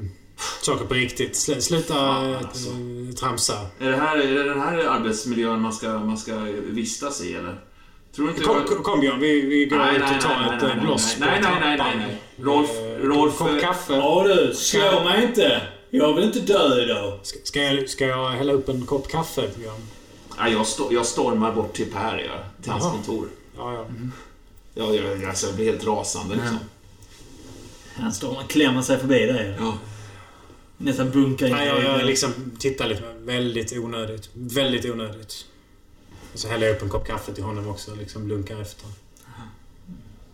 saker 0.61 0.85
på 0.85 0.93
riktigt. 0.93 1.35
Sl, 1.35 1.59
sluta 1.59 1.93
Fan, 1.93 2.31
eh, 2.31 2.37
alltså. 2.37 2.69
tramsa. 3.19 3.53
Är 3.79 3.91
det, 3.91 3.97
här, 3.97 4.17
är 4.17 4.33
det 4.33 4.43
den 4.43 4.61
här 4.61 4.77
arbetsmiljön 4.77 5.61
man 5.61 5.73
ska, 5.73 5.87
man 5.99 6.17
ska 6.17 6.35
vistas 6.69 7.21
i, 7.23 7.33
eller? 7.33 7.59
Tror 8.15 8.29
inte 8.29 8.41
Kom, 8.41 8.55
jag- 8.69 8.83
kom, 8.83 8.99
Björn, 8.99 9.19
vi, 9.19 9.41
vi 9.41 9.65
går 9.65 9.77
Nej, 9.77 9.95
ut 9.95 10.01
och 10.01 10.21
tar 10.21 10.39
nej, 10.47 10.55
ett 10.57 10.61
nej, 10.63 10.71
eh, 10.77 10.83
bloss 10.83 11.15
på 11.15 11.25
nej, 11.25 11.41
nej, 11.41 11.51
nej, 11.61 11.77
nej, 11.77 11.95
nej. 11.97 12.21
Rolf- 12.37 12.95
Eh, 12.99 13.03
Rolf- 13.05 13.37
Kopp 13.37 13.61
kaffe. 13.61 13.93
Ja 13.95 14.23
du, 14.27 14.53
slå 14.53 15.03
mig 15.03 15.23
inte! 15.23 15.61
Jag 15.89 16.13
vill 16.13 16.23
inte 16.25 16.39
dö 16.39 16.83
idag. 16.83 17.19
Ska, 17.23 17.39
ska, 17.43 17.61
jag, 17.63 17.89
ska 17.89 18.05
jag 18.07 18.29
hälla 18.29 18.53
upp 18.53 18.69
en 18.69 18.85
kopp 18.85 19.07
kaffe, 19.07 19.49
Björn? 19.57 19.81
Nej, 20.39 20.51
jag, 20.53 20.61
sto- 20.61 20.93
jag 20.93 21.05
stormar 21.05 21.51
bort 21.53 21.73
till 21.73 21.91
Per, 21.91 22.17
jag, 22.17 22.63
till 22.63 22.71
hans 22.71 22.83
kontor. 22.93 23.27
Ja, 23.57 23.73
ja. 23.73 23.85
Jag, 24.73 24.95
jag, 24.95 25.25
alltså, 25.25 25.47
jag 25.47 25.55
blir 25.55 25.65
helt 25.65 25.85
rasande 25.85 26.35
liksom. 26.35 26.59
Han 27.93 28.13
står 28.13 28.29
och 28.29 28.49
klämmer 28.49 28.81
sig 28.81 28.99
förbi 28.99 29.25
dig. 29.25 29.55
Ja. 29.59 29.77
Nästan 30.77 31.11
bunkar 31.11 31.47
in 31.47 31.53
Nej, 31.53 31.65
i 31.65 31.69
jag, 31.69 31.83
jag 31.83 32.05
liksom 32.05 32.33
tittar 32.59 32.87
lite. 32.87 33.03
Väldigt 33.19 33.73
onödigt. 33.73 34.29
Väldigt 34.33 34.85
onödigt. 34.85 35.45
Och 36.33 36.39
så 36.39 36.47
häller 36.47 36.67
jag 36.67 36.75
upp 36.75 36.81
en 36.81 36.89
kopp 36.89 37.07
kaffe 37.07 37.33
till 37.33 37.43
honom 37.43 37.67
också. 37.67 37.95
Liksom 37.95 38.27
lunkar 38.27 38.61
efter. 38.61 38.87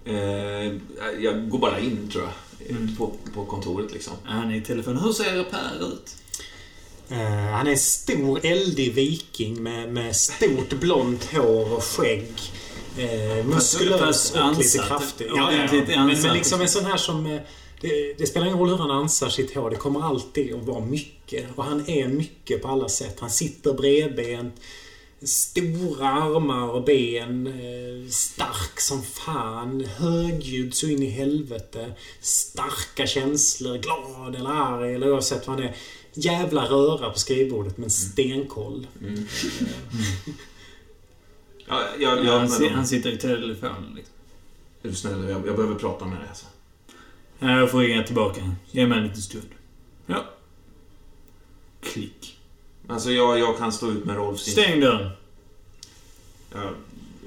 Eh, 0.05 0.73
jag 1.19 1.49
går 1.49 1.59
bara 1.59 1.79
in, 1.79 2.09
tror 2.11 2.23
jag. 2.23 2.33
På, 2.97 3.11
på 3.33 3.45
kontoret 3.45 3.93
liksom. 3.93 4.13
Han 4.23 4.51
är 4.51 4.55
i 4.55 4.61
telefon. 4.61 4.97
Hur 4.97 5.13
ser 5.13 5.43
Per 5.43 5.87
ut? 5.93 6.15
Eh, 7.09 7.51
han 7.51 7.67
är 7.67 7.71
en 7.71 7.77
stor 7.77 8.45
eldig 8.45 8.93
viking 8.93 9.63
med, 9.63 9.93
med 9.93 10.15
stort 10.15 10.73
blont 10.73 11.25
hår 11.25 11.73
och 11.73 11.83
skägg. 11.83 12.33
Eh, 12.97 13.45
muskulös 13.45 13.99
fast 13.99 14.35
och 14.35 14.57
lite 14.57 14.77
kraftig. 14.77 15.33
Ordentligt 15.33 15.87
Men, 15.87 16.05
men 16.05 16.15
ansatt. 16.15 16.33
liksom 16.33 16.61
en 16.61 16.69
sån 16.69 16.85
här 16.85 16.97
som... 16.97 17.25
eh, 17.25 17.41
Det, 17.81 18.13
det 18.17 18.27
spelar 18.27 18.45
ingen 18.47 18.59
roll 18.59 18.69
hur 18.69 18.77
han 18.77 18.91
ansar 18.91 19.29
sitt 19.29 19.55
hår. 19.55 19.69
Det 19.69 19.75
kommer 19.75 20.01
alltid 20.01 20.53
att 20.55 20.63
vara 20.65 20.85
mycket. 20.85 21.45
Och 21.55 21.63
han 21.63 21.89
är 21.89 22.07
mycket 22.07 22.61
på 22.61 22.67
alla 22.67 22.89
sätt. 22.89 23.17
Han 23.19 23.29
sitter 23.29 23.73
bredbent. 23.73 24.55
Stora 25.23 26.07
armar 26.09 26.69
och 26.69 26.83
ben. 26.83 27.47
eh, 27.47 28.09
Stark 28.09 28.79
som 28.79 29.03
fan. 29.03 29.85
Högljudd 29.97 30.73
så 30.75 30.87
in 30.87 31.03
i 31.03 31.09
helvete. 31.09 31.91
Starka 32.21 33.07
känslor. 33.07 33.77
Glad 33.77 34.35
eller 34.35 34.49
arg 34.49 34.93
eller 34.95 35.11
oavsett 35.13 35.47
vad 35.47 35.55
han 35.59 35.65
är. 35.65 35.75
Jävla 36.13 36.65
röra 36.65 37.09
på 37.09 37.19
skrivbordet 37.19 37.77
men 37.77 37.89
stenkoll. 37.89 38.87
Ja, 41.67 41.83
jag, 41.99 42.17
jag, 42.17 42.25
Ja, 42.25 42.37
han, 42.39 42.49
si- 42.49 42.67
han 42.69 42.87
sitter 42.87 43.11
i 43.11 43.17
telefonen 43.17 43.93
liksom. 43.95 44.13
är 44.83 44.89
du 44.89 44.95
snäll, 44.95 45.29
jag, 45.29 45.47
jag 45.47 45.55
behöver 45.55 45.75
prata 45.75 46.05
med 46.05 46.19
dig. 46.19 46.27
Alltså. 46.29 46.45
Ja, 47.39 47.59
jag 47.59 47.71
får 47.71 47.79
ringa 47.79 48.03
tillbaka. 48.03 48.51
Ge 48.71 48.87
mig 48.87 48.97
en 48.97 49.03
liten 49.03 49.21
stund. 49.21 49.49
Ja. 50.05 50.25
Klick. 51.81 52.39
Alltså, 52.87 53.11
jag, 53.11 53.39
jag 53.39 53.57
kan 53.57 53.71
stå 53.71 53.91
ut 53.91 54.05
med 54.05 54.15
Rolfs... 54.15 54.41
Stäng 54.45 54.79
dörren. 54.79 55.09
Jag, 56.53 56.73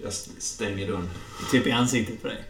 jag 0.02 0.12
stänger 0.38 0.86
dörren. 0.88 1.10
Typ 1.50 1.66
i 1.66 1.70
ansiktet 1.70 2.22
på 2.22 2.28
dig. 2.28 2.44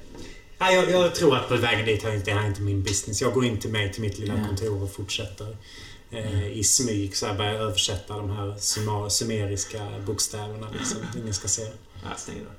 Nej, 0.58 0.74
jag, 0.74 0.90
jag 0.90 1.14
tror 1.14 1.36
att 1.36 1.48
på 1.48 1.56
vägen 1.56 1.86
dit 1.86 2.02
har 2.02 2.12
inte, 2.12 2.30
det 2.30 2.34
här 2.36 2.44
är 2.44 2.48
inte 2.48 2.60
min 2.60 2.82
business. 2.82 3.20
Jag 3.20 3.32
går 3.34 3.44
in 3.44 3.58
till 3.58 3.70
mig 3.70 3.92
till 3.92 4.02
mitt 4.02 4.18
lilla 4.18 4.34
Ja. 4.38 4.44
kontor 4.46 4.82
och 4.82 4.92
fortsätter 4.92 5.56
i 6.52 6.64
smyg. 6.64 7.16
Så 7.16 7.26
jag 7.26 7.36
börjar 7.36 7.54
översätta 7.54 8.16
de 8.16 8.30
här 8.30 9.08
sumeriska 9.08 9.86
bokstäverna. 10.06 10.66
Liksom. 10.72 10.98
Ingen 11.22 11.34
ska 11.34 11.48
se. 11.48 11.62
Nej, 11.62 11.72
jag 12.10 12.18
stänger 12.18 12.40
dörren. 12.40 12.54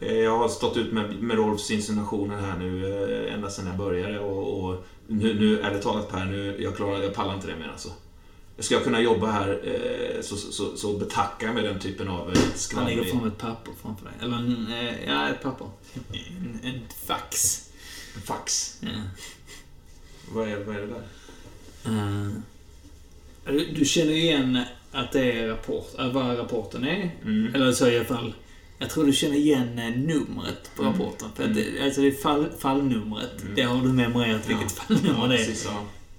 Eh, 0.00 0.18
Jag 0.18 0.38
har 0.38 0.48
stått 0.48 0.76
ut 0.76 0.92
med, 0.92 1.22
med 1.22 1.36
Rolfs 1.36 1.70
insinuationer 1.70 2.40
här 2.40 2.58
nu 2.58 3.02
eh, 3.26 3.34
ända 3.34 3.50
sedan 3.50 3.66
jag 3.66 3.76
började 3.76 4.18
och, 4.18 4.64
och 4.64 4.84
nu, 5.06 5.34
nu, 5.34 5.60
ärligt 5.60 5.82
talat 5.82 6.08
Per, 6.08 6.24
nu, 6.24 6.62
jag 6.62 6.76
klarar, 6.76 7.02
jag 7.02 7.14
pallar 7.14 7.34
inte 7.34 7.46
det 7.46 7.56
mer 7.56 7.68
alltså. 7.68 7.92
Ska 8.58 8.74
jag 8.74 8.84
kunna 8.84 9.00
jobba 9.00 9.26
här 9.26 9.60
eh, 9.64 10.22
så, 10.22 10.36
så, 10.36 10.76
så, 10.76 10.98
betackar 10.98 11.46
jag 11.46 11.54
mig 11.54 11.64
den 11.64 11.78
typen 11.78 12.08
av 12.08 12.32
eh, 12.32 12.38
Han 12.74 12.84
lägger 12.86 13.04
fram 13.04 13.26
ett 13.26 13.38
papper 13.38 13.72
framför 13.82 14.04
dig. 14.04 14.14
Eller 14.22 14.36
en, 14.36 14.72
eh, 14.72 15.08
ja, 15.08 15.28
ett 15.28 15.42
papper. 15.42 15.66
En, 16.12 16.60
en 16.62 16.80
fax. 17.06 17.62
Fax. 18.24 18.76
Ja. 18.80 18.88
Vad 20.32 20.48
är, 20.48 20.64
vad 20.64 20.76
är 20.76 20.80
det 20.80 20.86
där? 20.86 21.02
Eh, 21.84 23.54
du, 23.74 23.84
känner 23.84 24.12
igen 24.12 24.58
att 24.92 25.12
det 25.12 25.32
är 25.32 25.48
rapport, 25.48 25.98
äh, 25.98 26.12
vad 26.12 26.38
rapporten 26.38 26.84
är. 26.84 27.10
Mm. 27.24 27.54
Eller 27.54 27.72
så 27.72 27.88
i 27.88 27.96
alla 27.96 28.04
fall. 28.04 28.34
Jag 28.78 28.90
tror 28.90 29.04
du 29.06 29.12
känner 29.12 29.36
igen 29.36 29.78
eh, 29.78 29.90
numret 29.90 30.70
på 30.76 30.82
Mm. 30.82 30.92
rapporten. 30.94 31.28
För 31.36 31.44
att 31.44 31.54
det, 31.54 31.84
alltså 31.84 32.00
det 32.00 32.06
är 32.08 32.12
fall, 32.12 32.46
fallnumret. 32.58 33.42
Mm. 33.42 33.54
Det 33.54 33.62
har 33.62 33.82
du 33.82 33.88
memorerat 33.88 34.48
vilket 34.48 34.72
fallnummer 34.72 35.18
Ja, 35.22 35.26
det 35.26 35.34
är. 35.34 35.38
precis, 35.38 35.68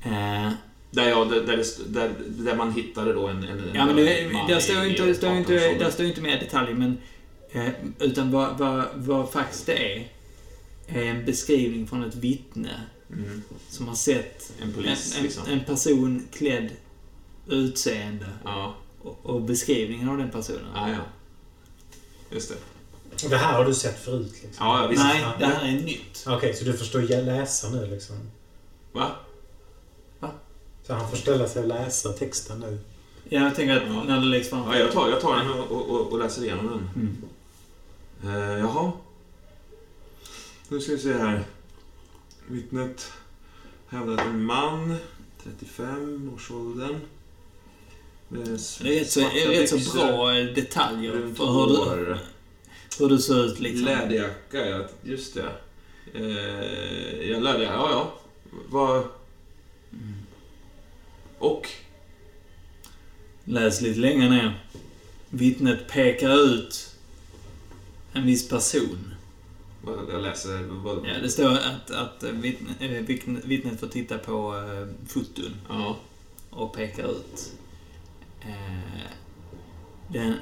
ja. 0.03 0.09
Eh, 0.09 0.51
Där, 0.91 1.09
jag, 1.09 1.29
där, 1.29 1.41
där, 1.41 1.63
där, 1.88 2.11
där 2.27 2.55
man 2.55 2.73
hittade 2.73 3.13
då 3.13 3.27
en... 3.27 3.43
en 3.43 3.61
Ja, 3.73 3.85
men 3.85 3.95
det, 3.95 4.31
där 4.47 4.59
står 4.59 4.83
ju 4.83 4.89
inte, 4.89 5.15
står 5.15 5.31
ju 5.31 5.38
inte, 5.38 5.53
18-årsåldern. 5.53 5.79
där 5.79 5.91
står 5.91 6.03
ju 6.03 6.09
inte 6.09 6.21
mer 6.21 6.39
detaljer, 6.39 6.75
men... 6.75 6.97
Eh, 7.51 7.69
utan 7.99 8.31
vad, 8.31 8.57
vad, 8.57 8.85
vad 8.95 9.31
faktiskt 9.31 9.65
det 9.65 9.93
är, 9.95 10.07
är 10.88 11.03
en 11.03 11.25
beskrivning 11.25 11.88
från 11.88 12.03
ett 12.03 12.15
vittne 12.15 12.69
Mm. 13.13 13.41
som 13.69 13.88
har 13.88 13.95
sett 13.95 14.51
En 14.61 14.73
polis, 14.73 15.11
en, 15.11 15.17
en, 15.17 15.23
liksom. 15.23 15.43
en 15.47 15.63
person 15.63 16.27
klädd 16.33 16.69
utseende 17.47 18.25
Ja, 18.43 18.75
och, 19.01 19.19
och 19.23 19.41
beskrivningen 19.41 20.09
av 20.09 20.17
den 20.17 20.31
personen. 20.31 20.65
ja, 20.75 20.89
ja. 20.89 20.97
Just 22.31 22.49
det. 22.49 23.29
Det 23.29 23.38
här 23.38 23.53
har 23.57 23.65
du 23.65 23.73
sett 23.73 23.99
förut? 24.03 24.31
Liksom. 24.43 24.65
Ja, 24.67 24.81
ja, 24.81 24.88
visst. 24.88 25.03
Nej, 25.03 25.25
det 25.39 25.45
här 25.45 25.67
är 25.67 25.71
nytt. 25.71 26.23
Okej, 26.27 26.53
så 26.53 26.65
du 26.65 26.73
förstår 26.73 27.11
jag 27.11 27.25
läsa 27.25 27.69
nu 27.69 27.88
liksom? 27.88 28.15
Va? 28.91 29.11
Så 30.88 30.93
han 30.93 31.09
får 31.09 31.17
ställa 31.17 31.47
sig 31.47 31.61
och 31.61 31.67
läsa 31.67 32.13
texten 32.13 32.59
nu? 32.59 32.79
Jag 33.29 33.55
tänker 33.55 33.77
att 33.77 33.83
Ja. 33.88 34.03
när 34.03 34.19
det 34.19 34.25
läggs 34.25 34.49
fram... 34.49 34.63
Ja, 34.71 34.77
jag 34.77 34.91
tar, 34.91 35.09
jag 35.09 35.21
tar 35.21 35.38
den 35.38 35.49
och, 35.49 35.71
och, 35.71 36.11
och 36.11 36.19
läser 36.19 36.43
igenom 36.43 36.67
den. 36.67 36.89
Mm. 36.95 37.17
Eh, 38.53 38.59
jaha. 38.59 38.91
Nu 40.67 40.79
ska 40.81 40.91
vi 40.91 40.97
se 40.99 41.13
här. 41.13 41.43
Vittnet 42.51 43.11
hävdar 43.87 44.13
att 44.13 44.25
en 44.25 44.43
man, 44.43 44.95
35 45.43 46.31
årsåldern. 46.35 46.99
med 48.27 48.45
Det 48.81 48.95
är 48.95 48.99
rätt 48.99 49.11
så, 49.11 49.21
rätt 49.21 49.83
så 49.83 49.97
bra 49.97 50.37
eh, 50.37 50.45
detaljer 50.45 51.33
för 51.35 51.45
hur 51.45 51.67
du, 51.67 52.17
hur 52.99 53.09
du 53.09 53.17
ser 53.17 53.45
ut 53.45 53.59
liksom. 53.59 53.85
Läderjacka, 53.85 54.69
ja. 54.69 54.87
Just 55.03 55.33
det. 55.33 55.51
Eh, 56.13 57.29
ja, 57.29 57.39
läderjacka. 57.39 57.73
Ja, 57.73 57.91
ja. 57.91 58.19
Vad... 58.69 59.03
Och? 61.39 61.67
Läs 63.43 63.81
lite 63.81 63.99
längre 63.99 64.29
ner. 64.29 64.65
Vittnet 65.29 65.87
pekar 65.87 66.53
ut 66.53 66.95
en 68.13 68.25
viss 68.25 68.49
person. 68.49 69.10
Jag 69.85 70.21
läser... 70.21 70.63
Vad, 70.69 71.05
Ja, 71.07 71.19
det 71.21 71.29
står 71.29 71.51
att, 71.51 71.91
att 71.91 72.23
vittne, 72.23 72.69
eh, 72.79 72.89
vittne- 72.89 73.41
vittnet 73.45 73.79
får 73.79 73.87
titta 73.87 74.17
på 74.17 74.55
eh, 74.57 75.07
foton 75.07 75.55
ja. 75.69 75.97
och 76.49 76.73
peka 76.73 77.01
ut 77.03 77.51
eh, 78.41 79.11
den, 80.07 80.33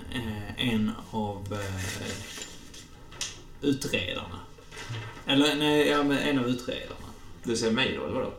en 0.57 0.91
av 1.11 1.57
utredarna. 3.61 4.39
Eller 5.27 5.55
nej, 5.55 5.87
ja, 5.87 6.03
men 6.03 6.17
en 6.17 6.39
av 6.39 6.47
utredarna. 6.47 6.95
Det 7.43 7.55
säger 7.55 7.73
mig 7.73 7.95
då, 7.97 8.03
eller 8.05 8.13
vadå? 8.15 8.33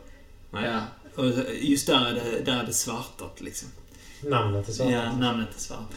Nej. 0.51 0.65
Ja, 0.65 0.81
och 1.15 1.27
just 1.61 1.87
där 1.87 2.07
är 2.07 2.15
det, 2.15 2.43
där 2.45 2.63
är 2.63 2.67
det 2.67 2.73
svartat 2.73 3.41
liksom. 3.41 3.69
Namnet 4.23 4.69
är 4.69 4.73
så. 4.73 4.91
Ja, 4.91 5.17
namnet 5.17 5.57
är 5.57 5.61
svart. 5.61 5.91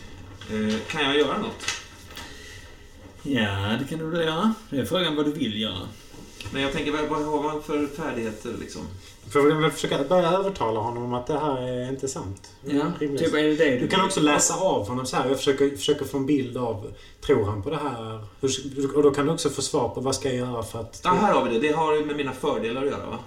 Eh, 0.52 0.80
kan 0.88 1.04
jag 1.04 1.18
göra 1.18 1.38
något? 1.38 1.66
Ja, 3.24 3.78
det 3.80 3.86
kan 3.90 4.00
du 4.00 4.06
väl 4.06 4.22
göra. 4.22 4.54
Det 4.70 4.78
är 4.80 4.86
frågan 4.86 5.16
vad 5.16 5.26
du 5.26 5.32
vill 5.32 5.62
göra. 5.62 5.88
Men 6.52 6.62
jag 6.62 6.72
tänker, 6.72 6.92
vad, 6.92 7.26
har 7.26 7.44
man 7.44 7.64
för 7.64 7.88
färdigheter 7.88 8.54
liksom? 8.60 8.82
Får 9.30 9.42
vi 9.42 9.52
väl 9.52 9.72
försöka 9.72 10.04
börja 10.04 10.30
övertala 10.32 10.80
honom 10.80 11.04
om 11.04 11.14
att 11.14 11.28
det 11.28 11.40
här 11.40 11.62
är 11.62 11.90
inte 11.90 12.08
sant. 12.08 12.52
Ja, 12.66 12.84
Rimligt. 13.00 13.24
typ 13.24 13.34
är 13.34 13.44
det 13.44 13.56
det 13.56 13.78
Du 13.78 13.88
kan 13.88 14.06
också 14.06 14.20
läsa 14.20 14.54
av 14.54 14.88
honom 14.88 15.06
så 15.06 15.16
här. 15.16 15.28
Jag 15.28 15.38
försöker, 15.38 15.70
försöker 15.70 16.06
få 16.06 16.18
en 16.18 16.26
bild 16.26 16.58
av... 16.58 16.94
Tror 17.26 17.46
han 17.46 17.64
på 17.64 17.70
det 17.70 17.78
här? 17.78 18.26
Hur, 18.42 18.96
och 18.96 19.04
då 19.04 19.12
kan 19.12 19.26
du 19.26 19.32
också 19.32 19.50
få 19.50 19.62
svar 19.62 19.90
på 19.90 20.02
vad 20.02 20.16
ska 20.16 20.30
jag 20.30 20.38
göra 20.38 20.64
för 20.64 20.80
att... 20.80 21.02
Ja, 21.04 21.10
här 21.10 21.34
har 21.34 21.46
vi 21.50 21.54
det. 21.60 21.68
Det 21.68 21.74
har 21.74 22.06
med 22.06 22.16
mina 22.16 22.32
fördelar 22.32 22.82
att 22.82 22.88
göra, 22.88 23.06
va? 23.06 23.20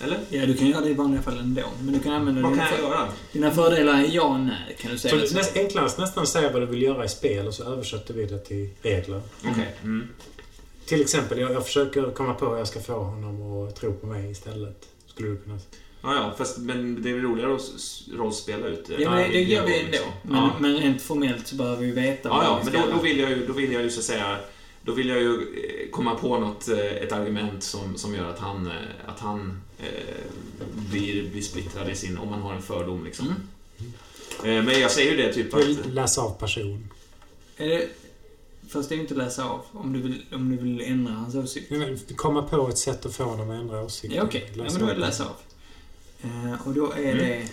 Eller? 0.00 0.18
Ja, 0.28 0.46
du 0.46 0.54
kan 0.56 0.66
göra 0.68 0.80
det 0.80 0.90
i 0.90 0.94
vanliga 0.94 1.22
fall 1.22 1.38
ändå. 1.38 1.62
Men 1.82 1.94
du 1.94 2.00
kan 2.00 2.12
använda 2.12 2.42
Vad 2.42 2.52
dina, 2.52 2.64
kan 2.66 2.78
jag 2.82 2.90
göra? 2.90 3.08
dina 3.32 3.50
fördelar 3.50 3.94
är 4.04 4.08
ja 4.12 4.22
och 4.22 4.40
nej, 4.40 4.76
kan 4.80 4.90
du 4.90 4.98
Så 4.98 5.08
säga. 5.08 5.22
är 5.22 5.34
näst, 5.34 5.56
enklast 5.56 5.98
nästan 5.98 6.26
säga 6.26 6.52
vad 6.52 6.62
du 6.62 6.66
vill 6.66 6.82
göra 6.82 7.04
i 7.04 7.08
spel 7.08 7.46
och 7.46 7.54
så 7.54 7.64
översätter 7.64 8.14
vi 8.14 8.26
det 8.26 8.38
till 8.38 8.68
regler. 8.82 9.20
Okej. 9.40 9.74
Mm. 9.82 10.08
Till 10.86 11.00
exempel, 11.00 11.38
jag, 11.38 11.52
jag 11.52 11.66
försöker 11.66 12.10
komma 12.10 12.34
på 12.34 12.48
hur 12.50 12.56
jag 12.58 12.68
ska 12.68 12.80
få 12.80 12.92
honom 12.92 13.66
att 13.68 13.76
tro 13.76 13.92
på 13.92 14.06
mig 14.06 14.30
istället. 14.30 14.88
Skulle 15.06 15.28
du 15.28 15.36
kunna... 15.36 15.58
Ja, 16.02 16.14
ja, 16.14 16.34
fast 16.38 16.58
men 16.58 17.02
det 17.02 17.10
är 17.10 17.14
väl 17.14 17.22
roligare 17.22 17.54
att 17.54 17.62
rollspela 18.18 18.66
ut 18.66 18.86
det. 18.88 19.02
Ja, 19.02 19.10
men 19.10 19.30
det, 19.32 19.40
gör 19.42 19.66
vi 19.66 19.80
ändå. 19.80 19.98
Men, 20.22 20.36
Ja. 20.36 20.50
men 20.60 20.76
rent 20.76 21.02
formellt 21.02 21.46
så 21.46 21.54
behöver 21.56 21.82
vi 21.82 21.90
veta 21.90 22.28
Ja, 22.28 22.44
ja, 22.44 22.58
vi 22.58 22.64
men 22.64 22.72
ska 22.72 22.80
då, 22.80 22.86
då, 22.86 22.92
göra. 22.92 23.02
vill 23.02 23.18
jag 23.18 23.30
ju, 23.30 23.46
då 23.46 23.52
vill 23.52 23.72
jag 23.72 23.82
ju 23.82 23.90
så 23.90 23.98
att 24.00 24.04
säga... 24.04 24.36
Då 24.88 24.94
vill 24.94 25.08
jag 25.08 25.20
ju 25.20 25.32
eh, 25.34 25.90
komma 25.90 26.14
på 26.14 26.38
något, 26.38 26.68
eh, 26.68 26.78
ett 26.78 27.12
argument 27.12 27.62
som, 27.62 27.96
som 27.96 28.14
gör 28.14 28.30
att 28.30 28.38
han, 28.38 28.66
eh, 28.66 28.72
att 29.06 29.20
han 29.20 29.60
eh, 29.78 29.86
blir, 30.90 31.30
blir 31.30 31.42
splittrad 31.42 31.90
i 31.90 31.94
sin... 31.94 32.18
Om 32.18 32.30
man 32.30 32.42
har 32.42 32.54
en 32.54 32.62
fördom 32.62 33.04
liksom. 33.04 33.26
Mm. 33.26 34.58
Eh, 34.58 34.64
men 34.64 34.80
jag 34.80 34.90
säger 34.90 35.10
ju 35.10 35.16
det 35.16 35.32
typ 35.32 35.54
att... 35.54 35.86
läsa 35.86 36.20
av 36.20 36.30
person. 36.30 36.88
Är 37.56 37.68
det, 37.68 37.88
fast 38.68 38.88
det 38.88 38.94
är 38.94 38.96
ju 38.96 39.02
inte 39.02 39.14
läsa 39.14 39.44
av. 39.44 39.60
Om 39.72 39.92
du 39.92 40.00
vill, 40.00 40.24
om 40.32 40.50
du 40.50 40.56
vill 40.62 40.80
ändra 40.80 41.12
hans 41.12 41.34
åsikt. 41.34 41.72
Vill 41.72 41.98
Komma 42.16 42.42
på 42.42 42.68
ett 42.68 42.78
sätt 42.78 43.06
att 43.06 43.14
få 43.14 43.24
honom 43.24 43.50
att 43.50 43.60
ändra 43.60 43.82
åsikt. 43.82 44.14
Ja, 44.14 44.22
okej. 44.22 44.52
Ja, 44.54 44.62
men 44.62 44.78
då 44.78 44.86
är 44.86 44.94
det 44.94 45.00
läsa 45.00 45.24
av. 45.24 45.36
Eh, 46.22 46.66
och 46.66 46.74
då 46.74 46.92
är 46.92 46.98
Mm. 46.98 47.18
det... 47.18 47.48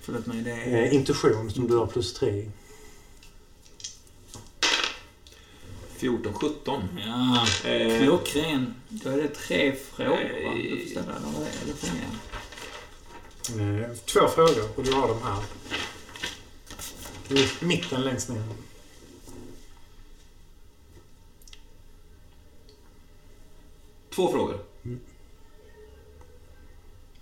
Förlåt 0.00 0.26
mig, 0.26 0.42
det 0.42 0.50
är... 0.50 0.82
Eh, 0.86 0.94
intuition 0.94 1.50
som 1.50 1.68
du 1.68 1.76
har 1.76 1.86
plus 1.86 2.14
tre 2.14 2.30
i. 2.30 2.50
14, 6.00 6.32
17. 6.34 6.82
Ja, 7.06 7.46
Eh, 7.70 7.98
klockren. 8.02 8.74
Då 8.88 9.10
är 9.10 9.16
det 9.16 9.28
tre 9.28 9.72
frågor, 9.76 10.10
va? 10.44 10.52
Eh, 10.52 10.56
Du 10.56 10.80
får 10.84 10.90
ställa? 10.90 11.16
Eller 11.62 11.74
fungerar? 11.74 12.14
Eh, 13.84 13.94
två 13.96 14.28
frågor 14.28 14.68
och 14.76 14.84
du 14.84 14.92
har 14.92 15.08
dem 15.08 15.18
här. 15.22 15.42
I 17.38 17.48
mitten 17.64 18.00
längst 18.02 18.28
ner. 18.28 18.42
två 24.14 24.32
frågor. 24.32 24.58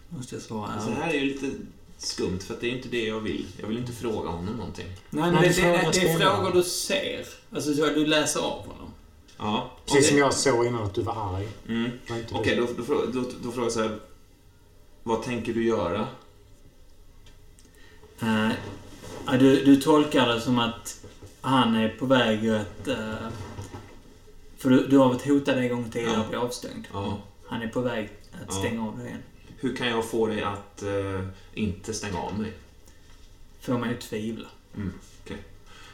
Måste 0.09 0.35
jag 0.35 0.43
svara 0.43 0.81
Så 0.81 0.87
ärligt. 0.87 0.99
här 1.03 1.11
är 1.11 1.15
ju 1.15 1.25
lite 1.25 1.51
skumt, 1.99 2.39
för 2.47 2.55
att 2.55 2.61
det 2.61 2.67
är 2.67 2.71
inte 2.71 2.89
det 2.89 3.07
jag 3.07 3.21
vill. 3.21 3.47
Jag 3.61 3.69
vill 3.69 3.79
inte 3.79 3.93
fråga 3.93 4.29
honom 4.31 4.55
någonting. 4.57 4.87
Nej, 5.11 5.31
Nej, 5.33 5.41
det, 5.43 5.49
det, 5.49 5.55
frågar 5.55 5.83
det, 5.93 6.01
det 6.01 6.09
är 6.13 6.19
frågor 6.19 6.53
du 6.53 6.63
ser. 6.63 7.27
Alltså, 7.55 7.75
så 7.75 7.87
du 7.87 8.07
läser 8.07 8.41
av 8.41 8.67
honom. 8.67 8.93
Ja, 9.39 9.71
Precis 9.87 9.99
okej. 10.01 10.09
som 10.09 10.19
jag 10.19 10.35
såg 10.35 10.67
innan 10.67 10.83
att 10.83 10.95
du 10.95 11.03
var 11.03 11.37
arg. 11.37 11.49
Mm. 11.69 11.91
Okej, 12.33 12.57
då, 12.57 12.67
då, 12.77 12.83
frå- 12.83 13.13
då, 13.13 13.25
då 13.43 13.51
frågar 13.53 13.63
jag 13.67 13.73
så 13.73 13.83
här. 13.83 13.99
Vad 15.03 15.23
tänker 15.23 15.55
du 15.55 15.65
göra? 15.65 16.07
Ja, 19.27 19.33
du, 19.39 19.65
du 19.65 19.77
tolkar 19.81 20.29
det 20.29 20.41
som 20.41 20.59
att 20.59 21.05
han 21.41 21.77
är 21.77 21.89
på 21.89 22.07
väg 22.07 22.49
att... 22.51 22.89
eh, 22.89 23.15
för 24.59 24.71
du, 24.71 24.87
du 24.87 24.99
har 24.99 25.09
varit 25.09 25.27
hotad 25.29 25.59
en 25.59 25.69
gång 25.69 25.91
tidigare 25.91 26.13
Ja. 26.15 26.21
att 26.21 26.29
bli 26.29 26.39
avstängd. 26.39 26.87
Ja. 26.93 27.19
Han 27.47 27.63
är 27.63 27.69
på 27.69 27.81
väg 27.81 28.11
att 28.33 28.41
Ja. 28.49 28.55
stänga 28.55 28.87
av 28.89 28.99
dig 28.99 29.07
igen. 29.07 29.23
Hur 29.61 29.77
kan 29.77 29.89
jag 29.89 30.05
få 30.11 30.27
dig 30.27 30.43
att 30.43 30.83
eh, 30.83 31.21
inte 31.55 31.95
stänga 31.95 32.19
av 32.19 32.39
mig? 32.39 32.53
Får 33.61 33.79
mig 33.79 33.95
att 33.95 34.01
tvivla. 34.01 34.49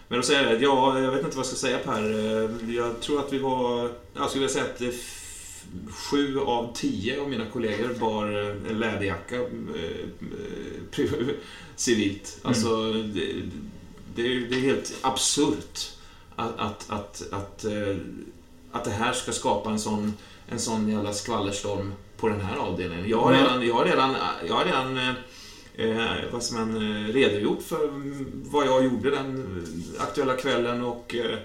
Men 0.09 0.19
då 0.19 0.23
säger 0.23 0.53
jag 0.53 0.63
ja, 0.63 1.01
jag 1.01 1.11
vet 1.13 1.25
inte 1.25 1.37
vad 1.37 1.47
jag 1.47 1.57
ska 1.57 1.57
säga 1.57 1.79
Per. 1.79 2.03
Eh, 2.11 2.75
Jag 2.75 3.01
tror 3.01 3.21
att 3.21 3.33
vi 3.33 3.39
var... 3.39 3.93
Jag 4.15 4.31
skulle 4.31 4.47
vilja 4.47 4.49
säga 4.63 4.65
att 4.65 4.95
sju 5.95 6.39
av 6.41 6.73
tio 6.75 7.21
av 7.21 7.29
mina 7.29 7.51
kollegor 7.51 7.95
bar 8.01 8.27
eh, 8.41 8.71
en 8.71 8.79
läderjacka 8.79 9.37
eh, 9.37 9.45
eh, 10.99 11.29
civilt. 11.77 12.39
Alltså, 12.43 12.93
det, 12.93 13.33
det, 14.15 14.23
är- 14.27 14.41
det 14.51 14.57
är 14.57 14.61
helt 14.61 14.95
absurt 15.01 15.91
att, 16.37 16.59
att, 16.59 16.91
att, 16.91 17.23
att, 17.33 17.65
att 18.73 18.85
det 18.85 18.91
här 18.91 19.13
ska 19.13 19.33
skapa 19.33 19.71
en 19.71 19.79
sån, 19.81 20.15
en 20.49 20.59
sån 20.59 20.89
jävla 20.89 21.13
skvallerstorm 21.13 21.93
på 22.25 22.31
den 22.31 22.41
här 22.41 22.57
avdelningen. 22.57 23.09
Jag 23.09 23.21
har 23.21 23.33
redan, 23.33 23.67
jag 23.67 23.75
har 23.75 23.85
redan, 23.85 24.15
jag 24.49 24.55
har 24.55 24.65
redan 24.65 24.99
eh, 25.77 26.33
vad 26.33 26.43
som 26.43 26.57
man, 26.59 26.77
eh, 26.77 27.13
redogjort 27.13 27.63
för 27.63 27.91
vad 28.51 28.67
jag 28.67 28.85
gjorde 28.85 29.11
den 29.11 29.63
aktuella 29.99 30.37
kvällen 30.37 30.83
och 30.83 31.15
eh, 31.15 31.39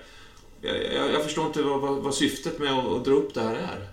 jag, 0.62 1.14
jag 1.14 1.24
förstår 1.24 1.46
inte 1.46 1.62
vad, 1.62 1.82
vad, 1.82 1.98
vad 1.98 2.14
syftet 2.16 2.60
med 2.60 2.72
att, 2.80 2.86
att 2.86 3.06
dra 3.06 3.14
upp 3.14 3.34
det 3.34 3.42
här 3.42 3.56
är. 3.56 3.88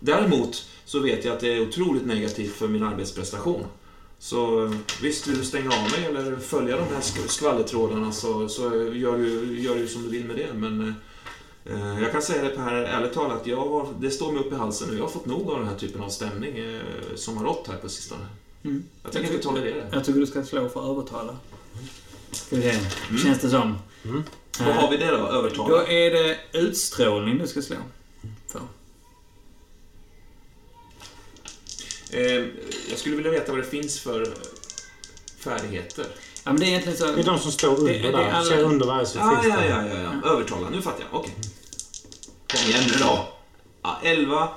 Däremot 0.00 0.64
så 0.84 0.98
vet 0.98 1.24
jag 1.24 1.34
att 1.34 1.40
det 1.40 1.52
är 1.54 1.62
otroligt 1.68 2.06
negativt 2.06 2.52
för 2.54 2.68
min 2.68 2.82
arbetsprestation. 2.82 3.64
Så 4.18 4.64
eh, 4.64 4.72
visst, 5.02 5.26
vill 5.28 5.38
du 5.38 5.44
stänga 5.44 5.70
av 5.70 5.82
mig 5.82 6.04
eller 6.08 6.36
följa 6.36 6.76
de 6.76 6.82
här 6.94 7.00
sk- 7.00 7.28
skvallertrådarna 7.28 8.12
så, 8.12 8.48
så 8.48 8.62
gör, 8.92 9.18
du, 9.18 9.60
gör 9.60 9.74
du 9.74 9.88
som 9.88 10.02
du 10.02 10.08
vill 10.08 10.24
med 10.24 10.36
det. 10.36 10.54
Men 10.54 10.80
eh, 10.88 10.94
jag 12.02 12.12
kan 12.12 12.22
säga 12.22 12.42
det 12.42 12.48
Per, 12.50 12.74
ärligt 12.74 13.12
talat, 13.12 13.46
jag 13.46 13.56
har, 13.56 13.88
det 14.00 14.10
står 14.10 14.32
mig 14.32 14.40
upp 14.44 14.52
i 14.52 14.56
halsen 14.56 14.88
nu. 14.88 14.96
Jag 14.96 15.02
har 15.04 15.10
fått 15.10 15.26
nog 15.26 15.50
av 15.50 15.58
den 15.58 15.68
här 15.68 15.76
typen 15.78 16.02
av 16.02 16.08
stämning 16.08 16.58
eh, 16.58 16.80
som 17.16 17.36
har 17.36 17.44
rått 17.44 17.68
här 17.68 17.76
på 17.76 17.88
sistone. 17.88 18.26
Mm. 18.64 18.84
Jag 19.02 19.12
tänker 19.12 19.30
inte 19.32 19.42
tolerera 19.42 19.74
det. 19.76 19.88
Jag 19.92 20.04
tycker 20.04 20.20
du 20.20 20.26
ska 20.26 20.44
slå 20.44 20.68
för 20.68 20.80
att 20.82 20.88
övertala. 20.98 21.36
Ska 22.30 22.56
vi 22.56 22.62
se. 22.62 22.70
Mm. 22.70 23.22
Känns 23.22 23.40
det 23.40 23.50
som. 23.50 23.78
Mm. 24.04 24.24
Eh, 24.60 24.66
Vad 24.66 24.74
har 24.74 24.90
vi 24.90 24.96
det 24.96 25.06
då? 25.10 25.16
Då 25.16 25.26
Övertala? 25.26 25.86
är 25.86 26.10
det 26.10 26.38
utstrålning 26.52 27.38
du 27.38 27.46
ska 27.46 27.62
slå. 27.62 27.76
För. 28.48 28.60
Eh, 32.10 32.46
jag 32.90 32.98
skulle 32.98 33.16
vilja 33.16 33.30
veta 33.30 33.52
vad 33.52 33.60
det 33.60 33.66
finns 33.68 34.00
för 34.00 34.34
färdigheter. 35.38 36.06
Ja, 36.44 36.52
men 36.52 36.60
det 36.60 36.66
är 36.66 36.68
egentligen 36.68 36.98
så... 36.98 37.06
Det 37.12 37.20
är 37.20 37.24
de 37.24 37.38
som 37.38 37.52
står 37.52 37.78
under 37.78 37.92
Det- 37.92 37.98
det 37.98 38.08
är 38.08 38.12
där. 38.12 38.30
alla- 38.30 38.44
Ser 38.44 38.62
under 38.62 38.86
varje 38.86 39.06
så 39.06 39.18
Ja, 39.18 39.40
finns 39.42 39.54
ja, 39.54 39.60
det. 39.60 39.68
ja, 39.68 39.86
ja, 39.86 40.00
ja. 40.22 40.30
Övertala. 40.30 40.70
Nu 40.70 40.82
fattar 40.82 41.00
jag. 41.10 41.20
Okej. 41.20 41.34
Kom 42.52 42.70
igen 42.70 42.82
nu 42.86 42.98
då. 42.98 43.28
Ja, 43.82 43.98
11. 44.02 44.48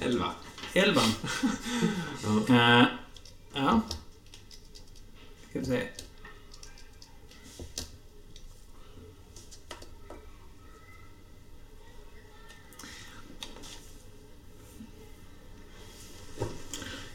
11. 0.00 0.24
Elvan. 0.72 1.04
Eh, 2.48 2.84
ja. 3.54 3.80
Ska 5.50 5.58
vi 5.58 5.64
se. 5.64 5.82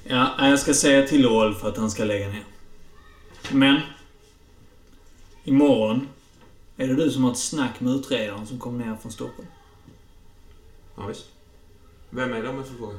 Ja, 0.03 0.35
jag 0.49 0.59
ska 0.59 0.73
säga 0.73 1.07
till 1.07 1.25
för 1.55 1.69
att 1.69 1.77
han 1.77 1.91
ska 1.91 2.03
lägga 2.03 2.27
ner. 2.27 2.43
Men. 3.51 3.81
Imorgon 5.49 6.07
är 6.77 6.87
det 6.87 6.95
du 6.95 7.11
som 7.11 7.23
har 7.23 7.31
ett 7.31 7.37
snack 7.37 7.79
med 7.79 7.93
utredaren 7.93 8.47
som 8.47 8.59
kommer 8.59 8.85
ner 8.85 8.95
från 8.95 9.11
Stockholm. 9.11 9.47
Ja, 10.95 11.07
visst. 11.07 11.25
Vem 12.09 12.33
är 12.33 12.43
det 12.43 12.49
om 12.49 12.55
jag 12.55 12.67
får 12.67 12.75
fråga? 12.75 12.97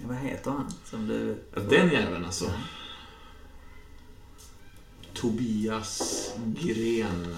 Ja, 0.00 0.04
vad 0.08 0.16
heter 0.16 0.50
han? 0.50 0.72
Som 0.84 1.08
du... 1.08 1.36
Ja, 1.54 1.60
den 1.60 1.90
jäveln 1.92 2.24
alltså. 2.24 2.52
Tobias 5.14 6.30
Gren. 6.60 7.36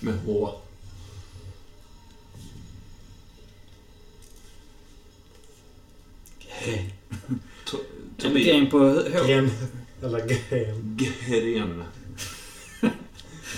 Med 0.00 0.18
H. 0.26 0.50
To- 7.64 7.78
En 8.18 8.32
Tobi- 8.32 8.44
gren 8.44 8.70
på 8.70 8.78
H. 8.78 9.26
Gren. 9.26 9.50
Eller 10.02 10.26
gren. 10.26 10.96
Gren. 10.96 11.84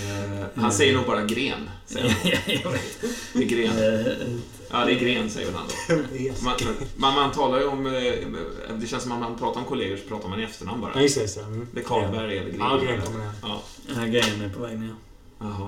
Eh, 0.01 0.45
Han 0.61 0.71
säger 0.71 0.95
nog 0.95 1.05
bara 1.05 1.25
gren. 1.25 1.69
Säger 1.85 2.09
han. 2.09 2.17
Det 3.33 3.39
är 3.39 3.47
gren. 3.47 3.77
Eh, 3.77 4.27
Ja, 4.73 4.85
det 4.85 4.91
är 4.93 4.99
gren, 4.99 5.29
säger 5.29 5.51
han 5.51 5.67
då. 5.89 5.95
Man, 6.43 6.55
man, 6.95 7.13
man 7.15 7.31
talar 7.31 7.59
ju 7.59 7.65
om... 7.65 7.85
eh, 7.87 8.73
Det 8.79 8.87
känns 8.87 9.03
som 9.03 9.11
att 9.11 9.19
man 9.19 9.37
pratar 9.37 9.59
om 9.61 9.67
kollegor 9.67 9.97
så 9.97 10.03
pratar 10.07 10.29
man 10.29 10.39
i 10.39 10.43
efternamn 10.43 10.81
bara. 10.81 10.91
Ja, 10.95 11.01
just 11.01 11.15
det. 11.15 11.21
just 11.21 11.35
det. 11.35 11.41
Mm. 11.43 11.67
Det 11.73 11.79
är 11.79 11.83
Karlberg 11.83 12.37
eller 12.37 12.49
Gren. 12.49 12.59
Ja, 12.59 12.79
Gren 12.83 13.01
kommer 13.01 13.19
ner. 13.19 13.31
Ja. 13.41 13.63
Ja, 13.95 14.01
grejen 14.05 14.41
är 14.41 14.49
på 14.49 14.59
väg 14.59 14.79
ner. 14.79 14.95
Jaha. 15.39 15.67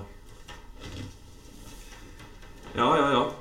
Ja, 2.75 2.97
ja, 2.97 3.11
ja. 3.11 3.31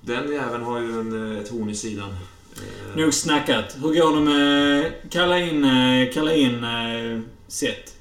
Den 0.00 0.32
jäveln 0.32 0.62
har 0.64 0.80
ju 0.80 1.00
en, 1.00 1.32
eh, 1.32 1.38
ett 1.42 1.48
horn 1.50 1.70
i 1.70 1.74
sidan. 1.74 2.16
Eh, 2.56 2.96
Nog 2.96 3.14
snackat. 3.14 3.76
Hur 3.82 3.94
går 3.94 4.14
det 4.16 4.20
med... 4.22 4.92
Kalla 5.10 5.38
in... 5.40 5.64
eh, 5.64 6.12
Kalla 6.12 6.34
in... 6.34 6.64
eh, 6.64 7.20
Sätt. 7.48 7.94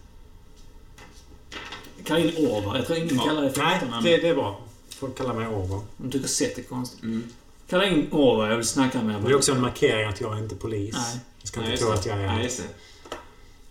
Kalla 2.06 2.20
in 2.20 2.48
Orvar. 2.48 2.76
Jag 2.76 2.86
tror 2.86 2.98
ingen 2.98 3.16
Ja. 3.16 3.24
kallar 3.24 3.42
det 3.42 3.52
för 3.52 3.64
Nej, 3.64 3.76
efternamn. 3.76 4.04
det, 4.06 4.18
det 4.18 4.28
är 4.28 4.36
bra. 4.36 4.60
Folk 5.00 5.18
kallar 5.18 5.34
mig 5.34 5.48
Orvar. 5.48 5.82
De 5.98 6.12
tycker 6.12 6.28
Sätt 6.28 6.58
är 6.58 6.64
konstigt. 6.64 7.04
Mm. 7.04 7.24
Kalla 7.70 7.86
in 7.86 8.08
Orvar. 8.12 8.50
Jag 8.50 8.56
vill 8.58 8.68
snacka 8.68 9.02
med 9.02 9.22
Det 9.22 9.30
är 9.32 9.36
också 9.36 9.52
en 9.52 9.62
markering 9.62 10.08
att 10.08 10.22
jag 10.22 10.34
är 10.38 10.38
inte 10.44 10.56
polis. 10.56 10.94
Nej. 10.96 11.20
Jag 11.40 11.48
ska 11.48 11.60
Nej, 11.62 11.72
inte 11.72 11.84
just 11.84 11.84
tro 11.84 11.92
det. 11.94 12.00
att 12.00 12.06
jag 12.06 12.18
är... 12.32 12.36
Nej, 12.36 12.44
just 12.44 12.58
det. 12.58 12.64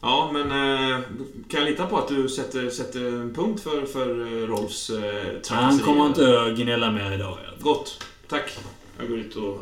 Ja, 0.01 0.31
men 0.33 0.49
kan 1.49 1.61
jag 1.61 1.65
lita 1.71 1.87
på 1.87 1.99
att 1.99 2.09
du 2.09 2.29
sätter, 2.29 2.71
sätter 2.71 3.07
en 3.07 3.35
punkt 3.35 3.63
för, 3.63 3.87
för 3.87 4.07
Rolfs 4.47 4.91
eh, 4.91 5.57
Han 5.57 5.79
kommer 5.79 6.07
inte 6.07 6.41
att 6.43 6.57
gnälla 6.59 6.91
mer 6.91 7.13
idag. 7.13 7.39
Gott. 7.61 8.05
Tack. 8.29 8.59
Jag 8.99 9.09
går 9.09 9.19
ut 9.19 9.37
och 9.37 9.61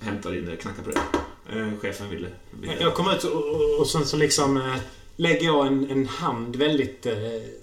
hämtar 0.00 0.38
in 0.38 0.46
det, 0.46 0.56
knackar 0.56 0.82
på 0.82 0.90
det. 0.90 1.00
Eh, 1.58 1.78
chefen 1.80 2.10
ville... 2.10 2.28
ville. 2.50 2.76
Jag 2.80 2.94
kommer 2.94 3.16
ut 3.16 3.24
och, 3.24 3.80
och, 3.80 3.86
sen 3.86 4.06
så 4.06 4.16
liksom 4.16 4.56
eh, 4.56 4.76
lägger 5.16 5.46
jag 5.46 5.66
en, 5.66 5.90
en 5.90 6.06
hand 6.08 6.56
väldigt 6.56 7.06
eh, 7.06 7.14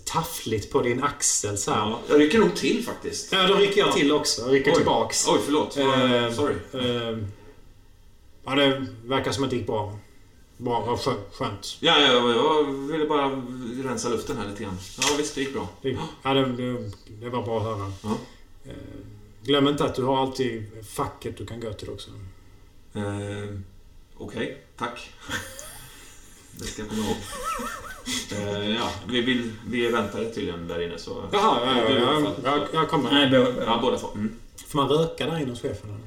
taffligt 0.05 0.71
på 0.71 0.81
din 0.81 1.03
axel 1.03 1.57
så 1.57 1.71
här. 1.71 1.79
Ja, 1.79 1.99
jag 2.09 2.19
rycker 2.19 2.39
nog 2.39 2.55
till 2.55 2.83
faktiskt. 2.85 3.31
Ja, 3.33 3.47
då 3.47 3.53
rycker 3.53 3.81
jag 3.81 3.93
till 3.93 4.11
också. 4.11 4.41
Jag 4.41 4.53
rycker 4.53 4.71
Oj. 4.71 4.75
tillbaks. 4.75 5.27
Oj, 5.27 5.39
förlåt. 5.45 5.77
Eh, 5.77 6.31
Sorry. 6.31 6.55
Eh, 6.73 7.17
ja, 8.45 8.55
det 8.55 8.85
verkar 9.05 9.31
som 9.31 9.43
att 9.43 9.49
det 9.49 9.55
gick 9.55 9.67
bra. 9.67 9.99
Bra 10.57 10.97
skö- 10.97 11.31
skönt. 11.33 11.77
Ja, 11.79 11.99
ja, 11.99 12.33
jag 12.33 12.63
ville 12.63 13.05
bara 13.05 13.41
rensa 13.83 14.09
luften 14.09 14.37
här 14.37 14.49
lite 14.49 14.63
grann. 14.63 14.77
Ja, 15.01 15.07
visst, 15.17 15.35
det 15.35 15.41
gick 15.41 15.53
bra. 15.53 15.67
Det, 15.81 15.97
ja, 16.23 16.33
det, 16.33 16.45
det, 16.45 16.91
det 17.21 17.29
var 17.29 17.43
bra 17.43 17.57
att 17.57 17.63
höra. 17.63 17.91
Ja. 18.03 18.17
Eh, 18.65 18.73
glöm 19.43 19.67
inte 19.67 19.85
att 19.85 19.95
du 19.95 20.03
har 20.03 20.17
alltid 20.21 20.71
facket 20.95 21.37
du 21.37 21.45
kan 21.45 21.59
gå 21.59 21.73
till 21.73 21.89
också. 21.89 22.09
Eh, 22.95 23.03
Okej, 24.17 24.63
tack. 24.77 25.09
Det 26.51 26.63
ska 26.65 26.81
jag 26.81 26.89
komma 26.89 27.01
ihåg. 27.01 27.15
Eh, 28.31 28.75
ja, 28.75 28.91
vi, 29.07 29.21
vill, 29.21 29.51
vi 29.67 29.85
är 29.85 29.91
väntare 29.91 30.29
tydligen 30.29 30.67
där 30.67 30.81
inne 30.81 30.97
så... 30.97 31.23
Jaha, 31.31 31.59
ja, 31.65 31.89
ja, 31.89 31.99
ja, 31.99 32.33
jag, 32.43 32.67
jag 32.73 32.89
kommer. 32.89 33.11
Nej, 33.11 33.29
bo, 33.29 33.61
Ja, 33.65 33.79
båda 33.81 33.97
två. 33.97 34.07
Mm. 34.15 34.35
Får 34.67 34.79
man 34.79 34.89
röka 34.89 35.25
där 35.25 35.39
inne 35.39 35.49
hos 35.49 35.61
chefen? 35.61 35.89
eller? 35.89 35.99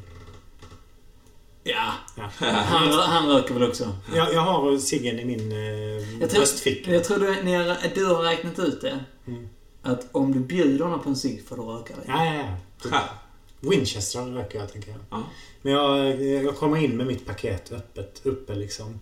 Ja. 1.63 1.93
Ja. 2.17 2.31
Han, 2.51 2.93
han 2.93 3.29
röker 3.29 3.55
väl 3.55 3.69
också. 3.69 3.93
Jag, 4.15 4.35
jag 4.35 4.41
har 4.41 4.79
ciggen 4.79 5.19
i 5.19 5.25
min 5.25 5.53
eh, 5.53 6.21
Jag 6.21 6.31
tror, 6.31 6.39
bröstficka. 6.41 6.93
jag 6.93 7.05
tror 7.05 7.19
du, 7.19 7.43
ni 7.43 7.75
du 7.95 8.07
har 8.07 8.23
räknat 8.23 8.59
ut 8.59 8.81
det. 8.81 9.05
Mm. 9.27 9.49
Att 9.83 10.09
om 10.13 10.33
du 10.33 10.39
bjuder 10.41 10.85
honom 10.85 11.03
på 11.03 11.09
en 11.09 11.17
cigg 11.17 11.49
får 11.49 11.57
du 11.57 11.63
röka. 11.63 11.95
Ja, 12.07 12.25
ja, 12.25 12.45
ja. 12.91 13.01
Winchester 13.71 14.21
röker 14.21 14.59
jag, 14.59 14.73
tänker 14.73 14.91
jag. 14.91 14.99
Ja. 15.11 15.23
Men 15.63 15.73
jag, 15.73 16.23
jag 16.25 16.57
kommer 16.57 16.77
in 16.77 16.97
med 16.97 17.07
mitt 17.07 17.27
paket 17.27 17.73
öppet, 17.73 18.21
uppe 18.23 18.55
liksom. 18.55 19.01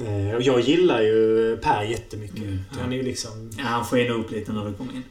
Eh, 0.00 0.34
Och 0.36 0.42
jag 0.42 0.60
gillar 0.60 1.00
ju 1.02 1.56
Per 1.62 1.82
jättemycket. 1.82 2.36
Mm, 2.38 2.60
Han 2.70 2.92
är 2.92 2.96
ju 2.96 3.02
liksom... 3.02 3.50
Ja, 3.58 3.64
han 3.64 3.84
sken 3.84 4.12
upp 4.12 4.30
lite 4.30 4.52
när 4.52 4.64
du 4.64 4.72
kom 4.74 4.90
in. 4.90 5.02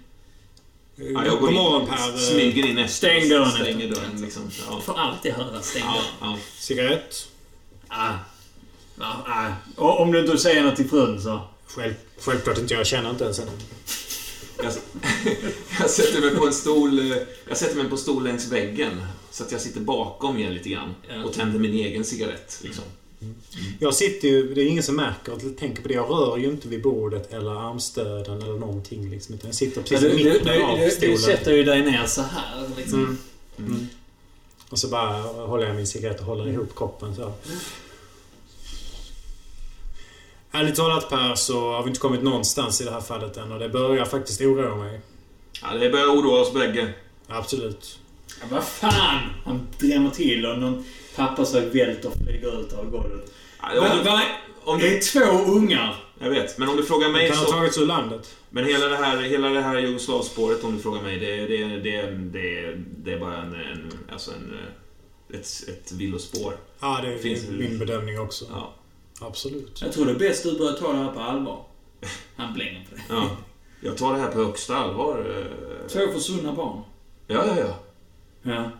Ja, 0.96 1.26
jag 1.26 1.32
går 1.34 1.40
God 1.40 1.50
in, 1.50 1.56
morgon 1.56 1.88
Per. 1.88 2.18
smyger 2.18 2.66
in 2.68 2.78
efter. 2.78 2.96
Stäng 2.98 3.30
dörren 3.30 3.52
Stänger 3.52 3.90
dörren 3.90 4.22
liksom. 4.22 4.50
Ja. 4.70 4.82
Får 4.82 5.00
alltid 5.00 5.32
höra 5.34 5.62
stäng 5.62 5.84
Ja, 5.86 5.92
dörren. 5.94 6.06
ja. 6.34 6.38
Cigarett. 6.58 7.28
Ah. 7.88 8.14
Ja, 9.00 9.24
ah. 9.28 9.48
Och 9.76 10.00
om 10.02 10.12
du 10.12 10.20
inte 10.20 10.38
säger 10.38 10.64
något 10.64 10.76
till 10.76 10.90
frun 10.90 11.22
så... 11.22 11.42
Själv, 11.66 11.94
självklart 12.20 12.58
inte. 12.58 12.74
Jag 12.74 12.86
känner 12.86 13.10
inte 13.10 13.24
ens 13.24 13.40
henne. 13.40 13.52
Jag, 14.64 14.74
jag 15.80 15.90
sätter 15.90 16.22
mig 16.22 16.36
på 16.36 16.48
en 16.48 16.54
stol 16.54 17.12
eh, 17.12 17.18
Jag 17.48 17.58
sätter 17.58 17.76
mig 17.76 17.86
på 17.86 17.96
en 17.96 17.98
stol 18.02 18.24
längs 18.24 18.52
väggen. 18.52 19.02
Så 19.32 19.44
att 19.44 19.52
jag 19.52 19.62
sitter 19.62 19.82
bakom 19.82 20.38
er 20.40 20.50
lite 20.52 20.70
grann. 20.70 20.96
Och 21.26 21.34
tänder 21.34 21.60
min 21.60 21.74
egen 21.74 22.04
cigarett. 22.04 22.60
Liksom. 22.64 22.84
Jag 23.80 23.96
sitter 23.96 24.28
ju... 24.28 24.54
Det 24.54 24.62
är 24.62 24.66
ingen 24.66 24.84
som 24.84 24.96
märker 24.96 25.34
och 25.34 25.42
tänker 25.60 25.82
på 25.82 25.88
det. 25.88 25.94
Jag 25.94 26.10
rör 26.10 26.38
ju 26.38 26.46
inte 26.46 26.68
vid 26.68 26.82
bordet 26.82 27.34
eller 27.34 27.70
armstöden 27.70 28.42
eller 28.42 28.60
någonting. 28.60 29.10
Liksom, 29.10 29.36
utan 29.36 29.48
jag 29.48 29.56
sitter 29.56 29.82
precis 29.82 30.14
i 30.14 30.16
mitten 30.16 30.46
du, 30.46 30.64
av 30.64 30.78
du, 30.78 30.86
du 30.86 30.92
stolen. 30.92 31.18
sätter 31.18 31.54
ju 31.54 31.64
dig 31.64 31.82
ner 31.82 32.06
så 32.06 32.22
här 32.22 32.70
liksom. 32.78 33.00
Mm. 33.00 33.18
Mm. 33.58 33.88
Och 34.70 34.80
så 34.80 34.88
bara 34.88 35.22
håller 35.22 35.68
jag 35.68 35.76
min 35.76 35.88
cigarett 35.88 36.20
och 36.20 36.26
håller 36.26 36.48
ihop 36.48 36.76
kroppen 36.76 37.16
så. 37.16 37.34
Ärligt 40.52 40.76
talat 40.76 41.10
Per 41.10 41.36
så 41.36 41.72
har 41.72 41.84
vi 41.84 41.88
inte 41.88 42.00
kommit 42.00 42.24
någonstans 42.24 42.82
i 42.82 42.84
det 42.84 42.92
här 42.92 43.02
fallet 43.02 43.38
än 43.38 43.52
och 43.52 43.60
det 43.60 43.70
börjar 43.70 44.06
faktiskt 44.06 44.42
oroa 44.42 44.76
mig. 44.76 45.02
Ja, 45.62 45.74
det 45.78 45.90
börjar 45.90 46.06
oroa 46.06 46.42
oss 46.42 46.54
bägge. 46.54 46.94
Absolut. 47.28 48.00
Ja, 48.42 48.46
vad 48.52 48.64
fan! 48.64 49.20
Han 49.46 49.68
drämmer 49.80 50.10
till 50.10 50.46
och 50.46 50.60
någon 50.60 50.86
pappersvägg 51.16 51.64
välter 51.74 52.08
och 52.10 52.16
flyger 52.26 52.62
ut 52.62 52.74
av 52.74 52.90
golvet. 52.90 53.34
Ja, 53.62 53.68
om, 53.92 53.98
du, 53.98 54.04
va, 54.04 54.22
om 54.64 54.80
det 54.80 54.90
du, 54.90 54.98
är 54.98 55.02
två 55.02 55.52
ungar! 55.52 55.96
jag 56.20 56.30
vet, 56.30 56.58
men 56.58 56.70
om 56.70 56.78
du 56.78 56.84
frågar 56.84 57.08
Det 57.08 57.14
mig 57.14 57.28
kan 57.30 57.38
ha 57.38 57.46
så... 57.46 57.52
tagits 57.52 57.78
ur 57.78 57.86
landet. 57.86 58.36
Men 58.50 58.66
hela 58.66 58.88
det 58.88 58.96
här, 58.96 59.18
hela 59.22 59.50
det 59.50 59.62
här 59.62 59.80
Jugoslavspåret, 59.80 60.64
om 60.64 60.76
du 60.76 60.82
frågar 60.82 61.02
mig, 61.02 61.20
det, 61.20 61.36
det, 61.48 61.66
det, 61.80 62.02
det, 62.12 62.76
det 63.04 63.14
är 63.14 63.20
bara 63.20 63.38
en, 63.38 63.54
en, 63.54 63.92
alltså 64.12 64.32
en, 64.32 64.54
eh, 65.34 65.40
ett, 65.40 65.48
ett 65.68 65.92
villospår. 65.92 66.54
Ja, 66.80 67.00
det 67.04 67.14
är 67.14 67.18
Finns 67.18 67.42
det- 67.42 67.52
min 67.52 67.80
bedömning 67.80 68.20
också. 68.20 68.46
Ja. 68.52 68.74
Absolut. 69.22 69.82
Jag 69.82 69.92
tror 69.94 70.06
det 70.06 70.12
är 70.12 70.16
bäst 70.20 70.44
du 70.44 70.58
börjar 70.58 70.74
ta 70.74 70.92
det 70.92 70.98
här 70.98 71.12
på 71.12 71.20
allvar. 71.20 71.66
Han 72.36 72.54
blänger 72.54 72.88
på 72.90 72.96
det. 72.96 73.02
ja. 73.10 73.30
Jag 73.84 73.98
tar 73.98 74.14
det 74.14 74.20
här 74.20 74.28
på 74.32 74.38
högsta 74.44 74.76
allvar. 74.76 75.38
eh. 75.40 75.88
Två 75.88 76.14
försvunna 76.14 76.54
barn. 76.54 76.82
Ja, 77.28 77.44
ja, 77.48 77.56
ja. 77.60 77.76
Ja. 78.52 78.72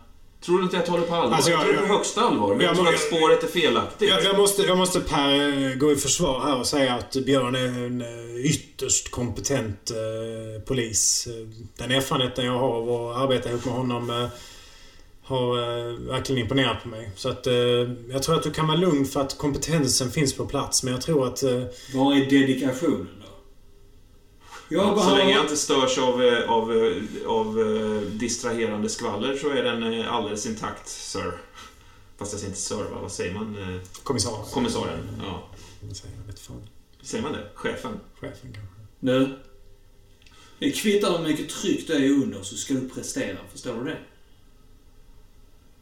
Tror 0.46 0.58
du 0.58 0.64
inte 0.64 0.76
jag 0.76 0.86
tar 0.86 0.98
det 1.00 1.04
på 1.08 1.16
allvar? 1.16 1.36
Alltså, 1.36 1.52
jag- 1.52 1.60
jag 1.60 1.66
tror 1.66 1.74
det 1.82 1.88
på 1.88 1.94
högsta 1.94 2.22
allvar, 2.22 2.48
men 2.56 2.60
jag, 2.60 2.70
jag- 2.70 2.76
tror 2.76 2.88
jag- 2.88 2.96
att 2.96 3.02
spåret 3.02 3.44
är 3.44 3.48
felaktigt. 3.48 4.10
Jag, 4.10 4.24
jag, 4.24 4.38
måste, 4.38 4.62
jag 4.62 4.78
måste 4.78 5.00
Per 5.00 5.40
eh, 5.70 5.76
gå 5.76 5.92
i 5.92 5.96
försvar 5.96 6.40
här 6.40 6.60
och 6.60 6.68
säga 6.68 6.94
att 6.94 7.12
Björn 7.26 7.56
är 7.56 7.66
en 7.86 8.02
eh, 8.02 8.36
ytterst 8.46 9.12
kompetent 9.12 9.92
eh, 9.92 10.62
polis. 10.66 11.28
Den 11.78 11.92
erfarenheten 11.92 12.46
jag 12.46 12.58
har 12.60 12.68
av 12.70 12.90
att 13.12 13.18
arbeta 13.18 13.50
ihop 13.50 13.66
med 13.66 13.74
honom 13.74 14.10
eh, 14.10 14.28
har 15.32 15.58
eh, 15.58 15.94
verkligen 15.94 16.42
imponerat 16.42 16.84
på 16.84 16.90
mig. 16.90 17.12
Så 17.16 17.30
att 17.30 17.48
eh, 17.48 17.54
jag 18.10 18.24
tror 18.24 18.36
att 18.36 18.44
du 18.44 18.52
kan 18.52 18.68
vara 18.68 18.78
lugn 18.78 19.06
för 19.06 19.22
att 19.22 19.38
kompetensen 19.38 20.12
finns 20.12 20.34
på 20.34 20.46
plats. 20.46 20.84
Men 20.84 20.94
jag 20.94 21.02
tror 21.02 21.28
att... 21.28 21.44
Eh, 21.44 21.64
Var 21.94 22.16
är 22.16 22.30
dedikationen 22.30 23.08
då? 23.22 23.28
Jag 24.70 25.00
Så 25.00 25.16
länge 25.16 25.32
jag 25.32 25.44
inte 25.44 25.58
störs 25.58 25.98
av, 25.98 26.24
eh, 26.24 26.52
av, 26.52 26.72
eh, 26.78 27.28
av 27.28 27.56
distraherande 28.14 28.90
skvaller 28.90 29.38
så 29.38 29.50
är 29.50 29.64
den 29.64 30.06
alldeles 30.08 30.46
intakt, 30.46 30.88
sir. 30.90 31.32
Fast 32.18 32.32
jag 32.32 32.40
säger 32.40 32.52
inte 32.52 32.62
sir, 32.62 32.76
va? 32.76 32.98
Vad 33.02 33.12
säger 33.12 33.34
man? 33.34 33.80
Kommissar... 34.04 34.32
Kommissarien? 34.54 35.00
Ja. 35.24 35.50
Vad 35.82 35.98
säger 35.98 36.16
jag? 36.16 36.24
Vet 36.28 36.40
fan. 36.40 36.62
Säger 37.02 37.24
man 37.24 37.34
det? 37.34 37.50
Chefen? 37.56 38.00
Chefen 38.20 38.54
kanske. 38.54 38.76
Nu. 39.00 39.40
Det 40.60 40.72
kvittar 40.72 41.18
hur 41.18 41.28
mycket 41.28 41.50
tryck 41.50 41.88
du 41.88 41.94
är 41.94 42.10
under 42.10 42.42
så 42.42 42.56
ska 42.56 42.74
du 42.74 42.90
prestera. 42.90 43.38
Förstår 43.52 43.74
du 43.74 43.84
det? 43.84 43.98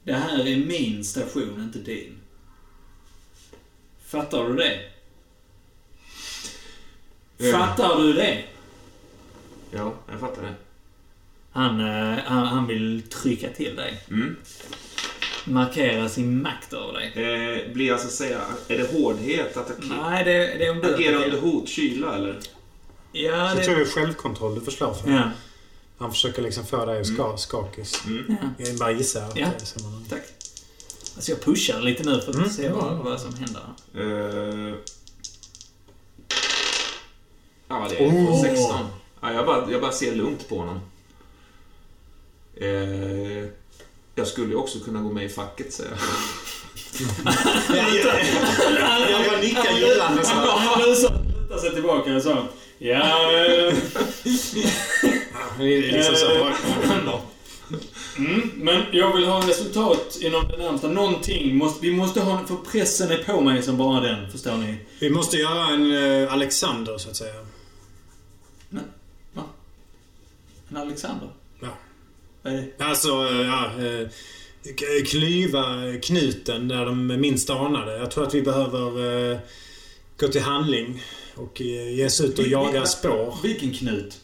Det 0.10 0.15
här 0.15 0.48
är 0.48 0.57
min 0.57 1.03
station, 1.03 1.61
inte 1.64 1.80
din. 1.80 2.15
Fattar 4.06 4.48
du 4.48 4.56
det? 4.56 4.80
Eh. 7.38 7.57
Fattar 7.57 8.02
du 8.02 8.14
det? 8.14 8.44
Ja, 9.72 9.94
jag 10.11 10.19
fattar 10.19 10.41
det. 10.41 10.53
Han, 11.52 11.80
eh, 11.80 12.19
han, 12.26 12.48
han 12.48 12.68
vill 12.68 13.02
trycka 13.10 13.49
till 13.49 13.76
dig. 13.76 14.03
Mm. 14.10 14.36
Markera 15.45 16.10
sin 16.10 16.41
makt 16.41 16.73
över 16.73 16.94
dig. 16.94 17.07
Eh, 17.07 17.73
blir 17.73 17.88
jag 17.88 17.99
så 17.99 18.07
att 18.07 18.14
säga, 18.14 18.41
är 18.68 18.77
det 18.77 18.91
hårdhet? 18.91 19.57
Attackera? 19.57 20.10
Nej, 20.10 20.23
det, 20.23 20.31
det 20.31 20.65
är 20.65 20.72
om 20.72 20.80
du... 20.80 20.95
Agera 20.95 21.23
under 21.26 21.40
hot, 21.40 21.69
kyla 21.69 22.15
eller? 22.15 22.40
Ja, 23.11 23.22
Jag 23.22 23.57
det... 23.57 23.64
tror 23.64 23.76
det 23.76 23.81
är 23.81 23.86
självkontroll 23.86 24.56
du 24.56 24.61
förslår 24.61 24.94
för. 24.94 25.10
Ja, 25.11 25.31
Han 25.99 26.11
försöker 26.11 26.41
liksom 26.41 26.65
få 26.65 26.85
dig 26.85 26.99
att 27.01 27.07
ska, 27.07 27.38
skakis. 27.38 28.01
Mm. 28.05 28.26
ja. 28.57 28.65
Jag 28.65 28.77
bara 28.77 28.91
gissar 28.91 29.21
att 29.21 29.38
Ja. 29.38 29.47
det 29.57 29.63
är 29.63 29.65
så 29.65 29.84
man... 29.84 30.05
Tack. 30.09 30.21
Alltså 31.15 31.31
jag 31.31 31.41
pushar 31.41 31.81
lite 31.81 32.03
nu 32.03 32.21
för 32.21 32.30
att 32.30 32.35
Mm. 32.35 32.49
se 32.49 32.69
vad, 32.69 32.97
vad 32.97 33.19
som 33.21 33.34
händer. 33.34 33.61
Eh, 33.95 34.76
ja, 37.67 37.88
det 37.89 38.03
är 38.05 38.09
Oh. 38.09 38.41
16. 38.41 38.76
Ja, 39.21 39.34
jag, 39.34 39.45
bara, 39.45 39.71
jag 39.71 39.81
bara 39.81 39.91
ser 39.91 40.15
lugnt 40.15 40.49
på 40.49 40.57
honom. 40.57 40.80
Eh, 42.61 43.47
jag 44.15 44.27
skulle 44.27 44.47
ju 44.49 44.55
också 44.55 44.80
kunna 44.80 45.01
gå 45.01 45.11
med 45.13 45.26
i 45.26 45.30
facket, 45.30 45.73
säger 45.73 45.91
jag. 45.91 45.99
Jag 49.11 49.26
bara 49.30 49.38
nickar 49.41 49.71
gillande 49.77 50.26
så. 50.26 50.34
Han 50.34 50.81
lutar 50.81 51.57
sig 51.57 51.73
tillbaka 51.73 52.15
och 52.15 52.21
sa 52.21 52.47
Ja, 52.77 53.31
eh, 53.34 53.73
liksom 55.60 56.15
så. 56.15 56.48
Eh, 56.48 57.19
Mm, 58.18 58.52
men 58.56 58.84
jag 58.91 59.15
vill 59.15 59.26
ha 59.26 59.48
resultat 59.49 60.18
inom 60.22 60.48
det 60.48 60.57
närmsta. 60.57 60.88
Någonting. 60.88 61.56
Måste, 61.57 61.86
vi 61.86 61.91
måste 61.91 62.22
ha... 62.22 62.45
För 62.48 62.56
pressen 62.56 63.11
är 63.11 63.18
på 63.23 63.41
mig 63.41 63.61
som 63.61 63.77
bara 63.77 64.02
den. 64.02 64.31
Förstår 64.31 64.57
ni? 64.57 64.76
Vi 64.99 65.10
måste 65.10 65.38
göra 65.38 65.68
en 65.68 65.91
eh, 66.23 66.34
Alexander, 66.34 66.98
så 66.98 67.10
att 67.10 67.15
säga. 67.15 67.34
En 70.69 70.77
Alexander? 70.77 71.30
Ja. 71.61 71.68
Vad 72.41 72.53
är 72.53 72.57
det? 72.77 72.84
Alltså, 72.84 73.10
eh, 73.10 73.48
ja... 73.48 73.72
eh, 73.86 74.07
Klyva 75.06 75.64
knuten 76.03 76.68
där 76.68 76.86
de 76.86 77.07
minst 77.07 77.49
anade. 77.49 77.98
Jag 77.98 78.11
tror 78.11 78.27
att 78.27 78.34
vi 78.34 78.41
behöver 78.41 79.31
eh, 79.31 79.38
gå 80.19 80.27
till 80.27 80.41
handling 80.41 81.03
och 81.36 81.61
eh, 81.61 81.94
ge 81.95 82.06
oss 82.06 82.22
ut 82.22 82.40
och 82.40 82.48
jaga 82.48 82.86
spår. 82.86 83.38
Vilken 83.44 83.73
knut? 83.73 84.18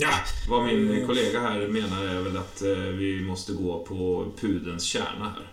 Ja, 0.00 0.08
Vad 0.48 0.66
min 0.66 1.06
kollega 1.06 1.40
här 1.40 1.68
menar 1.68 2.04
är 2.04 2.20
väl 2.20 2.36
att 2.36 2.62
eh, 2.62 2.68
vi 2.76 3.20
måste 3.20 3.52
gå 3.52 3.84
på 3.84 4.32
pudens 4.40 4.84
kärna 4.84 5.24
här. 5.24 5.52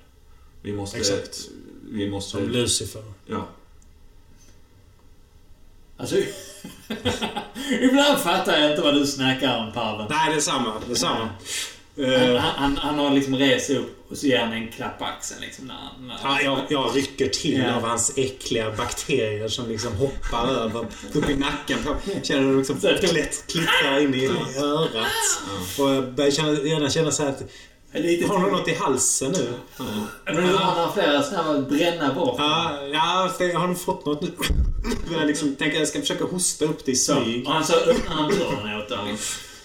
Vi 0.62 0.74
måste... 0.74 0.98
Exakt. 0.98 1.50
Vi 1.92 2.10
måste... 2.10 2.32
som 2.32 2.50
Lucifer. 2.50 3.04
Ja. 3.26 3.48
Alltså... 5.98 6.16
Ibland 7.82 8.20
fattar 8.20 8.60
jag 8.60 8.72
inte 8.72 8.82
vad 8.82 8.94
du 8.94 9.08
snackar 9.08 9.58
om, 9.58 9.74
Pavel. 9.74 10.08
Nej, 10.10 10.30
det 10.30 10.36
är 10.36 10.40
samma. 10.40 10.74
Det 10.88 10.92
är 10.92 10.96
samma. 10.96 11.20
Han, 11.20 11.30
Eh, 11.98 12.36
han, 12.36 12.78
han 12.78 13.00
har 13.00 13.12
liksom 13.12 13.36
rest 13.36 13.70
upp 13.70 13.97
och 14.10 14.18
så 14.18 14.28
ger 14.28 14.40
han 14.40 14.54
en 14.54 14.68
klapp 14.68 15.00
på 15.00 15.06
axeln 15.06 15.42
liksom 15.42 15.68
när 15.68 15.74
han... 15.74 16.12
Ja, 16.24 16.42
jag, 16.42 16.60
jag 16.70 16.96
rycker 16.96 17.28
till 17.28 17.64
Ja. 17.68 17.76
av 17.76 17.82
hans 17.82 18.18
äckliga 18.18 18.72
bakterier 18.72 19.48
som 19.48 19.70
liksom 19.70 19.94
hoppar 19.94 20.48
över 20.48 20.86
upp 21.14 21.30
i 21.30 21.36
nacken. 21.36 21.78
Känner 22.24 22.42
hur 22.42 22.52
det 22.52 22.58
liksom 22.58 23.16
lätt 23.16 23.48
klittrar 23.48 24.00
in 24.00 24.14
i 24.14 24.28
örat. 24.58 25.12
Och 25.80 25.90
jag 25.90 26.14
börjar 26.14 26.32
känna, 26.32 26.52
gärna 26.52 26.90
känna 26.90 27.12
så 27.12 27.24
här 27.24 27.30
att... 27.30 27.44
Lite 27.94 28.28
Har 28.28 28.46
du 28.46 28.52
något 28.52 28.68
i 28.68 28.74
halsen 28.74 29.32
nu? 29.32 29.54
Men 30.26 30.36
nu 30.36 30.54
har 30.54 30.60
han 30.76 30.94
flera 30.94 31.24
sådana 31.24 31.62
bränna 31.62 32.14
bort. 32.14 32.36
Ja, 32.38 32.80
ja 32.94 33.32
jag 33.40 33.60
har 33.60 33.68
nog 33.68 33.80
fått 33.82 34.06
något 34.06 34.22
nu. 34.22 34.32
Börjar 35.10 35.26
liksom 35.26 35.56
tänka 35.56 35.76
att 35.76 35.80
jag 35.80 35.88
ska 35.88 36.00
försöka 36.00 36.24
hosta 36.24 36.66
upp 36.66 36.86
det 36.86 36.92
i 36.92 36.96
smyg. 36.96 37.48
Och 37.48 37.54
han 37.54 37.64
så 37.64 37.74
öppnar 37.74 38.16
han 38.16 38.30
dörren 38.30 38.82
åt 38.82 38.90
honom. 38.90 39.18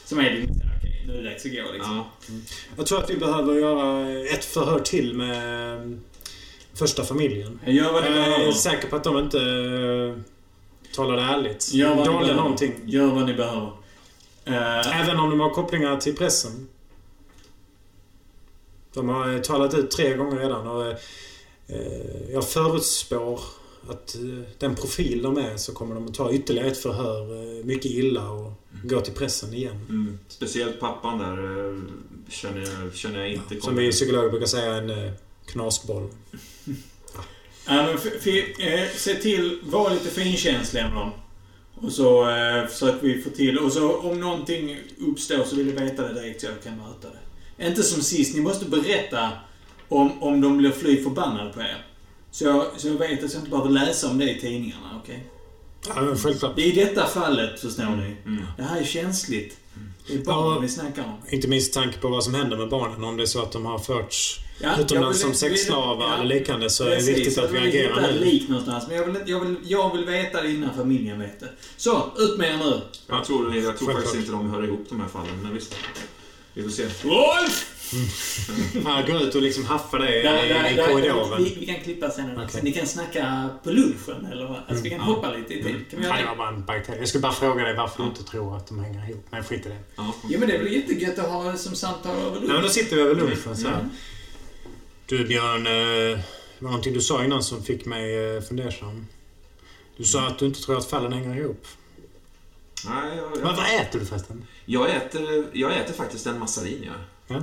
Som 0.04 0.18
är 0.18 0.24
okej, 0.24 0.71
nu 1.06 1.12
är 1.18 1.22
det 1.22 1.30
dags 1.30 1.44
att 1.46 1.52
gå 1.52 1.72
liksom. 1.72 1.96
ja. 1.96 2.10
Jag 2.76 2.86
tror 2.86 2.98
att 3.02 3.10
vi 3.10 3.16
behöver 3.16 3.54
göra 3.54 4.10
ett 4.24 4.44
förhör 4.44 4.78
till 4.78 5.14
med 5.14 5.74
eh, 5.92 5.98
första 6.74 7.04
familjen. 7.04 7.60
Jag 7.64 7.74
gör 7.74 7.92
vad 7.92 8.02
ni 8.04 8.08
Jag 8.10 8.18
är 8.18 8.30
behöver. 8.30 8.52
säker 8.52 8.88
på 8.88 8.96
att 8.96 9.04
de 9.04 9.18
inte 9.18 9.38
eh, 9.38 10.22
talade 10.94 11.22
ärligt. 11.22 11.72
Gör 11.72 11.88
vad 11.88 11.96
Dolde 12.06 12.18
behöver. 12.20 12.34
någonting. 12.34 12.74
Gör 12.84 13.06
vad 13.06 13.26
ni 13.26 13.34
behöver. 13.34 13.72
Eh, 14.44 15.00
Även 15.00 15.18
om 15.18 15.30
de 15.30 15.40
har 15.40 15.50
kopplingar 15.50 15.96
till 15.96 16.16
pressen. 16.16 16.68
De 18.94 19.08
har 19.08 19.34
eh, 19.34 19.40
talat 19.40 19.74
ut 19.74 19.90
tre 19.90 20.14
gånger 20.16 20.36
redan 20.38 20.66
och 20.66 20.94
jag 22.32 22.48
förutspår 22.48 23.40
att 23.88 24.14
eh, 24.14 24.20
den 24.58 24.74
profil 24.74 25.22
de 25.22 25.36
är 25.38 25.56
så 25.56 25.72
kommer 25.72 25.94
de 25.94 26.06
att 26.06 26.14
ta 26.14 26.32
ytterligare 26.32 26.68
ett 26.68 26.78
förhör 26.78 27.58
eh, 27.58 27.64
mycket 27.64 27.90
illa 27.90 28.30
och 28.30 28.52
gå 28.84 29.00
till 29.00 29.12
pressen 29.14 29.54
igen. 29.54 29.86
Mm. 29.88 30.18
Speciellt 30.28 30.80
pappan 30.80 31.18
där 31.18 31.68
eh, 31.68 31.78
känner 32.28 32.60
jag, 32.60 32.94
känner 32.94 33.18
jag 33.20 33.32
inte 33.32 33.60
Som 33.60 33.76
vi 33.76 33.90
psykologer 33.90 34.30
brukar 34.30 34.46
säga, 34.46 34.74
en 34.74 35.10
knaskboll. 35.46 36.08
Ja, 37.66 37.82
men 37.86 37.94
f- 37.94 38.12
f- 38.26 38.58
eh, 38.60 38.88
se 38.96 39.14
till, 39.14 39.58
var 39.62 39.90
lite 39.90 40.08
finkänsliga 40.10 40.88
med 40.88 40.96
dem. 40.96 41.10
Och 41.74 41.92
så 41.92 42.30
eh, 42.30 42.66
försöker 42.66 43.06
vi 43.06 43.22
få 43.22 43.30
till... 43.30 43.58
Och 43.58 43.72
så 43.72 43.96
om 43.96 44.20
någonting 44.20 44.78
uppstår 44.98 45.44
så 45.44 45.56
vill 45.56 45.66
jag 45.68 45.74
veta 45.74 46.08
det 46.08 46.14
direkt 46.20 46.40
så 46.40 46.46
jag 46.46 46.62
kan 46.64 46.76
möta 46.76 47.08
det. 47.08 47.66
Inte 47.66 47.82
som 47.82 48.02
sist, 48.02 48.34
ni 48.34 48.40
måste 48.40 48.64
berätta 48.64 49.30
om, 49.88 50.22
om 50.22 50.40
de 50.40 50.58
blir 50.58 50.70
fly 50.70 51.02
förbannade 51.02 51.52
på 51.52 51.60
er. 51.60 51.86
Så 52.32 52.44
jag, 52.44 52.66
så 52.76 52.88
jag 52.88 52.94
vet 52.94 53.24
att 53.24 53.32
jag 53.32 53.40
inte 53.40 53.50
behöver 53.50 53.70
läsa 53.70 54.08
om 54.10 54.18
det 54.18 54.30
i 54.30 54.40
tidningarna, 54.40 55.00
okej? 55.02 55.26
Ja, 55.88 56.00
men 56.02 56.18
självklart. 56.18 56.56
Det 56.56 56.62
är 56.62 56.66
i 56.66 56.84
detta 56.84 57.06
fallet, 57.06 57.60
förstår 57.60 57.96
ni. 57.96 58.16
Mm. 58.26 58.44
Det 58.56 58.62
här 58.62 58.80
är 58.80 58.84
känsligt. 58.84 59.56
Det 60.06 60.14
är 60.14 60.18
barn 60.18 60.54
Ja. 60.54 60.58
vi 60.58 60.68
snackar 60.68 61.02
om. 61.04 61.16
Inte 61.28 61.48
minst 61.48 61.74
tanke 61.74 61.98
på 61.98 62.08
vad 62.08 62.24
som 62.24 62.34
händer 62.34 62.56
med 62.56 62.68
barnen. 62.68 63.04
Om 63.04 63.16
det 63.16 63.22
är 63.22 63.26
så 63.26 63.42
att 63.42 63.52
de 63.52 63.66
har 63.66 63.78
förts 63.78 64.38
Ja, 64.60 64.68
jag 64.70 64.80
utomlands 64.80 65.16
vill- 65.16 65.20
som 65.22 65.30
vill- 65.30 65.38
sexslavar 65.58 66.08
ja. 66.08 66.14
eller 66.14 66.34
liknande 66.34 66.70
så 66.70 66.84
är 66.84 66.90
det 66.90 66.96
Precis, 66.96 67.16
viktigt 67.16 67.38
att 67.38 67.50
vi 67.50 67.54
jag 67.56 67.62
vill 67.62 67.70
agerar 67.70 67.94
hitta 67.94 68.08
ett 68.08 68.14
nu. 68.20 68.24
lik 68.24 68.48
någonstans. 68.48 68.84
Men 68.88 68.96
jag 68.96 69.04
vill, 69.06 69.16
jag, 69.26 69.40
vill, 69.40 69.56
jag 69.64 69.96
vill 69.96 70.04
veta 70.04 70.42
det 70.42 70.50
innan 70.50 70.74
familjen 70.76 71.18
vet 71.20 71.40
det. 71.40 71.48
Så, 71.76 72.10
ut 72.18 72.38
med 72.38 72.54
er 72.54 72.56
nu! 72.58 72.80
Jag 73.08 73.24
tror, 73.24 73.56
jag 73.56 73.78
tror 73.78 73.92
faktiskt 73.92 74.14
inte 74.14 74.30
de 74.32 74.50
hör 74.50 74.64
ihop 74.64 74.86
de 74.88 75.00
här 75.00 75.08
fallen, 75.08 75.38
men 75.42 75.54
visst. 75.54 75.74
Vi 76.54 76.62
får 76.62 76.70
se. 76.70 76.82
Rolf! 76.84 77.71
Ja, 78.84 79.04
gå 79.06 79.18
ut 79.18 79.34
och 79.34 79.42
liksom 79.42 79.64
haffa 79.64 79.98
det 79.98 80.20
i, 80.20 80.22
Där, 80.22 80.48
där, 80.48 80.70
i 80.72 80.92
korridoren. 80.92 81.44
vi, 81.44 81.56
vi 81.60 81.66
kan 81.66 81.74
klippa 81.74 82.10
sen. 82.10 82.38
Okay. 82.38 82.62
Ni 82.62 82.72
kan 82.72 82.86
snacka 82.86 83.48
på 83.64 83.70
lunchen 83.70 84.26
eller 84.32 84.46
vad? 84.46 84.58
Alltså, 84.68 84.84
vi 84.84 84.90
kan 84.90 85.00
hoppa 85.00 85.30
lite 85.30 85.54
i 85.54 85.62
tid. 85.62 85.90
Kan 85.90 86.00
vi 86.00 86.36
bara 86.36 86.48
en 86.48 86.64
bagatell. 86.64 86.98
Jag 86.98 87.08
skulle 87.08 87.22
bara 87.22 87.32
fråga 87.32 87.64
dig 87.64 87.76
varför 87.76 88.02
du 88.02 88.08
inte 88.08 88.22
tror 88.22 88.56
att 88.56 88.66
de 88.66 88.78
hänger 88.78 89.10
ihop. 89.10 89.26
Men 89.30 89.44
skit 89.44 89.66
i 89.66 89.68
det. 89.68 89.78
Ja. 89.96 90.14
Jo 90.28 90.40
men 90.40 90.48
det 90.48 90.58
väl 90.58 90.72
jättegött 90.72 91.18
att 91.18 91.28
ha 91.28 91.56
som 91.56 91.74
samtal 91.74 92.16
över 92.16 92.40
Ja, 92.40 92.52
men 92.52 92.62
då 92.62 92.68
sitter 92.68 92.96
vi 92.96 93.02
över 93.02 93.14
lunchen 93.14 93.56
så. 93.56 93.68
Mm. 93.68 93.90
Du 95.06 95.24
Björn, 95.24 95.66
eh, 95.66 95.72
det 96.58 96.64
var 96.64 96.70
någonting 96.70 96.94
du 96.94 97.00
sa 97.00 97.24
innan 97.24 97.42
som 97.42 97.62
fick 97.62 97.84
mig 97.84 98.34
eh, 98.36 98.42
fundersam. 98.42 99.06
Du 99.96 100.04
sa 100.04 100.26
att 100.26 100.38
du 100.38 100.46
inte 100.46 100.62
tror 100.62 100.78
att 100.78 100.90
fallen 100.90 101.12
hänger 101.12 101.36
ihop. 101.36 101.66
Nej, 102.84 103.16
jag, 103.16 103.30
Men 103.30 103.40
jag, 103.40 103.56
vad 103.56 103.80
äter 103.80 103.98
du 103.98 104.06
förresten? 104.06 104.46
jag, 104.64 104.96
äter, 104.96 105.46
jag 105.52 105.76
äter 105.76 105.94
faktiskt 105.94 106.26
en 106.26 106.38
massarin, 106.38 106.82
jag. 106.84 106.94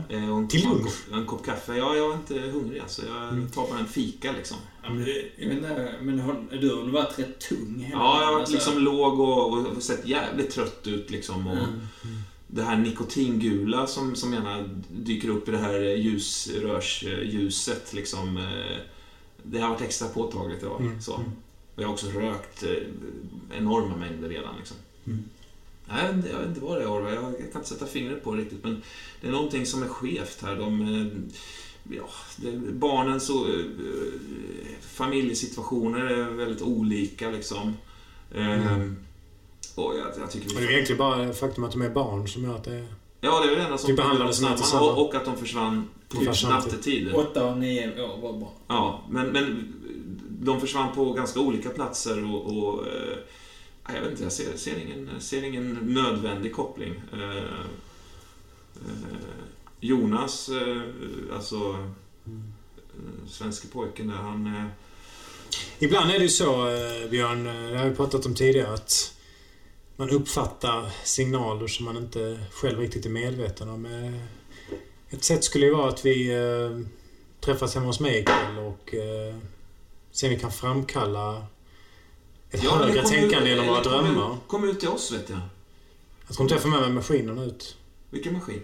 Eh, 0.09 0.31
och 0.31 0.37
en, 0.37 0.47
Till 0.47 0.63
en 0.65 0.69
lunch? 0.71 0.83
kopp- 1.09 1.13
En 1.17 1.25
kopp 1.25 1.45
kaffe. 1.45 1.75
Ja, 1.75 1.95
jag 1.95 2.09
är 2.11 2.13
inte 2.13 2.39
hungrig 2.39 2.79
alltså. 2.79 3.01
Jag 3.07 3.29
Mm. 3.29 3.49
tar 3.49 3.67
bara 3.69 3.79
en 3.79 3.85
fika 3.87 4.31
liksom. 4.31 4.57
Ja, 4.83 4.89
men, 4.89 5.07
inte, 5.37 5.93
men 6.01 6.19
har, 6.19 6.35
du 6.61 6.75
har 6.75 6.83
varit 6.83 7.19
rätt 7.19 7.39
tung 7.39 7.79
hela 7.79 7.99
Ja, 7.99 8.19
jag 8.19 8.25
har 8.27 8.33
varit 8.33 8.39
alltså. 8.41 8.55
liksom 8.55 8.79
låg 8.83 9.19
och, 9.19 9.67
och 9.75 9.83
sett 9.83 10.07
jävligt 10.07 10.51
trött 10.51 10.87
ut 10.87 11.09
liksom. 11.09 11.47
Och 11.47 11.57
Mm. 11.57 11.79
Det 12.51 12.63
här 12.63 12.77
nikotingula 12.77 13.87
som, 13.87 14.15
som 14.15 14.33
gärna 14.33 14.69
dyker 14.91 15.29
upp 15.29 15.47
i 15.47 15.51
det 15.51 15.57
här 15.57 15.79
ljusrörsljuset 15.79 17.93
liksom. 17.93 18.37
eh, 18.37 18.77
Det 19.43 19.59
har 19.59 19.69
varit 19.69 19.81
extra 19.81 20.07
påtagligt 20.07 20.63
idag. 20.63 20.81
Mm. 20.81 21.01
Så. 21.01 21.13
Och 21.75 21.83
jag 21.83 21.87
har 21.87 21.93
också 21.93 22.07
rökt 22.07 22.63
eh, 22.63 23.57
enorma 23.57 23.95
mängder 23.97 24.29
redan 24.29 24.55
liksom. 24.57 24.77
Mm. 25.07 25.23
Nej, 25.91 26.05
jag 26.31 26.39
vet 26.39 26.47
inte- 26.47 26.61
vad 26.61 26.77
det 26.77 26.83
är 26.83 26.91
Orvar. 26.91 27.11
Jag 27.11 27.21
kan 27.51 27.61
inte 27.61 27.69
sätta 27.69 27.85
fingret 27.85 28.23
på 28.23 28.33
det 28.35 28.41
riktigt. 28.41 28.63
Men 28.63 28.81
det 29.21 29.27
är 29.27 29.31
någonting 29.31 29.65
som 29.65 29.83
är 29.83 29.87
skevt 29.87 30.41
här. 30.41 30.55
De, 30.55 30.81
eh, 30.81 31.07
ja, 31.97 32.09
barnens 32.73 33.29
och, 33.29 33.49
eh, 33.49 33.55
familjesituationer 34.81 35.99
är 36.05 36.23
väldigt 36.29 36.61
olika 36.61 37.29
liksom. 37.29 37.73
Mm. 38.35 38.95
och 39.75 39.93
jag, 39.99 40.07
jag 40.21 40.31
tycker 40.31 40.55
det 40.59 40.65
är 40.65 40.71
egentligen 40.71 40.97
bara 40.97 41.33
faktum 41.33 41.63
att 41.63 41.71
de 41.71 41.81
är 41.81 41.89
barn 41.89 42.27
som 42.27 42.43
gör 42.43 42.55
att 42.55 42.63
det 42.63 42.73
är... 42.73 42.87
Ja, 43.21 43.39
det 43.39 43.45
är 43.45 43.49
väl 43.49 43.59
det 43.59 43.65
enda 43.65 43.77
som 43.77 43.87
Vi 43.87 43.93
behandlade 43.95 44.33
som 44.33 44.43
samman 44.43 44.57
inte 44.57 44.69
samma. 44.69 44.91
och, 44.91 45.07
och 45.07 45.15
att 45.15 45.25
de 45.25 45.37
försvann 45.37 45.89
på 46.09 46.15
samtidigt. 46.17 46.49
nattetid. 46.49 47.13
Åtta 47.13 47.45
och 47.51 47.57
nio 47.57 48.03
år 48.03 48.17
var 48.21 48.33
bra. 48.33 48.51
Ja, 48.67 49.03
men, 49.09 49.27
men 49.27 49.73
de 50.29 50.61
försvann 50.61 50.95
på 50.95 51.13
ganska 51.13 51.39
olika 51.39 51.69
platser 51.69 52.33
och... 52.35 52.57
och 52.57 52.87
eh, 52.87 53.17
jag 53.95 54.01
vet 54.01 54.11
inte, 54.11 54.23
jag 54.23 54.31
ser, 54.31 54.57
ser, 54.57 54.77
ingen, 54.77 55.09
ser 55.21 55.43
ingen 55.43 55.73
nödvändig 55.73 56.55
koppling. 56.55 57.01
Eh, 57.13 57.37
eh, 57.37 57.65
Jonas, 59.79 60.49
eh, 60.49 60.81
alltså 61.33 61.55
eh, 62.25 63.27
svenske 63.29 63.67
pojken 63.67 64.07
där, 64.07 64.15
han... 64.15 64.47
Eh, 64.55 64.65
Ibland 65.79 66.11
är 66.11 66.17
det 66.17 66.23
ju 66.23 66.29
så, 66.29 66.67
eh, 66.69 67.09
Björn, 67.09 67.47
eh, 67.47 67.71
det 67.71 67.77
har 67.77 67.89
vi 67.89 67.95
pratat 67.95 68.25
om 68.25 68.35
tidigare, 68.35 68.73
att 68.73 69.13
man 69.95 70.09
uppfattar 70.09 70.89
signaler 71.03 71.67
som 71.67 71.85
man 71.85 71.97
inte 71.97 72.39
själv 72.51 72.79
riktigt 72.79 73.05
är 73.05 73.09
medveten 73.09 73.69
om. 73.69 73.85
Eh, 73.85 74.21
Ett 75.09 75.23
sätt 75.23 75.43
skulle 75.43 75.65
ju 75.65 75.73
vara 75.73 75.89
att 75.89 76.05
vi 76.05 76.31
eh, 76.31 76.79
träffas 77.39 77.75
hemma 77.75 77.87
hos 77.87 77.99
mig 77.99 78.19
ikväll 78.19 78.57
och 78.57 78.93
eh, 78.93 79.35
sen 80.11 80.29
vi 80.29 80.39
kan 80.39 80.51
framkalla 80.51 81.45
ett 82.51 82.63
ja, 82.63 82.75
högre 82.75 83.03
tänkande 83.07 83.49
genom 83.49 83.67
våra 83.67 83.77
eller 83.79 83.83
kom 83.91 84.05
ut- 84.05 84.13
drömmar. 84.15 84.37
Kom 84.47 84.63
ut 84.69 84.79
till 84.79 84.89
oss, 84.89 85.11
vet 85.11 85.29
jag. 85.29 85.39
Jag 86.27 86.35
tror 86.35 86.43
inte 86.45 86.53
jag 86.55 86.61
får 86.61 86.69
med 86.69 86.81
mig 86.81 86.89
maskinen 86.89 87.39
ut. 87.39 87.77
Vilken 88.09 88.33
maskin? 88.33 88.61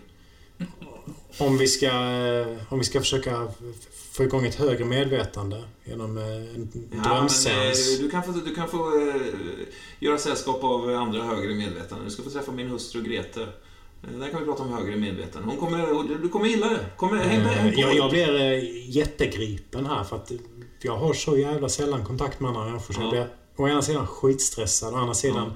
Om 1.38 1.58
vi 1.58 1.68
ska, 1.68 1.86
eh, 1.88 2.48
om 2.74 2.80
vi 2.80 2.86
ska 2.86 3.00
försöka 3.00 3.48
få 4.12 4.24
igång 4.24 4.46
ett 4.46 4.56
högre 4.56 4.86
medvetande 4.86 5.64
genom 5.84 6.18
eh, 6.18 6.24
en 6.26 6.70
Ja, 6.74 6.88
men, 6.92 7.04
drömseans. 7.04 7.94
eh, 8.00 8.04
du 8.04 8.10
kan 8.10 8.24
få, 8.24 8.32
du 8.32 8.56
kan 8.56 8.68
få 8.70 8.92
göra 10.00 10.18
sällskap 10.18 10.64
av 10.64 10.90
andra 10.90 11.24
högre 11.24 11.54
medvetanden. 11.56 12.06
Du 12.06 12.12
ska 12.12 12.24
få 12.24 12.30
träffa 12.30 12.52
min 12.52 12.68
hustru 12.70 13.02
Grete. 13.04 13.48
Där 14.20 14.30
kan 14.30 14.40
vi 14.40 14.46
prata 14.46 14.64
om 14.64 14.74
högre 14.74 14.96
medvetanden. 14.96 15.50
Hon 15.50 15.58
kommer, 15.60 16.18
du 16.22 16.30
kommer 16.30 16.46
gilla 16.48 16.70
det. 16.70 16.86
Kommer, 16.98 17.18
häng 17.18 17.40
med, 17.44 17.48
häng 17.52 17.74
jag, 17.78 17.96
jag 17.96 18.10
blir 18.12 18.64
jättegripen 18.98 19.86
här 19.86 20.04
för 20.04 20.16
att 20.16 20.32
jag 20.82 20.98
har 20.98 21.14
så 21.14 21.38
jävla 21.38 21.70
sällan 21.70 22.06
kontakt 22.06 22.40
med 22.40 22.50
andra 22.50 22.66
människor 22.66 22.94
så 22.94 23.02
Ja. 23.02 23.04
jag 23.06 23.12
blir 23.12 23.28
å 23.58 23.68
ena 23.68 23.82
sidan 23.82 24.08
skitstressad, 24.08 24.94
å 24.94 24.98
andra 24.98 25.14
sidan 25.14 25.54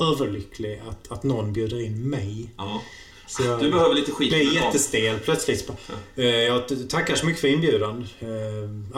överlycklig 0.00 0.82
att, 0.88 1.12
att 1.12 1.22
någon 1.22 1.52
bjuder 1.52 1.80
in 1.80 2.10
mig. 2.10 2.50
Ja. 2.56 2.82
Så 3.26 3.42
jag 3.42 3.60
Du 3.60 3.70
behöver 3.70 3.94
lite 3.94 4.12
skit. 4.12 4.28
blev 4.30 4.52
jättestel 4.52 5.18
plötsligt. 5.18 5.70
Eh, 6.16 6.24
Jag 6.24 6.88
tackar 6.90 7.14
så 7.14 7.26
mycket 7.26 7.40
för 7.40 7.48
inbjudan. 7.48 8.06
Eh, 8.18 8.26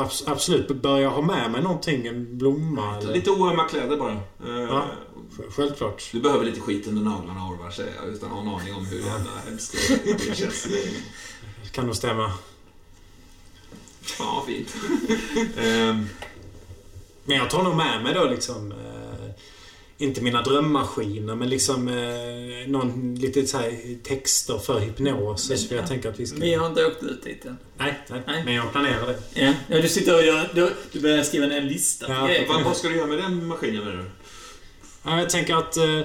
abs- 0.01 0.23
Absolut. 0.27 0.69
Bör 0.83 0.99
jag 0.99 1.11
ha 1.11 1.23
med 1.23 1.51
mig 1.51 1.63
någonting? 1.63 2.07
En 2.07 2.39
blomma? 2.39 2.97
Eller? 2.99 3.13
Lite 3.15 3.31
oömma 3.31 3.65
kläder 3.69 3.97
bara. 3.97 4.13
Eh, 4.13 4.61
Ja. 4.63 4.87
Sj- 5.39 5.51
Självklart. 5.51 6.09
Du 6.13 6.21
behöver 6.21 6.45
lite 6.45 6.61
skit 6.61 6.87
under 6.87 7.03
naglarna 7.03 7.49
Orvar, 7.49 7.71
säger 7.71 7.93
jag 8.05 8.15
utan 8.15 8.29
att 8.29 8.35
ha 8.35 8.43
en 8.43 8.49
aning 8.49 8.75
om 8.75 8.87
hur 8.87 8.99
jävla 8.99 9.31
hemskt 9.49 9.77
det- 10.05 10.29
det 10.29 10.35
känns. 10.37 10.67
Kan 11.73 11.87
nog 11.87 11.97
stämma. 11.97 12.33
Ja, 14.19 14.45
fint. 14.47 14.75
Men 17.25 17.37
jag 17.37 17.51
tar 17.51 17.63
nog 17.63 17.77
med 17.77 18.03
mig 18.03 18.15
då 18.15 18.25
liksom... 18.25 18.73
Eh, 18.73 18.77
inte 19.99 20.21
mina 20.21 20.43
drömmaskiner, 20.43 21.35
men 21.35 21.49
liksom 21.49 21.89
eh, 21.89 22.69
någon 22.69 23.15
lite 23.15 23.47
så 23.47 23.59
här 23.59 24.03
texter 24.03 24.59
för 24.59 24.79
hypnos. 24.79 25.69
För 25.69 25.77
jag 25.77 25.87
tänker 25.87 26.09
att 26.09 26.21
vi 26.21 26.27
ska... 26.27 26.39
Vi 26.39 26.55
har 26.55 26.67
inte 26.67 26.87
åkt 26.87 27.03
ut 27.03 27.23
dit 27.25 27.45
än. 27.45 27.59
Nej, 27.79 28.01
nej, 28.09 28.23
Nej. 28.27 28.45
men 28.45 28.55
jag 28.55 28.73
planerar 28.73 29.07
det. 29.07 29.41
Ja, 29.41 29.53
ja 29.69 29.81
du 29.81 29.89
sitter 29.89 30.15
och 30.15 30.23
gör... 30.23 30.51
Du, 30.55 30.73
du 30.93 31.01
börjar 31.01 31.23
skriva 31.23 31.47
ner 31.47 31.59
en 31.59 31.69
lista. 31.69 32.07
Ja, 32.09 32.27
Grejer. 32.27 32.49
vad, 32.49 32.63
vad 32.63 32.77
ska 32.77 32.89
du 32.89 32.97
göra 32.97 33.07
med 33.07 33.19
den 33.19 33.47
maskinen 33.47 33.85
menar 33.85 33.97
du? 33.97 34.05
Ja, 35.03 35.19
jag 35.19 35.31
tänker 35.31 35.55
att 35.55 35.77
eh, 35.77 36.01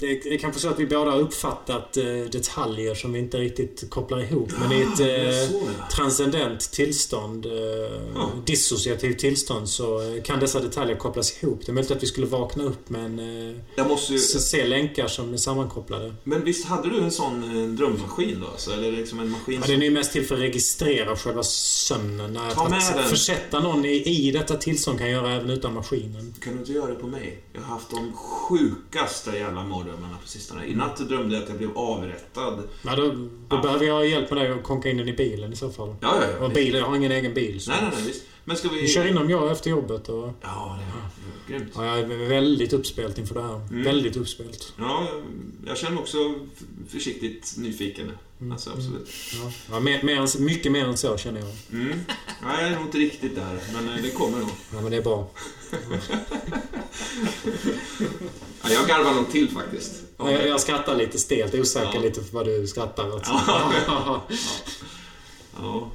det 0.00 0.34
är 0.34 0.38
kanske 0.38 0.60
så 0.60 0.68
att 0.68 0.78
vi 0.80 0.86
båda 0.86 1.10
har 1.10 1.18
uppfattat 1.20 1.96
eh, 1.96 2.04
detaljer 2.32 2.94
som 2.94 3.12
vi 3.12 3.18
inte 3.18 3.36
riktigt 3.38 3.90
kopplar 3.90 4.20
ihop. 4.20 4.52
Men 4.60 4.72
i 4.72 4.80
ett 4.80 5.00
eh, 5.50 5.88
transcendent 5.96 6.60
tillstånd, 6.60 7.46
eh, 7.46 8.28
dissociativt 8.44 9.18
tillstånd, 9.18 9.68
så 9.68 10.00
eh, 10.14 10.22
kan 10.22 10.40
dessa 10.40 10.60
detaljer 10.60 10.96
kopplas 10.96 11.42
ihop. 11.42 11.60
Det 11.66 11.72
är 11.72 11.74
möjligt 11.74 11.90
att 11.90 12.02
vi 12.02 12.06
skulle 12.06 12.26
vakna 12.26 12.64
upp 12.64 12.90
med 12.90 13.04
en... 13.04 13.18
Eh, 13.50 13.56
Jag 13.76 13.98
ju... 14.10 14.18
se 14.18 14.64
länkar 14.66 15.08
som 15.08 15.32
är 15.32 15.36
sammankopplade. 15.36 16.14
Men 16.24 16.44
visst 16.44 16.66
hade 16.66 16.90
du 16.90 17.00
en 17.00 17.10
sån 17.10 17.42
eh, 17.62 17.68
drömmaskin 17.68 18.40
då? 18.40 18.46
Alltså, 18.46 18.72
eller 18.72 18.92
liksom 18.92 19.20
en 19.20 19.30
maskin 19.30 19.54
Ja, 19.54 19.62
som... 19.62 19.70
den 19.72 19.82
är 19.82 19.86
ju 19.86 19.92
mest 19.92 20.12
till 20.12 20.26
för 20.26 20.34
att 20.34 20.40
registrera 20.40 21.16
själva 21.16 21.42
sömnen. 21.42 22.36
Att, 22.36 22.54
Ta 22.54 22.68
med 22.68 22.82
den. 22.94 23.04
försätta 23.08 23.60
någon 23.60 23.84
i, 23.84 24.02
i 24.26 24.30
detta 24.30 24.56
tillstånd 24.56 24.98
kan 24.98 25.10
göra 25.10 25.32
även 25.32 25.50
utan 25.50 25.74
maskinen. 25.74 26.34
Kan 26.40 26.52
du 26.52 26.58
inte 26.58 26.72
göra 26.72 26.86
det 26.86 26.94
på 26.94 27.06
mig? 27.06 27.42
Jag 27.52 27.60
har 27.60 27.68
haft 27.68 27.90
de 27.90 28.12
sjukaste 28.12 29.30
jävla 29.30 29.64
mardrömmarna 29.88 30.16
på 30.22 30.28
sistone. 30.28 30.66
I 30.66 30.74
natt 30.74 30.96
drömde 31.08 31.34
jag 31.34 31.42
att 31.42 31.48
jag 31.48 31.58
blev 31.58 31.78
avrättad. 31.78 32.62
Ja, 32.84 32.96
då, 32.96 33.06
då 33.08 33.28
Ja. 33.48 33.62
behöver 33.62 33.86
jag 33.86 33.94
ha 33.94 34.04
hjälp 34.04 34.30
med 34.30 34.38
dig 34.44 34.50
att 34.52 34.62
konka 34.62 34.88
in 34.90 34.96
den 34.96 35.08
i 35.08 35.12
bilen 35.12 35.52
i 35.52 35.56
så 35.56 35.70
fall. 35.70 35.94
Ja, 36.00 36.18
ja, 36.22 36.26
ja. 36.38 36.44
Och 36.46 36.52
bilen, 36.52 36.80
jag 36.80 36.86
har 36.88 36.96
ingen 36.96 37.12
egen 37.12 37.34
bil. 37.34 37.60
Så. 37.60 37.70
Nej, 37.70 37.80
nej, 37.82 37.90
nej, 37.96 38.04
visst. 38.06 38.22
Men 38.44 38.56
ska 38.56 38.68
vi... 38.68 38.80
Vi 38.80 38.88
kör 38.88 39.06
in 39.08 39.14
dem 39.14 39.30
jag 39.30 39.50
efter 39.50 39.70
jobbet 39.70 40.08
och... 40.08 40.30
Ja, 40.42 40.78
det 41.48 41.54
är 41.54 41.58
grymt. 41.58 41.72
Ja, 41.76 41.84
jag 41.86 41.98
är 41.98 42.28
väldigt 42.28 42.72
uppspelt 42.72 43.18
inför 43.18 43.34
det 43.34 43.42
här. 43.42 43.54
Mm. 43.70 43.82
Väldigt 43.84 44.16
uppspelt. 44.16 44.72
Ja, 44.78 45.08
jag- 45.66 45.78
känner 45.78 45.90
mig 45.94 46.00
också 46.00 46.34
försiktigt 46.88 47.54
nyfiken. 47.58 48.12
Mm. 48.40 48.52
Alltså, 48.52 48.70
absolut. 48.70 49.08
Ja, 49.32 49.52
ja, 49.70 49.80
mer, 49.80 50.02
mer 50.02 50.16
än, 50.16 50.28
mycket 50.44 50.72
mer 50.72 50.84
än 50.84 50.96
så 50.96 51.16
känner 51.16 51.40
jag. 51.40 51.50
Mm. 51.72 52.00
Nej, 52.42 52.62
jag 52.62 52.70
är 52.70 52.74
nog 52.76 52.84
inte 52.84 52.98
riktigt 52.98 53.34
där, 53.34 53.58
men 53.72 53.88
eh, 53.88 54.02
det 54.02 54.10
kommer 54.10 54.38
nog. 54.38 54.48
Ja, 54.72 54.80
men 54.80 54.90
det 54.90 54.96
är 54.96 55.02
bra. 55.02 55.30
Ja, 58.62 58.70
jag 58.70 58.88
garvar 58.88 59.14
nog 59.14 59.30
till 59.30 59.50
faktiskt. 59.50 59.92
Ja, 60.16 60.30
jag, 60.30 60.46
jag 60.48 60.60
skrattar 60.60 60.96
lite 60.96 61.18
stelt, 61.18 61.54
osäker 61.54 61.90
Ja. 61.94 62.00
lite 62.00 62.24
för 62.24 62.32
vad 62.32 62.46
du 62.46 62.66
skrattar 62.66 63.14
åt. 63.14 63.22
Ja. 63.26 64.22
Ja. 65.60 65.90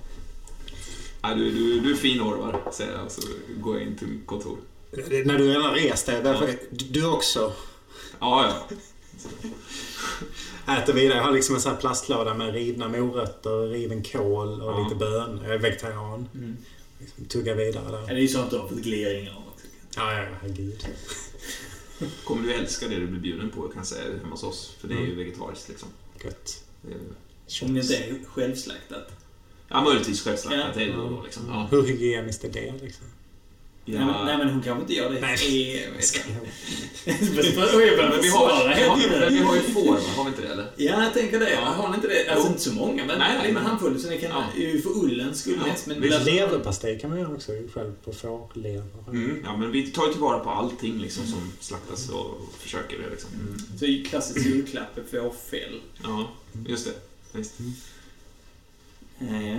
Ja, 1.22 1.34
du, 1.36 1.52
du, 1.52 1.80
du 1.80 1.92
är 1.92 1.96
fin 1.96 2.22
Orvar, 2.22 2.62
säger 2.72 2.92
jag. 2.98 3.12
Så 3.12 3.22
går 3.58 3.78
jag 3.80 3.88
in 3.88 3.98
till 3.98 4.20
kontor. 4.26 4.58
När 5.26 5.38
du 5.38 5.50
redan 5.50 5.74
rest 5.74 6.06
dig, 6.06 6.58
du 6.72 7.06
också. 7.06 7.54
Ja, 8.20 8.46
ja. 8.70 8.76
Äter 10.68 10.94
vidare. 10.94 11.18
Jag 11.18 11.24
har 11.24 11.32
liksom 11.32 11.56
en 11.56 11.62
sån 11.62 11.72
här 11.72 11.80
plastlåda 11.80 12.34
med 12.34 12.54
rivna 12.54 12.88
morötter, 12.88 13.68
riven 13.70 14.04
kål 14.04 14.62
och 14.62 14.72
Ja. 14.72 14.84
lite 14.84 14.96
bönor. 14.96 15.44
Jag 15.46 15.54
är 15.54 15.60
vegetarian. 15.60 16.28
Mm. 16.34 16.58
Liksom, 17.00 17.26
tugga 17.26 17.54
vidare 17.56 17.84
Ja, 17.92 17.92
där. 17.98 18.08
det 18.08 18.14
är 18.14 18.18
ju 18.22 18.28
sånt 18.28 18.52
du 18.52 18.58
har 18.58 18.68
fått 18.68 18.78
gliringar 18.78 19.32
av. 19.32 19.44
Ja, 19.96 20.14
ja, 20.14 20.26
herregud. 20.42 20.88
Kommer 22.24 22.44
du 22.48 22.54
älska 22.54 22.88
det 22.88 22.96
du 22.96 23.08
blir 23.08 23.20
bjuden 23.20 23.50
på, 23.50 23.62
kan 23.62 23.72
jag 23.78 23.86
säga, 23.86 24.04
hemma 24.18 24.30
hos 24.32 24.44
oss. 24.44 24.76
För 24.80 24.88
det 24.88 24.94
är 24.94 24.98
ju 24.98 25.04
Mm. 25.06 25.18
vegetariskt 25.18 25.70
liksom. 25.70 25.90
Gött. 26.24 26.64
Är, 26.88 27.66
Om 27.66 27.74
det 27.74 27.80
inte 27.82 27.96
är 27.96 28.16
självslaktat. 28.26 29.08
ja, 29.68 29.84
möjligtvis 29.84 30.22
självslaktat. 30.24 30.62
Ja. 30.76 30.80
Det 30.80 30.84
är 30.84 30.88
det 30.88 30.94
då, 30.98 31.10
då 31.10 31.22
liksom. 31.24 31.44
Ja. 31.50 31.68
Hur 31.72 31.84
hygieniskt 31.84 32.44
är 32.44 32.50
det 32.50 32.74
liksom? 32.82 33.06
Nej, 33.86 34.00
men, 34.06 34.26
nej, 34.26 34.38
men 34.38 34.50
hon 34.50 34.62
kanske 34.64 34.82
inte 34.82 34.94
gör 34.94 35.10
det 35.14 35.20
Nej. 35.22 35.90
Jag 35.96 36.04
ska- 36.10 36.20
Men 36.30 37.16
vi 37.16 37.60
har, 37.60 37.78
vi, 37.78 38.00
har, 38.00 38.10
men 39.20 39.34
vi 39.34 39.40
har 39.40 39.56
ju 39.56 39.62
får, 39.62 40.16
har 40.16 40.24
vi 40.24 40.30
inte 40.30 40.42
det 40.42 40.48
eller? 40.48 40.72
Ja, 40.78 41.04
jag 41.04 41.14
tänker 41.14 41.40
det. 41.40 41.50
Ja. 41.52 41.60
Har 41.60 41.90
ni 41.90 41.96
inte 41.96 42.08
det? 42.08 42.28
Alltså 42.30 42.46
Jo. 42.48 42.52
inte 42.52 42.62
så 42.62 42.74
många, 42.74 43.06
men 43.06 43.20
Nej, 43.20 43.38
nej, 43.38 43.48
en 43.48 43.54
men- 43.54 43.66
handfull. 43.66 44.00
Så 44.02 44.10
ni 44.10 44.18
kan 44.20 44.30
Ja. 44.30 44.44
ju 44.58 44.82
för 44.82 44.90
ullens 45.04 45.40
skull 45.40 45.58
Ja. 45.66 45.68
mest. 45.72 45.88
Men. 45.88 46.00
Leverpastej 46.02 47.00
kan 47.00 47.10
man 47.10 47.20
göra 47.20 47.32
också 47.34 47.52
själv 47.74 47.92
på 48.06 48.14
fårlever. 48.14 48.86
Mm. 49.10 49.40
Ja, 49.44 49.58
men 49.58 49.72
vi 49.72 49.88
tar 49.92 50.06
ju 50.08 50.12
tillvara 50.12 50.40
på 50.40 50.50
allting 50.50 51.00
liksom 51.00 51.26
som 51.28 51.52
slaktas 51.60 52.10
och 52.10 52.42
försöker 52.60 52.98
det 53.00 53.10
liksom. 53.10 53.30
Mm. 53.34 53.62
Så 53.80 53.86
är 53.86 53.90
ju 53.90 54.04
klassisk 54.04 54.46
julklapp 54.46 54.98
är 54.98 55.04
fårfäll. 55.22 55.82
Ja, 56.04 56.32
just 56.68 56.86
det. 56.86 56.94
Visst. 57.38 57.54
Ja. 59.20 59.26
Ja, 59.42 59.58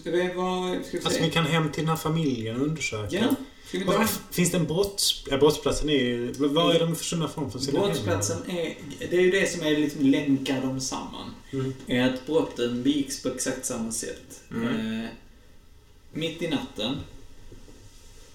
ska 0.00 0.10
vi 0.10 0.32
vara... 0.34 0.82
Ska 0.82 0.98
vi 0.98 1.04
Alltså 1.04 1.22
vi 1.22 1.30
kan 1.30 1.46
hem 1.46 1.72
till 1.72 1.82
den 1.82 1.88
här 1.88 1.96
familjen 1.96 2.56
och 2.56 2.66
undersöka. 2.66 3.16
Ja, 3.16 3.34
bara... 3.86 4.06
Finns 4.30 4.50
det 4.50 4.56
en 4.56 4.66
brotts... 4.66 5.24
Ja, 5.30 5.38
brottsplatsen 5.38 5.88
är 5.88 5.98
ju... 5.98 6.32
Vad 6.32 6.76
är 6.76 6.80
de 6.80 6.96
försvunna 6.96 7.28
från 7.28 7.50
från 7.50 7.62
sina 7.62 7.80
hem? 7.80 7.88
Brottsplatsen 7.88 8.50
är... 8.50 8.76
Det 9.10 9.16
är 9.16 9.20
ju 9.20 9.30
det 9.30 9.50
som 9.50 9.62
är 9.62 9.70
liksom 9.70 10.06
länkar 10.06 10.60
dem 10.60 10.80
samman. 10.80 11.34
Mm. 11.52 11.74
Är 11.86 12.14
att 12.14 12.26
brotten 12.26 12.82
begicks 12.82 13.22
på 13.22 13.28
exakt 13.28 13.66
samma 13.66 13.92
sätt. 13.92 14.42
Mm. 14.50 15.00
Eh, 15.00 15.08
mitt 16.12 16.42
i 16.42 16.48
natten. 16.48 16.96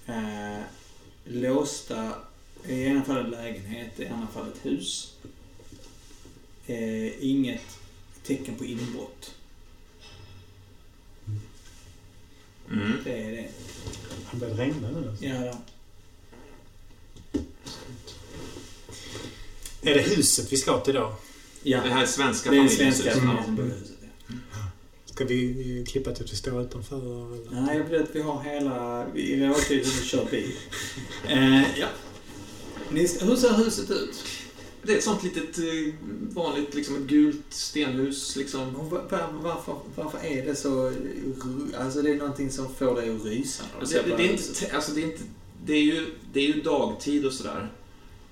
Eh, 0.06 0.62
låsta, 1.24 2.12
i 2.68 2.82
ena 2.82 3.02
fallet 3.02 3.30
lägenhet, 3.30 4.00
i 4.00 4.06
andra 4.06 4.28
fallet 4.34 4.56
hus. 4.62 5.14
Eh, 6.66 7.24
inget 7.24 7.78
tecken 8.22 8.54
på 8.54 8.64
inbrott. 8.64 9.34
Mm. 12.70 12.92
Det 13.04 13.10
är 13.12 13.30
det. 13.30 13.48
Han 14.24 14.40
börjar 14.40 14.54
regna 14.54 14.88
nu. 14.90 15.08
Alltså. 15.08 15.24
Ja, 15.24 15.40
då. 15.40 15.58
Är 19.90 19.94
det 19.94 20.00
huset 20.00 20.52
vi 20.52 20.56
ska 20.56 20.80
till 20.80 20.94
då? 20.94 21.14
ja. 21.62 21.80
Det 21.82 21.90
här 21.90 22.02
är 22.02 22.06
svenska 22.06 22.50
det 22.50 22.56
är 22.56 22.60
den 22.60 22.68
familjehuset. 22.68 23.04
svenska 23.04 23.32
Mm. 23.48 23.72
Ja. 24.52 24.58
Ska 25.04 25.24
vi 25.24 25.78
eh, 25.78 25.84
klippa 25.84 26.12
till 26.12 26.24
att 26.24 26.32
vi 26.32 26.36
står 26.36 26.62
utanför? 26.62 26.96
Eller? 26.96 27.60
Nej, 27.60 27.76
jag 27.76 27.84
vill 27.84 28.02
att 28.02 28.16
vi 28.16 28.22
har 28.22 28.42
hela... 28.42 29.06
I 29.14 29.36
realtid 29.36 29.78
vi 29.84 30.06
kör 30.06 30.24
bil. 30.30 30.52
Eh, 31.28 31.78
ja. 31.78 31.88
Ni, 32.90 33.00
hur 33.00 33.36
ser 33.36 33.54
huset 33.64 33.90
ut? 33.90 34.24
Det 34.82 34.92
är 34.92 34.98
ett 34.98 35.04
sånt 35.04 35.22
litet 35.22 35.58
eh, 35.58 35.94
vanligt, 36.34 36.74
liksom 36.74 36.96
ett 36.96 37.02
gult 37.02 37.44
stenhus 37.48 38.36
liksom. 38.36 38.74
Varför, 39.42 39.76
varför 39.94 40.18
är 40.26 40.46
det 40.46 40.54
så... 40.54 40.92
Alltså 41.78 42.02
det 42.02 42.10
är 42.10 42.16
någonting 42.16 42.50
som 42.50 42.74
får 42.74 42.94
dig 42.94 43.16
att 43.16 43.24
rysa. 43.24 43.64
Alltså, 43.80 43.98
det, 44.06 44.12
är 44.12 44.28
huset. 44.28 44.62
inte, 44.62 44.76
alltså, 44.76 44.92
det, 44.92 45.02
är 45.02 45.04
inte, 45.04 45.22
det, 45.64 45.72
är 45.72 45.82
ju, 45.82 46.06
det 46.32 46.40
är 46.40 46.46
ju 46.46 46.60
dagtid 46.60 47.26
och 47.26 47.32
sådär. 47.32 47.72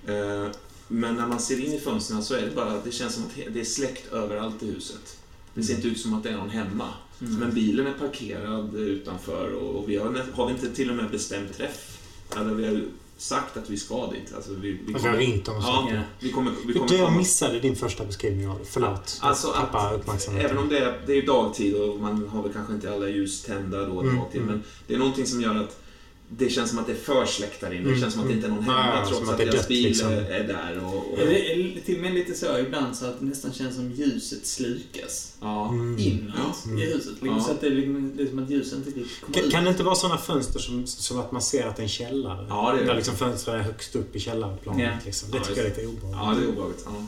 Eh, 0.07 0.51
men 0.89 1.15
när 1.15 1.27
man 1.27 1.41
ser 1.41 1.61
in 1.61 1.73
i 1.73 1.81
fönstren 1.81 2.23
så 2.23 2.35
är 2.35 2.43
det 2.43 2.55
bara, 2.55 2.81
det 2.85 2.93
känns 2.93 3.15
som 3.15 3.25
att 3.25 3.55
det 3.55 3.61
är 3.61 3.65
släckt 3.65 4.13
överallt 4.13 4.63
i 4.63 4.67
huset. 4.67 5.19
Det 5.55 5.63
ser 5.63 5.75
inte 5.75 5.89
ut 5.89 6.01
som 6.01 6.15
att 6.15 6.23
det 6.23 6.29
är 6.29 6.37
någon 6.37 6.51
hemma. 6.51 6.89
Mm. 7.21 7.35
Men 7.35 7.55
bilen 7.55 7.87
är 7.87 7.93
parkerad 7.93 8.75
utanför 8.75 9.53
och, 9.53 9.89
vi 9.89 9.97
har, 9.97 10.25
har 10.33 10.47
vi 10.47 10.53
inte 10.53 10.75
till 10.75 10.91
och 10.91 10.97
med 10.97 11.11
bestämt 11.11 11.57
träff. 11.57 11.99
Eller 12.37 12.55
vi 12.55 12.67
har 12.67 12.83
sagt 13.19 13.57
att 13.57 13.71
vi 13.71 13.77
ska 13.77 14.07
dit. 14.07 14.35
Alltså, 14.37 14.55
vi, 14.55 14.73
vi 14.87 14.93
jag 14.93 15.01
har 15.01 15.17
ringt 15.17 15.45
dem 15.45 15.57
och. 15.57 15.63
Ja, 15.63 16.03
vi 16.21 16.33
kommer, 16.33 16.53
vi 16.67 16.73
kommer 16.73 16.89
Du, 16.89 16.97
jag 16.97 17.17
missade 17.17 17.61
din 17.61 17.77
första 17.77 18.05
beskrivning 18.05 18.49
av 18.49 18.59
det. 18.59 18.65
Förlåt. 18.65 19.19
Alltså 19.21 19.51
att, 19.51 19.95
uppmärksamheten. 19.95 20.51
även 20.51 20.63
om 20.63 20.69
det 20.69 20.79
är, 20.79 21.03
det 21.07 21.13
är 21.13 21.27
dagtid 21.27 21.75
och 21.75 22.01
man 22.01 22.29
har 22.29 22.43
väl 22.43 22.53
kanske 22.53 22.73
inte 22.73 22.93
alla 22.93 23.09
ljus 23.09 23.43
tända 23.43 23.85
då 23.85 24.01
Mm, 24.01 24.17
dagtid, 24.17 24.43
mm. 24.43 24.55
men 24.55 24.65
det 24.87 24.95
är 24.95 24.99
någonting 24.99 25.27
som 25.27 25.41
gör 25.41 25.55
att 25.55 25.81
det 26.31 26.51
känns 26.51 26.71
som 26.71 26.79
att 26.79 26.87
det 26.87 26.93
är 26.93 26.97
försläckt 26.97 27.61
där 27.61 27.71
inne. 27.73 27.83
Det 27.83 27.89
Mm, 27.89 28.01
känns 28.01 28.15
som 28.15 28.23
att 28.23 28.29
det 28.29 28.35
inte 28.35 28.47
är 28.47 28.51
någon 28.51 28.59
mm. 28.59 28.71
hemma 28.75 28.97
Ja, 28.97 29.07
trots 29.07 29.19
som 29.19 29.29
att, 29.29 29.33
att 29.33 29.39
det 29.39 29.45
är 29.45 29.51
deras 29.53 29.69
bil 29.69 29.83
liksom. 29.85 30.09
är, 30.13 30.31
är 30.31 30.47
där. 30.49 30.85
Och, 30.85 31.13
och, 31.13 31.19
Det 31.19 31.53
är 31.53 31.81
till 31.85 31.97
och 31.97 32.03
med 32.03 32.15
lite 32.15 32.35
så 32.35 32.59
ibland 32.59 32.97
så 32.97 33.07
att 33.07 33.21
det 33.21 33.27
nästan 33.27 33.53
känns 33.53 33.75
som 33.77 33.91
ljuset 33.93 34.47
slukas 34.47 35.35
ja. 35.41 35.69
Mm. 35.69 35.99
inåt 35.99 36.65
Mm. 36.67 36.79
i 36.79 36.85
huset. 36.85 37.07
Liksom, 37.13 37.29
Ja. 37.29 37.41
Så 37.41 37.51
att 37.51 37.61
det 37.61 37.67
är, 37.67 37.71
liksom, 37.71 38.13
det 38.17 38.23
är 38.23 38.27
som 38.27 38.39
att 38.45 38.51
ljuset 38.51 38.79
inte 38.79 38.91
riktigt 38.91 39.21
kommer 39.21 39.35
Kan, 39.35 39.45
ut. 39.45 39.53
kan 39.53 39.65
det 39.65 39.71
inte 39.71 39.83
vara 39.83 39.95
sådana 39.95 40.19
fönster 40.19 40.59
som, 40.61 40.87
som 40.87 41.19
att 41.21 41.33
man 41.33 41.43
ser 41.43 41.67
att 41.67 41.77
det 41.77 41.81
är 41.81 41.85
en 41.85 41.89
källare? 41.89 42.47
Ja, 42.49 42.73
det 42.73 42.79
är 42.79 42.83
det. 42.83 42.89
Där 42.89 42.97
liksom 42.97 43.17
fönstren 43.17 43.57
är 43.61 43.63
högst 43.63 43.97
upp 43.97 44.17
i 44.17 44.21
källarplanet. 44.21 44.83
Ja. 44.83 44.91
Liksom. 45.05 45.31
Det 45.31 45.37
Ja, 45.37 45.45
tycker 45.45 45.61
jag 45.63 45.71
är 45.71 45.77
lite 45.77 45.87
obehagligt. 45.87 46.19
ja, 46.23 46.35
det 46.41 46.45
är 46.45 46.49
obehagligt. 46.53 46.83
Ja. 46.87 47.07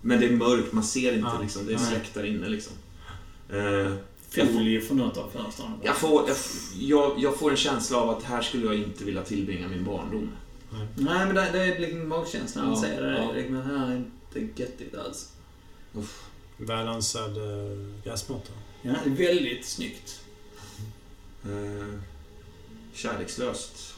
Men 0.00 0.20
det 0.20 0.26
är 0.26 0.30
mörkt, 0.30 0.72
man 0.72 0.84
ser 0.84 1.12
inte 1.12 1.30
Ja. 1.34 1.40
liksom. 1.42 1.66
Det 1.66 1.72
är 1.72 1.76
Nej. 1.78 1.86
släckt 1.90 2.14
där 2.14 2.24
inne 2.24 2.48
liksom. 2.48 2.72
Eh, 3.50 3.92
folie 4.30 4.80
för 4.80 4.94
något 4.94 5.16
av 5.16 5.30
fönstren. 5.30 5.70
Jag 5.82 5.96
får, 5.96 6.28
jag, 6.28 6.36
jag, 6.78 7.18
jag 7.18 7.38
får 7.38 7.50
en 7.50 7.56
känsla 7.56 7.98
av 7.98 8.10
att 8.10 8.22
här 8.22 8.42
skulle 8.42 8.66
jag 8.66 8.74
inte 8.74 9.04
vilja 9.04 9.22
tillbringa 9.22 9.68
min 9.68 9.84
barndom. 9.84 10.28
Nej, 10.96 11.26
men 11.26 11.34
det, 11.34 11.48
det 11.52 11.58
är 11.64 11.78
liksom 11.78 12.08
magkänslan 12.08 12.64
Ja, 12.64 12.70
ja, 12.74 12.80
säger 12.80 13.02
det. 13.02 13.18
ja. 13.18 13.36
Ja. 13.36 13.44
Men 13.50 13.62
här 13.62 13.90
är 13.90 13.96
inte 14.40 14.62
göttigt 14.62 14.94
alls. 14.94 15.32
Välansad 16.56 17.36
äh, 17.36 18.02
gräsmatta. 18.04 18.52
Ja, 18.82 18.92
det 19.04 19.10
väldigt 19.10 19.64
snyggt. 19.66 20.20
Eh, 21.44 21.98
kärlekslöst. 22.94 23.94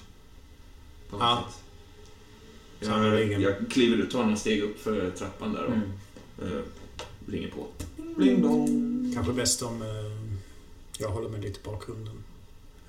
På 1.10 1.16
något 1.16 1.22
Ja. 1.22 1.44
sätt. 1.48 2.88
Jag, 2.90 3.40
jag 3.40 3.70
kliver 3.70 3.96
ut, 3.96 4.10
tar 4.10 4.22
några 4.22 4.36
steg 4.36 4.62
upp 4.62 4.80
för 4.80 5.10
trappan 5.10 5.52
där 5.52 5.64
och 5.64 5.72
Mm. 5.72 5.90
eh, 6.42 6.62
ringer 7.32 7.50
på. 7.50 7.66
Bling 8.16 8.42
dong. 8.42 9.12
Kanske 9.14 9.32
bäst 9.32 9.62
om 9.62 9.82
jag 10.98 11.08
håller 11.08 11.28
mig 11.28 11.40
lite 11.40 11.60
i 11.60 11.62
bakgrunden. 11.64 12.24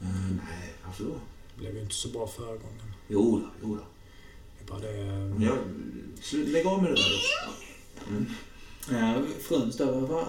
Mm, 0.01 0.39
nej, 0.49 0.73
varför 0.85 1.03
då? 1.03 1.09
Det 1.55 1.59
blev 1.61 1.75
ju 1.75 1.81
inte 1.81 1.95
så 1.95 2.09
bra 2.09 2.27
förra 2.27 2.45
gången. 2.47 2.93
Jo 3.07 3.39
då, 3.39 3.49
jo 3.63 3.75
då. 3.75 3.81
Det 4.57 4.63
är 4.63 4.67
bara 4.67 4.91
det... 4.91 5.03
Men 5.07 5.41
Jag, 5.41 5.57
lägg 6.47 6.67
av 6.67 6.83
med 6.83 6.91
det 6.91 6.95
där 6.95 7.03
då. 8.05 8.11
Mm. 8.11 8.25
Ja, 8.91 9.21
frun 9.41 9.71
står? 9.71 10.21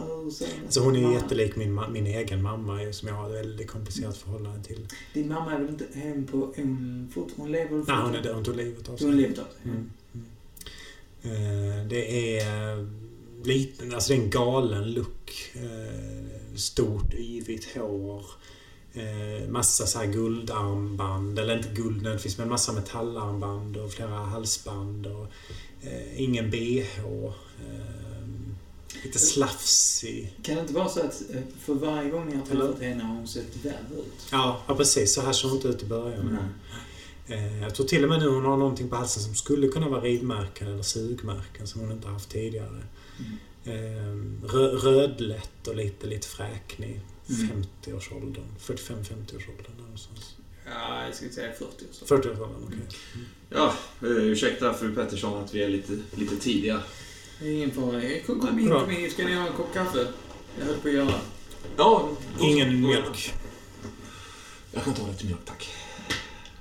Alltså 0.65 0.81
hon 0.81 0.95
är 0.95 0.99
ju 0.99 1.05
Mamma. 1.07 1.15
jättelik 1.19 1.57
min, 1.57 1.81
min 1.93 2.07
egen 2.07 2.43
mamma 2.43 2.93
som 2.93 3.09
jag 3.09 3.15
har 3.15 3.31
ett 3.31 3.35
väldigt 3.47 3.69
komplicerat 3.71 4.17
förhållande 4.17 4.63
till. 4.65 4.87
Din 5.15 5.29
mamma 5.29 5.53
är 5.55 5.59
väl 5.59 5.69
inte 5.69 5.87
hem 5.95 6.27
på... 6.27 6.53
Hon, 6.57 7.11
fort, 7.15 7.29
hon 7.37 7.53
lever 7.53 7.77
väl 7.77 7.85
Nej, 7.89 7.97
hon 8.03 8.15
är 8.15 8.23
död. 8.23 8.35
Hon 8.35 8.45
tog 8.45 8.57
livet 8.57 8.89
av 8.89 8.97
Tog 8.97 9.09
hon 9.09 9.17
sig. 9.19 9.23
livet 9.23 9.39
av 9.39 9.45
sig? 9.45 9.61
Mm. 9.65 9.91
Mm. 11.23 11.81
Eh, 11.81 11.87
Det 11.89 12.39
är 12.39 12.87
liten, 13.45 13.95
alltså 13.95 14.13
det 14.13 14.19
är 14.19 14.23
en 14.23 14.31
galen 14.31 14.93
look. 14.93 15.53
Eh, 15.55 16.40
Stort, 16.57 17.15
yvigt 17.15 17.77
hår. 17.77 18.25
Eh, 18.95 19.49
Massa 19.49 19.87
så 19.87 19.99
här 19.99 20.07
guldarmband, 20.07 21.39
eller 21.39 21.57
inte 21.57 21.69
guld 21.69 21.97
nödvändigtvis, 21.97 22.39
men 22.39 22.49
massa 22.49 22.73
metallarmband 22.73 23.77
och 23.77 23.93
flera 23.93 24.11
halsband. 24.15 25.07
Och, 25.07 25.27
eh, 25.83 26.21
ingen 26.23 26.51
bh. 26.51 26.79
Eh, 26.97 27.33
lite 29.05 29.19
slafsig. 29.19 30.35
Kan 30.43 30.55
det 30.55 30.61
inte 30.61 30.75
vara 30.75 30.89
så 30.89 31.01
att 31.01 31.23
eh, 31.35 31.41
för 31.61 31.75
varje 31.75 32.11
gång 32.11 32.27
ni 32.29 32.37
har 32.37 32.47
träffat 32.47 32.83
henne 32.83 33.03
har 33.05 33.15
hon 33.15 33.29
sett 33.29 33.57
värre 33.65 33.77
ut? 33.99 34.29
Ja, 34.33 34.61
ja, 34.69 34.77
precis. 34.77 35.15
Så 35.15 35.21
här 35.21 35.33
såg 35.33 35.51
hon 35.51 35.57
inte 35.59 35.69
ut 35.69 35.83
i 35.83 35.87
början. 35.87 36.39
Eh, 37.29 37.63
Jag 37.63 37.75
tror 37.75 37.87
till 37.87 38.03
och 38.05 38.09
med 38.11 38.19
nu 38.19 38.29
hon 38.29 38.45
har 38.45 38.57
någonting 38.57 38.89
på 38.89 38.97
halsen 38.97 39.23
som 39.23 39.35
skulle 39.35 39.69
kunna 39.69 39.89
vara 39.89 40.01
rivmärken 40.01 40.69
eller 40.69 40.83
sugmärken 40.83 41.67
som 41.67 41.81
hon 41.81 41.93
inte 41.93 42.09
haft 42.09 42.29
tidigare. 42.31 42.83
Eh, 43.65 43.73
Rö 44.43 44.69
rödlätt 44.69 45.69
och 45.69 45.77
lite, 45.77 46.07
lite 46.07 46.29
fräknig. 46.29 47.01
Mm. 47.29 47.65
50-årsåldern. 47.83 48.45
45-50-årsåldern 48.61 49.73
där 49.77 49.83
någonstans. 49.83 50.37
Ja, 50.67 51.05
jag 51.05 51.15
skulle 51.15 51.31
säga 51.31 51.53
40 51.53 51.65
och 51.65 51.95
så. 51.95 52.05
40-årsåldern, 52.05 52.65
okej. 52.67 52.79
Ja, 53.51 53.75
eh, 54.03 54.09
ursäkta 54.09 54.75
fru 54.75 54.95
Pettersson 54.95 55.45
att 55.45 55.55
vi 55.55 55.63
är 55.63 55.69
lite, 55.69 55.99
lite 56.15 56.37
tidiga. 56.37 56.81
Det 57.41 57.49
är 57.49 57.53
ingen 57.53 57.71
fara. 57.71 58.03
Kom, 58.27 58.41
kom 58.41 58.59
in, 58.59 58.69
kom 58.69 58.91
in. 58.91 59.11
Ska 59.11 59.25
ni 59.25 59.35
ha 59.35 59.47
en 59.47 59.53
kopp 59.53 59.75
kaffe? 59.75 60.07
Jag 60.59 60.67
höll 60.67 60.75
på 60.75 60.89
att 60.89 60.95
göra. 60.95 61.15
Ja, 61.77 62.09
Ingen 62.41 62.81
mjölk. 62.81 63.33
Jag 64.73 64.85
kan 64.85 64.95
ta 64.95 65.07
lite 65.07 65.27
mjölk, 65.27 65.45
tack. 65.45 65.69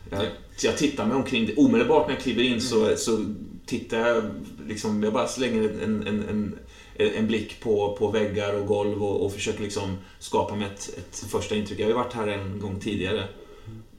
Jag, 0.09 0.25
jag 0.61 0.77
tittar 0.77 1.05
mig 1.05 1.15
omkring. 1.15 1.45
Det. 1.45 1.55
Omedelbart 1.55 2.07
när 2.07 2.13
jag 2.15 2.23
kliver 2.23 2.43
in 2.43 2.61
så, 2.61 2.95
så 2.97 3.25
tittar 3.65 3.97
jag, 4.07 4.23
liksom, 4.67 5.03
jag 5.03 5.13
bara 5.13 5.27
slänger 5.27 5.61
en, 5.83 6.07
en, 6.07 6.29
en, 6.29 6.59
en 6.99 7.27
blick 7.27 7.59
på, 7.61 7.95
på 7.99 8.07
väggar 8.07 8.53
och 8.53 8.67
golv 8.67 9.03
och, 9.03 9.25
och 9.25 9.33
försöker 9.33 9.63
liksom 9.63 9.97
skapa 10.19 10.55
mig 10.55 10.67
ett, 10.67 10.89
ett 10.97 11.23
första 11.31 11.55
intryck. 11.55 11.79
Jag 11.79 11.85
har 11.85 11.89
ju 11.89 11.95
varit 11.95 12.13
här 12.13 12.27
en 12.27 12.59
gång 12.59 12.79
tidigare. 12.79 13.27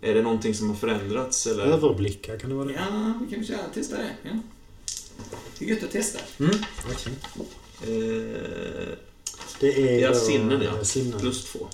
Är 0.02 0.14
det 0.14 0.22
någonting 0.22 0.54
som 0.54 0.68
har 0.68 0.76
förändrats 0.76 1.46
eller? 1.46 1.64
Överblickar, 1.64 2.38
kan 2.38 2.50
det 2.50 2.56
vara 2.56 2.66
det? 2.66 2.72
Ja, 2.72 3.12
vi 3.24 3.30
kan 3.30 3.38
väl 3.38 3.48
köra. 3.48 3.58
Testa 3.74 3.96
det. 3.96 4.10
Ja. 4.22 4.30
Det 5.58 5.64
är 5.64 5.68
gött 5.68 5.82
att 5.84 5.90
testa. 5.90 6.18
Mm. 6.40 6.54
okej. 6.92 7.12
Eh, 7.82 8.88
Det 9.60 9.66
är 9.96 9.98
Ja, 10.00 10.08
då, 10.08 10.14
sinnen, 10.14 10.62
ja. 10.62 10.76
eh, 10.76 10.82
Sinnen. 10.82 11.20
plus 11.20 11.44
två. 11.52 11.66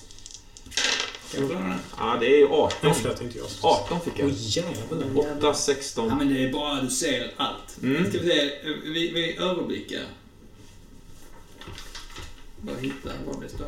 Kan? 1.32 1.74
Ja, 1.98 2.16
det 2.20 2.40
är 2.40 2.44
18. 2.46 2.78
Nej, 2.82 2.92
förlåt, 3.02 3.22
inte 3.22 3.38
jag. 3.38 3.46
18 3.62 4.00
fick 4.00 4.18
jag. 4.18 4.26
Åh 4.28 4.32
jävlar. 4.36 5.36
8, 5.38 5.54
16. 5.54 6.08
Ja, 6.08 6.14
men 6.14 6.34
det 6.34 6.44
är 6.44 6.52
bra. 6.52 6.78
Du 6.82 6.90
ser 6.90 7.32
allt. 7.36 7.78
Mm. 7.82 8.10
Ska 8.10 8.18
vi 8.18 8.28
se. 8.28 8.50
Vi, 8.84 9.10
vi 9.10 9.36
överblickar. 9.36 10.02
Bara 12.66 12.76
hitta 12.76 13.10
var 13.26 13.42
det 13.42 13.48
står. 13.48 13.66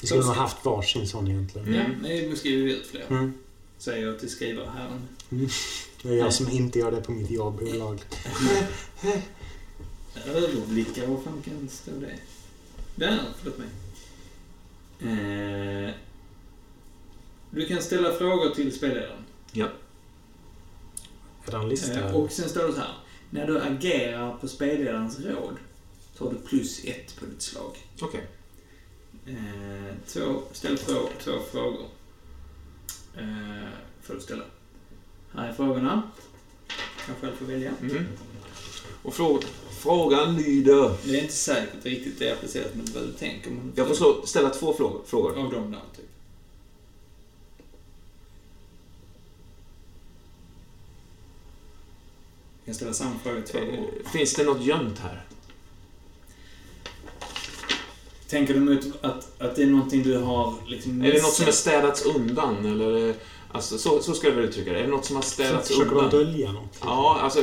Vi 0.00 0.06
skulle 0.06 0.22
ha 0.22 0.34
haft 0.34 0.64
varsin 0.64 1.08
sån 1.08 1.28
egentligen. 1.28 1.68
Mm. 1.68 1.80
Ja, 1.80 2.08
nu 2.28 2.36
skriver 2.36 2.64
vi 2.64 2.72
ut 2.76 2.86
fler. 2.86 3.06
Mm. 3.10 3.34
Säger 3.78 4.06
jag 4.06 4.18
till 4.18 4.30
skrivarherren. 4.30 5.08
Det 6.02 6.08
är 6.08 6.16
jag 6.16 6.34
som 6.34 6.50
inte 6.50 6.78
gör 6.78 6.90
det 6.90 7.00
på 7.00 7.12
mitt 7.12 7.30
jobb 7.30 7.60
olagligt. 7.62 8.16
Överblickar, 10.26 11.06
vad 11.06 11.22
fan 11.24 11.42
kan 11.44 11.54
det 11.62 11.72
stå 11.72 11.90
det? 11.90 12.18
Där, 12.94 13.20
förlåt 13.38 13.58
mig. 13.58 13.68
Eh, 15.00 15.90
du 17.50 17.66
kan 17.66 17.82
ställa 17.82 18.12
frågor 18.12 18.50
till 18.54 18.76
spelledaren. 18.76 19.24
Ja. 19.52 19.68
Är 21.46 21.50
det 21.50 21.56
en 21.56 21.68
lista? 21.68 22.08
Eh, 22.08 22.16
och 22.16 22.32
sen 22.32 22.48
står 22.48 22.66
det 22.66 22.72
så 22.72 22.78
här. 22.78 22.94
När 23.30 23.46
du 23.46 23.60
agerar 23.60 24.36
på 24.36 24.48
spelledarens 24.48 25.20
råd 25.20 25.56
tar 26.18 26.30
du 26.30 26.36
plus 26.48 26.84
ett 26.84 27.16
på 27.16 27.26
ditt 27.26 27.42
slag. 27.42 27.76
Okej. 28.00 28.26
Eh, 29.26 29.94
två, 30.06 30.42
ställ 30.52 30.78
två, 30.78 31.08
två 31.24 31.32
frågor. 31.52 31.86
Eh, 33.16 33.68
får 34.02 34.14
du 34.14 34.20
ställa. 34.20 34.44
Här 35.32 35.48
är 35.48 35.52
frågorna. 35.52 36.02
Kan 37.06 37.14
själv 37.20 37.36
få 37.36 37.44
välja. 37.44 37.72
Mm. 37.80 38.06
Och 39.02 39.14
frå 39.14 39.40
frågan 39.70 40.36
lyder... 40.36 40.96
Det 41.04 41.18
är 41.18 41.22
inte 41.22 41.34
säkert 41.34 41.84
riktigt 41.84 42.18
det 42.18 42.28
är 42.28 42.32
applicerat 42.32 42.74
med 42.74 42.88
vad 42.88 43.02
du 43.02 43.12
tänker. 43.12 43.50
Men 43.50 43.72
Jag 43.76 43.88
får 43.88 43.94
slå, 43.94 44.22
ställa 44.26 44.50
två 44.50 44.74
frågor. 44.74 45.02
frågor. 45.06 45.38
Av 45.38 45.52
dem 45.52 45.70
där, 45.70 45.80
typ. 45.96 46.04
Jag 52.64 52.76
ställa 52.76 52.92
samma 52.92 53.18
fråga 53.18 53.42
två 53.42 53.58
gånger. 53.58 53.90
Eh, 54.04 54.10
Finns 54.10 54.34
det 54.34 54.44
något 54.44 54.64
gömt 54.64 54.98
här? 54.98 55.24
Tänker 58.34 58.54
du 58.54 58.60
mot 58.60 58.80
att, 59.02 59.42
att 59.42 59.56
det 59.56 59.62
är 59.62 59.66
någonting 59.66 60.02
du 60.02 60.18
har 60.18 60.54
liksom 60.66 61.02
Är 61.04 61.12
det 61.12 61.22
något 61.22 61.32
som 61.32 61.42
är 61.42 61.46
missat? 61.46 61.54
städats 61.54 62.06
undan? 62.06 62.66
Eller, 62.66 63.14
alltså, 63.52 63.78
så, 63.78 64.00
så 64.02 64.14
ska 64.14 64.26
jag 64.28 64.34
väl 64.34 64.44
uttrycka 64.44 64.72
det. 64.72 64.78
Är 64.78 64.82
det 64.82 64.88
något 64.88 65.04
som 65.04 65.16
har 65.16 65.22
städats 65.22 65.68
Försöker 65.68 65.90
de 65.90 65.96
undan? 65.96 66.10
dölja 66.10 66.52
något? 66.52 66.78
Ja, 66.84 67.18
alltså... 67.20 67.40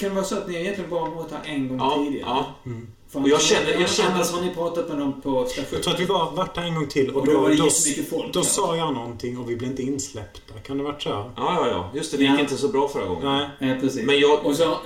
Kan 0.00 0.08
det 0.08 0.14
vara 0.14 0.24
så 0.24 0.36
att 0.38 0.48
ni 0.48 0.54
egentligen 0.56 0.90
bara 0.90 1.00
har 1.00 1.10
varit 1.14 1.32
här 1.32 1.40
en 1.44 1.68
gång 1.68 1.78
Ja, 1.78 2.04
tidigare? 2.04 2.28
ja. 2.28 2.54
Mm. 2.66 2.86
Och 3.22 3.28
jag 3.28 3.42
känner- 3.42 3.66
jag 3.70 3.76
annars 3.76 3.90
känner- 3.96 4.32
har 4.32 4.42
ni 4.42 4.54
pratat 4.54 4.88
med 4.88 4.98
dem 4.98 5.20
på 5.22 5.44
station. 5.46 5.68
Jag 5.72 5.82
tror 5.82 5.94
att 5.94 6.00
vi 6.00 6.04
var, 6.04 6.30
varit 6.32 6.54
där 6.54 6.62
en 6.62 6.74
gång 6.74 6.86
till 6.86 7.10
och, 7.10 7.20
Och 7.20 7.26
då 7.26 7.32
då, 7.32 7.40
var 7.40 7.48
det 7.50 7.56
då, 7.56 7.64
jättemycket 7.64 8.08
folk. 8.10 8.32
då 8.32 8.40
ja. 8.40 8.44
sa 8.44 8.76
jag 8.76 8.94
någonting 8.94 9.38
och 9.38 9.50
vi 9.50 9.56
blev 9.56 9.70
inte 9.70 9.82
insläppta. 9.82 10.54
Kan 10.66 10.78
det 10.78 10.84
varit 10.84 11.02
så? 11.02 11.08
Ja, 11.08 11.32
ja, 11.36 11.68
ja. 11.68 11.90
Just 11.94 12.10
det, 12.10 12.16
det 12.16 12.22
gick 12.24 12.32
Ja. 12.32 12.40
inte 12.40 12.56
så 12.56 12.68
bra 12.68 12.88
förra 12.88 13.06
gången. 13.06 13.24
Nej. 13.58 13.70
Ja, 13.70 13.80
precis. 13.80 14.06
Men 14.06 14.18
jag... 14.20 14.46
Och 14.46 14.56
så, 14.56 14.78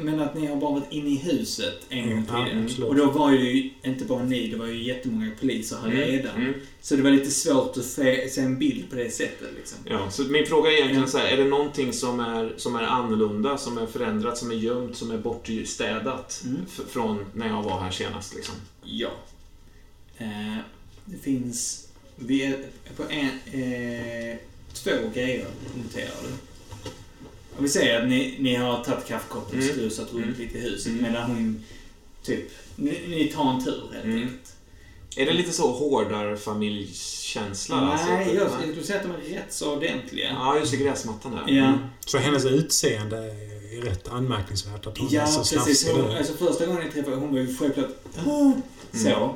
men 0.00 0.20
att 0.20 0.34
ni 0.34 0.46
har 0.46 0.56
bara 0.56 0.70
varit 0.72 0.92
inne 0.92 1.10
i 1.10 1.16
huset 1.16 1.74
en 1.88 2.02
gång 2.02 2.12
Mm, 2.12 2.24
ja, 2.32 2.44
tidigare. 2.44 2.64
absolut. 2.64 2.88
och 2.90 2.96
då 2.96 3.04
var 3.06 3.32
ju 3.32 3.70
inte 3.82 4.04
bara 4.04 4.22
ni, 4.24 4.48
det 4.48 4.56
var 4.56 4.66
ju 4.66 4.82
jättemånga 4.84 5.30
poliser 5.40 5.76
här 5.82 5.88
Mm, 5.90 6.00
redan. 6.00 6.34
mm. 6.36 6.54
Så 6.82 6.96
det 6.96 7.02
var 7.02 7.10
lite 7.10 7.30
svårt 7.30 7.76
att 7.76 7.84
se, 7.84 8.28
se 8.30 8.40
en 8.40 8.58
bild 8.58 8.90
på 8.90 8.96
det 8.96 9.10
sättet 9.10 9.48
liksom. 9.56 9.78
Ja, 9.84 10.10
så 10.10 10.22
min 10.22 10.46
fråga 10.46 10.70
är 10.70 10.74
egentligen 10.74 11.02
Ja. 11.02 11.08
så 11.08 11.18
här, 11.18 11.26
är 11.26 11.36
det 11.36 11.44
någonting 11.44 11.92
som 11.92 12.20
är, 12.20 12.52
som 12.56 12.76
är 12.76 12.82
annorlunda, 12.82 13.58
som 13.58 13.78
är 13.78 13.86
förändrat, 13.86 14.38
som 14.38 14.50
är 14.50 14.54
gömt, 14.54 14.96
som 14.96 15.10
är 15.10 15.18
bortstädat 15.18 16.42
Mm. 16.44 16.56
från 16.88 17.26
när 17.34 17.48
jag 17.48 17.59
var 17.62 17.80
här 17.80 17.90
senast 17.90 18.34
liksom? 18.34 18.54
Ja. 18.84 19.10
Eh, 20.18 20.56
det 21.04 21.18
finns... 21.18 21.88
Vi 22.16 22.42
är 22.44 22.58
på 22.96 23.02
en... 23.02 23.28
Eh, 23.62 24.36
två 24.72 24.90
grejer 25.14 25.46
noterar 25.76 26.14
du. 26.22 26.28
Om 27.56 27.62
vi 27.64 27.68
säger 27.68 28.02
att 28.02 28.08
ni, 28.08 28.36
ni 28.40 28.54
har 28.54 28.84
tagit 28.84 29.06
kaffekoppen 29.06 29.58
och 29.58 29.64
Mm. 29.64 29.76
strusat 29.76 30.12
runt 30.12 30.24
Mm. 30.24 30.38
lite 30.38 30.58
i 30.58 30.60
huset 30.60 30.92
Mm. 30.92 31.02
medan 31.02 31.30
hon... 31.30 31.64
Typ... 32.22 32.50
Ni, 32.76 33.00
ni 33.08 33.24
tar 33.28 33.50
en 33.54 33.64
tur 33.64 33.82
helt 33.92 34.04
Mm. 34.04 34.16
enkelt. 34.22 34.54
Är 35.16 35.26
det 35.26 35.32
lite 35.32 35.52
så 35.52 35.72
hårdare 35.72 36.36
familjkänsla? 36.36 37.80
Nej, 37.80 37.92
alltså? 37.92 38.34
jag, 38.34 38.34
jag 38.36 38.50
skulle 38.70 38.82
säga 38.84 39.00
att 39.00 39.06
de 39.06 39.12
är 39.32 39.38
rätt 39.38 39.52
så 39.52 39.76
ordentliga. 39.76 40.28
Ja, 40.30 40.58
just 40.58 40.70
det. 40.72 40.76
Gräsmattan 40.78 41.32
där. 41.32 41.44
Ja. 41.46 41.64
Mm. 41.64 41.78
Så 42.00 42.18
hennes 42.18 42.44
utseende 42.44 43.16
är 43.16 43.49
rätt 43.80 44.08
anmärkningsvärt 44.08 44.86
att 44.86 44.98
hon 44.98 45.08
är 45.08 45.14
Ja, 45.14 45.26
så 45.26 45.38
precis. 45.38 45.80
slafsig 45.80 46.02
Hon, 46.02 46.16
alltså 46.16 46.32
första 46.32 46.66
gången 46.66 46.82
jag 46.82 46.92
träffade 46.92 47.16
hon 47.16 47.32
var 47.32 47.38
ju 47.40 47.56
självklart 47.56 47.88
Mm. 48.26 48.52
så. 48.92 49.34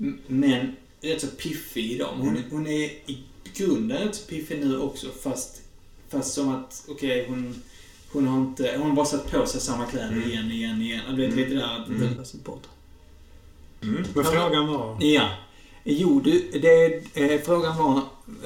M- 0.00 0.18
Men 0.26 0.76
rätt 1.00 1.20
så 1.20 1.26
piffig 1.26 1.92
i 1.92 1.98
dem. 1.98 2.18
Hon, 2.20 2.28
Mm. 2.28 2.42
hon 2.50 2.66
är 2.66 2.84
i 2.84 3.18
grunden 3.54 3.98
rätt 3.98 4.14
så 4.14 4.26
piffig 4.26 4.60
nu 4.60 4.78
också 4.80 5.06
fast, 5.22 5.62
fast 6.08 6.34
som 6.34 6.48
att, 6.54 6.84
okej, 6.88 7.26
hon, 7.28 7.62
hon 8.12 8.26
har 8.26 8.40
inte, 8.40 8.74
hon 8.78 8.88
har 8.88 8.96
bara 8.96 9.06
satt 9.06 9.30
på 9.30 9.46
sig 9.46 9.60
samma 9.60 9.86
kläder 9.86 10.12
Mm. 10.12 10.30
igen, 10.30 10.50
igen, 10.50 10.82
igen. 10.82 11.00
Du 11.10 11.16
vet 11.16 11.32
Mm. 11.32 11.44
lite 11.44 11.54
där 11.54 11.80
att 11.82 11.88
Mm. 11.88 12.02
mm. 12.02 12.14
bort. 12.44 12.62
Mm. 13.82 14.04
Men 14.14 14.24
frågan 14.24 14.66
var... 14.66 14.96
Ja. 15.00 15.28
Jo, 15.84 16.20
du, 16.24 16.50
det, 16.62 16.94
eh, 17.14 17.40
frågan 17.42 17.76
var, 17.78 17.96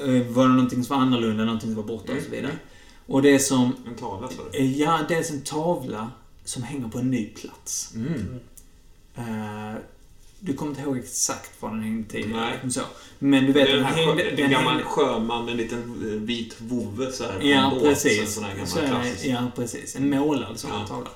eh, 0.05 0.21
var 0.27 0.43
det 0.47 0.53
någonting 0.53 0.83
som 0.83 0.95
var 0.95 1.03
annorlunda, 1.03 1.45
någonting 1.45 1.69
som 1.69 1.75
var 1.75 1.83
borta 1.83 2.11
och 2.13 2.23
så 2.23 2.29
vidare. 2.31 2.51
Och 3.09 3.21
det 3.21 3.39
som, 3.39 3.75
En 3.87 3.95
tavla, 3.95 4.27
sa 4.27 4.35
du? 4.51 4.57
eh, 4.57 4.79
ja, 4.79 4.99
det 5.07 5.15
är 5.15 5.31
en 5.31 5.41
tavla 5.41 6.11
som 6.43 6.63
hänger 6.63 6.87
på 6.87 6.97
en 6.99 7.11
ny 7.11 7.25
plats. 7.25 7.93
Mm. 7.95 8.39
Eh, 9.15 9.75
du 10.39 10.53
kommer 10.53 10.71
inte 10.71 10.81
ihåg 10.81 10.97
exakt 10.97 11.61
var 11.61 11.69
den 11.69 11.81
hängde 11.81 12.09
tidigare. 12.09 12.41
Nej. 12.41 12.59
liksom 12.63 12.71
Så. 12.71 12.81
Men 13.19 13.45
du 13.45 13.51
vet 13.51 13.69
är 13.69 13.73
att 13.73 13.75
den 13.75 13.77
den 13.77 13.85
här 13.85 14.05
hängde... 14.05 14.23
Den 14.35 14.45
en 14.45 14.51
gammal 14.51 14.73
hängde 14.73 14.83
sjöman 14.89 15.45
med 15.45 15.51
en 15.51 15.57
liten 15.57 16.25
vit 16.25 16.55
vovve 16.61 17.11
så 17.11 17.23
här 17.23 17.41
ja, 17.41 17.69
båt. 17.73 17.83
precis. 17.83 18.19
En 18.19 18.27
sån 18.27 18.43
här 18.43 18.65
Så 18.65 18.79
är 18.79 19.29
ja, 19.29 19.51
precis. 19.55 19.95
En 19.95 20.09
målad 20.09 20.59
sån 20.59 20.71
Ja. 20.71 20.87
tavla. 20.87 21.09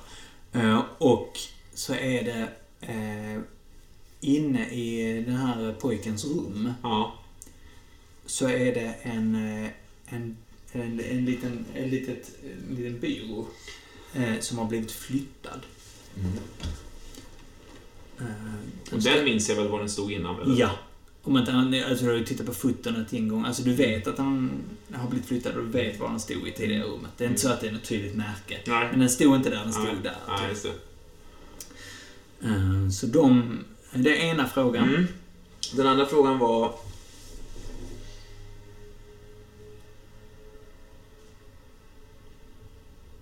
Eh, 0.52 0.82
och 0.98 1.38
så 1.74 1.94
är 1.94 2.22
det 2.24 2.48
eh, 2.80 3.40
inne 4.20 4.68
i 4.70 5.22
den 5.26 5.36
här 5.36 5.72
pojkens 5.80 6.24
rum 6.24 6.72
Ja. 6.82 7.14
så 8.26 8.48
är 8.48 8.74
det 8.74 8.94
en, 9.02 9.34
en, 10.06 10.36
en, 10.82 11.00
en, 11.00 11.24
liten, 11.24 11.64
en, 11.74 11.90
litet, 11.90 12.30
en 12.68 12.76
liten 12.76 13.00
byrå 13.00 13.46
eh, 14.14 14.40
som 14.40 14.58
har 14.58 14.64
blivit 14.64 14.92
flyttad. 14.92 15.60
Eh, 18.18 18.24
Och 18.92 19.02
den 19.02 19.24
minns 19.24 19.48
jag 19.48 19.56
väl 19.56 19.68
var 19.68 19.78
den 19.78 19.88
stod 19.90 20.12
innan? 20.12 20.40
Eller? 20.40 20.60
Ja. 20.60 20.70
Om 21.22 21.38
inte 21.38 21.50
han, 21.52 21.74
alltså 21.88 22.04
du 22.04 22.10
har 22.10 22.18
ju 22.18 22.24
tittat 22.24 22.46
på 22.46 22.54
foton 22.54 23.04
en 23.10 23.28
gång. 23.28 23.44
Alltså 23.44 23.62
du 23.62 23.72
vet 23.74 24.06
att 24.06 24.18
han 24.18 24.50
har 24.92 25.08
blivit 25.10 25.28
flyttad 25.28 25.54
och 25.56 25.64
du 25.64 25.70
vet 25.70 26.00
var 26.00 26.08
han 26.08 26.20
stod 26.20 26.48
i 26.48 26.52
tidigare 26.52 26.82
rummet. 26.88 27.10
Det 27.16 27.24
är 27.24 27.28
inte 27.28 27.40
så 27.40 27.48
att 27.48 27.60
det 27.60 27.68
är 27.68 27.72
något 27.72 27.84
tydligt 27.84 28.14
märke. 28.14 28.58
Nej. 28.66 28.88
Men 28.90 29.00
den 29.00 29.10
stod 29.10 29.34
inte 29.36 29.50
där, 29.50 29.56
den 29.64 29.72
stod 29.72 29.84
Nej. 29.84 29.96
där. 30.02 30.16
Nej, 30.28 30.38
typ. 30.38 30.48
just 30.50 30.62
det. 32.40 32.48
Eh, 32.48 32.88
Så 32.90 33.06
de... 33.06 33.58
Det 33.94 34.10
är 34.22 34.24
ena 34.30 34.46
frågan. 34.48 34.88
Mm. 34.88 35.06
Den 35.76 35.86
andra 35.86 36.06
frågan 36.06 36.38
var... 36.38 36.74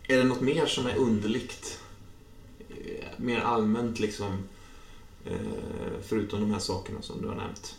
Är 0.08 0.16
det 0.18 0.24
något 0.24 0.40
mer 0.40 0.66
som 0.66 0.86
är 0.86 0.96
underligt? 0.96 1.80
Eh, 2.70 3.04
Mer 3.16 3.40
allmänt 3.40 4.00
liksom. 4.00 4.38
eh, 5.24 5.36
Förutom 6.02 6.40
de 6.40 6.50
här 6.50 6.58
sakerna 6.58 7.02
som 7.02 7.22
du 7.22 7.28
har 7.28 7.34
nämnt. 7.34 7.76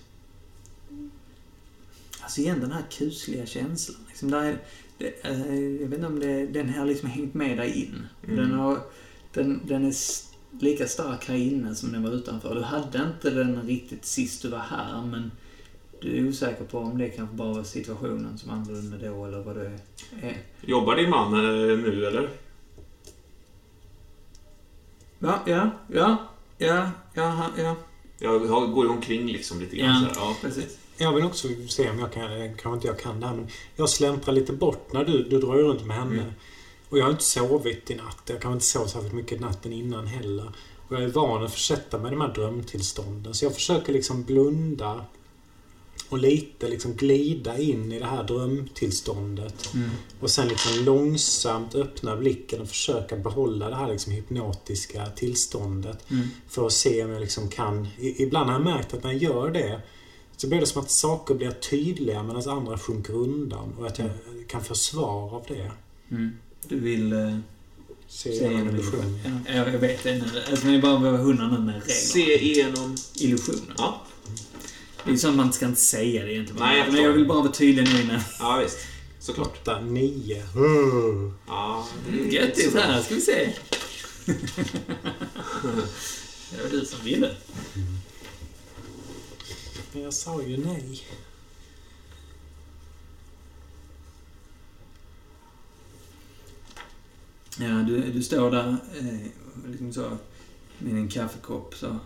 Alltså 2.21 2.41
igen 2.41 2.59
den 2.59 2.71
här 2.71 2.83
kusliga 2.91 3.45
känslan. 3.45 3.97
Liksom 4.07 4.31
där 4.31 4.43
är, 4.43 4.57
det, 4.97 5.25
eh, 5.25 5.55
jag 5.55 5.87
vet 5.87 5.93
inte 5.93 6.07
om 6.07 6.19
det, 6.19 6.45
den 6.47 6.69
har 6.73 6.85
liksom 6.85 7.09
hängt 7.09 7.33
med 7.33 7.57
dig 7.57 7.71
in. 7.83 8.07
Mm. 8.23 8.35
Den, 8.35 8.51
har, 8.51 8.81
den, 9.33 9.61
den 9.67 9.85
är 9.85 9.93
lika 10.59 10.87
stark 10.87 11.27
här 11.27 11.35
inne 11.35 11.75
som 11.75 11.91
den 11.91 12.03
var 12.03 12.11
utanför. 12.11 12.55
Du 12.55 12.61
hade 12.61 13.03
inte 13.03 13.29
den 13.29 13.61
riktigt 13.61 14.05
sist 14.05 14.41
du 14.41 14.47
var 14.49 14.59
här, 14.59 15.05
men 15.05 15.31
du 16.03 16.17
är 16.17 16.29
osäker 16.29 16.63
på 16.63 16.77
om 16.77 16.97
det 16.97 17.09
kanske 17.09 17.35
bara 17.35 17.53
var 17.53 17.63
situationen 17.63 18.37
som 18.37 18.49
annorlunda 18.51 18.97
då, 19.09 19.25
eller 19.25 19.39
vad 19.43 19.55
det 19.55 19.65
är. 20.21 20.37
Jobbar 20.61 20.95
din 20.95 21.09
man 21.09 21.33
eh, 21.33 21.77
nu 21.77 22.05
eller? 22.05 22.29
Ja, 25.19 25.39
ja, 25.45 25.69
ja, 25.87 26.17
ja, 26.57 26.91
ja, 27.13 27.49
ja. 27.57 27.75
Jag 28.19 28.71
går 28.73 28.85
ju 28.85 28.91
omkring 28.91 29.27
liksom 29.27 29.59
lite 29.59 29.75
grann 29.75 30.03
Ja. 30.03 30.13
så 30.13 30.19
här. 30.19 30.27
Ja. 30.27 30.35
Precis. 30.41 30.77
Jag 30.97 31.13
vill 31.13 31.25
också 31.25 31.47
se 31.69 31.89
om 31.89 31.99
jag 31.99 32.11
kan, 32.11 32.29
kanske 32.29 32.73
inte 32.73 32.87
jag 32.87 32.99
kan 32.99 33.19
det 33.19 33.27
här, 33.27 33.35
men 33.35 33.47
jag 33.75 33.89
släntrar 33.89 34.33
lite 34.33 34.53
bort 34.53 34.93
när 34.93 35.05
du, 35.05 35.23
du 35.23 35.39
drar 35.39 35.55
runt 35.55 35.85
med 35.85 35.97
henne. 35.97 36.21
Mm. 36.21 36.33
Och 36.89 36.97
jag 36.97 37.03
har 37.03 37.11
inte 37.11 37.23
sovit 37.23 37.91
i 37.91 37.95
natt. 37.95 38.21
Jag 38.25 38.41
kanske 38.41 38.53
inte 38.53 38.65
sov 38.65 38.87
särskilt 38.87 39.13
mycket 39.13 39.39
natten 39.39 39.73
innan 39.73 40.07
heller. 40.07 40.51
Och 40.87 40.95
jag 40.95 41.03
är 41.03 41.07
van 41.07 41.43
att 41.43 41.51
försätta 41.53 41.97
mig 41.97 42.07
i 42.11 42.15
de 42.15 42.21
här 42.21 42.33
drömtillstånden. 42.33 43.33
Så 43.33 43.45
jag 43.45 43.53
försöker 43.53 43.93
liksom 43.93 44.23
blunda 44.23 45.05
och 46.13 46.19
lite 46.19 46.67
liksom 46.67 46.93
glida 46.93 47.57
in 47.57 47.91
i 47.91 47.99
det 47.99 48.05
här 48.05 48.23
drömtillståndet. 48.23 49.73
Mm. 49.73 49.89
Och 50.19 50.29
sen 50.29 50.47
liksom 50.47 50.85
långsamt 50.85 51.75
öppna 51.75 52.15
blicken 52.15 52.61
och 52.61 52.69
försöka 52.69 53.15
behålla 53.15 53.69
det 53.69 53.75
här 53.75 53.91
liksom 53.91 54.13
hypnotiska 54.13 55.05
tillståndet. 55.05 56.11
Mm. 56.11 56.27
För 56.47 56.65
att 56.65 56.73
se 56.73 57.03
om 57.03 57.11
jag 57.11 57.21
liksom 57.21 57.49
kan... 57.49 57.87
Ibland 57.99 58.49
har 58.49 58.55
jag 58.55 58.63
märkt 58.63 58.93
att 58.93 59.03
när 59.03 59.11
jag 59.11 59.21
gör 59.21 59.51
det 59.51 59.81
så 60.37 60.47
blir 60.47 60.59
det 60.59 60.65
som 60.65 60.81
att 60.81 60.91
saker 60.91 61.35
blir 61.35 61.51
tydliga 61.51 62.23
medan 62.23 62.49
andra 62.49 62.77
sjunker 62.77 63.13
undan. 63.13 63.73
Och 63.79 63.87
att 63.87 63.99
jag 63.99 64.09
kan 64.47 64.63
få 64.63 64.75
svar 64.75 65.35
av 65.35 65.43
det. 65.47 65.71
Mm. 66.11 66.31
Du 66.67 66.79
vill 66.79 67.13
uh, 67.13 67.37
Se 68.07 68.29
igenom 68.29 68.69
illusionen. 68.69 69.09
illusionen? 69.09 69.45
Ja, 69.47 69.71
jag 69.71 69.79
vet 69.79 70.03
det. 70.03 70.23
Alltså, 70.49 70.67
är 70.67 70.81
bara 70.81 70.99
vara 70.99 71.17
hundra 71.17 71.47
nu 71.47 71.59
med 71.59 71.73
regler. 71.73 71.93
Se 71.93 72.43
igenom... 72.43 72.95
Illusioner. 73.15 73.75
Ja, 73.77 74.01
Det 75.05 75.11
är 75.11 75.17
sånt 75.17 75.37
man 75.37 75.53
ska 75.53 75.65
inte 75.65 75.81
säga 75.81 76.25
det 76.25 76.33
egentligen. 76.33 76.61
Nej, 76.61 76.77
jag 76.77 76.93
men 76.93 77.03
jag 77.03 77.13
vill 77.13 77.27
bara 77.27 77.41
vara 77.41 77.51
tydlig 77.51 77.93
nu 77.93 78.01
innan. 78.01 78.21
ja 78.39 78.57
visst. 78.63 78.77
Såklart. 79.19 79.47
Åtta, 79.61 79.79
nio. 79.79 80.43
Mm. 80.55 81.33
Ja, 81.47 81.87
det 82.09 82.37
är 82.37 82.81
här, 82.81 83.01
ska 83.01 83.15
vi 83.15 83.21
se. 83.21 83.53
det 86.51 86.63
var 86.63 86.69
du 86.71 86.85
som 86.85 87.05
ville. 87.05 87.35
Men 89.91 90.03
jag 90.03 90.13
sa 90.13 90.41
ju 90.41 90.57
nej. 90.57 91.01
Ja, 97.57 97.67
du, 97.67 98.11
du 98.11 98.23
står 98.23 98.51
där 98.51 98.77
eh, 98.99 99.27
liksom 99.71 99.93
så, 99.93 100.17
med 100.77 100.95
din 100.95 101.09
kaffekopp 101.09 101.75
så. 101.75 101.99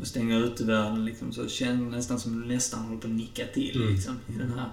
Och 0.00 0.06
stänger 0.06 0.40
ute 0.44 0.64
världen 0.64 1.04
liksom 1.04 1.32
så. 1.32 1.48
Känner 1.48 1.90
nästan 1.90 2.20
som 2.20 2.40
du 2.40 2.48
nästan 2.54 2.80
håller 2.84 3.00
på 3.00 3.06
att 3.06 3.12
nicka 3.12 3.46
till 3.54 3.76
Mm. 3.82 3.94
liksom. 3.94 4.18
I 4.28 4.32
den 4.38 4.52
här. 4.58 4.68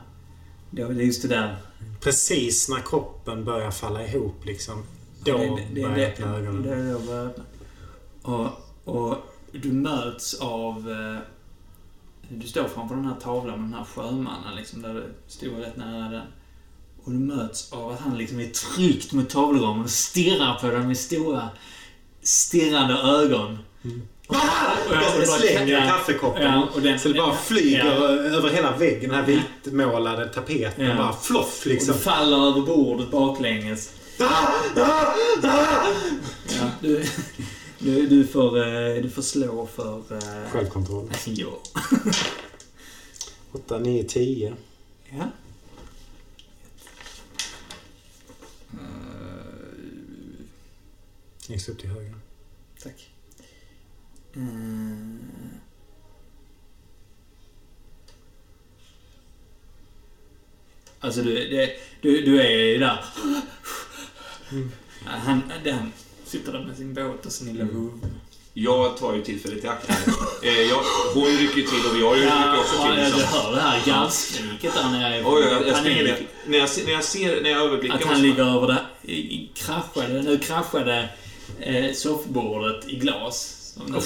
Det 0.71 0.81
är 0.81 0.89
just 0.91 1.21
det 1.21 1.27
där. 1.27 1.57
Precis 2.01 2.69
när 2.69 2.79
kroppen 2.81 3.45
börjar 3.45 3.71
falla 3.71 4.05
ihop 4.05 4.45
liksom. 4.45 4.83
Då 5.25 5.37
det, 5.37 5.67
det, 5.73 5.81
börjar 5.81 5.95
det, 5.95 6.01
jag 6.01 6.11
öppna 6.11 6.35
ögonen. 6.37 6.61
Det 6.63 6.75
är 6.75 6.93
då 6.93 6.99
börjar 6.99 7.25
öppna. 7.25 7.43
Och, 8.21 8.49
och 8.83 9.17
du 9.51 9.71
möts 9.71 10.33
av... 10.33 10.91
Eh, 10.91 11.17
du 12.31 12.47
står 12.47 12.67
framför 12.67 12.95
den 12.95 13.05
här 13.05 13.15
tavlan 13.21 13.61
med 13.61 13.69
den 13.69 13.73
här 13.79 13.85
sjömannen 13.85 14.55
liksom, 14.55 14.81
där 14.81 14.93
du 14.93 15.13
stod 15.27 15.59
rätt 15.59 15.77
nära 15.77 16.09
den. 16.09 16.27
Och 17.03 17.11
du 17.11 17.17
möts 17.19 17.73
av 17.73 17.91
att 17.91 17.99
han 17.99 18.17
liksom 18.17 18.39
är 18.39 18.47
tryckt 18.49 19.13
mot 19.13 19.29
tavelramen 19.29 19.83
och 19.83 19.89
stirrar 19.89 20.59
på 20.59 20.67
den 20.67 20.87
med 20.87 20.97
stora 20.97 21.49
stirrande 22.21 22.93
ögon. 22.93 23.57
Jag- 23.81 23.91
och 24.29 24.35
bara- 25.27 25.39
slänger 25.39 25.87
kaffekoppen. 25.87 26.41
ja, 26.43 26.67
och 26.73 26.81
den- 26.81 26.99
så 26.99 27.07
det 27.09 27.13
bara 27.13 27.35
flyger 27.37 27.85
ja. 27.85 27.91
över 28.07 28.49
hela 28.49 28.77
väggen, 28.77 29.09
den 29.09 29.19
här 29.19 29.25
vitmålade 29.25 30.27
tapeten. 30.29 30.85
Ja. 30.85 30.95
Bara 30.95 31.13
floff 31.13 31.59
Och 31.61 31.67
liksom. 31.67 31.93
du 31.93 31.99
faller 31.99 32.47
över 32.47 32.61
bordet 32.61 33.11
baklänges. 33.11 33.93
Ja, 34.17 34.53
du, 36.81 37.05
du, 37.79 38.07
du, 38.07 38.27
får, 38.27 38.57
eh, 38.57 39.01
du 39.03 39.09
får 39.09 39.21
slå 39.21 39.67
för... 39.75 39.97
eh, 40.11 40.51
Självkontroll. 40.51 41.09
Ja. 41.25 41.59
8, 43.51 43.79
9, 43.79 44.03
10. 44.03 44.53
ja. 45.09 45.25
Längst 51.47 51.69
upp 51.69 51.79
till 51.79 51.89
höger. 51.89 52.15
Tack. 52.83 53.08
Eh. 54.39 55.05
Alltså 60.99 61.21
du, 61.21 61.33
det, 61.33 61.71
du, 62.01 62.21
du 62.25 62.41
är 62.41 62.79
där. 62.79 63.05
Han, 65.05 65.41
det, 65.63 65.71
han 65.71 65.91
sitter 66.25 66.51
där 66.53 66.59
med 66.59 66.77
sin 66.77 66.93
båt 66.93 67.25
och 67.25 67.31
sin 67.31 67.47
lilla 67.53 67.65
huvud. 67.65 67.91
Jag 68.53 68.97
tar 68.97 69.15
ju 69.15 69.21
tillfället 69.23 69.63
i 69.63 69.67
akt 69.67 69.87
här. 69.89 70.13
Eh, 70.43 70.61
jag, 70.61 70.81
hon 71.13 71.25
rycker 71.25 71.57
ju 71.57 71.63
till 71.63 71.91
och 71.91 71.97
jag 71.97 72.17
rycker 72.17 72.59
också 72.59 72.81
till. 72.83 72.91
och 72.91 72.97
Liksom. 72.97 73.19
du 73.19 73.25
hör 73.25 73.55
det 73.55 73.61
här 73.61 73.85
gallskriket 73.85 74.73
där 74.73 74.89
nere. 74.91 75.23
Oj, 75.25 75.43
jag, 75.43 75.51
jag 75.53 75.61
Panik. 75.61 75.77
springer. 75.79 76.27
När 76.45 76.57
jag, 76.57 76.69
när 76.85 76.91
jag 76.91 77.03
ser, 77.03 77.41
när 77.41 77.49
jag 77.49 77.61
överblickar... 77.65 77.95
Att 77.95 78.03
han 78.03 78.21
ligger 78.21 78.55
över 78.57 78.67
det. 78.67 78.85
Kraschade, 79.53 80.21
nu 80.21 80.37
kraschade 80.37 81.09
eh, 81.59 81.93
soffbordet 81.93 82.89
i 82.89 82.95
glas. 82.95 83.58
Som 83.79 83.91
nu, 83.91 83.97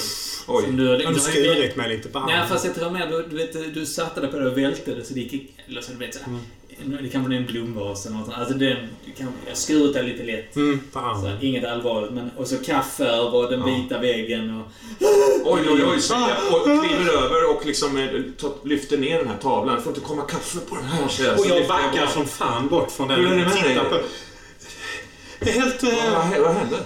Oj. 0.46 0.64
som 0.64 0.76
du, 0.76 0.88
Har 0.88 1.12
du 1.12 1.20
skurit 1.20 1.76
mig 1.76 1.88
lite 1.88 2.08
på 2.08 2.18
armen? 2.18 2.38
Nej, 2.38 2.48
fast 2.48 2.64
jag 2.64 2.74
tror 2.74 2.90
mer 2.90 3.06
du, 3.06 3.26
du, 3.30 3.36
vet, 3.36 3.74
du 3.74 3.86
satte 3.86 4.20
det 4.20 4.28
på 4.28 4.38
det 4.38 4.50
och 4.50 4.58
välte 4.58 4.94
det 4.94 5.04
så 5.04 5.14
det 5.14 5.20
gick... 5.20 5.56
Eller 5.68 5.80
så 5.80 5.92
du 5.92 5.98
vet 5.98 6.14
såhär. 6.14 6.38
Det 7.02 7.08
kanske 7.08 7.28
blir 7.28 7.38
en 7.38 7.46
blomvas 7.46 8.06
eller 8.06 8.16
något 8.16 8.26
sånt. 8.26 8.38
Alltså 8.38 8.54
den... 8.54 8.76
du 9.04 9.12
Kan, 9.12 9.28
jag 9.46 9.56
skurit 9.56 9.94
det 9.94 10.02
lite 10.02 10.22
lätt. 10.22 10.56
Mm, 10.56 10.80
på 10.92 10.98
Så, 10.98 11.04
armen. 11.06 11.38
inget 11.40 11.64
allvarligt. 11.64 12.12
Men, 12.12 12.30
och 12.36 12.46
så 12.46 12.56
kaffe 12.56 13.04
över 13.04 13.50
den 13.50 13.64
vita 13.64 13.98
väggen 13.98 14.60
och... 14.60 14.66
Oj, 15.44 15.62
oj, 15.70 15.84
oj. 15.84 16.00
Så 16.00 16.14
jag 16.14 16.60
och 16.60 16.64
kliver 16.64 17.12
över 17.12 17.50
och 17.50 17.66
liksom 17.66 17.96
eh, 17.96 18.08
lyfter 18.64 18.98
ner 18.98 19.18
den 19.18 19.28
här 19.28 19.38
tavlan. 19.38 19.76
Det 19.76 19.82
får 19.82 19.90
inte 19.90 20.06
komma 20.06 20.22
kaffe 20.22 20.58
på 20.58 20.74
den 20.74 20.84
här. 20.84 21.08
Så 21.08 21.22
jag, 21.22 21.34
Och 21.38 21.44
så 21.44 21.48
jag 21.48 21.68
backar 21.68 22.06
som 22.06 22.26
fan 22.26 22.68
bort 22.68 22.90
från 22.90 23.08
den. 23.08 23.20
Hur 23.20 23.32
är 23.32 23.36
det 23.36 23.44
med 23.44 23.64
dig? 23.64 23.78
på... 23.90 23.96
Är 25.40 25.52
helt... 25.52 25.82
Eh, 25.82 25.90
vad, 26.12 26.40
vad 26.40 26.54
hände? 26.54 26.76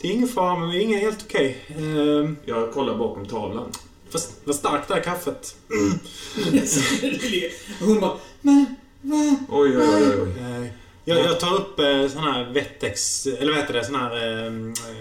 Det 0.00 0.08
är 0.08 0.12
ingen 0.12 0.28
fara, 0.28 0.58
men 0.58 0.68
det 0.68 0.76
är 0.76 0.80
inga 0.80 0.98
helt 0.98 1.24
okej. 1.28 1.58
Ehm, 1.78 2.36
Jag 2.44 2.72
kollar 2.72 2.94
bakom 2.98 3.26
tavlan. 3.26 3.72
vad, 4.12 4.22
vad 4.44 4.56
starkt 4.56 4.88
det 4.88 4.94
här 4.94 5.02
kaffet. 5.02 5.56
Hon 7.80 8.00
bara, 8.00 8.16
men, 8.40 8.66
va? 9.02 9.36
Oj, 9.48 9.76
oj, 9.78 9.84
oj. 9.94 10.20
oj. 10.22 10.28
Eh, 10.40 10.66
Jag, 11.04 11.18
jag 11.18 11.40
tar 11.40 11.54
upp 11.54 11.78
eh, 11.78 12.08
sån 12.08 12.22
här 12.22 12.44
Vettex, 12.52 13.26
eller 13.26 13.52
vad 13.52 13.60
heter 13.60 13.74
det? 13.74 13.84
Sån 13.84 13.94
här, 13.94 14.44
eh, 14.46 14.52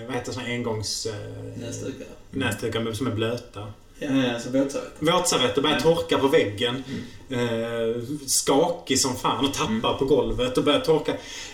vad 0.07 0.15
heter 0.15 0.31
sån 0.31 0.43
här 0.43 0.53
engångs... 0.53 1.05
Eh, 1.05 1.13
Näsdukar. 1.61 2.07
näsdukar 2.31 2.93
som 2.93 3.07
är 3.07 3.11
blöta. 3.11 3.67
Ja, 4.09 4.33
ja, 4.33 4.39
så 4.39 4.49
båtservet. 4.49 4.93
Våtservetter 4.99 5.61
börjar 5.61 5.79
torka 5.79 6.17
på 6.17 6.27
väggen. 6.27 6.83
Eh, 7.29 8.01
skakig 8.25 8.99
som 8.99 9.15
fan 9.15 9.45
och 9.45 9.53
tappar 9.53 9.97
på 9.97 10.05
golvet 10.05 10.57
och 10.57 10.63
börjar 10.63 10.79
torka. 10.79 11.13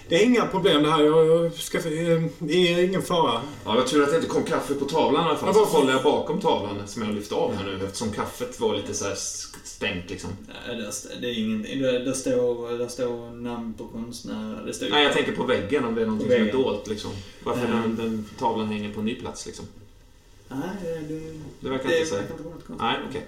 Det 0.10 0.16
är 0.16 0.26
inga 0.26 0.46
problem 0.46 0.84
det 0.84 0.92
här. 0.92 1.04
Jag, 1.04 1.28
jag 1.28 1.54
ska, 1.54 1.78
eh, 1.78 2.22
det 2.40 2.54
är 2.74 2.84
ingen 2.84 3.02
fara. 3.02 3.42
Ja, 3.66 3.72
det 3.72 3.78
var 3.78 3.86
tur 3.86 4.04
att 4.04 4.10
det 4.10 4.16
inte 4.16 4.28
kom 4.28 4.44
kaffe 4.44 4.74
på 4.74 4.86
tavlan 4.86 5.26
i 5.26 5.28
alla 5.30 5.38
fall. 5.38 5.50
Ja, 5.50 5.54
Så 5.54 5.60
varför? 5.60 5.78
kollar 5.80 5.94
jag 5.94 6.04
bakom 6.04 6.40
tavlan 6.42 6.78
som 6.86 7.02
jag 7.02 7.10
har 7.10 7.16
lyft 7.16 7.32
av 7.32 7.56
här 7.56 7.66
nu 7.66 7.86
eftersom 7.86 8.12
kaffet 8.12 8.60
var 8.60 8.76
lite 8.76 8.94
så 8.94 9.06
här 9.06 9.16
stängt 9.64 10.10
liksom. 10.10 10.30
Ja, 10.68 10.74
där, 10.74 10.92
det 11.22 11.28
är 11.28 11.40
ingenting. 11.40 11.82
Där, 11.82 12.00
där, 12.00 12.14
står, 12.14 12.78
där 12.78 12.88
står 12.88 13.32
namn 13.32 13.74
på 13.74 13.88
konstnärer. 13.88 14.64
Det 14.66 14.74
står 14.74 14.90
Nej, 14.90 15.04
jag 15.04 15.14
tänker 15.14 15.32
på 15.32 15.44
väggen 15.44 15.86
om 15.86 15.96
det 15.96 16.02
är 16.02 16.06
någonting 16.06 16.32
som 16.32 16.42
är 16.48 16.52
dolt 16.52 16.88
liksom. 16.88 17.12
Varför 17.44 17.62
Ja. 17.68 17.74
den, 17.74 17.96
den 17.96 18.26
tavlan 18.40 18.68
hänger 18.68 18.94
på 18.94 19.00
en 19.00 19.06
ny 19.06 19.16
plats 19.16 19.46
liksom. 19.46 19.66
Nej, 20.50 20.60
det, 21.08 21.34
Det 21.60 21.70
verkar 21.70 21.90
det 21.90 22.00
inte 22.00 22.10
konstigt. 22.44 22.76
Nej, 22.80 22.96
okej. 23.10 23.26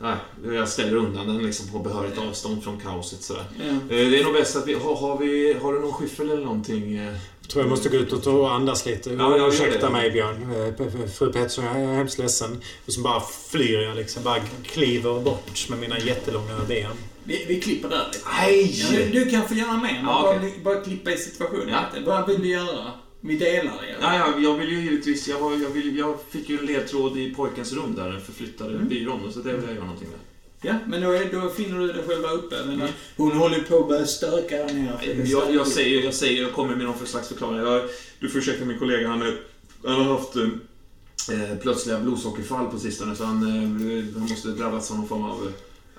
Nej, 0.00 0.16
jag 0.56 0.68
ställer 0.68 0.96
undan 0.96 1.26
den 1.26 1.38
liksom 1.46 1.68
på 1.68 1.78
behörigt 1.78 2.18
avstånd 2.18 2.64
från 2.64 2.80
kaoset 2.80 3.22
sådär. 3.22 3.44
Ja. 3.58 3.64
Eh, 3.64 4.10
Det 4.10 4.20
är 4.20 4.24
nog 4.24 4.32
bäst 4.32 4.56
att 4.56 4.66
vi... 4.68 4.74
Har, 4.74 4.96
har, 4.96 5.18
vi, 5.18 5.56
har 5.62 5.72
du 5.72 5.80
någon 5.80 5.92
skyffel 5.92 6.30
eller 6.30 6.44
någonting? 6.44 6.96
eh? 6.96 7.12
Jag 7.40 7.50
tror 7.50 7.64
jag 7.64 7.70
måste 7.70 7.88
gå 7.88 7.96
ut 7.96 8.12
och 8.12 8.22
ta 8.22 8.30
och 8.30 8.52
andas 8.52 8.86
lite. 8.86 9.10
Ja, 9.10 9.36
jag 9.36 9.48
Ursäkta 9.48 9.90
mig 9.90 10.10
Björn. 10.10 10.52
Eh, 10.52 11.08
Fru 11.08 11.32
Pettersson, 11.32 11.64
jag 11.64 11.76
är 11.80 11.94
hemskt 11.94 12.18
ledsen. 12.18 12.60
Och 12.86 12.92
så 12.92 13.00
bara 13.00 13.22
flyr 13.50 13.80
jag 13.80 13.96
liksom. 13.96 14.22
Bara 14.22 14.40
kliver 14.64 15.20
bort 15.20 15.68
med 15.68 15.78
mina 15.78 15.98
jättelånga 15.98 16.60
ben. 16.68 16.90
Vi, 17.24 17.44
vi 17.48 17.60
klipper 17.60 17.88
där 17.88 18.08
lite. 18.12 18.24
Nej! 18.40 18.80
Ja, 18.92 19.20
du, 19.20 19.30
kan 19.30 19.48
få 19.48 19.54
göra 19.54 19.72
med. 19.76 20.00
Ja, 20.02 20.22
bara, 20.22 20.36
okej. 20.36 20.60
bara 20.64 20.80
klippa 20.80 21.10
i 21.10 21.16
situationen. 21.16 21.68
Ja. 21.68 21.84
Vad 22.06 22.26
vill 22.28 22.42
du 22.42 22.48
göra? 22.48 22.92
Vi 23.24 23.36
delar 23.36 23.72
det. 23.82 23.96
Ja, 24.00 24.16
ja, 24.16 24.34
jag 24.38 24.54
vill 24.58 24.68
ju 24.68 24.80
givetvis... 24.80 25.28
Jag, 25.28 25.38
har, 25.38 25.56
jag, 25.56 25.70
vill, 25.70 25.98
jag 25.98 26.18
fick 26.30 26.48
ju 26.48 26.58
en 26.58 26.66
ledtråd 26.66 27.18
i 27.18 27.34
pojkens 27.34 27.72
rum 27.72 27.94
där, 27.96 28.08
den 28.08 28.20
förflyttade 28.20 28.74
Mm. 28.74 28.88
byrån. 28.88 29.32
Så 29.32 29.38
det 29.40 29.52
vill 29.52 29.62
jag 29.64 29.74
göra 29.74 29.84
någonting 29.84 30.08
med. 30.08 30.18
Ja, 30.64 30.78
men 30.86 31.00
då, 31.02 31.12
är, 31.12 31.32
då 31.32 31.48
finner 31.50 31.78
du 31.78 31.92
dig 31.92 32.02
själva 32.06 32.28
uppe. 32.30 32.56
Men 32.66 32.88
Hon 33.16 33.32
håller 33.32 33.60
på 33.60 33.78
att 33.78 33.88
börja 33.88 34.06
stöka 34.06 34.56
där 34.56 34.74
nere. 34.74 35.22
Jag, 35.24 35.54
jag, 35.54 35.66
säger, 35.66 36.04
jag 36.04 36.14
säger, 36.14 36.42
jag 36.42 36.52
kommer 36.52 36.76
med 36.76 36.86
någon 36.86 36.98
för 36.98 37.06
slags 37.06 37.28
förklaring. 37.28 37.58
Jag, 37.58 37.82
du 38.20 38.28
får 38.28 38.38
ursäkta 38.38 38.64
min 38.64 38.78
kollega, 38.78 39.08
han, 39.08 39.22
är, 39.22 39.36
han 39.84 39.94
har 40.04 40.14
haft 40.14 40.36
eh, 40.36 41.56
plötsliga 41.62 42.00
blodsockerfall 42.00 42.66
på 42.70 42.78
sistone 42.78 43.16
så 43.16 43.24
han, 43.24 43.42
eh, 43.42 44.18
han 44.18 44.28
måste 44.30 44.48
drabbats 44.48 44.90
av 44.90 44.96
någon 44.96 45.08
form 45.08 45.22
av 45.24 45.46
eh, 45.46 45.52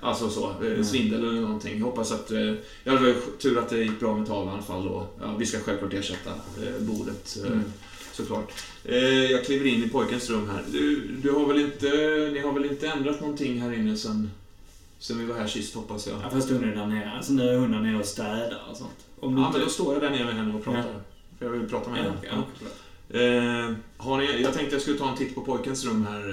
Alltså 0.04 0.30
så, 0.30 0.50
eh, 0.66 0.84
svindel 0.84 1.24
eller 1.24 1.42
någonting. 1.42 1.78
Jag 1.80 1.86
hoppas 1.86 2.12
att... 2.12 2.32
Eh, 2.32 2.54
jag 2.84 2.94
hade 2.94 3.14
tur 3.42 3.58
att 3.60 3.70
det 3.70 3.78
gick 3.78 4.00
bra 4.00 4.18
med 4.18 4.28
tavlan 4.28 4.54
i 4.54 4.58
alla 4.58 4.64
fall 4.66 4.88
och 4.88 5.18
ja, 5.22 5.36
vi 5.40 5.46
ska 5.46 5.60
självklart 5.60 5.94
ersätta 5.94 6.30
eh, 6.30 6.80
bordet. 6.80 7.38
Eh, 7.46 7.52
Mm. 7.52 7.64
Såklart. 8.12 8.52
Jag 9.32 9.46
kliver 9.46 9.66
in 9.66 9.84
i 9.84 9.90
pojkens 9.90 10.30
rum 10.30 10.50
här. 10.50 10.62
Du, 10.72 11.08
du 11.24 11.32
har 11.32 11.46
väl 11.48 11.60
inte... 11.60 11.86
Ni 12.34 12.40
har 12.40 12.54
väl 12.54 12.66
inte 12.66 12.88
ändrat 12.88 13.22
någonting 13.22 13.62
här 13.62 13.74
inne 13.74 13.98
sen, 13.98 14.32
sen 15.00 15.20
vi 15.20 15.26
var 15.26 15.36
här 15.36 15.48
sist 15.48 15.76
hoppas 15.76 16.08
jag? 16.08 16.18
Ja, 16.24 16.30
fast 16.30 16.50
hon 16.50 16.64
är 16.64 16.76
där 16.76 16.86
nere. 16.88 17.12
Alltså 17.12 17.34
nu 17.34 17.50
är 17.50 17.58
hon 17.58 17.72
där 17.72 17.80
nere 17.80 18.00
och 18.00 18.06
städar 18.06 18.62
och 18.72 18.78
sånt. 18.78 18.90
Om 19.20 19.38
Ja, 19.38 19.48
inte- 19.48 19.58
men 19.58 19.68
då 19.68 19.72
står 19.74 19.94
jag 19.94 20.02
där 20.04 20.10
nere 20.10 20.26
med 20.26 20.36
henne 20.36 20.56
och 20.56 20.64
pratar. 20.64 20.80
Ja. 20.80 21.00
För 21.40 21.46
jag 21.46 21.52
vill 21.54 21.70
prata 21.70 21.90
med 21.90 22.00
Ja, 22.00 22.04
henne. 22.32 22.44
ja. 23.10 23.20
Eh, 23.20 23.74
har 23.98 24.18
ni, 24.18 24.42
jag 24.42 24.54
tänkte 24.54 24.76
jag 24.76 24.82
skulle 24.82 24.98
ta 24.98 25.10
en 25.12 25.18
titt 25.18 25.36
på 25.36 25.42
pojkens 25.42 25.86
rum 25.86 26.06
här. 26.10 26.24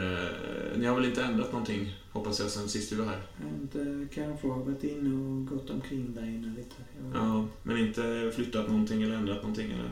Ni 0.77 0.87
har 0.87 0.95
väl 0.97 1.05
inte 1.05 1.23
ändrat 1.23 1.53
någonting, 1.53 1.93
hoppas 2.13 2.41
jag, 2.41 2.51
sen 2.51 2.69
sist 2.69 2.93
vi 2.93 2.97
var 2.97 3.07
här? 3.07 3.23
Inte 3.63 4.07
kanske 4.15 4.49
har 4.49 4.59
varit 4.59 4.85
inne 4.85 5.15
och 5.15 5.47
gått 5.47 5.71
omkring 5.71 6.15
där 6.15 6.23
inne 6.23 6.49
lite. 6.57 6.75
Jag, 7.13 7.23
Ja, 7.23 7.47
men 7.63 7.79
inte 7.79 8.33
flyttat 8.35 8.69
någonting 8.69 9.03
eller 9.03 9.15
ändrat 9.17 9.37
någonting 9.43 9.71
eller? 9.71 9.91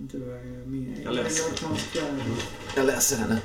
Inte 0.00 0.18
vad 0.18 0.36
jag 0.36 0.66
minns. 0.66 0.98
Jag 1.04 1.14
läser. 1.14 1.44
Jag 2.76 2.86
läser 2.86 3.16
henne. 3.16 3.40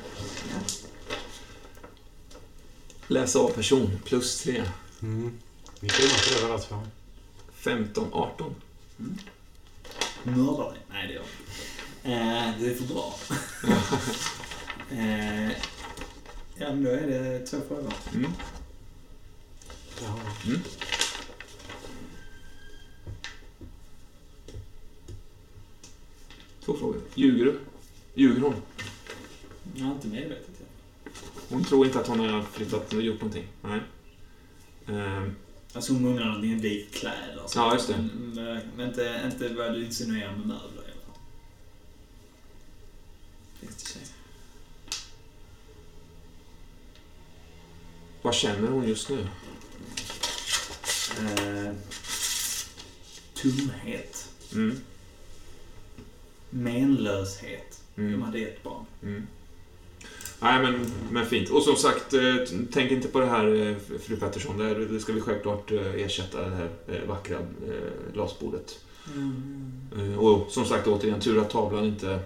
Läsa 3.07 3.40
A-person, 3.40 3.90
plus 4.06 4.41
3. 4.43 4.64
Mm. 5.01 5.31
Ni 5.80 5.90
på 5.90 5.95
det 6.01 6.48
båda 6.48 6.57
två. 6.59 6.75
15, 7.53 8.07
18. 8.14 8.56
Mördar 10.23 10.72
dig? 10.72 10.81
Nej, 10.90 11.07
det 11.07 11.14
gör 11.14 11.22
jag 12.03 12.14
inte. 12.14 12.23
eh, 12.25 12.59
Det 12.59 12.72
är 12.72 12.75
för 12.75 12.93
bra. 12.93 13.15
eh, 14.98 15.51
ja, 16.61 16.73
men 16.73 16.83
då 16.83 16.90
är 16.90 17.07
det 17.07 17.45
två 17.48 17.57
frågor. 17.67 17.93
Mm. 18.14 18.31
Jag. 20.01 20.19
Mm. 20.48 20.61
Två 26.65 26.73
frågor. 26.77 27.01
Ljuger 27.15 27.45
du? 27.45 27.59
Ljuger 28.15 28.41
hon? 28.41 28.56
Jag 29.75 29.85
har 29.85 29.91
inte 29.93 30.07
medvetet. 30.07 30.49
Ja. 30.59 31.11
Hon 31.49 31.64
tror 31.64 31.85
inte 31.85 31.99
att 31.99 32.07
hon 32.07 32.19
har 32.19 32.43
flyttat 32.43 32.93
och 32.93 33.01
gjort 33.01 33.22
någonting? 33.22 33.48
Nej. 33.61 33.81
Ehm, 34.88 35.35
Alltså 35.73 35.93
hon 35.93 36.06
undrar 36.06 36.25
är 36.45 36.56
vit 36.56 36.93
kläder. 36.93 37.41
och 37.43 37.49
sånt. 37.49 37.65
Ja, 37.65 37.73
just 37.73 37.88
det. 37.88 38.09
Men, 38.14 38.59
men 38.75 38.88
inte, 38.90 39.22
inte 39.33 39.53
vad 39.53 39.73
du 39.73 39.85
insinuerar 39.85 40.31
med 40.31 40.40
möbler 40.48 40.81
i 40.88 40.91
alla 40.91 41.01
fall. 41.06 41.22
Finns 43.59 43.75
det 43.75 43.90
tjej? 43.90 44.10
Vad 48.22 48.33
känner 48.33 48.67
hon 48.67 48.88
just 48.88 49.09
nu? 49.09 49.27
Eh, 51.19 51.74
tomhet. 53.33 54.30
Mm. 54.53 54.77
Menlöshet. 56.50 57.82
De 57.95 58.01
Mm. 58.01 58.22
hade 58.22 58.40
ett 58.40 58.64
barn. 58.64 58.85
Mm. 59.03 59.27
Nej, 60.40 60.61
men, 60.61 60.91
men 61.11 61.25
fint. 61.25 61.50
Och 61.50 61.64
som 61.64 61.75
sagt, 61.75 62.14
eh, 62.14 62.35
tänk 62.72 62.91
inte 62.91 63.08
på 63.08 63.19
det 63.19 63.25
här, 63.25 63.56
eh, 63.67 63.75
fru 64.00 64.16
Pettersson. 64.17 64.58
Det, 64.58 65.00
ska 65.00 65.14
vi 65.14 65.22
självklart 65.22 65.72
eh, 65.72 65.93
ersätta, 65.95 66.50
det 66.50 66.56
här 66.56 66.69
vackra 67.08 67.38
glasbordet. 68.14 68.80
Eh, 69.98 70.19
Och 70.19 70.51
som 70.51 70.66
sagt, 70.66 70.88
återigen, 70.88 71.19
tur 71.19 71.40
att 71.41 71.50
tavlan 71.50 71.85
inte... 71.85 72.19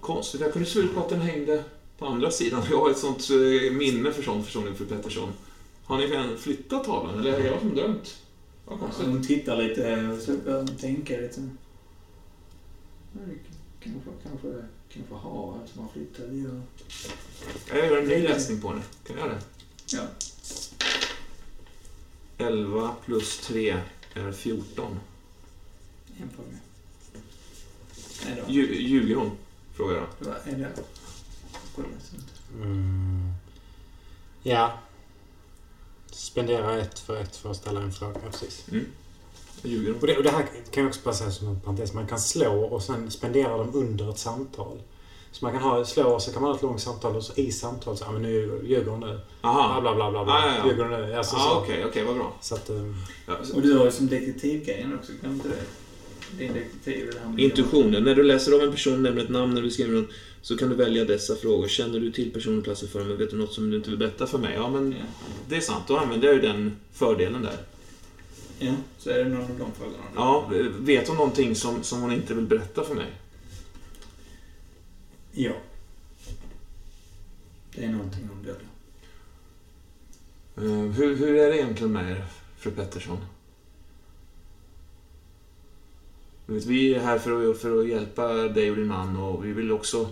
Konstigt, 0.00 0.40
jag 0.40 0.52
kunde 0.52 0.68
svurit 0.68 0.94
på 0.94 1.00
att 1.00 1.08
den 1.08 1.20
hängde 1.20 1.64
på 1.98 2.06
andra 2.06 2.30
sidan. 2.30 2.62
Jag 2.70 2.78
har 2.78 2.90
ett 2.90 2.98
sånt 2.98 3.30
eh, 3.30 3.72
minne 3.72 4.12
för 4.12 4.22
sånt, 4.22 4.54
ni, 4.54 4.74
fru 4.74 4.86
Pettersson. 4.86 5.32
Har 5.84 5.98
ni 5.98 6.36
flyttat 6.36 6.84
tavlan, 6.84 7.18
eller 7.18 7.32
är 7.32 7.44
jag 7.44 7.60
som 7.60 7.74
dömt? 7.74 8.16
Vad 8.64 8.80
konstigt. 8.80 9.06
hon 9.06 9.26
tittar 9.26 9.56
lite 9.56 10.06
och 10.06 10.22
så 10.22 10.36
börjar 10.36 10.58
hon 10.58 10.76
tänka 10.76 11.16
lite. 11.16 11.48
Ja, 13.12 13.20
det 13.26 13.34
Kanske, 13.80 14.10
kanske, 14.22 14.64
kanske 14.92 15.14
har 15.14 15.58
som 15.72 15.82
har 15.82 15.88
flyttat. 15.88 16.26
Ja. 16.30 16.60
Jag 17.76 17.86
gör 17.86 17.98
en 17.98 18.08
ny 18.08 18.22
läsning 18.28 18.60
på 18.60 18.72
det. 18.72 18.82
Kan 19.06 19.16
jag 19.16 19.26
göra 19.26 19.34
det? 19.34 19.42
ja. 19.86 20.02
11 22.38 22.94
plus 23.04 23.38
3 23.38 23.76
är 24.14 24.32
14. 24.32 24.98
En 26.20 26.30
fråga. 26.30 26.58
Ljuger 28.48 29.14
hon? 29.14 29.30
Frågar 29.72 29.94
jag. 29.94 30.06
Vad 30.18 30.36
är 31.78 31.88
det? 32.58 32.64
Mm. 32.64 33.32
Ja. 34.42 34.72
Spendera 36.10 36.78
ett 36.78 36.98
för 36.98 37.16
ett 37.16 37.36
för 37.36 37.50
att 37.50 37.56
ställa 37.56 37.80
en 37.80 37.92
fråga. 37.92 38.12
Ja, 38.24 38.30
precis. 38.30 38.64
Hon? 38.70 38.86
Och 40.00 40.06
det, 40.06 40.16
och 40.16 40.22
det 40.22 40.30
här 40.30 40.46
kan 40.70 40.82
jag 40.82 40.88
också 40.88 41.00
bara 41.04 41.14
säga 41.14 41.30
som 41.30 41.48
en 41.48 41.60
parentes. 41.60 41.94
Man 41.94 42.06
kan 42.06 42.18
slå 42.18 42.64
och 42.64 42.82
sen 42.82 43.10
spendera 43.10 43.56
dem 43.56 43.70
under 43.74 44.10
ett 44.10 44.18
samtal. 44.18 44.78
Så 45.32 45.44
man 45.44 45.52
kan 45.52 45.62
ha, 45.62 45.84
slå 45.84 46.08
och 46.14 46.22
så 46.22 46.32
kan 46.32 46.42
man 46.42 46.50
ha 46.50 46.56
ett 46.56 46.62
långt 46.62 46.80
samtal 46.80 47.16
och 47.16 47.22
så 47.24 47.32
i 47.40 47.52
samtal 47.52 47.96
så, 47.96 48.04
ja 48.04 48.12
men 48.12 48.22
nu 48.22 48.60
ljuger 48.64 48.86
hon 48.90 49.00
nu. 49.00 49.20
Aha. 49.40 49.80
bla 49.80 49.94
bla 49.94 50.10
bla. 50.10 50.24
bla. 50.24 50.32
Ah, 50.32 50.46
ja, 50.46 50.54
ja. 50.58 50.70
Ljuger 50.70 50.82
hon 50.84 50.92
nu? 50.92 51.14
Alltså, 51.14 51.36
Ja, 51.36 51.42
så. 51.42 51.60
okej, 51.60 51.84
okej, 51.84 52.04
vad 52.04 52.14
bra. 52.16 52.36
Så 52.40 52.54
att, 52.54 52.70
um, 52.70 52.96
Ja, 53.26 53.36
Och 53.54 53.62
du 53.62 53.78
har 53.78 53.84
ju 53.84 53.90
som 53.90 54.06
detektivgrejen 54.06 54.98
också, 54.98 55.12
kan 55.20 55.32
inte 55.32 55.48
det? 55.48 55.64
Din 56.38 56.52
detektiv, 56.52 57.10
det 57.12 57.20
här 57.20 57.28
med... 57.28 57.40
Intuitionen. 57.40 58.04
När 58.04 58.14
du 58.14 58.22
läser 58.22 58.52
av 58.52 58.60
en 58.60 58.72
person, 58.72 59.02
nämner 59.02 59.22
ett 59.22 59.28
namn 59.30 59.54
när 59.54 59.62
du 59.62 59.70
skriver 59.70 60.00
något, 60.00 60.10
så 60.42 60.56
kan 60.56 60.68
du 60.68 60.74
välja 60.74 61.04
dessa 61.04 61.36
frågor. 61.36 61.68
Känner 61.68 62.00
du 62.00 62.12
till 62.12 62.32
personen 62.32 62.62
platsen 62.62 62.88
för 62.88 63.04
mig? 63.04 63.16
Vet 63.16 63.30
du 63.30 63.36
något 63.36 63.52
som 63.52 63.70
du 63.70 63.76
inte 63.76 63.90
vill 63.90 63.98
berätta 63.98 64.26
för 64.26 64.38
mig? 64.38 64.54
Ja, 64.54 64.70
men 64.70 64.94
det 65.48 65.56
är 65.56 65.60
sant. 65.60 65.84
Då 65.88 65.96
använder 65.96 66.26
jag 66.26 66.34
ju 66.34 66.42
den 66.42 66.76
fördelen 66.92 67.42
där. 67.42 67.56
ja, 68.58 68.74
så 68.98 69.10
är 69.10 69.24
det 69.24 69.30
någon 69.30 69.42
av 69.42 69.58
de 69.58 69.72
frågorna. 69.72 70.04
Ja, 70.14 70.50
vet 70.78 71.08
hon 71.08 71.16
någonting 71.16 71.54
som, 71.54 71.82
som 71.82 72.00
hon 72.00 72.12
inte 72.12 72.34
vill 72.34 72.46
berätta 72.46 72.84
för 72.84 72.94
mig? 72.94 73.12
Ja. 75.32 75.52
Det 77.74 77.84
är 77.84 77.88
någonting 77.88 78.30
om 78.32 78.42
det. 78.44 78.56
Eh, 80.62 80.92
hur, 80.92 81.16
hur 81.16 81.34
är 81.34 81.50
det 81.50 81.56
egentligen 81.56 81.92
med 81.92 82.10
er, 82.10 82.24
fru 82.58 82.70
Pettersson? 82.70 83.18
Vi 86.46 86.94
är 86.94 87.00
här 87.00 87.18
för 87.18 87.50
att, 87.50 87.58
för 87.58 87.80
att 87.80 87.88
hjälpa 87.88 88.32
dig 88.32 88.70
och 88.70 88.76
din 88.76 88.86
man 88.86 89.16
och 89.16 89.44
vi 89.44 89.52
vill 89.52 89.72
också 89.72 90.10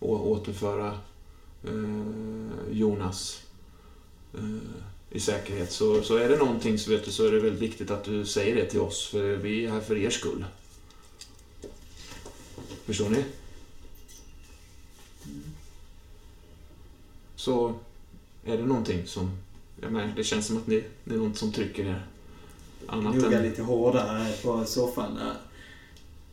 å, 0.00 0.16
återföra 0.16 0.98
eh, 1.64 2.70
Jonas 2.70 3.42
eh, 4.34 4.58
i 5.10 5.20
säkerhet. 5.20 5.72
Så, 5.72 6.02
så 6.02 6.16
är 6.16 6.28
det 6.28 6.36
någonting 6.36 6.78
så, 6.78 6.90
vet 6.90 7.04
du, 7.04 7.10
så 7.10 7.26
är 7.26 7.32
det 7.32 7.40
väldigt 7.40 7.62
viktigt 7.62 7.90
att 7.90 8.04
du 8.04 8.24
säger 8.26 8.54
det 8.54 8.64
till 8.66 8.80
oss, 8.80 9.06
för 9.08 9.36
vi 9.36 9.64
är 9.64 9.70
här 9.70 9.80
för 9.80 9.96
er 9.96 10.10
skull. 10.10 10.44
Förstår 12.86 13.08
ni? 13.10 13.24
Så 17.36 17.74
är 18.44 18.56
det 18.56 18.64
någonting 18.66 19.06
som... 19.06 19.30
Jag 19.80 19.92
märker, 19.92 20.16
det 20.16 20.24
känns 20.24 20.46
som 20.46 20.56
att 20.56 20.66
det, 20.66 20.84
det 21.04 21.14
är 21.14 21.18
något 21.18 21.36
som 21.36 21.52
trycker 21.52 21.84
er. 21.84 22.06
Annat 22.86 23.14
Gnugga 23.14 23.38
än, 23.38 23.42
lite 23.44 23.62
hårdare 23.62 24.32
på 24.42 24.64
soffan 24.64 25.14
där. 25.14 25.34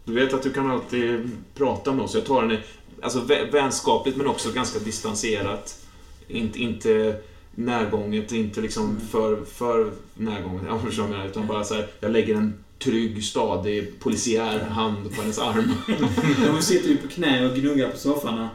du 0.04 0.14
vet 0.14 0.34
att 0.34 0.44
du 0.44 0.54
kan 0.54 0.72
alltid 0.72 1.32
prata 1.56 1.92
med 1.94 2.06
oss. 2.06 2.14
Jag 2.16 2.26
tar 2.26 2.42
den 2.42 2.52
i- 2.52 2.64
alltså, 3.02 3.20
vä- 3.20 3.52
vänskapligt 3.52 4.18
men 4.18 4.28
också 4.28 4.52
ganska 4.52 4.80
distanserat. 4.80 5.86
Inte, 6.28 6.60
inte 6.60 7.16
närgånget, 7.56 8.32
inte 8.32 8.62
liksom 8.62 8.98
för, 9.12 9.46
för 9.46 9.92
närgånget, 10.16 10.64
menar, 11.10 11.28
utan 11.28 11.48
bara 11.48 11.64
så 11.64 11.74
här, 11.74 11.88
jag 12.00 12.12
lägger 12.12 12.36
en 12.36 12.54
trygg, 12.80 13.24
stadig, 13.24 14.00
polisiär 14.00 14.60
hand 14.60 15.16
på 15.16 15.22
hennes 15.22 15.40
arm. 15.40 15.72
Hon 16.52 16.62
sitter 16.62 16.90
ju 16.90 16.98
på 16.98 17.08
knä 17.08 17.50
och 17.50 17.56
gnuggar 17.56 17.90
på 17.90 17.98
soffan. 17.98 18.48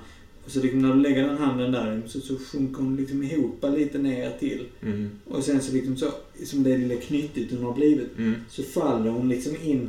Och 0.44 0.52
så 0.52 0.60
liksom 0.60 0.82
när 0.82 0.94
du 0.94 1.00
lägger 1.00 1.22
den 1.28 1.38
handen 1.38 1.72
där 1.72 2.02
så, 2.06 2.20
så 2.20 2.34
sjunker 2.38 2.82
hon 2.82 2.96
liksom 2.96 3.22
ihop 3.22 3.64
lite 3.76 3.98
ner 3.98 4.32
till. 4.38 4.66
Mm, 4.82 5.10
Och 5.24 5.42
sen 5.44 5.62
så 5.62 5.72
liksom 5.72 5.96
så, 5.96 6.06
som 6.44 6.62
det 6.62 6.78
lilla 6.78 7.00
knyttigt 7.00 7.52
hon 7.52 7.64
har 7.64 7.72
blivit, 7.72 8.18
mm, 8.18 8.34
så 8.50 8.62
faller 8.62 9.10
hon 9.10 9.28
liksom 9.28 9.56
in 9.62 9.88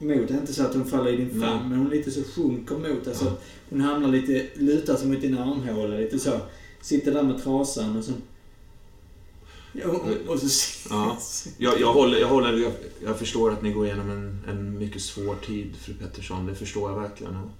mot, 0.00 0.28
det 0.28 0.34
är 0.34 0.38
inte 0.38 0.52
så 0.52 0.62
att 0.62 0.74
hon 0.74 0.84
faller 0.84 1.12
i 1.12 1.16
din 1.16 1.30
famn, 1.30 1.60
Nej. 1.60 1.68
men 1.68 1.78
hon 1.78 1.88
lite 1.88 2.10
så 2.10 2.22
sjunker 2.22 2.74
mot. 2.74 3.08
Alltså 3.08 3.28
att 3.28 3.44
hon 3.70 3.80
hamnar 3.80 4.08
lite, 4.08 4.46
lutar 4.54 4.96
sig 4.96 5.08
mot 5.08 5.20
din 5.20 5.38
armhåla 5.38 5.96
lite 5.96 6.18
så. 6.18 6.40
Sitter 6.80 7.14
där 7.14 7.22
med 7.22 7.42
trasan 7.42 7.96
och 7.96 8.04
så... 8.04 8.12
Och, 9.84 10.32
och 10.32 10.40
så... 10.40 10.88
Ja. 10.90 11.18
Jag, 11.58 11.80
jag, 11.80 11.92
håller, 11.92 12.18
jag, 12.18 12.28
håller, 12.28 12.58
jag, 12.58 12.72
jag 13.04 13.18
förstår 13.18 13.52
att 13.52 13.62
ni 13.62 13.72
går 13.72 13.86
igenom 13.86 14.10
en, 14.10 14.38
en 14.48 14.78
mycket 14.78 15.02
svår 15.02 15.34
tid, 15.46 15.76
fru 15.76 15.94
Pettersson. 15.94 16.46
Det 16.46 16.54
förstår 16.54 16.90
jag 16.90 17.00
verkligen. 17.00 17.36
Och, 17.36 17.50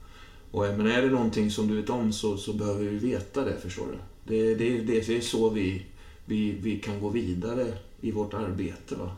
och, 0.50 0.62
men 0.62 0.86
är 0.86 1.02
det 1.02 1.08
någonting 1.08 1.50
som 1.50 1.68
du 1.68 1.76
vet 1.76 1.90
om 1.90 2.12
så, 2.12 2.36
så 2.36 2.52
behöver 2.52 2.84
vi 2.84 2.98
veta 2.98 3.44
det, 3.44 3.56
förstår 3.62 3.86
du. 3.86 3.98
Det, 4.24 4.54
det, 4.54 4.78
det, 4.78 5.00
det 5.00 5.16
är 5.16 5.20
så 5.20 5.50
vi, 5.50 5.82
vi, 6.24 6.50
vi 6.50 6.78
kan 6.78 7.00
gå 7.00 7.08
vidare 7.08 7.66
i 8.00 8.10
vårt 8.10 8.34
arbete. 8.34 8.94
Va? 8.94 9.16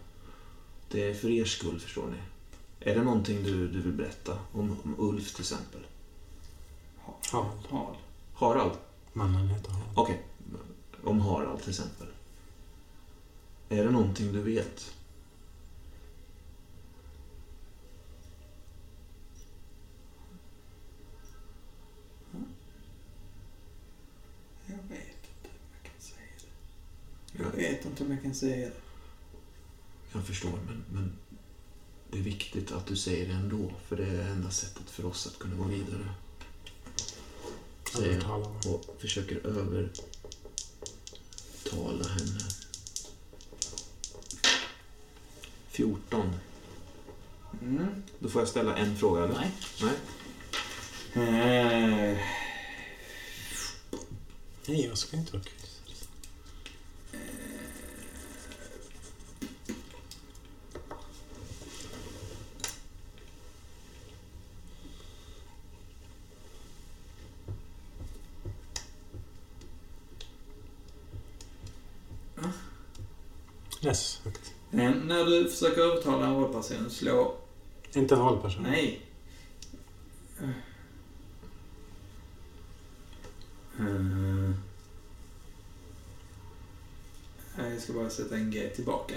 Det 0.91 1.11
är 1.11 1.15
för 1.15 1.31
er 1.31 1.45
skull, 1.45 1.81
förstår 1.81 2.07
ni. 2.07 2.32
Är 2.85 2.95
det 2.95 3.03
någonting 3.03 3.43
du, 3.43 3.69
du 3.69 3.81
vill 3.81 3.93
berätta? 3.93 4.39
Om, 4.53 4.77
om 4.85 4.95
Ulf 4.99 5.33
till 5.35 5.41
exempel? 5.41 5.87
Harald. 7.33 7.67
Harald. 7.71 7.97
Harald? 8.35 8.73
Mannen 9.13 9.49
heter 9.49 9.71
Harald. 9.71 9.91
Okej. 9.95 10.23
Om 11.05 11.21
Harald 11.21 11.61
till 11.61 11.71
exempel. 11.71 12.07
Är 13.69 13.85
det 13.85 13.91
någonting 13.91 14.33
du 14.33 14.41
vet? 14.43 14.95
Jag 24.67 24.77
vet 24.89 25.25
inte 25.25 25.51
om 25.51 25.71
jag 25.73 25.93
kan 25.93 26.01
säga 26.01 26.27
det. 26.41 27.43
Jag, 27.43 27.47
Jag 27.47 27.53
vet 27.53 27.85
inte 27.85 28.05
om 28.05 28.11
jag 28.11 28.23
kan 28.23 28.35
säga 28.35 28.69
det. 28.69 28.75
jag 30.13 30.25
förstår, 30.25 30.59
men, 30.67 30.85
men 30.93 31.13
det 32.13 32.19
är 32.19 32.23
viktigt 32.23 32.73
att 32.73 32.87
du 32.87 32.97
säger 32.97 33.29
det 33.29 33.35
ändå. 33.35 33.73
För 33.89 33.97
det 33.97 34.07
är 34.07 34.31
enda 34.31 34.51
sättet 34.51 34.91
för 34.91 35.07
oss 35.07 35.27
att 35.27 35.39
kunna 35.39 35.57
gå 35.57 35.65
vidare. 35.65 36.09
Säger 37.93 38.23
jag. 38.23 38.41
Och 38.41 38.97
försöker 38.99 39.47
övertala 39.47 39.89
henne. 42.09 42.41
14. 45.69 46.35
Mm. 47.63 48.03
Då 48.19 48.29
får 48.29 48.41
jag 48.43 48.49
ställa 48.49 48.77
en 48.77 48.97
fråga, 48.97 49.25
eller? 49.25 49.35
Nej. 49.35 49.51
Nej? 51.15 52.13
Eh, 52.13 52.19
Nej, 54.67 54.87
jag 54.87 54.99
ska 54.99 55.17
inte 55.17 55.33
vara 55.33 55.43
Läs 73.85 74.21
högt. 74.25 74.53
eh, 74.73 74.91
när 74.95 75.25
du 75.25 75.51
försöker 75.51 75.81
övertala 75.81 76.27
en 76.27 76.35
rollperson, 76.35 76.91
slå... 76.91 77.35
Inte 77.93 78.15
en 78.15 78.21
rollperson. 78.21 78.63
Nej. 78.63 79.01
Eh. 80.41 80.51
Eh, 87.59 87.73
Jag 87.73 87.81
ska 87.83 87.93
bara 87.93 88.11
sätta 88.11 88.37
en 88.37 88.51
G 88.51 88.69
tillbaka. 88.69 89.15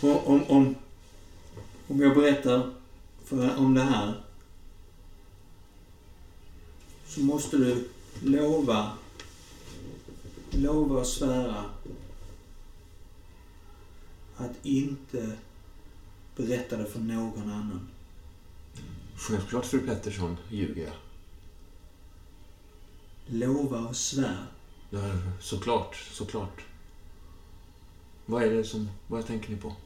Och 0.00 0.30
Om, 0.30 0.44
om, 0.48 0.74
om 1.88 2.00
jag 2.00 2.14
berättar 2.14 2.70
för, 3.24 3.56
om 3.56 3.74
det 3.74 3.82
här 3.82 4.14
så 7.06 7.20
måste 7.20 7.56
du 7.56 7.88
lova, 8.22 8.92
lova 10.50 11.00
och 11.00 11.06
svära 11.06 11.64
att 14.36 14.52
inte 14.62 15.36
berätta 16.36 16.76
det 16.76 16.86
för 16.86 17.00
någon 17.00 17.50
annan. 17.50 17.88
Självklart, 19.16 19.66
fru 19.66 19.86
Pettersson, 19.86 20.36
ljuger 20.48 20.82
jag. 20.84 20.94
Lova 23.26 23.78
och 23.78 23.96
svär. 23.96 24.46
Ja, 24.90 25.00
såklart, 25.40 25.96
såklart. 25.96 26.64
Vad 28.26 28.42
är 28.42 28.50
det 28.50 28.64
som... 28.64 28.88
Vad 29.06 29.26
tänker 29.26 29.50
ni 29.50 29.56
på? 29.56 29.76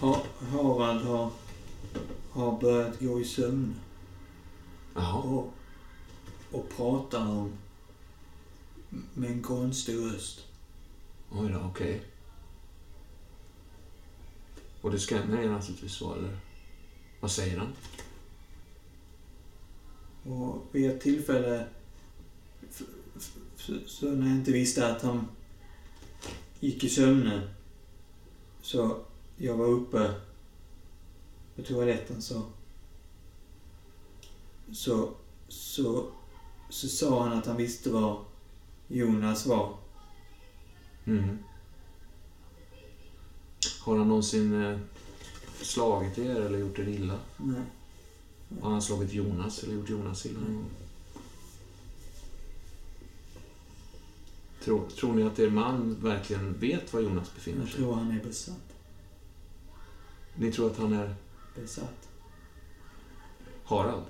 Ha, 0.00 0.22
Harald 0.50 1.00
har, 1.00 1.30
har 2.30 2.60
börjat 2.60 3.00
gå 3.00 3.20
i 3.20 3.24
sömn 3.24 3.74
Jaha. 4.94 5.22
och, 5.22 5.52
och 6.50 6.68
pratar 6.76 7.30
om 7.30 7.52
med 9.14 9.30
en 9.30 9.42
konstig 9.42 9.96
röst. 9.96 10.44
Oj 11.30 11.48
då, 11.52 11.58
okej. 11.70 12.02
Och 14.80 14.90
det 14.90 14.98
skrämmer 14.98 15.42
er 15.42 15.48
naturligtvis 15.48 15.92
så, 15.92 16.14
eller? 16.14 16.38
Vad 17.20 17.30
säger 17.30 17.58
han? 17.58 17.72
Och 20.32 20.62
vid 20.72 20.90
ett 20.90 21.00
tillfälle, 21.00 21.66
så 23.86 24.10
när 24.10 24.26
jag 24.26 24.36
inte 24.36 24.52
visste 24.52 24.92
att 24.92 25.02
han 25.02 25.26
gick 26.60 26.84
i 26.84 26.88
sömnen, 26.88 27.48
så 28.66 28.96
jag 29.36 29.56
var 29.56 29.66
uppe 29.66 30.14
på 31.56 31.62
toaletten 31.62 32.22
så, 32.22 32.42
så, 34.72 35.10
så, 35.48 36.06
så 36.70 36.88
sa 36.88 37.28
han 37.28 37.38
att 37.38 37.46
han 37.46 37.56
visste 37.56 37.90
var 37.90 38.24
Jonas 38.88 39.46
var. 39.46 39.76
Mm. 41.04 41.38
Har 43.80 43.96
han 43.96 44.08
någonsin 44.08 44.62
eh, 44.62 44.78
slagit 45.62 46.18
er 46.18 46.40
eller 46.40 46.58
gjort 46.58 46.78
er 46.78 46.88
illa? 46.88 47.18
Nej. 47.36 47.62
Har 48.60 48.70
han 48.70 48.82
slagit 48.82 49.12
Jonas 49.12 49.62
eller 49.62 49.74
gjort 49.74 49.90
Jonas 49.90 50.26
illa 50.26 50.40
någon 50.40 50.64
Tror, 54.66 54.88
tror 54.88 55.12
ni 55.14 55.22
att 55.22 55.38
er 55.38 55.50
man 55.50 55.96
verkligen 56.00 56.58
vet 56.58 56.92
var 56.92 57.00
Jonas 57.00 57.34
befinner 57.34 57.58
Jag 57.60 57.68
sig? 57.68 57.76
tror 57.80 57.94
han 57.94 58.10
är 58.10 58.24
besatt. 58.24 58.72
Ni 60.34 60.52
tror 60.52 60.70
att 60.70 60.78
han 60.78 60.92
är 60.92 61.14
Besatt. 61.54 62.08
Harald? 63.64 64.02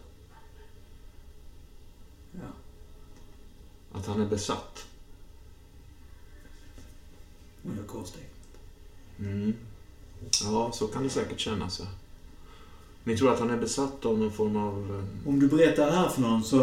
Ja. 2.32 2.48
Att 3.92 4.06
han 4.06 4.20
är 4.20 4.26
besatt? 4.26 4.86
Och 7.62 7.70
jag 7.78 7.86
korssteg. 7.86 8.24
Mm. 9.18 9.54
Ja, 10.42 10.72
så 10.72 10.86
kan 10.86 11.02
det 11.02 11.10
säkert 11.10 11.40
kännas. 11.40 11.80
Ja. 11.80 11.86
Ni 13.04 13.16
tror 13.18 13.32
att 13.32 13.38
han 13.40 13.50
är 13.50 13.56
besatt 13.56 14.04
av 14.06 14.18
någon 14.18 14.32
form 14.32 14.56
av... 14.56 14.74
eh, 15.22 15.28
Om 15.28 15.40
du 15.40 15.48
berättar 15.48 15.86
det 15.86 15.92
här 15.92 16.08
för 16.08 16.20
någon 16.20 16.44
så, 16.44 16.58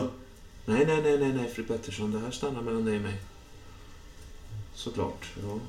Nej, 0.66 0.86
nej, 0.86 1.02
nej, 1.02 1.20
nej, 1.20 1.34
nej, 1.34 1.50
fru 1.50 1.64
Pettersson. 1.64 2.12
Det 2.12 2.20
här 2.20 2.32
stannar 2.32 2.62
mellan 2.62 2.86
dig 2.86 2.96
och 2.98 3.02
mig. 3.04 3.22
Såklart, 4.76 5.30
ja. 5.44 5.60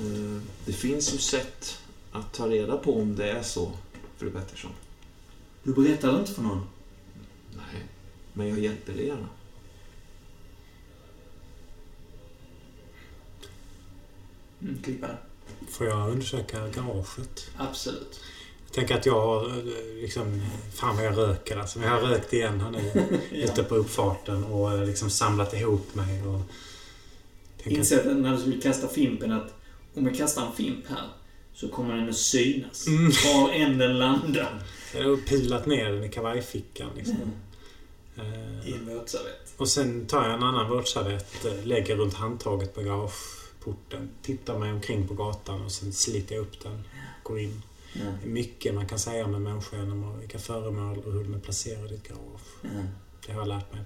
Eh, 0.00 0.40
Det 0.64 0.72
finns 0.72 1.14
ju 1.14 1.18
sätt 1.18 1.78
att 2.12 2.32
ta 2.32 2.48
reda 2.48 2.76
på 2.76 3.00
om 3.00 3.16
det 3.16 3.30
är 3.30 3.42
så, 3.42 3.72
fru 4.16 4.30
Pettersson. 4.30 4.70
Du 5.62 5.74
berättar 5.74 6.18
inte 6.18 6.32
för 6.32 6.42
någon? 6.42 6.66
Nej, 7.56 7.82
men 8.32 8.48
jag 8.48 8.58
hjälper 8.58 8.92
dig 8.92 9.06
gärna. 9.06 9.28
Mm, 14.62 14.82
klippa. 14.82 15.06
Får 15.68 15.86
jag 15.86 16.10
undersöka 16.10 16.68
garaget? 16.68 17.50
Absolut. 17.56 18.20
Jag 18.66 18.74
tänker 18.74 18.94
att 18.98 19.06
jag 19.06 19.20
har 19.20 19.48
eh, 19.48 19.94
liksom... 20.02 20.42
Fan 20.74 20.96
vad 20.96 21.04
jag 21.04 21.16
röker 21.18 21.56
alltså. 21.56 21.78
Men 21.78 21.88
jag 21.88 22.00
har 22.00 22.08
rökt 22.08 22.32
igen 22.32 22.60
här 22.60 22.70
nu. 22.70 23.18
Ute 23.30 23.64
på 23.64 23.74
uppfarten 23.74 24.44
och 24.44 24.72
eh, 24.72 24.84
liksom 24.86 25.10
samlat 25.10 25.54
ihop 25.54 25.94
mig 25.94 26.22
och... 26.22 26.40
Insett 27.64 28.16
när 28.16 28.32
du 28.32 28.38
skulle 28.40 28.60
kasta 28.60 28.88
fimpen 28.88 29.32
att 29.32 29.54
om 29.94 30.06
jag 30.06 30.16
kastar 30.16 30.46
en 30.46 30.52
fimp 30.52 30.86
här 30.88 31.08
så 31.54 31.68
kommer 31.68 31.96
den 31.96 32.08
att 32.08 32.16
synas. 32.16 32.86
Mm. 32.86 33.10
Var 33.24 33.52
än 33.52 33.78
den 33.78 33.98
landar. 33.98 34.62
Jag 34.94 35.08
har 35.08 35.16
pilat 35.16 35.66
ner 35.66 35.92
den 35.92 36.04
i 36.04 36.08
kavajfickan 36.08 36.90
liksom. 36.96 37.16
Mm. 37.16 38.32
Eh, 38.32 38.68
I 38.68 38.72
en 38.72 38.86
våtservett. 38.86 39.54
Och 39.56 39.68
sen 39.68 40.06
tar 40.06 40.24
jag 40.24 40.34
en 40.34 40.42
annan 40.42 40.70
våtservett, 40.70 41.44
eh, 41.44 41.64
lägger 41.66 41.96
runt 41.96 42.14
handtaget 42.14 42.74
på 42.74 42.80
garageporten, 42.82 44.10
tittar 44.22 44.58
mig 44.58 44.72
omkring 44.72 45.08
på 45.08 45.14
gatan 45.14 45.64
och 45.64 45.72
sen 45.72 45.92
sliter 45.92 46.34
jag 46.34 46.42
upp 46.42 46.60
den. 46.62 46.82
Går 47.22 47.38
in. 47.40 47.62
Ja. 47.92 48.00
Det 48.22 48.28
är 48.28 48.32
mycket 48.32 48.74
man 48.74 48.86
kan 48.86 48.98
säga 48.98 49.24
om 49.24 49.34
en 49.34 49.42
människa 49.42 49.76
genom 49.76 50.18
vilka 50.20 50.38
föremål 50.38 50.98
och 50.98 51.12
hur 51.12 51.24
de 51.24 51.34
är 51.34 51.38
placerade 51.38 51.94
i 51.94 51.96
ett 51.96 52.08
garage. 52.08 52.40
Ja. 52.62 52.68
Det 53.26 53.32
har 53.32 53.40
jag 53.40 53.48
lärt 53.48 53.72
mig 53.72 53.82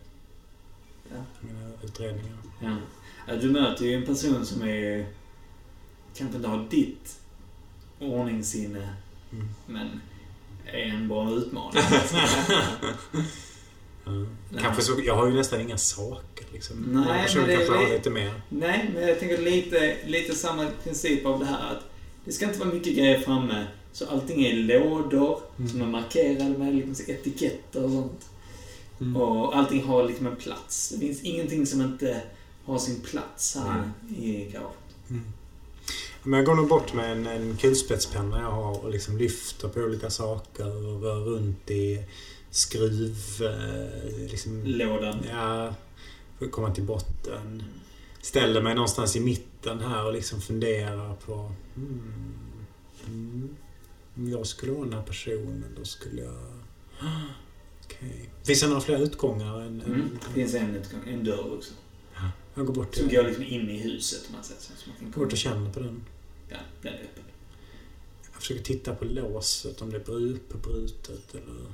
Ja. 1.11 1.25
mina 1.41 1.71
utredningar. 1.83 2.37
Ja. 2.63 2.77
Ja, 3.29 3.35
Du 3.37 3.51
möter 3.51 3.85
ju 3.85 3.95
en 3.95 4.07
person 4.07 4.47
som 4.47 4.63
är... 4.63 5.07
Kanske 6.17 6.37
inte 6.37 6.49
har 6.49 6.67
ditt 6.71 7.17
ordningssinne, 8.01 8.89
Mm. 9.33 9.49
men 9.67 10.01
är 10.67 10.83
en 10.83 11.09
bra 11.09 11.31
utmaning. 11.31 11.83
Nej. 14.05 14.63
Kanske 14.63 14.83
så, 14.83 15.01
jag 15.05 15.15
har 15.17 15.27
ju 15.27 15.33
nästan 15.35 15.61
inga 15.61 15.79
saker 15.79 16.47
liksom. 16.53 16.77
Nej, 16.77 17.27
men 17.37 17.47
det- 17.49 17.57
kanske 17.57 17.93
lite 17.93 18.11
mer. 18.11 18.35
Nej, 18.49 18.91
men 18.95 19.09
jag 19.09 19.21
tänker 19.21 19.39
lite, 19.39 19.97
lite 20.07 20.35
samma 20.35 20.67
princip 20.85 21.27
av 21.27 21.39
det 21.39 21.47
här 21.47 21.71
att 21.71 21.91
det 22.25 22.33
ska 22.33 22.45
inte 22.47 22.59
vara 22.59 22.69
mycket 22.69 22.97
grejer 22.97 23.21
framme. 23.21 23.67
Så 23.93 24.07
allting 24.07 24.45
är 24.47 24.55
lådor 24.55 25.41
Mm. 25.59 25.71
som 25.71 25.83
är 25.83 25.87
markerade 25.87 26.59
med 26.59 26.75
liksom 26.75 27.15
etiketter 27.15 27.85
och 27.85 27.91
sånt. 27.91 28.29
Mm. 29.01 29.17
Och 29.17 29.57
allting 29.57 29.85
har 29.85 30.05
liksom 30.09 30.27
en 30.27 30.37
plats. 30.37 30.89
Det 30.89 30.99
finns 30.99 31.23
ingenting 31.23 31.67
som 31.67 31.81
inte 31.81 32.21
har 32.65 32.79
sin 32.79 33.01
plats 33.01 33.57
här 33.57 33.91
i 34.19 34.45
garaget. 34.53 34.79
Mm. 35.11 35.23
Men 36.23 36.37
jag 36.39 36.47
går 36.47 36.55
nog 36.55 36.69
bort 36.69 36.95
med 36.95 37.13
en, 37.13 37.27
en 37.27 37.57
kulspetspenna 37.57 38.41
jag 38.41 38.51
har 38.51 38.85
och 38.85 38.91
liksom 38.91 39.17
lyfter 39.19 39.69
på 39.69 39.81
olika 39.81 40.11
saker 40.11 40.87
och 40.87 41.03
rör 41.03 41.21
runt 41.21 41.71
i 41.71 42.05
skruv... 42.51 43.17
Eh, 43.41 44.31
liksom, 44.31 44.63
Lådan. 44.65 45.19
Ja, 45.31 45.75
för 46.39 46.47
att 46.47 46.53
komma 46.53 46.75
till 46.75 46.85
botten. 46.85 47.63
Ställer 48.23 48.63
mig 48.63 48.75
någonstans 48.75 49.17
i 49.17 49.21
mitten 49.21 49.81
här 49.81 50.07
och 50.07 50.13
liksom 50.13 50.41
funderar 50.41 51.15
på... 51.15 51.53
Hmm, 51.75 52.57
mm, 53.07 53.57
om 54.17 54.31
jag 54.31 54.47
skulle 54.47 54.73
vara 54.73 54.85
den 54.85 54.93
här 54.93 55.03
personen, 55.03 55.75
då 55.79 55.85
skulle 55.85 56.23
jag... 56.23 56.37
Okej. 57.85 58.31
Finns 58.45 58.61
det 58.61 58.67
några 58.67 58.81
fler 58.81 58.99
utgångar? 59.03 59.61
Än, 59.61 59.83
Mm. 59.87 60.01
än, 60.01 60.19
finns 60.35 60.55
en, 60.55 60.77
utgång, 60.77 61.01
en 61.07 61.25
dörr 61.25 61.55
också. 61.57 61.73
Jag 62.55 62.67
går 62.67 62.75
bort, 62.75 62.95
Som 62.95 63.09
går 63.09 63.23
liksom 63.23 63.43
in 63.45 63.71
i 63.71 63.79
huset, 63.79 64.29
man 64.33 64.45
säger 64.45 64.61
så. 64.61 64.73
man 64.91 64.97
kan 64.99 65.11
går 65.11 65.21
bort 65.25 65.33
och 65.33 65.39
känner 65.39 65.73
på 65.73 65.81
den. 65.81 66.03
Ja, 66.49 66.57
den 66.83 66.93
är 66.93 66.97
öppen. 66.99 67.23
Jag 68.33 68.41
försöker 68.43 68.63
titta 68.63 68.95
på 68.95 69.05
låset, 69.05 69.83
om 69.83 69.91
det 69.91 69.97
är 69.97 70.01
bru- 70.01 70.39
på 70.49 70.59
brutet 70.59 71.35
eller... 71.35 71.67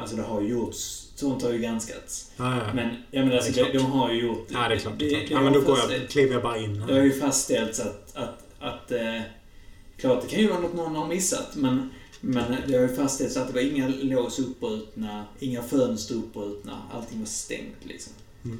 Alltså 0.00 0.16
det 0.16 0.22
har 0.22 0.40
ju 0.40 0.48
gjorts, 0.48 1.08
sånt 1.14 1.42
har 1.42 1.52
ju 1.52 1.58
granskats. 1.58 2.30
Ja, 2.36 2.56
ja. 2.66 2.74
Men, 2.74 2.96
jag 3.10 3.24
menar, 3.24 3.36
alltså, 3.36 3.52
Det 3.64 3.72
de, 3.72 3.78
har 3.78 4.12
ju 4.12 4.26
gjort... 4.26 4.48
ja, 4.52 4.68
det 4.68 4.74
är 4.74 4.78
klart. 4.78 4.98
Det, 4.98 5.04
det, 5.10 5.16
det 5.16 5.26
ja, 5.30 5.40
men 5.42 5.52
då 5.52 5.60
går 5.60 5.78
jag, 5.78 6.08
kliver 6.08 6.32
jag 6.32 6.42
bara 6.42 6.58
in 6.58 6.74
Det 6.74 6.80
har 6.80 6.92
här. 6.92 7.02
ju 7.02 7.12
fastställts 7.20 7.80
att, 7.80 8.16
att, 8.16 8.44
att 8.60 8.92
eh, 8.92 9.20
klart 9.96 10.22
det 10.22 10.28
kan 10.28 10.40
ju 10.40 10.48
vara 10.48 10.60
något 10.60 10.74
någon 10.74 10.96
har 10.96 11.08
missat, 11.08 11.56
men, 11.56 11.90
men 12.20 12.54
det 12.68 12.74
har 12.76 12.82
ju 12.88 12.96
fastställts 12.96 13.36
att 13.36 13.46
det 13.46 13.52
var 13.54 13.60
inga 13.60 13.88
lås 13.88 14.38
uppbrutna, 14.38 15.24
inga 15.38 15.62
fönster 15.62 16.14
uppbrutna, 16.14 16.82
allting 16.92 17.18
var 17.18 17.26
stängt 17.26 17.76
liksom. 17.84 18.12
Ja, 18.42 18.50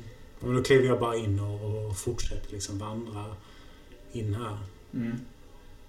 Men 0.45 0.55
då 0.57 0.63
kliver 0.63 0.87
jag 0.89 1.01
bara 1.01 1.17
in 1.17 1.41
och, 1.41 1.87
och 1.87 1.97
fortsätter 1.97 2.53
liksom 2.53 2.79
vandra 2.79 3.25
in 4.13 4.35
här 4.35 4.59
Mm. 4.95 5.17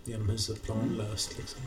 genom 0.03 0.30
huset 0.30 0.61
planlöst 0.64 1.38
liksom. 1.38 1.61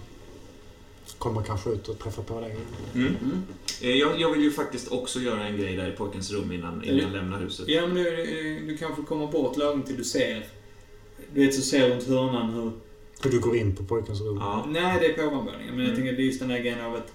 Kommer 1.19 1.43
kanske 1.43 1.71
ut 1.71 1.89
och 1.89 1.99
träffar 1.99 2.23
på 2.23 2.41
dig. 2.41 2.57
Mm. 2.95 3.07
Mm. 3.23 3.43
Eh, 3.83 3.91
Jag, 3.91 4.21
jag 4.21 4.33
vill 4.33 4.43
ju 4.43 4.51
faktiskt 4.51 4.89
också 4.93 5.21
göra 5.21 5.45
en 5.47 5.57
grej 5.57 5.77
där 5.77 5.89
i 5.93 5.97
pojkens 5.97 6.31
rum 6.33 6.53
innan, 6.53 6.85
innan 6.85 6.99
jag 7.01 7.13
lämnar 7.13 7.41
huset. 7.41 7.69
Ja, 7.69 7.87
men 7.87 7.95
du, 7.97 8.65
du 8.67 8.77
kanske 8.77 9.03
kommer 9.03 9.27
bort 9.27 9.57
lagom 9.57 9.83
till 9.83 9.97
du 9.97 10.05
ser, 10.05 10.47
du 11.35 11.41
vet 11.47 11.55
så 11.55 11.63
ser 11.63 11.91
runt 11.91 12.05
hörnan 12.07 12.53
hur, 12.53 12.71
Hur 13.23 13.31
du 13.31 13.41
går 13.41 13.57
in 13.57 13.77
på 13.77 13.85
pojkens 13.85 14.21
rum. 14.21 14.37
Ja. 14.41 14.67
nej 14.69 14.99
det 15.01 15.07
är 15.07 15.13
på 15.13 15.23
ovanvåningen, 15.23 15.75
men 15.75 15.79
jag 15.79 15.85
Mm. 15.85 15.97
tänker 15.97 16.13
det 16.13 16.23
är 16.23 16.27
just 16.27 16.41
den 16.41 16.49
där 16.49 16.59
grejen 16.59 16.81
av 16.85 16.95
att 16.95 17.13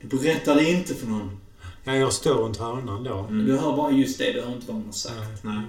du 0.00 0.16
berättar 0.18 0.54
det 0.54 0.70
inte 0.70 0.94
för 0.94 1.06
någon. 1.06 1.38
Ja, 1.84 1.96
jag 1.96 2.12
står 2.12 2.34
runt 2.34 2.56
hörnan 2.56 3.04
då. 3.04 3.18
Mm. 3.18 3.46
Du 3.46 3.56
hör 3.56 3.76
bara 3.76 3.90
just 3.90 4.18
det, 4.18 4.32
du 4.32 4.40
hör 4.40 4.52
inte 4.52 4.66
vad 4.66 4.76
hon 4.76 4.84
har 4.84 4.92
sagt. 4.92 5.44
Nej. 5.44 5.54
Nej. 5.54 5.64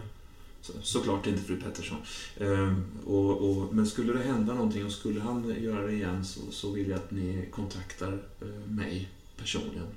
Så, 0.62 0.74
såklart 0.84 1.28
inte 1.28 1.42
fru 1.44 1.62
Pettersson. 1.62 1.98
Ehm, 2.40 2.84
och, 3.06 3.50
och, 3.50 3.74
men 3.74 3.88
skulle 3.88 4.14
det 4.14 4.24
hända 4.24 4.54
någonting 4.54 4.86
och 4.86 4.92
skulle 4.92 5.22
han 5.22 5.56
göra 5.62 5.82
det 5.82 5.94
igen 5.94 6.26
så, 6.26 6.40
så 6.52 6.72
vill 6.72 6.90
jag 6.90 6.98
att 6.98 7.12
ni 7.12 7.50
kontaktar 7.52 8.20
eh, 8.42 8.48
mig 8.72 9.10
personligen. 9.38 9.88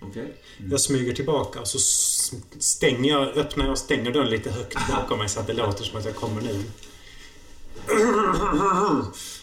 Okej? 0.00 0.34
Jag 0.70 0.80
smyger 0.80 1.12
tillbaka 1.12 1.60
och 1.60 1.68
så 1.68 1.78
stänger 2.58 3.10
jag, 3.10 3.36
öppnar 3.36 3.64
jag 3.64 3.72
och 3.72 3.78
stänger 3.78 4.12
dörren 4.12 4.30
lite 4.30 4.50
högt 4.50 4.78
bakom 4.88 5.18
mig 5.18 5.28
så 5.28 5.40
att 5.40 5.46
det 5.46 5.52
låter 5.52 5.84
som 5.84 5.98
att 5.98 6.04
jag 6.04 6.14
kommer 6.14 6.42
nu. 6.42 6.62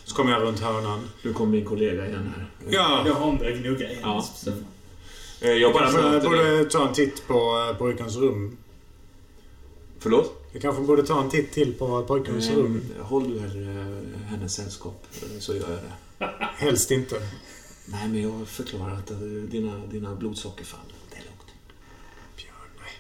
Så 0.06 0.16
kommer 0.16 0.32
jag 0.32 0.42
runt 0.42 0.60
hörnan. 0.60 1.00
Nu 1.22 1.34
kommer 1.34 1.52
min 1.52 1.66
kollega 1.66 2.08
igen 2.08 2.34
här. 2.36 2.50
Ja! 2.70 3.04
Då 3.06 3.14
har 3.14 3.38
börjat 3.38 3.60
gnugga 3.60 3.90
igen. 3.90 4.02
Ja. 4.04 4.28
Eh, 5.44 5.52
jag 5.52 5.74
bara 5.74 5.92
kanske 5.92 6.20
borde 6.30 6.66
ta 6.66 6.88
en 6.88 6.94
titt 6.94 7.28
på 7.28 7.68
eh, 7.70 7.78
pojkens 7.78 8.16
rum. 8.16 8.58
Förlåt? 10.00 10.48
Vi 10.52 10.60
kanske 10.60 10.84
borde 10.84 11.04
ta 11.04 11.24
en 11.24 11.30
titt 11.30 11.52
till 11.52 11.74
på 11.74 12.04
pojkens 12.04 12.50
rum. 12.50 12.66
Mm, 12.66 13.06
håll 13.06 13.32
du 13.32 13.38
eh, 13.38 14.28
hennes 14.28 14.54
sällskap 14.54 15.08
eh, 15.22 15.40
så 15.40 15.56
gör 15.56 15.70
jag 15.70 15.80
det. 15.80 15.94
Helst 16.58 16.92
inte. 16.92 17.22
Nej, 17.86 18.08
men 18.08 18.22
jag 18.22 18.48
förklarar 18.48 18.94
att 18.94 19.12
eh, 19.12 19.18
dina, 19.18 19.86
dina 19.86 20.16
blodsockerfall, 20.16 20.94
det 21.10 21.16
är 21.16 21.22
lågt. 21.22 21.54
Björn, 22.38 22.70
nej. 22.80 22.92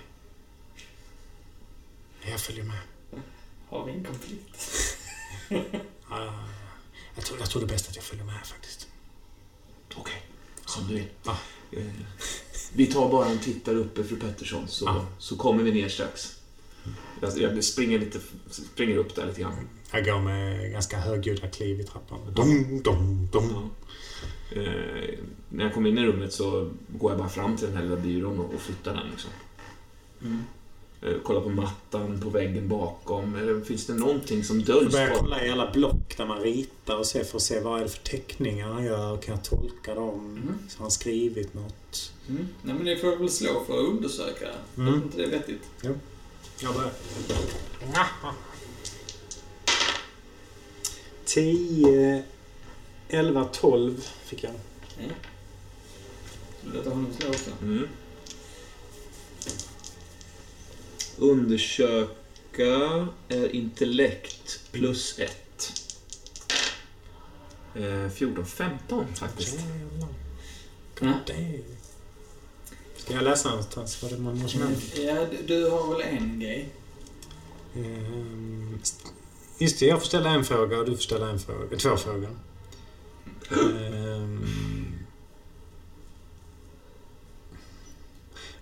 Jag 2.32 2.40
följer 2.40 2.64
med. 2.64 2.80
Har 3.70 3.86
vi 3.86 3.92
en 3.92 4.04
konflikt? 4.04 4.72
Ah, 6.10 6.34
jag, 7.16 7.26
tror, 7.26 7.40
jag 7.40 7.50
tror 7.50 7.62
det 7.62 7.66
är 7.66 7.74
bäst 7.74 7.90
att 7.90 7.96
jag 7.96 8.06
följer 8.06 8.26
med 8.26 8.46
faktiskt. 8.46 8.88
Okej, 9.96 10.22
som 10.66 10.88
du 10.88 10.94
vill. 10.94 11.08
Ja. 11.24 11.38
Eh, 11.78 11.84
Vi 12.76 12.86
tar 12.86 13.10
bara 13.12 13.28
en 13.28 13.40
titt 13.40 13.66
där 13.66 13.76
uppe, 13.76 14.04
fru 14.04 14.16
Pettersson, 14.16 14.68
så, 14.68 14.86
Ja. 14.86 15.06
så 15.20 15.36
kommer 15.36 15.64
vi 15.64 15.72
ner 15.72 15.90
strax. 15.90 16.40
Jag, 17.22 17.38
jag 17.38 17.64
springer, 17.64 18.00
lite, 18.00 18.20
springer 18.50 18.98
upp 18.98 19.16
där 19.16 19.26
lite 19.28 19.42
grann. 19.42 19.54
Jag 19.92 20.06
går 20.06 20.20
med 20.20 20.72
ganska 20.72 20.98
högljudda 21.00 21.48
kliv 21.48 21.80
i 21.80 21.84
trappan. 21.84 22.20
Dong, 22.36 22.82
dong, 22.84 23.28
dong. 23.32 23.50
Ja. 23.54 24.62
Eh, 24.62 25.20
när 25.50 25.64
jag 25.64 25.74
kommer 25.74 25.90
in 25.90 25.98
i 25.98 26.06
rummet 26.06 26.34
så 26.34 26.72
går 26.88 27.12
jag 27.12 27.20
bara 27.20 27.30
fram 27.30 27.58
till 27.58 27.68
den 27.68 27.76
här 27.78 27.84
lilla 27.84 27.96
byrån 27.96 28.40
och, 28.40 28.54
och 28.54 28.62
flyttar 28.62 28.94
den. 28.94 29.08
Liksom. 29.12 29.30
Mm. 30.22 30.44
Eh, 31.06 31.22
kollar 31.24 31.42
på 31.42 31.50
mattan 31.50 32.20
på 32.22 32.30
väggen 32.30 32.68
bakom. 32.68 33.36
Eller 33.36 33.62
finns 33.62 33.86
det 33.86 33.94
någonting 33.94 34.44
som 34.44 34.58
Jag 34.60 34.66
döljs 34.66 34.94
börjar 34.94 35.10
på 35.10 35.16
kolla 35.16 35.46
i 35.46 35.50
alla 35.50 35.72
block 35.72 36.18
där 36.18 36.26
man 36.26 36.40
ritar 36.40 36.98
och 36.98 37.06
se 37.06 37.24
för 37.24 37.38
att 37.38 37.44
se 37.44 37.60
vad 37.60 37.80
är 37.80 37.84
det 37.84 37.90
för 37.90 38.04
teckningar 38.04 38.68
han 38.68 38.84
gör. 38.84 39.18
Kan 39.18 39.36
jag 39.36 39.44
tolka 39.44 39.96
dem? 39.96 40.38
Mm. 40.44 40.60
Så 40.70 40.78
har 40.78 40.84
han 40.84 40.92
skrivit 40.92 41.54
något? 41.54 42.14
Mm. 42.30 42.48
Nej, 42.62 42.76
men 42.76 42.86
det 42.86 42.98
får 42.98 43.10
jag 43.10 43.18
väl 43.18 43.30
slå 43.30 43.64
för 43.68 43.74
att 43.74 43.90
undersöka. 43.90 44.48
Mm. 44.78 44.94
Är 44.94 44.98
inte 44.98 45.18
det 45.18 45.28
vettigt? 45.28 45.62
Jag 46.60 46.74
börjar. 46.76 46.92
10, 51.26 52.24
11, 53.08 53.46
12 53.46 54.08
fick 54.26 54.44
jag. 54.44 54.54
Ja. 54.98 55.06
Låta 56.74 56.90
honom 56.90 57.14
slå 57.20 57.30
också. 57.30 57.52
Mm. 57.62 57.88
Undersöka 61.18 63.08
är 63.28 63.56
intellekt 63.56 64.60
plus 64.72 65.20
ett. 65.20 65.72
Eh, 67.76 68.10
14, 68.10 68.46
15 68.46 69.06
faktiskt. 69.16 69.60
Är- 71.02 71.62
Ska 72.98 73.14
jag 73.14 73.24
läsa 73.24 73.50
någonstans 73.50 74.04
vad 74.04 74.12
det 74.12 74.18
man 74.18 74.38
måste 74.40 74.58
med? 74.60 74.76
Ja, 74.98 75.26
du- 75.48 75.70
har 75.70 75.94
väl 75.94 76.02
en 76.02 76.40
grej? 76.40 76.70
Ehm, 77.76 78.80
Just 79.58 79.80
det, 79.80 79.86
jag 79.86 80.00
får 80.00 80.06
ställa 80.08 80.30
en 80.30 80.46
fråga 80.46 80.78
och 80.78 80.86
du 80.86 80.92
får 80.92 81.02
ställa 81.04 81.30
en 81.30 81.40
fråga. 81.40 81.78
Två 81.78 81.98
frågor. 81.98 82.30
Ehm, 83.52 84.46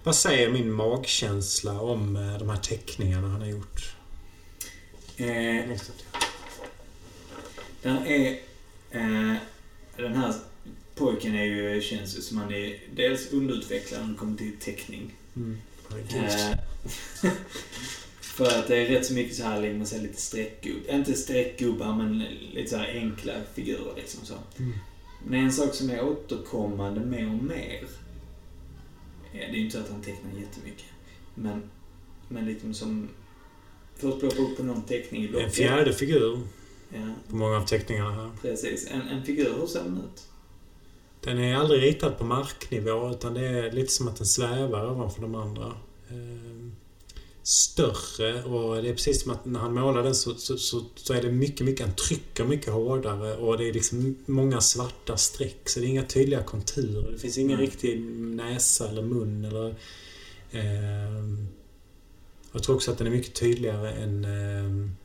vad 0.03 0.15
säger 0.15 0.51
min 0.51 0.71
magkänsla 0.71 1.81
om 1.81 2.15
eh, 2.15 2.37
de 2.37 2.49
här 2.49 2.57
teckningarna 2.57 3.27
han 3.27 3.41
har 3.41 3.47
gjort? 3.47 3.95
Eh, 5.17 5.77
den 7.81 8.07
är... 8.07 8.39
Eh, 8.91 9.35
den 9.97 10.15
här 10.15 10.33
pojken 10.95 11.35
är 11.35 11.43
ju, 11.43 11.81
känns 11.81 12.17
ju 12.17 12.21
som 12.21 12.37
han 12.37 12.53
är 12.53 12.79
dels 12.95 13.31
underutvecklad 13.31 14.01
när 14.01 14.07
det 14.07 14.17
kommer 14.17 14.37
till 14.37 14.57
teckning. 14.59 15.13
Mm. 15.35 15.57
Eh, 16.13 16.57
för 18.21 18.59
att 18.59 18.67
det 18.67 18.77
är 18.77 18.85
rätt 18.85 19.05
så 19.05 19.13
mycket 19.13 19.35
så 19.35 19.43
här, 19.43 19.73
man 19.73 19.87
säger 19.87 20.03
lite 20.03 20.21
streckgubbar. 20.21 20.93
Inte 20.93 21.13
streckgubbar, 21.13 21.95
men 21.95 22.25
lite 22.53 22.69
så 22.69 22.77
här 22.77 22.93
enkla 22.93 23.33
figurer 23.53 23.93
liksom 23.95 24.25
så. 24.25 24.33
Mm. 24.59 24.73
Men 25.27 25.39
en 25.39 25.51
sak 25.51 25.73
som 25.73 25.89
är 25.89 26.03
återkommande 26.03 26.99
mer 26.99 27.27
och 27.27 27.43
mer. 27.43 27.87
Ja, 29.33 29.39
det 29.39 29.45
är 29.45 29.51
ju 29.51 29.61
inte 29.65 29.77
så 29.77 29.83
att 29.83 29.89
han 29.91 30.01
tecknar 30.01 30.31
jättemycket. 30.39 30.85
Men, 31.35 31.63
men 32.27 32.45
lite 32.45 32.73
som... 32.73 33.09
Upp 34.01 34.57
på 34.57 34.63
någon 34.63 34.81
teckning 34.81 35.23
i 35.23 35.27
blocket. 35.27 35.47
En 35.47 35.51
fjärde 35.53 35.93
figur 35.93 36.39
Ja, 36.93 37.13
på 37.29 37.35
många 37.35 37.57
av 37.57 37.65
teckningarna 37.65 38.11
här. 38.11 38.31
precis. 38.41 38.87
En, 38.91 39.01
en 39.01 39.23
figur, 39.25 39.53
hur 39.59 39.67
ser 39.67 39.83
den 39.83 39.97
ut? 39.97 40.27
Den 41.21 41.37
är 41.39 41.55
aldrig 41.55 41.81
ritad 41.83 42.17
på 42.17 42.23
marknivå 42.23 43.11
utan 43.11 43.33
det 43.33 43.47
är 43.47 43.71
lite 43.71 43.91
som 43.91 44.07
att 44.07 44.15
den 44.15 44.25
svävar 44.27 44.91
ovanför 44.91 45.21
de 45.21 45.35
andra. 45.35 45.73
Större 47.43 48.43
och 48.43 48.83
det 48.83 48.89
är 48.89 48.93
precis 48.93 49.23
som 49.23 49.31
att 49.31 49.45
när 49.45 49.59
han 49.59 49.73
målar 49.73 50.03
den 50.03 50.15
så, 50.15 50.35
så, 50.35 50.57
så, 50.57 50.85
så 50.95 51.13
är 51.13 51.21
det 51.21 51.31
mycket, 51.31 51.65
mycket, 51.65 51.85
han 51.85 51.95
trycker 51.95 52.43
mycket 52.43 52.73
hårdare 52.73 53.35
och 53.35 53.57
det 53.57 53.69
är 53.69 53.73
liksom 53.73 54.15
många 54.25 54.61
svarta 54.61 55.17
streck 55.17 55.69
så 55.69 55.79
det 55.79 55.85
är 55.85 55.89
inga 55.89 56.03
tydliga 56.05 56.43
konturer. 56.43 57.11
Det 57.11 57.19
finns 57.19 57.37
ingen 57.37 57.57
Nej. 57.57 57.67
riktig 57.67 58.01
näsa 58.01 58.89
eller 58.89 59.01
mun 59.01 59.45
eller... 59.45 59.75
ehm, 60.51 61.47
jag 62.53 62.63
tror 62.63 62.75
också 62.75 62.91
att 62.91 62.97
den 62.97 63.07
är 63.07 63.11
mycket 63.11 63.33
tydligare 63.35 63.91
än... 63.91 64.25
ehm, 64.25 64.95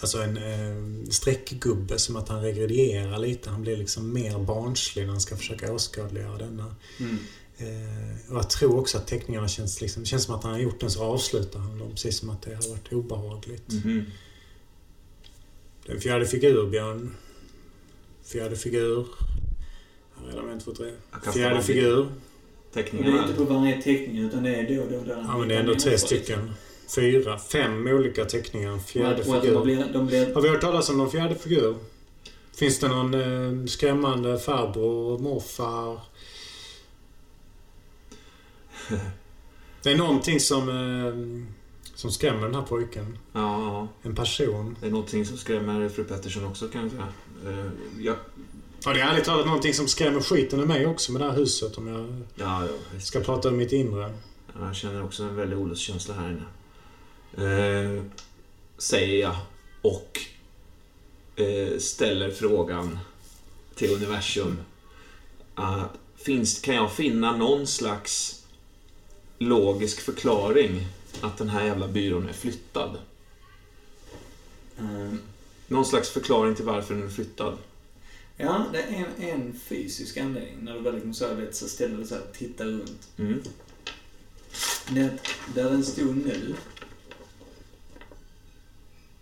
Alltså 0.00 0.22
en 0.22 0.36
eh, 0.36 1.10
streckgubbe, 1.10 1.98
som 1.98 2.16
att 2.16 2.28
han 2.28 2.42
regredierar 2.42 3.18
lite. 3.18 3.50
Han 3.50 3.62
blir 3.62 3.76
liksom 3.76 4.12
mer 4.12 4.38
barnslig 4.38 5.04
när 5.04 5.10
han 5.12 5.20
ska 5.20 5.36
försöka 5.36 5.72
åskådliggöra 5.72 6.38
denna. 6.38 6.74
Eh, 7.58 8.30
och 8.30 8.36
jag 8.36 8.50
tror 8.50 8.78
också 8.78 8.98
att 8.98 9.06
teckningarna 9.06 9.48
känns 9.48 9.80
liksom, 9.80 10.02
det 10.02 10.06
känns 10.08 10.24
som 10.24 10.34
att 10.34 10.42
han 10.42 10.52
har 10.52 10.58
gjort 10.58 10.80
den 10.80 10.90
så 10.90 11.02
avslutar 11.02 11.58
han 11.60 11.78
dem, 11.78 11.90
precis 11.90 12.18
som 12.18 12.30
att 12.30 12.42
det 12.42 12.54
har 12.54 12.68
varit 12.70 12.92
obehagligt. 12.92 13.68
Mhm. 13.84 14.04
Den 15.86 16.00
fjärde 16.00 16.26
figur, 16.26 16.66
Björn. 16.66 17.14
Fjärde 18.24 18.56
figur. 18.56 19.06
Jag 20.16 20.24
har 20.26 20.32
redan 20.32 20.50
en, 20.50 20.60
två, 20.60 20.72
tre. 20.74 20.92
Fjärde 21.34 21.62
figur. 21.62 21.98
Och 22.00 22.06
det 22.72 22.80
är 22.80 22.84
Teckningarna. 22.84 23.22
inte 23.22 23.34
på 23.34 23.44
varje 23.44 23.82
teckning, 23.82 24.18
utan 24.18 24.42
det 24.42 24.54
är 24.54 24.76
då 24.76 24.82
och 24.82 24.90
då. 24.92 25.04
där 25.04 25.14
han 25.14 25.24
Ja, 25.26 25.38
men 25.38 25.48
det 25.48 25.54
är 25.54 25.60
ändå 25.60 25.74
tre 25.74 25.98
stycken. 25.98 26.50
Fyra, 26.94 27.38
fem 27.38 27.86
olika 27.86 28.24
teckningar. 28.24 28.78
Fjärde 28.78 29.22
Och 29.22 29.36
att 29.36 29.42
de 29.42 29.48
figur. 29.48 29.62
blir, 29.64 29.92
de 29.92 30.06
blir 30.06 30.34
Har 30.34 30.42
vi 30.42 30.48
hört 30.48 30.60
talas 30.60 30.88
om 30.90 30.98
någon 30.98 31.10
fjärde 31.10 31.34
figur? 31.34 31.76
Finns 32.56 32.78
det 32.80 32.88
någon 32.88 33.14
eh, 33.14 33.66
skrämmande 33.66 34.38
farbror, 34.38 35.18
morfar? 35.18 36.00
Det 39.82 39.92
är 39.92 39.96
någonting 39.96 40.40
som, 40.40 40.68
eh, 40.68 41.44
som 41.94 42.12
skrämmer 42.12 42.42
den 42.46 42.54
här 42.54 42.62
pojken. 42.62 43.18
Ja, 43.32 43.62
ja. 43.62 43.88
En 44.02 44.14
person. 44.14 44.76
Det 44.80 44.86
är 44.86 44.90
någonting 44.90 45.26
som 45.26 45.36
skrämmer 45.36 45.88
fru 45.88 46.04
Pettersson 46.04 46.44
också 46.44 46.68
kan 46.68 46.82
jag 46.82 46.90
säga. 46.90 47.08
Eh, 47.46 47.70
Jag, 47.98 48.16
Ja, 48.84 48.92
det 48.92 49.00
är 49.00 49.08
ärligt 49.08 49.24
talat 49.24 49.46
någonting 49.46 49.74
som 49.74 49.88
skrämmer 49.88 50.20
skiten 50.20 50.60
ur 50.60 50.66
mig 50.66 50.86
också 50.86 51.12
med 51.12 51.20
det 51.20 51.30
här 51.30 51.36
huset 51.36 51.78
om 51.78 51.86
jag 51.86 52.22
ja, 52.34 52.66
ja, 52.66 53.00
ska 53.00 53.20
prata 53.20 53.48
om 53.48 53.56
mitt 53.56 53.72
inre. 53.72 54.14
jag 54.60 54.76
känner 54.76 55.04
också 55.04 55.22
en 55.22 55.36
väldig 55.36 55.58
olustkänsla 55.58 56.14
här 56.14 56.30
inne. 56.30 56.44
Eh, 57.48 58.02
säger 58.78 59.20
jag 59.20 59.36
och 59.82 60.20
eh, 61.36 61.78
ställer 61.78 62.30
frågan 62.30 62.98
till 63.74 63.94
universum. 63.94 64.58
Uh, 65.58 65.84
finns, 66.16 66.60
kan 66.60 66.74
jag 66.74 66.92
finna 66.92 67.36
någon 67.36 67.66
slags 67.66 68.37
logisk 69.38 70.00
förklaring 70.00 70.86
att 71.20 71.38
den 71.38 71.48
här 71.48 71.64
jävla 71.64 71.88
byrån 71.88 72.28
är 72.28 72.32
flyttad? 72.32 72.96
Ehm, 74.78 75.18
Någon 75.66 75.84
slags 75.86 76.10
förklaring 76.10 76.54
till 76.54 76.64
varför 76.64 76.94
den 76.94 77.04
är 77.04 77.08
flyttad? 77.08 77.58
Ja, 78.36 78.66
det 78.72 78.82
är 78.82 79.06
en, 79.18 79.22
en 79.28 79.52
fysisk 79.52 80.16
anledning. 80.16 80.56
När 80.60 80.74
du 80.74 80.80
väl 80.80 80.94
liksom 80.94 81.14
så, 81.14 81.34
vet, 81.34 81.56
så 81.56 81.68
ställer 81.68 81.96
du 81.98 82.06
så 82.06 82.14
här 82.14 82.22
och 82.22 82.32
tittar 82.32 82.64
runt. 82.64 83.08
Mm. 83.16 83.42
Det, 84.90 85.18
där 85.54 85.64
den 85.70 85.84
stod 85.84 86.16
nu 86.16 86.54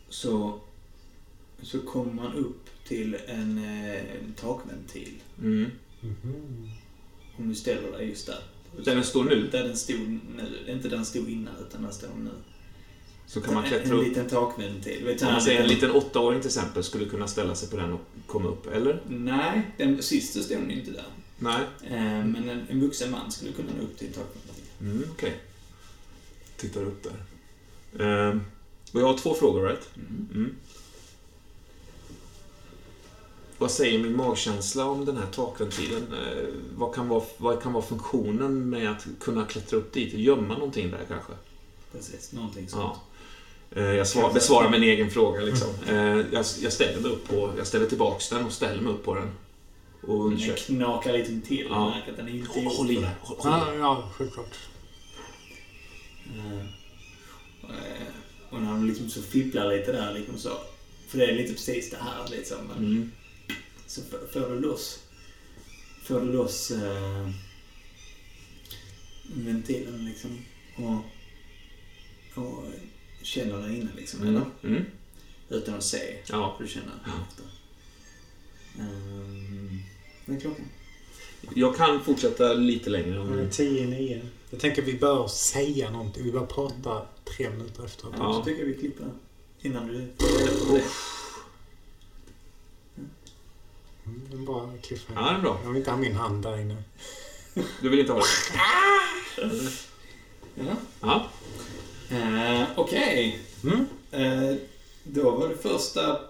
så, 0.09 0.61
så 1.62 1.81
kommer 1.81 2.12
man 2.12 2.35
upp 2.35 2.67
till 2.89 3.15
en, 3.27 3.59
eh, 3.59 4.17
en 4.17 4.35
takventil. 4.41 5.23
Mm. 5.43 5.70
Om 7.39 7.49
du 7.49 7.55
ställer 7.55 7.93
dig 7.93 8.09
just 8.09 8.27
där. 8.27 8.43
Där 8.84 8.94
den 8.94 9.05
står 9.05 9.24
nu 9.24 9.48
Där 9.52 9.64
den 9.64 9.76
stod 9.76 10.00
nu. 10.08 10.72
Inte 10.72 10.88
där 10.88 10.96
den 10.96 11.06
stod 11.06 11.28
innan, 11.28 11.55
utan 11.68 11.82
där 11.82 11.90
står 11.90 12.08
den 12.08 12.24
nu. 12.24 12.30
så 13.26 13.40
kan 13.40 13.55
man 13.55 13.64
en, 13.64 13.68
klättra 13.70 13.94
en 13.94 14.00
upp. 14.00 14.08
liten 14.08 14.28
takventil. 14.28 15.05
Vet 15.05 15.22
Om 15.22 15.32
man 15.32 15.40
säger 15.40 15.60
en 15.62 15.68
liten 15.68 15.90
åttaåring 15.90 16.40
till 16.40 16.48
exempel 16.48 16.82
skulle 16.84 17.05
kunna 17.05 17.26
ställa 17.28 17.55
sig 17.55 17.68
på 17.70 17.76
den 17.76 17.92
och 17.92 18.00
komma 18.26 18.48
upp, 18.48 18.66
eller? 18.66 19.02
Nej, 19.08 19.70
den 19.76 20.02
sista 20.02 20.40
stod 20.40 20.58
den 20.58 20.70
inte 20.70 20.90
där. 20.90 21.05
Nej? 21.38 21.60
Eh, 21.84 22.24
men 22.24 22.48
en, 22.48 22.66
en 22.68 22.80
vuxen 22.80 23.10
man 23.10 23.32
skulle 23.32 23.52
kunna 23.52 23.68
nå 23.78 23.82
upp 23.84 23.98
till 23.98 24.06
en 24.06 24.12
takventil. 24.12 24.64
Mm, 24.80 25.05
okej. 25.12 25.40
Tittar 26.56 26.82
upp 26.82 27.02
där. 27.02 27.12
Ehm, 28.05 28.40
och 28.92 29.00
jag 29.00 29.06
har 29.06 29.18
två 29.18 29.34
frågor, 29.34 29.62
right? 29.68 29.88
Mm. 29.96 30.28
Mm. 30.34 30.56
Vad 33.59 33.70
säger 33.70 33.99
min 33.99 34.17
magkänsla 34.17 34.85
om 34.85 35.05
den 35.05 35.17
här 35.17 35.26
takventilen? 35.26 36.02
Eh, 36.12 36.49
vad, 36.76 36.94
kan 36.94 37.09
vara, 37.09 37.23
vad 37.36 37.62
kan 37.62 37.73
vara 37.73 37.85
funktionen 37.85 38.70
med 38.70 38.91
att 38.91 39.07
kunna 39.20 39.44
klättra 39.44 39.76
upp 39.76 39.93
dit? 39.93 40.12
Gömma 40.15 40.55
någonting 40.55 40.91
där 40.91 41.01
kanske? 41.09 41.33
Precis, 41.93 42.33
någonting 42.33 42.68
sånt. 42.68 42.97
Ja. 43.75 43.81
Eh, 43.81 43.85
Jag 43.94 44.09
svar, 44.09 44.33
besvarar 44.33 44.70
min 44.70 44.83
egen 44.83 45.10
fråga 45.10 45.41
liksom. 45.41 45.68
Eh, 45.89 45.94
Jag, 45.97 46.44
jag 46.62 46.73
ställer 46.73 47.01
mig 47.01 47.10
upp 47.10 47.28
på, 47.28 47.52
jag 47.59 47.67
ställer 47.67 47.86
tillbaks 47.86 48.28
den 48.28 48.44
och 48.44 48.52
ställer 48.52 48.83
mig 48.83 48.93
upp 48.93 49.05
på 49.05 49.15
den. 49.15 49.31
Och 50.02 50.09
Den 50.09 50.17
undersöker. 50.20 50.57
knakar 50.62 51.12
lite 51.12 51.47
till. 51.49 51.67
Ja. 51.70 51.94
Att 52.10 52.17
den 52.17 52.28
är 52.28 52.33
inte 52.33 52.49
Håll 52.51 52.62
i. 52.62 52.76
Håll, 52.76 52.91
i 52.91 52.94
Ja, 53.44 53.67
det. 53.70 53.76
ja, 53.78 54.10
självklart. 54.17 54.55
Och 58.51 58.62
när 58.62 58.70
de 58.70 58.86
liksom 58.86 59.09
så 59.10 59.23
fipplar 59.23 59.68
lite 59.76 59.93
där 59.93 60.15
liksom 60.15 60.39
så. 60.39 60.51
För 61.09 61.18
det 61.18 61.25
är 61.26 61.35
lite 61.35 61.52
precis 61.52 61.91
det 61.91 61.97
här 62.01 62.28
liksom. 62.31 62.59
Mm. 62.78 63.10
Så 63.86 64.00
får- 64.32 64.50
du 64.50 64.60
loss... 64.60 65.02
Får 66.05 66.20
du 66.20 66.32
loss 66.32 66.70
eh, 66.70 67.31
ventilen 69.34 70.05
liksom. 70.05 70.39
Och, 70.76 70.94
och 72.42 72.65
känner 73.23 73.58
där 73.58 73.68
inne 73.76 73.89
liksom. 73.97 74.20
Mm. 74.23 74.34
Eller? 74.36 74.47
Mm. 74.76 74.84
Utan 75.48 75.74
att 75.74 75.84
se. 75.84 76.16
Ja. 76.28 76.55
Får 76.58 76.65
du 76.65 76.70
känna 76.70 76.92
efter. 77.31 77.44
Um, 78.81 79.82
vad 80.26 80.36
är 80.36 80.40
klockan? 80.40 80.65
Jag 81.55 81.76
kan 81.76 82.05
fortsätta 82.05 82.52
lite 82.52 82.90
längre 82.90 83.18
om 83.20 83.26
Mm, 83.32 83.44
ni... 83.44 83.50
10 83.52 83.82
i 83.82 83.86
9. 83.86 84.23
Jag 84.50 84.60
tänker 84.60 84.82
vi 84.82 84.94
bör 84.94 85.28
säga 85.28 85.90
någonting. 85.90 86.24
Vi 86.24 86.32
bör 86.32 86.47
prata 86.47 87.06
tre 87.24 87.50
minuter 87.50 87.84
efteråt. 87.84 88.15
Ja. 88.18 88.32
Så 88.32 88.44
tycker 88.44 88.60
jag 88.60 88.66
vi 88.66 88.74
klipper 88.74 89.06
innan 89.60 89.86
du... 89.89 90.08
Mm, 94.07 94.23
en 94.33 94.44
bra 94.44 94.73
cliffhanger. 94.83 95.20
Ja, 95.20 95.31
det 95.33 95.36
är 95.39 95.43
bra. 95.43 95.60
Jag 95.65 95.68
vill 95.70 95.78
inte 95.78 95.91
ha 95.91 95.99
min 95.99 96.15
hand 96.15 96.43
där 96.43 96.60
inne. 96.60 96.76
Du 97.81 97.89
vill 97.89 97.99
inte 98.01 98.12
ha 98.12 98.20
det? 98.20 99.51
Ja. 100.55 100.76
Ja. 101.01 101.31
Eh, 102.17 102.62
Okej. 102.76 103.39
Mm. 103.65 103.86
Eh, 104.10 104.57
då 105.05 105.31
var 105.31 105.49
det 105.49 105.57
första 105.57 106.20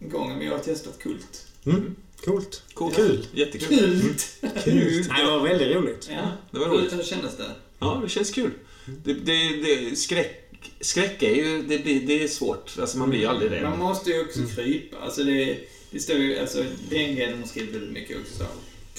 gången 0.00 0.38
vi 0.38 0.46
har 0.46 0.58
testat 0.58 0.98
kult. 0.98 1.46
Mm. 1.66 1.94
Coolt. 2.24 2.62
Coolt. 2.74 2.96
Kul. 2.96 3.26
Jättekul. 3.32 3.68
Kult! 3.78 4.36
Kul. 4.64 5.04
Nej, 5.08 5.24
det 5.24 5.30
var 5.30 5.40
väldigt 5.40 5.76
roligt. 5.76 6.08
Ja, 6.10 6.32
Det 6.50 6.58
var 6.58 6.66
roligt. 6.66 6.92
Hur 6.92 7.02
kändes 7.02 7.36
det? 7.36 7.50
Ja, 7.78 8.00
det 8.02 8.08
känns 8.08 8.30
kul. 8.30 8.50
Det, 9.04 9.12
det, 9.12 9.48
det, 9.62 9.96
skräck, 9.96 10.50
skräck 10.80 11.22
är 11.22 11.34
ju... 11.34 11.62
Det, 11.62 11.78
blir, 11.78 12.06
det 12.06 12.22
är 12.24 12.28
svårt. 12.28 12.76
Alltså, 12.80 12.98
man 12.98 13.10
blir 13.10 13.20
ju 13.20 13.26
aldrig 13.26 13.62
Man 13.62 13.70
rädd. 13.70 13.78
måste 13.78 14.10
ju 14.10 14.20
också 14.24 14.40
krypa. 14.56 14.96
Alltså 14.98 15.24
det, 15.24 15.58
det 15.90 16.00
står 16.00 16.16
ju, 16.16 16.38
alltså 16.38 16.64
den 16.90 17.14
grejen 17.16 17.38
har 17.40 17.46
skrivit 17.46 17.74
väldigt 17.74 17.92
mycket 17.92 18.16
också. 18.20 18.34
Så. 18.38 18.44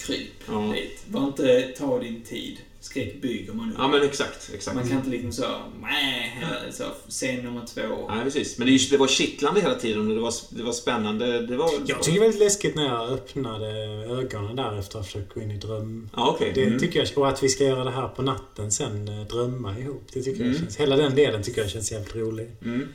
kryp 0.06 0.28
Ja. 0.48 0.72
dit. 0.76 1.04
Var 1.08 1.26
inte 1.26 1.74
ta 1.78 1.98
din 1.98 2.22
tid. 2.22 2.56
Skräck 2.80 3.22
bygger 3.22 3.52
man. 3.52 3.74
Ja, 3.78 3.88
men 3.88 4.02
exakt. 4.02 4.50
exakt. 4.54 4.74
Man 4.76 4.88
kan 4.88 4.96
inte 4.98 5.10
liksom 5.10 5.32
så, 5.32 5.58
nej, 5.82 6.42
så, 6.72 6.84
scen 7.08 7.44
nummer 7.44 7.66
två. 7.74 8.08
Nej, 8.08 8.24
precis. 8.24 8.58
Men 8.58 8.66
det, 8.68 8.90
det 8.90 8.96
var 8.96 9.06
kittlande 9.06 9.60
hela 9.60 9.74
tiden 9.74 10.08
och 10.08 10.14
det 10.14 10.20
var, 10.20 10.34
det 10.50 10.62
var 10.62 10.72
spännande. 10.72 11.46
Det 11.46 11.56
var... 11.56 11.70
Jag 11.86 12.02
tycker 12.02 12.12
det 12.12 12.16
är 12.18 12.20
väldigt 12.20 12.40
läskigt 12.40 12.74
när 12.74 12.84
jag 12.86 13.10
öppnade 13.10 13.66
ögonen 14.06 14.56
där 14.56 14.78
efter 14.78 14.98
att 14.98 15.04
ha 15.04 15.12
försökt 15.12 15.34
gå 15.34 15.40
in 15.40 15.50
i 15.50 15.56
dröm. 15.56 16.10
Ja, 16.16 16.30
okej. 16.30 16.52
Det 16.54 16.64
Mm. 16.64 16.78
tycker 16.78 16.98
jag, 16.98 17.18
och 17.18 17.28
att 17.28 17.42
vi 17.42 17.48
ska 17.48 17.64
göra 17.64 17.84
det 17.84 17.90
här 17.90 18.08
på 18.08 18.22
natten 18.22 18.72
sen, 18.72 19.08
eh, 19.08 19.26
drömma 19.26 19.78
ihop. 19.78 20.02
Det 20.12 20.22
tycker 20.22 20.40
Mm. 20.40 20.52
jag 20.52 20.60
känns, 20.60 20.76
hela 20.76 20.96
den 20.96 21.14
delen 21.14 21.42
tycker 21.42 21.60
jag 21.60 21.70
känns 21.70 21.92
jävligt 21.92 22.16
rolig. 22.16 22.48
Mm. 22.64 22.88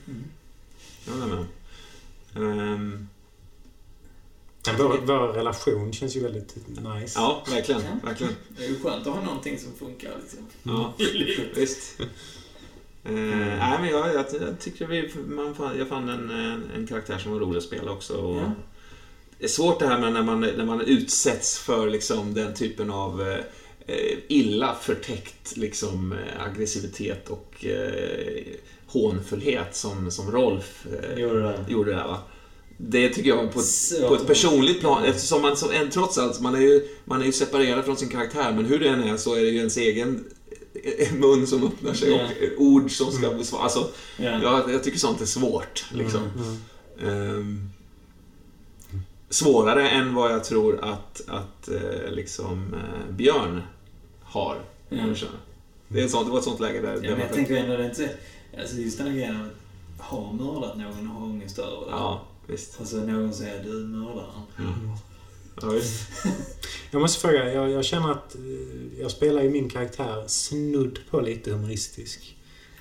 Jag 1.05 1.13
håller 1.13 1.35
med. 1.35 1.45
Ehm, 2.35 2.47
Men 2.57 3.07
vår, 4.77 4.98
vår 5.06 5.27
relation 5.27 5.93
känns 5.93 6.16
ju 6.16 6.19
väldigt 6.24 6.56
nice. 6.67 7.19
ja, 7.19 7.43
verkligen. 7.51 7.82
Ja. 7.82 8.08
verkligen. 8.08 8.35
Det 8.58 8.66
är 8.66 8.69
ju 8.69 8.80
skönt 8.80 9.08
att 9.08 9.14
ha 9.14 9.22
någonting 9.22 9.59
som 9.59 9.74
funkar 9.74 10.11
liksom. 10.22 10.40
Ja, 10.64 10.93
i 11.03 11.03
livet. 11.17 11.58
visst. 11.58 12.00
Eh, 12.00 13.14
nej, 13.14 13.77
men 13.80 13.90
jag, 13.90 14.08
jag, 14.14 14.25
jag 14.42 14.59
tycker 14.59 14.88
vi, 14.88 15.11
man 15.27 15.56
fann, 15.56 15.77
jag 15.77 15.88
fann 15.88 16.09
en, 16.09 16.32
en, 16.75 16.88
karaktär 16.88 17.17
som 17.17 17.32
var 17.32 17.40
rolig 17.40 17.58
att 17.58 17.64
spela 17.64 17.92
också. 17.92 18.14
Och 18.17 18.38
Ja. 18.38 18.51
Det 19.40 19.45
är 19.48 19.50
svårt 19.50 19.80
det 19.80 19.88
här 19.88 20.00
med 20.00 20.14
när 20.14 20.24
man, 20.24 20.40
när 20.42 20.66
man 20.66 20.82
utsätts 20.82 21.59
för 21.59 21.90
liksom, 21.90 22.33
den 22.33 22.53
typen 22.53 22.90
av 22.92 23.22
eh, 23.22 23.40
eh, 23.88 24.17
illa 24.27 24.75
förtäckt 24.82 25.58
liksom, 25.58 26.11
eh, 26.11 26.43
aggressivitet 26.45 27.30
och 27.30 27.66
eh, 27.66 28.43
hånfullhet 28.88 29.75
som, 29.75 30.11
som 30.11 30.32
Rolf 30.32 30.85
eh, 30.85 31.19
Gjorde 31.19 31.42
det. 31.42 31.66
gjorde 31.67 31.92
där. 31.92 32.08
Va? 32.08 32.19
Det 32.89 33.09
tycker 33.09 33.29
jag 33.29 33.53
på 33.53 33.59
ett, 33.59 34.07
på 34.07 34.15
ett 34.15 34.27
personligt 34.27 34.79
plan, 34.79 35.03
eftersom 35.03 35.41
man 35.41 35.57
som 35.57 35.71
en, 35.71 35.89
trots 35.89 36.17
allt, 36.17 36.39
man 36.39 36.55
är, 36.55 36.59
ju, 36.59 36.87
man 37.05 37.21
är 37.21 37.25
ju 37.25 37.31
separerad 37.31 37.85
från 37.85 37.97
sin 37.97 38.09
karaktär, 38.09 38.53
men 38.53 38.65
hur 38.65 38.79
det 38.79 38.89
än 38.89 39.03
är 39.03 39.17
så 39.17 39.35
är 39.35 39.41
det 39.41 39.49
ju 39.49 39.57
ens 39.57 39.77
egen 39.77 40.25
eh, 40.83 41.13
mun 41.13 41.47
som 41.47 41.63
öppnar 41.67 41.93
sig 41.93 42.09
Ja. 42.11 42.27
och 42.57 42.61
ord 42.63 42.91
som 42.91 43.11
ska 43.11 43.29
besvaras. 43.29 43.75
Alltså, 43.77 43.91
Ja. 44.17 44.39
jag, 44.43 44.73
jag 44.73 44.83
tycker 44.83 44.97
sånt 44.99 45.21
är 45.21 45.25
svårt. 45.25 45.85
Liksom. 45.91 46.21
Mm. 47.01 47.39
Ehm, 47.39 47.69
svårare 49.29 49.89
än 49.89 50.13
vad 50.13 50.31
jag 50.31 50.43
tror 50.43 50.79
att, 50.83 51.21
att 51.27 51.67
eh, 51.69 52.11
liksom, 52.11 52.73
eh, 52.73 53.13
Björn 53.15 53.61
har. 54.23 54.57
förstår. 54.89 55.29
Det, 55.87 56.01
är 56.01 56.07
sånt, 56.07 56.25
det 56.27 56.31
var 56.31 56.37
ett 56.39 56.43
sånt 56.45 56.59
läge 56.59 56.81
där... 56.81 56.93
Ja, 57.03 57.11
men 57.11 57.19
jag 57.19 57.33
tänker 57.33 57.55
ändå 57.55 57.77
det 57.77 57.83
är 57.83 57.89
inte... 57.89 58.09
Alltså 58.59 58.77
just 58.77 58.97
den 58.97 59.07
här 59.07 59.13
grejen 59.13 59.35
att 59.99 60.05
ha 60.05 60.31
mördat 60.31 60.77
någon 60.77 61.07
och 61.09 61.15
ha 61.15 61.25
ångest 61.25 61.59
över 61.59 61.71
det. 61.85 61.91
Ja, 61.91 62.21
visst. 62.47 62.80
Alltså 62.80 62.97
någon 62.97 63.33
säger 63.33 63.63
du 63.63 63.69
är 63.69 63.85
mördaren. 63.85 64.41
Ja, 65.61 65.69
visst. 65.69 66.09
Jag 66.91 67.01
måste 67.01 67.22
fråga, 67.22 67.53
jag, 67.53 67.69
jag 67.72 67.85
känner 67.85 68.11
att 68.11 68.35
eh, 68.35 68.41
jag 69.01 69.11
spelar 69.11 69.43
ju 69.43 69.49
min 69.49 69.69
karaktär 69.69 70.23
snudd 70.27 70.99
på 71.09 71.22
lite 71.22 71.51
humoristisk. 71.51 72.35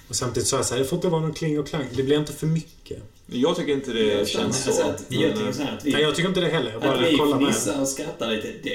Och 0.09 0.17
samtidigt 0.17 0.49
så 0.49 0.57
är 0.57 0.59
jag 0.59 0.67
så 0.67 0.75
här, 0.75 0.81
det 0.83 0.89
får 0.89 0.97
inte 0.97 1.09
vara 1.09 1.21
någon 1.21 1.33
kling 1.33 1.59
och 1.59 1.67
klang. 1.69 1.85
Det 1.97 2.03
blir 2.03 2.19
inte 2.19 2.33
för 2.33 2.47
mycket. 2.47 3.03
Jag 3.27 3.57
tycker 3.57 3.73
inte 3.73 3.93
det 3.93 4.05
Jag 4.05 4.29
känns 4.29 4.65
så. 4.65 4.83
Att, 4.83 5.05
jag 5.09 5.37
tycker 5.37 5.53
så 5.53 5.63
att 5.63 5.85
vi, 5.85 5.93
Nej, 5.93 6.03
jag 6.03 6.15
tycker 6.15 6.29
inte 6.29 6.41
det 6.41 6.49
heller. 6.49 6.73
Jag 6.73 6.81
bara 6.81 6.93
att 6.95 7.13
vi 7.13 7.45
fnissar 7.45 7.81
och 7.81 7.89
skrattar 7.89 8.31
lite, 8.31 8.53
det 8.63 8.71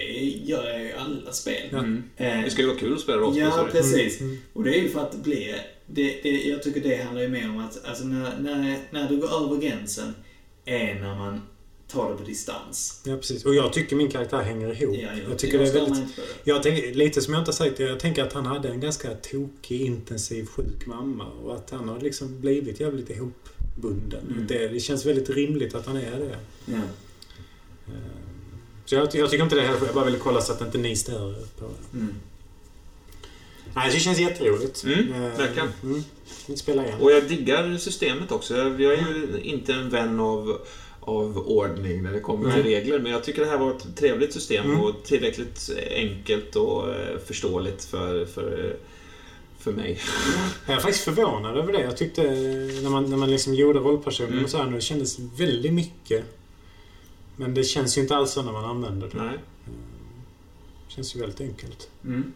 gör 0.45 0.67
jag 0.69 0.82
i 0.82 0.93
alla 0.93 1.32
spel. 1.32 1.69
Mm. 1.72 2.03
Eh, 2.17 2.43
Det 2.43 2.49
ska 2.49 2.61
ju 2.61 2.67
vara 2.67 2.77
kul 2.77 2.93
att 2.93 2.99
spela 2.99 3.17
rollspel. 3.17 3.43
Ja, 3.56 3.64
det. 3.64 3.72
precis. 3.72 4.22
Mm. 4.22 4.38
Och 4.53 4.64
det 4.64 4.77
är 4.77 4.82
ju 4.82 4.90
för 4.90 4.99
att 4.99 5.11
det 5.11 5.17
blir... 5.17 5.56
Det, 5.85 6.19
det, 6.24 6.30
jag 6.30 6.64
tycker 6.64 6.82
det 6.82 7.03
handlar 7.03 7.22
ju 7.22 7.30
mer 7.30 7.49
om 7.49 7.57
att 7.57 7.85
alltså 7.85 8.03
när, 8.03 8.38
när, 8.40 8.80
när 8.91 9.09
du 9.09 9.17
går 9.17 9.45
över 9.45 9.61
gränsen 9.61 10.14
är 10.67 10.99
när 11.01 11.15
man 11.15 11.41
tar 11.87 12.11
det 12.11 12.17
på 12.17 12.23
distans. 12.23 13.01
Ja, 13.05 13.15
precis. 13.15 13.45
Och 13.45 13.55
jag 13.55 13.73
tycker 13.73 13.95
min 13.95 14.11
karaktär 14.11 14.41
hänger 14.41 14.81
ihop. 14.81 14.95
Ja, 14.97 15.09
jag 15.29 15.39
tycker 15.39 15.59
det 15.59 15.67
är 15.67 15.73
väldigt... 15.73 16.19
Jag 16.43 16.63
tänker, 16.63 16.93
lite 16.93 17.21
som 17.21 17.33
jag 17.33 17.41
inte 17.41 17.49
har 17.49 17.53
sagt, 17.53 17.79
jag 17.79 17.99
tänker 17.99 18.23
att 18.23 18.33
han 18.33 18.45
hade 18.45 18.69
en 18.69 18.79
ganska 18.79 19.13
tokig, 19.13 19.81
intensiv, 19.81 20.45
sjuk 20.45 20.85
mamma. 20.85 21.25
Och 21.25 21.55
att 21.55 21.69
han 21.69 21.89
har 21.89 21.99
liksom 21.99 22.39
blivit 22.39 22.79
jävligt 22.79 23.09
ihopbunden. 23.09 24.27
Mm. 24.31 24.47
Det, 24.47 24.67
det 24.67 24.79
känns 24.79 25.05
väldigt 25.05 25.29
rimligt 25.29 25.75
att 25.75 25.85
han 25.85 25.97
är 25.97 26.19
det. 26.19 26.37
Ja. 26.65 26.81
Så 28.85 28.95
jag, 28.95 29.15
jag 29.15 29.29
tycker 29.29 29.43
inte 29.43 29.55
det 29.55 29.61
heller. 29.61 29.85
Jag 29.85 29.95
bara 29.95 30.05
ville 30.05 30.17
kolla 30.17 30.41
så 30.41 30.53
att 30.53 30.61
inte 30.61 30.77
ni 30.77 30.95
stör 30.95 31.33
på 31.59 31.65
det. 31.65 31.97
Mm. 31.97 32.15
Nej, 33.77 33.91
det 33.93 33.99
känns 33.99 34.19
jätteroligt. 34.19 34.83
Mm, 34.83 35.14
Eh, 35.14 35.38
verkligen. 35.38 35.69
Mm. 35.83 36.03
Vi 36.47 36.57
spelar 36.57 36.83
igen. 36.85 37.01
Och 37.01 37.11
jag 37.11 37.23
diggar 37.27 37.77
systemet 37.77 38.31
också. 38.31 38.57
Jag 38.57 38.93
är 38.93 38.97
ju 38.97 39.39
inte 39.43 39.73
en 39.73 39.89
vän 39.89 40.19
av, 40.19 40.61
av 40.99 41.38
ordning 41.38 42.03
när 42.03 42.11
det 42.14 42.19
kommer 42.19 42.53
till 42.53 42.64
regler, 42.64 42.99
men 42.99 43.11
jag 43.11 43.23
tycker 43.23 43.41
det 43.45 43.49
här 43.49 43.57
var 43.57 43.72
ett 43.72 43.95
trevligt 43.97 44.33
system 44.33 44.65
Mm. 44.65 44.80
och 44.81 45.03
tillräckligt 45.03 45.69
enkelt 45.91 46.56
och 46.56 46.89
eh, 46.95 47.17
förståeligt 47.25 47.83
för, 47.85 48.25
för, 48.25 48.75
för 49.59 49.72
mig. 49.72 49.99
Jag 50.67 50.75
är 50.75 50.80
faktiskt 50.81 51.03
förvånad 51.03 51.57
över 51.57 51.73
det. 51.73 51.81
Jag 51.81 51.97
tyckte 51.97 52.22
eh, 52.23 52.33
när 52.83 52.89
man, 52.89 53.09
när 53.09 53.17
man 53.17 53.31
liksom 53.31 53.53
gjorde 53.53 53.80
rollpersonen 53.80 54.31
Mm. 54.31 54.43
och 54.43 54.49
så 54.49 54.57
här, 54.57 54.72
det 54.72 54.81
kändes 54.81 55.19
väldigt 55.19 55.73
mycket. 55.73 56.23
Men 57.35 57.53
det 57.53 57.64
känns 57.64 57.97
ju 57.97 58.01
inte 58.01 58.15
alls 58.15 58.31
så 58.31 58.41
när 58.41 58.51
man 58.51 58.65
använder 58.65 59.07
det. 59.11 59.17
Nej. 59.23 59.38
Det 60.88 60.93
känns 60.93 61.15
ju 61.15 61.19
väldigt 61.19 61.41
enkelt. 61.41 61.89
Mm. 62.06 62.33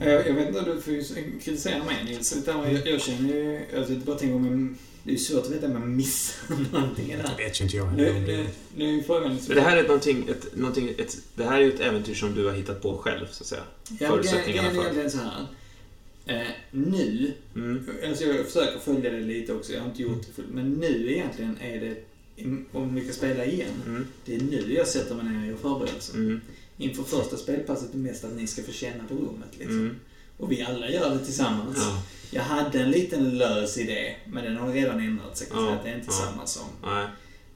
Jag, 0.00 0.28
jag 0.28 0.34
vet 0.34 0.48
inte, 0.48 0.60
du 0.60 0.80
får 0.80 0.92
ju 0.94 1.02
kritisera 1.42 1.84
mig 1.84 2.04
Nils. 2.04 2.36
Utan 2.36 2.72
jag, 2.74 2.86
jag 2.88 3.00
känner 3.00 3.28
ju... 3.34 3.60
Jag 3.74 3.98
bara 3.98 4.16
tänker 4.18 4.36
om 4.36 4.76
Det 5.02 5.10
är 5.10 5.12
ju 5.12 5.18
svårt 5.18 5.44
att 5.46 5.50
veta 5.50 5.66
om 5.66 5.72
jag 5.72 5.88
missar 5.88 6.56
någonting 6.72 7.12
i 7.12 7.16
det 7.16 7.30
vet 7.44 7.60
ju 7.60 7.64
inte 7.64 7.76
jag 7.76 7.86
heller 7.86 8.12
Nu, 8.12 8.18
om 8.18 8.24
det. 8.24 8.46
nu, 8.76 8.98
är 8.98 9.02
frågan... 9.02 9.34
liksom- 9.34 9.54
det 9.54 9.60
här 9.60 9.76
är 9.76 9.80
ett, 9.80 9.86
någonting, 9.86 10.28
ett, 10.28 10.56
någonting, 10.56 10.88
ett, 10.98 11.16
det 11.34 11.44
här 11.44 11.56
är 11.56 11.60
ju 11.64 11.72
ett 11.74 11.80
äventyr 11.80 12.14
som 12.14 12.34
du 12.34 12.44
har 12.46 12.52
hittat 12.52 12.82
på 12.82 12.96
själv, 12.98 13.26
så 13.30 13.42
att 13.42 13.46
säga. 13.46 13.62
Ja, 14.00 14.08
förutsättningarna 14.08 14.70
för. 14.70 14.80
egentligen 14.80 15.10
så 15.10 15.18
här. 15.18 15.46
Eh, 16.26 16.46
nu, 16.70 17.32
Mm. 17.54 17.86
alltså 18.08 18.24
jag 18.24 18.46
försöker 18.46 18.78
följa 18.78 19.10
det 19.10 19.20
lite 19.20 19.52
också, 19.54 19.72
jag 19.72 19.80
har 19.80 19.88
inte 19.88 20.02
gjort 20.02 20.26
det 20.26 20.32
fullt. 20.32 20.48
Men 20.54 20.70
nu 20.72 21.12
egentligen 21.12 21.56
är 21.60 21.80
det, 21.80 21.96
om 22.72 22.94
vi 22.94 23.04
ska 23.04 23.12
spela 23.12 23.44
igen, 23.44 23.68
Mm. 23.86 24.06
det 24.24 24.34
är 24.34 24.40
nu 24.40 24.74
jag 24.76 24.88
sätter 24.88 25.14
mig 25.14 25.24
ner 25.24 25.40
och 25.40 25.46
gör 25.46 25.56
förberedelser. 25.56 26.14
Mm. 26.14 26.40
Inför 26.76 27.02
första 27.02 27.36
spelpasset 27.36 27.94
är 27.94 27.98
mest 27.98 28.24
att 28.24 28.32
ni 28.36 28.46
ska 28.46 28.62
få 28.62 28.72
känna 28.72 29.04
på 29.08 29.14
rummet 29.14 29.48
liksom. 29.58 29.78
Mm. 29.78 29.96
Och 30.38 30.52
vi 30.52 30.62
alla 30.62 30.90
gör 30.90 31.10
det 31.14 31.24
tillsammans. 31.24 31.78
Ja. 31.80 32.02
Jag 32.30 32.42
hade 32.42 32.80
en 32.80 32.90
liten 32.90 33.38
lös 33.38 33.78
idé, 33.78 34.16
men 34.26 34.44
den 34.44 34.56
har 34.56 34.72
redan 34.72 35.00
ändrats. 35.00 35.40
Jag 35.40 35.50
kan 35.50 35.64
Ja, 35.64 35.78
det 35.84 35.90
är 35.90 35.94
inte 35.94 36.06
ja. 36.10 36.12
samma 36.12 36.46
som, 36.46 36.66
Nej. 36.82 37.06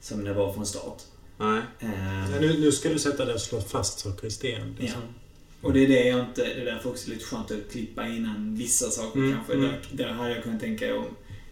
som 0.01 0.23
det 0.23 0.33
var 0.33 0.53
från 0.53 0.65
start. 0.65 1.01
Nej. 1.37 1.61
Men 1.79 2.41
Nu, 2.41 2.59
nu 2.59 2.71
ska 2.71 2.89
du 2.89 2.99
sätta 2.99 3.25
dig 3.25 3.33
och 3.33 3.41
slå 3.41 3.61
fast 3.61 3.99
saker 3.99 4.27
i 4.27 4.31
sten. 4.31 4.75
Liksom. 4.79 5.01
Och 5.61 5.73
det 5.73 5.79
är 5.83 5.87
det 5.87 6.07
jag 6.07 6.19
inte... 6.19 6.43
Det 6.43 6.61
är 6.61 6.65
därför 6.65 6.89
också 6.89 7.09
lite 7.09 7.25
skönt 7.25 7.51
att 7.51 7.71
klippa 7.71 8.07
innan 8.07 8.55
vissa 8.55 8.89
saker 8.89 9.19
Mm, 9.19 9.33
kanske. 9.33 9.53
mm. 9.53 9.65
Där, 9.65 9.79
där 9.91 10.11
hade 10.13 10.33
jag 10.35 10.43
kunnat 10.43 10.59
tänka 10.61 10.95
om 10.95 11.05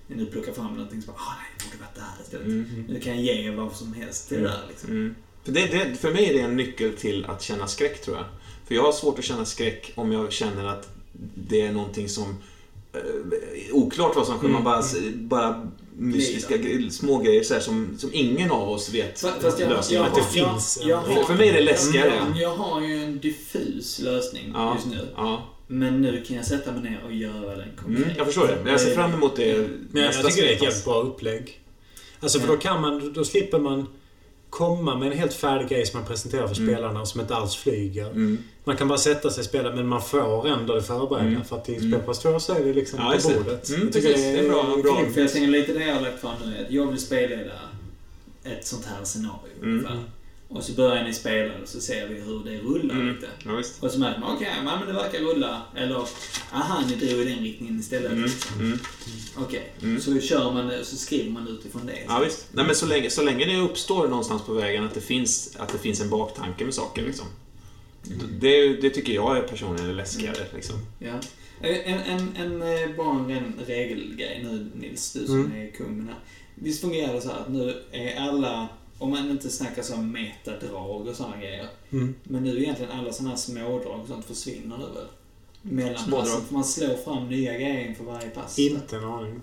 ni 0.08 0.16
nu 0.16 0.26
plockar 0.26 0.52
fram 0.54 0.74
någonting 0.74 1.02
som 1.02 1.14
bara, 1.14 1.22
ah 1.22 1.36
nej, 1.40 1.48
det 1.58 1.66
borde 1.66 1.84
varit 1.84 1.96
det 1.96 2.02
här 2.02 2.22
istället. 2.24 2.48
Mm. 2.48 2.86
Nu 2.90 3.00
kan 3.00 3.16
jag 3.26 3.36
ge 3.44 3.52
vad 3.52 3.76
som 3.76 3.94
helst 3.94 4.28
till 4.30 4.38
det 4.38 4.44
där 4.44 4.62
liksom. 4.70 5.16
Mm. 5.48 5.68
För, 5.70 5.78
det, 5.78 5.84
det, 5.90 5.96
för 5.96 6.12
mig 6.12 6.30
är 6.30 6.34
det 6.34 6.40
en 6.40 6.56
nyckel 6.56 6.94
till 6.94 7.26
att 7.26 7.42
känna 7.42 7.68
skräck, 7.68 8.02
tror 8.02 8.18
jag. 8.18 8.26
För 8.68 8.76
jag 8.76 8.84
har 8.84 8.92
svårt 8.92 9.20
att 9.20 9.26
känna 9.26 9.46
skräck 9.46 9.92
om 9.96 10.12
jag 10.12 10.32
känner 10.32 10.66
att 10.66 10.90
det 11.36 11.62
är 11.62 11.72
någonting 11.72 12.10
som... 12.10 12.38
Eh, 12.94 13.00
oklart 13.76 14.16
vad 14.16 14.26
som 14.26 14.38
sker, 14.38 14.48
man 14.48 14.64
bara, 14.64 14.84
bara 15.16 15.72
mystiska 15.98 16.56
gre- 16.58 16.90
små 16.90 17.18
grejer 17.18 17.44
så 17.44 17.54
här, 17.54 17.62
som, 17.62 17.96
som 18.00 18.10
ingen 18.14 18.52
av 18.52 18.70
oss 18.70 18.94
vet 18.94 19.24
Fa- 19.24 19.32
Fast 19.42 19.60
jag, 19.60 19.70
lösningen 19.70 20.04
jag. 20.04 20.12
Att 20.12 20.34
det 20.34 20.40
jag, 20.40 20.52
finns 20.54 20.80
jag, 20.86 20.98
har- 20.98 21.24
För 21.24 21.34
mig 21.36 21.50
är 21.50 21.54
det 21.54 21.62
läskigare. 21.62 22.14
Jag, 22.16 22.42
jag 22.42 22.56
har 22.56 22.82
ju 22.82 23.04
en 23.04 23.20
diffus 23.20 24.00
lösning 24.00 24.52
Ja, 24.54 24.76
just 24.76 24.88
nu. 24.88 25.08
ja. 25.16 25.44
Men 25.68 26.02
nu 26.02 26.24
kan 26.28 26.36
jag 26.38 26.46
sätta 26.46 26.72
mig 26.72 26.82
ner 26.82 27.04
och 27.06 27.14
göra 27.14 27.56
den 27.56 27.70
konkret. 27.84 28.04
Mm, 28.06 28.18
jag 28.18 28.26
förstår 28.26 28.48
det. 28.48 28.58
Men 28.64 28.72
jag 28.72 28.82
ser 28.82 28.94
fram 28.96 29.14
emot 29.14 29.36
det 29.36 29.68
Men 29.92 30.04
jag, 30.04 30.14
jag 30.14 30.26
tycker 30.26 30.42
det 30.42 30.52
är 30.52 30.56
ett 30.56 30.64
jävligt 30.64 30.86
bra 30.86 31.02
upplägg. 31.02 31.60
Alltså 32.20 32.40
för 32.40 32.48
då 32.48 32.58
kan 32.58 32.82
man, 32.82 33.14
då 33.14 33.26
slipper 33.26 33.60
man 33.60 33.88
komma 34.50 34.96
med 34.96 35.12
en 35.12 35.18
helt 35.18 35.34
färdig 35.34 35.70
grej 35.70 35.86
som 35.86 36.00
man 36.00 36.08
presenterar 36.08 36.48
för 36.48 36.56
Mm. 36.62 36.68
spelarna 36.76 37.02
och 37.02 37.08
som 37.08 37.22
inte 37.22 37.36
alls 37.36 37.56
flyger. 37.56 38.06
Mm. 38.06 38.38
Man 38.64 38.78
kan 38.78 38.88
bara 38.88 38.98
sätta 38.98 39.30
sig 39.30 39.42
och 39.42 39.46
spela 39.46 39.76
men 39.76 39.88
man 39.88 40.02
får 40.02 40.48
ändå 40.48 40.76
det 40.76 40.82
förberedda. 40.82 41.28
Mm. 41.30 41.44
För 41.46 41.56
att 41.58 41.70
i 41.70 41.76
Mm. 41.76 41.92
spelpass 41.92 42.20
2 42.20 42.40
så 42.40 42.54
är 42.54 42.64
det 42.64 42.74
liksom 42.74 43.00
Ja, 43.00 43.16
på 43.24 43.30
det. 43.30 43.36
bordet. 43.36 43.70
Mm, 43.70 43.82
jag 43.84 43.94
tycker 43.94 44.08
precis. 44.08 44.24
Det 44.24 44.40
är 44.40 44.50
bra- 44.50 44.78
bra. 44.84 45.06
För 45.14 45.22
jag 45.22 45.32
tänker 45.34 45.48
lite 45.52 45.74
det 45.74 45.86
jag 45.86 45.96
har 45.96 46.02
lagt 46.02 46.22
fram 46.22 46.32
nu 46.46 46.56
är 46.58 46.66
att 46.66 46.72
jag 46.72 46.88
vill 46.88 47.00
spelleda 47.00 47.52
ett 48.44 48.66
sånt 48.68 48.86
här 48.86 49.04
scenario 49.06 49.40
Mm. 49.62 49.74
ungefär. 49.76 50.04
Och 50.50 50.64
så 50.64 50.72
börjar 50.74 51.04
ni 51.04 51.14
spela 51.14 51.54
och 51.62 51.68
så 51.68 51.82
ser 51.82 52.08
vi 52.08 52.20
hur 52.22 52.44
det 52.44 52.58
rullar 52.58 52.96
Mm. 52.96 53.08
lite. 53.16 53.28
Ja, 53.46 53.56
visst. 53.56 53.84
Och 53.84 53.92
så 53.92 54.00
märker 54.00 54.20
man, 54.20 54.36
okej, 54.36 54.48
ja, 54.66 54.78
men 54.80 54.88
det 54.88 54.94
verkar 54.94 55.20
rulla. 55.20 55.62
Eller, 55.76 55.96
aha, 56.54 56.84
ni 56.90 56.96
drog 56.96 57.22
i 57.22 57.24
den 57.30 57.40
riktningen 57.40 57.80
istället. 57.80 58.12
Mm. 58.12 58.30
Mm. 58.60 58.80
Okej, 59.38 59.74
Mm. 59.84 60.02
så 60.02 60.20
kör 60.20 60.52
man 60.54 60.68
det 60.68 60.80
och 60.80 60.86
så 60.86 60.96
skriver 60.96 61.32
man 61.32 61.48
utifrån 61.48 61.86
det. 61.86 62.00
Ja, 62.08 62.20
visst. 62.26 62.48
Nej, 62.52 62.66
men 62.66 62.76
så 62.76 62.86
länge, 62.86 63.10
så 63.10 63.22
länge 63.24 63.46
det 63.46 63.58
uppstår 63.58 64.08
någonstans 64.08 64.42
på 64.42 64.54
vägen 64.54 64.84
att 64.86 64.94
det 64.94 65.02
finns, 65.02 65.56
att 65.60 65.70
det 65.70 65.78
finns 65.78 66.02
en 66.02 66.10
baktanke 66.10 66.66
med 66.66 66.74
saker. 66.74 67.02
Liksom. 67.06 67.26
Det, 68.40 68.68
det 68.82 68.90
tycker 68.90 69.14
jag 69.14 69.38
är 69.38 69.42
personligen 69.42 69.90
är 69.90 69.94
läskigare. 69.94 70.46
Liksom. 70.56 70.76
Ja. 71.00 71.14
En, 71.62 72.00
en, 72.00 72.36
en, 72.36 72.62
eh, 72.62 72.96
bara 72.98 73.12
en 73.20 73.28
ren 73.28 73.54
regelgrej 73.68 74.42
nu 74.44 74.72
Nils, 74.76 75.14
du 75.14 75.26
som 75.26 75.40
Mm. 75.46 75.52
är 75.68 75.72
kung 75.72 75.98
med 75.98 76.06
det 76.06 76.12
här. 76.12 76.20
Visst 76.56 76.82
fungerar 76.82 77.14
det 77.14 77.22
så 77.22 77.30
här 77.30 77.40
att 77.40 77.50
nu 77.50 77.76
är 77.92 78.16
alla 78.30 78.68
om 79.00 79.10
man 79.10 79.32
inte 79.32 79.50
snackar 79.50 79.82
som 79.82 80.12
metadrag 80.12 81.08
och 81.08 81.16
sådana 81.16 81.38
grejer. 81.38 81.68
Mm. 81.92 82.16
Men 82.24 82.44
nu 82.44 82.58
egentligen 82.64 82.92
alla 82.92 83.14
sådana 83.14 83.30
här 83.30 83.38
smådrag 83.38 84.02
och 84.02 84.08
sånt 84.08 84.26
försvinner 84.26 84.78
nu 84.78 84.84
väl? 84.84 85.08
Mellan 85.62 86.12
passen. 86.12 86.42
För 86.46 86.54
man 86.54 86.64
slår 86.64 86.96
fram 87.04 87.30
nya 87.30 87.54
grejer 87.54 87.88
inför 87.88 88.04
varje 88.04 88.30
pass. 88.30 88.60
Inte 88.60 88.98
en 88.98 89.04
aning. 89.04 89.42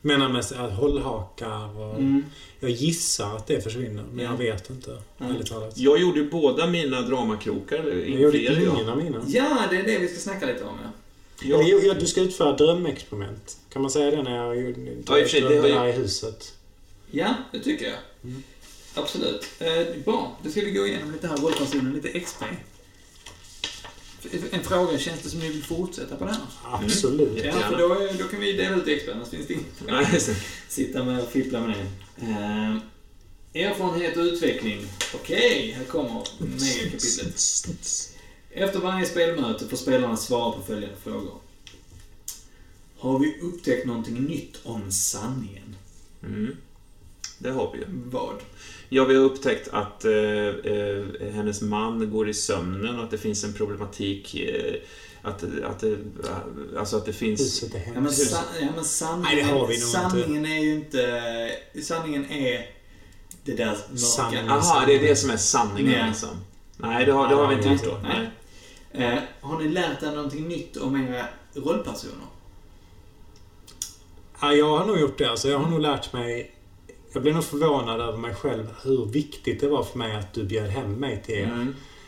Menar 0.00 0.28
med 0.28 0.44
här 0.44 0.70
hållhakar 0.70 1.78
och... 1.80 1.94
Mm. 1.98 2.24
Jag 2.60 2.70
gissar 2.70 3.36
att 3.36 3.46
det 3.46 3.60
försvinner, 3.60 4.04
men 4.12 4.24
Ja. 4.24 4.30
jag 4.30 4.38
vet 4.38 4.70
inte. 4.70 5.02
Ärligt 5.18 5.46
talat. 5.46 5.78
Jag 5.78 6.00
gjorde 6.00 6.20
ju 6.20 6.30
båda 6.30 6.66
mina 6.66 7.02
dramakrokar. 7.02 7.78
eller 7.78 8.04
Jag 8.04 8.20
gjorde 8.20 8.62
ingen 8.62 8.88
av 8.88 8.96
mina. 8.96 9.24
Ja, 9.26 9.58
det 9.70 9.76
är 9.76 9.82
det 9.82 9.98
vi 9.98 10.08
ska 10.08 10.20
snacka 10.20 10.46
lite 10.46 10.64
om 10.64 10.76
ja. 10.82 10.90
Eller, 11.56 11.68
Jag, 11.68 11.84
ja, 11.84 11.94
du 11.94 12.06
ska 12.06 12.20
utföra 12.20 12.52
drömexperiment. 12.56 13.58
Kan 13.72 13.82
man 13.82 13.90
säga 13.90 14.10
det 14.10 14.22
när 14.22 14.36
jag 14.36 14.56
gjorde 14.56 14.80
Ja, 15.06 15.14
det 15.60 15.72
här 15.72 15.86
i 15.86 15.92
huset? 15.92 16.54
Ja, 17.10 17.34
det 17.52 17.58
tycker 17.60 17.84
jag. 17.84 17.98
Mm. 18.24 18.42
Absolut. 19.02 19.48
Eh, 19.58 20.02
bra, 20.04 20.38
då 20.42 20.50
ska 20.50 20.60
vi 20.60 20.70
gå 20.70 20.86
igenom 20.86 21.12
lite 21.12 21.28
här 21.28 21.36
rollpersonen, 21.36 21.92
lite 21.92 22.20
XP. 22.20 22.42
En 24.50 24.64
fråga, 24.64 24.98
känns 24.98 25.22
det 25.22 25.28
som 25.28 25.40
ni 25.40 25.48
vill 25.48 25.64
fortsätta 25.64 26.16
på 26.16 26.24
det 26.24 26.30
här? 26.30 26.40
Absolut. 26.64 27.44
Mm. 27.44 27.46
Ja, 27.46 27.68
för 27.68 27.78
då, 27.78 27.88
då 28.18 28.28
kan 28.28 28.40
vi 28.40 28.52
dela 28.52 28.76
ut 28.76 28.98
XP, 28.98 29.08
annars 29.14 29.28
finns 29.28 29.46
det 29.46 29.54
inget. 29.54 30.36
Sitta 30.68 31.04
med 31.04 31.22
och 31.22 31.28
fippla 31.30 31.60
med 31.60 31.76
det. 31.76 32.26
Eh, 32.26 32.76
erfarenhet 33.66 34.16
och 34.16 34.22
utveckling. 34.22 34.86
Okej, 35.14 35.74
här 35.76 35.84
kommer 35.84 36.24
megakapitlet. 36.38 37.40
Efter 38.50 38.78
varje 38.78 39.06
spelmöte 39.06 39.68
får 39.68 39.76
spelarna 39.76 40.16
svara 40.16 40.52
på 40.52 40.62
följande 40.62 40.96
frågor. 41.04 41.40
Har 42.98 43.18
vi 43.18 43.40
upptäckt 43.40 43.86
någonting 43.86 44.24
nytt 44.24 44.60
om 44.62 44.92
sanningen? 44.92 45.76
Mm. 46.22 46.56
Det 47.38 47.50
har 47.50 47.72
vi 47.72 47.78
ju. 47.78 47.84
Vad? 47.88 48.34
Ja, 48.88 49.04
vi 49.04 49.14
har 49.16 49.22
upptäckt 49.24 49.68
att 49.72 50.04
eh, 50.04 50.12
eh, 50.12 51.32
hennes 51.32 51.62
man 51.62 52.10
går 52.10 52.28
i 52.28 52.34
sömnen 52.34 52.98
och 52.98 53.04
att 53.04 53.10
det 53.10 53.18
finns 53.18 53.44
en 53.44 53.52
problematik 53.52 54.34
eh, 54.34 54.74
att, 55.22 55.44
att, 55.64 55.80
det, 55.80 55.96
alltså 56.78 56.96
att 56.96 57.06
det 57.06 57.12
finns... 57.12 57.40
Huset 57.40 57.74
är 57.74 57.78
Ja 57.78 57.84
men, 57.94 58.02
hemskt. 58.04 58.36
ja, 58.60 58.66
men 58.74 58.84
sanningen, 58.84 59.22
Nej, 59.22 59.36
det 59.36 59.42
har 59.58 59.66
vi 59.66 59.80
nog 59.80 59.88
sanningen 59.88 60.46
är 60.46 60.58
ju 60.58 60.74
inte... 60.74 61.50
Sanningen 61.82 62.30
är 62.30 62.66
det 63.44 63.52
där 63.54 63.66
mörka. 63.66 63.96
Sanningen. 63.96 64.50
Aha, 64.50 64.86
det 64.86 64.94
är 64.94 65.00
det 65.00 65.16
som 65.16 65.30
är 65.30 65.36
sanningen 65.36 65.92
Ja. 65.92 66.06
liksom. 66.06 66.28
Nej, 66.76 67.06
det 67.06 67.12
har, 67.12 67.28
det 67.28 67.34
har 67.34 67.48
vi 67.48 67.54
inte 67.54 67.68
gjort 67.68 67.84
då. 67.84 67.98
Nej. 68.02 68.30
Nej. 68.92 69.16
Eh, 69.16 69.22
har 69.40 69.58
ni 69.58 69.68
lärt 69.68 70.02
er 70.02 70.10
någonting 70.12 70.48
nytt 70.48 70.76
om 70.76 70.96
era 70.96 71.24
rollpersoner? 71.54 72.26
Ja, 74.40 74.52
jag 74.52 74.78
har 74.78 74.86
nog 74.86 75.00
gjort 75.00 75.18
det. 75.18 75.30
Alltså, 75.30 75.48
jag 75.48 75.58
har 75.58 75.70
nog 75.70 75.80
lärt 75.80 76.12
mig... 76.12 76.54
Jag 77.12 77.22
blev 77.22 77.34
nog 77.34 77.44
förvånad 77.44 78.00
över 78.00 78.18
mig 78.18 78.34
själv 78.34 78.66
hur 78.84 79.06
viktigt 79.06 79.60
det 79.60 79.68
var 79.68 79.82
för 79.84 79.98
mig 79.98 80.16
att 80.16 80.32
du 80.34 80.44
bjöd 80.44 80.66
hem 80.70 80.92
mig 80.92 81.22
till 81.26 81.34
er. 81.34 81.44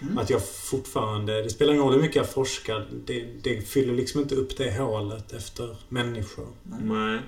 Mm. 0.03 0.19
Att 0.19 0.31
jag 0.31 0.47
fortfarande... 0.49 1.43
Det 1.43 1.51
spelar 1.51 1.73
ingen 1.73 1.85
roll 1.85 1.95
hur 1.95 2.01
mycket 2.03 2.17
jag 2.17 2.31
forskar. 2.31 2.87
Det, 3.07 3.27
det 3.43 3.61
fyller 3.69 3.95
liksom 3.95 4.21
inte 4.21 4.35
upp 4.35 4.57
det 4.57 4.79
hålet 4.79 5.33
efter 5.33 5.77
människor. 5.89 6.47
Nej. 6.83 7.21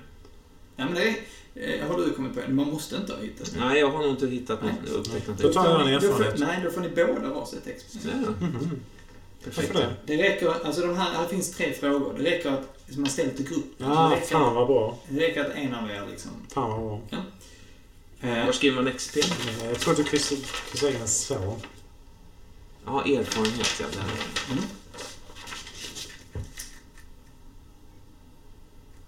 Ja 0.76 0.84
men 0.84 0.94
det 0.94 1.08
eh, 1.74 1.86
har 1.88 1.98
du 1.98 2.10
kommit 2.12 2.34
på. 2.34 2.52
Man 2.52 2.66
måste 2.70 2.96
inte 2.96 3.12
ha 3.12 3.20
hittat 3.20 3.52
det. 3.54 3.60
Nej, 3.60 3.80
jag 3.80 3.90
har 3.90 3.98
nog 3.98 4.10
inte 4.10 4.26
hittat 4.26 4.62
något, 4.62 4.72
Nej. 4.84 4.92
upptäckt 4.94 5.28
något. 5.28 5.38
Då 5.38 5.52
tar 5.52 5.64
jag 5.70 5.80
en 5.88 5.92
Då 5.94 6.00
får- 6.00 6.08
erfarenhet. 6.08 6.38
Nej, 6.40 6.60
då 6.64 6.70
får 6.70 6.80
ni 6.80 6.88
båda 6.88 7.34
varsitt 7.34 7.68
XP. 7.76 7.96
Ja, 8.04 8.10
Mhm. 8.40 8.70
perfekt. 9.44 9.74
Varför 9.74 9.88
det? 10.06 10.16
Det 10.16 10.22
räcker, 10.22 10.66
alltså 10.66 10.80
de 10.86 10.96
här, 10.96 11.10
här 11.12 11.26
finns 11.26 11.56
tre 11.56 11.72
frågor. 11.72 12.14
Det 12.18 12.24
räcker 12.30 12.50
att 12.50 12.96
man 12.96 13.06
ställer 13.06 13.30
till 13.32 13.48
grupp. 13.48 13.64
Ja, 13.78 14.16
fan 14.24 14.54
vad 14.54 14.66
bra. 14.66 14.98
det 15.08 15.20
räcker 15.20 15.40
att 15.44 15.54
en 15.56 15.74
av 15.74 15.90
er 15.90 16.02
liksom... 16.10 16.30
Fan 16.48 16.70
vad 16.70 16.80
bra. 16.80 17.00
Eh, 18.22 18.46
Var 18.46 18.52
skriver 18.52 18.82
man 18.82 18.92
XP? 18.92 19.16
Eh, 19.16 19.24
Jag 19.70 19.80
tror 19.80 19.90
att 19.92 19.96
du 19.96 20.04
kryssar 20.04 20.36
kryssar 20.70 20.88
in 20.88 20.96
en 20.96 21.08
så. 21.08 21.56
Ja, 22.86 23.04
erfarenhet. 23.04 23.80
Ja, 23.80 23.86
där. 23.92 24.04
mm. 24.52 24.64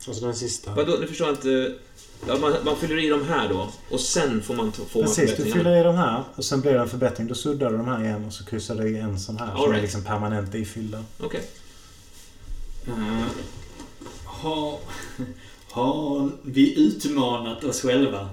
Alltså 0.09 0.25
den 0.25 0.35
sista. 0.35 0.75
Vadå, 0.75 0.97
nu 1.01 1.07
förstår 1.07 1.27
jag 1.27 1.35
inte. 1.37 1.75
Ja, 2.29 2.39
man, 2.39 2.53
man 2.65 2.77
fyller 2.77 3.05
i 3.05 3.09
de 3.09 3.25
här 3.29 3.49
då 3.49 3.71
och 3.91 4.01
sen 4.01 4.43
får 4.43 4.55
man, 4.55 4.73
man 4.95 5.03
Precis, 5.05 5.37
du 5.37 5.45
fyller 5.45 5.81
i 5.81 5.83
de 5.83 5.95
här 5.95 6.25
och 6.35 6.45
sen 6.45 6.61
blir 6.61 6.73
det 6.73 6.81
en 6.81 6.89
förbättring. 6.89 7.27
Då 7.27 7.35
suddar 7.35 7.71
du 7.71 7.77
de 7.77 7.87
här 7.89 8.05
igen 8.05 8.25
och 8.25 8.33
så 8.33 8.45
kryssar 8.45 8.75
du 8.75 8.89
i 8.89 8.99
en 8.99 9.21
sån 9.21 9.37
här 9.39 9.53
All 9.53 9.63
som 9.63 9.73
är 9.73 9.81
liksom 9.83 10.05
permanent 10.05 10.55
ifyllda. 10.55 11.05
Okej. 11.21 11.49
Eh, 12.87 13.25
har, 14.25 14.79
har 15.71 16.31
vi 16.43 16.87
utmanat 16.87 17.65
oss 17.65 17.81
själva? 17.83 18.31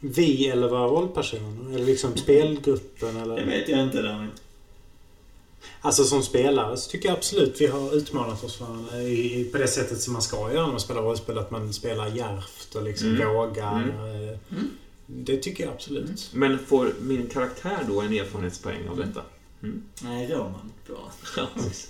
Vi 0.00 0.46
eller 0.48 0.68
våra 0.68 0.86
rollpersoner? 0.86 1.74
Eller 1.74 1.86
liksom 1.86 2.16
spelgruppen 2.16 3.14
Det 3.14 3.20
eller... 3.20 3.46
vet 3.46 3.68
jag 3.68 3.80
inte 3.82 4.02
däremot. 4.02 4.42
Alltså 5.80 6.04
som 6.04 6.22
spelare 6.22 6.76
så 6.76 6.90
tycker 6.90 7.08
jag 7.08 7.16
absolut 7.18 7.60
vi 7.60 7.66
har 7.66 7.94
utmanat 7.96 8.44
oss 8.44 8.60
varandra 8.60 9.02
i, 9.02 9.40
i, 9.40 9.44
på 9.44 9.58
det 9.58 9.68
sättet 9.68 10.00
som 10.00 10.12
man 10.12 10.22
ska 10.22 10.52
göra 10.52 10.62
när 10.64 10.70
man 10.70 10.80
spelar 10.80 11.02
rollspel. 11.02 11.38
Att 11.38 11.50
man 11.50 11.72
spelar 11.72 12.08
djärvt 12.08 12.74
och 12.74 12.82
liksom 12.82 13.08
Mm. 13.16 13.28
vågar. 13.28 13.82
Mm. 13.82 13.90
eh, 14.28 14.38
Mm. 14.50 14.70
Det 15.06 15.36
tycker 15.36 15.64
jag 15.64 15.72
absolut. 15.72 16.30
Men 16.34 16.58
får 16.58 16.92
min 17.00 17.26
karaktär 17.26 17.78
då 17.88 18.00
en 18.00 18.12
erfarenhetspoäng 18.12 18.88
av 18.88 18.96
detta? 18.96 19.22
Nej, 20.02 20.28
Roman 20.32 20.72
precis. 21.54 21.88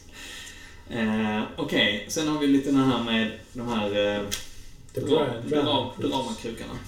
Eh, 0.91 1.43
Okej, 1.57 2.07
sen 2.09 2.29
har 2.29 2.39
vi 2.39 2.47
lite 2.47 2.71
den 2.71 2.81
här 2.81 3.05
med 3.05 3.31
de 3.53 3.69
här 3.69 3.87
eh, 3.87 4.23
Det 4.95 5.01
dra- 5.01 5.43
dra- 5.49 5.93
dramakrokarna. 5.99 6.79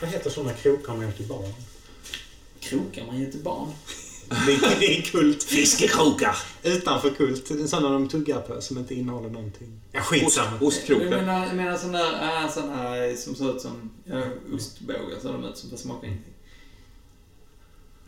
Vad 0.00 0.10
heter 0.10 0.30
sådana 0.30 0.52
krokar 0.52 0.92
man 0.94 1.02
gör 1.06 1.12
till 1.12 1.26
barn? 1.26 1.52
Krokar 2.60 3.06
man 3.06 3.20
ger 3.20 3.30
till 3.30 3.42
barn? 3.42 3.72
Det 4.28 4.52
är, 4.52 4.80
det 4.80 4.98
är 4.98 5.02
kult. 5.02 5.42
Fiskekrokar! 5.42 6.36
Utanför 6.62 7.10
kult. 7.10 7.70
Sådana 7.70 7.88
de 7.88 8.08
tuggar 8.08 8.40
på 8.40 8.60
som 8.60 8.78
inte 8.78 8.94
innehåller 8.94 9.30
någonting. 9.30 9.80
Ja, 9.92 10.00
skitsamma. 10.00 10.50
Jag 10.60 10.62
Ostkrokar. 10.62 11.04
menar, 11.10 11.46
jag 11.46 11.56
menar 11.56 11.76
sådana 11.76 11.98
där, 11.98 12.44
äh, 12.44 12.52
såna 12.52 12.76
här 12.76 13.16
som 13.16 13.34
ser 13.34 13.56
ut 13.56 13.60
som 13.62 13.90
ja, 14.04 14.22
ostbågar, 14.54 15.20
så 15.22 15.32
de 15.32 15.44
ut 15.44 15.56
som 15.58 15.70
fast 15.70 15.82
smakar 15.82 16.08
ingenting. 16.08 16.32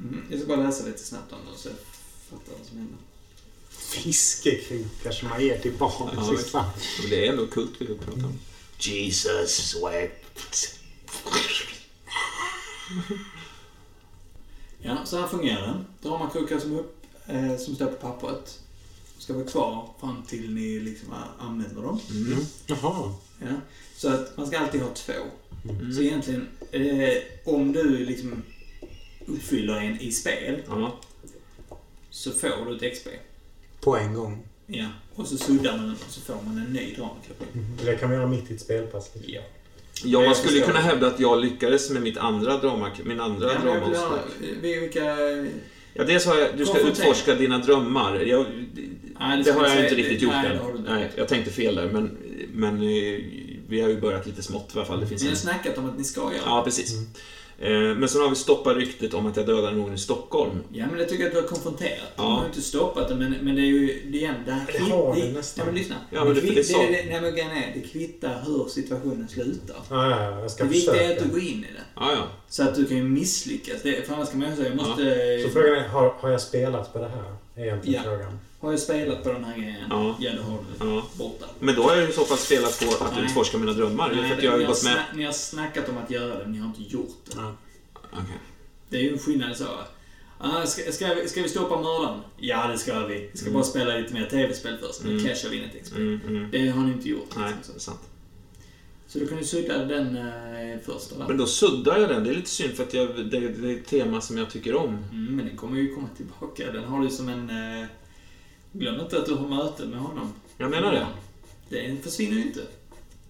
Mm, 0.01 0.23
jag 0.31 0.41
ska 0.41 0.49
bara 0.49 0.67
läsa 0.67 0.87
lite 0.87 1.05
snabbt 1.05 1.33
om 1.33 1.39
det 1.53 1.59
så 1.59 1.69
jag 1.69 1.77
fattar 2.31 2.53
vad 2.59 2.67
som 2.69 2.79
händer. 2.79 2.99
Fiskekrokar 3.71 5.11
som 5.13 5.29
man 5.29 5.45
ger 5.45 5.59
till 5.59 5.73
barn. 5.73 6.39
Ja. 6.53 6.73
Det 7.11 7.27
är 7.27 7.31
ändå 7.31 7.47
kult 7.47 7.73
vi 7.79 7.87
pratar 7.87 8.25
om. 8.25 8.39
Jesus 8.79 9.77
wept. 9.85 10.79
Ja, 14.81 14.97
så 15.05 15.21
här 15.21 15.27
fungerar 15.27 15.67
det. 15.67 16.09
Dramakrokar 16.09 16.59
som, 16.59 16.79
upp, 16.79 17.07
eh, 17.27 17.57
som 17.57 17.75
står 17.75 17.87
på 17.87 17.93
pappret 17.93 18.61
ska 19.19 19.35
vara 19.35 19.45
kvar 19.45 19.89
fram 20.01 20.23
till 20.23 20.55
ni 20.55 20.81
liksom 20.81 21.15
använder 21.39 21.83
dem. 21.83 22.01
Mm. 22.11 22.39
Jaha. 22.67 23.15
Ja. 23.41 23.55
Så 23.97 24.09
att 24.09 24.37
man 24.37 24.47
ska 24.47 24.59
alltid 24.59 24.83
ha 24.83 24.89
två. 24.95 25.13
Mm. 25.69 25.93
Så 25.93 26.03
egentligen, 26.03 26.49
eh, 26.73 27.13
om 27.45 27.73
du 27.73 28.05
liksom 28.05 28.43
uppfyller 29.27 29.75
en 29.75 30.01
i 30.01 30.13
spel 30.13 30.63
Ja. 30.69 30.97
så 32.11 32.31
får 32.31 32.67
du 32.67 32.77
ett 32.77 32.95
XP. 32.95 33.09
På 33.81 33.97
en 33.97 34.15
gång. 34.15 34.47
Ja. 34.67 34.87
Och 35.15 35.27
så 35.27 35.39
suddar 35.39 35.77
man 35.77 35.87
den 35.87 35.93
och 36.07 36.13
så 36.13 36.21
får 36.21 36.43
man 36.45 36.59
en 36.59 36.73
ny 36.73 36.95
dramakrok. 36.95 37.37
Det 37.85 37.97
kan 37.97 38.11
vi 38.11 38.17
göra 38.17 38.27
mitt 38.27 38.51
i 38.51 38.55
ett 38.55 38.61
spelpass. 38.61 39.11
Ja. 39.27 39.43
Ja, 40.05 40.19
man 40.19 40.27
jag 40.29 40.37
skulle 40.37 40.61
kunna 40.61 40.79
hävda 40.81 41.07
att 41.07 41.21
jag 41.21 41.41
lyckades 41.41 41.91
med 41.91 42.03
mitt 42.03 42.17
andra 42.19 42.57
drama, 42.57 42.91
min 43.05 43.21
andra 43.21 43.53
Ja, 43.53 43.59
drama. 43.73 44.19
vilka... 44.63 45.05
Ja, 45.95 46.05
dels 46.05 46.27
har 46.27 46.37
jag, 46.39 46.49
du 46.57 46.67
ska 46.67 46.79
utforska 46.79 47.35
dina 47.35 47.59
drömmar. 47.59 48.15
Jag, 48.21 48.47
Nej, 49.21 49.39
det 49.39 49.45
ska 49.45 49.53
har 49.53 49.61
jag 49.63 49.71
säga- 49.71 49.83
inte 49.83 49.95
riktigt 49.95 50.23
gjort 50.23 50.33
nej, 50.43 50.47
än. 50.75 50.83
det. 50.85 50.93
Nej, 50.95 51.11
jag 51.17 51.29
tänkte 51.29 51.51
fel 51.51 51.75
där, 51.75 51.91
men, 51.93 52.17
men 52.53 52.75
eh, 52.75 53.21
vi 53.69 53.81
har 53.81 53.89
ju 53.89 54.01
börjat 54.01 54.27
lite 54.27 54.43
smått 54.43 54.71
i 54.75 54.79
alla 54.79 54.87
fall. 54.87 55.01
Det 55.01 55.07
finns 55.07 55.23
Ni 55.23 55.29
har 55.29 55.33
en... 55.33 55.39
snackat 55.41 55.79
om 55.79 55.89
att 55.89 55.99
ni 55.99 56.05
ska 56.05 56.21
göra. 56.21 56.33
Ja, 56.45 56.63
precis. 56.65 56.95
Eh, 56.95 57.01
Men 57.61 58.09
sen 58.09 58.21
har 58.21 58.29
vi 58.31 58.37
stoppat 58.37 58.77
ryktet 58.77 59.15
om 59.15 59.27
att 59.27 59.37
jag 59.37 59.47
dödade 59.47 59.77
någon 59.77 59.95
i 59.95 59.99
Stockholm. 59.99 60.51
Ja, 60.73 60.87
men 60.87 60.99
det 60.99 61.05
tycker 61.05 61.25
jag 61.25 61.29
att 61.29 61.35
du 61.35 61.41
har 61.41 61.49
konfronterat. 61.49 62.17
Du 62.17 62.23
Ja. 62.23 62.29
har 62.29 62.41
ju 62.43 62.47
inte 62.49 62.63
stoppat 62.63 63.09
det, 63.09 63.15
men, 63.15 63.35
men 63.43 63.55
det 63.57 63.63
är 63.63 63.67
ju... 63.67 63.87
Det, 64.11 64.19
igen, 64.19 64.35
det, 64.47 64.53
här 64.53 64.67
Det 64.73 64.79
har 64.79 65.15
det, 65.15 65.21
du 65.23 65.33
nästan. 65.33 65.63
Ja, 65.63 65.67
men 65.73 65.75
lyssna. 65.81 65.97
Ja, 66.11 66.25
men 66.25 66.35
det- 66.35 66.41
kvitt- 66.41 66.55
det 66.55 66.65
sa- 66.65 66.79
det, 66.79 66.87
det, 66.87 66.93
nej, 66.93 67.21
men 67.21 67.39
är, 67.39 67.73
det 67.75 67.81
kvittar 67.89 68.43
hur 68.47 68.69
situationen 68.69 69.29
slutar. 69.29 69.77
Ja, 69.91 70.11
ja, 70.11 70.23
ja, 70.31 70.41
jag 70.41 70.51
ska 70.51 70.65
Det 70.65 70.71
viktiga 70.71 71.03
är 71.03 71.17
att 71.17 71.23
du 71.25 71.29
går 71.31 71.41
in 71.41 71.47
i 71.47 71.73
det. 71.75 71.83
Ja, 71.97 72.13
ja. 72.13 72.23
Så 72.49 72.63
att 72.63 72.75
du 72.75 72.85
kan 72.85 72.97
ju 72.97 73.03
misslyckas. 73.03 73.83
Det, 73.83 74.07
för 74.07 74.15
annars 74.15 74.31
kan 74.31 74.41
man 74.41 74.51
ju 74.51 74.57
säga, 74.57 74.69
jag 74.69 74.77
måste... 74.77 75.43
Så 75.43 75.49
frågan 75.49 75.75
är, 75.75 75.89
har, 75.89 76.15
har 76.21 76.31
jag 76.31 76.41
spelat 76.41 76.93
på 76.93 76.99
det 76.99 77.09
här? 77.09 77.35
Är 77.57 77.65
egentligen 77.67 78.03
Ja. 78.05 78.11
frågan. 78.11 78.39
Har 78.61 78.71
jag 78.71 78.81
spelat 78.81 79.23
på 79.25 79.33
den 79.33 79.45
här 79.45 79.57
grejen? 79.59 79.77
Ja. 79.91 80.17
Ja, 80.21 80.31
det 80.33 80.43
har 80.43 80.59
du. 80.59 80.87
ja. 80.95 81.07
Borta. 81.19 81.47
Men 81.61 81.75
då 81.75 81.83
har 81.83 81.97
jag 81.97 82.09
i 82.11 82.13
så 82.13 82.25
fall 82.25 82.39
spelat 82.39 82.81
på 82.81 83.05
att 83.05 83.15
Nej. 83.15 83.25
utforska 83.25 83.59
mina 83.59 83.73
drömmar. 83.73 84.13
Nej, 84.15 84.29
för 84.29 84.37
att 84.37 84.43
jag 84.43 84.51
har 84.51 84.59
ni, 84.59 84.63
ju 84.63 84.69
har 84.69 84.75
gått 84.75 84.85
med... 84.85 85.03
ni 85.15 85.25
har 85.25 85.33
snackat 85.33 85.89
om 85.89 85.99
att 85.99 86.11
göra 86.11 86.35
det, 86.39 86.43
men 86.45 86.53
ni 86.53 86.59
har 86.59 86.67
inte 86.67 86.83
gjort 86.83 87.17
det. 87.25 87.33
Ja. 87.37 87.55
Okej. 88.13 88.39
Det 88.89 88.97
är 88.97 89.03
ju 89.03 89.13
en 89.13 89.19
skillnad 89.19 89.57
så. 89.57 89.65
Ah, 90.41 90.67
ska, 90.67 90.93
ska, 90.93 91.15
vi, 91.15 91.29
ska 91.29 91.43
vi 91.43 91.49
stoppa 91.49 91.77
mördaren? 91.81 92.21
Ja, 92.37 92.67
det 92.67 92.79
ska 92.79 93.07
vi. 93.07 93.29
Vi 93.33 93.39
ska 93.39 93.47
Mm. 93.47 93.55
bara 93.55 93.65
spela 93.65 93.97
lite 93.97 94.15
mer 94.15 94.27
tv-spel 94.27 94.77
först. 94.81 95.01
Mm. 95.01 95.13
Mm. 95.19 95.27
Cashar 95.29 95.49
vi 95.49 95.57
in 95.57 95.65
ett 95.65 95.83
XP. 95.85 95.97
Mm, 95.97 96.21
mm. 96.27 96.49
Det 96.51 96.69
har 96.69 96.83
ni 96.83 96.93
inte 96.93 97.09
gjort. 97.09 97.31
Nej, 97.37 97.53
liksom, 97.57 97.75
det 97.75 97.79
är 97.79 97.81
så. 97.81 97.91
sant. 97.91 98.01
Så 99.09 99.19
du 99.19 99.27
kan 99.27 99.39
ju 99.39 99.45
sudda 99.45 99.85
den 99.85 100.17
eh, 100.17 100.79
första 100.87 101.19
där. 101.19 101.29
Men 101.29 101.37
då 101.37 101.47
suddar 101.47 101.99
jag 101.99 102.09
den. 102.09 102.25
Det 102.25 102.31
är 102.31 102.35
lite 102.35 102.51
synd 102.51 102.75
för 102.75 102.83
att 102.83 102.95
jag, 102.95 103.09
det, 103.31 103.41
det 103.49 103.73
är 103.73 103.77
ett 103.77 103.87
tema 103.87 104.21
som 104.21 104.39
jag 104.39 104.51
tycker 104.51 104.75
om. 104.75 104.89
Mm, 105.13 105.37
men 105.37 105.47
den 105.47 105.57
kommer 105.57 105.77
ju 105.81 105.95
komma 105.95 106.09
tillbaka. 106.17 106.73
Den 106.73 106.85
har 106.85 107.03
du 107.03 107.11
som 107.11 107.29
en... 107.29 107.51
Eh, 107.51 107.87
glöm 108.73 109.01
inte 109.01 109.19
att 109.19 109.27
du 109.27 109.35
har 109.35 109.49
möte 109.49 109.87
med 109.87 110.01
honom. 110.01 110.33
Jag 110.59 110.71
menar 110.71 110.93
det. 110.93 111.07
Den 111.69 112.03
försvinner 112.03 112.37
ju 112.37 112.43
inte. 112.43 112.61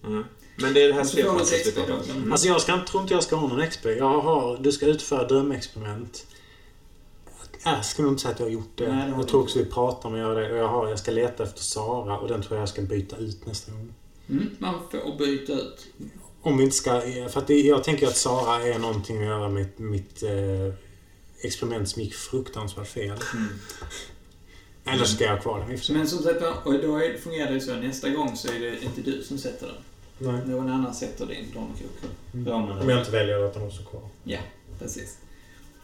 Mm. 0.05 0.23
Men 0.55 0.73
det 0.73 0.83
är 0.83 0.87
det 0.87 0.93
här 0.93 1.29
om. 1.29 2.17
Mm. 2.17 2.31
Alltså 2.31 2.47
jag 2.47 2.61
ska, 2.61 2.85
tror 2.85 3.01
inte 3.01 3.13
jag 3.13 3.23
ska 3.23 3.35
ha 3.35 3.47
någon 3.47 3.67
XP. 3.67 3.85
Jag 3.85 4.21
har, 4.21 4.57
du 4.57 4.71
ska 4.71 4.85
utföra 4.85 5.27
drömexperiment. 5.27 6.25
Jag 7.63 7.85
ska 7.85 8.03
nog 8.03 8.11
inte 8.11 8.21
säga 8.21 8.33
att 8.33 8.39
jag 8.39 8.45
har 8.45 8.51
gjort 8.51 8.71
det. 8.77 8.95
Nej, 8.95 9.11
det 9.11 9.15
jag 9.17 9.27
tror 9.27 9.41
också 9.41 9.59
vi 9.59 9.65
pratar 9.65 10.09
om 10.09 10.15
att 10.15 10.19
göra 10.19 10.39
det. 10.39 10.51
Och 10.51 10.57
jag, 10.57 10.67
har, 10.67 10.87
jag 10.87 10.99
ska 10.99 11.11
leta 11.11 11.43
efter 11.43 11.61
Sara 11.61 12.17
och 12.17 12.27
den 12.27 12.41
tror 12.41 12.55
jag 12.55 12.61
jag 12.61 12.69
ska 12.69 12.81
byta 12.81 13.17
ut 13.17 13.45
nästa 13.45 13.71
gång. 13.71 13.93
Mm, 14.29 14.49
man 14.59 14.73
får 14.91 15.17
byta 15.17 15.53
ut. 15.53 15.87
Om 16.41 16.57
vi 16.57 16.63
inte 16.63 16.75
ska... 16.75 17.01
För 17.29 17.37
att 17.39 17.47
det, 17.47 17.59
jag 17.61 17.83
tänker 17.83 18.07
att 18.07 18.17
Sara 18.17 18.63
är 18.63 18.79
någonting 18.79 19.17
att 19.17 19.25
göra 19.25 19.49
med 19.49 19.67
mitt 19.77 20.23
eh, 20.23 20.73
experiment 21.41 21.89
som 21.89 22.01
gick 22.01 22.13
fruktansvärt 22.13 22.87
fel. 22.87 23.17
Eller 24.85 25.05
så 25.05 25.15
ska 25.15 25.23
jag 25.23 25.31
ha 25.31 25.41
kvar 25.41 25.59
den. 25.59 25.69
Vi. 25.69 25.93
Men 25.93 26.07
som 26.07 26.23
sagt, 26.23 26.41
och 26.63 26.73
då 26.73 27.01
fungerar 27.23 27.51
det 27.51 27.61
så 27.61 27.71
att 27.71 27.83
nästa 27.83 28.09
gång 28.09 28.35
så 28.35 28.47
är 28.47 28.59
det 28.59 28.83
inte 28.83 29.01
du 29.01 29.23
som 29.23 29.37
sätter 29.37 29.67
den. 29.67 29.75
Nej. 30.17 30.41
Någon 30.45 30.69
annan 30.69 30.93
sätter 30.93 31.25
din 31.25 31.45
damkrok. 31.53 31.91
Ramen. 32.47 32.77
Om 32.77 32.89
jag 32.89 32.99
inte 32.99 33.11
väljer 33.11 33.45
att 33.45 33.53
den 33.53 33.63
också 33.63 33.83
kvar. 33.83 34.01
Ja, 34.23 34.39
precis. 34.79 35.17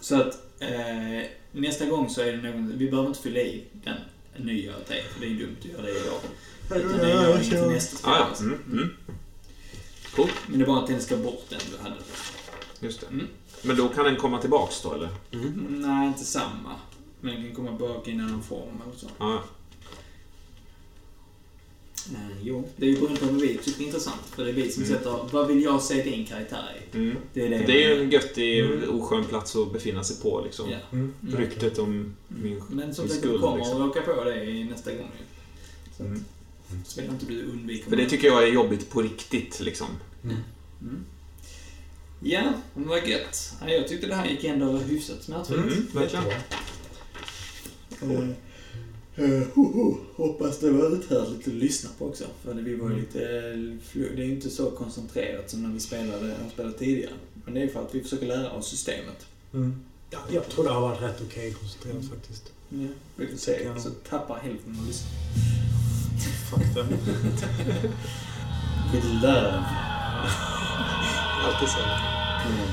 Så 0.01 0.21
att 0.21 0.37
eh, 0.59 1.29
nästa 1.51 1.85
gång 1.85 2.09
så 2.09 2.21
är 2.21 2.31
det 2.31 2.51
någon... 2.51 2.77
Vi 2.77 2.89
behöver 2.89 3.07
inte 3.09 3.21
fylla 3.21 3.39
i 3.39 3.63
den 3.83 3.97
nya 4.45 4.73
te, 4.73 5.03
för 5.13 5.19
det 5.19 5.25
är 5.25 5.29
dumt 5.29 5.55
att 5.59 5.65
göra 5.65 5.81
det 5.81 5.89
idag. 5.89 6.19
Utan 6.75 6.97
det 6.97 7.09
gör 7.09 7.35
inget 7.35 7.49
till 7.49 7.61
nästa. 7.61 8.09
Ah, 8.09 8.17
ja. 8.17 8.25
alltså. 8.25 8.43
mm, 8.43 8.59
mm. 8.71 8.95
Coolt. 10.15 10.31
Men 10.47 10.59
det 10.59 10.65
är 10.65 10.67
bara 10.67 10.79
att 10.79 10.87
den 10.87 11.01
ska 11.01 11.17
bort 11.17 11.45
den 11.49 11.59
du 11.71 11.83
hade. 11.83 11.95
Just 12.79 13.01
det. 13.01 13.07
Mm. 13.07 13.27
Men 13.61 13.77
då 13.77 13.87
kan 13.87 14.05
den 14.05 14.15
komma 14.15 14.41
tillbaks 14.41 14.81
då, 14.81 14.93
eller? 14.93 15.09
Nej, 15.69 16.07
inte 16.07 16.25
samma. 16.25 16.75
Men 17.25 17.33
den 17.35 17.43
kan 17.45 17.55
komma 17.55 17.77
tillbaka 17.77 18.11
i 18.11 18.13
en 18.13 18.19
annan 18.21 18.43
form 18.43 18.81
eller 18.85 18.97
så. 18.97 19.07
Ja. 19.17 19.43
Eh, 22.11 22.37
jo, 22.43 22.69
det 22.77 22.85
är 22.85 22.89
ju 22.89 22.95
beroende 22.99 23.19
på 23.19 23.25
vad 23.25 23.41
vi 23.41 23.57
tycker 23.57 23.81
är 23.81 23.85
intressant. 23.85 24.21
För 24.35 24.43
det 24.43 24.49
är 24.49 24.53
vi 24.53 24.71
som 24.71 24.83
Mm. 24.83 24.95
sätter, 24.97 25.19
vad 25.31 25.47
vill 25.47 25.63
jag 25.63 25.81
se 25.81 26.03
din 26.03 26.25
karaktär 26.25 26.81
i? 26.93 26.97
Mm. 26.97 27.17
Det 27.33 27.41
är 27.45 27.49
det. 27.49 27.57
Det 27.57 27.83
är 27.85 27.95
ju 27.95 28.03
en 28.03 28.11
göttig, 28.11 28.65
oskön 28.89 29.23
plats 29.25 29.55
att 29.55 29.73
befinna 29.73 30.03
sig 30.03 30.21
på, 30.21 30.41
liksom. 30.45 30.69
Ja. 30.69 30.77
Mm. 30.91 31.13
Ryktet 31.37 31.79
om 31.79 32.15
min, 32.27 32.63
Men 32.69 32.95
som 32.95 33.07
sagt, 33.07 33.21
du 33.21 33.27
skuld, 33.27 33.41
kommer 33.41 33.57
liksom. 33.57 33.81
att 33.81 33.87
råka 33.95 34.01
på 34.01 34.23
det 34.23 34.43
i 34.45 34.63
nästa 34.63 34.91
gång 34.91 35.11
ju. 35.19 35.25
Så, 35.97 36.03
Mm. 36.03 36.23
så 36.85 37.01
vill 37.01 37.09
inte 37.09 37.25
du 37.25 37.43
undvika 37.45 37.89
För 37.89 37.95
det 37.97 38.09
tycker 38.09 38.27
jag 38.27 38.43
är 38.43 38.47
jobbigt 38.47 38.89
på 38.89 39.01
riktigt, 39.01 39.59
liksom. 39.59 39.87
Mm. 40.23 40.37
Ja, 42.19 42.53
men 42.73 42.87
vad 42.87 43.07
gött. 43.07 43.53
Ja, 43.61 43.69
jag 43.69 43.87
tyckte 43.87 44.07
det 44.07 44.15
här 44.15 44.27
gick 44.27 44.43
ändå 44.43 44.71
hyfsat 44.77 45.23
smärtfritt. 45.23 45.57
Mm, 45.59 45.87
verkligen. 45.93 46.25
Eh, 48.11 49.31
eh, 49.31 49.43
ho, 49.53 49.63
ho. 49.63 49.97
Hoppas 50.15 50.59
det 50.59 50.71
var 50.71 50.95
uthärdligt 50.95 51.47
att 51.47 51.53
lyssna 51.53 51.89
på 51.97 52.05
också. 52.05 52.23
För 52.43 52.53
det, 52.53 52.61
vi 52.61 52.75
var 52.75 52.89
ju 52.89 52.95
lite... 52.95 53.19
eh, 53.21 53.53
flu- 53.89 54.15
Det 54.15 54.21
är 54.21 54.25
ju 54.25 54.31
inte 54.35 54.49
så 54.49 54.71
koncentrerat 54.71 55.49
som 55.49 55.63
när 55.63 55.69
vi 55.69 55.79
spelade, 55.79 56.35
spelat 56.53 56.77
tidigare. 56.79 57.13
Men 57.45 57.53
det 57.53 57.61
är 57.63 57.67
för 57.67 57.81
att 57.81 57.95
vi 57.95 58.01
försöker 58.01 58.25
lära 58.27 58.51
oss 58.51 58.67
systemet. 58.67 59.25
Mm. 59.53 59.75
Ja, 60.09 60.19
jag 60.31 60.49
tror 60.49 60.63
det 60.63 60.69
har 60.69 60.81
varit 60.81 61.01
rätt 61.01 61.21
okej 61.29 61.53
koncentrerat 61.53 62.05
faktiskt. 62.09 62.51
Ja, 62.69 62.87
vi 63.15 63.27
får 63.27 63.37
se. 63.37 63.69
Så 63.79 63.89
tappar 63.89 64.35
hälften 64.39 64.77
av 64.79 64.87
lyssnarna. 64.87 65.15
Fuck 66.49 66.73
them. 66.73 66.87
With 68.93 69.05
love. 69.21 69.63
Alltid 71.45 71.69
så. 71.69 71.79
Mm. 71.79 72.67